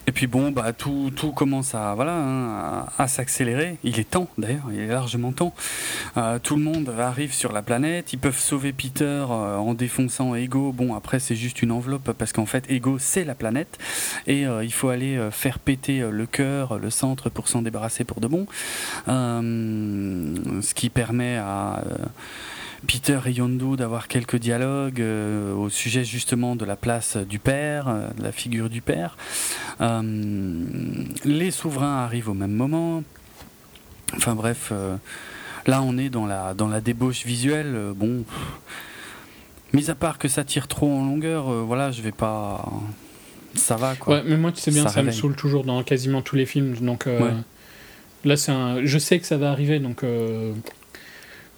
Et 0.09 0.13
puis 0.13 0.25
bon, 0.25 0.51
bah, 0.51 0.71
tout, 0.71 1.11
tout 1.13 1.33
commence 1.33 1.75
à, 1.75 1.93
voilà, 1.93 2.13
hein, 2.13 2.85
à, 2.97 3.03
à 3.03 3.07
s'accélérer. 3.09 3.77
Il 3.83 3.99
est 3.99 4.09
temps 4.09 4.29
d'ailleurs, 4.37 4.67
il 4.71 4.79
est 4.79 4.87
largement 4.87 5.33
temps. 5.33 5.53
Euh, 6.15 6.39
tout 6.39 6.55
le 6.55 6.63
monde 6.63 6.89
arrive 6.97 7.33
sur 7.33 7.51
la 7.51 7.61
planète, 7.61 8.13
ils 8.13 8.19
peuvent 8.19 8.39
sauver 8.39 8.71
Peter 8.71 9.03
euh, 9.03 9.57
en 9.57 9.73
défonçant 9.73 10.33
Ego. 10.33 10.71
Bon, 10.71 10.95
après 10.95 11.19
c'est 11.19 11.35
juste 11.35 11.61
une 11.61 11.73
enveloppe 11.73 12.13
parce 12.13 12.31
qu'en 12.31 12.45
fait 12.45 12.63
Ego 12.71 12.97
c'est 12.99 13.25
la 13.25 13.35
planète 13.35 13.77
et 14.27 14.47
euh, 14.47 14.63
il 14.63 14.71
faut 14.71 14.87
aller 14.87 15.17
euh, 15.17 15.29
faire 15.29 15.59
péter 15.59 15.99
euh, 15.99 16.09
le 16.09 16.25
cœur, 16.25 16.79
le 16.79 16.89
centre 16.89 17.29
pour 17.29 17.49
s'en 17.49 17.61
débarrasser 17.61 18.05
pour 18.05 18.21
de 18.21 18.27
bon. 18.27 18.47
Euh, 19.09 20.61
ce 20.61 20.73
qui 20.73 20.89
permet 20.89 21.35
à... 21.37 21.83
Peter 22.87 23.19
et 23.25 23.31
Yondu 23.31 23.75
d'avoir 23.75 24.07
quelques 24.07 24.37
dialogues 24.37 25.01
euh, 25.01 25.53
au 25.53 25.69
sujet 25.69 26.05
justement 26.05 26.55
de 26.55 26.63
la 26.65 26.75
place 26.77 27.17
du 27.17 27.37
père, 27.37 27.87
euh, 27.89 28.07
de 28.17 28.23
la 28.23 28.31
figure 28.31 28.69
du 28.69 28.81
père. 28.81 29.17
Euh, 29.81 30.01
les 31.25 31.51
souverains 31.51 31.97
arrivent 31.97 32.29
au 32.29 32.33
même 32.33 32.53
moment. 32.53 33.03
Enfin 34.15 34.35
bref, 34.35 34.71
là 35.65 35.81
on 35.81 35.97
est 35.97 36.09
dans 36.09 36.25
la, 36.25 36.53
dans 36.53 36.69
la 36.69 36.79
débauche 36.79 37.25
visuelle. 37.25 37.75
bon, 37.93 38.23
mis 39.73 39.89
à 39.89 39.95
part 39.95 40.17
que 40.17 40.29
ça 40.29 40.45
tire 40.45 40.69
trop 40.69 40.89
en 40.89 41.05
longueur, 41.05 41.51
voilà, 41.65 41.91
je 41.91 42.01
vais 42.01 42.13
pas. 42.13 42.65
Ça 43.53 43.75
va 43.75 43.95
quoi. 43.95 44.15
Ouais, 44.17 44.23
mais 44.25 44.37
moi, 44.37 44.51
tu 44.53 44.61
sais 44.61 44.71
bien, 44.71 44.83
Ça 44.83 44.89
ça, 44.89 45.03
me 45.03 45.11
saoule 45.11 45.35
toujours 45.35 45.65
dans 45.65 45.83
quasiment 45.83 46.21
tous 46.21 46.37
les 46.37 46.45
films. 46.45 46.75
Donc 46.77 47.03
Ouais. 47.07 47.33
là, 48.23 48.37
c'est 48.37 48.51
un... 48.53 48.85
je 48.85 48.97
sais 48.97 49.19
que 49.19 49.25
ça 49.25 49.37
va 49.37 49.51
arriver, 49.51 49.79
donc 49.79 50.03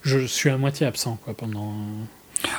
je 0.09 0.25
suis 0.25 0.49
à 0.49 0.57
moitié 0.57 0.87
absent 0.87 1.17
quoi, 1.23 1.33
pendant 1.35 1.73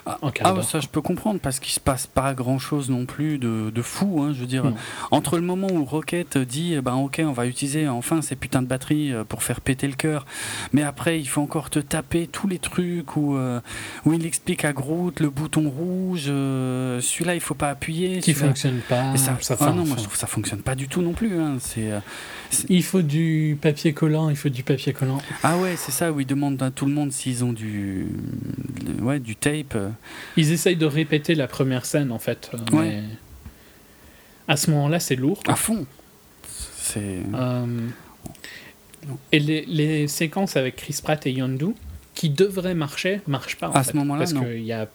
Ah, 0.07 0.19
Ah, 0.43 0.63
ça 0.63 0.81
je 0.81 0.89
peux 0.89 1.01
comprendre 1.01 1.41
parce 1.41 1.59
qu'il 1.61 1.73
se 1.73 1.81
passe 1.81 2.07
pas 2.07 2.35
grand 2.35 2.59
chose 2.59 2.91
non 2.91 3.07
plus 3.07 3.39
de, 3.39 3.71
de 3.75 3.83
fou. 3.83 4.21
Hein, 4.23 4.33
je 4.35 4.41
veux 4.41 4.47
dire, 4.47 4.65
Non. 4.65 4.75
entre 5.11 5.37
le 5.37 5.43
moment 5.43 5.69
où 5.71 5.85
Rocket 5.85 6.37
dit 6.39 6.75
eh 6.75 6.81
ben 6.81 6.95
ok 6.95 7.23
on 7.25 7.33
va 7.33 7.47
utiliser 7.47 7.89
enfin 7.89 8.21
ces 8.23 8.37
putains 8.37 8.63
de 8.63 8.67
batteries 8.67 9.13
euh, 9.13 9.25
pour 9.25 9.43
faire 9.43 9.61
péter 9.61 9.87
le 9.87 9.95
cœur, 9.95 10.27
mais 10.73 10.83
après 10.83 11.19
il 11.21 11.27
faut 11.27 11.41
encore 11.43 11.71
te 11.71 11.79
taper 11.79 12.27
tous 12.27 12.47
les 12.49 12.59
trucs 12.59 13.17
où, 13.17 13.37
euh, 13.37 13.61
où 14.05 14.13
il 14.13 14.27
explique 14.27 14.65
à 14.65 14.73
Groot 14.73 15.19
le 15.21 15.31
bouton 15.31 15.69
rouge, 15.71 16.25
euh, 16.29 17.01
celui-là 17.01 17.35
il 17.35 17.41
faut 17.41 17.55
pas 17.55 17.71
appuyer. 17.71 18.21
Qui 18.21 18.35
fonctionne 18.35 18.81
pas. 18.89 19.13
Et 19.15 19.19
ça, 19.19 19.37
ça 19.41 19.57
ah 19.61 19.67
non, 19.73 19.85
moi 19.87 19.97
je 19.97 20.03
trouve 20.03 20.13
que 20.15 20.19
ça 20.19 20.27
fonctionne 20.27 20.61
pas 20.63 20.75
du 20.75 20.89
tout 20.89 21.03
non 21.03 21.13
plus. 21.13 21.39
hein, 21.39 21.57
C'est 21.59 21.91
Il 22.69 22.83
faut 22.83 23.03
du 23.03 23.57
papier 23.61 23.93
collant, 23.93 24.29
il 24.31 24.37
faut 24.37 24.49
du 24.51 24.63
papier 24.63 24.93
collant. 24.93 25.19
ah 25.43 25.57
ouais 25.59 25.75
c'est 25.77 25.93
ça 25.93 26.13
où 26.13 26.21
ils 26.21 26.27
demandent 26.27 26.63
à 26.63 26.71
tout 26.71 26.87
le 26.87 26.93
monde 26.93 27.13
s'ils 27.13 27.45
ont 27.45 27.53
du 27.53 28.07
ouais 29.01 29.19
du 29.21 29.37
tape. 29.37 29.70
Euh. 29.77 29.91
Ils 30.37 30.53
essayent 30.53 30.77
de 30.77 30.87
répéter 30.87 31.35
la 31.35 31.47
première 31.49 31.85
scène 31.87 32.13
en 32.13 32.19
fait. 32.19 32.51
euh, 32.55 32.59
Ouais. 32.77 32.89
mais 32.91 33.03
À 34.49 34.57
ce 34.57 34.71
moment-là, 34.71 35.01
c'est 35.01 35.17
lourd. 35.17 35.41
à 35.47 35.55
fond. 35.57 35.87
C'est 36.77 37.21
Euh, 37.35 37.89
Et 39.33 39.39
les, 39.39 39.65
les 39.67 40.09
séquences 40.09 40.57
avec 40.57 40.77
Chris 40.77 40.99
Pratt 41.03 41.25
et 41.27 41.33
Yondu, 41.33 41.75
qui 42.15 42.29
devraient 42.31 42.75
marcher, 42.75 43.21
marchent 43.27 43.57
pas. 43.57 43.69
en 43.69 43.73
À 43.73 43.83
fait, 43.83 43.93
ce 43.93 43.97
moment-là, 43.97 44.21
parce 44.21 44.33
non. 44.35 44.43
que 44.43 44.55
il 44.57 44.65
y 44.65 44.73
a. 44.73 44.89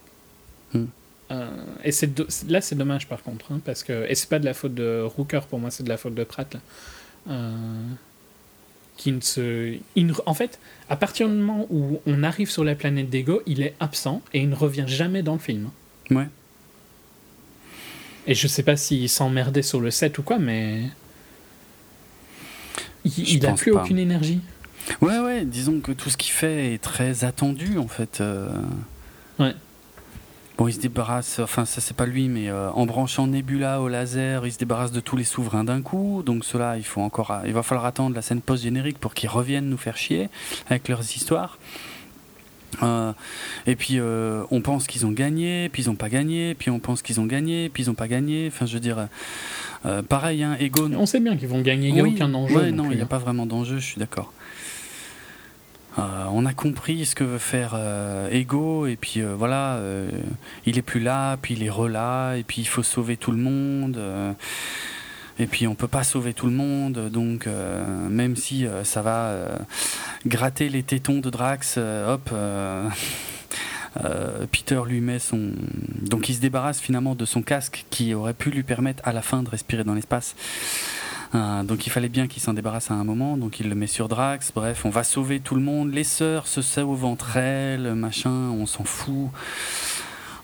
Hmm. 0.74 0.86
Euh, 1.32 1.50
et 1.84 1.92
c'est 1.92 2.14
do- 2.14 2.28
là, 2.50 2.62
c'est 2.62 2.76
dommage 2.76 3.08
par 3.08 3.24
contre, 3.24 3.52
hein, 3.52 3.60
parce 3.66 3.82
que 3.84 4.06
et 4.08 4.14
c'est 4.14 4.30
pas 4.30 4.38
de 4.38 4.46
la 4.46 4.54
faute 4.54 4.76
de 4.76 5.02
Rooker 5.04 5.42
pour 5.50 5.58
moi, 5.60 5.72
c'est 5.72 5.82
de 5.84 5.90
la 5.90 5.98
faute 5.98 6.14
de 6.14 6.24
Pratt. 6.24 6.54
Là. 6.54 6.60
Euh, 7.30 7.54
qui 8.98 9.12
ne 9.12 9.20
se, 9.22 9.76
il 9.96 10.06
ne- 10.08 10.14
en 10.26 10.34
fait, 10.34 10.60
à 10.90 10.96
partir 10.96 11.28
du 11.28 11.36
moment 11.36 11.68
où 11.70 12.00
on 12.06 12.24
arrive 12.24 12.50
sur 12.50 12.64
la 12.64 12.76
planète 12.76 13.10
d'Ego, 13.10 13.42
il 13.46 13.62
est 13.62 13.76
absent 13.80 14.22
et 14.34 14.40
il 14.42 14.50
ne 14.50 14.56
revient 14.56 14.86
jamais 14.88 15.22
dans 15.24 15.34
le 15.34 15.40
film. 15.40 15.70
ouais. 16.12 16.28
Et 18.28 18.34
je 18.34 18.48
sais 18.48 18.64
pas 18.64 18.76
s'il 18.76 19.08
s'emmerdait 19.08 19.62
sur 19.62 19.80
le 19.80 19.92
set 19.92 20.18
ou 20.18 20.24
quoi, 20.24 20.40
mais 20.40 20.82
il, 23.04 23.30
il 23.30 23.46
a 23.46 23.54
plus 23.54 23.72
pas. 23.72 23.84
aucune 23.84 24.00
énergie. 24.00 24.40
Ouais, 25.02 25.20
ouais, 25.20 25.46
disons 25.46 25.80
que 25.80 25.92
tout 25.92 26.10
ce 26.10 26.18
qu'il 26.18 26.32
fait 26.32 26.74
est 26.74 26.78
très 26.82 27.24
attendu 27.24 27.78
en 27.78 27.88
fait. 27.88 28.22
euh. 28.22 28.50
Ouais. 29.40 29.54
Bon, 30.58 30.68
il 30.70 30.74
se 30.74 30.80
débarrasse, 30.80 31.40
enfin, 31.40 31.66
ça 31.66 31.82
c'est 31.82 31.96
pas 31.96 32.06
lui, 32.06 32.30
mais 32.30 32.50
euh, 32.50 32.70
en 32.72 32.86
branchant 32.86 33.28
Nebula 33.28 33.82
au 33.82 33.90
laser, 33.90 34.46
il 34.46 34.54
se 34.54 34.58
débarrasse 34.58 34.94
de 34.94 35.02
tous 35.02 35.18
les 35.18 35.26
souverains 35.26 35.66
d'un 35.66 35.82
coup. 35.82 36.24
Donc, 36.26 36.46
cela, 36.46 36.78
il, 36.78 36.86
faut 36.86 37.02
encore, 37.02 37.42
il 37.46 37.52
va 37.54 37.62
falloir 37.62 37.86
attendre 37.86 38.16
la 38.16 38.22
scène 38.22 38.42
post-générique 38.42 38.98
pour 38.98 39.14
qu'ils 39.14 39.30
reviennent 39.30 39.70
nous 39.70 39.78
faire 39.78 39.98
chier 39.98 40.30
avec 40.70 40.88
leurs 40.88 41.02
histoires. 41.02 41.58
Euh, 42.84 43.14
et 43.68 43.76
puis, 43.76 44.00
euh, 44.00 44.44
on 44.52 44.62
pense 44.62 44.88
qu'ils 44.88 45.06
ont 45.06 45.12
gagné, 45.12 45.70
puis 45.70 45.84
ils 45.84 45.90
ont 45.90 45.96
pas 45.96 46.10
gagné, 46.10 46.56
puis 46.56 46.70
on 46.70 46.80
pense 46.80 47.02
qu'ils 47.02 47.20
ont 47.20 47.26
gagné, 47.26 47.70
puis 47.70 47.84
ils 47.84 47.90
ont 47.90 47.96
pas 47.96 48.08
gagné. 48.08 48.48
Enfin, 48.48 48.66
je 48.66 48.74
veux 48.74 48.80
dire, 48.80 49.08
euh, 49.86 50.02
pareil, 50.02 50.44
hein, 50.44 50.58
Ego. 50.60 50.90
On 50.98 51.06
sait 51.06 51.20
bien 51.20 51.38
qu'ils 51.38 51.48
vont 51.48 51.62
gagner, 51.62 51.90
il 51.90 51.94
n'y 51.94 52.00
a 52.00 52.04
Oui, 52.04 52.14
aucun 52.16 52.34
enjeu. 52.34 52.56
ouais, 52.56 52.72
non 52.72 52.86
il 52.92 52.96
n'y 52.96 53.02
a 53.02 53.04
hein. 53.04 53.08
pas 53.08 53.18
vraiment 53.18 53.46
d'enjeu, 53.46 53.80
je 53.80 53.86
suis 53.86 54.00
d'accord. 54.00 54.34
Euh, 55.98 56.26
on 56.32 56.46
a 56.46 56.54
compris 56.54 57.06
ce 57.06 57.16
que 57.16 57.24
veut 57.24 57.38
faire 57.38 57.72
euh, 57.76 58.30
Ego, 58.30 58.86
et 58.86 58.98
puis 58.98 59.22
euh, 59.22 59.34
voilà, 59.36 59.80
il 60.66 60.78
est 60.78 60.82
plus 60.82 61.00
là, 61.00 61.38
puis 61.42 61.54
il 61.54 61.64
est 61.64 61.70
re-là, 61.70 62.36
et 62.36 62.44
puis 62.44 62.62
il 62.62 62.66
faut 62.66 62.84
sauver 62.84 63.18
tout 63.18 63.32
le 63.32 63.38
monde. 63.38 64.00
et 65.40 65.48
puis 65.48 65.68
on 65.68 65.76
peut 65.76 65.88
pas 65.88 66.04
sauver 66.04 66.34
tout 66.34 66.48
le 66.48 66.54
monde, 66.54 67.10
donc 67.10 67.48
même 68.10 68.36
si 68.36 68.66
ça 68.84 69.02
va 69.02 69.34
gratter 70.26 70.70
les 70.70 70.84
tétons 70.84 71.20
de 71.20 71.30
Drax, 71.30 71.78
hop, 71.78 72.34
Peter 74.52 74.82
lui 74.86 75.00
met 75.00 75.20
son... 75.20 75.52
Donc 76.02 76.30
il 76.30 76.36
se 76.36 76.42
débarrasse 76.42 76.82
finalement 76.82 77.16
de 77.16 77.26
son 77.26 77.42
casque 77.42 77.86
qui 77.90 78.14
aurait 78.14 78.34
pu 78.34 78.50
lui 78.50 78.64
permettre 78.64 79.02
à 79.08 79.14
la 79.14 79.22
fin 79.22 79.44
de 79.44 79.50
respirer 79.50 79.84
dans 79.84 79.94
l'espace. 79.94 80.36
Euh, 81.36 81.64
donc 81.64 81.86
il 81.86 81.90
fallait 81.90 82.08
bien 82.10 82.28
qu'il 82.28 82.42
s'en 82.42 82.54
débarrasse 82.54 82.90
à 82.92 82.94
un 82.94 83.04
moment, 83.04 83.36
donc 83.36 83.60
il 83.60 83.68
le 83.70 83.76
met 83.76 83.88
sur 83.88 84.08
Drax. 84.08 84.52
Bref, 84.56 84.86
on 84.86 84.90
va 84.90 85.04
sauver 85.04 85.40
tout 85.42 85.56
le 85.56 85.62
monde. 85.62 85.92
Les 85.94 86.04
sœurs 86.06 86.48
se 86.48 86.62
sauvent 86.62 87.04
entre 87.06 87.36
elles, 87.38 87.94
machin, 87.94 88.32
on 88.32 88.66
s'en 88.66 88.84
fout. 88.86 89.30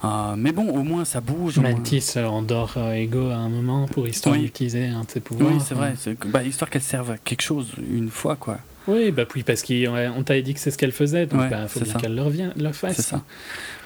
Euh, 0.04 0.34
mais 0.36 0.52
bon, 0.52 0.68
au 0.70 0.84
moins 0.84 1.06
ça 1.06 1.22
bouge. 1.22 1.60
moins- 1.60 1.72
Mantis 1.72 2.14
euh, 2.18 2.26
endort 2.26 2.74
euh, 2.78 2.94
Ego 2.94 3.30
à 3.30 3.36
un 3.36 3.50
moment 3.50 3.88
pour 3.88 4.08
histoire 4.08 4.36
Oui. 4.36 4.42
d'utiliser 4.42 4.88
un 4.88 5.02
de 5.04 5.12
ses 5.12 5.20
pouvoirs. 5.20 5.52
Oui, 5.54 5.60
c'est 5.66 5.76
vrai. 5.76 5.94
Bah, 6.26 6.44
histoire 6.44 6.70
qu'elle 6.70 6.82
serve 6.82 7.12
à 7.12 7.18
quelque 7.18 7.44
chose 7.44 7.72
une 7.90 8.10
fois, 8.10 8.36
quoi. 8.36 8.58
Oui, 8.88 9.12
bah 9.12 9.24
oui, 9.36 9.44
parce 9.44 9.62
qu'on 9.62 10.24
t'avait 10.26 10.42
dit 10.42 10.56
que 10.56 10.60
c'est 10.60 10.72
ce 10.72 10.78
qu'elle 10.80 10.92
faisait, 10.92 11.28
donc 11.28 11.40
Ouais, 11.40 11.50
bah, 11.50 11.68
faut 11.68 11.80
bien 11.82 11.94
ça. 11.94 12.00
qu'elle 12.00 12.16
le, 12.16 12.24
le 12.56 12.72
fasse. 12.74 12.96
C'est 12.96 13.02
ça. 13.04 13.22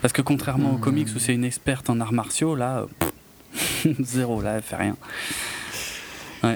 Parce 0.01 0.13
que 0.13 0.21
contrairement 0.21 0.71
aux 0.71 0.77
Hmm. 0.77 0.81
comics 0.81 1.09
où 1.13 1.19
c'est 1.19 1.33
une 1.33 1.43
experte 1.43 1.89
en 1.89 1.99
arts 1.99 2.13
martiaux, 2.13 2.55
là, 2.55 2.85
pff, 2.99 3.87
zéro, 3.99 4.41
là, 4.41 4.53
elle 4.55 4.61
fait 4.63 4.77
rien. 4.77 4.95
Non, 6.43 6.55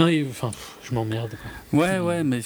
Non, 0.00 0.08
et, 0.08 0.26
enfin, 0.28 0.50
je 0.82 0.94
m'emmerde. 0.94 1.36
Ouais, 1.74 1.98
ouais, 1.98 2.24
mais. 2.24 2.40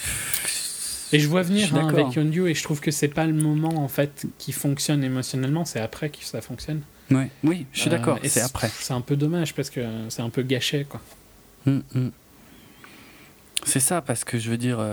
Et 1.12 1.20
je 1.20 1.28
vois 1.28 1.42
venir 1.42 1.72
hein, 1.76 1.88
avec 1.88 2.14
Yondu 2.14 2.48
et 2.48 2.54
je 2.54 2.62
trouve 2.64 2.80
que 2.80 2.90
c'est 2.90 3.08
pas 3.08 3.24
le 3.26 3.34
moment 3.34 3.84
en 3.84 3.86
fait 3.86 4.26
qui 4.38 4.50
fonctionne 4.50 5.04
émotionnellement, 5.04 5.64
c'est 5.64 5.78
après 5.78 6.08
que 6.08 6.18
ça 6.22 6.40
fonctionne. 6.40 6.80
Ouais, 7.10 7.30
oui, 7.44 7.66
je 7.72 7.80
suis 7.82 7.90
d'accord, 7.90 8.18
c'est 8.24 8.40
après. 8.40 8.68
C'est 8.68 8.94
un 8.94 9.00
peu 9.00 9.14
dommage 9.14 9.54
parce 9.54 9.70
que 9.70 9.80
c'est 10.08 10.22
un 10.22 10.30
peu 10.30 10.42
gâché 10.42 10.84
quoi. 10.88 11.00
Hum, 11.68 11.84
hum. 11.94 12.10
C'est 13.64 13.80
ça, 13.80 14.02
parce 14.02 14.24
que 14.24 14.38
je 14.38 14.50
veux 14.50 14.56
dire, 14.56 14.84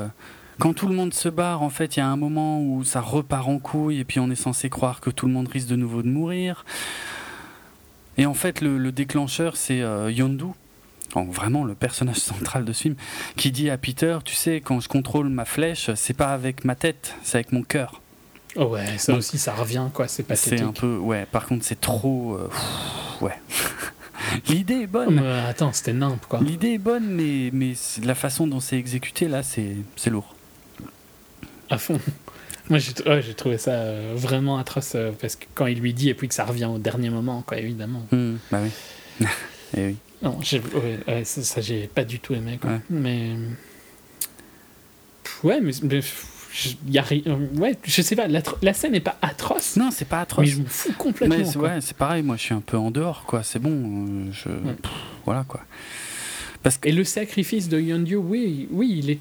quand 0.60 0.76
tout 0.76 0.88
le 0.88 0.94
monde 0.94 1.14
se 1.14 1.28
barre, 1.28 1.64
en 1.64 1.72
fait, 1.72 1.96
il 1.96 2.00
y 2.00 2.04
a 2.04 2.08
un 2.08 2.18
moment 2.18 2.62
où 2.62 2.84
ça 2.84 3.02
repart 3.02 3.48
en 3.48 3.58
couille 3.58 4.00
et 4.00 4.06
puis 4.06 4.20
on 4.20 4.30
est 4.30 4.36
censé 4.36 4.70
croire 4.70 5.02
que 5.02 5.10
tout 5.10 5.26
le 5.26 5.34
monde 5.34 5.48
risque 5.48 5.68
de 5.68 5.76
nouveau 5.76 6.04
de 6.04 6.08
mourir. 6.08 6.66
Et 8.18 8.28
en 8.28 8.36
fait, 8.36 8.62
le, 8.62 8.92
déclencheur, 8.92 9.58
c'est 9.58 9.82
euh, 9.82 10.12
Yondu, 10.12 10.54
vraiment 11.16 11.64
le 11.64 11.76
personnage 11.76 12.18
central 12.18 12.66
de 12.66 12.74
ce 12.74 12.84
film, 12.84 12.96
qui 13.36 13.52
dit 13.52 13.70
à 13.70 13.78
Peter, 13.78 14.18
tu 14.24 14.36
sais, 14.36 14.62
quand 14.62 14.80
je 14.80 14.88
contrôle 14.88 15.30
ma 15.30 15.46
flèche, 15.46 15.92
c'est 15.96 16.14
pas 16.14 16.34
avec 16.34 16.66
ma 16.66 16.76
tête, 16.76 17.16
c'est 17.24 17.38
avec 17.38 17.52
mon 17.52 17.64
cœur. 17.64 18.02
Oh 18.56 18.66
ouais, 18.66 18.98
ça 18.98 19.14
aussi, 19.14 19.38
ça 19.38 19.54
revient, 19.54 19.88
quoi, 19.94 20.08
c'est 20.08 20.24
pathétique. 20.24 20.60
C'est 20.60 20.66
un 20.66 20.74
peu, 20.74 20.98
ouais, 20.98 21.26
par 21.26 21.46
contre, 21.46 21.64
c'est 21.64 21.80
trop... 21.80 22.36
Euh, 22.36 22.50
ouais. 23.22 23.40
L'idée 24.48 24.82
est 24.82 24.88
bonne. 24.88 25.20
attends, 25.20 25.74
c'était 25.74 25.94
nimp, 25.94 26.26
quoi. 26.28 26.40
L'idée 26.42 26.74
est 26.74 26.78
bonne, 26.78 27.08
mais, 27.08 27.50
mais 27.54 27.74
la 28.04 28.16
façon 28.16 28.48
dont 28.48 28.60
c'est 28.60 28.78
exécuté, 28.78 29.28
là, 29.28 29.42
c'est 29.44 29.76
lourd 30.10 30.36
à 31.72 31.78
fond. 31.78 32.00
Moi, 32.70 32.78
j'ai 32.80 33.34
trouvé 33.34 33.58
ça 33.58 33.72
euh, 33.72 34.14
vraiment 34.16 34.58
atroce 34.58 34.94
euh, 34.96 35.12
parce 35.20 35.36
que 35.36 35.46
quand 35.56 35.66
il 35.66 35.80
lui 35.80 35.94
dit 35.94 36.10
et 36.10 36.14
puis 36.14 36.28
que 36.28 36.34
ça 36.34 36.46
revient 36.46 36.66
au 36.66 36.78
dernier 36.78 37.10
moment, 37.10 37.42
quoi, 37.42 37.58
évidemment. 37.58 38.06
Hmm, 38.12 38.36
bah 38.52 38.60
oui. 38.62 38.70
et 39.22 39.28
eh 39.78 39.86
oui. 39.88 39.98
Non, 40.22 40.40
ça, 41.24 41.62
j'ai 41.62 41.88
pas 41.88 42.04
du 42.04 42.20
tout 42.20 42.34
aimé, 42.34 42.60
quoi. 42.62 42.80
Mais. 42.90 43.32
Ouais, 45.44 45.60
mais. 45.62 46.02
y 46.88 46.98
a 46.98 47.02
rien, 47.02 47.22
ouais, 47.56 47.76
je 47.84 48.02
sais 48.02 48.16
pas, 48.16 48.28
la, 48.28 48.74
scène 48.74 48.92
n'est 48.92 49.00
pas 49.00 49.18
atroce. 49.22 49.78
Non, 49.78 49.90
c'est 49.92 50.08
pas 50.08 50.22
atroce. 50.22 50.46
Mais 50.46 50.52
je 50.52 50.60
me 50.60 50.66
fous 50.66 50.94
complètement. 50.98 51.36
Mais 51.36 51.58
ouais, 51.58 51.82
c'est 51.82 51.98
pareil, 51.98 52.24
moi 52.24 52.36
je 52.38 52.42
suis 52.42 52.54
un 52.54 52.62
peu 52.62 52.78
en 52.78 52.92
dehors, 52.92 53.26
quoi. 53.26 53.44
C'est 53.44 53.60
bon, 53.60 53.72
euh, 53.72 54.32
je. 54.32 54.50
voilà, 55.26 55.44
quoi. 55.48 55.62
Parce 56.62 56.78
que... 56.78 56.90
Et 56.90 56.92
le 56.92 57.04
sacrifice 57.04 57.70
de 57.70 57.80
Yondu, 57.80 58.18
oui, 58.18 58.68
oui, 58.72 59.02
il 59.04 59.10
est 59.10 59.20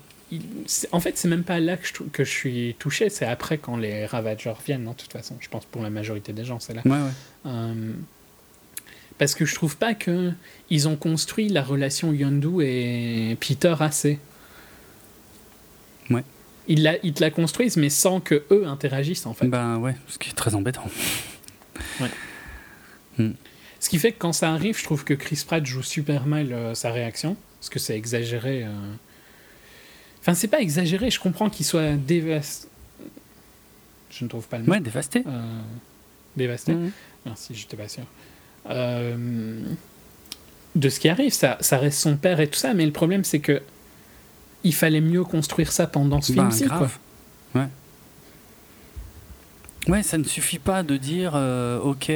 en 0.92 1.00
fait, 1.00 1.16
c'est 1.18 1.28
même 1.28 1.42
pas 1.42 1.58
là 1.58 1.76
que 1.76 1.86
je, 1.86 1.92
que 2.12 2.24
je 2.24 2.30
suis 2.30 2.76
touché, 2.78 3.08
c'est 3.08 3.26
après 3.26 3.58
quand 3.58 3.76
les 3.76 4.06
Ravagers 4.06 4.54
viennent, 4.64 4.84
de 4.84 4.92
toute 4.92 5.12
façon. 5.12 5.36
Je 5.40 5.48
pense 5.48 5.64
pour 5.64 5.82
la 5.82 5.90
majorité 5.90 6.32
des 6.32 6.44
gens, 6.44 6.60
c'est 6.60 6.74
là. 6.74 6.82
Euh, 7.46 7.92
parce 9.20 9.34
que 9.34 9.44
je 9.44 9.54
trouve 9.54 9.76
pas 9.76 9.92
que 9.92 10.32
ils 10.70 10.88
ont 10.88 10.96
construit 10.96 11.50
la 11.50 11.62
relation 11.62 12.10
Yondu 12.14 12.62
et 12.62 13.36
Peter 13.38 13.74
assez. 13.80 14.18
Ouais. 16.08 16.24
Ils, 16.68 16.82
la, 16.82 16.96
ils 17.04 17.12
te 17.12 17.20
la 17.20 17.30
construisent, 17.30 17.76
mais 17.76 17.90
sans 17.90 18.20
que 18.20 18.46
eux 18.50 18.66
interagissent, 18.66 19.26
en 19.26 19.34
fait. 19.34 19.46
Ben 19.46 19.76
ouais, 19.76 19.94
ce 20.08 20.16
qui 20.16 20.30
est 20.30 20.34
très 20.34 20.54
embêtant. 20.54 20.86
Ouais. 21.98 22.10
Hmm. 23.18 23.32
Ce 23.78 23.88
qui 23.88 23.98
fait 23.98 24.12
que 24.12 24.18
quand 24.18 24.34
ça 24.34 24.52
arrive, 24.52 24.78
je 24.78 24.84
trouve 24.84 25.04
que 25.04 25.14
Chris 25.14 25.42
Pratt 25.46 25.64
joue 25.64 25.82
super 25.82 26.26
mal 26.26 26.52
euh, 26.52 26.74
sa 26.74 26.90
réaction, 26.90 27.36
parce 27.58 27.70
que 27.70 27.78
c'est 27.78 27.96
exagéré. 27.96 28.64
Euh, 28.64 28.70
Enfin, 30.20 30.34
c'est 30.34 30.48
pas 30.48 30.60
exagéré, 30.60 31.10
je 31.10 31.18
comprends 31.18 31.48
qu'il 31.48 31.64
soit 31.64 31.92
dévasté. 31.92 32.68
Je 34.10 34.24
ne 34.24 34.28
trouve 34.28 34.46
pas 34.46 34.58
le 34.58 34.64
mot. 34.64 34.72
Ouais, 34.72 34.80
dévasté. 34.80 35.24
Euh, 35.26 35.62
dévasté. 36.36 36.74
Mmh. 36.74 36.92
Merci, 37.24 37.54
j'étais 37.54 37.78
pas 37.78 37.88
sûr. 37.88 38.04
Euh, 38.70 39.60
de 40.76 40.88
ce 40.88 41.00
qui 41.00 41.08
arrive, 41.08 41.32
ça, 41.32 41.56
ça 41.60 41.78
reste 41.78 41.98
son 41.98 42.16
père 42.16 42.40
et 42.40 42.46
tout 42.46 42.58
ça, 42.58 42.74
mais 42.74 42.86
le 42.86 42.92
problème 42.92 43.24
c'est 43.24 43.40
que 43.40 43.62
il 44.62 44.74
fallait 44.74 45.00
mieux 45.00 45.24
construire 45.24 45.72
ça 45.72 45.86
pendant 45.86 46.20
ce 46.20 46.32
ben, 46.32 46.50
film-ci. 46.50 46.72
Ouais. 47.54 47.66
Ouais, 49.88 50.02
ça 50.02 50.18
ne 50.18 50.24
suffit 50.24 50.58
pas 50.58 50.82
de 50.82 50.98
dire 50.98 51.32
euh, 51.34 51.80
ok, 51.80 52.12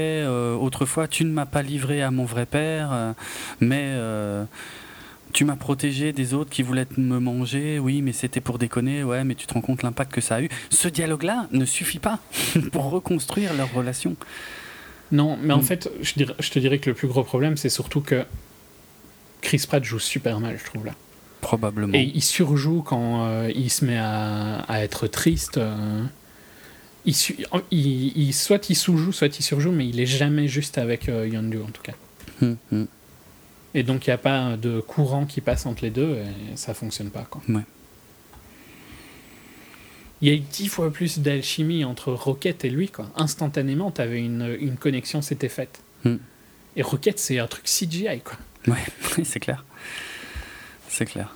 autrefois 0.63 1.09
tu 1.09 1.25
ne 1.25 1.33
m'as 1.33 1.47
pas 1.47 1.63
livré 1.63 2.03
à 2.03 2.11
mon 2.11 2.25
vrai 2.25 2.47
père, 2.47 3.15
mais 3.61 3.97
tu 5.35 5.45
m'as 5.45 5.57
protégé 5.57 6.13
des 6.13 6.33
autres 6.33 6.51
qui 6.51 6.63
voulaient 6.63 6.87
me 6.97 7.19
manger, 7.19 7.81
oui, 7.81 8.01
mais 8.01 8.13
c'était 8.13 8.41
pour 8.41 8.57
déconner, 8.57 9.03
ouais, 9.03 9.25
mais 9.25 9.35
tu 9.35 9.47
te 9.47 9.53
rends 9.53 9.61
compte 9.61 9.83
l'impact 9.83 10.13
que 10.13 10.21
ça 10.21 10.37
a 10.37 10.41
eu. 10.41 10.49
Ce 10.71 10.87
dialogue-là 10.87 11.49
ne 11.51 11.65
suffit 11.65 11.99
pas 11.99 12.21
pour 12.73 12.85
reconstruire 12.91 13.53
leur 13.55 13.73
relation. 13.75 14.17
Non, 15.15 15.39
mais 15.41 15.55
en 15.55 15.59
mm. 15.59 15.63
fait, 15.63 15.91
je, 16.03 16.25
je, 16.41 16.51
te 16.51 16.59
dirais 16.59 16.79
que 16.79 16.91
le 16.91 16.97
plus 16.97 17.07
gros 17.07 17.23
problème, 17.23 17.57
c'est 17.57 17.69
surtout 17.69 18.01
que 18.01 18.25
Chris 19.43 19.65
Pratt 19.69 19.85
joue 19.85 20.01
super 20.01 20.41
mal, 20.41 20.59
je 20.59 20.65
trouve, 20.65 20.85
là. 20.85 20.95
Probablement. 21.41 21.95
Et 21.95 22.11
il 22.15 22.23
surjoue 22.23 22.83
quand 22.83 23.27
euh, 23.27 23.53
il 23.55 23.71
se 23.71 23.85
met 23.85 23.99
à, 23.99 24.65
être 24.83 25.07
triste. 25.07 25.59
Euh, 25.59 26.03
il, 27.05 27.15
il, 27.71 28.33
soit 28.33 28.69
il 28.71 28.75
sous-joue, 28.75 29.13
soit 29.13 29.39
il 29.39 29.43
surjoue, 29.43 29.71
mais 29.71 29.87
il 29.87 30.01
est 30.01 30.07
jamais 30.07 30.49
juste 30.49 30.79
avec 30.79 31.09
euh, 31.09 31.29
Yondu, 31.29 31.59
en 31.59 31.71
tout 31.71 31.83
cas. 31.83 31.93
Hum, 32.43 32.57
hum. 32.73 32.89
Et 33.75 33.83
donc 33.83 34.07
il 34.07 34.11
n'y 34.11 34.15
a 34.15 34.19
pas 34.19 34.57
de 34.57 34.81
courant 34.81 35.27
qui 35.27 35.41
passe 35.41 35.67
entre 35.67 35.85
les 35.85 35.91
deux 35.91 36.17
et 36.17 36.57
ça 36.57 36.75
fonctionne 36.75 37.11
pas. 37.11 37.27
Quoi. 37.29 37.43
Ouais. 37.49 37.63
Il 40.21 40.29
y 40.29 40.31
a 40.31 40.35
eu 40.35 40.41
dix 40.41 40.69
fois 40.69 40.93
plus 40.93 41.19
d'alchimie 41.19 41.85
entre 41.85 42.13
Rocket 42.13 42.65
et 42.65 42.71
lui. 42.71 42.89
Quoi. 42.89 43.11
Instantanément, 43.17 43.91
tu 43.91 44.01
avais 44.01 44.21
une, 44.21 44.57
une, 44.61 44.77
connexion, 44.77 45.23
c'était 45.23 45.49
faite. 45.49 45.83
Hmm. 46.05 46.17
Et 46.77 46.83
Rocket, 46.83 47.19
c'est 47.19 47.39
un 47.39 47.47
truc 47.47 47.65
CGI. 47.65 48.21
Quoi. 48.23 48.37
Ouais, 48.67 49.25
c'est 49.25 49.41
clair. 49.41 49.63
C'est 50.89 51.05
clair. 51.05 51.35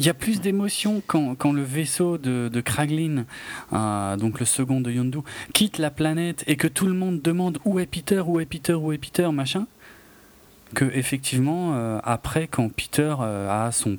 Il 0.00 0.04
y 0.04 0.08
a 0.08 0.14
plus 0.14 0.40
d'émotion 0.40 1.00
quand, 1.06 1.36
quand, 1.36 1.52
le 1.52 1.62
vaisseau 1.62 2.18
de, 2.18 2.50
de 2.52 2.60
Kraglin, 2.60 3.24
euh, 3.72 4.16
donc 4.16 4.40
le 4.40 4.46
second 4.46 4.80
de 4.80 4.90
Yondu, 4.90 5.18
quitte 5.54 5.78
la 5.78 5.90
planète 5.90 6.42
et 6.48 6.56
que 6.56 6.66
tout 6.66 6.86
le 6.86 6.94
monde 6.94 7.22
demande 7.22 7.58
où 7.64 7.78
est 7.78 7.86
Peter, 7.86 8.20
où 8.26 8.40
est 8.40 8.46
Peter, 8.46 8.74
où 8.74 8.92
est 8.92 8.98
Peter, 8.98 9.28
machin 9.30 9.66
que 10.74 10.84
effectivement 10.94 11.74
euh, 11.74 12.00
après 12.04 12.48
quand 12.48 12.68
Peter 12.68 13.14
euh, 13.20 13.66
a 13.66 13.72
son 13.72 13.98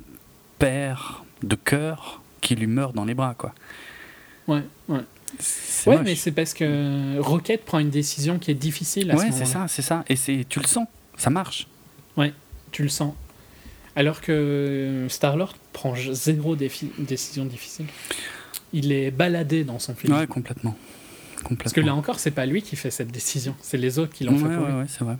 père 0.58 1.24
de 1.42 1.56
cœur 1.56 2.22
qui 2.44 2.54
lui 2.54 2.68
meurt 2.68 2.94
dans 2.94 3.04
les 3.04 3.14
bras 3.14 3.34
quoi. 3.36 3.52
Ouais, 4.46 4.62
ouais. 4.88 5.00
Ouais, 5.86 6.02
mais 6.04 6.14
c'est 6.14 6.30
parce 6.30 6.54
que 6.54 7.18
Rocket 7.18 7.64
prend 7.64 7.80
une 7.80 7.90
décision 7.90 8.38
qui 8.38 8.52
est 8.52 8.54
difficile 8.54 9.10
à 9.10 9.16
ouais, 9.16 9.32
c'est 9.32 9.46
ça, 9.46 9.66
c'est 9.66 9.82
ça. 9.82 10.04
Et 10.08 10.14
c'est, 10.14 10.46
tu 10.48 10.60
le 10.60 10.66
sens, 10.66 10.86
ça 11.16 11.30
marche. 11.30 11.66
Ouais, 12.16 12.32
tu 12.70 12.84
le 12.84 12.88
sens. 12.88 13.14
Alors 13.96 14.20
que 14.20 15.06
Star-Lord 15.08 15.54
prend 15.72 15.94
zéro 16.12 16.54
décision 16.56 17.46
difficile. 17.46 17.86
Il 18.72 18.92
est 18.92 19.10
baladé 19.10 19.64
dans 19.64 19.80
son 19.80 19.94
film. 19.94 20.12
Ouais, 20.12 20.26
complètement. 20.26 20.76
complètement. 21.38 21.56
Parce 21.56 21.72
que 21.72 21.80
là 21.80 21.94
encore, 21.94 22.20
c'est 22.20 22.30
pas 22.30 22.46
lui 22.46 22.62
qui 22.62 22.76
fait 22.76 22.90
cette 22.90 23.10
décision, 23.10 23.56
c'est 23.60 23.78
les 23.78 23.98
autres 23.98 24.12
qui 24.12 24.24
l'ont 24.24 24.38
fait 24.38 24.54
pour 24.54 24.66
ouais, 24.66 24.72
Ouais, 24.72 24.86
c'est 24.88 25.04
vrai 25.04 25.16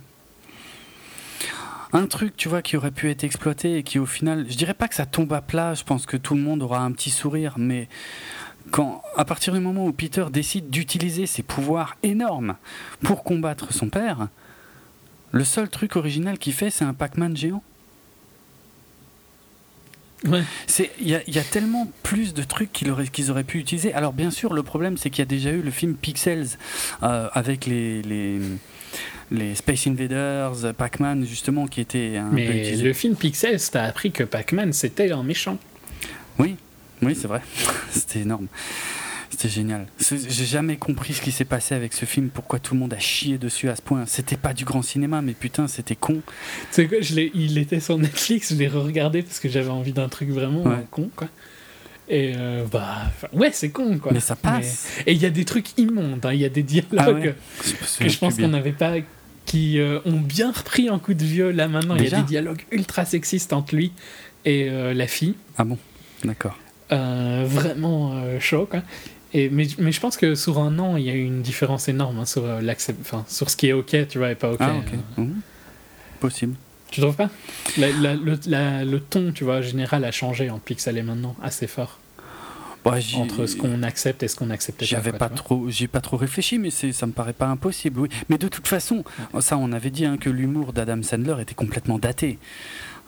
un 1.95 2.07
truc, 2.07 2.35
tu 2.35 2.49
vois, 2.49 2.61
qui 2.61 2.75
aurait 2.77 2.91
pu 2.91 3.09
être 3.09 3.23
exploité 3.23 3.77
et 3.77 3.83
qui 3.83 3.99
au 3.99 4.05
final, 4.05 4.45
je 4.49 4.57
dirais 4.57 4.73
pas 4.73 4.87
que 4.87 4.95
ça 4.95 5.05
tombe 5.05 5.31
à 5.33 5.41
plat, 5.41 5.73
je 5.73 5.83
pense 5.83 6.05
que 6.05 6.17
tout 6.17 6.35
le 6.35 6.41
monde 6.41 6.61
aura 6.61 6.79
un 6.79 6.91
petit 6.91 7.09
sourire, 7.09 7.55
mais 7.57 7.87
quand, 8.71 9.01
à 9.15 9.25
partir 9.25 9.53
du 9.53 9.59
moment 9.59 9.85
où 9.85 9.93
Peter 9.93 10.25
décide 10.31 10.69
d'utiliser 10.69 11.25
ses 11.25 11.43
pouvoirs 11.43 11.95
énormes 12.03 12.55
pour 13.03 13.23
combattre 13.23 13.73
son 13.73 13.89
père, 13.89 14.27
le 15.31 15.43
seul 15.43 15.69
truc 15.69 15.95
original 15.95 16.37
qu'il 16.37 16.53
fait, 16.53 16.69
c'est 16.69 16.85
un 16.85 16.93
Pac-Man 16.93 17.35
géant. 17.37 17.63
Ouais. 20.25 20.43
Il 20.99 21.07
y, 21.07 21.39
a 21.39 21.43
tellement 21.43 21.91
plus 22.01 22.33
de 22.33 22.41
trucs 22.41 22.71
qu'ils 22.71 22.89
auraient, 22.89 23.05
auraient 23.29 23.43
pu 23.43 23.59
utiliser. 23.59 23.93
Alors 23.93 24.11
bien 24.11 24.31
sûr, 24.31 24.53
le 24.53 24.63
problème 24.63 24.97
c'est 24.97 25.09
qu'il 25.09 25.19
y 25.19 25.21
a 25.21 25.25
déjà 25.27 25.51
eu 25.51 25.61
le 25.61 25.71
film 25.71 25.93
Pixels 25.93 26.57
euh, 27.03 27.29
avec 27.33 27.65
les, 27.67 28.01
les, 28.01 28.39
les 29.31 29.55
Space 29.55 29.87
Invaders, 29.87 30.73
Pac-Man, 30.77 31.25
justement, 31.25 31.67
qui 31.67 31.81
étaient 31.81 32.17
un 32.17 32.29
Mais 32.31 32.75
le 32.75 32.93
film 32.93 33.15
Pixels, 33.15 33.59
t'as 33.71 33.83
appris 33.83 34.11
que 34.11 34.23
Pac-Man, 34.23 34.73
c'était 34.73 35.11
un 35.11 35.23
méchant. 35.23 35.57
Oui, 36.39 36.55
oui, 37.01 37.15
c'est 37.15 37.27
vrai. 37.27 37.41
c'était 37.91 38.19
énorme. 38.19 38.47
C'était 39.29 39.49
génial. 39.49 39.87
J'ai 39.99 40.45
jamais 40.45 40.77
compris 40.77 41.13
ce 41.13 41.21
qui 41.21 41.31
s'est 41.31 41.45
passé 41.45 41.75
avec 41.75 41.91
ce 41.93 42.05
film, 42.05 42.29
pourquoi 42.29 42.59
tout 42.59 42.73
le 42.73 42.79
monde 42.79 42.93
a 42.93 42.99
chié 42.99 43.37
dessus 43.37 43.67
à 43.67 43.75
ce 43.75 43.81
point. 43.81 44.05
C'était 44.05 44.37
pas 44.37 44.53
du 44.53 44.63
grand 44.63 44.81
cinéma, 44.81 45.21
mais 45.21 45.33
putain, 45.33 45.67
c'était 45.67 45.95
con. 45.95 46.21
Tu 46.21 46.21
sais 46.71 46.87
quoi, 46.87 47.01
je 47.01 47.19
il 47.33 47.57
était 47.57 47.81
sur 47.81 47.97
Netflix, 47.97 48.53
je 48.53 48.57
l'ai 48.57 48.67
re-regardé 48.67 49.23
parce 49.23 49.39
que 49.39 49.49
j'avais 49.49 49.69
envie 49.69 49.91
d'un 49.91 50.07
truc 50.07 50.29
vraiment 50.29 50.63
con, 50.89 51.09
quoi. 51.15 51.27
Et 52.07 52.33
euh, 52.37 52.63
bah, 52.71 53.11
ouais, 53.33 53.49
c'est 53.51 53.69
con, 53.69 53.97
quoi. 53.97 54.11
Mais 54.13 54.19
ça 54.19 54.35
passe. 54.35 54.87
Et 55.05 55.13
il 55.13 55.21
y 55.21 55.25
a 55.25 55.29
des 55.29 55.45
trucs 55.45 55.77
immondes, 55.77 56.25
hein. 56.25 56.33
il 56.33 56.39
y 56.39 56.45
a 56.45 56.49
des 56.49 56.63
dialogues 56.63 57.33
ah 57.59 58.03
que 58.03 58.09
je 58.09 58.17
pense 58.17 58.37
qu'on 58.37 58.49
n'avait 58.49 58.71
pas 58.71 58.93
qui 59.45 59.79
euh, 59.79 59.99
ont 60.05 60.19
bien 60.19 60.51
repris 60.51 60.89
un 60.89 60.99
coup 60.99 61.13
de 61.13 61.23
vieux 61.23 61.51
là 61.51 61.67
maintenant. 61.67 61.95
il 61.95 62.03
y 62.03 62.13
a 62.13 62.19
des 62.19 62.27
dialogues 62.27 62.63
ultra 62.71 63.05
sexistes 63.05 63.53
entre 63.53 63.75
lui 63.75 63.91
et 64.43 64.69
euh, 64.69 64.93
la 64.93 65.07
fille. 65.07 65.35
Ah 65.57 65.63
bon? 65.63 65.77
D'accord. 66.23 66.57
Euh, 66.91 67.45
vraiment 67.47 68.39
chaud, 68.39 68.67
quoi. 68.69 68.81
Et, 69.33 69.49
mais, 69.49 69.67
mais, 69.79 69.91
je 69.91 69.99
pense 69.99 70.15
que 70.15 70.33
sur 70.33 70.59
un 70.59 70.79
an, 70.79 70.95
il 70.95 71.03
y 71.03 71.09
a 71.09 71.13
eu 71.13 71.23
une 71.23 71.41
différence 71.41 71.89
énorme 71.89 72.19
hein, 72.19 72.25
sur, 72.25 72.43
enfin, 73.01 73.25
sur 73.27 73.49
ce 73.49 73.57
qui 73.57 73.67
est 73.67 73.73
OK, 73.73 73.95
tu 74.07 74.17
vois, 74.17 74.31
et 74.31 74.35
pas 74.35 74.51
OK. 74.51 74.59
Ah, 74.61 74.75
OK. 74.77 74.97
Mmh. 75.17 75.31
Possible. 76.21 76.55
Tu 76.95 77.01
trouves 77.01 77.15
pas? 77.15 77.29
La- 77.77 77.89
la- 77.91 78.15
le, 78.15 78.39
la- 78.47 78.85
le 78.85 78.99
ton, 79.01 79.31
tu 79.33 79.43
vois, 79.43 79.61
général 79.61 80.05
a 80.05 80.11
changé 80.11 80.49
en 80.49 80.59
Pixel 80.59 80.97
et 80.97 81.03
maintenant, 81.03 81.35
assez 81.43 81.67
fort. 81.67 81.99
Bah, 82.85 82.93
Entre 83.15 83.47
ce 83.47 83.55
qu'on 83.57 83.81
accepte 83.83 84.21
et 84.23 84.27
ce 84.27 84.35
qu'on 84.35 84.49
acceptait 84.51 84.85
J'avais 84.85 85.11
pas 85.11 85.27
trop, 85.27 85.69
j'ai 85.69 85.87
pas 85.87 86.01
trop 86.01 86.17
réfléchi, 86.17 86.59
mais 86.59 86.69
c'est, 86.69 86.91
ça 86.93 87.05
me 87.07 87.11
paraît 87.11 87.33
pas 87.33 87.47
impossible. 87.47 87.99
Oui. 87.99 88.09
Mais 88.29 88.37
de 88.37 88.47
toute 88.47 88.67
façon, 88.67 89.03
ça, 89.39 89.57
on 89.57 89.71
avait 89.73 89.89
dit 89.89 90.05
hein, 90.05 90.17
que 90.17 90.29
l'humour 90.29 90.71
d'Adam 90.71 91.01
Sandler 91.01 91.35
était 91.41 91.55
complètement 91.55 91.97
daté. 91.99 92.37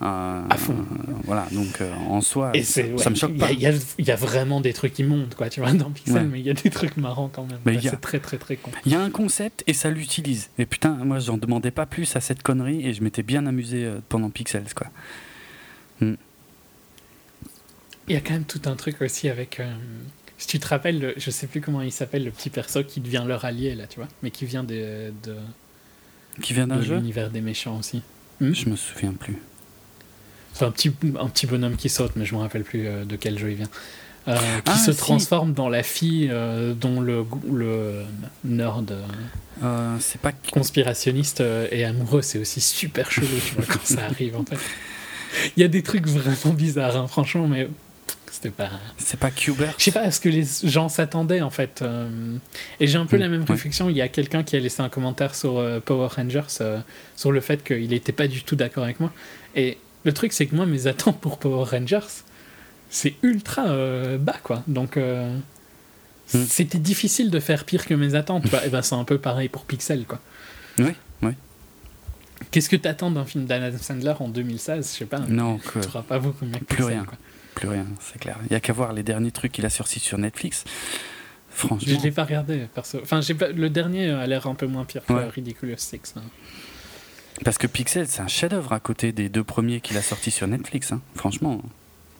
Euh, 0.02 0.44
À 0.48 0.58
fond. 0.58 0.74
euh, 0.74 1.12
voilà, 1.24 1.48
donc 1.52 1.82
euh, 1.82 1.92
en 2.10 2.22
soi, 2.22 2.52
Et 2.54 2.62
ça, 2.62 2.74
c'est, 2.84 2.92
ouais, 2.92 2.98
ça 3.00 3.10
me 3.10 3.16
choque 3.16 3.32
il 3.34 3.40
y 3.40 3.44
a- 3.44 3.48
pas. 3.48 3.52
Il 3.54 3.60
y, 3.60 3.66
a, 3.66 3.72
il 3.98 4.06
y 4.06 4.12
a 4.12 4.16
vraiment 4.16 4.62
des 4.62 4.72
trucs 4.74 5.00
immondes, 5.00 5.34
quoi, 5.36 5.50
tu 5.50 5.60
vois, 5.60 5.72
dans 5.74 5.90
Pixel, 5.90 6.14
Ouais. 6.16 6.24
mais 6.24 6.40
il 6.40 6.46
y 6.46 6.52
a 6.52 6.54
des 6.54 6.70
trucs 6.70 6.98
marrants 6.98 7.30
quand 7.34 7.46
même. 7.46 7.78
A- 7.78 7.82
C'est 7.82 8.00
très, 8.00 8.20
très, 8.20 8.38
très 8.38 8.58
con. 8.58 8.70
Il 8.86 8.92
y 8.92 8.96
a 8.96 9.02
un 9.02 9.10
concept 9.10 9.64
et 9.66 9.74
ça 9.74 9.90
l'utilise. 9.90 10.50
Et 10.60 10.68
putain, 10.68 10.92
moi, 11.04 11.18
j'en 11.18 11.38
demandais 11.38 11.72
pas 11.72 11.88
plus 11.88 12.16
à 12.16 12.22
cette 12.22 12.44
connerie 12.44 12.86
et 12.88 12.94
je 12.94 13.02
m'étais 13.04 13.24
bien 13.24 13.48
amusé 13.48 13.92
pendant 14.08 14.30
Pixels, 14.30 14.72
quoi. 14.76 14.88
Il 16.02 18.14
y 18.14 18.16
a 18.16 18.22
quand 18.22 18.34
même 18.34 18.46
tout 18.46 18.62
un 18.66 18.76
truc 18.76 19.02
aussi 19.02 19.30
avec. 19.30 19.60
si 20.38 20.48
tu 20.48 20.60
te 20.60 20.68
rappelles, 20.68 21.00
le- 21.00 21.14
je 21.18 21.32
sais 21.32 21.48
plus 21.48 21.60
comment 21.62 21.82
il 21.82 21.92
s'appelle, 21.92 22.24
le 22.24 22.30
petit 22.32 22.52
perso 22.52 22.84
qui 22.84 23.02
devient 23.02 23.24
leur 23.28 23.46
allié, 23.46 23.74
là, 23.74 23.88
tu 23.88 23.98
vois, 24.00 24.08
mais 24.22 24.30
qui 24.30 24.46
vient 24.46 24.64
de, 24.64 25.12
de, 25.24 25.36
Qui 26.42 26.54
vient 26.54 26.68
d'un 26.68 26.78
de 26.78 26.82
jeu? 26.84 26.96
l'univers 26.98 27.32
des 27.32 27.42
méchants 27.42 27.80
aussi. 27.80 28.04
Hmm? 28.40 28.54
Je 28.54 28.70
me 28.70 28.76
souviens 28.76 29.14
plus. 29.14 29.38
C'est 30.58 30.66
un 30.66 30.72
petit, 30.72 30.92
un 31.20 31.28
petit 31.28 31.46
bonhomme 31.46 31.76
qui 31.76 31.88
saute, 31.90 32.14
mais 32.16 32.26
je 32.26 32.34
me 32.34 32.40
rappelle 32.40 32.64
plus 32.64 32.88
euh, 32.88 33.06
de 33.06 33.16
quel 33.16 33.38
jeu 33.38 33.52
il 33.52 33.58
vient. 33.58 33.70
Euh, 34.28 34.36
qui 34.36 34.72
Ah, 34.72 34.76
se 34.76 34.92
si. 34.92 34.98
transforme 34.98 35.54
dans 35.54 35.70
la 35.70 35.84
fille 35.84 36.30
euh, 36.32 36.74
dont 36.74 37.00
le, 37.00 37.24
le 37.54 38.02
nerd 38.44 38.92
euh, 39.64 39.96
c'est 40.00 40.20
pas. 40.20 40.32
conspirationniste 40.52 41.42
est 41.72 41.84
amoureux. 41.84 42.22
C'est 42.24 42.40
aussi 42.40 42.60
super 42.60 43.12
chelou, 43.12 43.28
tu 43.46 43.54
vois, 43.56 43.66
quand 43.72 43.86
ça 43.86 44.06
arrive, 44.06 44.36
en 44.36 44.44
fait. 44.46 44.58
Il 45.56 45.62
y 45.62 45.64
a 45.64 45.68
des 45.68 45.84
trucs 45.84 46.08
vraiment 46.08 46.54
bizarres, 46.56 46.98
hein, 46.98 47.08
franchement, 47.08 47.48
mais 47.48 47.68
c'était 48.32 48.50
pas. 48.50 48.70
C'est 48.98 49.20
pas 49.20 49.30
Qbert 49.32 49.76
Je 49.78 49.84
sais 49.86 49.92
pas 49.92 50.02
à 50.02 50.12
ce 50.12 50.20
que 50.20 50.30
les 50.30 50.46
gens 50.64 50.90
s'attendaient 50.90 51.42
en 51.42 51.50
fait. 51.50 51.84
et 52.80 52.88
j'ai 52.88 52.98
un 52.98 53.06
peu 53.06 53.18
la 53.18 53.30
même 53.30 53.42
ouais. 53.42 53.48
réflexion. 53.50 53.90
Il 53.90 53.96
y 53.98 54.02
a 54.02 54.08
quelqu'un 54.10 54.44
qui 54.44 54.56
a 54.56 54.60
laissé 54.60 54.82
un 54.82 54.90
commentaire 54.90 55.36
sur 55.36 55.64
Power 55.86 56.08
Rangers 56.16 56.64
sur 57.16 57.32
le 57.32 57.42
fait 57.42 57.64
qu'il 57.64 57.90
n'était 57.90 58.12
pas 58.12 58.28
du 58.28 58.44
tout 58.44 58.56
d'accord 58.56 58.84
avec 58.84 59.00
moi. 59.00 59.12
Et 59.56 59.78
le 60.04 60.14
truc, 60.14 60.34
c'est 60.34 60.46
que 60.46 60.56
moi, 60.56 60.66
mes 60.66 60.88
attentes 60.88 61.20
pour 61.20 61.38
Power 61.40 61.66
Rangers, 61.70 62.08
c'est 62.90 63.16
ultra 63.24 63.68
euh, 63.68 64.18
bas 64.18 64.38
quoi. 64.44 64.64
Donc 64.68 64.98
euh, 64.98 65.38
Mm. 66.34 66.44
c'était 66.46 66.78
difficile 66.78 67.32
de 67.32 67.40
faire 67.40 67.64
pire 67.64 67.86
que 67.86 67.94
mes 67.94 68.14
attentes. 68.16 68.44
et 68.66 68.70
ben 68.70 68.82
c'est 68.82 68.96
un 68.96 69.06
peu 69.06 69.18
pareil 69.18 69.48
pour 69.48 69.64
Pixel 69.64 70.04
quoi. 70.06 70.20
Oui, 70.78 70.92
oui. 71.22 71.32
Qu'est-ce 72.52 72.68
que 72.68 72.76
t'attends 72.76 73.12
d'un 73.12 73.24
film 73.24 73.46
d'Adam 73.46 73.78
Sandler 73.80 74.14
en 74.20 74.28
2016 74.28 74.92
Je 74.94 74.98
sais 75.00 75.06
pas. 75.06 75.20
Non, 75.20 75.58
Tu 75.60 75.80
pas 76.08 76.20
beaucoup 76.20 76.44
mieux 76.46 76.52
que 76.60 76.66
Plus 76.66 76.76
Pixel, 76.78 76.86
rien. 76.96 77.06
quoi. 77.06 77.18
plus 77.56 77.70
rien, 77.70 77.86
c'est 78.02 78.20
clair. 78.20 78.38
Il 78.50 78.52
y 78.52 78.56
a 78.58 78.60
qu'à 78.60 78.74
voir 78.74 78.92
les 78.92 79.04
derniers 79.04 79.32
trucs 79.32 79.54
qu'il 79.54 79.66
a 79.66 79.70
sortis 79.70 80.02
sur 80.02 80.18
Netflix. 80.18 80.66
Franchement. 81.50 81.96
Je 81.98 82.04
l'ai 82.04 82.12
pas 82.12 82.26
regardé 82.26 82.68
perso. 82.76 83.00
Enfin, 83.02 83.22
pas... 83.40 83.48
le 83.48 83.70
dernier 83.70 84.10
a 84.12 84.28
l'air 84.28 84.48
un 84.48 84.54
peu 84.56 84.68
moins 84.68 84.84
pire 84.84 85.06
que 85.06 85.14
Ouais. 85.14 85.30
Ridiculous 85.30 85.78
Six. 85.78 86.14
hein. 86.18 86.22
Parce 87.44 87.58
que 87.58 87.68
Pixel, 87.68 88.08
c'est 88.08 88.22
un 88.22 88.28
chef-d'œuvre 88.28 88.74
à 88.74 88.80
côté 88.80 89.12
des 89.12 89.30
deux 89.30 89.44
premiers 89.44 89.80
qu'il 89.82 89.98
a 89.98 90.02
sortis 90.02 90.32
sur 90.32 90.48
Netflix. 90.48 90.92
hein. 90.92 91.02
Franchement, 91.16 91.62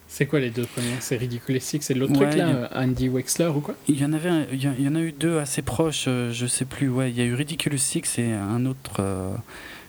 C'est 0.08 0.26
quoi 0.26 0.40
les 0.40 0.52
deux 0.52 0.66
premiers? 0.66 0.96
C'est 1.02 1.18
Ridiculous 1.18 1.60
Six 1.60 1.90
et 1.90 1.94
l'autre 1.94 2.14
Ouais, 2.20 2.28
truc 2.30 2.40
là, 2.40 2.48
euh, 2.50 2.68
Andy 2.76 3.10
Wexler 3.10 3.48
ou 3.48 3.60
quoi? 3.60 3.76
Il 3.88 4.00
y 4.00 4.06
en 4.06 4.14
avait, 4.14 4.30
un- 4.30 4.46
il 4.54 4.62
y, 4.64 4.88
en 4.88 4.96
a 4.96 5.00
eu 5.02 5.12
deux 5.12 5.40
assez 5.40 5.62
proches. 5.62 6.06
euh, 6.08 6.32
je 6.32 6.46
sais 6.46 6.66
plus. 6.66 6.88
Ouais, 6.88 7.10
il 7.12 7.18
y 7.18 7.22
a 7.22 7.26
eu 7.26 7.34
Ridiculous 7.34 7.78
Six 7.78 8.18
et 8.20 8.32
un 8.32 8.66
autre. 8.66 8.98
euh, 9.00 9.34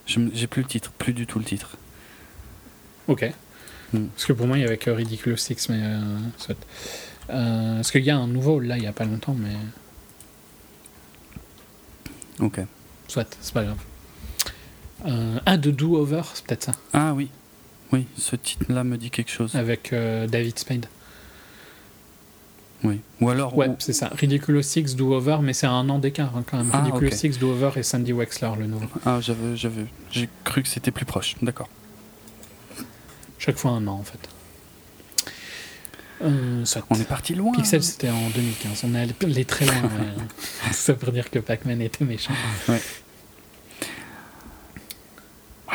J'ai 0.06 0.46
plus 0.46 0.62
le 0.62 0.68
titre, 0.68 0.90
plus 0.92 1.12
du 1.12 1.26
tout 1.26 1.38
le 1.38 1.44
titre. 1.44 1.76
Ok. 3.06 3.30
Hmm. 3.92 4.06
Parce 4.06 4.24
que 4.26 4.32
pour 4.32 4.46
moi, 4.46 4.56
il 4.58 4.62
y 4.62 4.64
avait 4.66 4.78
que 4.78 4.90
Ridiculous 4.90 5.36
Six, 5.36 5.68
mais. 5.68 5.78
Euh, 5.82 6.16
soit. 6.38 6.56
Euh, 7.30 7.76
parce 7.76 7.90
qu'il 7.90 8.02
y 8.04 8.10
a 8.10 8.16
un 8.16 8.26
nouveau 8.26 8.58
là, 8.58 8.78
il 8.78 8.84
y 8.84 8.86
a 8.86 8.92
pas 8.92 9.04
longtemps, 9.04 9.36
mais. 9.38 9.54
Ok. 12.40 12.60
Soit, 13.06 13.36
c'est 13.40 13.52
pas 13.54 13.64
grave. 13.64 13.78
Ah, 15.46 15.56
de 15.56 15.70
Do 15.70 15.96
Over, 15.96 16.22
c'est 16.34 16.44
peut-être 16.44 16.64
ça. 16.64 16.72
Ah 16.92 17.12
oui, 17.14 17.30
oui, 17.92 18.06
ce 18.16 18.36
titre-là 18.36 18.84
me 18.84 18.96
dit 18.96 19.10
quelque 19.10 19.30
chose. 19.30 19.54
Avec 19.54 19.92
euh, 19.92 20.26
David 20.26 20.58
Spade. 20.58 20.86
Oui. 22.84 23.00
Ou 23.20 23.28
alors. 23.28 23.56
Ouais, 23.56 23.68
ou- 23.68 23.76
c'est 23.78 23.92
ça. 23.92 24.08
Ridiculous 24.14 24.62
Six, 24.62 24.94
Do 24.94 25.12
Over, 25.12 25.38
mais 25.42 25.52
c'est 25.52 25.66
un 25.66 25.88
an 25.88 25.98
d'écart 25.98 26.36
hein, 26.36 26.44
quand 26.48 26.58
même. 26.58 26.70
Ah, 26.72 26.82
Ridiculous. 26.82 27.10
Six, 27.12 27.38
Do 27.38 27.50
Over 27.50 27.70
et 27.76 27.82
Sandy 27.82 28.12
Wexler, 28.12 28.50
le 28.58 28.66
nouveau. 28.66 28.86
Ah, 29.04 29.18
j'avais, 29.20 29.56
j'avais, 29.56 29.86
j'ai 30.10 30.28
cru 30.44 30.62
que 30.62 30.68
c'était 30.68 30.90
plus 30.92 31.04
proche. 31.06 31.34
D'accord. 31.42 31.68
Chaque 33.38 33.56
fois 33.56 33.72
un 33.72 33.86
an 33.86 33.94
en 34.00 34.04
fait. 34.04 34.18
Euh. 36.22 36.64
On 36.90 36.96
est 36.96 37.08
parti 37.08 37.34
loin. 37.34 37.52
Pixel, 37.52 37.82
c'était 37.82 38.10
en 38.10 38.28
2015. 38.30 38.84
On 38.84 38.94
est 38.94 39.00
allé 39.22 39.44
très 39.44 39.64
loin. 39.66 39.74
ouais. 39.82 40.72
Ça 40.72 40.92
veut 40.92 41.12
dire 41.12 41.30
que 41.30 41.38
Pac-Man 41.38 41.80
était 41.80 42.04
méchant. 42.04 42.34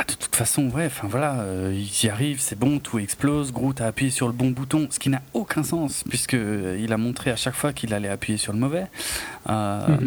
Ah, 0.04 0.12
de 0.12 0.18
toute 0.18 0.36
façon, 0.36 0.70
ouais, 0.72 0.88
enfin 0.88 1.08
voilà, 1.08 1.40
euh, 1.40 1.72
ils 1.74 2.06
y 2.06 2.10
arrivent, 2.10 2.42
c'est 2.42 2.60
bon, 2.60 2.80
tout 2.80 3.00
explose. 3.00 3.54
Groot 3.54 3.80
a 3.80 3.88
appuyé 3.88 4.12
sur 4.12 4.28
le 4.28 4.34
bon 4.34 4.52
bouton, 4.52 4.88
ce 4.90 5.00
qui 5.00 5.08
n'a 5.08 5.22
aucun 5.34 5.64
sens, 5.64 6.04
puisque 6.10 6.34
euh, 6.34 6.78
il 6.78 6.92
a 6.92 6.98
montré 6.98 7.32
à 7.32 7.38
chaque 7.38 7.56
fois 7.56 7.72
qu'il 7.72 7.94
allait 7.94 8.10
appuyer 8.10 8.38
sur 8.38 8.52
le 8.52 8.60
mauvais. 8.60 8.88
Euh. 9.50 9.98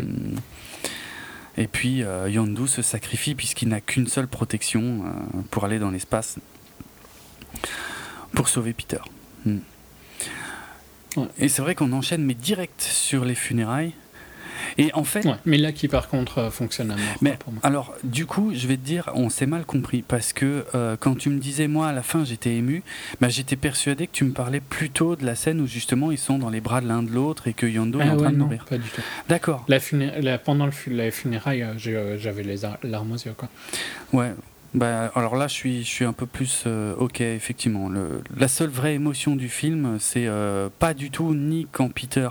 Et 1.56 1.66
puis 1.66 2.02
euh, 2.02 2.28
Yondu 2.28 2.68
se 2.68 2.82
sacrifie 2.82 3.34
puisqu'il 3.34 3.68
n'a 3.68 3.80
qu'une 3.80 4.06
seule 4.06 4.28
protection 4.28 4.82
euh, 4.82 5.40
pour 5.50 5.64
aller 5.64 5.78
dans 5.78 5.90
l'espace 5.90 6.36
pour 8.34 8.48
sauver 8.48 8.74
Peter. 8.74 9.00
Hmm. 9.46 9.58
Ouais. 11.16 11.28
Et 11.38 11.48
c'est 11.48 11.62
vrai 11.62 11.74
qu'on 11.74 11.92
enchaîne, 11.92 12.22
mais 12.22 12.34
direct 12.34 12.82
sur 12.82 13.24
les 13.24 13.34
funérailles. 13.34 13.94
Et 14.78 14.92
en 14.94 15.04
fait, 15.04 15.24
Ouais, 15.24 15.36
mais 15.46 15.56
là 15.56 15.72
qui 15.72 15.88
par 15.88 16.08
contre 16.08 16.38
euh, 16.38 16.50
fonctionne 16.50 16.90
à 16.90 16.96
mort 16.96 17.04
mais 17.22 17.30
quoi, 17.30 17.38
pour 17.38 17.52
moi. 17.54 17.60
alors, 17.64 17.94
du 18.04 18.26
coup, 18.26 18.52
je 18.54 18.66
vais 18.66 18.76
te 18.76 18.84
dire, 18.84 19.10
on 19.14 19.30
s'est 19.30 19.46
mal 19.46 19.64
compris 19.64 20.02
parce 20.02 20.32
que 20.32 20.64
euh, 20.74 20.96
quand 21.00 21.16
tu 21.16 21.30
me 21.30 21.38
disais, 21.38 21.66
moi, 21.68 21.88
à 21.88 21.92
la 21.92 22.02
fin, 22.02 22.24
j'étais 22.24 22.54
ému, 22.56 22.82
bah, 23.20 23.28
j'étais 23.28 23.56
persuadé 23.56 24.06
que 24.06 24.12
tu 24.12 24.24
me 24.24 24.32
parlais 24.32 24.60
plutôt 24.60 25.16
de 25.16 25.24
la 25.24 25.34
scène 25.34 25.60
où 25.60 25.66
justement 25.66 26.10
ils 26.12 26.18
sont 26.18 26.38
dans 26.38 26.50
les 26.50 26.60
bras 26.60 26.80
de 26.80 26.88
l'un 26.88 27.02
de 27.02 27.10
l'autre 27.10 27.48
et 27.48 27.52
que 27.54 27.66
Yondo 27.66 28.00
est 28.00 28.04
Ah 28.04 28.06
en 28.12 28.16
ouais, 28.16 28.18
train 28.22 28.30
de 28.32 28.36
non, 28.36 28.44
mourir. 28.44 28.64
pas 28.68 28.76
du 28.78 28.88
tout. 28.88 29.00
D'accord. 29.28 29.64
La 29.68 29.78
funé- 29.80 30.20
la- 30.20 30.38
pendant 30.38 30.66
le 30.66 30.72
fu- 30.72 30.90
les 30.90 31.10
funérailles, 31.10 31.62
euh, 31.62 32.18
j'avais 32.18 32.42
les 32.42 32.64
ar- 32.64 32.78
larmes 32.82 33.12
aux 33.12 33.16
yeux. 33.16 33.34
Quoi. 33.36 33.48
Ouais. 34.12 34.32
Bah, 34.74 35.10
alors 35.14 35.36
là, 35.36 35.48
je 35.48 35.54
suis, 35.54 35.84
je 35.84 35.88
suis 35.88 36.04
un 36.04 36.12
peu 36.12 36.26
plus 36.26 36.64
euh, 36.66 36.94
ok, 36.98 37.22
effectivement. 37.22 37.88
Le, 37.88 38.20
la 38.36 38.46
seule 38.48 38.68
vraie 38.68 38.92
émotion 38.94 39.34
du 39.34 39.48
film, 39.48 39.96
c'est 40.00 40.26
euh, 40.26 40.68
pas 40.78 40.92
du 40.92 41.10
tout 41.10 41.34
ni 41.34 41.66
quand 41.72 41.88
Peter 41.88 42.28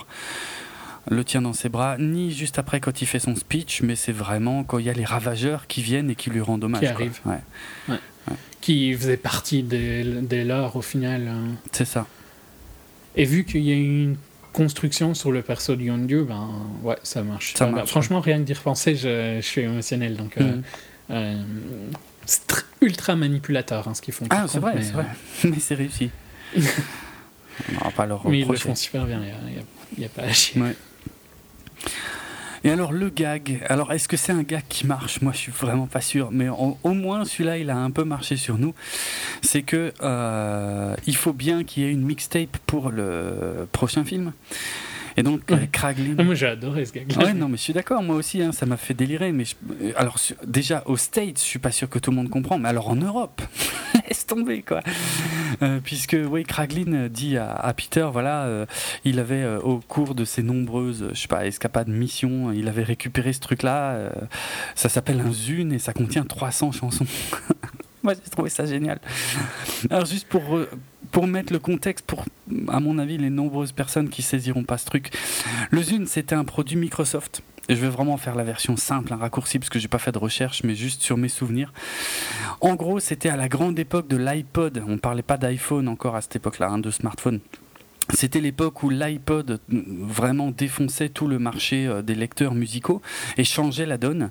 le 1.08 1.24
tient 1.24 1.42
dans 1.42 1.54
ses 1.54 1.70
bras, 1.70 1.98
ni 2.00 2.32
juste 2.32 2.58
après 2.60 2.80
quand 2.80 3.02
il 3.02 3.06
fait 3.06 3.20
son 3.20 3.36
speech, 3.36 3.82
mais 3.84 3.96
c'est 3.96 4.12
vraiment 4.12 4.64
quand 4.64 4.80
il 4.80 4.86
y 4.86 4.90
a 4.90 4.94
les 4.94 5.06
ravageurs 5.06 5.68
qui 5.68 5.82
viennent 5.82 6.10
et 6.10 6.16
qui 6.16 6.30
lui 6.30 6.42
rendent 6.42 6.64
hommage. 6.64 6.82
Qui 6.82 6.88
arrivent. 6.88 7.20
Ouais, 7.26 7.98
Qui 8.62 8.94
faisait 8.96 9.18
partie 9.18 9.62
des, 9.64 10.04
des 10.04 10.44
leurs 10.44 10.76
au 10.76 10.82
final. 10.82 11.28
euh. 11.28 11.48
c'est 11.72 11.86
ça. 11.86 12.08
Et 13.16 13.26
vu 13.26 13.46
qu'il 13.46 13.62
y 13.62 13.72
a 13.72 13.76
une 13.76 14.18
construction 14.52 15.14
sur 15.14 15.32
le 15.32 15.42
perso 15.42 15.76
de 15.76 15.84
Yondu, 15.84 16.24
ben 16.24 16.50
ouais, 16.84 16.98
ça 17.04 17.22
marche. 17.24 17.54
Ça 17.56 17.68
marche, 17.68 17.90
Franchement, 17.90 18.20
rien 18.20 18.38
que 18.40 18.44
d'y 18.44 18.54
repenser, 18.54 18.96
je, 18.96 19.38
je 19.42 19.46
suis 19.46 19.62
émotionnel. 19.62 20.16
Donc, 20.16 20.38
euh, 20.38 20.44
Mhm. 20.56 20.64
euh, 21.12 21.44
c'est 22.26 22.50
tr- 22.50 22.64
ultra 22.82 23.16
manipulateur 23.16 23.88
hein, 23.88 23.94
ce 23.94 24.02
qu'ils 24.02 24.14
font. 24.14 24.26
Ah, 24.32 24.46
c'est 24.48 24.60
vrai, 24.60 24.74
mais, 24.76 24.82
c'est 24.84 24.92
vrai. 24.94 25.06
Mais 25.44 25.60
c'est 25.60 25.76
réussi. 25.76 26.10
On 27.82 27.86
va 27.86 27.92
pas 27.92 28.06
leur 28.06 28.26
euh, 28.26 28.30
Mais 28.30 28.40
ils 28.40 28.48
le 28.48 28.56
font 28.58 28.76
super 28.76 29.06
bien, 29.06 29.22
il 29.24 30.00
n'y 30.00 30.06
a, 30.06 30.10
pas 30.10 30.24
à 30.24 30.34
chier. 30.34 30.62
Ouais. 30.62 30.76
Et 32.64 32.72
alors 32.72 32.92
le 32.92 33.10
gag, 33.10 33.64
alors 33.70 33.94
est-ce 33.94 34.08
que 34.08 34.18
c'est 34.18 34.32
un 34.32 34.42
gag 34.42 34.64
qui 34.68 34.88
marche? 34.88 35.22
Moi 35.22 35.34
je 35.34 35.38
suis 35.38 35.52
vraiment 35.52 35.86
pas 35.86 36.02
sûr, 36.02 36.30
mais 36.32 36.50
au, 36.50 36.94
moins 36.94 37.24
celui-là 37.24 37.60
il 37.60 37.70
a 37.70 37.78
un 37.78 37.92
peu 37.92 38.04
marché 38.04 38.38
sur 38.38 38.58
nous. 38.58 38.74
C'est 39.44 39.62
que 39.62 39.94
euh, 40.02 40.96
il 41.06 41.16
faut 41.16 41.34
bien 41.34 41.64
qu'il 41.64 41.84
y 41.84 41.86
ait 41.86 41.92
une 41.92 42.02
mixtape 42.02 42.58
pour 42.66 42.90
le 42.90 43.68
prochain 43.72 44.04
film. 44.04 44.34
Et 45.18 45.24
donc 45.24 45.42
Ouais. 45.50 45.56
euh, 45.58 45.66
Kraglin. 45.72 46.16
Ah, 46.18 46.24
Moi 46.24 46.36
j'ai 46.36 46.48
adoré 46.48 46.84
ce 46.86 46.92
gag 46.94 47.08
Ouais, 47.18 47.34
non, 47.34 47.48
mais 47.48 47.58
je 47.58 47.62
suis 47.62 47.74
d'accord, 47.74 48.04
moi 48.04 48.16
aussi, 48.18 48.42
hein, 48.42 48.52
ça 48.52 48.66
m'a 48.66 48.76
fait 48.78 48.94
délirer. 48.94 49.32
Mais 49.32 49.46
je- 49.46 49.56
euh, 49.82 49.92
alors, 49.96 50.18
déjà, 50.46 50.84
aux 50.88 50.98
States, 50.98 51.38
je 51.40 51.44
suis 51.46 51.60
pas 51.60 51.72
sûr 51.72 51.90
que 51.90 52.00
tout 52.00 52.12
le 52.12 52.18
monde 52.18 52.30
comprend, 52.30 52.58
mais 52.60 52.68
alors 52.70 52.90
en 52.90 52.96
Europe, 52.98 53.42
laisse 54.10 54.26
tomber, 54.26 54.62
quoi. 54.62 54.82
Euh, 55.62 55.80
puisque, 55.82 56.18
oui, 56.30 56.44
Kraglin 56.44 57.08
dit 57.08 57.38
à, 57.38 57.52
à 57.54 57.74
Peter, 57.74 58.08
voilà, 58.12 58.44
euh, 58.44 58.66
il 59.06 59.20
avait, 59.20 59.42
euh, 59.44 59.60
au 59.62 59.80
cours 59.80 60.16
de 60.16 60.26
ses 60.26 60.44
nombreuses, 60.44 61.08
je 61.14 61.20
sais 61.22 61.28
pas, 61.30 61.46
escapades, 61.46 61.88
missions, 61.88 62.52
il 62.52 62.68
avait 62.68 62.84
récupéré 62.84 63.32
ce 63.32 63.40
truc-là. 63.40 64.10
ça 64.76 64.90
s'appelle 64.90 65.22
un 65.22 65.32
Zune 65.32 65.72
et 65.72 65.80
ça 65.80 65.94
contient 65.94 66.26
300 66.26 66.72
chansons. 66.74 67.06
Moi, 68.04 68.14
j'ai 68.14 68.30
trouvé 68.30 68.50
ça 68.50 68.66
génial. 68.66 69.00
Alors, 69.90 70.06
juste 70.06 70.28
pour, 70.28 70.60
pour 71.12 71.28
mettre 71.28 71.54
le 71.54 71.60
contexte, 71.60 72.06
pour, 72.06 72.26
à 72.68 72.80
mon 72.80 72.98
avis, 72.98 73.18
les 73.18 73.30
nombreuses 73.30 73.72
personnes 73.72 74.10
qui 74.10 74.22
saisiront 74.22 74.64
pas 74.64 74.78
ce 74.78 74.86
truc, 74.86 75.12
le 75.70 75.82
Zune, 75.82 76.08
c'était 76.08 76.36
un 76.36 76.44
produit 76.44 76.76
Microsoft. 76.76 77.42
Et 77.68 77.76
je 77.76 77.82
vais 77.82 77.90
vraiment 77.90 78.18
faire 78.18 78.36
la 78.36 78.44
version 78.44 78.78
simple, 78.78 79.12
un 79.12 79.18
raccourci, 79.18 79.58
parce 79.58 79.70
que 79.70 79.80
j'ai 79.80 79.88
pas 79.88 79.98
fait 79.98 80.12
de 80.12 80.20
recherche, 80.20 80.64
mais 80.64 80.76
juste 80.76 81.02
sur 81.02 81.18
mes 81.18 81.30
souvenirs. 81.30 81.74
En 82.62 82.76
gros, 82.76 83.00
c'était 83.00 83.30
à 83.30 83.38
la 83.38 83.50
grande 83.50 83.80
époque 83.80 84.08
de 84.08 84.18
l'iPod. 84.18 84.84
On 84.88 85.00
parlait 85.00 85.24
pas 85.24 85.38
d'iPhone 85.38 85.88
encore 85.88 86.16
à 86.16 86.22
cette 86.22 86.36
époque-là, 86.36 86.70
hein, 86.70 86.78
de 86.78 86.92
smartphone. 86.92 87.40
C'était 88.14 88.40
l'époque 88.40 88.84
où 88.84 88.90
l'iPod 88.90 89.60
vraiment 89.70 90.52
défonçait 90.52 91.10
tout 91.10 91.28
le 91.28 91.40
marché 91.40 91.88
euh, 91.88 92.02
des 92.02 92.16
lecteurs 92.16 92.54
musicaux 92.54 93.02
et 93.38 93.44
changeait 93.44 93.86
la 93.86 93.98
donne. 93.98 94.30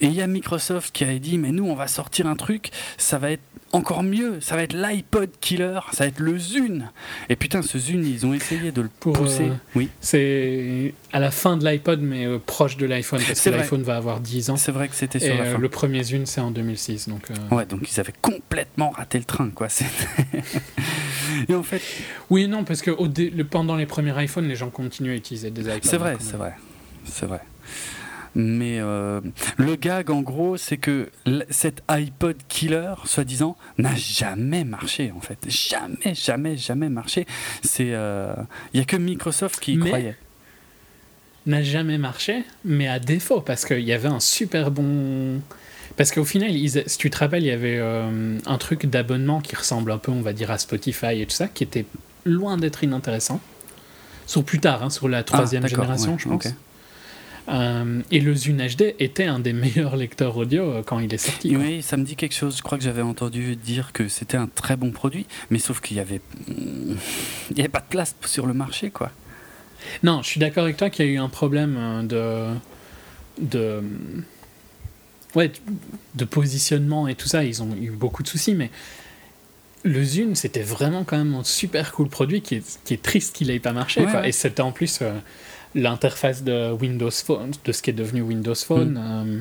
Et 0.00 0.06
il 0.06 0.12
y 0.12 0.20
a 0.20 0.26
Microsoft 0.26 0.94
qui 0.94 1.04
a 1.04 1.18
dit 1.18 1.38
mais 1.38 1.50
nous 1.50 1.64
on 1.64 1.74
va 1.74 1.88
sortir 1.88 2.26
un 2.26 2.36
truc, 2.36 2.70
ça 2.98 3.18
va 3.18 3.30
être 3.30 3.42
encore 3.72 4.02
mieux, 4.02 4.40
ça 4.40 4.56
va 4.56 4.62
être 4.62 4.74
l'iPod 4.74 5.30
killer, 5.40 5.80
ça 5.92 6.04
va 6.04 6.08
être 6.08 6.20
le 6.20 6.38
Zune. 6.38 6.90
Et 7.28 7.36
putain 7.36 7.62
ce 7.62 7.78
Zune 7.78 8.06
ils 8.06 8.26
ont 8.26 8.34
essayé 8.34 8.70
de 8.70 8.82
le 8.82 8.88
pousser. 8.88 9.48
Euh, 9.48 9.54
oui. 9.74 9.88
C'est 10.00 10.94
à 11.16 11.18
la 11.18 11.30
fin 11.30 11.56
de 11.56 11.64
l'iPod 11.64 12.02
mais 12.02 12.26
euh, 12.26 12.38
proche 12.38 12.76
de 12.76 12.84
l'iPhone 12.84 13.22
parce 13.26 13.40
que 13.40 13.48
l'iPhone 13.48 13.82
va 13.82 13.96
avoir 13.96 14.20
10 14.20 14.50
ans. 14.50 14.56
C'est 14.56 14.70
vrai 14.70 14.86
que 14.88 14.94
c'était 14.94 15.18
sur 15.18 15.34
la 15.34 15.46
fin. 15.46 15.58
Le 15.58 15.68
premier 15.70 16.02
Zune 16.02 16.26
c'est 16.26 16.42
en 16.42 16.50
2006 16.50 17.08
donc. 17.08 17.28
Ouais 17.50 17.64
donc 17.64 17.90
ils 17.90 17.98
avaient 17.98 18.12
complètement 18.20 18.90
raté 18.90 19.18
le 19.18 19.24
train 19.24 19.48
quoi. 19.48 19.68
Et 21.48 21.54
en 21.54 21.62
fait. 21.62 21.80
Oui 22.28 22.48
non 22.48 22.64
parce 22.64 22.82
que 22.82 22.90
au 22.90 23.08
pendant 23.44 23.76
les 23.76 23.86
premiers 23.86 24.22
iPhones, 24.24 24.46
les 24.46 24.56
gens 24.56 24.68
continuaient 24.68 25.12
à 25.12 25.16
utiliser 25.16 25.50
des 25.50 25.62
iPods. 25.62 25.78
C'est 25.82 25.96
vrai, 25.96 26.16
c'est 26.20 26.36
vrai, 26.36 26.54
c'est 27.06 27.26
vrai. 27.26 27.40
Mais 28.34 28.80
euh, 28.80 29.22
le 29.56 29.76
gag, 29.76 30.10
en 30.10 30.20
gros, 30.20 30.58
c'est 30.58 30.76
que 30.76 31.08
cet 31.48 31.82
iPod 31.88 32.36
killer, 32.48 32.92
soi-disant, 33.04 33.56
n'a 33.78 33.94
jamais 33.94 34.64
marché, 34.64 35.10
en 35.16 35.20
fait. 35.20 35.38
Jamais, 35.48 36.14
jamais, 36.14 36.54
jamais 36.58 36.90
marché. 36.90 37.26
C'est, 37.62 37.86
il 37.86 37.94
euh, 37.94 38.34
y 38.74 38.80
a 38.80 38.84
que 38.84 38.96
Microsoft 38.96 39.58
qui 39.58 39.72
y 39.72 39.78
croyait. 39.78 40.16
N'a 41.46 41.62
jamais 41.62 41.96
marché, 41.96 42.44
mais 42.64 42.88
à 42.88 42.98
défaut, 42.98 43.40
parce 43.40 43.64
qu'il 43.64 43.80
y 43.80 43.92
avait 43.92 44.08
un 44.08 44.20
super 44.20 44.70
bon. 44.70 45.40
Parce 45.96 46.10
qu'au 46.10 46.24
final, 46.24 46.50
si 46.86 46.98
tu 46.98 47.08
te 47.08 47.18
rappelles, 47.18 47.44
il 47.44 47.46
y 47.46 47.52
avait 47.52 47.78
euh, 47.78 48.38
un 48.44 48.58
truc 48.58 48.86
d'abonnement 48.86 49.40
qui 49.40 49.54
ressemble 49.54 49.92
un 49.92 49.98
peu, 49.98 50.10
on 50.10 50.22
va 50.22 50.32
dire, 50.32 50.50
à 50.50 50.58
Spotify 50.58 51.20
et 51.20 51.26
tout 51.26 51.34
ça, 51.34 51.48
qui 51.48 51.62
était 51.62 51.86
loin 52.24 52.56
d'être 52.56 52.82
inintéressant. 52.82 53.40
Sur 54.26 54.42
plus 54.42 54.58
tard, 54.58 54.82
hein, 54.82 54.90
sur 54.90 55.08
la 55.08 55.22
troisième 55.22 55.64
ah, 55.64 55.68
génération, 55.68 56.18
je 56.18 56.28
pense. 56.28 56.48
Euh, 57.48 58.02
et 58.10 58.20
le 58.20 58.34
Zune 58.34 58.66
HD 58.66 58.94
était 58.98 59.24
un 59.24 59.38
des 59.38 59.52
meilleurs 59.52 59.96
lecteurs 59.96 60.36
audio 60.36 60.64
euh, 60.64 60.82
quand 60.84 60.98
il 60.98 61.14
est 61.14 61.18
sorti. 61.18 61.56
Oui, 61.56 61.82
ça 61.82 61.96
me 61.96 62.04
dit 62.04 62.16
quelque 62.16 62.34
chose. 62.34 62.56
Je 62.56 62.62
crois 62.62 62.76
que 62.76 62.84
j'avais 62.84 63.02
entendu 63.02 63.56
dire 63.56 63.92
que 63.92 64.08
c'était 64.08 64.36
un 64.36 64.48
très 64.48 64.76
bon 64.76 64.90
produit, 64.90 65.26
mais 65.50 65.58
sauf 65.60 65.80
qu'il 65.80 65.96
y 65.96 66.00
avait, 66.00 66.20
il 66.48 67.56
y 67.56 67.60
avait 67.60 67.68
pas 67.68 67.80
de 67.80 67.86
place 67.88 68.16
sur 68.24 68.46
le 68.46 68.54
marché, 68.54 68.90
quoi. 68.90 69.12
Non, 70.02 70.22
je 70.22 70.28
suis 70.28 70.40
d'accord 70.40 70.64
avec 70.64 70.76
toi 70.76 70.90
qu'il 70.90 71.06
y 71.06 71.08
a 71.08 71.12
eu 71.12 71.18
un 71.18 71.28
problème 71.28 71.76
euh, 71.78 72.54
de, 73.38 73.46
de, 73.58 73.82
ouais, 75.34 75.52
de 76.14 76.24
positionnement 76.24 77.08
et 77.08 77.14
tout 77.14 77.28
ça. 77.28 77.44
Ils 77.44 77.62
ont 77.62 77.74
eu 77.80 77.90
beaucoup 77.90 78.22
de 78.22 78.28
soucis, 78.28 78.54
mais 78.54 78.70
le 79.86 80.02
Zune, 80.02 80.34
c'était 80.34 80.62
vraiment 80.62 81.04
quand 81.04 81.16
même 81.16 81.34
un 81.34 81.44
super 81.44 81.92
cool 81.92 82.08
produit 82.08 82.42
qui 82.42 82.56
est, 82.56 82.80
qui 82.84 82.94
est 82.94 83.02
triste 83.02 83.36
qu'il 83.36 83.48
n'ait 83.48 83.60
pas 83.60 83.72
marché. 83.72 84.04
Et 84.24 84.32
c'était 84.32 84.62
en 84.62 84.72
plus 84.72 84.98
euh, 85.00 85.12
l'interface 85.74 86.42
de 86.42 86.72
Windows 86.72 87.10
Phone, 87.10 87.52
de 87.64 87.72
ce 87.72 87.82
qui 87.82 87.90
est 87.90 87.94
devenu 87.94 88.22
Windows 88.22 88.54
Phone, 88.54 88.94
mm. 88.94 88.98
euh, 88.98 89.40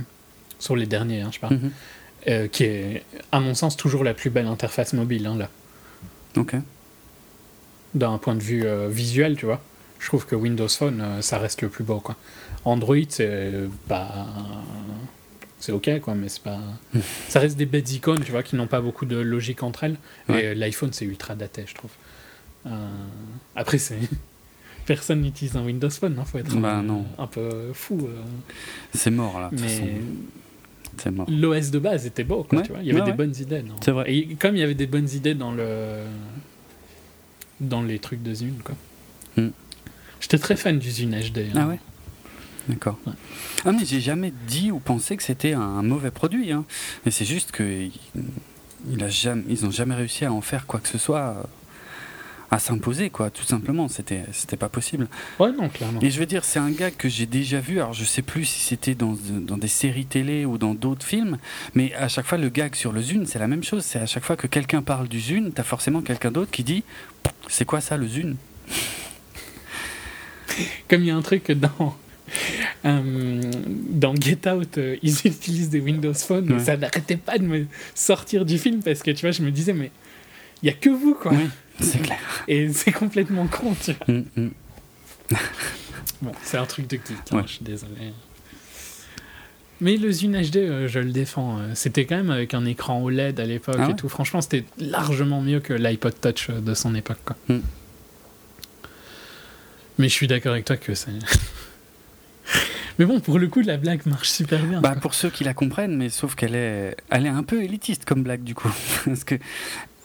sur 0.59 0.75
les 0.75 0.85
derniers, 0.85 1.22
hein, 1.22 1.32
je 1.33 1.40
parle, 1.40 1.56
mm-hmm. 1.56 1.72
euh, 2.27 2.48
qui 2.48 2.64
est, 2.64 3.03
à 3.32 3.40
mon 3.40 3.56
sens, 3.56 3.75
toujours 3.75 4.03
la 4.03 4.14
plus 4.14 4.30
belle 4.30 4.48
interface 4.48 4.93
mobile, 4.93 5.25
hein, 5.25 5.38
là. 5.38 5.49
Ok. 6.38 6.56
D'un 7.95 8.17
point 8.17 8.35
de 8.35 8.43
vue 8.43 8.65
visuel, 8.90 9.38
tu 9.38 9.45
vois. 9.45 9.61
Je 9.99 10.07
trouve 10.07 10.25
que 10.25 10.35
Windows 10.35 10.67
Phone, 10.67 11.03
ça 11.22 11.40
reste 11.40 11.61
le 11.61 11.69
plus 11.69 11.83
beau, 11.83 11.99
quoi. 11.99 12.15
Android, 12.65 12.95
c'est 13.09 13.51
pas 13.88 14.27
c'est 15.65 15.72
ok 15.72 15.99
quoi 15.99 16.14
mais 16.14 16.30
c'est 16.30 16.43
pas 16.43 16.59
ça 17.27 17.40
reste 17.40 17.57
des 17.57 17.65
bêtes 17.65 17.91
icônes 17.91 18.24
tu 18.24 18.32
vois 18.32 18.43
qui 18.43 18.56
n'ont 18.56 18.67
pas 18.67 18.82
beaucoup 18.82 19.06
de 19.06 19.17
logique 19.17 19.64
entre 19.64 19.85
elles. 19.85 19.98
Et 20.30 20.53
l'iPhone 20.53 20.91
c'est 20.91 21.06
ultra 21.06 21.33
daté 21.35 21.64
je 21.67 21.74
trouve. 21.74 21.91
Euh, 22.67 22.88
après 23.56 23.77
c'est 23.80 23.98
personne 24.85 25.22
n'utilise 25.22 25.56
un 25.56 25.65
Windows 25.65 25.90
Phone 25.90 26.15
il 26.19 26.25
faut 26.25 26.38
être 26.38 26.56
bah, 26.57 26.75
un, 26.75 26.83
non. 26.83 27.06
un, 27.17 27.25
peu 27.25 27.72
fou 27.74 27.99
euh. 28.03 28.22
c'est 28.93 29.09
mort 29.09 29.40
là 29.40 29.49
mais 29.51 30.01
l'OS 31.27 31.72
de 31.72 31.80
base 31.80 32.06
était 32.06 32.24
beau 32.24 32.43
quoi, 32.43 32.61
tu 32.61 32.72
vois. 32.72 32.82
Il 32.82 32.88
y 32.88 32.91
avait 32.91 33.01
des 33.01 33.14
bonnes 33.17 33.35
idées 33.40 33.64
c'est 33.83 33.91
vrai. 33.91 34.14
Et 34.14 34.35
comme 34.35 34.56
il 34.56 34.59
y 34.59 34.64
avait 34.64 34.75
des 34.75 34.88
bonnes 34.88 35.09
idées 35.09 35.33
dans 35.33 35.51
le 35.51 36.03
dans 37.59 37.82
les 37.82 37.99
trucs 37.99 38.22
de 38.22 38.33
Zune 38.33 38.59
quoi. 38.64 38.75
Hmm. 39.38 39.49
J'étais 40.25 40.39
très 40.39 40.55
fan 40.55 40.79
du 40.79 40.89
Zune 40.89 41.11
HD 41.11 41.37
hein. 41.37 41.51
ah 41.55 41.67
ouais 41.67 41.79
D'accord. 42.67 42.97
Ah, 43.63 43.71
mais 43.71 43.85
j'ai 43.85 44.01
jamais 44.01 44.33
dit 44.47 44.71
ou 44.71 44.79
pensé 44.79 45.15
que 45.17 45.21
c'était 45.21 45.53
un 45.53 45.83
mauvais 45.83 46.09
produit. 46.09 46.51
Hein. 46.51 46.65
Mais 47.05 47.11
c'est 47.11 47.23
juste 47.23 47.51
que 47.51 47.89
il 48.89 49.03
a 49.03 49.07
jamais, 49.07 49.43
ils 49.49 49.63
n'ont 49.63 49.71
jamais 49.71 49.93
réussi 49.93 50.25
à 50.25 50.33
en 50.33 50.41
faire 50.41 50.65
quoi 50.65 50.79
que 50.79 50.87
ce 50.87 50.97
soit 50.97 51.47
à 52.51 52.59
s'imposer, 52.59 53.09
quoi, 53.09 53.29
tout 53.29 53.43
simplement. 53.43 53.87
C'était, 53.87 54.23
c'était 54.31 54.57
pas 54.57 54.69
possible. 54.69 55.07
Ouais, 55.39 55.51
non, 55.51 55.69
clairement. 55.69 55.99
Et 56.01 56.09
je 56.09 56.19
veux 56.19 56.25
dire, 56.25 56.43
c'est 56.43 56.59
un 56.59 56.71
gars 56.71 56.91
que 56.91 57.09
j'ai 57.09 57.25
déjà 57.25 57.59
vu. 57.59 57.79
Alors, 57.79 57.93
je 57.93 58.03
sais 58.03 58.21
plus 58.21 58.45
si 58.45 58.61
c'était 58.61 58.95
dans, 58.95 59.15
dans, 59.29 59.57
des 59.57 59.67
séries 59.67 60.05
télé 60.05 60.45
ou 60.45 60.57
dans 60.57 60.73
d'autres 60.73 61.05
films, 61.05 61.37
mais 61.73 61.93
à 61.95 62.07
chaque 62.07 62.25
fois, 62.25 62.37
le 62.37 62.49
gag 62.49 62.75
sur 62.75 62.91
le 62.91 63.01
Zune, 63.01 63.25
c'est 63.25 63.39
la 63.39 63.47
même 63.47 63.63
chose. 63.63 63.83
C'est 63.83 63.99
à 63.99 64.05
chaque 64.05 64.23
fois 64.23 64.37
que 64.37 64.47
quelqu'un 64.47 64.81
parle 64.81 65.07
du 65.07 65.19
Zune, 65.19 65.51
t'as 65.53 65.63
forcément 65.63 66.01
quelqu'un 66.01 66.31
d'autre 66.31 66.51
qui 66.51 66.63
dit 66.63 66.83
C'est 67.47 67.65
quoi 67.65 67.81
ça, 67.81 67.97
le 67.97 68.07
Zune? 68.07 68.37
Comme 70.90 71.01
il 71.01 71.08
y 71.08 71.11
a 71.11 71.16
un 71.16 71.22
truc 71.22 71.51
dans 71.51 71.95
euh, 72.85 73.42
dans 73.90 74.16
Get 74.16 74.50
Out, 74.50 74.77
euh, 74.77 74.98
ils 75.01 75.16
utilisent 75.25 75.69
des 75.69 75.80
Windows 75.80 76.14
Phone, 76.14 76.45
mais 76.48 76.59
ça 76.59 76.77
n'arrêtait 76.77 77.17
pas 77.17 77.38
de 77.38 77.43
me 77.43 77.66
sortir 77.93 78.45
du 78.45 78.58
film 78.58 78.82
parce 78.82 79.01
que 79.03 79.11
tu 79.11 79.22
vois, 79.22 79.32
je 79.32 79.42
me 79.42 79.51
disais, 79.51 79.74
mais 79.74 79.92
il 80.61 80.67
y 80.67 80.69
a 80.69 80.74
que 80.74 80.90
vous 80.90 81.14
quoi. 81.14 81.34
c'est 81.80 82.01
clair. 82.01 82.19
Et 82.48 82.72
c'est 82.74 82.92
complètement 82.92 83.48
con, 83.48 83.75
tu 83.84 83.93
vois. 83.93 84.16
Mm, 84.16 84.25
mm. 84.35 84.50
bon, 86.22 86.32
c'est 86.43 86.58
un 86.58 86.66
truc 86.66 86.88
de 86.88 86.98
geek, 86.98 87.17
hein, 87.32 87.43
je 87.45 87.53
suis 87.53 87.64
désolé. 87.64 88.14
Mais 89.82 89.98
le 89.98 90.11
Zune 90.11 90.42
HD, 90.42 90.58
euh, 90.58 90.88
je 90.88 91.00
le 91.00 91.11
défends. 91.11 91.59
C'était 91.74 92.06
quand 92.06 92.16
même 92.16 92.32
avec 92.32 92.53
un 92.53 92.66
écran 92.66 93.03
OLED 93.03 93.40
à 93.40 93.45
l'époque 93.45 93.75
ah 93.77 93.90
et 93.90 93.95
tout. 93.95 94.08
Franchement, 94.08 94.42
c'était 94.42 94.64
largement 94.77 95.42
mieux 95.42 95.59
que 95.59 95.74
l'iPod 95.74 96.14
Touch 96.19 96.50
de 96.50 96.74
son 96.74 96.95
époque. 96.95 97.19
Quoi. 97.25 97.35
Mm. 97.50 97.59
Mais 99.98 100.09
je 100.09 100.14
suis 100.14 100.27
d'accord 100.27 100.53
avec 100.53 100.65
toi 100.65 100.77
que 100.77 100.93
c'est. 100.93 101.11
Mais 102.99 103.06
bon, 103.06 103.19
pour 103.19 103.40
le 103.40 103.48
coup, 103.48 103.61
la 103.61 103.77
blague 103.77 104.06
marche 104.06 104.30
super 104.30 104.64
bien. 104.64 104.80
Bah, 104.80 104.95
pour 104.95 105.14
ceux 105.14 105.30
qui 105.30 105.43
la 105.43 105.53
comprennent, 105.53 105.98
mais 105.98 106.09
sauf 106.09 106.35
qu'elle 106.35 106.56
est, 106.56 106.95
elle 107.09 107.25
est 107.25 107.30
un 107.30 107.43
peu 107.43 107.61
élitiste 107.61 108.06
comme 108.06 108.24
blague 108.24 108.43
du 108.43 108.56
coup. 108.56 108.72
Parce 109.06 109.25
que 109.25 109.35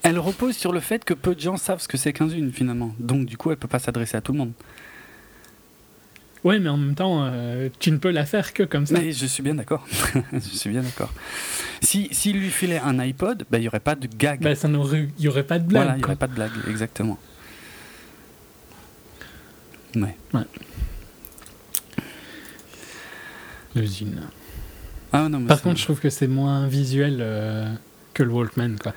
elle 0.03 0.19
repose 0.19 0.57
sur 0.57 0.73
le 0.73 0.81
fait 0.81 1.05
que 1.05 1.15
peu 1.15 1.35
de 1.35 1.41
gens 1.41 1.57
savent 1.57 1.81
ce 1.81 1.87
que 1.87 1.97
c'est 1.97 2.13
qu'un 2.13 2.29
Zune 2.29 2.53
finalement. 2.53 2.95
Donc 2.99 3.27
du 3.27 3.37
coup, 3.37 3.51
elle 3.51 3.59
peut 3.59 3.69
pas 3.69 3.79
s'adresser 3.79 4.17
à 4.17 4.21
tout 4.21 4.33
le 4.33 4.39
monde. 4.39 4.53
Ouais, 6.43 6.59
mais 6.59 6.71
en 6.71 6.79
même 6.79 6.95
temps, 6.95 7.23
euh, 7.23 7.69
tu 7.81 7.93
ne 7.93 7.99
peux 7.99 8.11
la 8.11 8.25
faire 8.25 8.55
que 8.55 8.63
comme 8.63 8.87
ça. 8.87 8.99
Mais 8.99 9.13
je 9.13 9.27
suis 9.27 9.43
bien 9.43 9.55
d'accord. 9.55 9.87
je 10.33 10.39
suis 10.39 10.71
bien 10.71 10.83
d'accord. 10.83 11.13
Si 11.83 12.09
s'il 12.13 12.39
lui 12.39 12.51
filait 12.51 12.81
un 12.81 12.99
iPod, 12.99 13.45
bah, 13.51 13.59
il 13.59 13.63
n'y 13.63 13.69
aurait 13.69 13.79
pas 13.79 13.95
de 13.95 14.09
gag. 14.09 14.41
Bah, 14.41 14.55
ça 14.55 14.69
il 14.69 15.11
n'y 15.19 15.29
aurait 15.29 15.45
pas 15.45 15.59
de 15.59 15.65
blague. 15.65 15.83
Voilà, 15.83 15.97
il 15.97 15.99
n'y 15.99 16.05
aurait 16.05 16.17
pas 16.17 16.29
de 16.29 16.35
blague, 16.35 16.53
exactement. 16.69 17.19
Ouais. 19.97 20.17
ouais. 20.35 20.41
L'usine. 23.75 24.21
Ah, 25.13 25.29
non, 25.29 25.45
Par 25.45 25.63
contre, 25.63 25.79
je 25.79 25.85
trouve 25.85 26.01
que 26.01 26.11
c'est 26.11 26.29
moins 26.29 26.67
visuel 26.67 27.19
euh, 27.21 27.73
que 28.15 28.23
le 28.23 28.31
Walkman. 28.31 28.77
Quoi. 28.81 28.93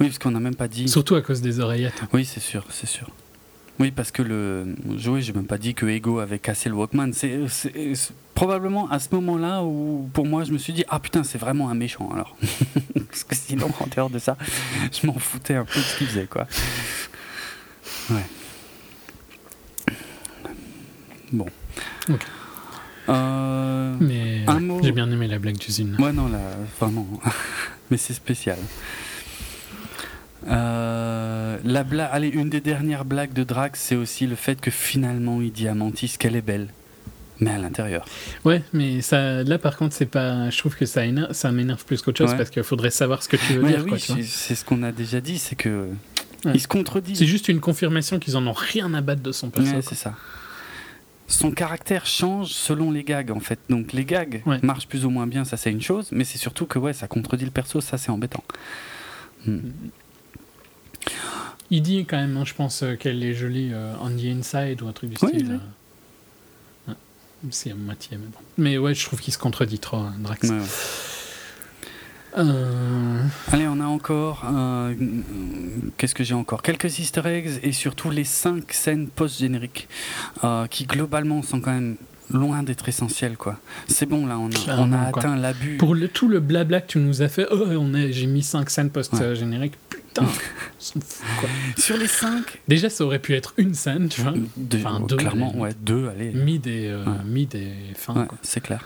Oui, 0.00 0.06
parce 0.06 0.18
qu'on 0.18 0.30
n'a 0.30 0.40
même 0.40 0.54
pas 0.54 0.68
dit. 0.68 0.88
Surtout 0.88 1.14
à 1.14 1.22
cause 1.22 1.40
des 1.40 1.60
oreillettes. 1.60 2.02
Oui, 2.12 2.24
c'est 2.24 2.40
sûr, 2.40 2.64
c'est 2.70 2.86
sûr. 2.86 3.10
Oui, 3.80 3.90
parce 3.90 4.10
que 4.10 4.22
le. 4.22 4.74
Oui, 5.06 5.22
j'ai 5.22 5.32
même 5.32 5.46
pas 5.46 5.58
dit 5.58 5.74
que 5.74 5.86
Ego 5.86 6.20
avait 6.20 6.38
cassé 6.38 6.68
le 6.68 6.76
Walkman. 6.76 7.12
C'est 7.12 7.40
probablement 8.34 8.88
à 8.88 8.98
ce 9.00 9.08
moment-là 9.14 9.62
où, 9.64 10.08
pour 10.12 10.26
moi, 10.26 10.44
je 10.44 10.52
me 10.52 10.58
suis 10.58 10.72
dit 10.72 10.84
Ah 10.88 11.00
putain, 11.00 11.24
c'est 11.24 11.38
vraiment 11.38 11.68
un 11.70 11.74
méchant 11.74 12.08
alors. 12.12 12.36
parce 13.08 13.24
que 13.24 13.34
sinon, 13.34 13.68
en 13.80 13.86
dehors 13.86 14.10
de 14.10 14.18
ça, 14.18 14.36
je 14.92 15.06
m'en 15.06 15.18
foutais 15.18 15.54
un 15.54 15.64
peu 15.64 15.80
de 15.80 15.84
ce 15.84 15.98
qu'il 15.98 16.06
faisait, 16.06 16.26
quoi. 16.26 16.46
Ouais. 18.10 18.24
Bon. 21.34 21.46
Ok. 22.08 22.26
Euh, 23.08 23.96
mais 24.00 24.44
j'ai 24.82 24.92
bien 24.92 25.10
aimé 25.10 25.26
la 25.26 25.38
blague 25.38 25.58
d'usine. 25.58 25.96
Ouais, 25.98 26.12
non, 26.12 26.28
là, 26.28 26.38
vraiment. 26.80 27.06
mais 27.90 27.96
c'est 27.96 28.14
spécial. 28.14 28.58
Euh, 30.48 31.58
la 31.64 31.84
blague, 31.84 32.08
allez, 32.12 32.28
une 32.28 32.48
des 32.48 32.60
dernières 32.60 33.04
blagues 33.04 33.32
de 33.32 33.44
Drax, 33.44 33.78
c'est 33.80 33.96
aussi 33.96 34.26
le 34.26 34.36
fait 34.36 34.60
que 34.60 34.70
finalement 34.70 35.40
il 35.40 35.52
dit 35.52 35.68
à 35.68 35.74
Mantis 35.74 36.16
qu'elle 36.18 36.36
est 36.36 36.42
belle, 36.42 36.68
mais 37.40 37.50
à 37.50 37.58
l'intérieur. 37.58 38.04
Ouais, 38.44 38.62
mais 38.72 39.00
ça, 39.00 39.42
là 39.42 39.58
par 39.58 39.76
contre, 39.76 39.94
c'est 39.94 40.06
pas. 40.06 40.48
Je 40.50 40.58
trouve 40.58 40.76
que 40.76 40.86
ça, 40.86 41.02
ça 41.32 41.50
m'énerve 41.50 41.84
plus 41.84 42.00
qu'autre 42.00 42.18
chose 42.18 42.34
parce 42.36 42.50
qu'il 42.50 42.62
faudrait 42.62 42.90
savoir 42.90 43.22
ce 43.22 43.28
que 43.28 43.36
tu 43.36 43.54
veux 43.54 43.66
dire. 43.66 43.84
Oui, 43.90 44.00
c'est 44.00 44.54
ce 44.54 44.64
qu'on 44.64 44.82
a 44.82 44.92
déjà 44.92 45.20
dit, 45.20 45.38
c'est 45.38 45.56
que 45.56 45.88
Ouais. 46.44 46.52
Il 46.54 46.60
se 46.60 46.68
contredit. 46.68 47.16
C'est 47.16 47.26
juste 47.26 47.48
une 47.48 47.60
confirmation 47.60 48.18
qu'ils 48.18 48.36
en 48.36 48.46
ont 48.46 48.52
rien 48.52 48.92
à 48.94 49.00
battre 49.00 49.22
de 49.22 49.32
son 49.32 49.50
perso. 49.50 49.68
Ouais, 49.68 49.80
quoi. 49.80 49.88
c'est 49.88 49.94
ça. 49.94 50.14
Son 51.26 51.50
caractère 51.52 52.04
change 52.06 52.48
selon 52.50 52.90
les 52.90 53.02
gags 53.02 53.30
en 53.30 53.40
fait. 53.40 53.58
Donc 53.70 53.92
les 53.92 54.04
gags 54.04 54.42
Ouais. 54.46 54.58
marchent 54.62 54.86
plus 54.86 55.04
ou 55.06 55.10
moins 55.10 55.26
bien, 55.26 55.44
ça 55.44 55.56
c'est 55.56 55.70
une 55.70 55.80
chose, 55.80 56.08
mais 56.12 56.24
c'est 56.24 56.38
surtout 56.38 56.66
que 56.66 56.78
ouais, 56.78 56.92
ça 56.92 57.06
contredit 57.08 57.44
le 57.46 57.50
perso, 57.50 57.80
ça 57.80 57.96
c'est 57.98 58.10
embêtant. 58.10 58.44
Hmm. 59.46 59.58
Il 61.70 61.82
dit 61.82 62.04
quand 62.04 62.16
même, 62.18 62.36
hein, 62.36 62.44
je 62.44 62.54
pense 62.54 62.82
euh, 62.82 62.94
qu'elle 62.94 63.22
est 63.24 63.34
jolie 63.34 63.70
euh, 63.72 63.94
on 64.00 64.10
the 64.10 64.24
inside 64.26 64.82
ou 64.82 64.88
un 64.88 64.92
truc 64.92 65.10
du 65.10 65.16
Oui, 65.22 65.28
style. 65.30 65.48
oui. 65.52 65.58
euh. 66.88 66.90
Ouais. 66.92 66.96
C'est 67.50 67.70
à 67.70 67.74
moitié, 67.74 68.16
mais 68.18 68.26
bon. 68.26 68.38
Mais 68.58 68.78
ouais, 68.78 68.94
je 68.94 69.04
trouve 69.04 69.20
qu'il 69.20 69.32
se 69.32 69.38
contredit 69.38 69.78
trop, 69.78 69.96
hein, 69.96 70.14
Drax. 70.18 70.48
Ouais, 70.48 70.58
ouais. 70.58 70.62
Euh, 72.36 73.22
Allez, 73.52 73.66
on 73.68 73.80
a 73.80 73.84
encore. 73.84 74.44
euh, 74.52 74.94
Qu'est-ce 75.96 76.14
que 76.14 76.24
j'ai 76.24 76.34
encore? 76.34 76.62
Quelques 76.62 76.98
easter 76.98 77.22
eggs 77.26 77.60
et 77.62 77.72
surtout 77.72 78.10
les 78.10 78.24
5 78.24 78.72
scènes 78.72 79.08
post-génériques 79.08 79.88
euh, 80.42 80.66
qui 80.66 80.84
globalement 80.86 81.42
sont 81.42 81.60
quand 81.60 81.72
même 81.72 81.96
loin 82.30 82.62
d'être 82.62 82.88
essentielles 82.88 83.36
quoi. 83.36 83.58
C'est 83.86 84.06
bon 84.06 84.26
là, 84.26 84.38
on 84.38 84.48
a, 84.48 84.76
on 84.78 84.92
a 84.92 84.98
atteint 85.00 85.36
l'abus. 85.36 85.76
Pour 85.76 85.94
le, 85.94 86.08
tout 86.08 86.28
le 86.28 86.40
blabla 86.40 86.80
que 86.80 86.88
tu 86.88 86.98
nous 86.98 87.22
as 87.22 87.28
fait, 87.28 87.46
oh, 87.50 87.66
on 87.78 87.94
est, 87.94 88.12
j'ai 88.12 88.26
mis 88.26 88.42
5 88.42 88.68
scènes 88.70 88.90
post-génériques. 88.90 89.74
Putain, 89.88 90.26
s'en 90.78 91.00
fout, 91.00 91.26
quoi. 91.40 91.48
Sur 91.76 91.96
les 91.96 92.06
5 92.06 92.62
Déjà, 92.66 92.88
ça 92.88 93.04
aurait 93.04 93.18
pu 93.18 93.34
être 93.34 93.52
une 93.58 93.74
scène, 93.74 94.08
tu 94.08 94.22
vois. 94.22 94.32
Enfin, 94.74 95.00
deux, 95.06 95.16
clairement, 95.16 95.50
allez. 95.50 95.58
ouais, 95.60 95.74
deux, 95.80 96.08
allez. 96.08 96.32
Mid 96.32 96.66
et, 96.66 96.86
euh, 96.88 97.04
Ouais. 97.04 97.10
mid 97.26 97.54
et 97.54 97.72
fin. 97.96 98.14
Ouais, 98.14 98.26
quoi. 98.26 98.38
c'est 98.42 98.60
clair. 98.62 98.84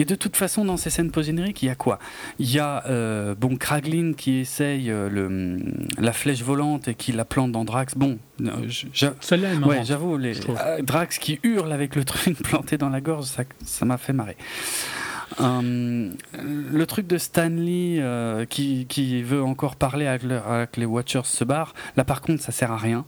Et 0.00 0.04
de 0.06 0.14
toute 0.14 0.36
façon, 0.36 0.64
dans 0.64 0.76
ces 0.78 0.88
scènes 0.88 1.10
post-génériques, 1.10 1.62
il 1.62 1.66
y 1.66 1.70
a 1.70 1.74
quoi? 1.74 1.98
Il 2.38 2.50
y 2.50 2.58
a 2.58 2.84
euh, 2.86 3.34
bon 3.34 3.56
Kraglin 3.56 4.12
qui 4.16 4.38
essaye 4.38 4.90
euh, 4.90 5.08
le, 5.10 5.58
la 5.98 6.12
flèche 6.12 6.42
volante 6.42 6.88
et 6.88 6.94
qui 6.94 7.12
la 7.12 7.24
plante 7.26 7.52
dans 7.52 7.64
Drax. 7.64 7.94
Bon, 7.96 8.18
euh, 8.40 8.50
Celle-là 9.20 9.54
ouais, 9.66 9.84
j'avoue, 9.84 10.16
les, 10.16 10.34
euh, 10.48 10.80
Drax 10.82 11.18
qui 11.18 11.38
hurle 11.42 11.72
avec 11.72 11.96
le 11.96 12.04
truc 12.10 12.38
planté 12.42 12.78
dans 12.78 12.88
la 12.88 13.00
gorge, 13.00 13.26
ça 13.26 13.42
ça 13.64 13.84
m'a 13.84 13.98
fait 13.98 14.12
marrer. 14.14 14.36
Euh, 15.40 16.10
le 16.42 16.86
truc 16.86 17.06
de 17.06 17.16
Stanley 17.18 17.98
euh, 18.00 18.44
qui, 18.46 18.86
qui 18.88 19.22
veut 19.22 19.42
encore 19.42 19.76
parler 19.76 20.06
avec, 20.06 20.22
le- 20.24 20.42
avec 20.42 20.76
les 20.76 20.86
Watchers 20.86 21.20
se 21.24 21.44
barre, 21.44 21.72
là 21.96 22.04
par 22.04 22.20
contre 22.20 22.42
ça 22.42 22.52
sert 22.52 22.72
à 22.72 22.76
rien. 22.76 23.04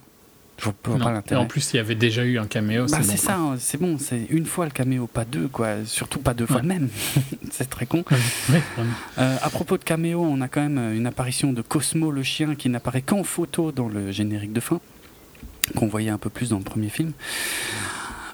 Je 0.58 0.64
vois 0.64 0.74
vois 0.84 0.98
Non. 0.98 1.20
pas 1.22 1.34
Et 1.34 1.36
en 1.36 1.47
plus, 1.47 1.72
il 1.72 1.76
y 1.76 1.81
avait 1.81 1.94
déjà 1.94 2.24
eu 2.24 2.39
un 2.39 2.47
caméo. 2.47 2.86
Bah, 2.86 2.98
c'est 3.02 3.10
bon, 3.12 3.16
ça, 3.16 3.39
c'est 3.58 3.81
bon, 3.81 3.98
c'est 3.98 4.26
une 4.31 4.47
fois 4.47 4.64
le 4.64 4.70
caméo, 4.70 5.06
pas 5.06 5.24
deux, 5.24 5.48
quoi. 5.48 5.84
Surtout 5.84 6.20
pas 6.20 6.34
deux 6.34 6.47
fois 6.47 6.60
le 6.62 6.68
même. 6.68 6.89
c'est 7.50 7.68
très 7.68 7.86
con. 7.86 8.05
vraiment. 8.08 8.90
Euh, 9.18 9.36
à 9.42 9.50
propos 9.50 9.76
de 9.78 9.84
caméo, 9.84 10.22
on 10.22 10.40
a 10.40 10.48
quand 10.48 10.60
même 10.62 10.94
une 10.94 11.06
apparition 11.06 11.52
de 11.52 11.62
Cosmo 11.62 12.10
le 12.10 12.22
chien 12.22 12.55
qui 12.55 12.68
n'apparaît 12.68 13.02
qu'en 13.02 13.24
photo 13.24 13.72
dans 13.72 13.89
le 13.89 14.12
générique 14.12 14.52
de 14.52 14.60
fin, 14.60 14.81
qu'on 15.76 15.89
voyait 15.89 16.10
un 16.10 16.18
peu 16.18 16.31
plus 16.31 16.50
dans 16.50 16.58
le 16.58 16.64
premier 16.64 16.90
film. 16.90 17.12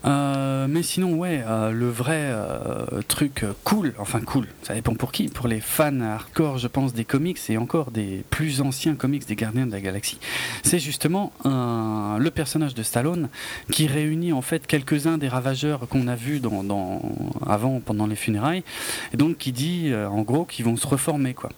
Euh, 0.04 0.66
mais 0.68 0.82
sinon, 0.82 1.14
ouais, 1.14 1.42
euh, 1.46 1.70
le 1.70 1.88
vrai 1.88 2.20
euh, 2.20 3.02
truc 3.08 3.44
cool, 3.64 3.94
enfin 3.98 4.20
cool, 4.20 4.46
ça 4.62 4.74
dépend 4.74 4.94
pour 4.94 5.12
qui, 5.12 5.28
pour 5.28 5.48
les 5.48 5.60
fans 5.60 6.00
hardcore, 6.00 6.58
je 6.58 6.68
pense, 6.68 6.92
des 6.94 7.04
comics 7.04 7.38
et 7.48 7.58
encore 7.58 7.90
des 7.90 8.24
plus 8.30 8.60
anciens 8.60 8.94
comics 8.94 9.26
des 9.26 9.36
Gardiens 9.36 9.66
de 9.66 9.72
la 9.72 9.80
Galaxie, 9.80 10.18
c'est 10.62 10.78
justement 10.78 11.32
le 11.44 12.28
personnage 12.30 12.74
de 12.74 12.82
Stallone 12.82 13.28
qui 13.70 13.86
réunit 13.86 14.32
en 14.32 14.42
fait 14.42 14.66
quelques-uns 14.66 15.18
des 15.18 15.28
ravageurs 15.28 15.88
qu'on 15.88 16.08
a 16.08 16.14
vus 16.14 16.40
dans, 16.40 17.02
avant, 17.46 17.80
pendant 17.80 18.06
les 18.06 18.16
funérailles, 18.16 18.64
et 19.12 19.16
donc 19.16 19.38
qui 19.38 19.52
dit 19.52 19.92
en 19.94 20.22
gros 20.22 20.44
qu'ils 20.44 20.64
vont 20.64 20.76
se 20.76 20.86
reformer, 20.86 21.34
quoi. 21.34 21.50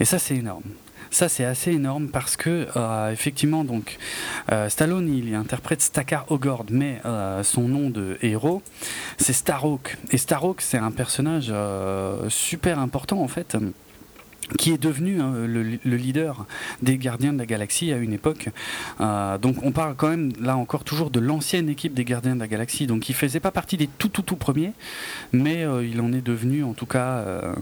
Et 0.00 0.04
ça, 0.04 0.18
c'est 0.18 0.36
énorme. 0.36 0.62
Ça, 1.10 1.28
c'est 1.28 1.44
assez 1.44 1.72
énorme 1.72 2.08
parce 2.08 2.36
que, 2.36 2.68
euh, 2.76 3.10
effectivement, 3.12 3.64
donc, 3.64 3.96
euh, 4.52 4.68
Stallone, 4.68 5.08
il 5.08 5.34
interprète 5.34 5.82
Stakar 5.82 6.30
Ogord, 6.30 6.66
mais 6.70 7.00
euh, 7.04 7.42
son 7.42 7.68
nom 7.68 7.90
de 7.90 8.18
héros, 8.22 8.62
c'est 9.18 9.32
Starhawk. 9.32 9.96
Et 10.10 10.18
Starhawk, 10.18 10.60
c'est 10.60 10.78
un 10.78 10.90
personnage 10.90 11.52
super 12.28 12.78
important, 12.78 13.20
en 13.22 13.28
fait, 13.28 13.56
qui 14.56 14.72
est 14.72 14.82
devenu 14.82 15.20
hein, 15.20 15.32
le, 15.46 15.62
le 15.62 15.96
leader 15.96 16.46
des 16.82 16.96
Gardiens 16.98 17.32
de 17.32 17.38
la 17.38 17.46
Galaxie 17.46 17.92
à 17.92 17.96
une 17.96 18.12
époque. 18.12 18.48
Euh, 19.00 19.38
donc, 19.38 19.56
on 19.62 19.72
parle 19.72 19.94
quand 19.96 20.08
même, 20.08 20.32
là 20.40 20.56
encore, 20.56 20.84
toujours 20.84 21.10
de 21.10 21.20
l'ancienne 21.20 21.68
équipe 21.68 21.94
des 21.94 22.04
Gardiens 22.04 22.34
de 22.34 22.40
la 22.40 22.48
Galaxie. 22.48 22.86
Donc, 22.86 23.08
il 23.08 23.14
faisait 23.14 23.40
pas 23.40 23.50
partie 23.50 23.76
des 23.76 23.86
tout, 23.86 24.08
tout, 24.08 24.22
tout 24.22 24.36
premiers, 24.36 24.72
mais 25.32 25.64
euh, 25.64 25.84
il 25.84 26.00
en 26.00 26.12
est 26.12 26.24
devenu, 26.24 26.64
en 26.64 26.74
tout 26.74 26.86
cas, 26.86 27.18
euh, 27.18 27.54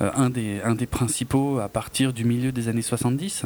un, 0.00 0.30
des, 0.30 0.60
un 0.62 0.74
des 0.74 0.86
principaux 0.86 1.58
à 1.58 1.68
partir 1.68 2.12
du 2.12 2.24
milieu 2.24 2.52
des 2.52 2.68
années 2.68 2.82
70. 2.82 3.44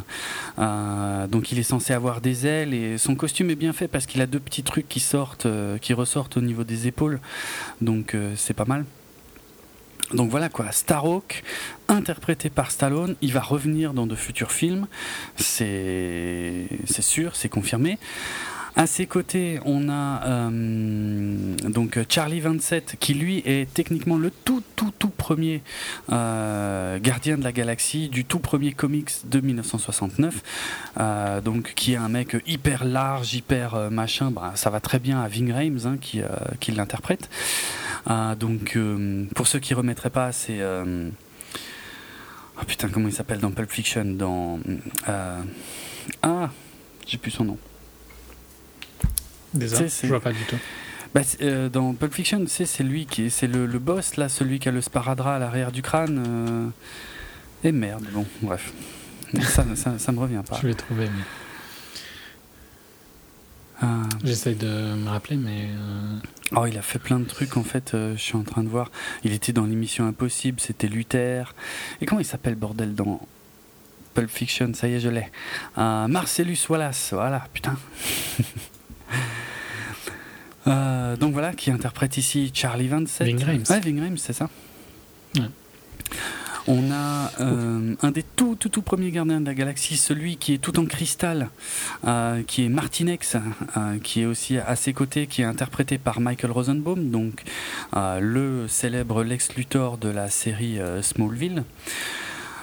Euh, 0.58 1.26
donc 1.26 1.52
il 1.52 1.58
est 1.58 1.62
censé 1.62 1.92
avoir 1.92 2.20
des 2.20 2.46
ailes 2.46 2.74
et 2.74 2.98
son 2.98 3.14
costume 3.14 3.50
est 3.50 3.56
bien 3.56 3.72
fait 3.72 3.88
parce 3.88 4.06
qu'il 4.06 4.20
a 4.20 4.26
deux 4.26 4.40
petits 4.40 4.62
trucs 4.62 4.88
qui 4.88 5.00
sortent, 5.00 5.46
qui 5.80 5.94
ressortent 5.94 6.36
au 6.36 6.40
niveau 6.40 6.64
des 6.64 6.86
épaules. 6.86 7.20
Donc 7.80 8.16
c'est 8.36 8.54
pas 8.54 8.64
mal. 8.64 8.84
Donc 10.12 10.30
voilà 10.30 10.48
quoi, 10.48 10.72
Starhawk, 10.72 11.42
interprété 11.88 12.48
par 12.48 12.70
Stallone, 12.70 13.14
il 13.20 13.32
va 13.32 13.40
revenir 13.40 13.92
dans 13.92 14.06
de 14.06 14.14
futurs 14.14 14.52
films, 14.52 14.86
c'est 15.36 16.66
c'est 16.86 17.02
sûr, 17.02 17.36
c'est 17.36 17.50
confirmé. 17.50 17.98
À 18.76 18.86
ses 18.86 19.06
côtés, 19.06 19.58
on 19.64 19.88
a 19.88 20.22
euh, 20.26 21.56
donc 21.68 21.98
Charlie 22.08 22.40
27 22.40 22.96
qui 23.00 23.14
lui 23.14 23.42
est 23.44 23.72
techniquement 23.72 24.16
le 24.16 24.30
tout 24.30 24.62
tout 24.76 24.92
tout 24.98 25.08
premier 25.08 25.62
euh, 26.12 26.98
gardien 27.00 27.38
de 27.38 27.44
la 27.44 27.52
galaxie 27.52 28.08
du 28.08 28.24
tout 28.24 28.38
premier 28.38 28.72
comics 28.72 29.10
de 29.24 29.40
1969. 29.40 30.42
Euh, 31.00 31.40
donc 31.40 31.72
qui 31.74 31.94
est 31.94 31.96
un 31.96 32.08
mec 32.08 32.36
hyper 32.46 32.84
large, 32.84 33.34
hyper 33.34 33.90
machin. 33.90 34.30
Bah, 34.30 34.52
ça 34.54 34.70
va 34.70 34.80
très 34.80 34.98
bien 34.98 35.20
à 35.20 35.28
Ving 35.28 35.52
Rhames 35.52 35.80
hein, 35.84 35.96
qui, 36.00 36.20
qui 36.60 36.72
l'interprète. 36.72 37.28
Donc 38.38 38.78
pour 39.34 39.46
ceux 39.46 39.58
qui 39.58 39.74
remettraient 39.74 40.10
pas, 40.10 40.32
c'est 40.32 40.60
oh 40.62 42.64
putain 42.66 42.88
comment 42.88 43.08
il 43.08 43.14
s'appelle 43.14 43.38
dans 43.38 43.50
Pulp 43.50 43.70
Fiction? 43.70 44.04
Dans 44.04 44.60
ah 46.22 46.50
j'ai 47.06 47.18
plus 47.18 47.30
son 47.30 47.44
nom. 47.44 47.58
C'est- 49.60 50.02
je 50.04 50.08
vois 50.08 50.20
pas 50.20 50.32
du 50.32 50.42
tout. 50.44 50.56
Bah, 51.14 51.22
euh, 51.40 51.68
dans 51.70 51.94
Pulp 51.94 52.12
Fiction, 52.12 52.44
c'est 52.46 52.82
lui 52.82 53.06
qui 53.06 53.24
est, 53.26 53.30
c'est 53.30 53.46
le, 53.46 53.64
le 53.66 53.78
boss 53.78 54.16
là, 54.16 54.28
celui 54.28 54.58
qui 54.58 54.68
a 54.68 54.72
le 54.72 54.80
sparadrap 54.82 55.36
à 55.36 55.38
l'arrière 55.38 55.72
du 55.72 55.80
crâne. 55.82 56.22
euh, 56.26 56.68
Et 57.68 57.72
merde, 57.72 58.04
bon, 58.12 58.26
bref. 58.42 58.72
Ça, 59.42 59.64
ça, 59.74 59.98
ça 59.98 60.12
me 60.12 60.20
revient 60.20 60.42
pas. 60.48 60.58
Je 60.60 60.66
vais 60.66 60.74
trouver. 60.74 61.06
mais 61.06 61.22
Ah. 63.80 64.02
J'essaie 64.24 64.54
de 64.54 64.66
me 64.94 65.08
rappeler, 65.08 65.36
mais. 65.36 65.68
euh, 65.70 66.18
Oh, 66.56 66.66
il 66.66 66.76
a 66.78 66.82
fait 66.82 66.98
plein 66.98 67.20
de 67.20 67.24
trucs 67.26 67.56
en 67.56 67.62
fait. 67.62 67.94
euh, 67.94 68.16
je 68.16 68.20
suis 68.22 68.36
en 68.36 68.42
train 68.42 68.62
de 68.62 68.68
voir. 68.68 68.90
Il 69.24 69.32
était 69.32 69.52
dans 69.52 69.64
l'émission 69.66 70.06
Impossible, 70.06 70.60
c'était 70.60 70.88
Luther. 70.88 71.54
Et 72.00 72.06
comment 72.06 72.20
il 72.20 72.24
s'appelle 72.26 72.54
bordel 72.54 72.94
dans 72.94 73.20
Pulp 74.14 74.28
Fiction? 74.30 74.72
Ça 74.74 74.88
y 74.88 74.94
est, 74.94 75.00
je 75.00 75.08
l'ai. 75.10 75.28
Euh, 75.78 76.06
Marcellus 76.08 76.58
Wallace, 76.68 77.10
voilà, 77.12 77.46
putain. 77.54 77.76
Euh, 80.66 81.16
donc 81.16 81.32
voilà, 81.32 81.54
qui 81.54 81.70
interprète 81.70 82.18
ici 82.18 82.50
Charlie 82.52 82.88
27. 82.88 83.26
Ving 83.26 83.42
Rhames. 83.42 83.64
Ouais, 83.70 83.80
Ving 83.80 84.00
Rhames, 84.00 84.18
c'est 84.18 84.34
ça. 84.34 84.50
Ouais. 85.36 85.48
On 86.70 86.92
a 86.92 87.32
euh, 87.40 87.94
un 88.02 88.10
des 88.10 88.22
tout, 88.22 88.54
tout, 88.54 88.68
tout 88.68 88.82
premiers 88.82 89.10
gardiens 89.10 89.40
de 89.40 89.46
la 89.46 89.54
galaxie, 89.54 89.96
celui 89.96 90.36
qui 90.36 90.52
est 90.52 90.58
tout 90.58 90.78
en 90.78 90.84
cristal, 90.84 91.48
euh, 92.06 92.42
qui 92.46 92.62
est 92.62 92.68
Martinex, 92.68 93.36
euh, 93.78 93.98
qui 94.02 94.20
est 94.20 94.26
aussi 94.26 94.58
à 94.58 94.76
ses 94.76 94.92
côtés, 94.92 95.26
qui 95.26 95.40
est 95.40 95.46
interprété 95.46 95.96
par 95.96 96.20
Michael 96.20 96.50
Rosenbaum, 96.50 97.08
donc 97.08 97.42
le 97.94 98.66
célèbre 98.68 99.24
Lex 99.24 99.54
Luthor 99.56 99.96
de 99.96 100.10
la 100.10 100.28
série 100.28 100.78
Smallville. 101.00 101.64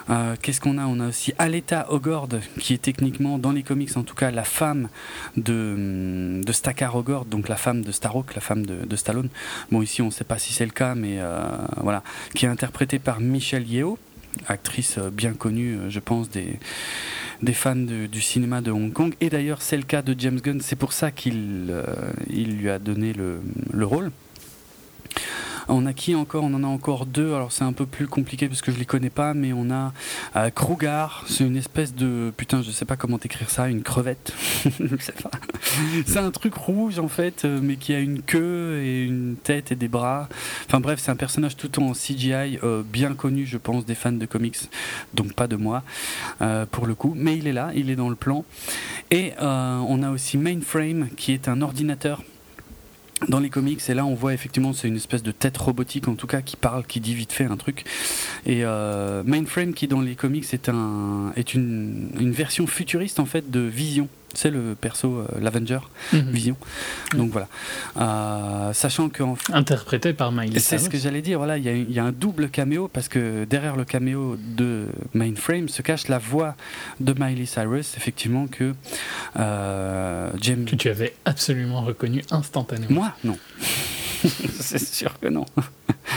Euh, 0.09 0.35
Qu'est-ce 0.41 0.61
qu'on 0.61 0.77
a 0.77 0.85
On 0.85 0.99
a 0.99 1.07
aussi 1.07 1.33
Aleta 1.37 1.91
Ogord, 1.91 2.29
qui 2.59 2.73
est 2.73 2.81
techniquement, 2.81 3.37
dans 3.37 3.51
les 3.51 3.63
comics 3.63 3.95
en 3.97 4.03
tout 4.03 4.15
cas, 4.15 4.31
la 4.31 4.43
femme 4.43 4.89
de, 5.37 6.41
de 6.43 6.51
Stakar 6.51 6.95
Ogord, 6.95 7.25
donc 7.25 7.49
la 7.49 7.55
femme 7.55 7.81
de 7.81 7.91
Starhawk, 7.91 8.35
la 8.35 8.41
femme 8.41 8.65
de, 8.65 8.95
Stallone. 8.95 9.29
Bon, 9.71 9.81
ici, 9.81 10.01
on 10.01 10.07
ne 10.07 10.11
sait 10.11 10.23
pas 10.23 10.37
si 10.37 10.53
c'est 10.53 10.65
le 10.65 10.71
cas, 10.71 10.95
mais 10.95 11.17
euh, 11.19 11.49
voilà. 11.77 12.03
Qui 12.33 12.45
est 12.45 12.49
interprétée 12.49 12.99
par 12.99 13.19
Michelle 13.19 13.67
Yeoh, 13.67 13.97
actrice 14.47 14.99
bien 14.99 15.33
connue, 15.33 15.75
euh, 15.75 15.89
je 15.89 15.99
pense, 15.99 16.29
des, 16.29 16.59
des 17.41 17.53
fans 17.53 17.75
du 17.75 18.21
cinéma 18.21 18.61
de 18.61 18.71
Hong 18.71 18.93
Kong. 18.93 19.15
Et 19.21 19.29
d'ailleurs, 19.29 19.61
c'est 19.61 19.77
le 19.77 19.83
cas 19.83 20.01
de 20.01 20.15
James 20.17 20.39
Gunn, 20.39 20.61
c'est 20.61 20.75
pour 20.75 20.93
ça 20.93 21.11
qu'il 21.11 21.73
il 22.29 22.57
lui 22.57 22.69
a 22.69 22.79
donné 22.79 23.13
le, 23.13 23.41
le 23.71 23.85
rôle. 23.85 24.11
On 25.67 25.85
a 25.85 25.93
qui 25.93 26.15
encore? 26.15 26.43
On 26.43 26.53
en 26.53 26.63
a 26.63 26.67
encore 26.67 27.05
deux. 27.05 27.33
Alors 27.33 27.51
c'est 27.51 27.63
un 27.63 27.73
peu 27.73 27.85
plus 27.85 28.07
compliqué 28.07 28.47
parce 28.47 28.61
que 28.61 28.71
je 28.71 28.77
les 28.77 28.85
connais 28.85 29.09
pas, 29.09 29.33
mais 29.33 29.53
on 29.53 29.71
a 29.71 29.93
euh, 30.35 30.49
Krugar. 30.49 31.23
C'est 31.27 31.43
une 31.43 31.57
espèce 31.57 31.95
de 31.95 32.31
putain, 32.35 32.61
je 32.61 32.71
sais 32.71 32.85
pas 32.85 32.95
comment 32.95 33.17
écrire 33.17 33.49
ça, 33.49 33.67
une 33.67 33.81
crevette. 33.81 34.33
je 34.79 34.95
sais 34.99 35.13
pas. 35.13 35.31
C'est 36.05 36.19
un 36.19 36.31
truc 36.31 36.53
rouge 36.53 36.99
en 36.99 37.07
fait, 37.07 37.45
euh, 37.45 37.59
mais 37.61 37.75
qui 37.75 37.93
a 37.93 37.99
une 37.99 38.21
queue 38.21 38.81
et 38.83 39.03
une 39.03 39.35
tête 39.41 39.71
et 39.71 39.75
des 39.75 39.87
bras. 39.87 40.29
Enfin 40.67 40.79
bref, 40.79 40.99
c'est 41.01 41.11
un 41.11 41.15
personnage 41.15 41.55
tout 41.55 41.81
en 41.81 41.93
CGI, 41.93 42.59
euh, 42.63 42.83
bien 42.83 43.13
connu, 43.13 43.45
je 43.45 43.57
pense, 43.57 43.85
des 43.85 43.95
fans 43.95 44.11
de 44.11 44.25
comics, 44.25 44.57
donc 45.13 45.33
pas 45.33 45.47
de 45.47 45.55
moi 45.55 45.83
pour 46.71 46.85
le 46.85 46.95
coup. 46.95 47.13
Mais 47.15 47.37
il 47.37 47.47
est 47.47 47.53
là, 47.53 47.71
il 47.75 47.89
est 47.89 47.95
dans 47.95 48.09
le 48.09 48.15
plan. 48.15 48.45
Et 49.11 49.33
on 49.39 50.03
a 50.03 50.11
aussi 50.11 50.37
Mainframe, 50.37 51.09
qui 51.15 51.31
est 51.31 51.47
un 51.47 51.61
ordinateur 51.61 52.21
dans 53.29 53.39
les 53.39 53.49
comics 53.49 53.79
et 53.87 53.93
là 53.93 54.05
on 54.05 54.13
voit 54.13 54.33
effectivement 54.33 54.73
c'est 54.73 54.87
une 54.87 54.97
espèce 54.97 55.23
de 55.23 55.31
tête 55.31 55.57
robotique 55.57 56.07
en 56.07 56.15
tout 56.15 56.27
cas 56.27 56.41
qui 56.41 56.57
parle 56.57 56.85
qui 56.85 56.99
dit 56.99 57.15
vite 57.15 57.31
fait 57.31 57.45
un 57.45 57.57
truc. 57.57 57.85
Et 58.45 58.65
euh, 58.65 59.23
Mainframe 59.25 59.73
qui 59.73 59.87
dans 59.87 60.01
les 60.01 60.15
comics 60.15 60.45
est 60.53 60.69
un 60.69 61.31
est 61.35 61.53
une, 61.53 62.09
une 62.19 62.31
version 62.31 62.67
futuriste 62.67 63.19
en 63.19 63.25
fait 63.25 63.49
de 63.49 63.61
Vision 63.61 64.09
c'est 64.35 64.51
le 64.51 64.75
perso 64.75 65.17
euh, 65.17 65.27
l'Avenger 65.39 65.79
mhm. 66.13 66.31
Vision. 66.31 66.57
Donc 67.15 67.31
voilà. 67.31 67.47
Euh, 67.97 68.73
sachant 68.73 69.09
que 69.09 69.23
interprété 69.51 70.13
par 70.13 70.31
Miley. 70.31 70.59
C'est 70.59 70.77
ce 70.77 70.89
que 70.89 70.97
j'allais 70.97 71.21
dire. 71.21 71.37
Voilà, 71.37 71.57
il 71.57 71.65
y, 71.65 71.93
y, 71.93 71.99
a 71.99 72.03
un 72.03 72.11
double 72.11 72.49
caméo 72.49 72.87
parce 72.87 73.07
que 73.07 73.45
derrière 73.45 73.75
le 73.75 73.85
caméo 73.85 74.37
de 74.37 74.87
Mainframe 75.13 75.69
se 75.69 75.81
cache 75.81 76.07
la 76.07 76.19
voix 76.19 76.55
de 76.99 77.13
Miley 77.17 77.45
Cyrus, 77.45 77.95
effectivement 77.97 78.47
que 78.47 78.73
euh, 79.37 80.31
James. 80.41 80.65
Que 80.65 80.75
tu 80.75 80.89
avais 80.89 81.15
absolument 81.25 81.81
reconnu 81.81 82.23
instantanément. 82.31 82.87
Moi, 82.89 83.13
non. 83.23 83.37
c'est 84.59 84.79
sûr 84.79 85.19
que 85.19 85.27
non. 85.27 85.45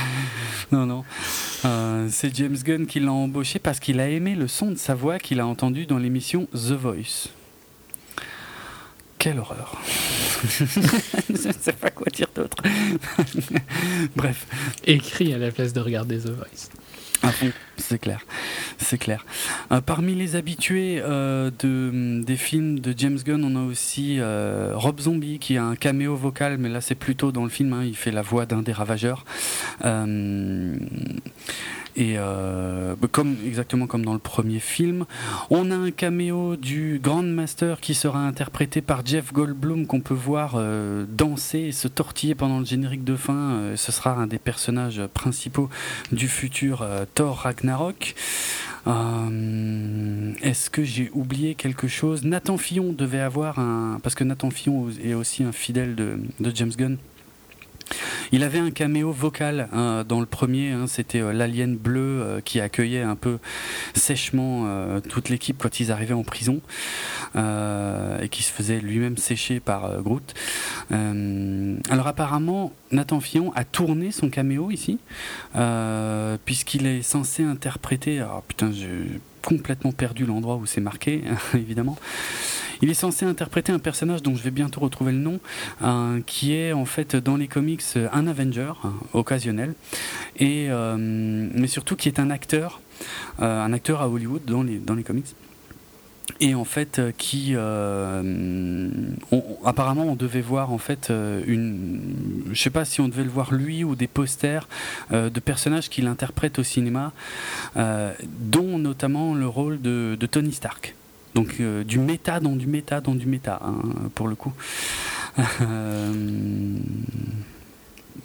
non, 0.73 0.87
non. 0.87 1.05
Euh, 1.65 2.09
c'est 2.11 2.35
James 2.37 2.57
Gunn 2.57 2.87
qui 2.87 3.01
l'a 3.01 3.13
embauché 3.13 3.59
parce 3.59 3.81
qu'il 3.81 4.01
a 4.01 4.09
aimé 4.09 4.35
le 4.35 4.49
son 4.49 4.71
de 4.71 4.77
sa 4.77 4.95
voix 4.95 5.19
qu'il 5.19 5.41
a 5.41 5.47
entendu 5.47 5.87
dans 5.87 5.99
l'émission 5.99 6.47
The 6.53 6.73
Voice. 6.73 7.29
Quelle 9.19 9.39
horreur. 9.39 9.81
je 10.49 11.49
ne 11.49 11.53
sais 11.53 11.73
pas 11.73 11.91
quoi 11.91 12.07
dire 12.13 12.29
d'autre. 12.35 12.57
Bref. 14.17 14.47
Écrit 14.85 15.35
à 15.35 15.39
la 15.39 15.51
place 15.51 15.73
de 15.73 15.81
regarder 15.81 16.19
The 16.19 16.29
Voice. 16.29 16.71
Ah 17.23 17.33
c'est 17.77 17.99
clair, 17.99 18.25
c'est 18.79 18.97
clair. 18.97 19.27
Euh, 19.73 19.81
parmi 19.81 20.15
les 20.15 20.37
habitués 20.37 21.01
euh, 21.03 21.51
de, 21.59 22.23
des 22.23 22.37
films 22.37 22.79
de 22.79 22.95
James 22.97 23.19
Gunn, 23.19 23.45
on 23.45 23.57
a 23.57 23.67
aussi 23.67 24.19
euh, 24.21 24.73
Rob 24.77 25.01
Zombie 25.01 25.41
qui 25.41 25.57
a 25.57 25.65
un 25.65 25.75
caméo 25.75 26.15
vocal, 26.15 26.59
mais 26.59 26.69
là 26.69 26.81
c'est 26.81 26.95
plutôt 26.95 27.33
dans 27.33 27.43
le 27.43 27.51
film, 27.51 27.73
hein, 27.73 27.83
il 27.85 27.97
fait 27.97 28.13
la 28.13 28.23
voix 28.23 28.47
d'un 28.47 28.63
des 28.63 28.73
ravageurs. 28.73 29.25
Et 31.99 32.15
euh, 32.17 32.95
comme 33.11 33.37
exactement 33.45 33.89
comme 33.89 34.05
dans 34.05 34.13
le 34.13 34.21
premier 34.21 34.61
film, 34.61 35.05
on 35.51 35.73
a 35.73 35.75
un 35.75 35.91
caméo 35.91 36.55
du 36.55 37.01
Grand 37.03 37.25
Master 37.25 37.81
qui 37.81 37.93
sera 37.93 38.21
interprété 38.21 38.81
par 38.81 39.05
Jeff 39.05 39.33
Goldblum 39.33 39.85
qu'on 39.89 39.99
peut 39.99 40.15
voir 40.15 40.53
euh, 40.55 41.07
danser 41.09 41.59
et 41.59 41.73
se 41.73 41.89
tortiller 41.89 42.37
pendant 42.37 42.61
le 42.61 42.65
générique 42.65 43.03
de 43.03 43.17
fin. 43.17 43.35
Euh, 43.35 43.77
ce 43.77 43.91
sera 43.91 44.13
un 44.13 44.29
des 44.29 44.39
personnages 44.39 45.03
principaux 45.13 45.69
du 46.13 46.29
futur 46.29 46.87
Thor 47.15 47.39
Ragnarok. 47.39 48.15
Est-ce 48.87 50.71
que 50.71 50.85
j'ai 50.85 51.11
oublié 51.13 51.57
quelque 51.57 51.89
chose? 51.89 52.23
Nathan 52.23 52.59
Fillon 52.59 52.93
devait 52.93 53.19
avoir 53.19 53.59
un 53.59 53.99
parce 54.05 54.15
que 54.15 54.23
Nathan 54.23 54.51
Fillon 54.51 54.89
est 55.03 55.15
aussi 55.15 55.43
un 55.43 55.53
fidèle 55.53 55.97
de 55.97 56.21
James 56.55 56.73
Gunn. 56.79 56.97
Il 58.33 58.45
avait 58.45 58.59
un 58.59 58.71
caméo 58.71 59.11
vocal 59.13 59.69
hein, 59.73 60.05
dans 60.07 60.21
le 60.21 60.27
premier, 60.27 60.73
hein, 60.73 60.87
c'était 60.87 61.21
euh, 61.21 61.33
l'alien 61.33 61.77
bleu 61.77 62.01
euh, 62.23 62.41
qui 62.41 62.61
accueillait 62.61 63.03
un 63.03 63.17
peu 63.17 63.39
sèchement 63.95 64.65
euh, 64.67 65.01
toute 65.01 65.29
l'équipe 65.29 65.57
quand 65.59 65.81
ils 65.81 65.91
arrivaient 65.91 66.15
en 66.15 66.25
prison 66.25 66.61
et 67.35 68.29
qui 68.31 68.43
se 68.43 68.51
faisait 68.51 68.81
lui-même 68.81 69.17
sécher 69.17 69.61
par 69.61 70.03
Groot. 70.03 70.35
alors 70.91 72.07
apparemment, 72.07 72.73
Nathan 72.91 73.21
Fillon 73.21 73.53
a 73.55 73.65
tourné 73.65 74.11
son 74.11 74.29
caméo 74.31 74.71
ici, 74.71 74.99
puisqu'il 76.45 76.87
est 76.87 77.03
censé 77.03 77.45
interpréter. 77.45 78.19
Alors 78.19 78.43
putain, 78.43 78.73
j'ai 78.73 79.21
complètement 79.43 79.93
perdu 79.93 80.27
l'endroit 80.27 80.57
où 80.57 80.67
c'est 80.67 80.81
marqué, 80.81 81.23
évidemment. 81.55 81.97
Il 82.83 82.91
est 82.91 82.95
censé 82.95 83.25
interpréter 83.25 83.73
un 83.73 83.79
personnage 83.79 84.23
dont 84.23 84.35
je 84.35 84.43
vais 84.43 84.51
bientôt 84.51 84.81
retrouver 84.81 85.13
le 85.13 85.19
nom, 85.19 85.41
qui 86.27 86.55
est 86.55 86.73
en 86.73 86.85
fait 86.85 87.17
dans 87.17 87.37
les 87.37 87.49
comics 87.49 87.83
un 88.13 88.27
Avenger 88.27 88.73
occasionnel, 89.13 89.75
et 90.37 90.67
euh, 90.71 90.97
mais 90.99 91.67
surtout 91.67 91.97
qui 91.97 92.09
est 92.09 92.21
un 92.21 92.31
acteur, 92.31 92.81
euh, 93.41 93.65
un 93.65 93.73
acteur 93.73 94.01
à 94.03 94.09
Hollywood 94.09 94.43
dans 94.45 94.63
les 94.63 95.03
comics 95.03 95.35
et 96.41 96.55
en 96.55 96.65
fait 96.65 96.99
euh, 96.99 97.11
qui 97.17 97.55
apparemment 99.65 100.05
on 100.05 100.15
devait 100.15 100.43
voir 100.43 100.73
en 100.73 100.79
fait 100.79 101.11
une 101.11 102.45
je 102.53 102.63
sais 102.63 102.71
pas 102.71 102.85
si 102.85 103.01
on 103.01 103.09
devait 103.09 103.25
le 103.25 103.31
voir 103.31 103.53
lui 103.53 103.83
ou 103.83 103.97
des 103.97 104.07
posters 104.07 104.69
de 105.11 105.41
personnages 105.41 105.89
qu'il 105.89 106.07
interprète 106.07 106.59
au 106.59 106.63
cinéma 106.63 107.13
dont 107.75 108.79
notamment 108.79 109.35
le 109.35 109.49
rôle 109.49 109.81
de 109.81 110.27
Tony 110.31 110.53
Stark 110.53 110.95
donc 111.39 111.55
euh, 111.61 111.85
du 111.85 112.01
méta 112.01 112.41
dans 112.41 112.57
du 112.57 112.67
méta 112.67 113.01
dans 113.01 113.15
du 113.15 113.27
méta, 113.27 113.61
hein, 113.65 113.77
pour 114.15 114.29
le 114.29 114.35
coup. 114.35 114.53
Euh, 115.61 116.13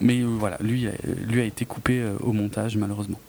mais 0.01 0.21
euh, 0.21 0.25
voilà, 0.25 0.57
lui, 0.61 0.87
lui 1.27 1.41
a 1.41 1.43
été 1.43 1.63
coupé 1.63 2.03
au 2.21 2.33
montage, 2.33 2.75
malheureusement. 2.75 3.19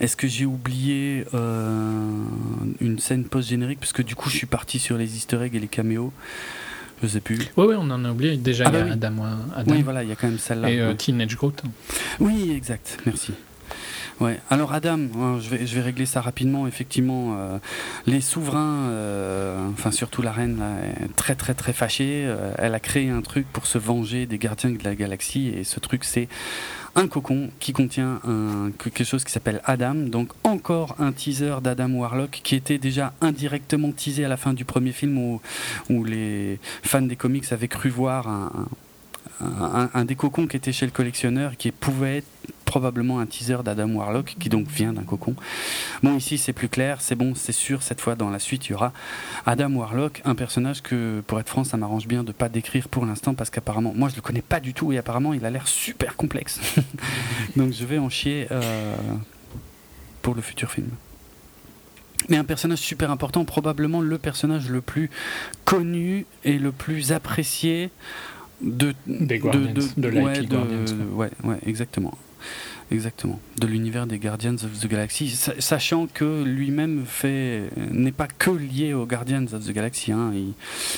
Est-ce 0.00 0.16
que 0.16 0.28
j'ai 0.28 0.44
oublié 0.44 1.24
une 1.32 2.98
scène 2.98 3.24
post-générique? 3.24 3.80
Parce 3.80 3.94
que 3.94 4.02
du 4.02 4.16
coup, 4.16 4.28
je 4.28 4.36
suis 4.36 4.46
parti 4.46 4.78
sur 4.78 4.98
les 4.98 5.16
easter 5.16 5.40
eggs 5.40 5.54
et 5.54 5.60
les 5.60 5.68
caméos. 5.68 6.12
Je 7.02 7.08
sais 7.08 7.20
plus. 7.20 7.38
Oui, 7.56 7.68
oui, 7.68 7.74
on 7.78 7.90
en 7.90 8.04
a 8.04 8.10
oublié. 8.10 8.36
Déjà, 8.36 8.64
ah 8.66 8.70
il 8.70 8.76
y 8.76 8.92
a 8.92 8.96
bah 8.96 9.26
Adam, 9.56 9.72
Oui, 9.72 9.80
voilà, 9.80 10.02
il 10.02 10.10
y 10.10 10.12
a 10.12 10.16
quand 10.16 10.28
même 10.28 10.38
celle-là. 10.38 10.70
Et 10.70 10.96
Teenage 10.96 11.36
Groot. 11.36 11.62
Oui, 12.18 12.52
exact. 12.54 12.98
Merci. 13.06 13.32
Ouais. 14.20 14.38
Alors 14.50 14.74
Adam, 14.74 14.98
hein, 15.16 15.38
je 15.40 15.48
vais, 15.48 15.80
régler 15.80 16.04
ça 16.04 16.20
rapidement. 16.20 16.66
Effectivement, 16.66 17.36
euh, 17.38 17.58
les 18.06 18.20
souverains, 18.20 18.90
euh, 18.90 19.66
enfin 19.72 19.90
surtout 19.90 20.20
la 20.20 20.30
reine, 20.30 20.62
très 21.16 21.34
très 21.34 21.54
très 21.54 21.72
fâchée. 21.72 22.24
Euh, 22.26 22.52
elle 22.58 22.74
a 22.74 22.80
créé 22.80 23.08
un 23.08 23.22
truc 23.22 23.46
pour 23.50 23.66
se 23.66 23.78
venger 23.78 24.26
des 24.26 24.36
gardiens 24.36 24.70
de 24.70 24.84
la 24.84 24.94
galaxie 24.94 25.48
et 25.48 25.64
ce 25.64 25.80
truc 25.80 26.04
c'est 26.04 26.28
un 26.96 27.08
cocon 27.08 27.50
qui 27.60 27.72
contient 27.72 28.20
quelque 28.78 29.04
chose 29.04 29.24
qui 29.24 29.32
s'appelle 29.32 29.62
Adam. 29.64 29.94
Donc 29.94 30.32
encore 30.44 30.96
un 30.98 31.12
teaser 31.12 31.56
d'Adam 31.62 31.88
Warlock 31.90 32.40
qui 32.42 32.56
était 32.56 32.78
déjà 32.78 33.14
indirectement 33.22 33.90
teasé 33.90 34.26
à 34.26 34.28
la 34.28 34.36
fin 34.36 34.52
du 34.52 34.66
premier 34.66 34.92
film 34.92 35.16
où, 35.88 36.04
les 36.04 36.58
fans 36.82 37.00
des 37.00 37.16
comics 37.16 37.50
avaient 37.52 37.68
cru 37.68 37.88
voir 37.88 38.28
un, 38.28 39.90
un, 39.94 40.04
des 40.04 40.16
cocons 40.16 40.46
qui 40.46 40.56
était 40.56 40.72
chez 40.72 40.84
le 40.84 40.92
collectionneur 40.92 41.56
qui 41.56 41.70
pouvait 41.70 42.18
être 42.18 42.26
probablement 42.70 43.18
un 43.18 43.26
teaser 43.26 43.64
d'Adam 43.64 43.88
Warlock 43.88 44.36
qui 44.38 44.48
donc 44.48 44.68
vient 44.68 44.92
d'un 44.92 45.02
cocon. 45.02 45.34
Bon 46.04 46.14
ici 46.16 46.38
c'est 46.38 46.52
plus 46.52 46.68
clair, 46.68 47.00
c'est 47.00 47.16
bon, 47.16 47.34
c'est 47.34 47.50
sûr, 47.50 47.82
cette 47.82 48.00
fois 48.00 48.14
dans 48.14 48.30
la 48.30 48.38
suite 48.38 48.68
il 48.68 48.70
y 48.70 48.74
aura 48.74 48.92
Adam 49.44 49.72
Warlock, 49.72 50.22
un 50.24 50.36
personnage 50.36 50.80
que 50.80 51.20
pour 51.26 51.40
être 51.40 51.48
franc 51.48 51.64
ça 51.64 51.76
m'arrange 51.76 52.06
bien 52.06 52.22
de 52.22 52.30
pas 52.30 52.48
décrire 52.48 52.88
pour 52.88 53.06
l'instant 53.06 53.34
parce 53.34 53.50
qu'apparemment 53.50 53.92
moi 53.96 54.08
je 54.08 54.14
le 54.14 54.22
connais 54.22 54.40
pas 54.40 54.60
du 54.60 54.72
tout 54.72 54.92
et 54.92 54.98
apparemment 54.98 55.34
il 55.34 55.44
a 55.44 55.50
l'air 55.50 55.66
super 55.66 56.14
complexe. 56.14 56.60
donc 57.56 57.72
je 57.72 57.84
vais 57.84 57.98
en 57.98 58.08
chier 58.08 58.46
euh, 58.52 58.94
pour 60.22 60.36
le 60.36 60.40
futur 60.40 60.70
film. 60.70 60.90
Mais 62.28 62.36
un 62.36 62.44
personnage 62.44 62.78
super 62.78 63.10
important, 63.10 63.44
probablement 63.44 64.00
le 64.00 64.16
personnage 64.16 64.70
le 64.70 64.80
plus 64.80 65.10
connu 65.64 66.24
et 66.44 66.56
le 66.60 66.70
plus 66.70 67.10
apprécié 67.10 67.90
de, 68.62 68.94
des 69.08 69.40
Guardians, 69.40 69.72
de, 69.72 70.08
de, 70.08 70.18
ouais, 70.20 70.38
ouais, 71.14 71.30
ouais, 71.42 71.58
exactement. 71.66 72.16
Exactement. 72.90 73.40
De 73.58 73.66
l'univers 73.66 74.06
des 74.06 74.18
Guardians 74.18 74.54
of 74.54 74.80
the 74.80 74.86
Galaxy, 74.86 75.30
sachant 75.58 76.06
que 76.06 76.42
lui-même 76.42 77.04
n'est 77.76 78.12
pas 78.12 78.26
que 78.26 78.50
lié 78.50 78.94
aux 78.94 79.06
Guardians 79.06 79.46
of 79.52 79.64
the 79.64 79.72
Galaxy. 79.72 80.12
Hein. 80.12 80.32
Il, 80.34 80.54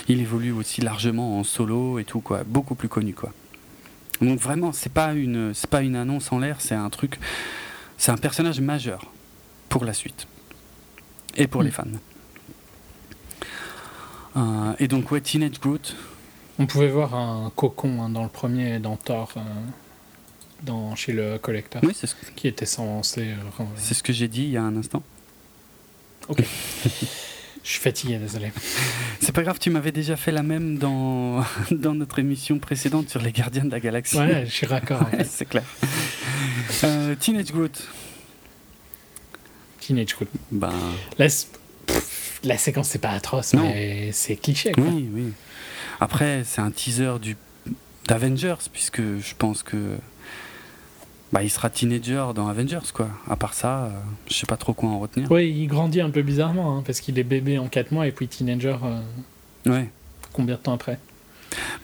il, 0.09 0.21
évolue 0.21 0.53
aussi 0.53 0.81
largement 0.81 1.39
en 1.39 1.45
solo 1.45 1.99
et 1.99 2.05
tout 2.05 2.21
quoi, 2.21 2.45
beaucoup 2.45 2.75
plus 2.75 2.89
connu 2.89 3.13
quoi. 3.13 3.33
Donc 4.21 4.39
vraiment, 4.39 4.73
c'est 4.73 4.93
pas 4.93 5.13
une 5.13 5.53
c'est 5.53 5.69
pas 5.69 5.83
une 5.83 5.97
annonce 5.97 6.33
en 6.33 6.39
l'air, 6.39 6.61
c'est 6.61 6.75
un 6.75 6.91
truc, 6.91 7.19
c'est 7.99 8.13
un 8.13 8.17
personnage 8.17 8.61
majeur 8.61 9.11
pour 9.69 9.85
la 9.85 9.93
suite 9.93 10.27
et 11.37 11.47
pour 11.47 11.63
mm. 11.63 11.65
les 11.65 11.71
fans. 11.71 11.85
Euh, 14.37 14.73
et 14.79 14.89
donc 14.89 15.11
ouais, 15.11 15.21
Teenage 15.21 15.61
Groot, 15.61 15.95
on 16.59 16.67
pouvait 16.67 16.89
voir 16.89 17.15
un 17.15 17.51
cocon 17.55 18.03
hein, 18.03 18.09
dans 18.09 18.23
le 18.23 18.29
premier, 18.29 18.79
dans 18.79 18.97
Thor, 18.97 19.33
euh, 19.37 19.41
dans, 20.63 20.95
chez 20.97 21.13
le 21.13 21.39
collecteur, 21.39 21.83
oui, 21.85 21.93
c'est 21.95 22.07
ce 22.07 22.15
qui 22.37 22.49
était 22.49 22.67
censé. 22.67 23.23
Euh, 23.33 23.65
c'est 23.77 23.95
ce 23.95 24.03
que 24.03 24.13
j'ai 24.13 24.29
dit 24.29 24.43
il 24.43 24.51
y 24.51 24.57
a 24.57 24.63
un 24.63 24.77
instant. 24.77 25.03
Ok. 26.29 26.43
je 27.65 27.79
fatigué, 27.79 28.19
désolé. 28.19 28.53
C'est 29.21 29.33
pas 29.33 29.43
grave, 29.43 29.59
tu 29.59 29.71
m'avais 29.71 29.93
déjà 29.93 30.17
fait 30.17 30.33
la 30.33 30.43
même 30.43 30.79
dans, 30.79 31.45
dans 31.71 31.95
notre 31.95 32.19
émission 32.19 32.59
précédente 32.59 33.09
sur 33.11 33.21
les 33.21 33.33
gardiens 33.33 33.65
de 33.65 33.71
la 33.71 33.81
galaxie. 33.81 34.19
Ouais, 34.19 34.45
je 34.47 34.51
suis 34.51 34.67
raccord. 34.67 35.07
c'est 35.29 35.47
clair. 35.47 35.65
Euh, 36.85 37.15
Teenage 37.17 37.53
Groot. 37.53 37.89
Teenage 39.81 40.15
Groot. 40.15 40.29
Ben, 40.51 40.73
La, 41.19 41.27
pff, 41.27 42.41
la 42.45 42.57
séquence, 42.59 42.89
c'est 42.89 42.99
pas 43.01 43.11
atroce, 43.11 43.55
Non. 43.55 43.65
mais 43.65 44.11
c'est 44.13 44.37
cliché. 44.37 44.73
Quoi. 44.73 44.85
oui, 44.85 45.09
oui. 45.13 45.33
Après, 46.01 46.43
c'est 46.45 46.61
un 46.61 46.71
teaser 46.71 47.19
du 47.21 47.37
d'Avengers, 48.09 48.57
puisque 48.73 49.01
je 49.01 49.35
pense 49.39 49.63
que 49.63 49.77
bah, 51.33 51.43
il 51.43 51.51
sera 51.51 51.71
teenager 51.71 52.27
dans 52.35 52.49
Avengers, 52.49 52.79
quoi. 52.93 53.09
À 53.29 53.37
part 53.37 53.55
ça, 53.55 53.85
euh, 53.85 53.89
je 54.29 54.35
sais 54.35 54.47
pas 54.47 54.57
trop 54.57 54.75
quoi 54.75 54.91
en 54.91 54.99
retenir. 54.99 55.31
Oui, 55.31 55.49
il 55.51 55.67
grandit 55.67 56.01
un 56.01 56.11
peu 56.11 56.23
bizarrement, 56.23 56.77
hein, 56.79 56.83
parce 56.85 57.01
qu'il 57.01 57.19
est 57.19 57.25
bébé 57.25 57.59
en 57.59 57.69
4 57.69 57.91
mois 57.93 58.07
et 58.07 58.13
puis 58.13 58.29
teenager 58.29 58.77
euh, 58.85 59.01
Ouais. 59.71 59.89
combien 60.33 60.57
de 60.57 60.61
temps 60.61 60.75
après? 60.75 60.99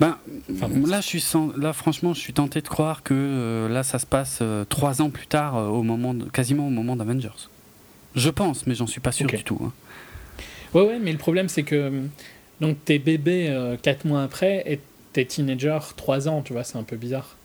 Ben, 0.00 0.16
Enfin, 0.52 0.68
bon, 0.68 0.86
là, 0.86 1.00
je 1.02 1.06
suis 1.06 1.20
sans- 1.20 1.52
là, 1.56 1.72
franchement, 1.72 2.14
je 2.14 2.20
suis 2.20 2.32
tenté 2.32 2.60
de 2.62 2.68
croire 2.68 3.02
que 3.02 3.12
euh, 3.14 3.68
là, 3.68 3.82
ça 3.82 3.98
se 3.98 4.06
passe 4.06 4.38
euh, 4.42 4.64
trois 4.64 5.02
ans 5.02 5.10
plus 5.10 5.26
tard, 5.26 5.56
euh, 5.56 5.66
au 5.68 5.82
moment 5.82 6.14
de- 6.14 6.24
quasiment 6.24 6.66
au 6.66 6.70
moment 6.70 6.96
d'Avengers. 6.96 7.48
Je 8.14 8.30
pense, 8.30 8.66
mais 8.66 8.74
j'en 8.74 8.86
suis 8.86 9.00
pas 9.00 9.12
sûr 9.12 9.26
du 9.26 9.44
tout. 9.44 9.58
hein. 9.62 9.72
Ouais, 10.74 10.82
ouais, 10.86 10.98
mais 10.98 11.12
le 11.12 11.18
problème, 11.18 11.48
c'est 11.48 11.62
que 11.62 12.02
donc 12.60 12.76
t'es 12.84 12.98
bébé 12.98 13.76
4 13.82 14.04
mois 14.06 14.22
après 14.22 14.62
et 14.66 14.80
t'es 15.12 15.24
teenager 15.24 15.78
3 15.96 16.28
ans, 16.28 16.42
tu 16.42 16.52
vois, 16.52 16.64
c'est 16.64 16.76
un 16.78 16.82
peu 16.82 16.96
bizarre. 16.96 17.36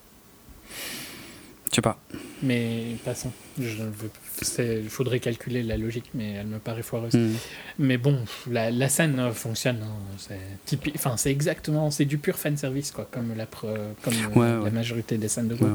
Je 1.74 1.78
sais 1.78 1.82
pas. 1.82 1.98
Mais 2.44 2.96
passons. 3.04 3.32
Il 3.58 4.90
faudrait 4.90 5.20
calculer 5.20 5.64
la 5.64 5.76
logique, 5.76 6.12
mais 6.14 6.34
elle 6.34 6.46
me 6.46 6.60
paraît 6.60 6.84
foireuse. 6.84 7.14
Hmm. 7.16 7.32
Mais 7.80 7.98
bon, 7.98 8.20
la, 8.50 8.70
la 8.70 8.90
scène 8.90 9.20
euh, 9.20 9.32
fonctionne. 9.32 9.80
hein, 9.82 9.96
c'est 10.20 10.38
typi- 10.68 10.92
enfin, 10.96 11.18
c'est 11.18 11.32
exactement, 11.32 11.90
c'est 11.90 12.06
du 12.06 12.20
pur 12.20 12.38
fan 12.38 12.56
service, 12.58 12.92
quoi, 12.92 13.08
comme 13.12 13.34
la, 13.36 13.46
pre- 13.46 13.76
comme 14.04 14.14
Ouais, 14.36 14.48
la 14.50 14.60
ouais. 14.60 14.70
majorité 14.72 15.18
des 15.18 15.28
scènes 15.28 15.48
de 15.48 15.56
ouais. 15.56 15.70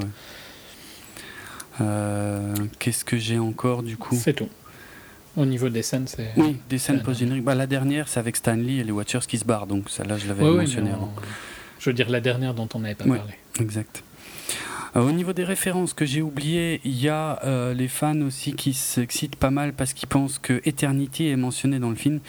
Euh, 1.81 2.55
Qu'est-ce 2.79 3.05
que 3.05 3.17
j'ai 3.19 3.39
encore 3.39 3.83
du 3.83 3.97
coup? 3.97 4.17
C'est 4.21 4.35
tout. 4.35 4.49
Au 5.37 5.45
niveau 5.47 5.69
des 5.69 5.83
scènes, 5.83 6.07
c'est. 6.07 6.31
Oui, 6.37 6.59
des 6.69 6.79
scènes 6.79 7.03
post-génériques. 7.03 7.45
Bah, 7.45 7.55
la 7.55 7.67
dernière, 7.67 8.09
c'est 8.09 8.19
avec 8.21 8.37
Stanley 8.37 8.77
et 8.77 8.85
les 8.85 8.93
Watchers 8.93 9.21
qui 9.27 9.39
se 9.39 9.45
barrent, 9.45 9.67
donc 9.67 9.91
celle-là, 9.91 10.17
je 10.19 10.27
l'avais 10.29 10.45
mentionné 10.45 10.91
avant. 10.91 11.13
Je 11.81 11.91
veux 11.91 11.95
dire 11.95 12.09
la 12.11 12.21
dernière 12.21 12.55
dont 12.55 12.69
on 12.75 12.81
n'avait 12.81 12.95
pas 12.97 13.05
parlé. 13.05 13.35
Exact. 13.61 14.03
Euh, 14.97 15.01
au 15.01 15.13
niveau 15.13 15.33
des 15.33 15.45
références 15.45 15.93
que 15.93 16.05
j'ai 16.05 16.23
oubliées, 16.23 16.81
il 16.85 16.99
y 16.99 17.09
a 17.09 17.41
euh, 17.45 17.75
les 17.75 17.89
fans 17.89 18.21
aussi 18.23 18.53
qui 18.53 18.75
s'excitent 18.75 19.37
pas 19.37 19.51
mal 19.51 19.73
parce 19.73 19.93
qu'ils 19.93 20.09
pensent 20.09 20.39
que 20.39 20.61
Eternity 20.65 21.29
est 21.29 21.37
mentionné 21.37 21.79
dans 21.79 21.91
le 21.91 21.97
film, 21.97 22.21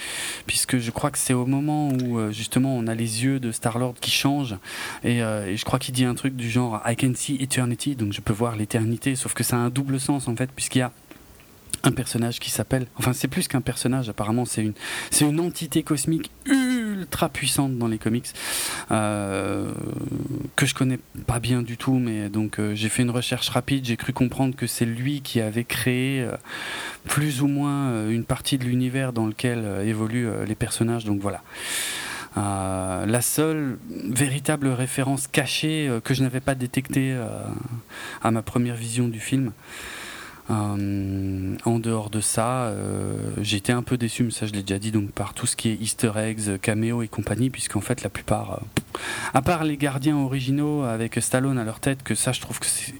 puisque 0.46 0.78
je 0.78 0.92
crois 0.92 1.12
que 1.12 1.18
c'est 1.18 1.34
au 1.34 1.46
moment 1.46 1.90
où 1.90 2.20
euh, 2.20 2.32
justement 2.32 2.76
on 2.76 2.88
a 2.88 2.96
les 2.96 3.24
yeux 3.24 3.40
de 3.40 3.52
Star-Lord 3.52 3.96
qui 4.02 4.12
changent, 4.12 4.58
et, 5.04 5.20
je 5.20 5.66
crois 5.66 5.80
qu'il 5.80 5.94
dit 5.94 6.06
un 6.06 6.16
truc 6.16 6.36
du 6.36 6.50
genre 6.50 6.82
I 6.86 6.96
can 6.96 7.14
see 7.16 7.38
Eternity, 7.42 7.96
donc 7.96 8.14
je 8.14 8.22
peux 8.22 8.34
voir 8.34 8.56
l'éternité, 8.56 9.16
sauf 9.16 9.34
que 9.34 9.44
ça 9.44 9.58
a 9.58 9.60
un 9.60 9.70
double 9.70 10.00
sens 10.00 10.28
en 10.28 10.36
fait, 10.36 10.52
puisqu'il 10.52 10.80
y 10.80 10.84
a 10.84 10.92
un 11.84 11.92
personnage 11.92 12.40
qui 12.40 12.52
s'appelle, 12.52 12.88
enfin 12.98 13.14
c'est 13.14 13.28
plus 13.28 13.48
qu'un 13.48 13.62
personnage 13.62 14.10
apparemment, 14.10 14.46
c'est 14.46 14.62
une, 14.62 14.74
c'est 15.12 15.26
une 15.26 15.40
entité 15.40 15.84
cosmique 15.84 16.32
puissante 17.32 17.78
dans 17.78 17.88
les 17.88 17.98
comics 17.98 18.28
euh, 18.92 19.72
que 20.56 20.66
je 20.66 20.74
connais 20.74 21.00
pas 21.28 21.40
bien 21.40 21.62
du 21.62 21.78
tout, 21.78 21.96
mais 21.96 22.30
donc 22.30 22.60
euh, 22.60 22.76
j'ai 22.76 22.90
fait 22.90 23.04
une 23.04 23.12
recherche 23.12 23.50
rapide, 23.50 23.86
j'ai 23.86 23.98
cru 23.98 24.14
comprendre 24.14 24.56
que 24.56 24.68
c'est 24.68 24.86
lui 24.86 25.22
qui 25.22 25.42
avait 25.42 25.64
créé 25.64 26.22
euh, 26.22 26.36
plus 27.06 27.42
ou 27.42 27.48
moins 27.48 28.08
une 28.08 28.24
partie 28.24 28.58
de 28.58 28.66
l'univers 28.66 29.14
dans 29.14 29.28
lequel 29.28 29.66
évoluent 29.86 30.30
les 30.46 30.56
personnages, 30.56 31.06
donc 31.06 31.20
voilà. 31.20 31.42
La 32.36 33.22
seule 33.22 33.78
véritable 33.90 34.68
référence 34.68 35.28
cachée 35.28 35.90
que 36.04 36.14
je 36.14 36.22
n'avais 36.24 36.40
pas 36.40 36.56
détectée 36.56 37.18
à 38.22 38.32
ma 38.32 38.42
première 38.42 38.76
vision 38.76 39.08
du 39.08 39.20
film. 39.20 39.52
Euh, 40.50 41.56
en 41.66 41.80
dehors 41.80 42.10
de 42.10 42.22
ça, 42.22 42.64
euh, 42.64 43.14
j'ai 43.42 43.58
été 43.58 43.72
un 43.72 43.84
peu 43.84 43.98
déçu, 43.98 44.24
mais 44.24 44.32
ça 44.32 44.46
je 44.48 44.54
l'ai 44.54 44.64
déjà 44.64 44.80
dit, 44.80 44.92
donc 44.92 45.12
par 45.12 45.34
tout 45.34 45.46
ce 45.46 45.56
qui 45.56 45.70
est 45.70 45.76
Easter 45.76 46.12
eggs, 46.16 46.58
caméo 46.62 47.02
et 47.04 47.08
compagnie, 47.08 47.50
puisqu'en 47.50 47.82
fait 47.82 48.02
la 48.04 48.10
plupart, 48.10 48.54
euh, 48.54 49.00
à 49.34 49.42
part 49.42 49.64
les 49.64 49.78
gardiens 49.78 50.18
originaux 50.18 50.84
avec 50.84 51.16
Stallone 51.22 51.58
à 51.60 51.64
leur 51.64 51.80
tête, 51.80 52.02
que 52.04 52.16
ça 52.16 52.32
je 52.32 52.42
trouve 52.42 52.60
que 52.60 52.66
c'est 52.66 52.94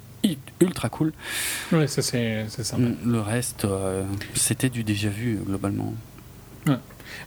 ultra 0.60 0.90
cool, 0.90 1.14
Ouais, 1.72 1.88
ça 1.88 2.02
c'est 2.02 2.46
sympa. 2.50 2.84
Mm, 2.84 2.96
le 3.06 3.22
reste 3.22 3.66
euh, 3.66 4.04
c'était 4.34 4.70
du 4.70 4.84
déjà 4.84 5.10
vu 5.10 5.40
globalement. 5.46 5.94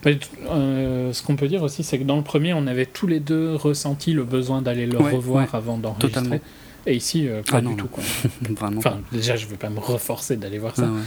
Bah, 0.03 0.11
euh, 0.49 1.11
ce 1.13 1.23
qu'on 1.23 1.35
peut 1.35 1.47
dire 1.47 1.61
aussi, 1.63 1.83
c'est 1.83 1.99
que 1.99 2.03
dans 2.03 2.15
le 2.15 2.23
premier, 2.23 2.53
on 2.53 2.67
avait 2.67 2.85
tous 2.85 3.07
les 3.07 3.19
deux 3.19 3.53
ressenti 3.55 4.13
le 4.13 4.23
besoin 4.23 4.61
d'aller 4.61 4.85
le 4.85 4.97
Ouais, 4.97 5.11
revoir 5.11 5.43
ouais, 5.43 5.57
avant 5.57 5.77
d'enregistrer. 5.77 6.41
Et 6.85 6.95
ici, 6.95 7.27
euh, 7.29 7.41
pas 7.43 7.57
Ah 7.57 7.61
du 7.61 7.67
non, 7.67 7.75
tout. 7.75 7.83
non. 7.83 7.87
Quoi. 7.87 8.03
Vraiment. 8.55 8.77
Enfin, 8.79 9.01
déjà, 9.11 9.35
je 9.37 9.45
veux 9.47 9.55
pas 9.55 9.69
me 9.69 9.79
reforcer 9.79 10.35
d'aller 10.35 10.57
voir 10.59 10.75
ça. 10.75 10.83
Ah 10.87 10.91
ouais. 10.91 11.01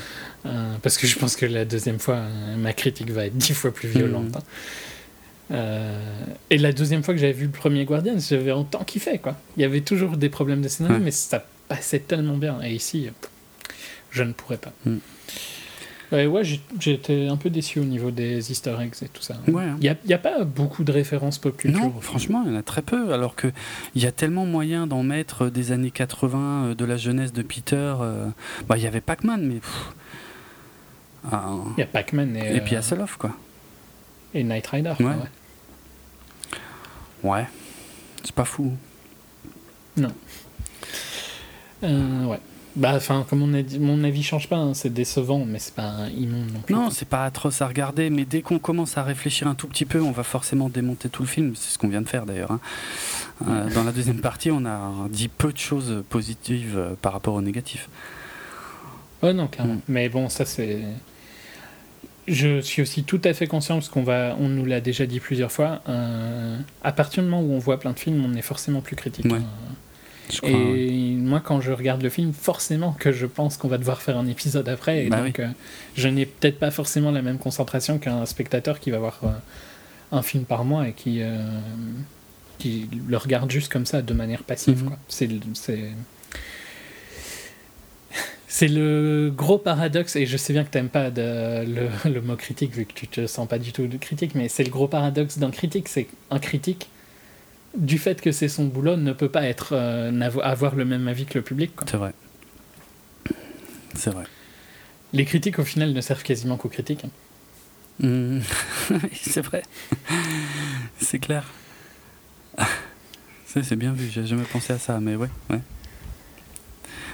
Euh, 0.50 0.74
parce 0.82 0.96
que 0.96 1.06
je 1.06 1.18
pense 1.18 1.36
que 1.36 1.44
la 1.46 1.64
deuxième 1.64 1.98
fois, 1.98 2.14
euh, 2.16 2.56
ma 2.56 2.72
critique 2.72 3.10
va 3.10 3.26
être 3.26 3.36
dix 3.36 3.52
fois 3.52 3.72
plus 3.72 3.88
violente. 3.88 4.24
Mhm. 4.28 4.36
hein. 4.36 4.42
Euh, 5.52 6.00
et 6.50 6.58
la 6.58 6.72
deuxième 6.72 7.02
fois 7.02 7.14
que 7.14 7.20
j'avais 7.20 7.32
vu 7.32 7.44
le 7.46 7.52
premier 7.52 7.84
Guardian, 7.84 8.14
j'avais 8.18 8.52
autant 8.52 8.82
kiffé. 8.84 9.18
Quoi. 9.18 9.36
Il 9.56 9.62
y 9.62 9.64
avait 9.64 9.82
toujours 9.82 10.16
des 10.16 10.28
problèmes 10.28 10.62
de 10.62 10.68
scénario, 10.68 10.96
Ouais. 10.98 11.05
mais 11.05 11.10
ça 11.12 11.44
passait 11.68 12.00
tellement 12.00 12.36
bien. 12.36 12.58
Et 12.64 12.72
ici, 12.74 13.10
je 14.10 14.22
ne 14.22 14.32
pourrais 14.32 14.56
pas. 14.56 14.72
Mhm. 14.86 15.00
Ouais, 16.12 16.26
ouais, 16.26 16.43
j'ai 16.78 16.93
été 16.93 17.26
un 17.26 17.36
peu 17.36 17.51
déçu 17.51 17.81
au 17.81 17.85
niveau 17.85 18.12
des 18.12 18.52
easter 18.52 18.76
eggs 18.81 18.94
et 19.02 19.09
tout 19.09 19.23
ça. 19.23 19.39
Ouais, 19.49 19.65
hein. 19.65 19.76
Il 19.81 19.97
n'y 20.07 20.12
a, 20.15 20.18
pas 20.18 20.44
beaucoup 20.44 20.85
de 20.85 20.93
références 20.93 21.39
pop 21.39 21.57
culture. 21.57 21.81
Non, 21.83 21.93
franchement, 22.01 22.43
il 22.47 22.52
y 22.52 22.55
en 22.55 22.59
a 22.59 22.62
très 22.62 22.83
peu, 22.83 23.12
alors 23.12 23.35
que 23.35 23.49
il 23.97 24.02
y 24.02 24.07
a 24.07 24.12
tellement 24.12 24.47
moyen 24.47 24.86
d'en 24.86 25.02
mettre 25.02 25.49
des 25.49 25.73
années 25.73 25.91
80, 25.91 26.39
euh, 26.67 26.75
de 26.76 26.85
la 26.85 26.97
jeunesse 26.97 27.33
de 27.33 27.43
Peter. 27.43 27.75
euh, 28.01 28.28
Bah, 28.68 28.76
il 28.76 28.85
y 28.85 28.86
avait 28.86 29.01
Pac-Man, 29.01 29.43
mais. 29.47 29.60
ah, 31.33 31.55
Il 31.76 31.81
y 31.81 31.83
a 31.83 31.86
Pac-Man 31.86 32.36
et, 32.36 32.57
et 32.57 32.60
puis 32.60 32.76
euh, 32.76 32.78
Hasselhoff, 32.78 33.17
quoi. 33.17 33.33
et 34.33 34.44
Knight 34.44 34.67
Rider. 34.68 34.93
quoi, 34.97 35.07
Ouais. 35.07 35.12
ouais. 37.23 37.31
Ouais, 37.41 37.47
c'est 38.23 38.35
pas 38.35 38.44
fou. 38.44 38.73
Euh, 41.83 42.25
ouais. 42.25 42.39
Bah, 42.76 42.92
enfin, 42.94 43.24
comme 43.28 43.42
on 43.42 43.55
a 43.55 43.62
dit, 43.62 43.78
mon 43.78 44.05
avis 44.05 44.22
change 44.22 44.48
pas, 44.48 44.56
hein, 44.56 44.74
c'est 44.74 44.92
décevant, 44.92 45.46
mais 45.46 45.58
c'est 45.58 45.74
pas 45.74 46.08
immonde 46.14 46.52
non 46.52 46.60
plus. 46.60 46.74
Non, 46.74 46.90
c'est 46.90 47.08
pas 47.08 47.24
atroce 47.24 47.62
à 47.62 47.66
regarder, 47.66 48.10
mais 48.10 48.26
dès 48.26 48.42
qu'on 48.42 48.58
commence 48.58 48.98
à 48.98 49.02
réfléchir 49.02 49.48
un 49.48 49.55
tout 49.55 49.66
petit 49.66 49.86
peu, 49.86 50.00
on 50.02 50.12
va 50.12 50.22
forcément 50.22 50.68
démonter 50.68 51.08
tout 51.08 51.22
le 51.22 51.28
film. 51.28 51.55
C'est 51.56 51.72
ce 51.72 51.78
qu'on 51.78 51.88
vient 51.88 52.02
de 52.02 52.08
faire 52.08 52.26
d'ailleurs. 52.26 52.50
hein. 52.50 52.60
Euh, 53.48 53.72
dans 53.74 53.82
la 53.84 53.92
deuxième 53.92 54.20
partie, 54.20 54.50
on 54.50 54.66
a 54.66 55.08
dit 55.10 55.28
peu 55.28 55.52
de 55.52 55.58
choses 55.58 56.02
positives 56.10 56.76
euh, 56.76 56.94
par 57.00 57.12
rapport 57.14 57.34
au 57.34 57.40
négatif. 57.40 57.88
Oh 59.22 59.32
non, 59.32 59.46
clairement. 59.48 59.74
Mm. 59.74 59.80
Mais 59.88 60.08
bon, 60.10 60.28
ça 60.28 60.44
c'est. 60.44 60.80
Je 62.28 62.60
suis 62.60 62.82
aussi 62.82 63.05
tout 63.05 63.20
à 63.24 63.32
fait 63.34 63.46
conscient, 63.46 63.76
parce 63.76 63.88
qu'on 63.88 64.02
va, 64.02 64.36
on 64.40 64.48
nous 64.48 64.64
l'a 64.64 64.80
déjà 64.80 65.06
dit 65.06 65.20
plusieurs 65.20 65.52
fois, 65.52 65.80
euh, 65.88 66.58
à 66.82 66.92
partir 66.92 67.22
du 67.22 67.28
moment 67.28 67.42
où 67.42 67.52
on 67.52 67.58
voit 67.58 67.78
plein 67.78 67.92
de 67.92 67.98
films, 67.98 68.22
on 68.24 68.34
est 68.34 68.42
forcément 68.42 68.80
plus 68.80 68.96
critique. 68.96 69.24
Ouais. 69.26 69.38
hein. 69.38 69.74
Je 70.30 70.38
crois, 70.38 70.50
Et 70.50 70.55
ouais. 70.55 71.14
moi, 71.16 71.40
quand 71.40 71.60
je 71.60 71.70
regarde 71.72 72.02
le 72.02 72.08
film, 72.10 72.32
forcément 72.32 72.92
que 72.92 73.12
je 73.12 73.26
pense 73.26 73.56
qu'on 73.56 73.68
va 73.68 73.78
devoir 73.78 74.02
faire 74.02 74.16
un 74.18 74.26
épisode 74.26 74.68
après. 74.68 75.05
Et 75.05 75.08
Bah 75.08 75.22
donc, 75.22 75.38
euh, 75.40 75.48
je 75.96 76.08
n'ai 76.08 76.26
peut-être 76.26 76.58
pas 76.58 76.70
forcément 76.70 77.10
la 77.12 77.22
même 77.22 77.38
concentration 77.38 77.98
qu'un 77.98 78.26
spectateur 78.26 78.80
qui 78.80 78.90
va 78.90 78.98
voir 78.98 79.20
euh, 79.24 79.28
un 80.12 80.22
film 80.22 80.44
par 80.44 80.64
mois 80.64 80.88
et 80.88 80.92
qui, 80.92 81.18
euh, 81.22 81.38
qui 82.58 82.88
le 83.06 83.16
regarde 83.16 83.50
juste 83.50 83.70
comme 83.72 83.86
ça, 83.86 84.02
de 84.02 84.14
manière 84.14 84.42
passive. 84.42 84.84
Mhm. 84.84 84.96
C'est 85.08 85.26
le- 85.26 85.40
c'est. 85.55 85.90
C'est 88.48 88.68
le 88.68 89.30
gros 89.36 89.58
paradoxe, 89.58 90.16
et 90.16 90.24
je 90.24 90.36
sais 90.36 90.52
bien 90.52 90.64
que 90.64 90.70
t'aimes 90.70 90.88
pas 90.88 91.10
de- 91.10 91.64
le, 91.66 92.10
le 92.10 92.20
mot 92.22 92.36
critique 92.36 92.72
vu 92.74 92.86
que 92.86 92.92
tu 92.94 93.06
te 93.06 93.26
sens 93.26 93.46
pas 93.46 93.58
du 93.58 93.72
tout 93.72 93.86
de 93.86 93.96
critique, 93.98 94.34
mais 94.34 94.48
c'est 94.48 94.64
le 94.64 94.70
gros 94.70 94.88
paradoxe 94.88 95.36
d'un 95.38 95.50
critique, 95.50 95.88
c'est 95.88 96.05
qu'un 96.30 96.38
critique, 96.38 96.88
du 97.76 97.98
fait 97.98 98.20
que 98.20 98.32
c'est 98.32 98.48
son 98.48 98.64
boulot, 98.66 98.96
ne 98.96 99.12
peut 99.12 99.28
pas 99.28 99.44
être 99.44 99.70
euh, 99.72 100.10
avoir 100.42 100.74
le 100.74 100.84
même 100.84 101.06
avis 101.08 101.26
que 101.26 101.38
le 101.38 101.44
public. 101.44 101.72
C'est 101.86 101.96
vrai. 101.96 102.12
C'est 103.94 104.10
vrai. 104.10 104.24
Les 105.12 105.24
critiques, 105.24 105.58
au 105.58 105.64
final, 105.64 105.92
ne 105.92 106.00
servent 106.00 106.22
quasiment 106.22 106.56
qu'aux 106.56 106.68
critiques. 106.68 107.05
hein. 107.05 107.10
Mhm. 108.06 108.42
c'est 109.12 109.40
vrai. 109.40 109.62
c'est 110.98 111.18
clair. 111.18 111.44
C'est 113.46 113.62
c'est 113.62 113.76
bien 113.76 113.92
vu, 113.92 114.10
j'ai 114.10 114.26
jamais 114.26 114.44
pensé 114.44 114.72
à 114.74 114.78
ça, 114.78 115.00
mais 115.00 115.16
ouais. 115.16 115.28
ouais. 115.50 115.60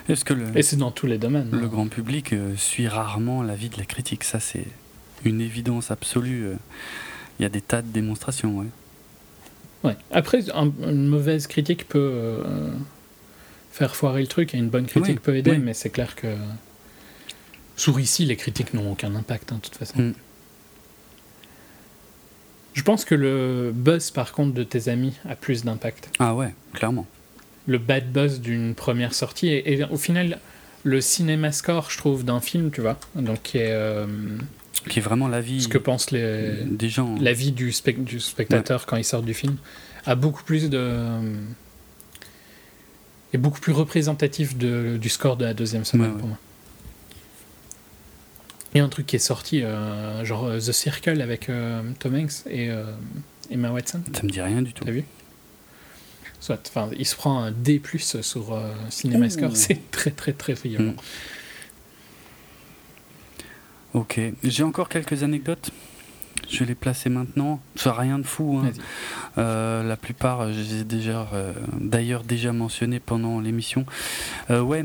Est-ce 0.08 0.24
que 0.24 0.34
le, 0.34 0.56
Et 0.56 0.62
c'est 0.62 0.76
dans 0.76 0.90
tous 0.90 1.06
les 1.06 1.18
domaines. 1.18 1.50
le 1.52 1.58
hein. 1.58 1.66
grand 1.68 1.86
public 1.86 2.32
euh, 2.32 2.56
suit 2.56 2.88
rarement 2.88 3.42
l'avis 3.44 3.68
de 3.68 3.78
la 3.78 3.84
critique? 3.84 4.24
Ça, 4.24 4.40
c'est 4.40 4.66
une 5.24 5.40
évidence 5.40 5.92
absolue. 5.92 6.46
euh. 6.46 6.56
Il 7.38 7.42
y 7.42 7.46
a 7.46 7.48
des 7.48 7.60
tas 7.60 7.82
de 7.82 7.88
démonstrations, 7.88 8.58
ouais. 8.58 8.66
Ouais. 9.84 9.96
Après, 10.10 10.48
un- 10.54 10.72
une 10.88 11.08
mauvaise 11.08 11.46
critique 11.46 11.88
peut 11.88 11.98
euh, 12.14 12.70
faire 13.72 13.96
foirer 13.96 14.20
le 14.20 14.26
truc, 14.28 14.54
et 14.54 14.58
une 14.58 14.68
bonne 14.68 14.86
critique 14.86 15.16
Oui, 15.16 15.20
peut 15.22 15.36
aider, 15.36 15.52
oui. 15.52 15.58
mais 15.58 15.74
c'est 15.74 15.90
clair 15.90 16.14
que. 16.16 16.28
Sur 17.76 17.98
ici, 17.98 18.24
les 18.26 18.36
critiques 18.36 18.74
n'ont 18.74 18.92
aucun 18.92 19.14
impact, 19.14 19.50
hein, 19.50 19.56
de 19.56 19.60
toute 19.62 19.74
façon. 19.76 19.98
Mm. 20.00 20.12
Je 22.74 22.82
pense 22.82 23.04
que 23.04 23.14
le 23.14 23.70
buzz, 23.74 24.10
par 24.10 24.32
contre, 24.32 24.54
de 24.54 24.62
tes 24.62 24.88
amis 24.88 25.14
a 25.28 25.36
plus 25.36 25.64
d'impact. 25.64 26.10
Ah 26.18 26.34
ouais, 26.34 26.54
clairement. 26.72 27.06
Le 27.66 27.78
bad 27.78 28.10
buzz 28.12 28.40
d'une 28.40 28.74
première 28.74 29.14
sortie. 29.14 29.48
Et, 29.48 29.72
et 29.74 29.84
au 29.84 29.96
final, 29.98 30.38
le 30.84 31.00
cinéma 31.00 31.52
score, 31.52 31.90
je 31.90 31.98
trouve, 31.98 32.24
d'un 32.24 32.40
film, 32.40 32.70
tu 32.70 32.80
vois, 32.80 32.98
donc 33.14 33.42
qui 33.42 33.58
est. 33.58 33.72
euh, 33.72 34.06
Qui 34.88 34.98
est 34.98 35.02
vraiment 35.02 35.28
l'avis 35.28 35.62
ce 35.62 35.68
que 35.68 35.78
pensent 35.78 36.10
les. 36.10 36.54
des 36.64 36.88
gens. 36.88 37.16
La 37.20 37.32
vie 37.32 37.52
du, 37.52 37.72
du 37.98 38.20
spectateur 38.20 38.86
quand 38.86 38.96
il 38.96 39.04
sort 39.04 39.22
du 39.22 39.34
film 39.34 39.56
a 40.06 40.14
beaucoup 40.14 40.42
plus 40.42 40.68
de. 40.70 40.98
est 43.32 43.38
beaucoup 43.38 43.60
plus 43.60 43.72
représentatif 43.72 44.56
de- 44.56 44.96
du 45.00 45.08
score 45.08 45.36
de 45.36 45.44
la 45.44 45.54
deuxième 45.54 45.84
semaine 45.84 46.08
Ouais, 46.08 46.12
ouais. 46.14 46.18
pour 46.20 46.28
moi. 46.28 46.38
Il 48.74 48.78
y 48.78 48.80
a 48.80 48.84
un 48.84 48.88
truc 48.88 49.06
qui 49.06 49.16
est 49.16 49.20
sorti, 49.20 49.62
euh, 49.62 50.24
genre 50.24 50.46
euh, 50.46 50.58
The 50.58 50.72
Circle 50.72 51.20
avec 51.20 51.48
euh, 51.50 51.82
Tom 51.98 52.14
Hanks 52.14 52.46
et 52.48 52.70
euh, 52.70 52.84
Emma 53.50 53.70
Watson. 53.70 54.00
Ça 54.14 54.22
me 54.22 54.30
dit 54.30 54.40
rien 54.40 54.62
du 54.62 54.72
tout. 54.72 54.84
T'as 54.84 54.90
vu? 54.92 55.04
Soit, 56.40 56.58
enfin, 56.68 56.88
il 56.98 57.06
se 57.06 57.14
prend 57.14 57.42
un 57.42 57.52
D+ 57.52 57.80
sur 58.22 58.60
CinemaScore, 58.88 59.52
Ouh. 59.52 59.54
c'est 59.56 59.90
très 59.90 60.10
très 60.10 60.32
très 60.32 60.54
violent. 60.54 60.92
Mm. 60.92 60.96
Ok, 63.94 64.20
j'ai 64.42 64.62
encore 64.62 64.88
quelques 64.88 65.22
anecdotes. 65.22 65.70
Je 66.50 66.60
vais 66.60 66.66
les 66.66 66.74
placer 66.74 67.08
maintenant. 67.10 67.60
Ça 67.76 67.92
rien 67.92 68.18
de 68.18 68.24
fou. 68.24 68.60
hein. 68.64 68.70
Euh, 69.38 69.82
la 69.86 69.96
plupart, 69.96 70.40
euh, 70.40 70.52
je 70.52 70.58
les 70.60 70.80
ai 70.80 70.84
déjà, 70.84 71.28
euh, 71.34 71.52
d'ailleurs 71.78 72.22
déjà 72.24 72.52
mentionné 72.52 73.00
pendant 73.00 73.38
l'émission. 73.40 73.84
Euh, 74.50 74.60
ouais, 74.60 74.84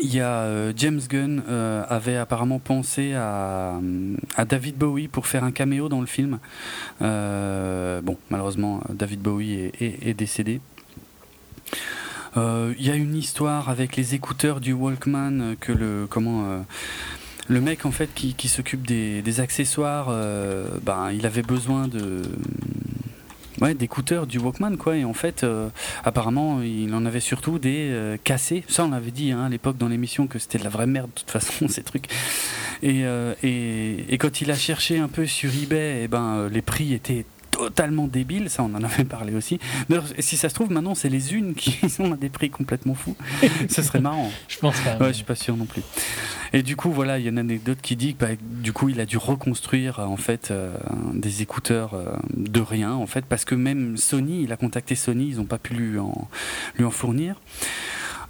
il 0.00 0.12
y 0.14 0.20
a 0.20 0.28
euh, 0.42 0.72
James 0.76 1.00
Gunn 1.08 1.42
euh, 1.48 1.84
avait 1.88 2.16
apparemment 2.16 2.58
pensé 2.60 3.14
à, 3.14 3.78
à 4.36 4.44
David 4.44 4.76
Bowie 4.76 5.08
pour 5.08 5.26
faire 5.26 5.44
un 5.44 5.52
caméo 5.52 5.88
dans 5.88 6.00
le 6.00 6.06
film. 6.06 6.38
Euh, 7.02 8.00
bon, 8.00 8.16
malheureusement, 8.30 8.80
David 8.90 9.20
Bowie 9.20 9.54
est, 9.54 9.82
est- 9.82 10.08
est 10.08 10.14
décédé. 10.14 10.60
Il 12.36 12.74
y 12.84 12.90
a 12.90 12.94
une 12.96 13.14
histoire 13.14 13.68
avec 13.68 13.94
les 13.96 14.14
écouteurs 14.16 14.60
du 14.60 14.72
Walkman 14.72 15.54
que 15.60 15.70
le 15.70 16.06
comment 16.10 16.64
le 17.48 17.60
mec 17.60 17.84
en 17.86 17.90
fait 17.90 18.10
qui, 18.14 18.34
qui 18.34 18.48
s'occupe 18.48 18.86
des, 18.86 19.22
des 19.22 19.40
accessoires, 19.40 20.08
euh, 20.10 20.66
ben 20.82 21.10
il 21.12 21.26
avait 21.26 21.42
besoin 21.42 21.88
de 21.88 22.22
ouais 23.60 23.74
d'écouteurs 23.74 24.26
du 24.26 24.38
Walkman 24.38 24.76
quoi 24.76 24.96
et 24.96 25.04
en 25.04 25.12
fait 25.14 25.44
euh, 25.44 25.68
apparemment 26.04 26.60
il 26.62 26.92
en 26.94 27.06
avait 27.06 27.20
surtout 27.20 27.58
des 27.58 27.90
euh, 27.90 28.16
cassés. 28.22 28.64
Ça 28.68 28.84
on 28.84 28.90
l'avait 28.90 29.10
dit 29.10 29.32
hein, 29.32 29.44
à 29.44 29.48
l'époque 29.48 29.76
dans 29.76 29.88
l'émission 29.88 30.26
que 30.26 30.38
c'était 30.38 30.58
de 30.58 30.64
la 30.64 30.70
vraie 30.70 30.86
merde 30.86 31.10
de 31.14 31.20
toute 31.20 31.30
façon 31.30 31.68
ces 31.68 31.82
trucs. 31.82 32.06
Et, 32.82 33.04
et, 33.42 34.12
et 34.12 34.18
quand 34.18 34.42
il 34.42 34.50
a 34.50 34.56
cherché 34.56 34.98
un 34.98 35.08
peu 35.08 35.26
sur 35.26 35.50
eBay, 35.54 36.02
et 36.02 36.08
ben 36.08 36.34
euh, 36.34 36.48
les 36.50 36.60
prix 36.60 36.92
étaient 36.92 37.24
totalement 37.64 38.06
débiles, 38.06 38.50
ça 38.50 38.62
on 38.62 38.74
en 38.74 38.84
avait 38.84 39.04
parlé 39.04 39.34
aussi. 39.34 39.58
D'ailleurs, 39.88 40.04
si 40.18 40.36
ça 40.36 40.48
se 40.50 40.54
trouve 40.54 40.70
maintenant 40.70 40.94
c'est 40.94 41.08
les 41.08 41.34
unes 41.34 41.54
qui 41.54 41.88
sont 41.88 42.12
à 42.12 42.16
des 42.16 42.28
prix 42.28 42.50
complètement 42.50 42.94
fous. 42.94 43.16
Ce 43.68 43.82
serait 43.82 44.00
marrant. 44.00 44.30
Je 44.48 44.58
pense 44.58 44.78
pas. 44.80 44.96
Ouais, 44.98 45.08
je 45.08 45.14
suis 45.14 45.24
pas 45.24 45.34
sûr 45.34 45.56
non 45.56 45.64
plus. 45.64 45.82
Et 46.52 46.62
du 46.62 46.76
coup, 46.76 46.90
voilà, 46.90 47.18
il 47.18 47.24
y 47.24 47.26
a 47.26 47.30
une 47.30 47.38
anecdote 47.38 47.78
qui 47.82 47.96
dit 47.96 48.14
que 48.14 48.24
bah, 48.24 48.32
du 48.40 48.72
coup, 48.72 48.88
il 48.88 49.00
a 49.00 49.06
dû 49.06 49.16
reconstruire 49.16 49.98
euh, 49.98 50.04
en 50.04 50.16
fait 50.16 50.50
euh, 50.50 50.76
des 51.12 51.42
écouteurs 51.42 51.94
euh, 51.94 52.14
de 52.36 52.60
rien, 52.60 52.92
en 52.92 53.06
fait, 53.06 53.24
parce 53.24 53.44
que 53.44 53.54
même 53.54 53.96
Sony, 53.96 54.42
il 54.42 54.52
a 54.52 54.56
contacté 54.56 54.94
Sony, 54.94 55.30
ils 55.30 55.36
n'ont 55.38 55.46
pas 55.46 55.58
pu 55.58 55.74
lui 55.74 55.98
en, 55.98 56.28
lui 56.76 56.84
en 56.84 56.90
fournir. 56.90 57.40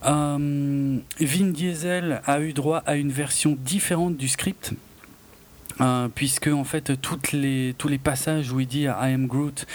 Euh, 0.07 0.99
Vin 1.21 1.47
Diesel 1.47 2.21
a 2.27 2.41
eu 2.41 2.53
droit 2.53 2.83
à 2.87 2.97
une 2.97 3.11
version 3.11 3.57
différente 3.59 4.17
du 4.17 4.29
script. 4.29 4.73
Euh, 5.81 6.09
puisque 6.15 6.47
en 6.47 6.65
fait 6.65 7.01
toutes 7.01 7.33
les, 7.33 7.75
tous 7.77 7.89
les 7.89 7.99
passages 7.99 8.53
où 8.53 8.61
il 8.61 8.67
dit 8.67 8.83
I 8.83 9.13
am 9.13 9.27
Groot, 9.27 9.67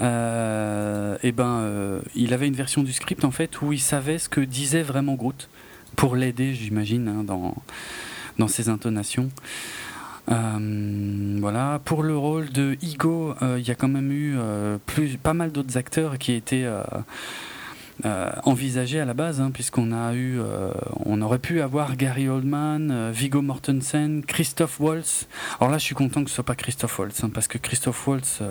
euh, 0.00 1.16
et 1.22 1.32
ben 1.32 1.60
euh, 1.60 2.00
il 2.14 2.34
avait 2.34 2.46
une 2.46 2.54
version 2.54 2.82
du 2.82 2.92
script 2.92 3.24
en 3.24 3.30
fait 3.30 3.62
où 3.62 3.72
il 3.72 3.80
savait 3.80 4.18
ce 4.18 4.28
que 4.28 4.40
disait 4.40 4.82
vraiment 4.82 5.14
Groot 5.14 5.48
pour 5.96 6.14
l'aider, 6.14 6.52
j'imagine, 6.54 7.08
hein, 7.08 7.24
dans, 7.24 7.54
dans 8.38 8.48
ses 8.48 8.68
intonations. 8.68 9.30
Voilà. 10.28 11.80
Pour 11.84 12.02
le 12.02 12.16
rôle 12.16 12.50
de 12.50 12.76
Igo, 12.82 13.36
il 13.40 13.66
y 13.66 13.70
a 13.70 13.76
quand 13.76 13.88
même 13.88 14.10
eu 14.10 14.36
plus, 14.84 15.16
pas 15.18 15.34
mal 15.34 15.52
d'autres 15.52 15.76
acteurs 15.76 16.18
qui 16.18 16.32
étaient 16.32 16.66
euh, 18.04 18.30
envisagés 18.44 19.00
à 19.00 19.04
la 19.04 19.14
base, 19.14 19.40
hein, 19.40 19.50
puisqu'on 19.52 19.92
a 19.92 20.14
eu, 20.14 20.38
euh, 20.38 20.70
on 21.04 21.22
aurait 21.22 21.38
pu 21.38 21.60
avoir 21.60 21.96
Gary 21.96 22.28
Oldman, 22.28 22.90
euh, 22.90 23.10
Viggo 23.12 23.42
Mortensen, 23.42 24.22
Christoph 24.24 24.80
Waltz. 24.80 25.28
Alors 25.60 25.70
là, 25.70 25.78
je 25.78 25.84
suis 25.84 25.94
content 25.94 26.22
que 26.22 26.30
ce 26.30 26.36
soit 26.36 26.44
pas 26.44 26.54
Christoph 26.54 26.98
Waltz, 26.98 27.24
hein, 27.24 27.30
parce 27.32 27.48
que 27.48 27.58
Christoph 27.58 28.06
Waltz, 28.06 28.42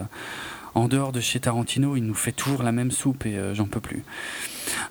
en 0.75 0.89
dehors 0.89 1.13
de 1.13 1.21
chez 1.21 1.39
Tarantino, 1.39 1.95
il 1.95 2.03
nous 2.03 2.13
fait 2.13 2.33
toujours 2.33 2.61
la 2.61 2.73
même 2.73 2.91
soupe 2.91 3.25
et 3.25 3.37
euh, 3.37 3.55
j'en 3.55 3.65
peux 3.65 3.79
plus. 3.79 4.03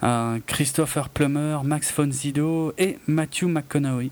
Euh, 0.03 0.39
Christopher 0.47 1.11
Plummer, 1.11 1.59
Max 1.63 1.93
von 1.95 2.11
Sydow 2.11 2.73
et 2.79 2.99
Matthew 3.07 3.45
McConaughey. 3.45 4.11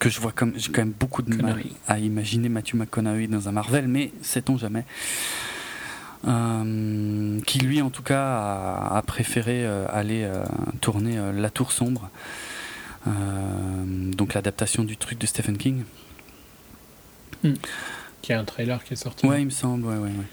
Que 0.00 0.10
je 0.10 0.18
vois 0.18 0.32
comme 0.32 0.52
j'ai 0.56 0.72
quand 0.72 0.80
même 0.80 0.94
beaucoup 0.98 1.22
de 1.22 1.34
mal 1.34 1.62
à 1.86 1.98
imaginer 1.98 2.48
Matthew 2.48 2.74
McConaughey 2.74 3.28
dans 3.28 3.48
un 3.48 3.52
Marvel, 3.52 3.86
mais 3.86 4.12
sait-on 4.22 4.56
jamais. 4.56 4.84
Euh, 6.28 7.40
qui 7.46 7.60
lui 7.60 7.80
en 7.80 7.88
tout 7.88 8.02
cas 8.02 8.22
a, 8.22 8.96
a 8.98 9.02
préféré 9.02 9.64
euh, 9.64 9.86
aller 9.88 10.22
euh, 10.24 10.44
tourner 10.82 11.18
La 11.34 11.48
Tour 11.48 11.72
Sombre, 11.72 12.10
donc 13.06 14.34
l'adaptation 14.34 14.84
du 14.84 14.98
truc 14.98 15.18
de 15.18 15.26
Stephen 15.26 15.56
King. 15.56 15.84
Qui 18.20 18.34
a 18.34 18.38
un 18.38 18.44
trailer 18.44 18.84
qui 18.84 18.92
est 18.92 18.96
sorti. 18.96 19.26
Ouais, 19.26 19.40
il 19.40 19.46
me 19.46 19.50
semble, 19.50 19.86
ouais, 19.86 19.96
ouais, 19.96 20.08
ouais. 20.08 20.26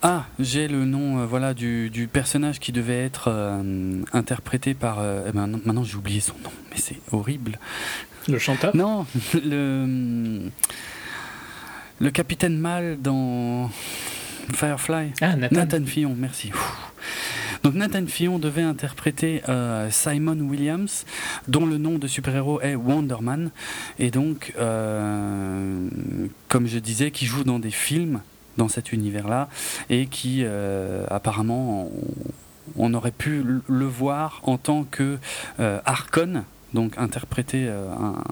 Ah, 0.00 0.26
j'ai 0.38 0.68
le 0.68 0.84
nom 0.84 1.26
voilà, 1.26 1.52
du, 1.52 1.90
du 1.90 2.06
personnage 2.06 2.60
qui 2.60 2.70
devait 2.70 3.04
être 3.04 3.60
interprété 4.12 4.74
par. 4.74 5.00
eh 5.02 5.32
ben, 5.32 5.48
non, 5.48 5.60
maintenant 5.64 5.82
j'ai 5.82 5.96
oublié 5.96 6.20
son 6.20 6.34
nom, 6.44 6.52
mais 6.70 6.76
c'est 6.78 7.00
horrible. 7.10 7.58
Le 8.28 8.38
chanteur? 8.38 8.76
Non, 8.76 9.06
le. 9.34 10.50
Le 11.98 12.10
capitaine 12.10 12.58
Mal 12.58 12.98
dans 13.00 13.70
Firefly. 14.52 15.12
Ah, 15.20 15.36
Nathan. 15.36 15.56
Nathan 15.56 15.84
Fillon, 15.84 16.14
merci. 16.16 16.52
Donc 17.62 17.74
Nathan 17.74 18.06
Fillon 18.06 18.38
devait 18.38 18.62
interpréter 18.62 19.42
euh, 19.48 19.90
Simon 19.90 20.38
Williams, 20.38 21.04
dont 21.48 21.66
le 21.66 21.78
nom 21.78 21.98
de 21.98 22.06
super-héros 22.06 22.60
est 22.60 22.76
Wonder 22.76 23.16
Man, 23.20 23.50
et 23.98 24.12
donc, 24.12 24.54
euh, 24.56 25.88
comme 26.48 26.68
je 26.68 26.78
disais, 26.78 27.10
qui 27.10 27.26
joue 27.26 27.42
dans 27.42 27.58
des 27.58 27.72
films 27.72 28.20
dans 28.56 28.68
cet 28.68 28.92
univers-là, 28.92 29.48
et 29.90 30.06
qui 30.06 30.42
euh, 30.44 31.06
apparemment 31.10 31.90
on, 32.76 32.90
on 32.90 32.94
aurait 32.94 33.10
pu 33.10 33.44
le 33.66 33.84
voir 33.84 34.40
en 34.44 34.58
tant 34.58 34.84
que 34.84 35.18
Harkon, 35.58 36.44
donc 36.72 36.96
interpréter 36.98 37.68
un 37.68 38.22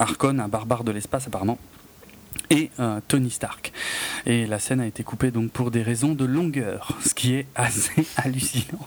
Harkon, 0.00 0.40
un 0.40 0.48
barbare 0.48 0.82
de 0.82 0.90
l'espace 0.90 1.28
apparemment 1.28 1.58
et 2.50 2.70
euh, 2.80 3.00
Tony 3.08 3.30
Stark. 3.30 3.72
Et 4.26 4.46
la 4.46 4.58
scène 4.58 4.80
a 4.80 4.86
été 4.86 5.02
coupée 5.02 5.30
donc 5.30 5.50
pour 5.50 5.70
des 5.70 5.82
raisons 5.82 6.14
de 6.14 6.24
longueur, 6.24 6.96
ce 7.04 7.14
qui 7.14 7.34
est 7.34 7.46
assez 7.54 8.06
hallucinant. 8.16 8.84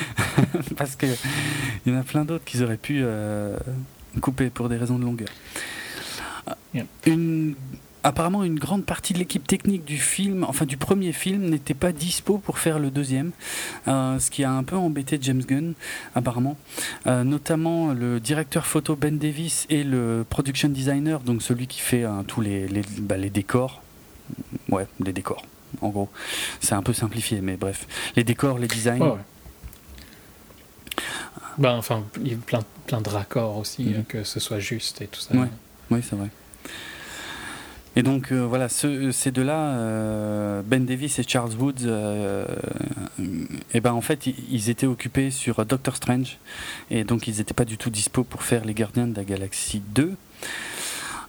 Parce 0.76 0.96
que 0.96 1.06
il 1.84 1.92
y 1.92 1.96
en 1.96 2.00
a 2.00 2.02
plein 2.02 2.24
d'autres 2.24 2.44
qu'ils 2.44 2.62
auraient 2.62 2.76
pu 2.76 3.00
euh, 3.02 3.58
couper 4.20 4.50
pour 4.50 4.68
des 4.68 4.76
raisons 4.76 4.98
de 4.98 5.04
longueur. 5.04 5.28
Une, 7.06 7.54
apparemment, 8.06 8.44
une 8.44 8.58
grande 8.58 8.84
partie 8.84 9.12
de 9.12 9.18
l'équipe 9.18 9.46
technique 9.46 9.84
du 9.84 9.98
film, 9.98 10.44
enfin 10.44 10.64
du 10.64 10.76
premier 10.76 11.12
film, 11.12 11.48
n'était 11.48 11.74
pas 11.74 11.92
dispo 11.92 12.38
pour 12.38 12.58
faire 12.58 12.78
le 12.78 12.90
deuxième, 12.90 13.32
euh, 13.88 14.18
ce 14.18 14.30
qui 14.30 14.44
a 14.44 14.50
un 14.52 14.62
peu 14.64 14.76
embêté 14.76 15.18
James 15.20 15.42
Gunn, 15.42 15.74
apparemment. 16.14 16.56
Euh, 17.06 17.24
notamment 17.24 17.92
le 17.92 18.20
directeur 18.20 18.66
photo 18.66 18.96
Ben 18.96 19.18
Davis 19.18 19.66
et 19.70 19.84
le 19.84 20.24
production 20.28 20.68
designer, 20.68 21.20
donc 21.20 21.42
celui 21.42 21.66
qui 21.66 21.80
fait 21.80 22.04
euh, 22.04 22.22
tous 22.26 22.40
les, 22.40 22.68
les, 22.68 22.82
bah, 23.00 23.16
les 23.16 23.30
décors. 23.30 23.82
Ouais, 24.68 24.86
les 25.04 25.12
décors, 25.12 25.44
en 25.80 25.88
gros. 25.90 26.08
C'est 26.60 26.74
un 26.74 26.82
peu 26.82 26.92
simplifié, 26.92 27.40
mais 27.40 27.56
bref. 27.56 27.86
Les 28.16 28.24
décors, 28.24 28.58
les 28.58 28.66
designs. 28.68 29.00
Ouais. 29.00 29.18
Bah, 31.58 31.74
enfin, 31.74 32.04
il 32.20 32.28
y 32.32 32.34
a 32.34 32.36
plein, 32.36 32.60
plein 32.86 33.00
de 33.00 33.08
raccords 33.08 33.56
aussi, 33.56 33.84
Mhm. 33.84 33.94
euh, 33.94 34.02
que 34.08 34.24
ce 34.24 34.40
soit 34.40 34.58
juste 34.58 35.00
et 35.02 35.06
tout 35.06 35.20
ça. 35.20 35.34
Ouais. 35.34 35.48
Oui, 35.90 36.00
c'est 36.02 36.16
vrai. 36.16 36.28
Et 37.98 38.02
donc 38.02 38.30
euh, 38.30 38.44
voilà, 38.46 38.68
ce- 38.68 39.10
ces 39.10 39.30
deux-là, 39.30 39.58
euh, 39.78 40.62
Ben 40.64 40.84
Davis 40.84 41.18
et 41.18 41.22
Charles 41.26 41.54
Woods, 41.58 41.86
euh, 41.86 42.44
et 43.72 43.80
ben 43.80 43.92
en 43.92 44.02
fait, 44.02 44.26
ils, 44.26 44.68
étaient 44.68 44.86
occupés 44.86 45.30
sur 45.30 45.64
Doctor 45.64 45.96
Strange, 45.96 46.36
et 46.90 47.04
donc 47.04 47.26
ils 47.26 47.38
n'étaient 47.38 47.54
pas 47.54 47.64
du 47.64 47.78
tout 47.78 47.88
dispo 47.88 48.22
pour 48.22 48.42
faire 48.42 48.64
les 48.66 48.74
Gardiens 48.74 49.06
de 49.06 49.16
la 49.16 49.24
Galaxie 49.24 49.82
2. 49.94 50.14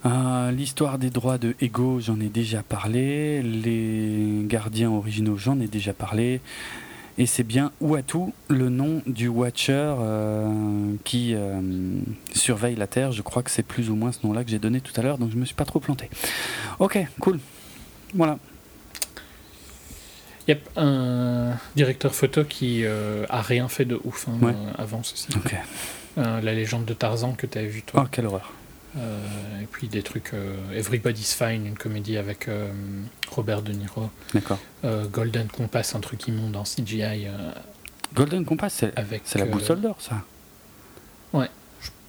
Euh, 0.06 0.50
L'histoire 0.52 0.98
des 0.98 1.10
droits 1.10 1.38
de 1.38 1.54
Ego, 1.60 2.00
j'en 2.00 2.20
ai 2.20 2.28
déjà 2.28 2.62
parlé. 2.62 3.42
Les 3.42 4.44
gardiens 4.46 4.90
originaux, 4.90 5.36
j'en 5.36 5.58
ai 5.58 5.66
déjà 5.66 5.92
parlé. 5.92 6.40
Et 7.20 7.26
c'est 7.26 7.42
bien 7.42 7.72
Uatu, 7.80 8.32
le 8.48 8.68
nom 8.68 9.02
du 9.06 9.26
Watcher 9.26 9.72
euh, 9.98 10.94
qui 11.02 11.34
euh, 11.34 11.60
surveille 12.32 12.76
la 12.76 12.86
Terre. 12.86 13.10
Je 13.10 13.22
crois 13.22 13.42
que 13.42 13.50
c'est 13.50 13.64
plus 13.64 13.90
ou 13.90 13.96
moins 13.96 14.12
ce 14.12 14.24
nom-là 14.24 14.44
que 14.44 14.50
j'ai 14.50 14.60
donné 14.60 14.80
tout 14.80 14.92
à 14.98 15.02
l'heure, 15.02 15.18
donc 15.18 15.32
je 15.32 15.36
me 15.36 15.44
suis 15.44 15.54
pas 15.56 15.64
trop 15.64 15.80
planté. 15.80 16.08
Ok, 16.78 16.96
cool. 17.18 17.40
Voilà. 18.14 18.38
Yep, 20.46 20.68
un 20.76 21.54
directeur 21.74 22.14
photo 22.14 22.44
qui 22.44 22.84
euh, 22.84 23.26
a 23.28 23.42
rien 23.42 23.68
fait 23.68 23.84
de 23.84 24.00
ouf 24.04 24.28
hein, 24.28 24.38
Ouais. 24.40 24.52
euh, 24.54 24.72
avant 24.78 25.02
ceci. 25.02 25.28
La 26.16 26.40
légende 26.40 26.84
de 26.84 26.94
Tarzan 26.94 27.32
que 27.32 27.46
tu 27.46 27.58
avais 27.58 27.68
vu 27.68 27.82
toi. 27.82 28.02
Oh, 28.04 28.08
quelle 28.10 28.26
horreur. 28.26 28.52
Euh, 28.96 29.60
et 29.62 29.66
puis 29.66 29.86
des 29.88 30.02
trucs 30.02 30.32
euh, 30.32 30.54
Everybody's 30.72 31.34
Fine, 31.34 31.66
une 31.66 31.76
comédie 31.76 32.16
avec 32.16 32.48
euh, 32.48 32.70
Robert 33.30 33.62
De 33.62 33.72
Niro. 33.72 34.10
D'accord. 34.34 34.58
Golden 35.12 35.48
Compass, 35.48 35.94
un 35.94 36.00
truc 36.00 36.26
immonde 36.28 36.56
en 36.56 36.64
CGI 36.64 37.26
Golden 38.14 38.44
Compass, 38.44 38.74
c'est 38.78 38.98
avec. 38.98 39.22
c'est 39.24 39.38
la 39.38 39.44
boussole 39.44 39.80
d'or, 39.82 39.96
ça. 40.00 40.22
Ouais. 41.32 41.48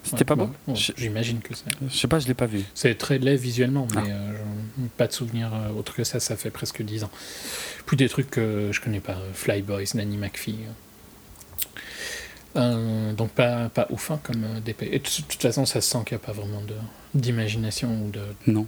C'était 0.01 0.19
ouais, 0.19 0.24
pas 0.24 0.35
beau 0.35 0.49
bon, 0.66 0.75
je, 0.75 0.93
J'imagine 0.95 1.40
que 1.41 1.53
c'est. 1.53 1.66
je 1.85 1.93
sais 1.95 2.08
pas, 2.08 2.19
je 2.19 2.27
l'ai 2.27 2.33
pas 2.33 2.45
vu. 2.45 2.64
C'est 2.74 2.95
très 2.98 3.17
laid 3.19 3.35
visuellement, 3.35 3.85
mais 3.93 4.01
Ah. 4.09 4.09
euh, 4.09 4.38
pas 4.98 5.08
de 5.08 5.11
souvenir 5.11 5.51
autre 5.77 5.93
que 5.93 6.06
ça, 6.06 6.22
ça 6.22 6.38
fait 6.38 6.51
presque 6.51 6.82
10 6.82 7.03
ans. 7.03 7.11
Puis 7.85 7.98
des 7.98 8.08
trucs 8.08 8.30
que 8.32 8.69
je 8.72 8.80
connais 8.80 9.01
pas, 9.01 9.17
Flyboys, 9.33 9.88
Nanny 9.95 10.16
McPhee. 10.16 10.56
Euh. 12.55 13.13
Donc 13.13 13.31
pas, 13.31 13.69
pas 13.69 13.87
ouf 13.89 14.11
hein, 14.11 14.19
comme 14.23 14.43
euh, 14.43 14.59
DP. 14.59 14.83
Et 14.91 14.99
de 14.99 15.03
toute 15.03 15.41
façon, 15.41 15.65
ça 15.65 15.81
se 15.81 15.89
sent 15.89 15.99
qu'il 16.05 16.17
n'y 16.17 16.23
a 16.23 16.25
pas 16.25 16.33
vraiment 16.33 16.61
de- 16.61 16.75
d'imagination 17.19 17.89
ou 18.05 18.09
de 18.11 18.21
Non. 18.47 18.65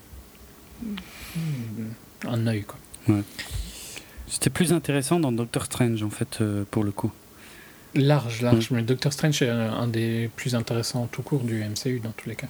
un 2.27 2.47
œil 2.47 2.63
quoi. 2.63 2.77
C'était 4.27 4.49
plus 4.49 4.71
intéressant 4.73 5.19
dans 5.19 5.31
Doctor 5.31 5.65
Strange, 5.65 6.01
en 6.03 6.09
fait, 6.09 6.39
euh, 6.41 6.63
pour 6.71 6.83
le 6.83 6.91
coup. 6.91 7.11
Large, 7.95 8.41
large. 8.41 8.71
Mais 8.71 8.81
Doctor 8.83 9.11
Strange 9.11 9.41
est 9.41 9.49
un 9.49 9.87
des 9.87 10.29
plus 10.37 10.55
intéressants 10.55 11.07
tout 11.11 11.21
court 11.23 11.43
du 11.43 11.61
MCU 11.61 11.99
dans 11.99 12.11
tous 12.11 12.29
les 12.29 12.35
cas. 12.35 12.47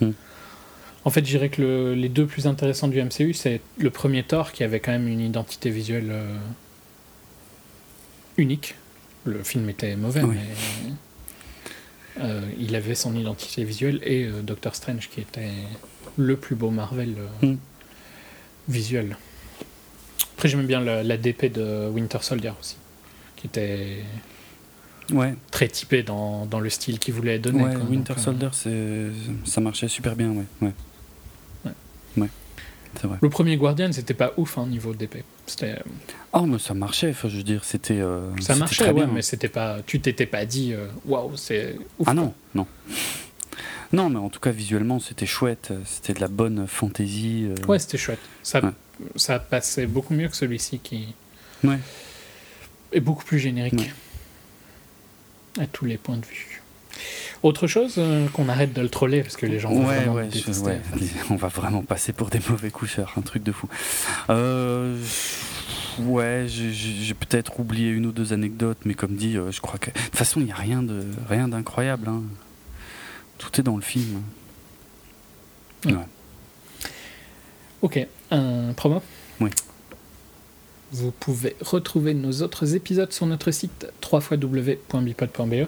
En 1.04 1.10
fait, 1.10 1.22
je 1.22 1.32
dirais 1.32 1.50
que 1.50 1.62
le- 1.64 1.96
les 1.96 2.10
deux 2.10 2.28
plus 2.28 2.46
intéressants 2.46 2.88
du 2.88 3.00
MCU, 3.02 3.34
c'est 3.34 3.60
le 3.80 3.90
premier 3.90 4.22
Thor 4.24 4.52
qui 4.52 4.64
avait 4.64 4.80
quand 4.80 4.92
même 4.92 5.08
une 5.08 5.20
identité 5.22 5.72
visuelle 5.72 6.10
euh, 6.12 6.38
unique. 8.38 8.76
Le 9.24 9.42
film 9.44 9.68
était 9.70 9.96
mauvais, 9.96 10.22
Oui. 10.22 10.36
mais 10.36 10.92
euh, 12.20 12.42
il 12.60 12.76
avait 12.76 12.96
son 12.96 13.16
identité 13.16 13.64
visuelle 13.64 14.00
et 14.04 14.26
euh, 14.26 14.42
Doctor 14.42 14.76
Strange 14.76 15.10
qui 15.10 15.22
était 15.22 15.52
le 16.18 16.36
plus 16.36 16.56
beau 16.56 16.70
Marvel 16.70 17.16
euh, 17.44 17.48
Mm. 17.48 17.58
visuel. 18.68 19.18
Après, 20.34 20.50
j'aime 20.50 20.66
bien 20.66 20.82
la, 20.82 21.04
la 21.04 21.18
DP 21.18 21.46
de 21.52 21.88
Winter 21.90 22.18
Soldier 22.22 22.52
aussi, 22.60 22.76
qui 23.36 23.48
était 23.48 24.04
Ouais, 25.12 25.36
très 25.52 25.68
typé 25.68 26.04
dans, 26.04 26.46
dans 26.46 26.60
le 26.62 26.70
style 26.70 26.98
qu'il 26.98 27.14
voulait 27.14 27.38
donner. 27.38 27.64
ouais 27.66 27.76
quoi. 27.76 27.84
Winter 27.84 28.14
Donc, 28.16 28.18
euh, 28.18 29.12
Soldier, 29.12 29.42
ça 29.46 29.60
marchait 29.62 29.88
super 29.90 30.16
bien, 30.16 30.30
ouais. 30.32 30.46
Ouais, 30.62 30.72
Ouais. 31.66 31.72
Ouais, 32.18 32.28
c'est 32.30 32.41
vrai. 33.08 33.18
Le 33.22 33.30
premier 33.30 33.58
Guardian, 33.58 33.92
c'était 33.92 34.14
pas 34.14 34.34
ouf 34.38 34.58
hein, 34.58 34.66
niveau 34.68 34.94
DP. 34.94 35.24
C'était, 35.48 35.72
euh, 35.72 35.80
Oh, 36.34 36.42
mais 36.46 36.60
ça 36.60 36.74
marchait, 36.74 37.14
je 37.14 37.28
veux 37.28 37.44
dire, 37.44 37.64
c'était. 37.64 38.00
euh, 38.00 38.30
ça 38.40 38.56
marchait, 38.56 38.84
très 38.84 38.94
ouais, 38.94 39.06
bien. 39.06 39.14
mais 39.14 39.22
c'était 39.22 39.50
pas. 39.50 39.78
Tu 39.86 40.00
t'étais 40.00 40.26
pas 40.26 40.46
dit, 40.46 40.74
euh, 40.74 40.88
waouh, 41.06 41.36
c'est 41.36 41.76
ouf. 42.00 42.08
Ah 42.08 42.14
non, 42.14 42.34
non. 42.56 42.68
Non, 43.94 44.10
mais 44.10 44.20
en 44.20 44.30
tout 44.30 44.40
cas, 44.40 44.52
visuellement, 44.52 45.00
c'était 45.00 45.26
chouette. 45.26 45.74
C'était 45.86 46.14
de 46.14 46.20
la 46.22 46.30
bonne 46.30 46.66
fantaisie. 46.68 47.46
euh, 47.50 47.66
Ouais, 47.68 47.80
c'était 47.80 47.98
chouette. 47.98 48.20
Ça, 48.44 48.64
Ouais. 48.64 48.72
ça 49.18 49.40
passait 49.40 49.86
beaucoup 49.88 50.14
mieux 50.14 50.30
que 50.30 50.36
celui-ci 50.38 50.80
qui 50.80 51.14
Ouais. 51.64 51.80
est 52.94 53.02
beaucoup 53.02 53.26
plus 53.26 53.40
générique. 53.40 53.74
Ouais. 53.74 53.92
À 55.64 55.68
tous 55.68 55.84
les 55.86 55.98
points 55.98 56.16
de 56.18 56.26
vue. 56.26 56.62
Autre 57.44 57.66
chose, 57.66 57.96
euh, 57.98 58.28
qu'on 58.30 58.50
arrête 58.50 58.72
de 58.74 58.82
le 58.82 58.90
troller 58.90 59.24
parce 59.24 59.36
que 59.36 59.48
les 59.48 59.60
gens 59.60 59.70
vont 59.72 59.88
Ouais, 59.88 59.96
vraiment 59.98 60.14
ouais, 60.14 60.30
je- 60.32 60.52
on 61.32 61.36
va 61.36 61.48
vraiment 61.48 61.82
passer 61.82 62.14
pour 62.14 62.30
des 62.30 62.40
mauvais 62.50 62.70
coucheurs, 62.70 63.14
un 63.18 63.22
truc 63.22 63.42
de 63.42 63.52
fou. 63.52 63.68
Euh, 64.30 64.96
ouais, 66.00 66.46
j'ai- 66.48 67.14
peut-être 67.16 67.60
oublié 67.60 67.90
une 67.90 68.06
ou 68.06 68.12
deux 68.12 68.32
anecdotes, 68.34 68.78
mais 68.86 68.94
comme 68.94 69.16
dit, 69.16 69.38
euh, 69.38 69.52
je 69.52 69.60
crois 69.60 69.80
que 69.80 69.90
de 69.90 69.98
toute 70.00 70.16
façon, 70.16 70.40
il 70.40 70.46
n'y 70.46 70.52
a 70.52 70.56
rien 70.56 70.84
de 70.84 71.04
rien 71.28 71.48
d'incroyable. 71.48 72.08
hein. 72.10 72.22
Tout 73.40 73.60
est 73.60 73.64
dans 73.64 73.76
le 73.76 73.82
film. 73.82 74.22
Ouais. 75.88 75.94
Ok, 77.82 78.06
un 78.30 78.74
promo? 78.74 79.02
Oui. 79.40 79.50
Vous 80.92 81.12
pouvez 81.12 81.56
retrouver 81.62 82.14
nos 82.14 82.44
autres 82.44 82.76
épisodes 82.76 83.12
sur 83.12 83.26
notre 83.26 83.50
site 83.52 83.88
www.bipod.be, 84.12 85.68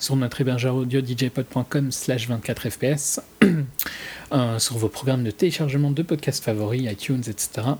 sur 0.00 0.16
notre 0.16 0.40
hébergeur 0.40 0.74
audio 0.74 1.00
djpod.com 1.00 1.92
slash 1.92 2.28
24fps, 2.28 3.20
euh, 4.32 4.58
sur 4.58 4.78
vos 4.78 4.88
programmes 4.88 5.22
de 5.22 5.30
téléchargement 5.30 5.90
de 5.90 6.02
podcasts 6.02 6.42
favoris, 6.42 6.90
iTunes, 6.90 7.22
etc. 7.28 7.74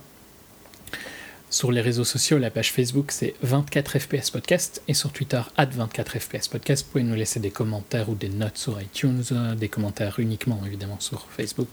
Sur 1.49 1.71
les 1.73 1.81
réseaux 1.81 2.05
sociaux, 2.05 2.37
la 2.37 2.49
page 2.49 2.71
Facebook 2.71 3.11
c'est 3.11 3.33
24fps 3.45 4.31
podcast 4.31 4.81
et 4.87 4.93
sur 4.93 5.11
Twitter 5.11 5.41
at 5.57 5.65
24fps 5.65 6.49
podcast. 6.49 6.85
Vous 6.85 6.91
pouvez 6.91 7.03
nous 7.03 7.15
laisser 7.15 7.41
des 7.41 7.51
commentaires 7.51 8.07
ou 8.07 8.15
des 8.15 8.29
notes 8.29 8.57
sur 8.57 8.81
iTunes, 8.81 9.23
euh, 9.33 9.53
des 9.55 9.67
commentaires 9.67 10.17
uniquement 10.19 10.61
évidemment 10.65 10.99
sur 10.99 11.27
Facebook. 11.29 11.67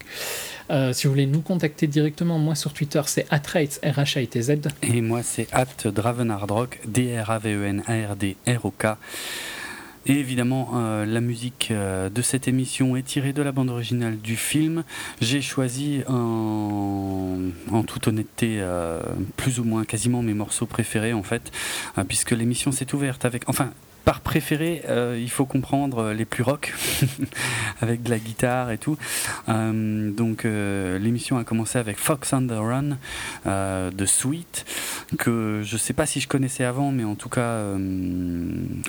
Euh, 0.70 0.92
si 0.92 1.06
vous 1.06 1.12
voulez 1.12 1.26
nous 1.26 1.42
contacter 1.42 1.86
directement, 1.86 2.40
moi 2.40 2.56
sur 2.56 2.72
Twitter 2.72 3.02
c'est 3.06 3.26
atraitz, 3.30 3.78
r 3.84 4.00
h 4.00 4.20
a 4.20 4.26
t 4.26 4.42
z 4.42 4.58
Et 4.82 5.00
moi, 5.00 5.22
c'est 5.22 5.46
at 5.52 5.66
Dravenardrock, 5.84 6.80
E 6.84 6.88
D-R-A-V-E-N-A-R-D-R-O-K. 6.88 8.86
Et 10.08 10.14
évidemment, 10.14 10.70
euh, 10.74 11.04
la 11.04 11.20
musique 11.20 11.68
euh, 11.70 12.08
de 12.08 12.22
cette 12.22 12.48
émission 12.48 12.96
est 12.96 13.02
tirée 13.02 13.34
de 13.34 13.42
la 13.42 13.52
bande 13.52 13.68
originale 13.68 14.16
du 14.18 14.36
film. 14.36 14.82
J'ai 15.20 15.42
choisi, 15.42 16.02
en, 16.08 17.36
toute 17.86 18.08
honnêteté, 18.08 18.56
euh, 18.60 19.00
plus 19.36 19.60
ou 19.60 19.64
moins 19.64 19.84
quasiment 19.84 20.22
mes 20.22 20.32
morceaux 20.32 20.64
préférés, 20.64 21.12
en 21.12 21.22
fait, 21.22 21.52
puisque 22.08 22.30
l'émission 22.30 22.72
s'est 22.72 22.94
ouverte 22.94 23.26
avec... 23.26 23.42
Enfin, 23.48 23.70
par 24.04 24.20
préféré, 24.20 24.82
euh, 24.88 25.18
il 25.20 25.30
faut 25.30 25.44
comprendre 25.44 25.98
euh, 25.98 26.14
les 26.14 26.24
plus 26.24 26.42
rock, 26.42 26.74
avec 27.82 28.02
de 28.02 28.10
la 28.10 28.18
guitare 28.18 28.70
et 28.70 28.78
tout. 28.78 28.96
Euh, 29.48 30.10
donc 30.10 30.44
l'émission 30.44 31.38
a 31.38 31.44
commencé 31.44 31.78
avec 31.78 31.98
Fox 31.98 32.32
on 32.32 32.46
the 32.46 32.52
Run 32.52 33.90
de 33.90 34.06
Sweet, 34.06 34.64
que 35.18 35.62
je 35.64 35.74
ne 35.74 35.78
sais 35.78 35.92
pas 35.92 36.06
si 36.06 36.20
je 36.20 36.28
connaissais 36.28 36.64
avant, 36.64 36.90
mais 36.90 37.04
en 37.04 37.14
tout 37.14 37.28
cas, 37.28 37.64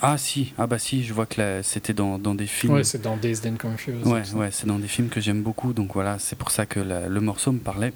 ah 0.01 0.17
si, 0.17 0.53
ah 0.57 0.67
bah 0.67 0.79
si, 0.79 1.03
je 1.03 1.13
vois 1.13 1.25
que 1.25 1.61
c'était 1.63 1.93
dans, 1.93 2.17
des 2.17 2.47
films. 2.47 2.73
Ouais, 2.73 2.83
c'est 2.83 3.01
dans 3.01 3.17
Days 3.17 3.41
and 3.45 3.57
Confused. 3.59 4.05
Ouais, 4.07 4.23
ouais, 4.35 4.49
c'est 4.51 4.67
dans 4.67 4.79
des 4.79 4.87
films 4.87 5.09
que 5.09 5.21
j'aime 5.21 5.41
beaucoup, 5.41 5.73
donc 5.73 5.93
voilà, 5.93 6.17
c'est 6.19 6.37
pour 6.37 6.51
ça 6.51 6.65
que 6.65 6.79
le 6.79 7.21
morceau 7.21 7.51
me 7.51 7.59
parlait. 7.59 7.93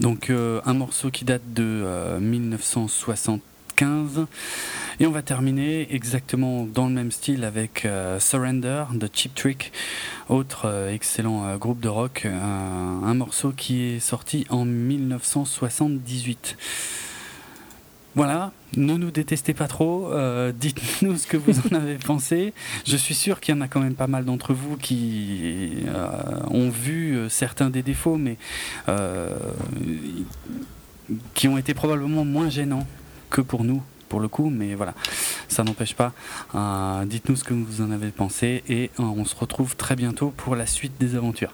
Donc 0.00 0.30
un 0.30 0.74
morceau 0.74 1.10
qui 1.10 1.24
date 1.24 1.52
de 1.52 2.18
1960. 2.20 3.42
Et 3.82 5.06
on 5.06 5.10
va 5.10 5.22
terminer 5.22 5.92
exactement 5.92 6.64
dans 6.64 6.86
le 6.86 6.94
même 6.94 7.10
style 7.10 7.44
avec 7.44 7.84
euh, 7.84 8.20
Surrender 8.20 8.84
de 8.92 9.08
Cheap 9.12 9.34
Trick, 9.34 9.72
autre 10.28 10.66
euh, 10.66 10.92
excellent 10.92 11.44
euh, 11.46 11.56
groupe 11.56 11.80
de 11.80 11.88
rock, 11.88 12.26
un 12.26 13.14
morceau 13.14 13.50
qui 13.50 13.82
est 13.82 13.98
sorti 13.98 14.46
en 14.50 14.64
1978. 14.64 16.56
Voilà, 18.14 18.52
ne 18.76 18.94
nous 18.96 19.10
détestez 19.10 19.54
pas 19.54 19.66
trop, 19.66 20.12
dites-nous 20.54 21.16
ce 21.16 21.26
que 21.26 21.36
vous 21.36 21.58
en 21.66 21.74
avez 21.74 21.96
pensé. 21.96 22.52
Je 22.86 22.96
suis 22.96 23.14
sûr 23.16 23.40
qu'il 23.40 23.56
y 23.56 23.58
en 23.58 23.60
a 23.60 23.66
quand 23.66 23.80
même 23.80 23.96
pas 23.96 24.06
mal 24.06 24.24
d'entre 24.24 24.54
vous 24.54 24.76
qui 24.76 25.78
ont 26.48 26.70
vu 26.70 27.26
certains 27.28 27.70
des 27.70 27.82
défauts, 27.82 28.16
mais 28.16 28.36
qui 31.34 31.48
ont 31.48 31.58
été 31.58 31.74
probablement 31.74 32.24
moins 32.24 32.48
gênants 32.48 32.86
que 33.34 33.40
pour 33.40 33.64
nous, 33.64 33.82
pour 34.08 34.20
le 34.20 34.28
coup, 34.28 34.48
mais 34.48 34.76
voilà, 34.76 34.94
ça 35.48 35.64
n'empêche 35.64 35.94
pas. 35.94 36.12
Euh, 36.54 37.04
dites-nous 37.04 37.34
ce 37.34 37.42
que 37.42 37.52
vous 37.52 37.80
en 37.80 37.90
avez 37.90 38.12
pensé 38.12 38.62
et 38.68 38.92
euh, 39.00 39.02
on 39.02 39.24
se 39.24 39.34
retrouve 39.34 39.74
très 39.74 39.96
bientôt 39.96 40.32
pour 40.36 40.54
la 40.54 40.66
suite 40.66 40.92
des 41.00 41.16
aventures. 41.16 41.52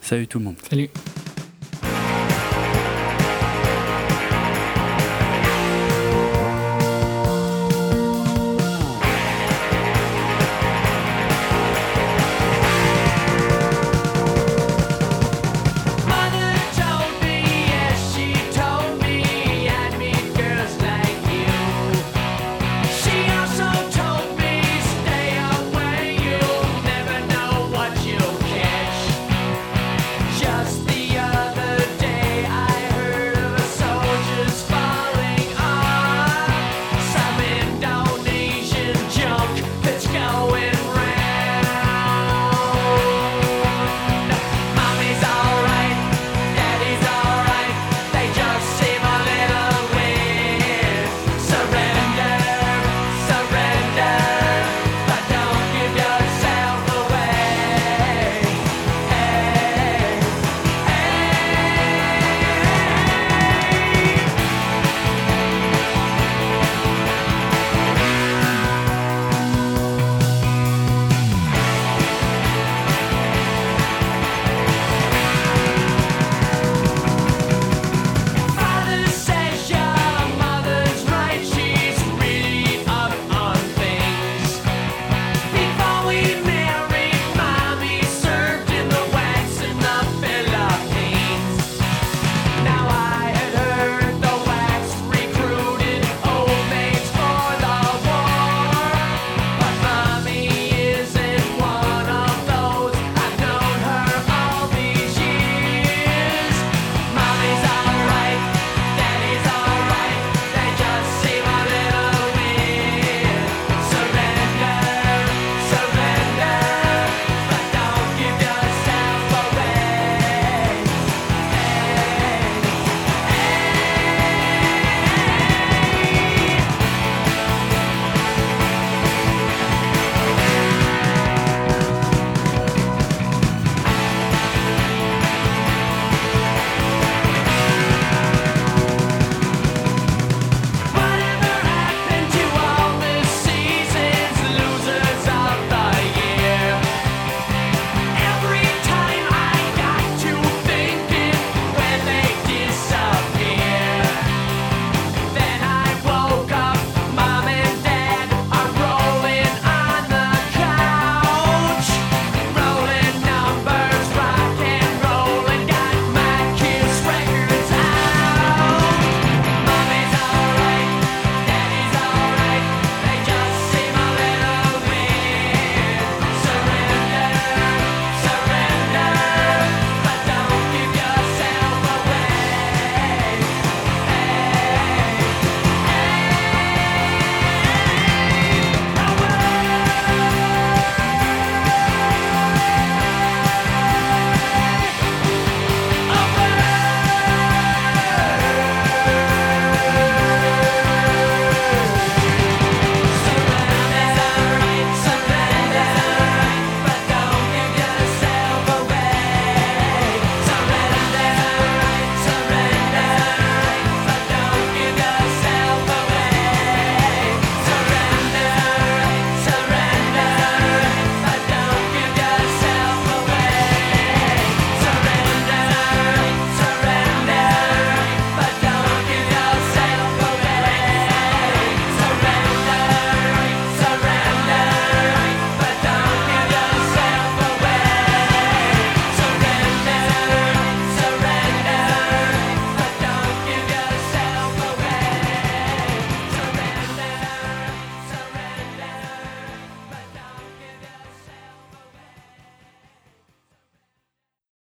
Salut 0.00 0.28
tout 0.28 0.38
le 0.38 0.44
monde. 0.44 0.56
Salut. 0.70 0.88